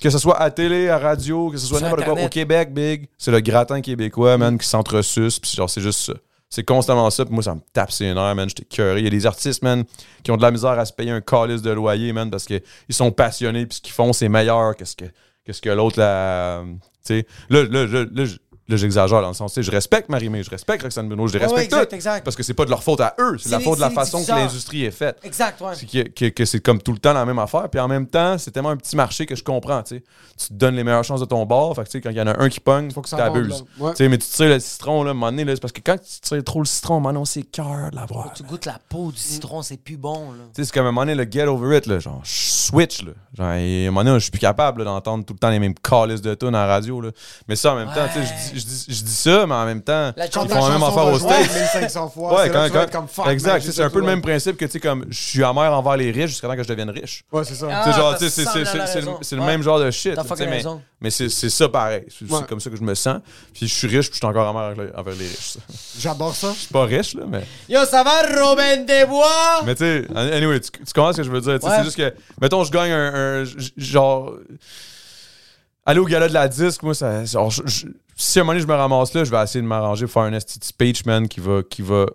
Que 0.00 0.10
ce 0.10 0.18
soit 0.18 0.40
à 0.40 0.50
télé, 0.50 0.88
à 0.88 0.98
radio, 0.98 1.50
que 1.50 1.56
ce 1.56 1.66
soit 1.66 1.80
n'importe 1.80 2.04
quoi. 2.04 2.24
Au 2.24 2.28
Québec, 2.28 2.72
big, 2.72 3.08
c'est 3.16 3.30
le 3.30 3.40
gratin 3.40 3.80
québécois, 3.80 4.36
man, 4.36 4.58
qui 4.58 4.66
s'entresuce. 4.66 5.38
Puis 5.38 5.52
genre, 5.54 5.70
c'est 5.70 5.80
juste 5.80 6.00
ça. 6.00 6.14
C'est 6.50 6.62
constamment 6.62 7.10
ça. 7.10 7.24
Puis 7.24 7.34
moi, 7.34 7.42
ça 7.42 7.54
me 7.54 7.60
tape 7.72 7.90
ses 7.90 8.12
nerfs, 8.14 8.34
man. 8.34 8.48
J'étais 8.48 8.64
curieux. 8.64 8.98
Il 8.98 9.04
y 9.04 9.06
a 9.06 9.10
des 9.10 9.26
artistes, 9.26 9.62
man, 9.62 9.84
qui 10.22 10.30
ont 10.30 10.36
de 10.36 10.42
la 10.42 10.50
misère 10.50 10.78
à 10.78 10.84
se 10.84 10.92
payer 10.92 11.10
un 11.10 11.20
calice 11.20 11.62
de 11.62 11.70
loyer, 11.70 12.12
man, 12.12 12.30
parce 12.30 12.44
qu'ils 12.44 12.62
sont 12.90 13.10
passionnés. 13.10 13.66
Puis 13.66 13.76
ce 13.76 13.80
qu'ils 13.80 13.92
font, 13.92 14.12
c'est 14.12 14.28
meilleur 14.28 14.76
que 14.76 14.84
ce 14.84 14.94
que, 14.94 15.06
que, 15.44 15.52
ce 15.52 15.60
que 15.60 15.70
l'autre, 15.70 15.98
là. 15.98 16.62
Tu 17.04 17.20
sais, 17.20 17.26
là, 17.50 17.64
là, 17.64 17.86
là, 17.86 18.04
là, 18.12 18.24
là, 18.68 18.76
j'exagère 18.76 19.20
dans 19.20 19.28
le 19.28 19.34
sens, 19.34 19.52
tu 19.52 19.56
sais, 19.56 19.62
je 19.62 19.70
respecte 19.70 20.08
Marie-Mé, 20.08 20.42
je 20.42 20.50
respecte 20.50 20.82
Roxane 20.82 21.06
Bruno, 21.08 21.26
je 21.26 21.34
les 21.34 21.38
respecte 21.44 21.64
exact, 21.64 21.80
toutes. 21.84 21.92
exact. 21.92 22.24
Parce 22.24 22.34
que 22.36 22.42
c'est 22.42 22.54
pas 22.54 22.64
de 22.64 22.70
leur 22.70 22.82
faute 22.82 23.00
à 23.00 23.14
eux, 23.20 23.36
c'est 23.38 23.48
de 23.48 23.52
la 23.54 23.60
faute 23.60 23.76
de 23.76 23.80
la 23.80 23.90
façon 23.90 24.22
que 24.24 24.30
l'industrie 24.30 24.84
est 24.84 24.90
faite. 24.90 25.18
Exact, 25.22 25.60
ouais. 25.60 25.74
C'est 25.74 25.86
que, 25.86 26.08
que- 26.08 26.28
que 26.30 26.44
c'est 26.44 26.60
comme 26.60 26.80
tout 26.80 26.92
le 26.92 26.98
temps 26.98 27.12
la 27.12 27.24
même 27.24 27.38
affaire. 27.38 27.68
Puis 27.68 27.78
en 27.80 27.88
même 27.88 28.06
temps, 28.06 28.38
c'est 28.38 28.50
tellement 28.50 28.70
un 28.70 28.76
petit 28.76 28.96
marché 28.96 29.26
que 29.26 29.34
je 29.36 29.42
comprends. 29.44 29.82
Tu 29.82 29.96
sais. 29.96 30.04
Tu 30.38 30.48
te 30.48 30.54
donnes 30.54 30.74
les 30.76 30.84
meilleures 30.84 31.04
chances 31.04 31.20
de 31.20 31.26
ton 31.26 31.44
bord. 31.46 31.74
Fait 31.76 31.82
que 31.82 31.88
tu 31.88 31.92
sais, 31.92 32.00
quand 32.00 32.10
il 32.10 32.16
y 32.16 32.20
en 32.20 32.26
a 32.26 32.40
un 32.42 32.48
qui 32.48 32.60
pogne, 32.60 32.90
faut 32.90 33.02
que 33.02 33.08
ça 33.08 33.16
t'abuses. 33.16 33.64
Ouais. 33.78 33.90
Tu 33.92 33.96
sais, 33.98 34.08
Mais 34.08 34.18
tu 34.18 34.26
tires 34.26 34.48
le 34.48 34.58
citron, 34.58 35.02
là, 35.04 35.08
à 35.08 35.12
un 35.12 35.14
moment 35.14 35.30
donné, 35.30 35.44
là, 35.44 35.54
c'est 35.54 35.60
parce 35.60 35.72
que 35.72 35.80
quand 35.84 35.96
tu 35.98 36.20
tires 36.20 36.42
trop 36.44 36.60
le 36.60 36.66
citron, 36.66 37.00
maintenant, 37.00 37.24
c'est 37.24 37.42
cœur 37.42 37.90
de 37.90 37.96
l'avoir. 37.96 38.32
Tu 38.32 38.42
goûtes 38.42 38.66
la 38.66 38.78
peau 38.88 39.10
du 39.12 39.18
citron, 39.18 39.62
c'est 39.62 39.76
plus 39.76 39.96
bon, 39.96 40.32
là. 40.32 40.38
Tu 40.54 40.62
sais, 40.62 40.64
c'est 40.66 40.72
comme 40.74 40.86
à 40.86 40.88
un 40.88 40.92
moment 40.92 41.02
donné, 41.06 41.14
le 41.14 41.30
get 41.30 41.44
over 41.44 41.76
it, 41.78 41.86
là, 41.86 41.98
genre, 41.98 42.20
switch, 42.24 43.02
là. 43.04 43.12
Genre, 43.36 43.52
et 43.52 43.84
à 43.84 43.88
un 43.88 43.90
moment 43.90 44.04
donné, 44.04 44.18
je 44.18 44.24
suis 44.24 44.30
plus 44.30 44.40
capable 44.40 44.84
d'entendre 44.84 45.24
tout 45.24 45.34
le 45.34 45.38
temps 45.38 45.50
les 45.50 45.58
mêmes 45.58 45.74
calices 45.74 46.22
de 46.22 46.34
tunes 46.34 46.54
à 46.54 46.66
la 46.66 46.66
radio, 46.66 47.00
là. 47.00 47.10
Mais 47.48 47.56
ça, 47.56 47.72
en 47.72 47.76
même 47.76 47.88
temps, 47.92 48.06
tu 48.12 48.20
sais, 48.20 48.26
je 48.26 48.52
dis- 48.53 48.53
je 48.54 48.64
dis, 48.64 48.84
je 48.88 49.02
dis 49.02 49.14
ça, 49.14 49.46
mais 49.46 49.54
en 49.54 49.64
même 49.66 49.82
temps, 49.82 50.12
La 50.16 50.26
ils 50.26 50.32
font 50.32 50.44
la 50.44 50.68
même 50.70 50.82
affaire 50.82 51.14
jouer 51.14 51.30
States. 51.44 51.54
1500 51.72 52.08
fois. 52.10 52.34
Ouais, 52.42 52.50
quand, 52.50 52.68
quand- 52.72 52.90
comme 52.90 53.08
fuck, 53.08 53.26
exact, 53.28 53.62
c'est 53.70 53.82
un 53.82 53.90
peu 53.90 54.00
le 54.00 54.06
même 54.06 54.22
principe 54.22 54.56
que, 54.56 54.64
tu 54.64 54.72
sais, 54.72 54.80
comme, 54.80 55.04
je 55.10 55.20
suis 55.20 55.42
amer 55.44 55.72
envers 55.72 55.96
les 55.96 56.10
riches 56.10 56.30
jusqu'à 56.30 56.48
temps 56.48 56.56
que 56.56 56.62
je 56.62 56.68
devienne 56.68 56.90
riche. 56.90 57.24
Ouais, 57.32 57.44
c'est 57.44 57.54
ça. 57.54 57.66
Ah, 57.70 58.16
c'est- 58.18 58.30
c'est- 58.30 58.44
100% 58.44 58.64
c'est 58.64 58.86
c'est 59.22 59.34
le- 59.36 59.40
Ouais. 59.42 59.46
même 59.46 59.62
genre 59.62 59.78
de 59.80 59.90
shit. 59.90 60.14
Mais 61.00 61.10
c'est 61.10 61.28
ça 61.28 61.68
pareil. 61.68 62.04
C'est 62.08 62.30
Ouais. 62.30 62.40
comme 62.48 62.60
ça 62.60 62.70
que 62.70 62.76
je 62.76 62.82
me 62.82 62.94
sens. 62.94 63.18
Puis 63.52 63.66
je 63.68 63.74
suis 63.74 63.86
riche, 63.88 64.06
puis 64.10 64.14
je 64.14 64.16
suis 64.18 64.26
encore 64.26 64.48
amer 64.48 64.74
envers 64.96 65.14
les- 65.14 65.26
riches. 65.26 65.54
ça. 65.54 65.60
Je 65.96 66.00
J'adore 66.00 66.34
ça. 66.34 66.52
suis 66.54 66.68
pas 66.72 66.84
riche, 66.84 67.14
là, 67.14 67.24
mais. 67.28 67.44
Yo, 67.68 67.84
ça 67.84 68.02
va, 68.02 68.22
Robin 68.42 68.78
Desbois? 68.84 69.62
Mais 69.64 69.74
tu 69.74 69.84
sais, 69.84 70.04
anyway, 70.14 70.60
tu, 70.60 70.70
tu 70.70 70.92
comprends 70.94 71.12
ce 71.12 71.18
que 71.18 71.22
je 71.24 71.30
veux 71.30 71.40
dire. 71.40 71.58
C'est 71.62 71.84
juste 71.84 71.96
que, 71.96 72.14
mettons, 72.40 72.64
je 72.64 72.70
gagne 72.70 72.92
un. 72.92 73.44
genre. 73.76 74.32
Aller 75.86 76.00
au 76.00 76.04
gala 76.06 76.28
de 76.28 76.34
la 76.34 76.48
disque, 76.48 76.82
moi, 76.82 76.94
ça. 76.94 77.24
genre, 77.24 77.50
je- 77.50 77.62
je- 77.66 77.86
si 78.16 78.38
à 78.38 78.42
un 78.42 78.44
moment 78.44 78.52
donné, 78.54 78.62
je 78.62 78.68
me 78.68 78.74
ramasse 78.74 79.12
là, 79.14 79.24
je 79.24 79.30
vais 79.30 79.42
essayer 79.42 79.60
de 79.62 79.66
m'arranger 79.66 80.06
pour 80.06 80.12
faire 80.14 80.22
un 80.22 80.32
esti 80.32 80.58
de 80.58 80.64
speech, 80.64 81.04
man, 81.04 81.28
qui 81.28 81.40
va. 81.40 81.62
Qui 81.68 81.82
va 81.82 82.06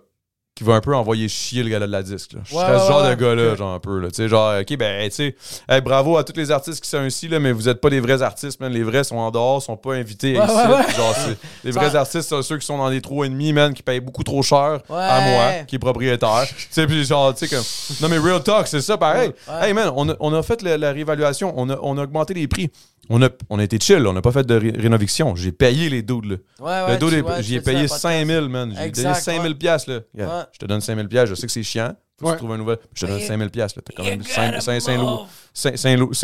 qui 0.56 0.64
va 0.64 0.74
un 0.74 0.80
peu 0.82 0.94
envoyer 0.94 1.26
chier 1.26 1.62
le 1.62 1.70
gala 1.70 1.86
de 1.86 1.92
la 1.92 2.02
disque. 2.02 2.34
Là. 2.34 2.40
Je 2.44 2.54
Ouais, 2.54 2.60
serais 2.60 2.78
ce 2.80 2.86
genre 2.86 3.02
ouais. 3.02 3.16
de 3.16 3.20
gars-là, 3.22 3.54
genre 3.54 3.72
un 3.72 3.78
peu. 3.78 3.98
Là. 3.98 4.08
Tu 4.10 4.16
sais, 4.16 4.28
genre, 4.28 4.52
OK, 4.60 4.76
ben, 4.76 5.08
tu 5.08 5.14
sais, 5.14 5.34
hey, 5.70 5.80
bravo 5.80 6.18
à 6.18 6.24
tous 6.24 6.36
les 6.36 6.50
artistes 6.50 6.82
qui 6.82 6.88
sont 6.90 7.02
ici, 7.06 7.28
là, 7.28 7.38
mais 7.38 7.50
vous 7.52 7.66
êtes 7.70 7.80
pas 7.80 7.88
des 7.88 8.00
vrais 8.00 8.20
artistes, 8.20 8.60
man. 8.60 8.70
Les 8.70 8.82
vrais 8.82 9.02
sont 9.02 9.16
en 9.16 9.30
dehors, 9.30 9.62
sont 9.62 9.78
pas 9.78 9.94
invités 9.94 10.38
Ouais, 10.38 10.44
ici. 10.44 10.96
Genre, 10.96 11.14
les 11.64 11.70
vrais 11.70 11.96
artistes, 11.96 12.28
c'est 12.28 12.42
ceux 12.42 12.58
qui 12.58 12.66
sont 12.66 12.76
dans 12.76 12.90
des 12.90 13.00
trous 13.00 13.24
et 13.24 13.30
demi, 13.30 13.54
man, 13.54 13.72
qui 13.72 13.82
payent 13.82 14.00
beaucoup 14.00 14.22
trop 14.24 14.42
cher 14.42 14.80
à 14.90 15.20
moi, 15.22 15.64
qui 15.66 15.76
est 15.76 15.78
propriétaire. 15.78 16.44
tu 16.46 16.54
sais, 16.70 16.86
puis 16.86 17.06
genre, 17.06 17.32
tu 17.34 17.46
sais, 17.46 17.56
comme. 17.56 17.64
Non, 18.02 18.08
mais 18.14 18.18
real 18.18 18.42
talk, 18.42 18.66
c'est 18.66 18.82
ça, 18.82 18.98
pareil. 18.98 19.30
Hey, 19.62 19.72
man, 19.72 19.90
on 19.96 20.10
a, 20.10 20.14
on 20.20 20.34
a 20.34 20.42
fait 20.42 20.60
la, 20.60 20.76
la 20.76 20.92
réévaluation, 20.92 21.54
on 21.56 21.70
a, 21.70 21.78
on 21.80 21.96
a 21.96 22.02
augmenté 22.02 22.34
les 22.34 22.48
prix. 22.48 22.70
On 23.08 23.20
a, 23.22 23.28
on 23.48 23.58
a 23.58 23.64
été 23.64 23.78
chill, 23.80 24.06
on 24.06 24.12
n'a 24.12 24.22
pas 24.22 24.30
fait 24.30 24.44
de 24.44 24.54
ré- 24.54 24.70
rénoviction. 24.76 25.34
J'ai 25.34 25.50
payé 25.50 25.88
les 25.88 26.02
dudes, 26.02 26.26
là. 26.26 26.36
Ouais, 26.60 26.86
ouais. 26.92 26.92
le 26.92 26.98
dude, 26.98 27.24
j'y 27.40 27.56
ai 27.56 27.60
payé 27.60 27.88
pas 27.88 27.94
de 27.96 28.00
5000, 28.00 28.40
man. 28.48 28.72
J'ai 28.76 28.90
donné 28.90 29.14
5000 29.14 29.48
ouais. 29.50 29.54
piastres, 29.54 29.90
là. 29.90 30.00
Regarde. 30.14 30.48
Je 30.52 30.58
te 30.58 30.64
donne 30.66 30.80
5000 30.80 31.08
piastres, 31.08 31.30
je 31.34 31.40
sais 31.40 31.46
que 31.46 31.52
c'est 31.52 31.62
chiant. 31.64 31.94
Faut 32.20 32.26
que 32.26 32.32
tu 32.32 32.38
trouves 32.38 32.52
un 32.52 32.58
nouvel. 32.58 32.78
Je 32.94 33.06
te 33.06 33.10
donne 33.10 33.18
You- 33.20 33.26
5000 33.26 33.50
piastres, 33.50 33.78
là. 33.78 33.82
T'as 33.86 33.94
quand 33.96 34.08
même 34.08 34.20
you 34.20 34.26
5, 34.28 34.46
gotta 34.50 34.60
5, 34.80 34.98
move. 34.98 35.26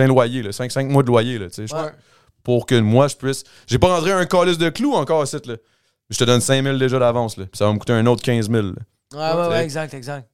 loyers, 0.08 0.42
là. 0.42 0.52
5, 0.52 0.84
mois 0.90 1.02
de 1.02 1.08
loyer, 1.08 1.38
là, 1.38 1.48
tu 1.50 1.66
sais. 1.66 1.74
Ouais. 1.74 1.90
Pour 2.44 2.66
que 2.66 2.78
moi, 2.78 3.08
je 3.08 3.16
puisse. 3.16 3.42
J'ai 3.66 3.78
pas 3.78 3.88
rentré 3.88 4.12
un 4.12 4.24
calice 4.26 4.58
de 4.58 4.68
clous 4.68 4.94
encore, 4.94 5.22
à 5.22 5.24
là. 5.24 5.56
Je 6.08 6.18
te 6.18 6.22
donne 6.24 6.40
5000 6.40 6.78
déjà 6.78 6.98
d'avance, 7.00 7.36
là. 7.36 7.46
Puis 7.46 7.58
ça 7.58 7.66
va 7.66 7.72
me 7.72 7.78
coûter 7.78 7.94
un 7.94 8.06
autre 8.06 8.22
15 8.22 8.48
000, 8.48 8.62
là. 8.62 8.72
Ouais, 9.14 9.40
ouais, 9.42 9.48
ouais, 9.48 9.64
exact, 9.64 9.92
exact. 9.94 10.28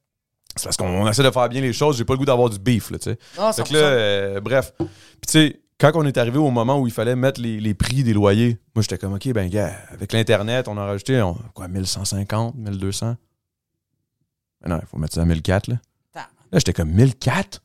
C'est 0.55 0.65
parce 0.65 0.77
qu'on 0.77 1.07
essaie 1.07 1.23
de 1.23 1.31
faire 1.31 1.49
bien 1.49 1.61
les 1.61 1.73
choses. 1.73 1.97
J'ai 1.97 2.05
pas 2.05 2.13
le 2.13 2.19
goût 2.19 2.25
d'avoir 2.25 2.47
du 2.49 2.59
beef, 2.59 2.91
là, 2.91 2.99
tu 2.99 3.05
sais. 3.11 3.17
Non, 3.39 3.51
Fait 3.53 3.63
100%. 3.63 3.69
que 3.69 3.73
là, 3.73 3.79
euh, 3.79 4.39
bref. 4.39 4.73
Puis 4.77 4.87
tu 5.25 5.31
sais, 5.31 5.59
quand 5.91 5.91
on 5.95 6.05
est 6.05 6.17
arrivé 6.17 6.37
au 6.37 6.49
moment 6.49 6.79
où 6.79 6.87
il 6.87 6.93
fallait 6.93 7.15
mettre 7.15 7.41
les, 7.41 7.59
les 7.59 7.73
prix 7.73 8.03
des 8.03 8.13
loyers, 8.13 8.57
moi 8.73 8.81
j'étais 8.83 8.97
comme, 8.97 9.13
OK, 9.13 9.27
ben 9.33 9.49
gars, 9.49 9.73
avec 9.91 10.13
l'Internet, 10.13 10.67
on 10.69 10.77
a 10.77 10.85
rajouté, 10.85 11.21
on- 11.21 11.33
quoi, 11.53 11.67
1150, 11.67 12.55
1200? 12.55 13.17
Mais 14.61 14.69
non, 14.69 14.79
il 14.81 14.87
faut 14.87 14.97
mettre 14.97 15.13
ça 15.13 15.21
à 15.21 15.25
1004, 15.25 15.67
là. 15.67 15.75
Là, 16.15 16.25
j'étais 16.53 16.71
comme, 16.71 16.89
1004? 16.91 17.61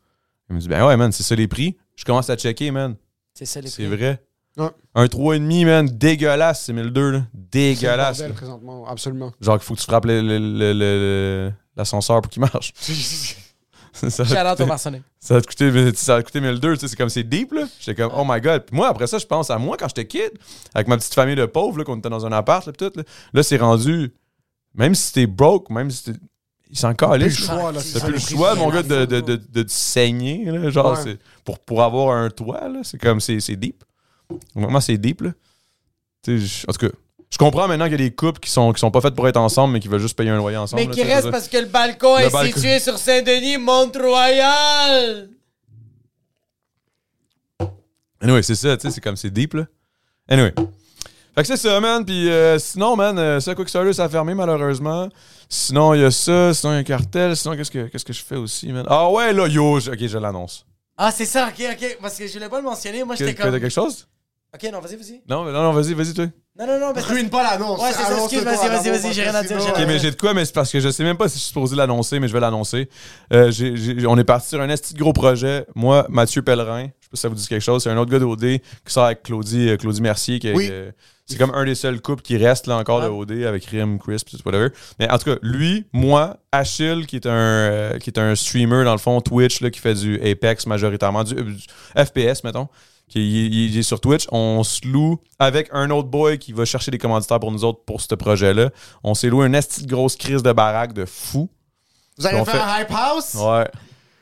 Il 0.51 0.57
me 0.57 0.61
dit, 0.61 0.67
ben 0.69 0.85
ouais, 0.87 0.97
man, 0.97 1.13
c'est 1.13 1.23
ça 1.23 1.35
les 1.37 1.47
prix. 1.47 1.77
Je 1.95 2.05
commence 2.05 2.29
à 2.31 2.37
checker, 2.37 2.71
man. 2.73 2.97
C'est 3.35 3.45
ça, 3.47 3.61
les 3.61 3.69
C'est 3.69 3.87
prix. 3.87 3.97
vrai. 3.97 4.21
Ouais. 4.57 4.71
Un 4.97 5.05
3,5, 5.07 5.65
man, 5.67 5.87
dégueulasse, 5.87 6.65
c'est 6.65 6.73
1002, 6.73 7.11
là. 7.11 7.19
C'est 7.33 7.37
le 7.39 7.45
Dégueulasse. 7.51 8.19
là. 8.21 8.31
présentement, 8.31 8.85
absolument. 8.89 9.33
Genre 9.41 9.59
qu'il 9.59 9.65
faut 9.67 9.75
que 9.75 9.81
tu 9.81 9.87
frappes 9.87 10.07
l'ascenseur 11.77 12.21
pour 12.23 12.31
qu'il 12.31 12.41
marche. 12.41 12.73
ça, 14.11 14.25
Shout 14.25 14.63
out 14.63 14.67
Marcenet. 14.67 15.03
ça 15.19 15.35
va 15.35 15.41
te 15.41 15.47
coûter, 15.47 15.95
ça 15.95 16.15
va 16.17 16.23
te 16.23 16.27
coûter 16.27 16.41
1002, 16.41 16.75
tu 16.75 16.81
sais, 16.81 16.89
c'est 16.89 16.97
comme 16.97 17.09
c'est 17.09 17.23
deep, 17.25 17.53
là. 17.53 17.65
J'étais 17.81 18.03
comme, 18.03 18.13
oh 18.17 18.25
my 18.27 18.41
god. 18.41 18.65
Puis 18.67 18.77
moi, 18.77 18.89
après 18.89 19.07
ça, 19.07 19.19
je 19.19 19.27
pense 19.27 19.51
à 19.51 19.59
moi 19.59 19.77
quand 19.77 19.89
j'étais 19.89 20.07
kid, 20.07 20.31
avec 20.75 20.89
ma 20.89 20.97
petite 20.97 21.15
famille 21.15 21.37
de 21.37 21.47
pauvres, 21.47 21.79
là, 21.79 21.85
qu'on 21.85 21.99
était 21.99 22.09
dans 22.11 22.25
un 22.27 22.33
appart, 22.33 22.65
là, 22.67 22.73
pis 22.73 22.79
tout. 22.79 22.93
Là, 22.97 23.03
Là, 23.33 23.43
c'est 23.43 23.57
rendu, 23.59 24.13
même 24.75 24.95
si 24.95 25.13
t'es 25.13 25.27
broke, 25.27 25.71
même 25.71 25.91
si 25.91 26.05
t'es. 26.05 26.13
Il 26.71 26.77
s'en 26.77 26.93
Plus 26.95 27.07
le 27.07 27.13
calisse. 27.13 27.47
choix, 27.47 27.73
là. 27.73 27.81
T'as 27.81 28.01
ça, 28.01 28.01
plus 28.07 28.13
le 28.13 28.19
choix, 28.19 28.55
mon 28.55 28.69
gars, 28.71 28.83
de, 28.83 29.07
de, 29.07 29.21
de, 29.21 29.37
de 29.37 29.63
te 29.63 29.71
saigner, 29.73 30.45
là, 30.45 30.69
genre, 30.69 30.93
Ouais. 30.99 31.03
c'est 31.03 31.19
pour, 31.45 31.59
pour 31.61 31.83
avoir 31.83 32.15
un 32.17 32.29
toit, 32.29 32.69
là, 32.69 32.81
c'est 32.83 32.99
comme, 32.99 33.21
c'est 33.21 33.39
deep. 33.57 33.83
Vraiment, 34.55 34.81
c'est 34.81 34.99
deep, 34.99 35.23
là. 35.23 35.31
Tu 36.23 36.39
sais, 36.41 36.47
je- 36.47 36.67
en 36.69 36.73
tout 36.75 36.87
cas, 36.87 36.93
je 37.31 37.39
comprends 37.39 37.69
maintenant 37.69 37.85
qu'il 37.87 37.93
y 38.01 38.05
a 38.05 38.09
des 38.09 38.15
couples 38.15 38.41
qui 38.41 38.51
sont, 38.51 38.73
qui 38.73 38.81
sont 38.81 38.91
pas 38.91 39.01
faites 39.01 39.15
pour 39.15 39.29
être 39.29 39.37
ensemble, 39.37 39.75
mais 39.75 39.81
qui 39.81 39.89
veulent 39.89 40.01
juste 40.01 40.17
payer 40.17 40.31
un 40.31 40.37
loyer 40.37 40.57
ensemble. 40.57 40.83
Mais 40.83 40.89
là, 40.89 40.95
qui 40.95 41.03
je 41.03 41.07
reste 41.07 41.31
parce 41.31 41.49
que 41.49 41.59
le 41.59 41.67
balcon 41.67 42.17
Le 42.19 42.25
est 42.25 42.31
balcon. 42.31 42.55
situé 42.55 42.79
sur 42.81 42.97
Saint-Denis, 42.99 43.59
Mont-Royal. 43.59 45.29
Anyway, 48.21 48.43
c'est 48.43 48.55
ça, 48.55 48.77
tu 48.77 48.89
sais, 48.89 48.95
c'est 48.95 49.01
comme, 49.01 49.17
c'est 49.17 49.31
deep, 49.31 49.55
là. 49.55 49.65
Anyway. 50.29 50.53
Fait 51.35 51.43
que 51.43 51.47
c'est 51.47 51.57
ça, 51.57 51.79
man. 51.81 52.05
Puis 52.05 52.29
euh, 52.29 52.59
sinon, 52.59 52.97
man, 52.97 53.17
euh, 53.19 53.39
ça, 53.39 53.55
Quickstarter, 53.55 53.93
ça 53.93 54.05
a 54.05 54.09
fermé, 54.09 54.35
malheureusement. 54.35 55.09
Sinon, 55.49 55.95
il 55.95 56.01
y 56.01 56.05
a 56.05 56.11
ça. 56.11 56.53
Sinon, 56.53 56.73
il 56.73 56.75
y 56.75 56.79
a 56.79 56.81
un 56.81 56.85
cartel. 56.85 57.37
Sinon, 57.37 57.57
qu'est-ce 57.57 57.71
que, 57.71 57.87
qu'est-ce 57.87 58.05
que 58.05 58.13
je 58.13 58.25
fais 58.25 58.35
aussi, 58.37 58.73
man? 58.73 58.85
Ah 58.89 59.09
ouais, 59.09 59.33
là, 59.33 59.47
yo. 59.47 59.79
je- 59.79 59.93
ok, 59.93 59.99
je 60.07 60.19
l'annonce. 60.19 60.67
Ah, 60.97 61.13
c'est 61.13 61.25
ça, 61.27 61.49
ok, 61.49 61.65
ok. 61.73 61.99
Parce 62.03 62.19
que 62.19 62.27
je 62.27 62.33
voulais 62.33 62.49
pas 62.49 62.57
le 62.59 62.65
mentionner. 62.65 63.05
Moi, 63.05 63.15
j'étais 63.15 63.35
comme. 63.37 63.53
Quelque 63.53 63.69
chose? 63.69 64.09
Ok, 64.55 64.67
non, 64.73 64.81
vas-y, 64.81 64.97
vas-y. 64.97 65.23
Non, 65.29 65.45
non, 65.45 65.53
non, 65.53 65.73
vas-y, 65.73 65.93
vas-y, 65.95 66.15
toi. 66.15 66.25
Non, 66.59 66.67
non, 66.67 66.81
non, 66.81 66.93
parce 66.95 67.07
que- 67.07 67.13
Ruine 67.13 67.29
pas 67.29 67.43
l'annonce. 67.43 67.81
Ouais, 67.81 67.91
c'est 67.93 68.03
ça, 68.03 68.19
excuse, 68.19 68.43
vas-y, 68.43 68.69
vas-y, 68.69 68.91
vas-y, 68.99 69.13
j'ai 69.13 69.23
rien 69.23 69.35
à 69.35 69.43
dire, 69.45 69.61
j'ai 69.61 69.69
Ok, 69.71 69.79
mais 69.87 69.99
j'ai 69.99 70.11
de 70.11 70.17
quoi, 70.17 70.33
mais 70.35 70.45
c'est 70.45 70.55
parce 70.55 70.73
que 70.73 70.81
je 70.81 70.89
sais 70.89 71.05
même 71.05 71.17
pas 71.19 71.29
si 71.29 71.35
je 71.35 71.41
suis 71.41 71.49
supposé 71.49 71.77
l'annoncer, 71.77 72.19
mais 72.19 72.29
je 72.29 72.33
vais 72.33 72.41
l'annoncer. 72.41 72.89
Euh, 73.33 73.51
j'ai- 73.51 73.77
j'ai- 73.77 74.07
on 74.07 74.17
est 74.17 74.25
parti 74.25 74.49
sur 74.49 74.61
un 74.61 74.69
esti 74.71 74.95
de 74.95 74.99
gros 74.99 75.13
projet. 75.13 75.67
Moi, 75.75 76.07
Mathieu 76.09 76.41
Pellerin, 76.43 76.85
je 76.85 76.87
sais 76.87 77.11
pas 77.11 77.17
si 77.17 77.21
ça 77.21 77.29
vous 77.29 77.35
dit 77.35 77.47
quelque 77.47 77.61
chose, 77.63 77.83
c'est 77.85 77.91
un 77.91 77.97
autre 77.99 78.11
gars 78.11 78.19
d'OD 78.19 78.41
qui 78.41 78.61
sort 78.93 79.05
avec 79.05 79.23
Claudie, 79.23 79.69
euh, 79.69 79.77
Claudie 79.77 80.01
Mercier. 80.01 80.39
Qui, 80.41 80.51
Oui. 80.53 80.73
c'est 81.27 81.37
comme 81.37 81.53
un 81.55 81.65
des 81.67 81.75
seuls 81.75 82.01
couples 82.01 82.23
qui 82.23 82.39
reste 82.39 82.67
là 82.67 82.77
encore 82.79 83.03
de 83.03 83.09
Ouais. 83.09 83.19
OD 83.19 83.45
avec 83.45 83.67
Rim, 83.67 83.99
Chris, 83.99 84.23
pis 84.27 84.37
tout, 84.39 84.43
whatever. 84.47 84.71
Mais 84.99 85.09
en 85.11 85.19
tout 85.19 85.31
cas, 85.31 85.37
lui, 85.43 85.85
moi, 85.93 86.39
Achille, 86.51 87.05
qui 87.07 87.17
est 87.17 87.27
un, 87.27 87.31
euh, 87.33 87.99
qui 87.99 88.09
est 88.11 88.19
un 88.19 88.35
streamer 88.35 88.83
dans 88.85 88.93
le 88.93 88.99
fond, 88.99 89.21
Twitch, 89.21 89.61
là, 89.61 89.71
qui 89.71 89.79
fait 89.79 89.95
du 89.95 90.19
Apex 90.29 90.67
majoritairement, 90.67 91.23
du, 91.23 91.35
euh, 91.35 91.43
du 91.43 91.67
FPS, 91.95 92.43
mettons. 92.45 92.67
Qui 93.09 93.47
il- 93.47 93.71
il 93.73 93.79
est 93.79 93.83
sur 93.83 94.01
Twitch, 94.01 94.27
on 94.33 94.63
se 94.65 94.87
loue 94.87 95.19
avec 95.39 95.69
un 95.73 95.91
autre 95.91 96.09
boy 96.09 96.39
qui 96.39 96.53
va 96.53 96.65
chercher 96.65 96.91
des 96.91 96.99
commanditaires 96.99 97.41
pour 97.41 97.51
nous 97.53 97.65
autres 97.65 97.81
pour 97.87 98.01
ce 98.01 98.15
projet-là. 98.15 98.71
On 99.03 99.15
s'est 99.15 99.29
loué 99.29 99.47
une 99.47 99.55
esti 99.55 99.83
de 99.83 99.91
grosse 99.91 100.17
crise 100.17 100.43
de 100.43 100.53
baraque 100.53 100.93
de 100.93 101.05
fou. 101.07 101.49
Vous 102.19 102.27
allez 102.27 102.45
faire 102.45 102.69
un 102.69 102.81
hype 102.83 102.91
house? 102.91 103.35
Ouais. 103.35 103.69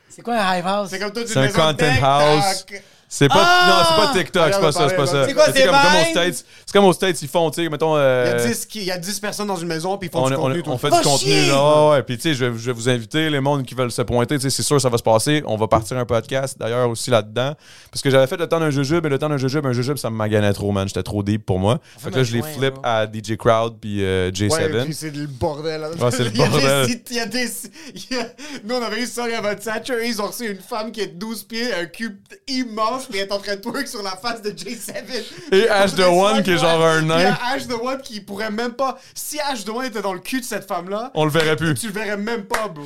C'est 0.09 0.23
quoi 0.23 0.35
un 0.37 0.57
hive 0.59 0.67
house? 0.67 0.89
C'est 0.91 0.99
comme 0.99 1.13
toi, 1.13 1.23
tu 1.25 1.29
C'est 1.33 1.39
un 1.39 1.49
content 1.49 1.85
house. 2.03 2.65
C'est 3.09 3.29
pas, 3.29 3.35
Ah! 3.39 3.67
non, 3.69 3.85
c'est 3.89 4.07
pas 4.07 4.19
TikTok, 4.19 4.43
c'est 4.53 4.57
Regarde, 4.57 4.63
pas 4.63 4.73
ça, 4.73 4.89
c'est 4.89 4.97
pas 4.97 5.07
ça. 5.07 5.27
C'est 5.27 5.35
quoi, 5.35 5.45
c'est 5.53 5.65
comme, 5.65 5.71
comme 5.77 6.01
aux? 6.01 6.11
States, 6.11 6.45
c'est 6.67 6.73
comme 6.73 6.85
aux 6.87 6.93
States, 6.93 7.23
ils 7.23 7.29
font, 7.29 7.51
tu 7.51 7.63
sais, 7.63 7.69
mettons. 7.69 7.97
euh, 7.97 8.25
Il 8.37 8.43
y, 8.43 8.45
a 8.45 8.49
10, 8.53 8.67
qui- 8.67 8.79
il 8.81 8.85
y 8.87 8.91
a 8.91 8.99
10 8.99 9.21
personnes 9.21 9.47
dans 9.47 9.57
une 9.57 9.69
maison, 9.69 9.97
puis 9.97 10.09
ils 10.09 10.13
font 10.13 10.25
on, 10.25 10.29
du 10.29 10.35
on- 10.35 10.41
contenu. 10.41 10.63
on 10.67 10.77
fait 10.77 10.91
le 10.91 10.97
du 10.97 11.03
contenu, 11.03 11.47
là. 11.47 11.85
Ouais, 11.85 11.91
ouais. 11.93 12.03
Puis, 12.03 12.17
tu 12.17 12.23
sais, 12.23 12.35
je, 12.35 12.45
vais- 12.45 12.59
je 12.59 12.67
vais 12.67 12.73
vous 12.73 12.89
inviter, 12.89 13.31
les 13.31 13.39
mondes 13.41 13.65
qui 13.65 13.75
veulent 13.77 13.93
se 13.93 14.03
pointer, 14.03 14.37
tu 14.37 14.43
sais, 14.43 14.51
c'est 14.51 14.65
sûr, 14.65 14.81
ça 14.81 14.89
va 14.89 14.99
se 14.99 15.03
passer. 15.05 15.43
On 15.47 15.57
va 15.57 15.69
partir 15.69 15.97
un 15.99 16.05
podcast, 16.05 16.59
d'ailleurs, 16.59 16.91
aussi 16.91 17.11
là-dedans. 17.11 17.55
Parce 17.93 18.03
que 18.03 18.11
j'avais 18.11 18.27
fait 18.27 18.37
le 18.37 18.49
temps 18.49 18.59
d'un 18.59 18.71
jujube, 18.71 19.07
et 19.07 19.09
le 19.09 19.19
temps 19.19 19.29
d'un 19.29 19.37
jujube, 19.39 19.65
un 19.67 19.73
jujube, 19.73 19.97
ça 19.99 20.11
me 20.11 20.17
maganait 20.17 20.53
trop, 20.53 20.73
man. 20.73 20.89
J'étais 20.89 21.05
trop 21.05 21.23
deep 21.23 21.47
pour 21.47 21.61
moi. 21.61 21.79
Fait 21.99 22.11
que 22.11 22.17
là, 22.17 22.25
je 22.25 22.33
les 22.35 22.43
flip 22.43 22.75
à 22.83 23.07
DJ 23.07 23.37
Crowd, 23.37 23.77
puis 23.81 24.05
euh, 24.05 24.33
J7. 24.33 24.51
Ouais, 24.53 24.85
puis 24.85 24.95
c'est 24.95 25.15
le 25.15 25.27
bordel. 25.29 25.81
là. 25.81 25.91
Ouais, 25.91 26.11
c'est 26.11 26.25
le 26.25 26.31
Il 26.35 26.39
y 26.39 26.43
a 26.43 26.47
des 26.47 26.51
bordel. 26.51 27.01
Il 27.11 27.17
y 27.17 27.21
a 27.21 27.27
des. 27.27 27.49
il 27.95 28.17
y 28.17 28.21
a- 28.21 28.27
Nous, 28.65 28.75
on 28.75 28.83
avait 28.83 29.01
eu 29.03 29.07
ça, 29.07 29.29
il 29.29 29.33
y 29.33 29.35
avait 29.35 29.55
Thatcher, 29.55 29.95
ils 30.07 30.21
ont 30.21 30.27
reçu 30.27 30.51
une 30.51 30.59
femme 30.61 30.91
qui 30.91 31.01
est 31.03 31.07
de 31.07 31.19
12 31.19 31.45
pieds, 31.45 31.73
un 31.73 31.87
cube 31.87 32.17
immense, 32.49 32.96
puis 33.05 33.19
elle 33.19 33.29
est 33.29 33.33
en 33.33 33.39
train 33.39 33.57
de 33.57 33.61
twerk 33.61 33.87
sur 33.87 34.03
la 34.03 34.17
face 34.17 34.41
de 34.43 34.51
J7. 34.51 35.53
Et 35.53 35.69
Ash 35.69 35.95
the 35.95 36.01
One, 36.01 36.43
qui 36.43 36.53
est 36.53 36.59
genre 36.59 36.83
un 36.85 36.99
Puis 36.99 37.07
nain. 37.09 37.37
Ash 37.53 37.67
the 37.67 37.73
One 37.73 38.01
qui 38.01 38.21
pourrait 38.21 38.51
même 38.51 38.73
pas. 38.73 38.99
Si 39.15 39.39
Ash 39.41 39.65
the 39.65 39.69
One 39.71 39.85
était 39.87 40.03
dans 40.03 40.15
le 40.15 40.21
cul 40.21 40.41
de 40.41 40.45
cette 40.45 40.67
femme-là, 40.67 41.11
On 41.15 41.25
le 41.25 41.31
verrait 41.31 41.57
plus. 41.57 41.75
tu 41.75 41.87
le 41.89 41.93
verrais 41.93 42.17
même 42.17 42.45
pas, 42.45 42.69
bro. 42.69 42.85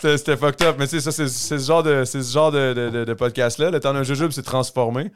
C'était 0.00 0.36
fucked 0.36 0.62
up. 0.66 0.76
Mais 0.78 0.86
tu 0.86 1.00
sais, 1.00 1.00
ça, 1.00 1.10
c'est 1.12 1.28
ce 1.28 1.58
genre 1.58 1.82
de, 1.82 2.04
c'est 2.04 2.22
ce 2.22 2.32
genre 2.32 2.52
de, 2.52 2.72
de, 2.74 2.90
de- 2.90 3.04
de 3.04 3.14
podcast-là. 3.14 3.70
Le 3.70 3.80
temps 3.80 3.92
d'un 3.92 4.02
jujube 4.02 4.30
s'est 4.30 4.42
transformé. 4.42 5.10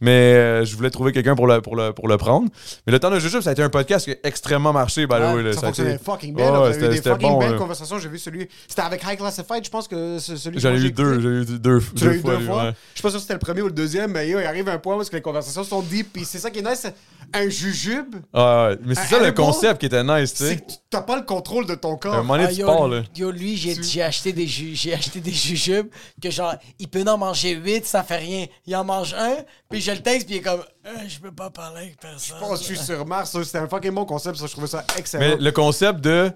Mais 0.00 0.10
euh, 0.34 0.64
je 0.64 0.76
voulais 0.76 0.90
trouver 0.90 1.12
quelqu'un 1.12 1.34
pour 1.34 1.46
le, 1.46 1.60
pour, 1.60 1.76
le, 1.76 1.92
pour 1.92 2.08
le 2.08 2.16
prendre. 2.16 2.48
Mais 2.86 2.92
le 2.92 2.98
temps 2.98 3.10
d'un 3.10 3.18
jujube, 3.18 3.40
ça 3.40 3.50
a 3.50 3.52
été 3.52 3.62
un 3.62 3.68
podcast 3.70 4.04
qui 4.04 4.12
a 4.12 4.16
extrêmement 4.24 4.72
marché, 4.72 5.06
by 5.06 5.14
the 5.14 5.34
way. 5.34 5.52
Ça 5.52 5.58
a 5.60 5.62
fonctionnait 5.66 5.94
été- 5.94 6.04
fucking 6.04 6.34
bien. 6.34 6.52
Eu 6.68 6.72
c'était 6.72 6.88
des 6.88 6.96
c'était 6.96 7.10
fucking 7.10 7.28
bon. 7.28 7.38
belles 7.38 7.52
là. 7.52 7.58
conversations. 7.58 7.98
J'ai 7.98 8.08
vu 8.08 8.18
celui. 8.18 8.48
C'était 8.68 8.82
avec 8.82 9.02
High 9.04 9.16
Classified, 9.18 9.64
je 9.64 9.70
pense 9.70 9.88
que 9.88 10.18
celui 10.18 10.58
J'en 10.60 10.70
ai 10.70 10.76
eu 10.76 10.80
j'ai 10.80 10.90
deux. 10.90 11.20
J'ai 11.20 11.28
eu 11.28 11.58
deux, 11.58 11.80
Tu 11.80 12.04
deux 12.04 12.12
eu 12.14 12.20
fois. 12.20 12.32
deux 12.32 12.38
lui, 12.38 12.46
fois. 12.46 12.64
ouais. 12.64 12.72
Je 12.94 12.98
sais 12.98 13.02
pas 13.02 13.10
sûr 13.10 13.18
si 13.18 13.22
c'était 13.22 13.34
le 13.34 13.38
premier 13.40 13.62
ou 13.62 13.66
le 13.66 13.72
deuxième, 13.72 14.12
mais 14.12 14.28
yo, 14.28 14.40
il 14.40 14.46
arrive 14.46 14.68
un 14.68 14.78
point 14.78 14.96
où 14.96 15.02
les 15.12 15.20
conversations 15.22 15.64
sont 15.64 15.80
deep. 15.82 16.12
Puis 16.12 16.24
c'est 16.24 16.38
ça 16.38 16.50
qui 16.50 16.58
est 16.58 16.62
nice. 16.62 16.86
Un 17.32 17.48
jujube, 17.48 18.16
Ah, 18.32 18.68
ouais. 18.70 18.78
Mais 18.84 18.94
c'est 18.94 19.16
Un 19.16 19.18
ça 19.20 19.24
le 19.26 19.32
concept 19.32 19.80
qui 19.80 19.86
était 19.86 20.04
nice, 20.04 20.32
tu 20.34 20.38
c'est 20.44 20.48
sais. 20.50 20.56
que 20.58 20.62
t'as 20.90 21.00
pas 21.00 21.16
le 21.16 21.22
contrôle 21.22 21.66
de 21.66 21.74
ton 21.74 21.94
Un 21.94 21.96
corps. 21.96 22.26
Ah, 22.30 22.48
tu 22.48 22.54
yo, 22.56 22.66
pars, 22.66 22.86
là. 22.88 23.02
yo, 23.16 23.30
lui, 23.30 23.56
j'ai 23.56 23.74
j'ai 23.82 24.02
acheté 24.24 24.32
des 24.32 24.46
j'ai 24.46 24.94
acheté 24.94 25.20
des 25.20 25.32
jujubes 25.32 25.88
que 26.22 26.30
genre, 26.30 26.54
il 26.78 26.88
peut 26.88 27.04
en 27.06 27.18
manger 27.18 27.52
8, 27.54 27.84
ça 27.84 28.02
fait 28.02 28.16
rien. 28.16 28.46
Il 28.66 28.74
en 28.76 28.84
mange 28.84 29.14
un, 29.14 29.36
puis 29.68 29.80
je 29.80 29.90
le 29.92 30.00
texte, 30.02 30.26
puis 30.26 30.36
il 30.36 30.38
est 30.38 30.42
comme, 30.42 30.62
Euh, 30.86 30.90
je 31.08 31.18
peux 31.18 31.32
pas 31.32 31.50
parler 31.50 31.82
avec 31.82 32.00
personne. 32.00 32.36
Je 32.36 32.40
pense 32.40 32.60
que 32.60 32.68
je 32.68 32.74
suis 32.74 32.84
sur 32.84 33.04
Mars. 33.06 33.30
ça, 33.30 33.44
C'était 33.44 33.58
un 33.58 33.68
fucking 33.68 33.92
bon 33.92 34.04
concept. 34.04 34.36
Ça, 34.38 34.46
je 34.46 34.52
trouvais 34.52 34.66
ça 34.66 34.84
excellent. 34.96 35.20
Mais 35.24 35.36
le 35.36 35.52
concept 35.52 36.00
de, 36.00 36.30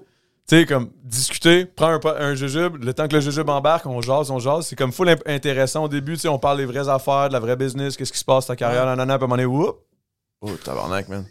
tu 0.49 0.57
sais, 0.59 0.67
comme 0.67 0.91
discuter, 1.03 1.65
prendre 1.67 2.07
un, 2.17 2.31
un 2.31 2.35
jujube, 2.35 2.83
le 2.83 2.93
temps 2.95 3.09
que 3.09 3.15
le 3.15 3.21
jujube 3.21 3.49
embarque, 3.49 3.87
on 3.87 4.01
jase, 4.01 4.31
on 4.31 4.39
jase. 4.39 4.67
C'est 4.67 4.77
comme 4.77 4.93
full 4.93 5.15
intéressant 5.27 5.85
au 5.85 5.89
début, 5.89 6.15
tu 6.15 6.21
sais, 6.21 6.29
on 6.29 6.39
parle 6.39 6.59
des 6.59 6.67
vraies 6.67 6.89
affaires, 6.89 7.29
de 7.29 7.33
la 7.35 7.41
vraie 7.41 7.57
business, 7.57 7.97
qu'est-ce 7.97 8.13
qui 8.13 8.19
se 8.19 8.25
passe, 8.25 8.47
ta 8.47 8.57
carrière, 8.57 8.85
nanana, 8.87 9.19
puis 9.19 9.27
moment 9.27 9.37
donné, 9.37 9.47
whoop. 9.47 9.79
Oh, 10.41 10.51
tabarnak, 10.63 11.09
man. 11.09 11.27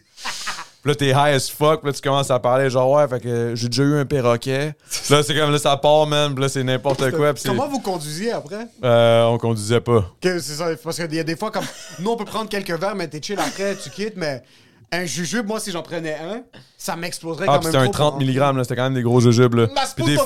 Là, 0.88 0.96
t'es 0.96 1.10
high 1.10 1.36
as 1.36 1.50
fuck, 1.52 1.82
puis 1.82 1.90
là, 1.90 1.94
tu 1.94 2.02
commences 2.02 2.32
à 2.32 2.40
parler, 2.40 2.70
genre, 2.70 2.90
ouais, 2.92 3.08
fait 3.10 3.20
que 3.20 3.56
j'ai 3.56 3.68
déjà 3.68 3.84
eu 3.84 4.00
un 4.00 4.06
perroquet. 4.06 4.74
Là, 5.10 5.22
c'est 5.22 5.36
comme, 5.38 5.52
là, 5.52 5.60
ça 5.60 5.76
part, 5.76 6.08
man, 6.08 6.34
puis 6.34 6.42
là, 6.44 6.48
c'est 6.50 6.64
n'importe 6.64 7.12
quoi. 7.12 7.34
puis 7.34 7.44
Comment 7.46 7.68
vous 7.68 7.80
conduisiez 7.80 8.32
après? 8.32 8.68
Euh, 8.84 9.26
on 9.26 9.38
conduisait 9.38 9.82
pas. 9.82 10.06
C'est 10.22 10.40
ça, 10.40 10.68
parce 10.82 10.96
qu'il 10.96 11.14
y 11.14 11.20
a 11.20 11.24
des 11.24 11.36
fois 11.36 11.52
comme. 11.52 11.66
Nous, 12.00 12.10
on 12.10 12.16
peut 12.16 12.24
prendre 12.24 12.48
quelques 12.50 12.72
verres, 12.72 12.96
mais 12.96 13.08
t'es 13.10 13.22
chill 13.22 13.38
après, 13.38 13.76
tu 13.76 13.90
quittes, 13.90 14.16
mais. 14.16 14.42
Un 14.90 15.04
jujube, 15.06 15.46
moi, 15.46 15.60
si 15.60 15.70
j'en 15.70 15.82
prenais 15.84 16.14
un, 16.16 16.44
ça 16.78 16.96
m'exploserait 16.96 17.44
Ah, 17.50 17.58
quand 17.58 17.64
même. 17.64 17.74
c'était 17.74 17.78
un 17.78 17.84
trop 17.90 17.92
30 17.92 18.14
pour- 18.14 18.22
mg, 18.22 18.38
là, 18.38 18.54
c'était 18.64 18.78
quand 18.78 18.84
même 18.84 18.94
des 18.94 19.02
gros 19.02 19.20
jujubes, 19.20 19.56
là. 19.56 19.68
Puis 19.98 20.06
des, 20.06 20.16
là, 20.16 20.22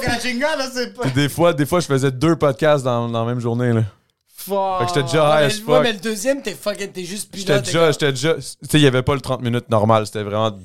pas. 0.95 1.07
des 1.09 1.29
fois, 1.29 1.53
des 1.53 1.65
fois, 1.65 1.79
je 1.79 1.87
faisais 1.87 2.11
deux 2.11 2.35
podcasts 2.35 2.83
dans, 2.83 3.09
dans 3.09 3.25
la 3.25 3.33
même 3.33 3.39
journée, 3.41 3.73
là. 3.73 3.81
Fuck. 4.47 4.79
Fait 4.79 4.85
que 4.85 4.89
j'étais 4.89 5.03
déjà 5.03 5.29
Ouais, 5.29 5.45
high 5.47 5.51
as 5.51 5.61
mais, 5.65 5.73
ouais, 5.73 5.81
mais 5.81 5.93
le 5.93 5.99
deuxième, 5.99 6.41
t'es 6.41 6.55
fucking, 6.55 6.91
t'es 6.91 7.03
juste 7.03 7.31
plus 7.31 7.41
J'étais 7.41 7.61
déjà, 7.61 7.91
j'étais 7.91 8.11
déjà. 8.11 8.35
Tu 8.35 8.41
sais, 8.41 8.57
il 8.79 8.81
y 8.81 8.87
avait 8.87 9.03
pas 9.03 9.13
le 9.13 9.21
30 9.21 9.41
minutes 9.41 9.69
normal, 9.69 10.05
c'était 10.07 10.23
vraiment 10.23 10.57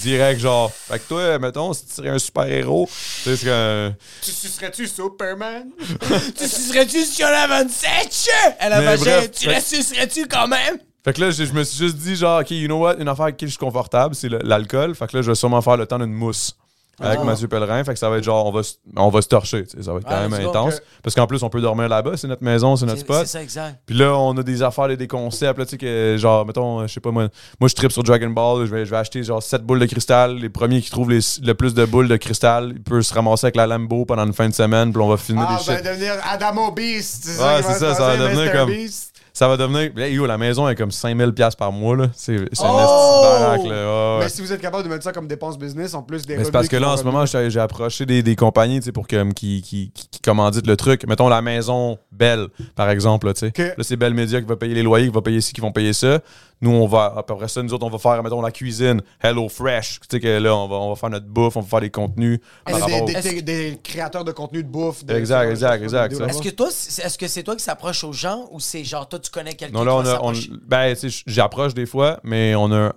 direct, 0.00 0.40
genre. 0.40 0.72
Fait 0.72 0.98
que 0.98 1.04
toi, 1.08 1.38
mettons, 1.38 1.72
si 1.72 1.86
tu 1.86 1.92
serais 1.92 2.08
un 2.08 2.18
super-héros, 2.18 2.86
tu 2.88 2.92
sais, 3.22 3.36
c'est 3.36 3.46
que. 3.46 3.92
Tu 4.22 4.30
sucerais-tu 4.30 4.86
Superman? 4.86 5.68
Tu 6.36 6.48
sucerais-tu 6.48 7.04
sur 7.04 7.26
la 7.26 7.46
27? 7.46 8.28
Elle 8.58 8.72
a 8.72 8.80
bref, 8.96 9.30
tu 9.32 9.44
fait- 9.44 9.52
la 9.52 9.60
sucerais-tu 9.60 10.26
quand 10.26 10.48
même? 10.48 10.78
Fait 11.04 11.14
que 11.14 11.20
là, 11.22 11.30
je 11.30 11.44
me 11.52 11.64
suis 11.64 11.78
juste 11.78 11.96
dit, 11.96 12.14
genre, 12.14 12.40
OK, 12.40 12.50
you 12.50 12.66
know 12.66 12.78
what, 12.78 12.96
une 12.98 13.08
affaire 13.08 13.24
avec 13.24 13.36
qui 13.38 13.46
je 13.46 13.50
suis 13.52 13.58
confortable, 13.58 14.14
c'est 14.14 14.28
l'alcool. 14.28 14.94
Fait 14.94 15.06
que 15.06 15.16
là, 15.16 15.22
je 15.22 15.30
vais 15.30 15.34
sûrement 15.34 15.62
faire 15.62 15.76
le 15.78 15.86
temps 15.86 15.98
d'une 15.98 16.12
mousse 16.12 16.54
avec 17.00 17.18
Ah. 17.20 17.24
Mathieu 17.24 17.48
Pellerin. 17.48 17.82
Fait 17.84 17.92
que 17.94 17.98
ça 17.98 18.08
va 18.10 18.18
être 18.18 18.24
genre, 18.24 18.46
on 18.46 18.52
va, 18.52 18.62
se- 18.62 18.74
on 18.96 19.08
va 19.08 19.22
se 19.22 19.28
torcher, 19.28 19.64
tu 19.64 19.76
sais, 19.76 19.82
ça 19.82 19.92
va 19.92 19.98
être 19.98 20.04
quand 20.04 20.14
Ah, 20.14 20.28
même 20.28 20.46
intense. 20.46 20.80
Parce 21.02 21.14
qu'en 21.14 21.26
plus, 21.26 21.42
on 21.42 21.48
peut 21.48 21.60
dormir 21.60 21.88
là-bas, 21.88 22.16
c'est 22.16 22.28
notre 22.28 22.44
maison, 22.44 22.76
c'est 22.76 22.86
notre 22.86 23.00
spot. 23.00 23.18
c'est 23.20 23.26
ça, 23.26 23.42
exact. 23.42 23.78
Puis 23.86 23.96
là, 23.96 24.14
on 24.16 24.36
a 24.36 24.42
des 24.42 24.62
affaires 24.62 24.90
et 24.90 24.96
des 24.96 25.08
concepts, 25.08 25.58
là, 25.58 25.64
tu 25.64 25.70
sais, 25.72 25.78
que 25.78 26.16
genre, 26.18 26.44
mettons, 26.46 26.86
je 26.86 26.92
sais 26.92 27.00
pas, 27.00 27.10
moi, 27.10 27.28
moi 27.58 27.68
je 27.68 27.74
tripe 27.74 27.92
sur 27.92 28.02
Dragon 28.02 28.30
Ball, 28.30 28.66
je 28.66 28.74
vais, 28.74 28.84
je 28.84 28.90
vais 28.90 28.96
acheter 28.96 29.22
genre 29.22 29.42
7 29.42 29.62
boules 29.64 29.80
de 29.80 29.86
cristal. 29.86 30.36
Les 30.36 30.48
premiers 30.48 30.80
qui 30.82 30.90
trouvent 30.90 31.10
les- 31.10 31.20
le 31.42 31.52
plus 31.54 31.74
de 31.74 31.84
boules 31.84 32.08
de 32.08 32.16
cristal, 32.16 32.72
ils 32.76 32.82
peuvent 32.82 33.00
se 33.02 33.14
ramasser 33.14 33.46
avec 33.46 33.56
la 33.56 33.66
Lambo 33.66 34.04
pendant 34.04 34.26
une 34.26 34.32
fin 34.34 34.48
de 34.48 34.54
semaine, 34.54 34.92
puis 34.92 35.02
on 35.02 35.08
va 35.08 35.16
filmer 35.16 35.42
Ah, 35.48 35.56
des 35.58 35.64
shit. 35.76 35.84
devenir 35.84 36.12
Adamo 36.30 36.70
Beast. 36.72 37.26
Ouais, 37.40 37.62
c'est 37.62 37.78
ça, 37.78 37.94
ça 37.94 38.06
va 38.08 38.16
devenir 38.16 38.44
Mr. 38.44 38.52
comme- 38.52 38.70
Beast. 38.70 39.09
Ça 39.32 39.48
va 39.48 39.56
devenir. 39.56 39.90
Yo, 40.08 40.26
la 40.26 40.38
maison 40.38 40.68
est 40.68 40.74
comme 40.74 40.90
5000$ 40.90 41.32
piastres 41.32 41.56
par 41.58 41.72
mois, 41.72 41.96
là. 41.96 42.06
C'est 42.14 42.36
c'est 42.52 42.64
un 42.64 42.68
Oh! 42.72 43.22
baraque, 43.22 43.64
là. 43.66 44.16
Ouais. 44.18 44.24
Mais 44.24 44.28
si 44.28 44.40
vous 44.42 44.52
êtes 44.52 44.60
capable 44.60 44.84
de 44.84 44.88
mettre 44.88 45.04
ça 45.04 45.12
comme 45.12 45.26
dépense 45.28 45.58
business, 45.58 45.94
en 45.94 46.02
plus 46.02 46.26
des 46.26 46.36
Mais 46.36 46.44
c'est 46.44 46.50
parce 46.50 46.68
que 46.68 46.76
qui 46.76 46.80
là, 46.82 46.88
vont 46.88 46.92
en 46.94 46.96
ce 46.96 47.02
revenir. 47.02 47.12
moment, 47.14 47.26
j'ai 47.26 47.50
j'ai 47.50 47.60
approché 47.60 48.06
des, 48.06 48.22
des 48.22 48.36
compagnies 48.36 48.80
tu 48.80 48.86
sais, 48.86 48.92
pour 48.92 49.06
que, 49.06 49.22
qui, 49.32 49.62
qui, 49.62 49.90
qui, 49.94 50.08
qui 50.08 50.20
commanditent 50.20 50.66
le 50.66 50.76
truc. 50.76 51.06
Mettons 51.06 51.28
la 51.28 51.42
maison 51.42 51.98
Belle, 52.12 52.48
par 52.74 52.90
exemple. 52.90 53.26
Là, 53.28 53.34
tu 53.34 53.40
sais. 53.40 53.46
Ok. 53.48 53.58
là 53.78 53.84
c'est 53.84 53.96
Belle 53.96 54.14
Media 54.14 54.40
qui 54.40 54.46
va 54.46 54.56
payer 54.56 54.74
les 54.74 54.82
loyers, 54.82 55.06
qui 55.08 55.14
va 55.14 55.22
payer 55.22 55.40
ci, 55.40 55.52
qui 55.52 55.60
vont 55.60 55.72
payer 55.72 55.92
ça. 55.92 56.18
Nous, 56.62 56.70
on 56.70 56.86
va, 56.86 57.14
après 57.16 57.48
ça, 57.48 57.62
nous 57.62 57.72
autres, 57.72 57.86
on 57.86 57.90
va 57.90 57.98
faire, 57.98 58.22
mettons, 58.22 58.42
la 58.42 58.50
cuisine, 58.50 59.00
Hello 59.22 59.48
Fresh. 59.48 60.00
Tu 60.00 60.06
sais 60.10 60.20
que 60.20 60.38
là, 60.38 60.54
on 60.54 60.68
va, 60.68 60.76
on 60.76 60.90
va 60.90 60.94
faire 60.96 61.08
notre 61.08 61.26
bouffe, 61.26 61.56
on 61.56 61.60
va 61.62 61.66
faire 61.66 61.80
des 61.80 61.90
contenus. 61.90 62.38
Des- 62.66 62.72
par 62.72 62.80
rapport 62.82 63.02
au- 63.02 63.06
des, 63.06 63.12
Est-ce 63.14 63.28
des- 63.30 63.42
des 63.42 63.78
créateurs 63.82 64.24
de 64.24 64.32
contenu 64.32 64.62
de 64.62 64.68
bouffe. 64.68 65.02
de- 65.04 65.14
Exact, 65.14 65.46
de- 65.46 65.50
exact, 65.52 65.78
de- 65.80 65.84
exact, 65.84 66.12
Est-ce 66.28 66.42
que 66.42 66.50
toi, 66.50 66.68
c'est- 66.70 67.02
est-ce 67.02 67.16
que 67.16 67.28
c'est 67.28 67.42
toi 67.42 67.56
qui 67.56 67.64
s'approche 67.64 68.04
aux 68.04 68.12
gens 68.12 68.46
ou 68.50 68.60
c'est 68.60 68.84
genre 68.84 69.08
toi 69.08 69.18
tu 69.18 69.30
connais 69.30 69.54
quelqu'un 69.54 69.78
Non, 69.78 69.84
là, 69.84 69.94
on 69.96 70.06
a. 70.06 70.20
on- 70.22 70.32
ben, 70.66 70.94
j'approche 71.26 71.72
des 71.72 71.86
fois, 71.86 72.20
mais 72.24 72.54
on 72.54 72.70
a. 72.72 72.92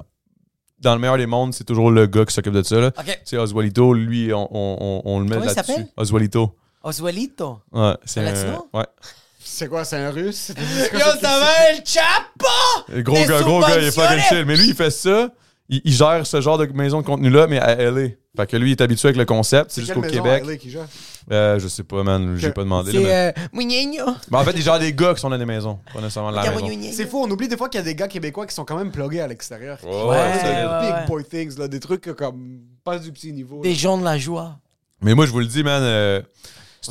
Dans 0.80 0.96
le 0.96 1.00
meilleur 1.00 1.18
des 1.18 1.28
mondes, 1.28 1.54
c'est 1.54 1.64
toujours 1.64 1.90
le 1.90 2.06
gars 2.08 2.26
qui 2.26 2.34
s'occupe 2.34 2.52
de 2.54 2.64
ça. 2.64 2.76
Là. 2.76 2.92
Tu 2.92 3.04
sais, 3.24 3.38
Oswalito, 3.38 3.94
lui, 3.94 4.34
on, 4.34 4.46
on, 4.52 4.78
on, 4.82 5.02
on 5.06 5.20
le 5.20 5.26
met 5.26 5.36
là-dessus. 5.38 5.54
s'appelle? 5.54 5.88
Oswalito. 5.96 6.54
Oswalito. 6.84 7.60
Ouais, 7.72 7.94
c'est 8.04 8.20
Un 8.20 8.28
un. 8.28 8.32
latino? 8.34 8.68
Ouais. 8.74 8.84
C'est 9.56 9.68
quoi, 9.68 9.86
c'est 9.86 9.98
un 9.98 10.10
russe? 10.10 10.52
Yo, 10.94 11.00
ça 11.22 11.40
va, 11.40 11.70
El 11.70 11.84
Chapo! 11.86 13.02
Gros 13.04 13.14
gars, 13.28 13.42
gros 13.44 13.60
gars, 13.62 13.78
il 13.78 13.84
est 13.86 13.92
fucking 13.92 14.20
chill. 14.28 14.46
Mais 14.46 14.56
lui, 14.56 14.70
il 14.70 14.74
fait 14.76 14.90
ça. 14.90 15.30
Il, 15.70 15.80
il 15.86 15.94
gère 15.94 16.26
ce 16.26 16.42
genre 16.42 16.58
de 16.58 16.66
maison 16.66 17.02
de 17.02 17.06
contenu-là, 17.06 17.46
mais 17.48 17.60
à 17.60 17.76
LA. 17.76 18.08
Fait 18.36 18.48
que 18.50 18.58
lui, 18.58 18.70
il 18.70 18.72
est 18.72 18.82
habitué 18.82 19.10
avec 19.10 19.18
le 19.18 19.26
concept. 19.26 19.70
C'est 19.70 19.82
C'est 19.82 19.86
jusqu'au 19.88 20.02
Québec. 20.02 20.42
à 20.44 20.48
LA 20.48 20.58
qui 20.58 20.72
gère? 20.72 20.88
Euh, 21.32 21.60
je 21.60 21.68
sais 21.68 21.84
pas, 21.84 22.02
man. 22.02 22.36
J'ai 22.38 22.50
pas 22.52 22.64
demandé. 22.64 22.92
C'est 22.92 22.98
mais... 23.00 23.34
euh. 23.38 24.12
Mais 24.32 24.38
en 24.38 24.44
fait, 24.44 24.52
il 24.56 24.62
gère 24.64 24.80
des 24.80 24.92
gars 24.92 25.14
qui 25.14 25.22
sont 25.22 25.30
dans 25.30 25.38
des 25.38 25.46
maisons. 25.46 25.80
Pas 25.94 26.02
nécessairement 26.02 26.32
de 26.32 26.38
la 26.38 26.50
maison. 26.52 26.68
C'est 26.92 27.06
faux, 27.06 27.24
on 27.24 27.30
oublie 27.30 27.48
des 27.48 27.56
fois 27.56 27.70
qu'il 27.70 27.80
y 27.80 27.82
a 27.82 27.86
des 27.86 27.96
gars 27.96 28.08
québécois 28.08 28.48
qui 28.48 28.56
sont 28.56 28.66
quand 28.66 28.76
même 28.78 28.92
plugués 28.92 29.22
à 29.22 29.28
l'extérieur. 29.28 29.78
Ouais, 29.84 29.90
Ouais, 29.92 30.08
ouais, 30.10 30.40
solide. 30.40 30.56
ouais, 30.56 30.82
Big 30.82 30.96
ouais. 30.96 31.06
boy 31.08 31.24
things, 31.26 31.60
là, 31.60 31.68
des 31.68 31.80
trucs 31.80 32.12
comme 32.16 32.60
pas 32.84 32.98
du 32.98 33.12
petit 33.12 33.32
niveau. 33.32 33.62
Des 33.62 33.76
gens 33.76 33.98
de 34.00 34.04
la 34.04 34.18
joie. 34.18 34.58
Mais 35.02 35.14
moi, 35.14 35.26
je 35.28 35.32
vous 35.32 35.40
le 35.40 35.46
dis, 35.46 35.64
man, 35.64 35.82
euh, 35.84 36.22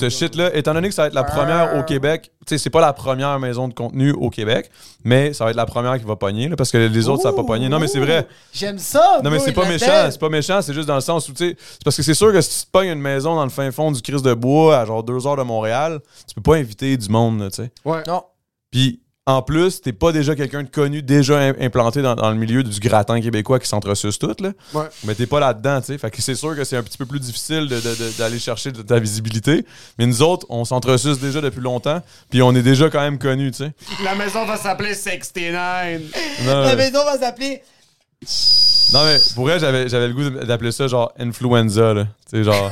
ce 0.01 0.09
shit-là, 0.09 0.55
étant 0.57 0.75
donné 0.75 0.89
que 0.89 0.95
ça 0.95 1.03
va 1.03 1.09
être 1.09 1.15
la 1.15 1.25
première 1.25 1.77
au 1.77 1.83
Québec, 1.83 2.33
tu 2.47 2.55
sais, 2.55 2.59
c'est 2.59 2.71
pas 2.71 2.81
la 2.81 2.93
première 2.93 3.39
maison 3.39 3.69
de 3.69 3.75
contenu 3.75 4.13
au 4.13 4.31
Québec, 4.31 4.71
mais 5.05 5.33
ça 5.33 5.45
va 5.45 5.51
être 5.51 5.57
la 5.57 5.67
première 5.67 5.99
qui 5.99 6.05
va 6.05 6.17
pogner, 6.17 6.49
là, 6.49 6.57
parce 6.57 6.71
que 6.71 6.79
les 6.79 7.09
autres, 7.09 7.23
ça 7.23 7.31
va 7.31 7.37
pas 7.37 7.45
pogner. 7.45 7.69
Non, 7.69 7.79
mais 7.79 7.89
c'est 7.89 8.01
vrai. 8.01 8.27
J'aime 8.53 8.79
ça. 8.79 9.21
Non, 9.23 9.31
mais 9.31 9.39
c'est 9.39 9.53
pas 9.53 9.69
méchant, 9.69 10.11
c'est 10.11 10.21
pas 10.21 10.29
méchant, 10.29 10.63
c'est 10.63 10.75
juste 10.75 10.89
dans 10.89 10.95
le 10.95 11.03
sens 11.03 11.29
où, 11.29 11.33
tu 11.33 11.51
sais, 11.51 11.57
c'est 11.59 11.85
parce 11.85 11.97
que 11.97 12.03
c'est 12.03 12.15
sûr 12.15 12.33
que 12.33 12.41
si 12.41 12.61
tu 12.61 12.67
te 12.67 12.71
pognes 12.71 12.89
une 12.89 13.01
maison 13.01 13.35
dans 13.35 13.45
le 13.45 13.51
fin 13.51 13.71
fond 13.71 13.93
du 13.93 14.01
Christ 14.01 14.25
de 14.25 14.35
Bois, 14.35 14.79
à 14.79 14.87
genre 14.87 15.03
deux 15.03 15.27
heures 15.27 15.37
de 15.37 15.43
Montréal, 15.43 16.01
tu 16.27 16.35
peux 16.35 16.43
pas 16.43 16.57
inviter 16.57 16.97
du 16.97 17.09
monde, 17.09 17.41
là, 17.41 17.51
tu 17.51 17.57
sais. 17.63 17.71
Ouais. 17.85 18.03
Non. 18.07 18.23
Puis, 18.71 19.02
en 19.25 19.41
plus, 19.41 19.81
t'es 19.81 19.93
pas 19.93 20.11
déjà 20.11 20.35
quelqu'un 20.35 20.65
de 20.65 20.69
connu, 20.69 21.01
déjà 21.01 21.39
im- 21.39 21.55
implanté 21.61 22.03
dans, 22.03 22.17
dans 22.17 22.31
le 22.31 22.37
milieu 22.37 22.65
du 22.65 22.81
gratin 22.81 23.21
québécois 23.21 23.61
qui 23.61 23.69
s'entresuce 23.69 24.19
tout, 24.19 24.35
là. 24.41 24.51
Ouais. 24.75 24.87
Mais 25.05 25.15
t'es 25.15 25.27
pas 25.27 25.39
là-dedans, 25.39 25.81
tu 25.81 25.87
sais. 25.89 25.99
Fait 25.99 26.11
que 26.11 26.21
c'est 26.21 26.35
sûr 26.35 26.57
que 26.57 26.65
c'est 26.65 26.77
un 26.77 26.83
petit 26.83 26.99
peu 26.99 27.07
plus 27.07 27.21
difficile 27.21 27.69
de- 27.69 27.77
de- 27.81 27.95
de- 27.95 28.19
d'aller 28.19 28.41
chercher 28.41 28.73
de 28.73 28.83
ta 28.83 28.99
visibilité. 28.99 29.65
Mais 29.99 30.07
nous 30.07 30.23
autres, 30.23 30.45
on 30.49 30.65
s'entresuce 30.65 31.21
déjà 31.21 31.41
depuis 31.41 31.61
longtemps, 31.61 32.03
puis 32.31 32.43
on 32.43 32.53
est 32.55 32.63
déjà 32.63 32.91
quand 32.91 33.01
même 33.01 33.19
connus, 33.19 33.53
tu 33.53 33.59
sais. 33.59 33.73
La 34.03 34.17
maison 34.17 34.45
va 34.45 34.57
s'appeler 34.57 34.95
69. 34.95 36.01
Non, 36.45 36.61
La 36.63 36.67
mais- 36.71 36.77
maison 36.77 37.05
va 37.05 37.19
s'appeler. 37.19 37.63
non, 38.93 39.05
mais 39.05 39.17
pour 39.35 39.45
vrai, 39.45 39.59
j'avais 39.61 39.89
j'avais 39.89 40.09
le 40.09 40.15
goût 40.15 40.31
d'appeler 40.31 40.73
ça 40.73 40.87
genre 40.89 41.13
influenza, 41.19 41.95
là. 41.95 42.05
Tu 42.29 42.39
sais, 42.39 42.45
genre. 42.45 42.71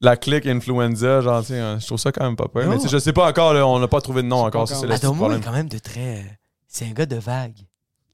La 0.00 0.16
clique 0.16 0.46
influenza, 0.46 1.22
genre, 1.22 1.40
tu 1.40 1.48
sais, 1.48 1.58
hein, 1.58 1.78
je 1.80 1.86
trouve 1.86 1.98
ça 1.98 2.12
quand 2.12 2.24
même 2.24 2.36
pas 2.36 2.48
peur. 2.48 2.68
Mais 2.68 2.76
je 2.86 2.98
sais 2.98 3.12
pas 3.14 3.28
encore, 3.28 3.54
là, 3.54 3.66
on 3.66 3.78
n'a 3.78 3.88
pas 3.88 4.00
trouvé 4.02 4.22
de 4.22 4.28
nom 4.28 4.44
encore, 4.44 4.68
ça, 4.68 4.76
Adomo 4.76 5.14
problème. 5.14 5.40
est 5.40 5.44
quand 5.44 5.52
même 5.52 5.68
de 5.68 5.78
très. 5.78 6.38
C'est 6.68 6.84
un 6.86 6.92
gars 6.92 7.06
de 7.06 7.16
vague. 7.16 7.56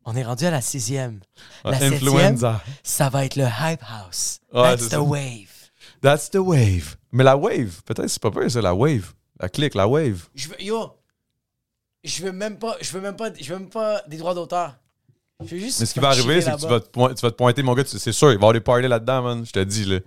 On 0.05 0.15
est 0.17 0.23
rendu 0.25 0.45
à 0.47 0.51
la 0.51 0.61
sixième. 0.61 1.21
Ouais, 1.65 1.73
La 1.73 1.79
septième, 1.79 2.09
influenza. 2.15 2.61
ça 2.83 3.09
va 3.09 3.25
être 3.25 3.37
le 3.37 3.45
Hype 3.45 3.83
House. 3.83 4.39
Ouais, 4.53 4.63
That's 4.63 4.83
c'est 4.83 4.89
the 4.89 4.93
ça. 4.93 5.03
wave. 5.03 5.49
That's 6.01 6.31
the 6.31 6.37
wave. 6.37 6.97
Mais 7.13 7.25
la 7.25 7.37
wave, 7.37 7.83
peut-être 7.85 8.09
c'est 8.09 8.23
pas 8.23 8.31
peur, 8.31 8.51
c'est 8.51 8.63
la 8.63 8.75
wave. 8.75 9.13
La 9.41 9.49
clique, 9.49 9.75
la 9.75 9.87
wave. 9.89 10.23
Je 10.35 10.49
veux, 10.49 10.61
yo, 10.63 10.93
je 12.05 12.23
veux 12.25 12.33
même 12.33 12.59
pas, 12.59 12.77
je 12.81 12.93
veux 12.93 13.01
même 13.01 13.17
pas, 13.17 13.31
je 13.41 13.53
veux 13.53 13.59
même 13.59 13.69
pas 13.69 14.03
des 14.09 14.17
droits 14.17 14.35
d'auteur. 14.35 14.75
Je 15.45 15.55
veux 15.55 15.61
juste. 15.61 15.81
Mais 15.81 15.87
ce 15.87 15.95
qui 15.95 16.01
va 16.01 16.09
arriver, 16.11 16.41
c'est 16.41 16.53
que 16.53 16.61
tu 16.61 16.67
vas, 16.69 16.81
te 16.81 16.89
point- 16.89 17.15
tu 17.15 17.23
vas 17.23 17.31
te 17.31 17.37
pointer, 17.37 17.63
mon 17.63 17.75
gars, 17.75 17.83
c'est 17.87 18.13
sûr, 18.13 18.29
il 18.29 18.31
va 18.31 18.33
y 18.33 18.37
avoir 18.37 18.53
des 18.53 18.61
parties 18.61 18.87
là-dedans, 18.89 19.23
man. 19.23 19.45
Je 19.47 19.51
te 19.53 19.59
dis, 19.61 19.85
là. 19.85 19.99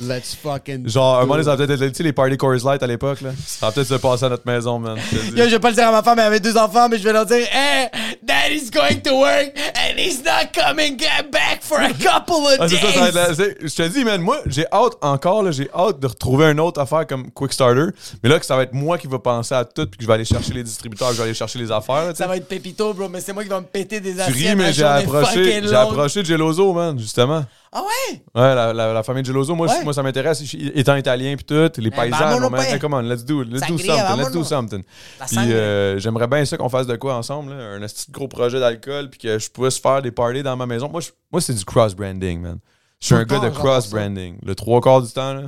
Let's 0.00 0.34
fucking. 0.34 0.88
Genre, 0.88 1.16
un 1.16 1.20
moment 1.22 1.34
donné, 1.34 1.44
ça 1.44 1.54
va 1.54 1.66
peut-être 1.66 1.82
être, 1.82 1.90
tu 1.90 1.96
sais, 1.98 2.02
les 2.02 2.12
parties 2.12 2.36
Coors 2.36 2.54
Light 2.64 2.82
à 2.82 2.86
l'époque, 2.86 3.20
là. 3.20 3.30
Ça 3.46 3.66
va 3.66 3.72
peut-être 3.72 3.88
se 3.88 3.94
passer 3.94 4.24
à 4.24 4.28
notre 4.28 4.46
maison, 4.46 4.78
man. 4.78 4.96
Je. 5.12 5.36
Yo, 5.36 5.44
je 5.44 5.50
vais 5.50 5.58
pas 5.58 5.70
le 5.70 5.74
dire 5.76 5.88
à 5.88 5.92
ma 5.92 6.02
femme, 6.02 6.18
elle 6.18 6.26
avait 6.26 6.40
deux 6.40 6.56
enfants, 6.56 6.88
mais 6.88 6.98
je 6.98 7.02
vais 7.04 7.12
leur 7.12 7.26
dire, 7.26 7.46
hey, 7.52 7.88
daddy's 8.22 8.70
going 8.70 9.00
to 9.02 9.10
work 9.18 9.52
and 9.56 9.96
he's 9.98 10.22
not 10.24 10.50
coming 10.54 10.96
back 11.32 11.60
for 11.62 11.78
a 11.78 11.88
couple 11.92 12.46
of 12.46 12.56
Ah, 12.60 12.66
days. 12.68 12.76
ça, 12.78 12.92
ça 12.92 13.10
la- 13.10 13.32
Je 13.34 13.74
te 13.74 13.88
dis, 13.88 14.04
man, 14.04 14.20
moi, 14.20 14.38
j'ai 14.46 14.66
hâte 14.72 14.94
encore, 15.02 15.42
là, 15.42 15.50
j'ai 15.50 15.68
hâte 15.74 15.98
de 16.00 16.06
retrouver 16.06 16.46
une 16.46 16.60
autre 16.60 16.80
affaire 16.80 17.06
comme 17.06 17.30
Quick 17.32 17.52
Starter. 17.52 17.86
Mais 18.22 18.28
là, 18.30 18.38
que 18.38 18.46
ça 18.46 18.56
va 18.56 18.62
être 18.62 18.74
moi 18.74 18.98
qui 18.98 19.06
va 19.08 19.18
penser 19.18 19.54
à 19.54 19.64
tout, 19.64 19.86
puis 19.86 19.98
que 19.98 20.02
je 20.02 20.06
vais 20.06 20.14
aller 20.14 20.24
chercher 20.24 20.54
les 20.54 20.62
distributeurs, 20.62 21.08
que 21.08 21.14
je 21.14 21.18
vais 21.18 21.24
aller 21.24 21.34
chercher 21.34 21.58
les 21.58 21.70
affaires, 21.72 22.04
là, 22.06 22.12
tu. 22.12 22.18
Ça 22.18 22.26
va 22.26 22.36
être 22.36 22.48
pépito, 22.48 22.92
bro, 22.94 23.08
mais 23.08 23.20
c'est 23.20 23.32
moi 23.32 23.42
qui 23.42 23.48
va 23.48 23.60
me 23.60 23.66
péter 23.66 24.00
des 24.00 24.14
Tu 24.14 24.20
assiettes. 24.20 24.34
ris, 24.36 24.54
mais 24.56 24.72
j'ai 24.72 24.84
approché, 24.84 25.60
j'ai 25.62 25.74
approché 25.74 26.24
Geloso, 26.24 26.72
man, 26.72 26.98
justement. 26.98 27.44
Ah 27.70 27.82
ouais? 27.82 28.22
Ouais, 28.34 28.54
la, 28.54 28.72
la, 28.72 28.92
la 28.94 29.02
famille 29.02 29.24
Geloso, 29.24 29.54
moi, 29.54 29.66
Ouais. 29.68 29.84
moi 29.84 29.92
ça 29.92 30.02
m'intéresse. 30.02 30.42
Étant 30.74 30.96
italien 30.96 31.36
puis 31.36 31.44
tout, 31.44 31.70
les 31.80 31.90
paysans, 31.90 32.16
vámonos, 32.18 32.50
on 32.74 32.78
come 32.78 32.94
on, 32.94 33.00
let's 33.02 33.24
do, 33.24 33.42
let's 33.42 33.66
do 33.66 33.76
something, 33.78 34.16
let's 34.16 34.32
do 34.32 34.44
something. 34.44 34.82
Puis 35.26 35.36
euh, 35.52 35.98
j'aimerais 35.98 36.26
bien 36.26 36.44
ça 36.46 36.56
qu'on 36.56 36.68
fasse 36.70 36.86
de 36.86 36.96
quoi 36.96 37.14
ensemble, 37.16 37.50
là, 37.54 37.72
un 37.74 37.80
petit 37.80 38.10
gros 38.10 38.26
projet 38.28 38.58
d'alcool, 38.58 39.10
puis 39.10 39.18
que 39.20 39.38
je 39.38 39.50
puisse 39.50 39.78
faire 39.78 40.00
des 40.00 40.10
parties 40.10 40.42
dans 40.42 40.56
ma 40.56 40.64
maison. 40.66 40.88
Moi, 40.88 41.00
je- 41.02 41.10
moi 41.30 41.40
c'est 41.42 41.52
du 41.54 41.64
cross-branding, 41.64 42.40
man. 42.40 42.58
Je 43.00 43.06
suis 43.06 43.14
un 43.14 43.24
gars 43.24 43.38
de 43.38 43.50
cross-branding. 43.50 44.38
Le 44.44 44.54
trois 44.54 44.80
quarts 44.80 45.02
du 45.02 45.12
temps, 45.12 45.34
là, 45.34 45.42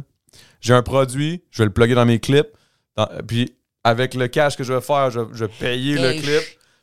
j'ai 0.61 0.75
un 0.75 0.83
produit, 0.83 1.43
je 1.51 1.59
vais 1.63 1.67
le 1.67 1.73
plugger 1.73 1.95
dans 1.95 2.05
mes 2.07 2.19
clips, 2.21 2.49
dans- 2.97 3.09
puis 3.27 3.55
avec 3.83 4.13
le 4.15 4.29
cash 4.29 4.57
que 4.59 4.63
je 4.65 4.75
vais 4.75 4.83
faire, 4.83 5.11
je, 5.11 5.21
je 5.33 5.47
vais 5.47 5.51
payer 5.59 5.95
le 5.95 6.21
clip. 6.21 6.43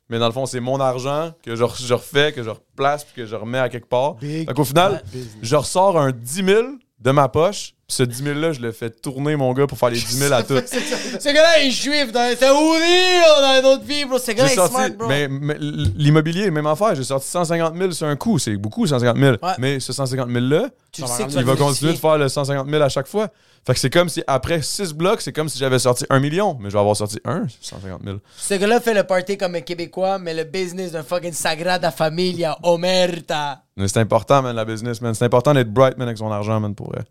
Mais 0.09 0.19
dans 0.19 0.27
le 0.27 0.31
fond, 0.33 0.45
c'est 0.45 0.59
mon 0.61 0.79
argent 0.79 1.31
que 1.43 1.55
je, 1.55 1.63
je 1.79 1.93
refais, 1.93 2.31
que 2.31 2.41
je 2.43 2.49
replace, 2.49 3.03
puis 3.03 3.13
que 3.13 3.25
je 3.25 3.35
remets 3.35 3.59
à 3.59 3.69
quelque 3.69 3.87
part. 3.87 4.15
Big 4.15 4.47
Donc 4.47 4.59
au 4.59 4.63
final, 4.63 5.01
business. 5.11 5.35
je 5.41 5.55
ressors 5.55 5.99
un 5.99 6.11
10 6.11 6.45
000 6.45 6.67
de 6.99 7.11
ma 7.11 7.27
poche, 7.29 7.73
ce 7.89 8.03
10 8.03 8.21
000-là, 8.23 8.51
je 8.51 8.59
le 8.59 8.73
fais 8.73 8.89
tourner, 8.89 9.37
mon 9.37 9.53
gars, 9.53 9.65
pour 9.65 9.77
faire 9.77 9.89
les 9.89 9.97
10 9.97 10.05
000 10.17 10.33
à 10.33 10.43
toutes. 10.43 10.67
Ce 10.67 11.33
gars-là 11.33 11.63
est 11.63 11.71
juif, 11.71 12.07
c'est 12.13 12.49
Oudi 12.49 13.21
dans 13.41 13.61
d'autres 13.61 13.85
vies, 13.85 14.03
bro. 14.03 14.19
Ce 14.19 14.31
gars-là 14.31 14.51
est 14.51 14.55
sorti, 14.55 14.73
smart, 14.75 14.89
bro. 14.89 15.07
mais, 15.07 15.29
mais 15.29 15.55
l'immobilier, 15.59 16.51
même 16.51 16.67
affaire, 16.67 16.95
j'ai 16.95 17.05
sorti 17.05 17.27
150 17.27 17.77
000 17.77 17.91
sur 17.91 18.07
un 18.07 18.17
coup, 18.17 18.39
c'est 18.39 18.57
beaucoup 18.57 18.85
150 18.85 19.17
000. 19.17 19.31
Ouais. 19.41 19.51
Mais 19.59 19.79
ce 19.79 19.93
150 19.93 20.27
000-là, 20.29 20.67
tu 20.91 21.01
ça 21.01 21.07
le 21.07 21.11
va 21.11 21.17
sais 21.17 21.23
que 21.23 21.29
tu 21.29 21.35
ramener- 21.37 21.39
il 21.39 21.45
va 21.45 21.55
continuer 21.65 21.93
de 21.93 21.97
faire 21.97 22.17
le 22.17 22.27
150 22.27 22.69
000 22.69 22.83
à 22.83 22.89
chaque 22.89 23.07
fois. 23.07 23.29
Fait 23.65 23.73
que 23.73 23.79
c'est 23.79 23.89
comme 23.89 24.09
si 24.09 24.21
après 24.27 24.61
6 24.61 24.93
blocs, 24.93 25.21
c'est 25.21 25.31
comme 25.33 25.47
si 25.47 25.57
j'avais 25.57 25.79
sorti 25.79 26.05
1 26.09 26.19
million, 26.19 26.57
mais 26.59 26.69
je 26.69 26.73
vais 26.73 26.79
avoir 26.79 26.95
sorti 26.95 27.19
1, 27.23 27.47
150 27.61 28.01
000. 28.03 28.17
Ce 28.37 28.53
gars-là 28.55 28.81
fait 28.81 28.93
le 28.93 29.03
party 29.03 29.37
comme 29.37 29.55
un 29.55 29.61
Québécois, 29.61 30.19
mais 30.19 30.33
le 30.33 30.43
business 30.43 30.91
d'un 30.91 31.03
fucking 31.03 31.31
Sagrada 31.33 31.91
Familia, 31.91 32.57
Omerta. 32.63 33.61
Mais 33.77 33.87
c'est 33.87 33.99
important, 33.99 34.41
man, 34.41 34.55
la 34.55 34.65
business, 34.65 35.01
man. 35.01 35.13
C'est 35.13 35.25
important 35.25 35.53
d'être 35.53 35.71
bright, 35.71 35.97
man, 35.97 36.07
avec 36.09 36.17
son 36.17 36.31
argent, 36.31 36.59
man, 36.59 36.75
pour 36.75 36.87
vrai. 36.91 37.03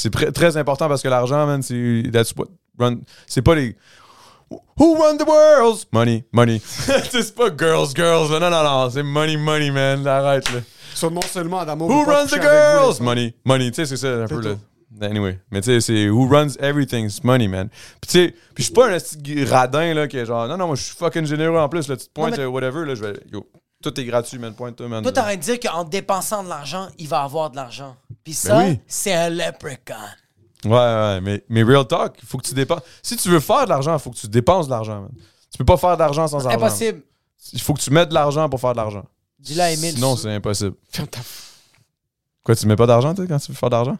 C'est 0.00 0.32
très 0.32 0.56
important 0.56 0.88
parce 0.88 1.02
que 1.02 1.08
l'argent, 1.08 1.46
man, 1.46 1.62
c'est. 1.62 2.02
that's 2.12 2.32
what 2.36 2.46
run- 2.78 3.00
C'est 3.26 3.42
pas 3.42 3.54
les. 3.54 3.76
Who 4.78 4.94
run 4.96 5.16
the 5.16 5.26
world? 5.28 5.84
Money, 5.92 6.24
money. 6.32 6.60
c'est 7.10 7.34
pas 7.34 7.50
girls, 7.56 7.88
girls, 7.94 8.32
là. 8.32 8.40
Non, 8.40 8.50
non, 8.50 8.64
non. 8.64 8.90
C'est 8.90 9.02
money, 9.02 9.36
money, 9.36 9.70
man. 9.70 10.04
Arrête, 10.06 10.50
là. 10.52 10.60
So, 10.94 11.08
non 11.10 11.20
seulement 11.22 11.60
Adamo. 11.60 11.86
Who 11.86 12.04
runs 12.04 12.26
the 12.26 12.36
vous, 12.36 12.42
girls? 12.42 13.00
Money, 13.00 13.34
money. 13.44 13.70
Tu 13.70 13.76
sais, 13.76 13.86
c'est 13.86 13.96
ça, 13.96 14.24
un 14.24 14.26
peu, 14.26 14.40
tout. 14.40 14.48
là. 14.48 14.56
Anyway. 15.06 15.38
Mais 15.52 15.60
tu 15.60 15.66
sais, 15.70 15.80
c'est 15.80 16.08
who 16.08 16.26
runs 16.26 16.56
everything, 16.58 17.04
it's 17.06 17.22
money, 17.22 17.46
man. 17.46 17.68
Puis 18.00 18.10
tu 18.10 18.18
sais, 18.18 18.34
puis 18.54 18.62
je 18.62 18.62
suis 18.64 18.72
pas 18.74 18.88
un 18.90 18.98
petit 18.98 19.44
radin, 19.44 19.94
là, 19.94 20.08
qui 20.08 20.16
est 20.16 20.26
genre, 20.26 20.48
non, 20.48 20.56
non, 20.56 20.66
moi, 20.66 20.74
je 20.76 20.82
suis 20.82 20.96
fucking 20.96 21.26
généreux 21.26 21.58
en 21.58 21.68
plus, 21.68 21.86
là. 21.86 21.96
Tu 21.96 22.06
te 22.06 22.12
pointes, 22.12 22.36
mais- 22.36 22.42
euh, 22.42 22.48
whatever, 22.48 22.84
là, 22.84 22.94
je 22.96 23.02
vais. 23.04 23.12
Yo, 23.32 23.46
tout 23.82 23.98
est 24.00 24.04
gratuit, 24.04 24.38
man. 24.38 24.54
Pointe-toi, 24.54 24.88
man. 24.88 25.02
Toi, 25.02 25.12
t'es 25.12 25.20
en 25.20 25.24
train 25.24 25.36
de 25.36 25.40
dire 25.40 25.58
qu'en 25.60 25.84
dépensant 25.84 26.42
de 26.44 26.48
l'argent, 26.48 26.88
il 26.98 27.08
va 27.08 27.22
avoir 27.22 27.50
de 27.50 27.56
l'argent. 27.56 27.96
Puis 28.22 28.34
ça, 28.34 28.56
Ben 28.58 28.70
oui. 28.72 28.80
c'est 28.86 29.12
un 29.14 29.28
leprechaun. 29.30 29.96
Ouais, 30.64 30.70
ouais, 30.70 31.20
mais, 31.22 31.44
mais 31.48 31.62
real 31.62 31.86
talk, 31.86 32.16
il 32.22 32.28
faut 32.28 32.36
que 32.38 32.46
tu 32.46 32.54
dépenses. 32.54 32.82
Si 33.02 33.16
tu 33.16 33.30
veux 33.30 33.40
faire 33.40 33.64
de 33.64 33.70
l'argent, 33.70 33.94
il 33.96 34.00
faut 34.00 34.10
que 34.10 34.16
tu 34.16 34.28
dépenses 34.28 34.66
de 34.66 34.70
l'argent, 34.72 35.00
man. 35.02 35.10
Tu 35.50 35.58
peux 35.58 35.64
pas 35.64 35.78
faire 35.78 35.96
d'argent 35.96 36.26
sans 36.28 36.44
argent. 36.46 36.56
Impossible. 36.58 37.02
Il 37.52 37.60
faut 37.60 37.72
que 37.74 37.80
tu 37.80 37.90
mettes 37.90 38.10
de 38.10 38.14
l'argent 38.14 38.48
pour 38.48 38.60
faire 38.60 38.72
de 38.72 38.76
l'argent. 38.76 39.04
Dis-le 39.38 39.62
à 39.62 39.70
Emile. 39.72 39.94
Sinon, 39.94 40.16
c'est 40.16 40.32
impossible. 40.34 40.76
Quoi, 42.44 42.54
tu 42.54 42.66
mets 42.66 42.76
pas 42.76 42.86
d'argent, 42.86 43.14
toi, 43.14 43.26
quand 43.26 43.38
tu 43.38 43.52
veux 43.52 43.56
faire 43.56 43.70
de 43.70 43.74
l'argent? 43.76 43.98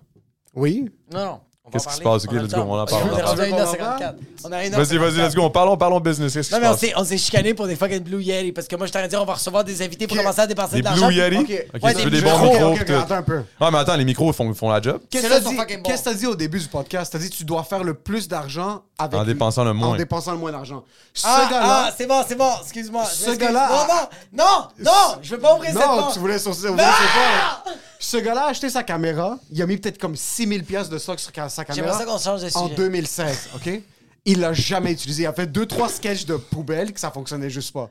Oui. 0.55 0.91
Non, 1.13 1.25
non. 1.25 1.41
On 1.71 1.79
Qu'est-ce 1.79 1.89
qui 1.89 1.95
se 1.95 2.01
passe? 2.03 2.25
Ok, 2.25 2.31
On 2.33 2.37
let's 2.43 2.53
go, 2.55 2.61
on 2.69 2.79
en 2.81 2.85
parle, 2.87 3.03
On 3.05 3.09
on 3.11 3.15
en 3.15 3.19
est 3.19 3.23
rendu 3.23 3.41
à 3.43 3.47
parle. 3.47 3.63
1h54. 3.63 4.15
On 4.45 4.53
a 4.53 4.57
1h54. 4.59 4.71
Vas-y, 4.71 4.97
vas-y, 4.99 5.27
let's 5.27 5.35
go. 5.35 5.51
Parlons, 5.51 5.77
parlons 5.77 6.01
business. 6.01 6.33
Qu'est-ce 6.33 6.49
qui 6.49 6.55
Non, 6.55 6.59
se 6.59 6.63
mais 6.63 6.69
on 6.69 6.71
passe? 6.73 6.81
s'est, 6.81 6.93
on 6.97 7.05
s'est 7.05 7.19
chicané 7.19 7.55
pour 7.55 7.67
des 7.67 7.77
fucking 7.77 8.01
Blue 8.01 8.23
Yeti 8.23 8.53
parce 8.53 8.67
que 8.67 8.77
moi, 8.77 8.87
je 8.87 8.93
t'en 8.93 9.01
ai 9.01 9.09
dit, 9.09 9.17
on 9.17 9.25
va 9.25 9.35
recevoir 9.35 9.65
des 9.65 9.83
invités 9.83 10.07
pour 10.07 10.17
commencer 10.17 10.41
à 10.41 10.47
dépenser 10.47 10.77
Des 10.77 10.81
de 10.81 10.85
l'argent. 10.87 11.07
Blue 11.09 11.17
Yeti? 11.17 11.37
Ok. 11.39 11.49
Ouais, 11.83 11.95
tu 11.95 11.97
des 11.99 12.05
veux 12.05 12.11
des 12.11 12.21
bons 12.23 12.39
micros. 12.43 12.75
attends 13.01 13.15
un 13.15 13.23
peu. 13.23 13.43
Ah, 13.61 13.71
mais 13.71 13.79
attends, 13.79 13.97
les 13.97 14.05
micros 14.05 14.33
font, 14.33 14.53
font 14.55 14.69
la 14.71 14.81
job. 14.83 15.01
Qu'est-ce 15.11 15.27
que 15.27 16.05
t'as 16.05 16.15
dit- 16.15 16.27
au 16.27 16.35
début 16.37 16.59
du 16.61 16.69
podcast? 16.69 17.13
T'as 17.13 17.19
dit 17.19 17.31
tu 17.31 17.45
dois 17.45 17.63
faire 17.65 17.85
le 17.85 17.95
plus 17.95 18.29
d'argent 18.29 18.83
avec 18.99 19.19
En 19.19 19.25
dépensant 19.25 19.65
le 19.65 19.73
moins. 19.73 19.89
En 19.89 19.97
dépensant 19.97 20.33
le 20.33 20.39
moins 20.39 20.53
d'argent. 20.53 20.85
Ce 21.15 21.27
Ah, 21.27 21.49
gars-là. 21.51 21.85
ah, 21.89 21.91
c'est 21.97 22.07
bon, 22.07 22.23
c'est 22.27 22.35
bon, 22.37 22.51
excuse-moi. 22.63 23.05
Ce 23.05 23.31
gars-là 23.31 23.69
Non, 23.69 24.45
non, 24.45 24.45
non, 24.45 24.91
non, 24.91 25.19
je 25.23 25.31
veux 25.35 25.41
pas 25.41 25.55
ouvrir 25.55 25.71
cette 25.73 25.81
non, 25.81 25.97
porte. 25.99 26.13
tu 26.15 26.19
voulais 26.19 26.37
Non! 26.37 26.53
voulez 26.53 26.55
sauter 26.65 26.77
pas. 26.77 27.65
Ce 28.03 28.17
gars-là 28.17 28.47
a 28.47 28.49
acheté 28.49 28.71
sa 28.71 28.83
caméra. 28.83 29.39
Il 29.51 29.61
a 29.61 29.67
mis 29.67 29.77
peut-être 29.77 29.99
comme 29.99 30.17
6000 30.17 30.65
pièces 30.65 30.89
de 30.89 30.97
stock 30.97 31.21
sur 31.21 31.31
sa 31.51 31.65
caméra. 31.65 31.75
J'aimerais 31.75 31.99
ça 31.99 32.05
qu'on 32.07 32.19
change 32.19 32.41
de 32.41 32.57
en 32.57 32.65
sujet. 32.65 32.75
2016, 32.75 33.51
OK? 33.55 33.83
Il 34.25 34.41
l'a 34.41 34.55
jamais 34.55 34.93
utilisé. 34.93 35.25
Il 35.25 35.27
a 35.27 35.35
fait 35.35 35.47
deux, 35.47 35.67
trois 35.67 35.91
sketchs 35.91 36.25
de 36.25 36.37
poubelle 36.37 36.95
que 36.95 37.01
ça 37.01 37.11
fonctionnait 37.11 37.51
juste 37.51 37.73
pas. 37.73 37.91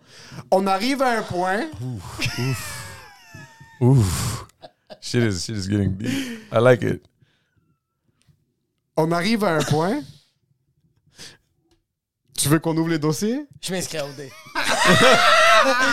On 0.50 0.66
arrive 0.66 1.04
à 1.04 1.20
un 1.20 1.22
point. 1.22 1.68
Ouf. 3.82 4.46
Shit 5.00 5.22
is, 5.22 5.46
shit 5.46 5.56
is 5.56 5.70
getting 5.70 5.96
deep. 5.96 6.10
I 6.52 6.58
like 6.60 6.82
it. 6.82 7.04
On 8.98 9.12
arrive 9.12 9.44
à 9.44 9.58
un 9.58 9.64
point. 9.64 10.02
Tu 12.36 12.50
veux 12.50 12.58
qu'on 12.60 12.76
ouvre 12.78 12.90
les 12.90 13.00
dossiers? 13.00 13.46
Je 13.62 13.72
m'inscris 13.72 14.00
au 14.00 14.12
dé. 14.18 14.32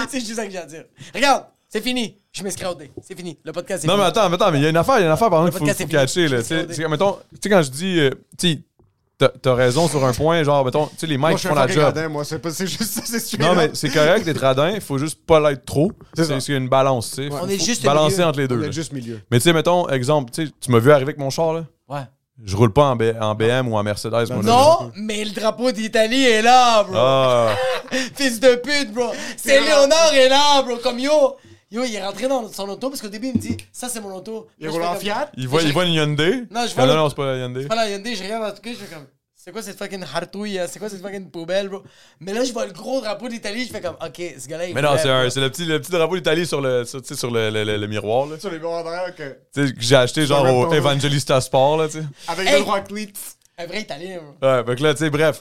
c'est 0.08 0.20
juste 0.20 0.36
ça 0.36 0.46
que 0.46 0.50
j'ai 0.50 0.58
à 0.58 0.66
dire. 0.66 0.84
Regarde, 1.14 1.44
c'est 1.68 1.82
fini. 1.82 2.18
Je 2.36 2.42
m'inscris 2.42 2.66
au 2.66 2.74
dé. 2.74 2.90
C'est 3.02 3.16
fini. 3.16 3.38
Le 3.44 3.52
podcast, 3.52 3.80
c'est 3.82 3.86
Non, 3.88 3.94
fini. 3.94 4.02
mais 4.04 4.08
attends, 4.08 4.28
mais 4.28 4.34
attends, 4.34 4.50
mais 4.52 4.58
il 4.58 4.62
y 4.62 4.66
a 4.66 4.68
une 4.70 4.76
affaire, 4.76 4.96
il 4.98 5.00
y 5.00 5.04
a 5.04 5.06
une 5.06 5.12
affaire, 5.12 5.30
par 5.30 5.46
exemple, 5.46 5.64
qu'il 5.64 5.74
faut, 5.74 5.82
faut 5.82 5.88
catcher, 5.88 6.28
là. 6.28 6.42
Tu 6.42 6.74
sais, 6.74 6.88
mettons, 6.88 7.12
tu 7.32 7.38
sais, 7.42 7.48
quand 7.48 7.62
je 7.62 7.70
dis, 7.70 7.98
euh, 8.00 8.10
tu 8.38 8.50
sais, 8.52 8.58
t'as 9.16 9.28
t'as 9.30 9.54
raison 9.54 9.88
sur 9.88 10.04
un 10.04 10.12
point, 10.12 10.42
genre, 10.42 10.62
mettons, 10.62 10.86
tu 10.88 10.96
sais, 10.98 11.06
les 11.06 11.16
mecs 11.16 11.38
suis 11.38 11.48
font 11.48 11.54
la 11.54 11.66
job. 11.66 11.84
radin, 11.84 12.08
moi. 12.10 12.24
C'est 12.26 12.38
pas- 12.38 12.50
c'est 12.50 12.66
juste 12.66 12.82
ça, 12.84 13.00
c'est 13.06 13.18
straight 13.20 13.40
Non, 13.42 13.54
mais 13.54 13.70
c'est 13.72 13.88
correct 13.88 14.26
d'être 14.26 14.40
radin, 14.42 14.72
il 14.72 14.82
faut 14.82 14.98
juste 14.98 15.24
pas 15.24 15.40
l'être 15.40 15.64
trop. 15.64 15.90
C'est 16.14 16.24
C'est 16.24 16.32
ça. 16.34 16.40
c'est 16.40 16.52
une 16.52 16.68
balance, 16.68 17.12
tu 17.12 17.28
sais. 17.28 17.28
On 17.32 17.48
est 17.48 17.58
juste 17.64 17.82
balancer 17.82 18.16
milieu. 18.16 18.26
entre 18.26 18.38
les 18.40 18.48
deux. 18.48 18.60
On 18.60 18.64
est 18.64 18.72
juste 18.72 18.92
milieu. 18.92 19.18
Mais 19.30 19.38
tu 19.38 19.44
sais, 19.44 19.54
mettons, 19.54 19.88
exemple, 19.88 20.30
tu 20.32 20.70
m'as 20.70 20.78
vu 20.78 20.90
arriver 20.92 21.08
avec 21.12 21.18
mon 21.18 21.30
char, 21.30 21.54
là? 21.54 21.64
Ouais. 21.88 22.00
Je 22.44 22.54
roule 22.54 22.70
pas 22.70 22.90
en, 22.90 22.96
B- 22.96 23.18
en 23.18 23.34
BM 23.34 23.66
ou 23.68 23.78
en 23.78 23.82
Mercedes, 23.82 24.12
moi. 24.30 24.42
Non, 24.42 24.92
mais 24.94 25.24
le 25.24 25.30
drapeau 25.30 25.72
d'Italie 25.72 26.22
est 26.24 26.42
là, 26.42 26.82
bro. 26.84 26.92
Ah, 26.94 27.54
Fils 28.14 28.38
de 28.40 28.56
pute, 28.56 28.92
bro. 28.92 29.10
C'est 29.38 29.58
Léonard 29.58 30.12
est 30.12 30.28
là, 30.28 30.60
bro. 30.60 30.76
Comme 30.82 30.98
yo. 30.98 31.36
Yo, 31.70 31.82
il 31.84 31.94
est 31.94 32.02
rentré 32.04 32.28
dans 32.28 32.48
son 32.52 32.68
auto 32.68 32.90
parce 32.90 33.00
qu'au 33.02 33.08
début, 33.08 33.28
il 33.28 33.34
me 33.34 33.38
dit 33.40 33.56
Ça, 33.72 33.88
c'est 33.88 34.00
mon 34.00 34.14
auto. 34.14 34.46
Il 34.60 34.68
roule 34.68 34.82
en 34.84 34.92
comme- 34.92 35.00
Fiat? 35.00 35.30
il 35.36 35.48
voit, 35.48 35.62
il 35.62 35.72
voit 35.72 35.84
une 35.84 35.94
Hyundai? 35.94 36.44
Non, 36.50 36.62
je 36.66 36.72
Ah, 36.72 36.74
vois 36.76 36.86
non, 36.86 36.92
le- 36.92 36.98
non, 37.00 37.08
c'est 37.08 37.14
pas 37.16 37.26
la 37.26 37.38
Hyundai. 37.38 37.62
C'est 37.62 37.68
pas 37.68 37.74
la 37.76 37.90
Hyundai, 37.90 38.14
je 38.14 38.22
regarde 38.22 38.44
en 38.44 38.54
tout 38.54 38.62
cas, 38.62 38.70
je 38.70 38.76
fais 38.76 38.94
comme 38.94 39.06
C'est 39.34 39.52
quoi 39.52 39.62
cette 39.62 39.78
fucking 39.78 40.02
hartouille 40.12 40.58
hein? 40.58 40.66
C'est 40.68 40.78
quoi 40.80 40.88
cette 40.88 41.02
fucking 41.02 41.30
poubelle, 41.30 41.68
bro 41.68 41.82
Mais 42.20 42.32
là, 42.32 42.42
je 42.44 42.52
vois 42.52 42.66
le 42.66 42.72
gros 42.72 43.00
drapeau 43.00 43.28
d'Italie, 43.28 43.64
je 43.66 43.72
fais 43.72 43.80
comme 43.80 43.94
Ok, 44.04 44.20
ce 44.38 44.46
gars-là, 44.48 44.66
il 44.68 44.74
Mais 44.74 44.82
non, 44.82 44.90
c'est 45.00 45.08
un- 45.10 45.22
bro. 45.22 45.30
c'est 45.30 45.40
le 45.40 45.50
petit, 45.50 45.64
le 45.64 45.80
petit 45.80 45.90
drapeau 45.92 46.16
d'Italie 46.16 46.46
sur 46.46 46.60
le, 46.60 46.84
sur, 46.84 47.00
tu 47.02 47.08
sais, 47.08 47.14
sur 47.16 47.30
le, 47.30 47.50
le, 47.50 47.62
le- 47.64 47.76
le 47.76 47.86
miroir, 47.86 48.26
là. 48.26 48.38
Sur 48.40 48.50
les 48.50 48.58
bords 48.58 48.82
derrière, 48.84 49.14
que... 49.14 49.36
Tu 49.54 49.66
sais, 49.68 49.72
que 49.74 49.80
j'ai 49.80 49.96
acheté 49.96 50.24
genre 50.26 50.44
au 50.52 50.72
Evangelista 50.72 51.40
Sport, 51.40 51.76
là, 51.78 51.88
tu 51.88 51.98
sais. 52.00 52.04
Avec 52.28 52.48
Hey! 52.48 52.58
le 52.58 52.62
rock 52.64 52.88
tweet. 52.88 53.16
Un 53.58 53.66
vrai 53.66 53.80
Italien, 53.82 54.18
bro. 54.40 54.48
Ouais, 54.48 54.64
fait 54.64 54.76
que 54.76 54.82
là, 54.82 54.94
tu 54.94 54.98
sais, 55.04 55.10
bref. 55.10 55.40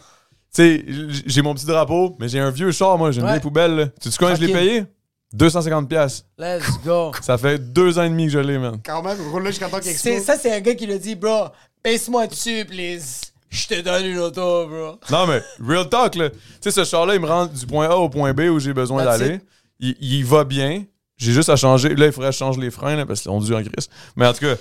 Tu 0.54 0.62
sais, 0.62 0.86
j'ai 1.26 1.42
mon 1.42 1.54
petit 1.54 1.66
drapeau, 1.66 2.16
mais 2.20 2.30
j'ai 2.30 2.40
un 2.40 2.50
vieux 2.52 2.72
char, 2.72 2.98
moi, 2.98 3.12
j'ai 3.12 3.22
une 3.22 3.28
vieille 3.28 3.40
poubelle, 3.40 3.76
là. 3.76 3.86
Tu 4.02 4.10
sais 4.12 4.18
combien 4.20 4.36
je 4.36 4.42
l'ai 4.42 4.54
payé? 4.54 4.86
250$. 5.34 5.88
piastres. 5.88 6.26
Let's 6.38 6.80
go. 6.86 7.12
Ça 7.22 7.38
fait 7.38 7.58
deux 7.58 7.98
ans 8.00 8.04
et 8.04 8.10
demi 8.10 8.26
que 8.26 8.32
je 8.32 8.40
l'ai, 8.40 8.58
man. 8.58 8.80
Quand 8.86 9.02
même, 9.04 9.18
roule-le 9.32 9.50
jusqu'à 9.50 9.68
temps 9.70 9.80
qu'il 9.80 9.92
C'est- 9.96 10.14
explose. 10.14 10.24
ça, 10.26 10.38
c'est 10.42 10.54
un 10.54 10.60
gars 10.62 10.76
qui 10.76 10.86
le 10.86 10.98
dit, 11.00 11.16
bro. 11.16 11.48
Baisse-moi 11.84 12.28
dessus, 12.28 12.66
please. 12.66 13.22
Je 13.50 13.68
te 13.68 13.82
donne 13.82 14.06
une 14.06 14.20
auto, 14.20 14.68
bro. 14.68 15.00
Non, 15.10 15.28
mais 15.28 15.42
real 15.66 15.88
talk, 15.90 16.16
là. 16.16 16.30
Tu 16.30 16.38
sais, 16.62 16.72
ce 16.72 16.84
char-là, 16.84 17.16
il 17.16 17.22
me 17.22 17.28
rend 17.28 17.46
du 17.46 17.66
point 17.66 17.88
A 17.90 17.96
au 17.96 18.10
point 18.10 18.34
B 18.34 18.42
où 18.52 18.60
j'ai 18.60 18.74
besoin 18.74 19.04
d'aller. 19.06 19.40
Il, 19.80 19.96
il 20.00 20.26
va 20.26 20.44
bien. 20.44 20.84
J'ai 21.18 21.32
juste 21.32 21.50
à 21.50 21.56
changer. 21.56 21.96
Là, 21.96 22.08
il 22.08 22.12
faudrait 22.12 22.30
que 22.30 22.34
je 22.34 22.40
change 22.40 22.58
les 22.58 22.72
freins, 22.72 22.96
là, 22.96 23.06
parce 23.06 23.22
qu'ils 23.22 23.30
sont 23.32 23.40
dus 23.40 23.54
en 23.54 23.62
gris. 23.62 23.72
Mais 24.16 24.28
en 24.28 24.34
tout 24.34 24.40
cas, 24.42 24.56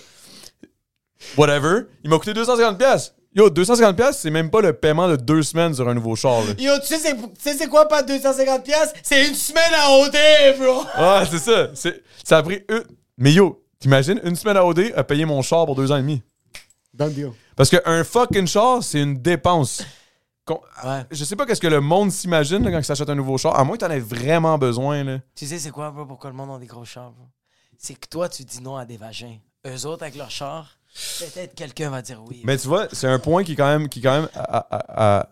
whatever. 1.36 1.82
Il 2.04 2.10
m'a 2.10 2.18
coûté 2.18 2.32
250$. 2.32 2.76
piastres. 2.78 3.14
Yo, 3.34 3.48
250$, 3.50 3.94
piastres, 3.96 4.22
c'est 4.22 4.30
même 4.30 4.48
pas 4.50 4.60
le 4.60 4.72
paiement 4.72 5.08
de 5.08 5.16
deux 5.16 5.42
semaines 5.42 5.74
sur 5.74 5.88
un 5.88 5.94
nouveau 5.94 6.14
char, 6.14 6.40
là. 6.44 6.52
Yo, 6.58 6.78
tu 6.80 6.86
sais, 6.86 6.98
c'est, 6.98 7.16
tu 7.16 7.22
sais 7.38 7.54
c'est 7.54 7.66
quoi, 7.68 7.88
pas 7.88 8.02
250$? 8.02 8.62
piastres? 8.62 8.94
C'est 9.02 9.26
une 9.28 9.34
semaine 9.34 9.72
à 9.74 9.90
OD, 9.90 10.58
bro. 10.60 10.82
Ouais, 11.02 11.26
c'est 11.30 11.38
ça. 11.38 11.70
C'est- 11.74 12.02
Ça 12.24 12.38
a 12.38 12.42
pris 12.42 12.62
une. 12.68 12.84
Mais 13.18 13.32
yo, 13.32 13.62
t'imagines, 13.80 14.20
une 14.24 14.36
semaine 14.36 14.56
à 14.56 14.64
OD 14.64 14.92
à 14.94 15.02
payer 15.02 15.24
mon 15.24 15.42
char 15.42 15.66
pour 15.66 15.74
deux 15.74 15.90
ans 15.90 15.96
et 15.96 16.00
demi. 16.02 16.22
Done 16.92 17.12
deal. 17.12 17.32
Parce 17.56 17.70
qu'un 17.70 18.04
fucking 18.04 18.46
char, 18.46 18.82
c'est 18.84 19.00
une 19.00 19.20
dépense. 19.20 19.82
Qu'on- 20.44 20.60
Ouais. 20.84 21.02
Je 21.10 21.24
sais 21.24 21.34
pas 21.36 21.44
qu'est-ce 21.46 21.60
que 21.60 21.66
le 21.66 21.80
monde 21.80 22.12
s'imagine 22.12 22.62
là, 22.62 22.70
quand 22.70 22.78
il 22.78 22.84
s'achète 22.84 23.08
un 23.10 23.14
nouveau 23.16 23.36
char, 23.38 23.58
à 23.58 23.64
moins 23.64 23.76
que 23.76 23.84
t'en 23.84 23.90
aies 23.90 23.98
vraiment 23.98 24.56
besoin. 24.58 25.02
Là. 25.02 25.18
Tu 25.34 25.46
sais, 25.46 25.58
c'est 25.58 25.70
quoi, 25.70 25.90
bro, 25.90 26.04
pourquoi 26.06 26.30
le 26.30 26.36
monde 26.36 26.54
a 26.54 26.58
des 26.58 26.66
gros 26.66 26.84
chars, 26.84 27.10
bro? 27.10 27.24
C'est 27.78 27.94
que 27.94 28.06
toi, 28.08 28.28
tu 28.28 28.44
dis 28.44 28.60
non 28.62 28.76
à 28.76 28.84
des 28.84 28.96
vagins. 28.96 29.36
Eux 29.66 29.86
autres, 29.86 30.02
avec 30.02 30.14
leur 30.16 30.30
char, 30.30 30.76
peut-être 31.18 31.54
quelqu'un 31.54 31.90
va 31.90 32.02
dire 32.02 32.22
oui. 32.28 32.42
Mais 32.44 32.56
tu 32.56 32.68
vois, 32.68 32.86
c'est 32.92 33.06
un 33.08 33.18
point 33.18 33.42
qui 33.44 33.52
est 33.52 33.56
quand 33.56 33.66
même. 33.66 33.88
Qui 33.88 34.00
quand 34.00 34.12
même 34.20 34.28
à- 34.34 34.58
à- 34.76 35.18
à- 35.20 35.28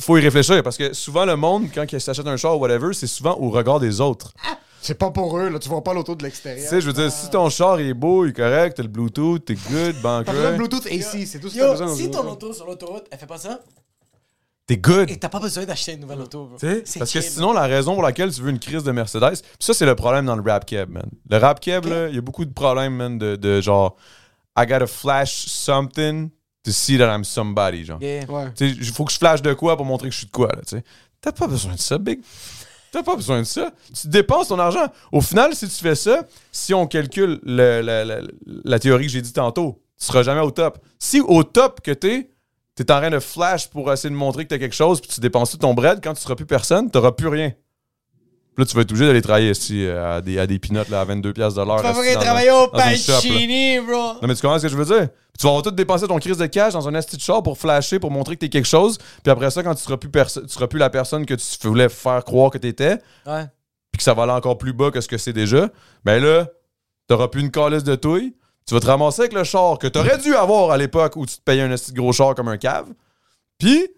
Faut 0.00 0.16
y 0.16 0.20
réfléchir 0.20 0.62
parce 0.62 0.76
que 0.76 0.92
souvent 0.92 1.24
le 1.24 1.34
monde, 1.36 1.66
quand 1.74 1.84
il 1.92 2.00
s'achète 2.00 2.26
un 2.28 2.36
char 2.36 2.56
ou 2.56 2.60
whatever, 2.60 2.92
c'est 2.94 3.08
souvent 3.08 3.36
au 3.38 3.50
regard 3.50 3.80
des 3.80 4.00
autres. 4.00 4.32
C'est 4.80 4.94
pas 4.98 5.10
pour 5.10 5.36
eux, 5.38 5.48
là. 5.48 5.58
Tu 5.58 5.68
vois 5.68 5.82
pas 5.82 5.94
l'auto 5.94 6.14
de 6.14 6.18
Tu 6.20 6.24
l'extérieur. 6.26 6.68
sais, 6.68 6.80
je 6.80 6.86
veux 6.86 6.92
dire, 6.92 7.10
si 7.10 7.28
ton 7.30 7.48
char 7.48 7.80
il 7.80 7.88
est 7.88 7.94
beau, 7.94 8.24
il 8.26 8.30
est 8.30 8.32
correct, 8.34 8.76
t'as 8.76 8.82
le 8.82 8.88
Bluetooth, 8.88 9.44
t'es 9.44 9.54
good, 9.54 9.70
T'as 9.72 9.92
de 9.92 10.02
banquet, 10.02 10.56
Bluetooth 10.56 10.86
AC, 10.86 11.26
c'est 11.26 11.40
tout 11.40 11.48
ce 11.48 11.54
que 11.54 11.60
t'as 11.60 11.70
besoin 11.70 11.94
si 11.94 12.10
ton 12.10 12.28
auto. 12.30 12.52
sur 12.52 12.66
l'autoroute, 12.66 13.06
elle 13.10 13.18
fait 13.18 13.26
pas 13.26 13.38
ça, 13.38 13.60
t'es 14.66 14.76
good. 14.76 15.10
et 15.10 15.16
t'as 15.18 15.28
pas 15.30 15.40
besoin 15.40 15.64
d'acheter 15.64 15.94
une 15.94 16.00
nouvelle 16.00 16.20
auto, 16.20 16.44
bro. 16.46 16.58
Tu 16.58 16.98
Parce 16.98 17.12
que 17.12 17.20
sinon, 17.22 17.52
la 17.52 17.62
raison 17.66 17.94
pour 17.94 18.02
laquelle 18.02 18.30
tu 18.32 18.42
veux 18.42 18.50
une 18.50 18.58
crise 18.60 18.84
de 18.84 18.92
Mercedes, 18.92 19.40
pis 19.58 19.66
ça, 19.66 19.74
c'est 19.74 19.86
le 19.86 19.94
problème 19.96 20.26
dans 20.26 20.36
le 20.36 20.42
rap 20.48 20.66
cab, 20.66 20.88
man. 20.90 21.08
Le 21.30 21.36
rap 21.38 21.60
cab, 21.60 21.86
là, 21.86 22.08
il 22.08 22.14
y 22.14 22.18
a 22.18 22.20
beaucoup 22.22 22.44
de 22.44 22.52
problèmes, 22.52 22.94
man, 22.94 23.18
de, 23.18 23.36
de 23.36 23.60
genre, 23.60 23.96
I 24.56 24.66
gotta 24.66 24.86
flash 24.86 25.46
something 25.48 26.30
to 26.64 26.70
see 26.72 26.96
that 26.98 27.14
I'm 27.14 27.24
somebody, 27.24 27.84
genre. 27.84 27.98
Yeah. 28.00 28.24
Ouais. 28.30 28.52
Tu 28.54 28.68
sais, 28.68 28.76
il 28.76 28.84
faut 28.92 29.04
que 29.04 29.12
je 29.12 29.18
flash 29.18 29.42
de 29.42 29.52
quoi 29.54 29.76
pour 29.76 29.84
montrer 29.86 30.08
que 30.08 30.12
je 30.14 30.18
suis 30.18 30.26
de 30.26 30.32
quoi, 30.32 30.48
là, 30.48 30.60
tu 30.66 30.76
sais. 30.76 30.84
T'as 31.20 31.32
pas 31.32 31.46
besoin 31.46 31.74
de 31.74 31.78
ça, 31.80 31.98
big. 31.98 32.20
T'as 32.92 33.02
pas 33.02 33.16
besoin 33.16 33.40
de 33.40 33.44
ça. 33.44 33.72
Tu 34.00 34.06
dépenses 34.08 34.48
ton 34.48 34.58
argent. 34.58 34.86
Au 35.10 35.20
final, 35.20 35.54
si 35.56 35.66
tu 35.68 35.74
fais 35.74 35.96
ça, 35.96 36.24
si 36.52 36.72
on 36.74 36.86
calcule 36.86 37.40
le- 37.42 37.80
le- 37.82 38.04
le- 38.04 38.60
la 38.64 38.78
théorie 38.78 39.06
que 39.06 39.12
j'ai 39.12 39.22
dit 39.22 39.32
tantôt, 39.32 39.82
tu 39.98 40.06
seras 40.06 40.22
jamais 40.22 40.40
au 40.42 40.50
top. 40.52 40.78
Si 40.98 41.20
au 41.20 41.42
top 41.42 41.80
que 41.80 41.90
t'es, 41.90 42.30
t'es 42.76 42.90
en 42.92 42.98
train 42.98 43.10
de 43.10 43.18
flash 43.18 43.68
pour 43.68 43.92
essayer 43.92 44.10
de 44.10 44.14
montrer 44.14 44.44
que 44.44 44.50
t'as 44.50 44.58
quelque 44.58 44.74
chose, 44.76 45.00
puis 45.00 45.10
tu 45.10 45.20
dépenses 45.20 45.50
tout 45.50 45.56
ton 45.58 45.74
bread, 45.74 46.00
quand 46.04 46.14
tu 46.14 46.20
seras 46.20 46.36
plus 46.36 46.46
personne, 46.46 46.88
t'auras 46.90 47.12
plus 47.12 47.28
rien. 47.28 47.52
Puis 48.54 48.62
là, 48.62 48.66
tu 48.66 48.76
vas 48.76 48.82
être 48.82 48.90
obligé 48.92 49.06
d'aller 49.06 49.22
travailler 49.22 49.50
ici, 49.50 49.86
à 49.88 50.20
des, 50.20 50.38
à 50.38 50.46
des 50.46 50.58
peanuts 50.60 50.88
là, 50.88 51.00
à 51.00 51.04
22$ 51.04 51.32
piastres 51.32 51.60
de 51.60 51.66
l'heure. 51.66 51.78
Tu 51.78 51.82
vas 52.14 52.20
travailler 52.20 52.50
au. 52.52 52.68
Pacini, 52.68 53.80
bro. 53.80 54.14
Non, 54.22 54.28
mais 54.28 54.34
tu 54.34 54.42
comprends 54.42 54.58
ce 54.58 54.62
que 54.62 54.68
je 54.68 54.76
veux 54.76 54.84
dire? 54.84 55.08
Tu 55.38 55.42
vas 55.42 55.48
avoir 55.48 55.62
tout 55.62 55.72
dépenser 55.72 56.06
ton 56.06 56.18
crise 56.18 56.38
de 56.38 56.46
cash 56.46 56.72
dans 56.74 56.86
un 56.88 56.94
esti 56.94 57.16
de 57.16 57.20
char 57.20 57.42
pour 57.42 57.58
flasher, 57.58 57.98
pour 57.98 58.10
montrer 58.12 58.36
que 58.36 58.40
t'es 58.40 58.48
quelque 58.48 58.68
chose. 58.68 58.98
Puis 59.24 59.30
après 59.32 59.50
ça, 59.50 59.62
quand 59.64 59.74
tu 59.74 59.82
seras 59.82 59.96
plus, 59.96 60.08
tu 60.10 60.48
seras 60.48 60.66
plus 60.68 60.78
la 60.78 60.90
personne 60.90 61.26
que 61.26 61.34
tu 61.34 61.66
voulais 61.66 61.88
faire 61.88 62.22
croire 62.24 62.50
que 62.52 62.58
t'étais, 62.58 62.98
Ouais. 63.26 63.44
puis 63.90 63.98
que 63.98 64.02
ça 64.04 64.14
va 64.14 64.22
aller 64.22 64.32
encore 64.32 64.56
plus 64.58 64.72
bas 64.72 64.92
que 64.92 65.00
ce 65.00 65.08
que 65.08 65.18
c'est 65.18 65.32
déjà, 65.32 65.68
ben 66.04 66.22
là, 66.22 66.46
t'auras 67.08 67.26
plus 67.26 67.40
une 67.40 67.50
calice 67.50 67.82
de 67.82 67.96
touille. 67.96 68.34
Tu 68.66 68.74
vas 68.74 68.80
te 68.80 68.86
ramasser 68.86 69.22
avec 69.22 69.32
le 69.32 69.42
char 69.44 69.78
que 69.78 69.88
t'aurais 69.88 70.16
dû 70.18 70.34
avoir 70.36 70.70
à 70.70 70.76
l'époque 70.78 71.16
où 71.16 71.26
tu 71.26 71.34
te 71.36 71.42
payais 71.42 71.62
un 71.62 71.70
esti 71.72 71.92
de 71.92 71.98
gros 71.98 72.12
char 72.12 72.34
comme 72.36 72.48
un 72.48 72.56
cave. 72.56 72.86
Puis, 73.58 73.88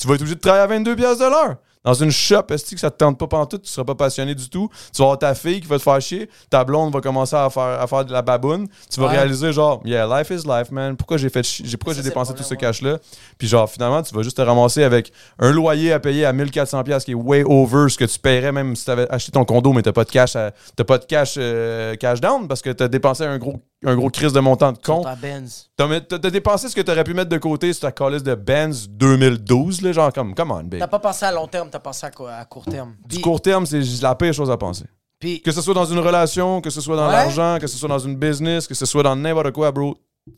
tu 0.00 0.08
vas 0.08 0.14
être 0.14 0.20
obligé 0.22 0.34
de 0.34 0.40
travailler 0.40 0.64
à 0.64 0.78
22$ 0.78 0.96
piastres 0.96 1.24
de 1.24 1.30
l'heure. 1.30 1.56
Dans 1.82 1.94
une 1.94 2.10
shop, 2.10 2.42
est-ce 2.50 2.74
que 2.74 2.78
ça 2.80 2.90
te 2.90 2.98
tente 2.98 3.18
pas 3.18 3.26
pantoute, 3.26 3.62
tu 3.62 3.70
seras 3.70 3.84
pas 3.86 3.94
passionné 3.94 4.34
du 4.34 4.50
tout. 4.50 4.68
Tu 4.94 4.98
vas 5.00 5.04
avoir 5.06 5.18
ta 5.18 5.34
fille 5.34 5.60
qui 5.62 5.66
va 5.66 5.78
te 5.78 5.82
faire 5.82 5.98
chier, 6.00 6.28
ta 6.50 6.62
blonde 6.62 6.92
va 6.92 7.00
commencer 7.00 7.36
à 7.36 7.48
faire, 7.48 7.62
à 7.80 7.86
faire 7.86 8.04
de 8.04 8.12
la 8.12 8.20
baboune. 8.20 8.66
Tu 8.92 9.00
vas 9.00 9.06
Ouais. 9.06 9.12
réaliser 9.16 9.50
genre, 9.52 9.80
yeah, 9.86 10.06
life 10.06 10.28
is 10.30 10.46
life, 10.46 10.70
man. 10.70 10.94
Pourquoi 10.96 11.16
j'ai 11.16 11.30
fait 11.30 11.42
chi- 11.42 11.62
j'ai 11.66 11.78
pourquoi 11.78 11.94
j'ai 11.94 12.02
dépensé 12.02 12.34
tout 12.34 12.42
ce 12.42 12.54
cash-là? 12.54 12.98
Puis 13.38 13.48
genre, 13.48 13.68
finalement, 13.70 14.02
tu 14.02 14.14
vas 14.14 14.22
juste 14.22 14.36
te 14.36 14.42
ramasser 14.42 14.82
avec 14.84 15.10
un 15.38 15.52
loyer 15.52 15.92
à 15.94 16.00
payer 16.00 16.26
à 16.26 16.34
1400$ 16.34 16.84
piastres 16.84 17.06
qui 17.06 17.12
est 17.12 17.14
way 17.14 17.44
over 17.46 17.88
ce 17.88 17.96
que 17.96 18.04
tu 18.04 18.18
paierais 18.18 18.52
même 18.52 18.76
si 18.76 18.84
tu 18.84 18.90
avais 18.90 19.10
acheté 19.10 19.32
ton 19.32 19.46
condo, 19.46 19.72
mais 19.72 19.80
t'as 19.80 19.92
pas 19.92 20.04
de 20.04 20.10
cash, 20.10 20.36
à- 20.36 20.50
t'as 20.76 20.84
pas 20.84 20.98
de 20.98 21.06
cash, 21.06 21.36
euh, 21.38 21.96
cash 21.96 22.20
down 22.20 22.46
parce 22.46 22.60
que 22.60 22.70
t'as 22.70 22.88
dépensé 22.88 23.24
un 23.24 23.38
gros, 23.38 23.54
un 23.86 23.96
gros 23.96 24.10
crise 24.10 24.34
de 24.34 24.40
montant 24.40 24.72
de 24.72 24.78
Benz. 25.22 25.70
T'as 25.78 26.18
dépensé 26.30 26.68
ce 26.68 26.76
que 26.76 26.82
t'aurais 26.82 27.04
pu 27.04 27.14
mettre 27.14 27.30
de 27.30 27.38
côté 27.38 27.72
sur 27.72 27.80
ta 27.82 27.92
calice 27.92 28.22
de 28.22 28.34
Benz 28.34 28.86
2012, 28.90 29.80
là, 29.80 29.92
genre 29.92 30.12
comme, 30.12 30.34
come 30.34 30.50
on, 30.50 30.62
big. 30.64 30.80
T'as 30.80 30.86
pas 30.86 30.98
pensé 30.98 31.24
à 31.24 31.32
long 31.32 31.46
terme, 31.46 31.69
t'as 31.70 31.78
pensé 31.80 32.06
à, 32.06 32.10
quoi- 32.10 32.32
à 32.34 32.44
court 32.44 32.64
terme? 32.64 32.94
Du 33.06 33.14
Puis- 33.16 33.20
court 33.20 33.40
terme, 33.40 33.64
c'est 33.66 33.80
la 34.02 34.14
pire 34.14 34.32
chose 34.34 34.50
à 34.50 34.56
penser. 34.56 34.84
Puis, 35.18 35.40
Que 35.42 35.52
ce 35.52 35.60
soit 35.60 35.74
dans 35.74 35.84
une 35.84 35.98
relation, 35.98 36.60
que 36.60 36.70
ce 36.70 36.80
soit 36.80 36.96
dans 36.96 37.06
Ouais. 37.06 37.12
l'argent, 37.12 37.58
que 37.60 37.66
ce 37.66 37.76
soit 37.76 37.88
dans 37.88 37.98
une 37.98 38.16
business, 38.16 38.66
que 38.66 38.74
ce 38.74 38.86
soit 38.86 39.02
dans 39.02 39.14
n'importe 39.16 39.52
quoi, 39.52 39.70
bro. 39.70 39.96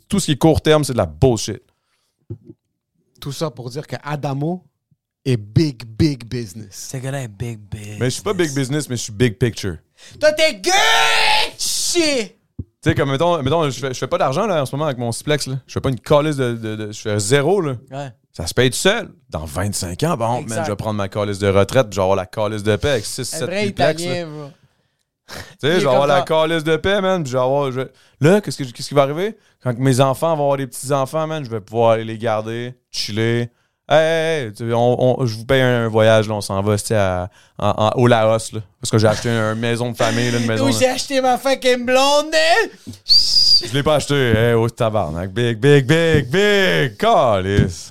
Tout 0.09 0.19
ce 0.21 0.27
qui 0.27 0.33
est 0.33 0.37
court 0.39 0.61
terme, 0.61 0.83
c'est 0.85 0.93
de 0.93 0.99
la 0.99 1.07
bullshit. 1.07 1.63
Tout 3.21 3.33
ça 3.33 3.51
pour 3.51 3.71
dire 3.71 3.87
que 3.87 3.97
Adamo 4.03 4.65
est 5.25 5.37
big, 5.37 5.85
big 5.87 6.25
business. 6.25 6.89
ce 6.91 6.97
gars-là 6.97 7.23
est 7.23 7.29
big, 7.29 7.61
big. 7.61 7.99
Mais 8.01 8.07
je 8.07 8.11
suis 8.11 8.23
pas 8.23 8.33
big 8.35 8.53
business, 8.53 8.89
mais 8.89 8.97
je 8.97 9.03
suis 9.03 9.13
big 9.13 9.39
picture. 9.39 9.77
Toi, 10.19 10.33
t'es 10.33 10.61
Gucci! 10.61 12.33
Tu 12.59 12.91
sais, 12.91 12.95
comme, 12.97 13.13
mettons, 13.13 13.41
mettons 13.41 13.71
je, 13.71 13.79
fais, 13.79 13.95
je 13.95 13.99
fais 14.01 14.09
pas 14.09 14.19
d'argent, 14.19 14.47
là, 14.47 14.63
en 14.63 14.67
ce 14.67 14.75
moment, 14.75 14.87
avec 14.87 14.99
mon 14.99 15.13
Splex, 15.13 15.47
là. 15.47 15.61
Je 15.69 15.73
fais 15.73 15.81
pas 15.81 15.91
une 15.91 16.01
calice 16.01 16.35
de, 16.37 16.55
de- 16.55 16.75
de- 16.77 16.93
Je 16.93 17.01
fais 17.01 17.19
zéro, 17.21 17.61
là. 17.61 17.77
Ouais. 17.93 18.11
Ça 18.33 18.47
se 18.47 18.55
paye 18.55 18.71
tout 18.71 18.77
seul. 18.77 19.11
Dans 19.29 19.45
25 19.45 20.03
ans, 20.05 20.17
bon, 20.17 20.43
man, 20.43 20.63
je 20.65 20.71
vais 20.71 20.77
prendre 20.77 20.97
ma 20.97 21.09
calice 21.09 21.39
de 21.39 21.49
retraite, 21.49 21.89
puis 21.89 21.97
je 21.97 22.01
vais 22.01 22.03
avoir 22.05 22.17
la 22.17 22.25
calice 22.27 22.63
de 22.63 22.77
paix 22.77 22.91
avec 22.93 23.05
6, 23.05 23.21
Un 23.21 23.39
7 23.39 23.43
vrai 23.49 23.67
duplex, 23.67 24.03
là. 24.05 24.07
italien, 24.11 24.27
bro. 24.27 24.51
Tu 25.29 25.35
sais, 25.61 25.75
je 25.81 25.85
vais 25.87 25.87
avoir 25.87 26.07
la 26.07 26.23
calice 26.23 26.65
de 26.65 26.77
paix, 26.77 27.01
man. 27.01 27.23
Puis 27.23 27.33
je 27.33 27.37
vais 27.39 27.43
avoir. 27.45 27.71
je 27.71 27.81
Là, 28.21 28.41
qu'est-ce, 28.41 28.59
que- 28.59 28.71
qu'est-ce 28.71 28.89
qui 28.89 28.95
va 28.95 29.03
arriver? 29.03 29.37
Quand 29.63 29.79
mes 29.79 30.01
enfants 30.01 30.35
vont 30.37 30.43
avoir 30.45 30.57
des 30.57 30.67
petits-enfants, 30.67 31.27
man, 31.27 31.45
je 31.45 31.51
vais 31.51 31.61
pouvoir 31.61 31.93
aller 31.93 32.05
les 32.05 32.19
garder, 32.19 32.75
chiller. 32.91 33.51
Hey, 33.89 34.47
hey, 34.47 34.53
hey, 34.59 34.73
on- 34.73 35.21
on- 35.21 35.27
je 35.27 35.37
vous 35.37 35.45
paye 35.45 35.61
un, 35.61 35.89
voyage, 35.89 36.29
là, 36.29 36.35
on 36.35 36.41
s'en 36.41 36.61
va, 36.63 36.77
à- 36.91 37.29
en- 37.59 37.75
en- 37.77 37.91
au 38.01 38.07
Laos, 38.07 38.53
là. 38.53 38.61
Parce 38.81 38.91
que 38.91 38.99
j'ai 38.99 39.07
acheté 39.07 39.29
une, 39.29 39.55
maison 39.61 39.91
de 39.93 39.97
famille, 39.97 40.31
là, 40.31 40.39
une 40.39 40.47
maison. 40.49 40.67
Où 40.69 40.73
j'ai 40.73 40.89
acheté 40.89 41.21
ma 41.21 41.37
fucking 41.39 41.85
blonde? 41.85 42.33
Je 43.07 43.73
l'ai 43.75 43.83
pas 43.83 43.97
acheté. 43.97 44.15
Hey, 44.15 44.55
oh, 44.55 44.69
tabarnak. 44.69 45.31
Big, 45.33 45.59
big, 45.59 45.87
big, 45.87 46.29
big. 46.31 46.97
Calice. 46.97 47.91